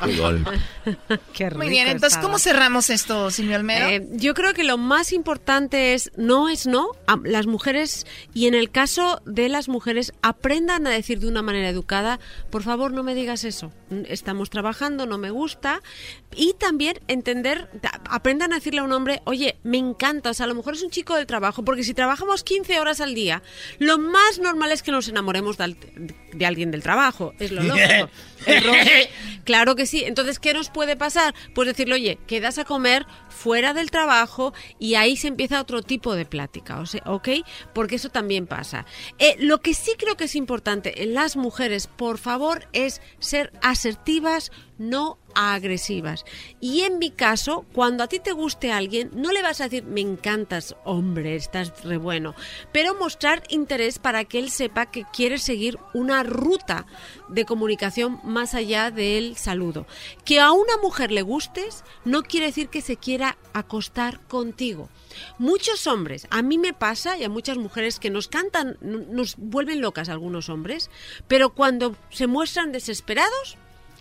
Qué 1.33 1.49
Muy 1.51 1.69
bien, 1.69 1.87
entonces, 1.87 2.19
¿cómo 2.19 2.39
cerramos 2.39 2.89
esto, 2.89 3.31
Silvio 3.31 3.55
Olmedo? 3.57 3.87
Eh, 3.89 4.07
yo 4.11 4.33
creo 4.33 4.53
que 4.53 4.63
lo 4.63 4.77
más 4.77 5.11
importante 5.13 5.93
es 5.93 6.11
no 6.17 6.49
es 6.49 6.67
no. 6.67 6.87
A- 7.07 7.19
Las 7.23 7.47
mujeres, 7.47 8.05
y 8.33 8.47
en 8.47 8.53
el 8.55 8.69
caso 8.71 9.21
de 9.25 9.49
las 9.49 9.69
mujeres, 9.69 10.13
aprendan 10.21 10.87
a 10.87 10.89
decir 10.89 11.19
de 11.19 11.27
una 11.27 11.41
manera 11.41 11.69
educada, 11.69 12.19
por 12.49 12.63
favor, 12.63 12.91
no 12.91 13.03
me 13.03 13.15
digas 13.15 13.43
eso. 13.43 13.71
Estamos 14.07 14.49
trabajando, 14.49 15.05
no 15.05 15.17
me 15.17 15.29
gusta. 15.29 15.81
Y 16.35 16.53
también 16.59 16.99
entender, 17.07 17.69
aprendan 18.09 18.51
a 18.53 18.55
decirle 18.55 18.79
a 18.79 18.83
un 18.83 18.91
hombre, 18.91 19.21
oye, 19.25 19.57
me 19.63 19.77
encanta. 19.77 20.31
O 20.31 20.33
sea, 20.33 20.45
a 20.45 20.47
lo 20.49 20.55
mejor 20.55 20.73
es 20.73 20.81
un 20.81 20.89
chico 20.89 21.15
del 21.15 21.27
trabajo, 21.27 21.63
porque 21.63 21.83
si 21.83 21.93
trabajamos 21.93 22.43
15 22.43 22.79
horas 22.79 23.01
al 23.01 23.13
día, 23.13 23.43
lo 23.79 23.99
más 23.99 24.39
normal 24.39 24.71
es 24.71 24.81
que 24.81 24.91
nos 24.91 25.07
enamoremos 25.07 25.57
de, 25.57 25.63
al- 25.65 25.77
de 26.33 26.45
alguien 26.45 26.71
del 26.71 26.81
trabajo. 26.81 27.33
Es 27.39 27.51
lo 27.51 27.61
lógico. 27.61 28.09
Error. 28.45 28.75
Claro 29.45 29.75
que 29.75 29.85
sí. 29.85 29.92
Entonces, 30.01 30.39
¿qué 30.39 30.53
nos 30.53 30.69
puede 30.69 30.95
pasar? 30.95 31.33
Pues 31.53 31.67
decirle, 31.67 31.95
oye, 31.95 32.19
quedas 32.27 32.57
a 32.57 32.65
comer 32.65 33.05
fuera 33.29 33.73
del 33.73 33.91
trabajo 33.91 34.53
y 34.79 34.95
ahí 34.95 35.15
se 35.15 35.27
empieza 35.27 35.61
otro 35.61 35.81
tipo 35.81 36.15
de 36.15 36.25
plática, 36.25 36.79
o 36.79 36.85
sea, 36.85 37.03
¿ok? 37.05 37.29
Porque 37.73 37.95
eso 37.95 38.09
también 38.09 38.47
pasa. 38.47 38.85
Eh, 39.19 39.35
lo 39.39 39.61
que 39.61 39.73
sí 39.73 39.91
creo 39.97 40.17
que 40.17 40.25
es 40.25 40.35
importante 40.35 41.03
en 41.03 41.13
las 41.13 41.35
mujeres, 41.35 41.87
por 41.87 42.17
favor, 42.17 42.67
es 42.73 43.01
ser 43.19 43.53
asertivas, 43.61 44.51
no 44.77 45.17
agresivas. 45.35 46.25
Y 46.59 46.81
en 46.81 46.99
mi 46.99 47.11
caso, 47.11 47.65
cuando 47.73 48.03
a 48.03 48.07
ti 48.07 48.19
te 48.19 48.31
guste 48.31 48.71
alguien, 48.71 49.11
no 49.13 49.31
le 49.31 49.41
vas 49.41 49.61
a 49.61 49.65
decir, 49.65 49.83
me 49.83 50.01
encantas, 50.01 50.75
hombre, 50.83 51.35
estás 51.35 51.83
re 51.83 51.97
bueno, 51.97 52.35
pero 52.71 52.95
mostrar 52.95 53.43
interés 53.49 53.99
para 53.99 54.25
que 54.25 54.39
él 54.39 54.49
sepa 54.49 54.91
que 54.91 55.05
quieres 55.13 55.41
seguir 55.41 55.77
una 55.93 56.23
ruta 56.23 56.85
de 57.29 57.45
comunicación 57.45 58.19
más 58.23 58.53
allá 58.53 58.91
del 58.91 59.37
saludo. 59.37 59.85
Que 60.25 60.39
a 60.39 60.51
una 60.51 60.77
mujer 60.81 61.11
le 61.11 61.21
gustes 61.21 61.83
no 62.05 62.23
quiere 62.23 62.47
decir 62.47 62.69
que 62.69 62.81
se 62.81 62.97
quiera 62.97 63.37
acostar 63.53 64.19
contigo. 64.27 64.89
Muchos 65.37 65.87
hombres, 65.87 66.27
a 66.29 66.41
mí 66.41 66.57
me 66.57 66.73
pasa 66.73 67.17
y 67.17 67.23
a 67.23 67.29
muchas 67.29 67.57
mujeres 67.57 67.99
que 67.99 68.09
nos 68.09 68.27
cantan, 68.27 68.77
nos 68.81 69.35
vuelven 69.37 69.81
locas 69.81 70.09
algunos 70.09 70.49
hombres, 70.49 70.89
pero 71.27 71.53
cuando 71.53 71.95
se 72.09 72.27
muestran 72.27 72.71
desesperados, 72.71 73.57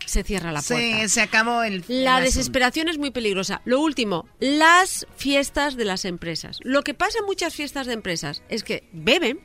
se 0.07 0.23
cierra 0.23 0.53
la 0.53 0.63
Se- 0.63 0.75
puerta. 0.75 1.09
se 1.09 1.21
acabó 1.21 1.63
el- 1.63 1.85
La 1.89 2.21
desesperación 2.21 2.89
es 2.89 2.99
muy 2.99 3.11
peligrosa. 3.11 3.63
Lo 3.65 3.81
último, 3.81 4.27
las 4.41 5.07
fiestas 5.17 5.77
de 5.77 5.85
las 5.85 6.05
empresas. 6.05 6.59
Lo 6.63 6.83
que 6.83 6.95
pasa 6.95 7.19
en 7.21 7.27
muchas 7.27 7.55
fiestas 7.55 7.87
de 7.87 7.93
empresas 7.95 8.43
es 8.49 8.63
que 8.65 8.89
beben, 8.93 9.41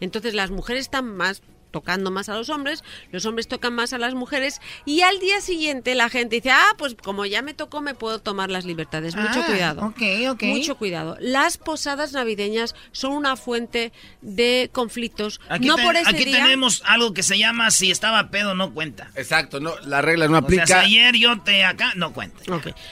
entonces 0.00 0.34
las 0.34 0.50
mujeres 0.50 0.82
están 0.82 1.16
más 1.16 1.42
tocando 1.72 2.12
más 2.12 2.28
a 2.28 2.34
los 2.36 2.48
hombres, 2.50 2.84
los 3.10 3.26
hombres 3.26 3.48
tocan 3.48 3.74
más 3.74 3.92
a 3.92 3.98
las 3.98 4.14
mujeres 4.14 4.60
y 4.84 5.00
al 5.00 5.18
día 5.18 5.40
siguiente 5.40 5.96
la 5.96 6.08
gente 6.08 6.36
dice, 6.36 6.50
ah, 6.52 6.74
pues 6.78 6.94
como 7.02 7.26
ya 7.26 7.42
me 7.42 7.54
tocó 7.54 7.80
me 7.80 7.94
puedo 7.94 8.20
tomar 8.20 8.50
las 8.50 8.64
libertades. 8.64 9.16
Mucho 9.16 9.40
Ah, 9.42 9.46
cuidado. 9.46 9.86
ok, 9.86 10.02
ok. 10.30 10.42
Mucho 10.44 10.76
cuidado. 10.76 11.16
Las 11.20 11.58
posadas 11.58 12.12
navideñas 12.12 12.74
son 12.92 13.12
una 13.12 13.34
fuente 13.36 13.92
de 14.20 14.70
conflictos. 14.72 15.40
Aquí, 15.48 15.66
no 15.66 15.76
por 15.78 15.96
ese 15.96 16.10
aquí 16.10 16.24
día. 16.26 16.36
tenemos 16.44 16.82
algo 16.86 17.12
que 17.14 17.22
se 17.24 17.38
llama 17.38 17.70
si 17.72 17.90
estaba 17.90 18.30
pedo 18.30 18.54
no 18.54 18.72
cuenta. 18.74 19.10
Exacto, 19.16 19.58
no, 19.58 19.72
la 19.80 20.02
regla 20.02 20.28
no 20.28 20.38
O 20.38 20.40
sea, 20.42 20.48
si 20.50 20.58
aplica. 20.60 20.80
ayer 20.80 21.14
yo 21.16 21.40
te 21.40 21.64
acá 21.64 21.92
no 21.96 22.12
cuenta. 22.12 22.42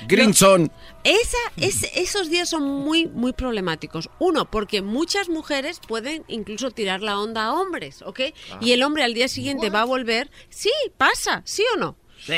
Green 0.09 0.35
Zone. 0.35 0.71
Esa, 1.05 1.39
es, 1.57 1.85
esos 1.95 2.29
días 2.31 2.49
son 2.51 2.63
muy, 2.65 3.07
muy 3.07 3.33
problemáticos. 3.33 4.11
Uno, 4.19 4.51
porque 4.51 4.83
muchas 4.83 5.29
mujeres 5.29 5.81
pueden 5.87 6.25
incluso 6.29 6.71
tirar 6.71 7.01
la 7.01 7.19
onda 7.19 7.45
a 7.47 7.53
hombres, 7.55 8.03
¿ok? 8.03 8.21
Y 8.61 8.70
el 8.73 8.83
hombre 8.83 9.05
al 9.05 9.15
día 9.15 9.29
siguiente 9.29 9.71
va 9.71 9.83
a 9.83 9.85
volver. 9.85 10.31
Sí, 10.49 10.71
pasa, 10.97 11.43
¿sí 11.45 11.65
o 11.75 11.79
no? 11.79 11.97
Sí, 12.25 12.35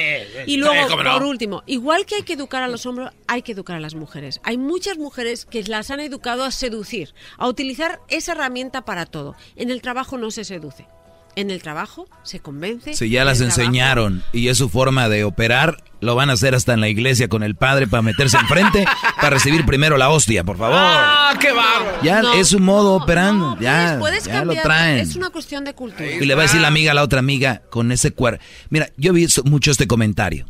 Y 0.47 0.59
luego, 0.59 0.97
por 0.97 1.25
último, 1.25 1.65
igual 1.67 2.07
que 2.07 2.15
hay 2.15 2.23
que 2.23 2.35
educar 2.35 2.63
a 2.63 2.69
los 2.69 2.87
hombres, 2.87 3.11
hay 3.27 3.43
que 3.43 3.53
educar 3.53 3.77
a 3.77 3.81
las 3.81 3.95
mujeres. 3.95 4.41
Hay 4.45 4.57
muchas 4.57 4.97
mujeres 4.97 5.45
que 5.45 5.65
las 5.65 5.91
han 5.91 5.99
educado 5.99 6.45
a 6.45 6.53
seducir, 6.53 7.15
a 7.37 7.49
utilizar 7.49 8.01
esa 8.09 8.33
herramienta 8.33 8.85
para 8.85 9.07
todo. 9.07 9.35
En 9.57 9.71
el 9.71 9.83
trabajo 9.83 10.19
no 10.19 10.31
se 10.31 10.45
seduce. 10.45 10.87
En 11.35 11.51
el 11.51 11.63
trabajo 11.63 12.07
se 12.25 12.41
convence. 12.41 12.95
Si 12.95 13.09
ya 13.09 13.21
en 13.23 13.27
las 13.27 13.39
trabajo- 13.39 13.61
enseñaron 13.61 14.23
y 14.35 14.49
es 14.49 14.59
su 14.59 14.69
forma 14.69 15.09
de 15.09 15.25
operar, 15.25 15.83
lo 16.01 16.15
van 16.15 16.29
a 16.29 16.35
hacer 16.35 16.55
hasta 16.55 16.75
en 16.75 16.81
la 16.83 16.89
iglesia 16.91 17.29
con 17.29 17.43
el 17.43 17.55
padre 17.55 17.87
para 17.87 18.03
meterse 18.03 18.37
enfrente 18.37 18.85
para 19.17 19.31
recibir 19.31 19.65
primero 19.65 19.97
la 19.97 20.11
hostia, 20.11 20.45
por 20.45 20.59
favor. 20.59 20.77
¡Ah, 20.79 21.35
qué 21.41 21.53
bárbaro! 21.53 22.03
Ya 22.03 22.21
No, 22.21 22.35
es 22.35 22.49
su 22.49 22.59
modo 22.61 22.95
operando, 22.97 23.57
ya, 23.61 23.97
Puedes 23.99 24.25
ya 24.25 24.45
lo 24.45 24.53
traen. 24.55 24.99
es 24.99 25.17
una 25.17 25.31
cuestión 25.31 25.65
de 25.65 25.73
cultura. 25.75 26.11
Y 26.11 26.25
le 26.27 26.35
va 26.35 26.43
a 26.43 26.47
decir 26.47 26.61
la 26.61 26.69
amiga 26.69 26.91
a 26.91 26.95
la 26.95 27.03
otra 27.03 27.21
amiga 27.21 27.63
con 27.71 27.93
ese 27.93 28.11
cuerpo. 28.11 28.43
Mira, 28.69 28.91
yo 28.99 29.13
vi 29.15 29.27
mucho 29.45 29.71
este 29.71 29.87
comentario. 29.87 30.45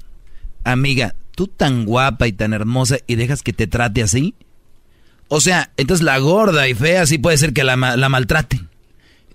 Amiga, 0.65 1.15
tú 1.37 1.47
tan 1.47 1.85
guapa 1.85 2.27
y 2.27 2.33
tan 2.33 2.53
hermosa 2.55 2.97
y 3.07 3.15
dejas 3.15 3.43
que 3.43 3.53
te 3.53 3.67
trate 3.69 4.03
así. 4.03 4.35
O 5.29 5.41
sea, 5.41 5.71
entonces 5.77 6.05
la 6.05 6.19
gorda 6.19 6.67
y 6.69 6.75
fea 6.75 7.07
sí 7.07 7.19
puede 7.19 7.37
ser 7.39 7.53
que 7.53 7.63
la, 7.65 7.77
la 7.77 8.09
maltraten 8.09 8.69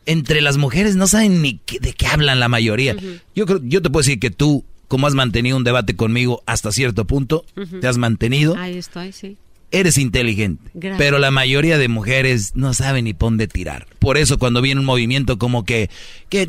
entre 0.07 0.41
las 0.41 0.57
mujeres 0.57 0.95
no 0.95 1.05
saben 1.05 1.41
ni 1.41 1.61
de 1.79 1.93
qué 1.93 2.07
hablan 2.07 2.39
la 2.39 2.47
mayoría. 2.47 2.95
Yo 3.35 3.45
creo, 3.45 3.59
yo 3.61 3.81
te 3.81 3.89
puedo 3.91 4.01
decir 4.01 4.19
que 4.19 4.31
tú, 4.31 4.65
como 4.87 5.05
has 5.05 5.13
mantenido 5.13 5.57
un 5.57 5.63
debate 5.63 5.95
conmigo 5.95 6.41
hasta 6.47 6.71
cierto 6.71 7.05
punto, 7.05 7.45
te 7.79 7.87
has 7.87 7.97
mantenido. 7.97 8.55
Ahí 8.57 8.77
estoy, 8.77 9.11
sí. 9.11 9.37
Eres 9.69 9.97
inteligente, 9.97 10.71
pero 10.97 11.19
la 11.19 11.29
mayoría 11.29 11.77
de 11.77 11.89
mujeres 11.89 12.53
no 12.55 12.73
saben 12.73 13.03
ni 13.03 13.13
por 13.13 13.31
dónde 13.31 13.47
tirar. 13.47 13.85
Por 13.99 14.17
eso 14.17 14.39
cuando 14.39 14.61
viene 14.61 14.79
un 14.79 14.85
movimiento 14.85 15.37
como 15.37 15.65
que... 15.65 15.89
que 16.29 16.47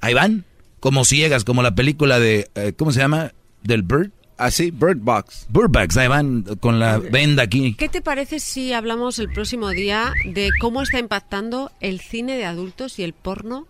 ahí 0.00 0.14
van, 0.14 0.44
como 0.78 1.04
ciegas, 1.04 1.42
como 1.42 1.64
la 1.64 1.74
película 1.74 2.20
de... 2.20 2.48
Eh, 2.54 2.74
¿Cómo 2.76 2.92
se 2.92 3.00
llama? 3.00 3.32
Del 3.64 3.82
Bird. 3.82 4.12
Así, 4.36 4.70
Bird 4.70 4.98
Box. 4.98 5.46
Bird 5.48 5.70
Box, 5.70 5.96
ahí 5.96 6.08
van 6.08 6.42
con 6.60 6.80
la 6.80 6.98
venda 6.98 7.44
aquí. 7.44 7.74
¿Qué 7.74 7.88
te 7.88 8.02
parece 8.02 8.40
si 8.40 8.72
hablamos 8.72 9.18
el 9.18 9.32
próximo 9.32 9.68
día 9.70 10.12
de 10.24 10.50
cómo 10.60 10.82
está 10.82 10.98
impactando 10.98 11.70
el 11.80 12.00
cine 12.00 12.36
de 12.36 12.44
adultos 12.44 12.98
y 12.98 13.04
el 13.04 13.12
porno 13.12 13.68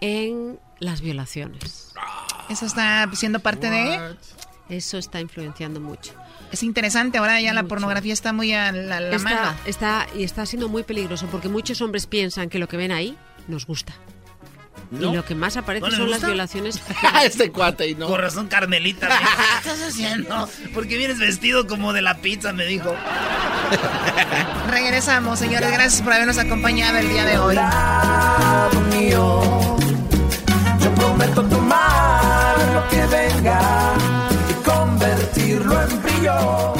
en 0.00 0.58
las 0.78 1.02
violaciones? 1.02 1.92
Eso 2.48 2.66
está 2.66 3.08
siendo 3.14 3.40
parte 3.40 3.70
de... 3.70 4.16
Eso 4.70 4.98
está 4.98 5.20
influenciando 5.20 5.80
mucho. 5.80 6.14
Es 6.52 6.62
interesante, 6.62 7.18
ahora 7.18 7.40
ya 7.40 7.52
la 7.52 7.64
pornografía 7.64 8.12
está 8.12 8.32
muy 8.32 8.52
a 8.52 8.70
la, 8.70 9.00
la 9.00 9.18
mano. 9.18 9.36
Está, 9.66 10.04
está, 10.04 10.06
y 10.16 10.22
está 10.22 10.46
siendo 10.46 10.68
muy 10.68 10.84
peligroso 10.84 11.26
porque 11.30 11.48
muchos 11.48 11.80
hombres 11.82 12.06
piensan 12.06 12.48
que 12.48 12.58
lo 12.60 12.68
que 12.68 12.76
ven 12.76 12.92
ahí 12.92 13.16
nos 13.48 13.66
gusta. 13.66 13.92
¿No? 14.90 15.12
Y 15.12 15.16
lo 15.16 15.24
que 15.24 15.34
más 15.36 15.56
aparece 15.56 15.82
¿No 15.82 15.88
les 15.88 15.98
son 15.98 16.10
las 16.10 16.20
violaciones. 16.24 16.82
este 17.24 17.52
cuate 17.52 17.88
y 17.88 17.94
no. 17.94 18.08
Con 18.08 18.20
razón, 18.20 18.48
Carmelita. 18.48 19.08
me 19.08 19.14
dijo, 19.14 19.30
¿Qué 19.62 19.70
estás 19.70 19.88
haciendo? 19.88 20.48
Porque 20.74 20.96
vienes 20.96 21.18
vestido 21.18 21.66
como 21.66 21.92
de 21.92 22.02
la 22.02 22.18
pizza, 22.18 22.52
me 22.52 22.66
dijo. 22.66 22.94
Regresamos, 24.70 25.38
señores. 25.38 25.70
Gracias 25.70 26.02
por 26.02 26.12
habernos 26.12 26.38
acompañado 26.38 26.98
el 26.98 27.08
día 27.08 27.24
de 27.24 27.38
hoy. 27.38 27.56
Yo 30.82 30.94
prometo 30.94 31.42
tomar 31.44 32.56
lo 32.74 32.88
que 32.88 33.06
venga 33.06 33.60
y 34.50 34.54
convertirlo 34.64 35.82
en 35.82 36.02
brillo. 36.02 36.79